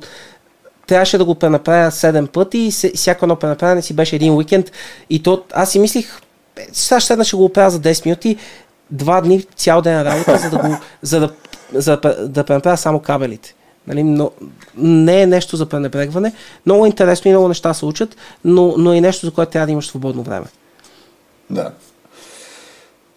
трябваше 0.88 1.17
да 1.17 1.25
го 1.25 1.35
пренаправя 1.35 1.91
7 1.91 2.27
пъти 2.27 2.57
и 2.57 2.72
всяко 2.95 3.25
едно 3.25 3.35
пренаправяне 3.35 3.81
си 3.81 3.93
беше 3.93 4.15
един 4.15 4.33
уикенд 4.33 4.72
и 5.09 5.23
то 5.23 5.43
аз 5.53 5.72
си 5.72 5.80
мислих, 5.80 6.22
«Е, 6.57 6.67
сега 6.73 6.99
ще, 6.99 7.23
ще 7.23 7.35
го 7.35 7.45
оправя 7.45 7.69
за 7.69 7.80
10 7.80 8.05
минути, 8.05 8.38
два 8.91 9.22
дни 9.22 9.45
цял 9.55 9.81
ден 9.81 10.01
работа, 10.01 10.38
за 10.38 10.49
да, 10.49 10.57
го, 10.57 10.77
за 11.01 11.19
да, 11.19 11.30
за 11.73 11.97
да 12.27 12.43
пренаправя 12.43 12.77
само 12.77 12.99
кабелите. 12.99 13.55
Нали, 13.88 14.03
но, 14.03 14.31
не 14.77 15.22
е 15.22 15.27
нещо 15.27 15.57
за 15.57 15.65
пренебрегване. 15.65 16.33
Много 16.65 16.85
интересно 16.85 17.30
и 17.30 17.31
много 17.31 17.47
неща 17.47 17.73
се 17.73 17.85
учат, 17.85 18.15
но, 18.43 18.73
но 18.77 18.93
е 18.93 19.01
нещо, 19.01 19.25
за 19.25 19.31
което 19.31 19.51
трябва 19.51 19.65
да 19.65 19.72
имаш 19.72 19.88
свободно 19.88 20.23
време. 20.23 20.45
Да. 21.49 21.72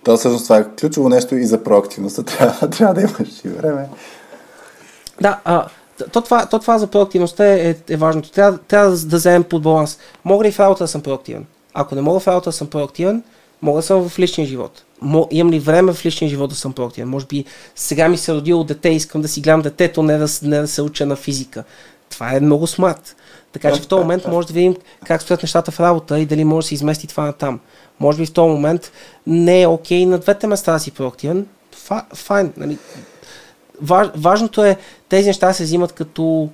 То 0.06 0.16
всъщност 0.16 0.44
това 0.44 0.58
е 0.58 0.64
ключово 0.80 1.08
нещо 1.08 1.36
и 1.36 1.46
за 1.46 1.62
проактивността. 1.62 2.22
Трябва, 2.38 2.70
трябва 2.70 2.94
да 2.94 3.00
имаш 3.00 3.44
и 3.44 3.48
време. 3.48 3.88
Да, 5.20 5.40
а, 5.44 5.66
то 6.12 6.20
това, 6.20 6.46
то 6.46 6.58
това 6.58 6.78
за 6.78 6.86
проактивността 6.86 7.46
е, 7.46 7.70
е, 7.70 7.74
е 7.88 7.96
важното. 7.96 8.30
Трябва, 8.30 8.58
трябва 8.58 8.90
да, 8.90 9.16
вземем 9.16 9.44
под 9.44 9.62
баланс. 9.62 9.98
Мога 10.24 10.44
ли 10.44 10.52
в 10.52 10.60
работа 10.60 10.84
да 10.84 10.88
съм 10.88 11.00
проактивен? 11.00 11.46
Ако 11.74 11.94
не 11.94 12.00
мога 12.00 12.20
в 12.20 12.28
работа 12.28 12.50
да 12.50 12.52
съм 12.52 12.66
проактивен, 12.66 13.22
мога 13.62 13.78
да 13.78 13.82
съм 13.82 14.08
в 14.08 14.18
личния 14.18 14.48
живот. 14.48 14.82
Мо, 15.00 15.28
имам 15.30 15.52
ли 15.52 15.60
време 15.60 15.92
в 15.92 16.06
личния 16.06 16.28
живот 16.28 16.50
да 16.50 16.56
съм 16.56 16.72
проактивен? 16.72 17.08
Може 17.08 17.26
би 17.26 17.44
сега 17.76 18.08
ми 18.08 18.18
се 18.18 18.34
родило 18.34 18.64
дете, 18.64 18.88
искам 18.88 19.22
да 19.22 19.28
си 19.28 19.40
гледам 19.40 19.62
детето, 19.62 20.02
не 20.02 20.18
да, 20.18 20.28
не 20.42 20.60
да 20.60 20.68
се 20.68 20.82
уча 20.82 21.06
на 21.06 21.16
физика. 21.16 21.64
Това 22.10 22.36
е 22.36 22.40
много 22.40 22.66
смарт. 22.66 23.16
Така 23.52 23.72
че 23.72 23.82
в 23.82 23.86
този 23.86 24.00
момент 24.00 24.26
може 24.26 24.46
да 24.46 24.54
видим 24.54 24.76
как 25.06 25.22
стоят 25.22 25.42
нещата 25.42 25.70
в 25.70 25.80
работа 25.80 26.18
и 26.18 26.26
дали 26.26 26.44
може 26.44 26.64
да 26.64 26.68
се 26.68 26.74
измести 26.74 27.06
това 27.06 27.24
на 27.24 27.32
там. 27.32 27.60
Може 28.00 28.18
би 28.18 28.26
в 28.26 28.32
този 28.32 28.52
момент 28.52 28.92
не 29.26 29.62
е 29.62 29.66
окей 29.66 30.02
okay 30.02 30.08
на 30.08 30.18
двете 30.18 30.46
места 30.46 30.72
да 30.72 30.80
си 30.80 30.90
проактивен. 30.90 31.46
Файн. 32.14 32.52
Нали? 32.56 32.78
Важ, 33.82 34.08
важното 34.16 34.64
е 34.64 34.76
тези 35.08 35.26
неща 35.26 35.52
се 35.52 35.64
взимат 35.64 35.92
като 35.92 36.48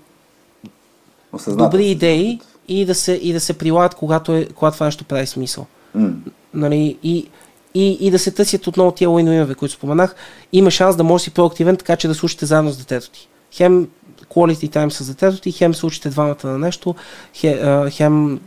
добри 1.49 1.87
идеи 1.87 2.41
и 2.69 2.85
да 2.85 2.95
се, 2.95 3.13
и 3.13 3.33
да 3.33 3.41
се 3.41 3.59
прилагат, 3.59 3.95
когато, 3.95 4.33
е, 4.33 4.47
когато 4.47 4.75
това 4.75 4.87
нещо 4.87 5.05
прави 5.05 5.27
смисъл. 5.27 5.67
Mm. 5.97 6.15
Нали, 6.55 6.99
и, 7.03 7.29
и, 7.75 7.93
и 8.01 8.11
да 8.11 8.19
се 8.19 8.31
търсят 8.31 8.67
отново 8.67 8.93
тия 8.93 9.11
уинове, 9.11 9.55
които 9.55 9.75
споменах. 9.75 10.15
Има 10.53 10.71
шанс 10.71 10.97
да 10.97 11.05
може 11.05 11.23
да 11.23 11.25
си 11.25 11.31
проактивен, 11.31 11.77
така 11.77 11.97
че 11.97 12.09
да 12.09 12.15
слушате 12.15 12.47
заедно 12.47 12.71
с 12.71 12.77
детето 12.77 13.11
ти. 13.11 13.29
Хем 13.53 13.89
quality 14.29 14.71
time 14.77 14.89
с 14.89 15.07
детето 15.07 15.41
ти, 15.41 15.53
хем 15.53 15.75
се 15.75 15.87
учите 15.87 16.09
двамата 16.11 16.37
на 16.45 16.59
нещо, 16.59 16.95
хем, 17.35 17.91
хем, 17.91 18.41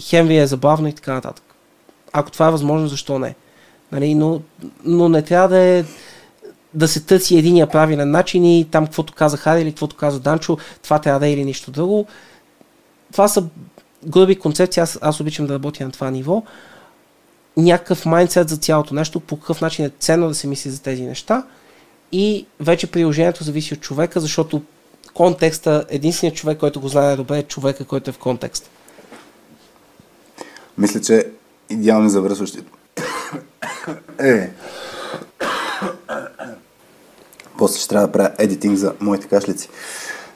хем 0.00 0.26
ви 0.26 0.36
е 0.36 0.46
забавно 0.46 0.88
и 0.88 0.92
така 0.92 1.14
нататък. 1.14 1.53
Ако 2.16 2.30
това 2.30 2.48
е 2.48 2.50
възможно, 2.50 2.88
защо 2.88 3.18
не? 3.18 3.34
Нали, 3.92 4.14
но, 4.14 4.40
но 4.84 5.08
не 5.08 5.22
трябва 5.22 5.48
да 5.48 5.58
е 5.58 5.84
да 6.74 6.88
се 6.88 7.00
търси 7.00 7.38
единия 7.38 7.66
правилен 7.66 8.10
начин 8.10 8.44
и 8.44 8.68
там 8.70 8.84
каквото 8.84 9.12
каза 9.12 9.36
Хари 9.36 9.62
или 9.62 9.70
каквото 9.70 9.96
каза 9.96 10.20
Данчо, 10.20 10.58
това 10.82 10.98
трябва 10.98 11.20
да 11.20 11.26
е 11.26 11.32
или 11.32 11.44
нищо 11.44 11.70
друго. 11.70 12.06
Това 13.12 13.28
са 13.28 13.44
груби 14.06 14.36
концепции, 14.36 14.80
аз, 14.80 14.98
аз 15.02 15.20
обичам 15.20 15.46
да 15.46 15.54
работя 15.54 15.84
на 15.84 15.90
това 15.90 16.10
ниво. 16.10 16.42
Някакъв 17.56 18.06
майндсет 18.06 18.48
за 18.48 18.56
цялото 18.56 18.94
нещо, 18.94 19.20
по 19.20 19.40
какъв 19.40 19.60
начин 19.60 19.84
е 19.84 19.90
ценно 19.98 20.28
да 20.28 20.34
се 20.34 20.46
мисли 20.46 20.70
за 20.70 20.82
тези 20.82 21.02
неща 21.02 21.46
и 22.12 22.46
вече 22.60 22.90
приложението 22.90 23.44
зависи 23.44 23.74
от 23.74 23.80
човека, 23.80 24.20
защото 24.20 24.62
контекста, 25.14 25.84
единственият 25.88 26.36
човек, 26.36 26.58
който 26.58 26.80
го 26.80 26.88
знае 26.88 27.16
добре 27.16 27.38
е 27.38 27.42
човека, 27.42 27.84
който 27.84 28.10
е 28.10 28.12
в 28.12 28.18
контекст. 28.18 28.70
Мисля, 30.78 31.00
че 31.00 31.30
идеално 31.70 32.08
завършващи. 32.08 32.58
е. 34.18 34.50
После 37.58 37.78
ще 37.78 37.88
трябва 37.88 38.06
да 38.06 38.12
правя 38.12 38.30
едитинг 38.38 38.76
за 38.76 38.92
моите 39.00 39.26
кашлици. 39.26 39.68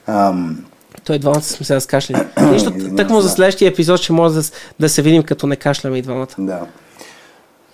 Ам... 0.07 0.65
Той 1.05 1.19
двамата 1.19 1.43
сме 1.43 1.67
се 1.67 1.75
разкашляли. 1.75 2.25
Нищо, 2.41 2.73
так 2.97 3.11
му 3.11 3.21
за 3.21 3.29
да. 3.29 3.35
следващия 3.35 3.69
епизод 3.69 4.01
ще 4.01 4.13
може 4.13 4.35
да, 4.35 4.43
да 4.81 4.89
се 4.89 5.03
видим 5.03 5.23
като 5.23 5.47
не 5.47 5.57
кашляме 5.57 5.99
и 5.99 6.03
двамата. 6.03 6.29
Да. 6.39 6.67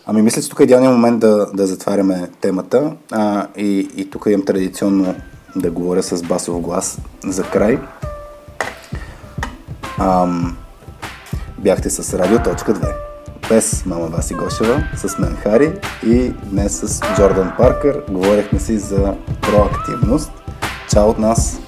Ами 0.06 0.22
мисля, 0.22 0.42
че 0.42 0.48
тук 0.48 0.60
е 0.60 0.62
идеалният 0.62 0.94
момент 0.94 1.20
да, 1.20 1.46
да 1.54 1.66
затваряме 1.66 2.28
темата 2.40 2.92
а, 3.12 3.46
и, 3.56 3.88
и 3.96 4.10
тук 4.10 4.26
имам 4.26 4.44
традиционно 4.44 5.14
да 5.56 5.70
говоря 5.70 6.02
с 6.02 6.22
басов 6.22 6.60
глас 6.60 6.98
за 7.24 7.42
край. 7.42 7.78
Ам, 9.98 10.56
бяхте 11.58 11.90
с 11.90 12.18
Радио.2 12.18 13.03
без 13.48 13.86
мама 13.86 14.06
Васи 14.06 14.34
Гошева, 14.34 14.84
с 14.96 15.18
мен 15.18 15.36
Хари 15.36 15.72
и 16.06 16.32
днес 16.44 16.72
с 16.72 17.02
Джордан 17.16 17.52
Паркър 17.58 18.02
говорихме 18.10 18.60
си 18.60 18.78
за 18.78 19.14
проактивност. 19.42 20.30
Чао 20.90 21.08
от 21.08 21.18
нас! 21.18 21.60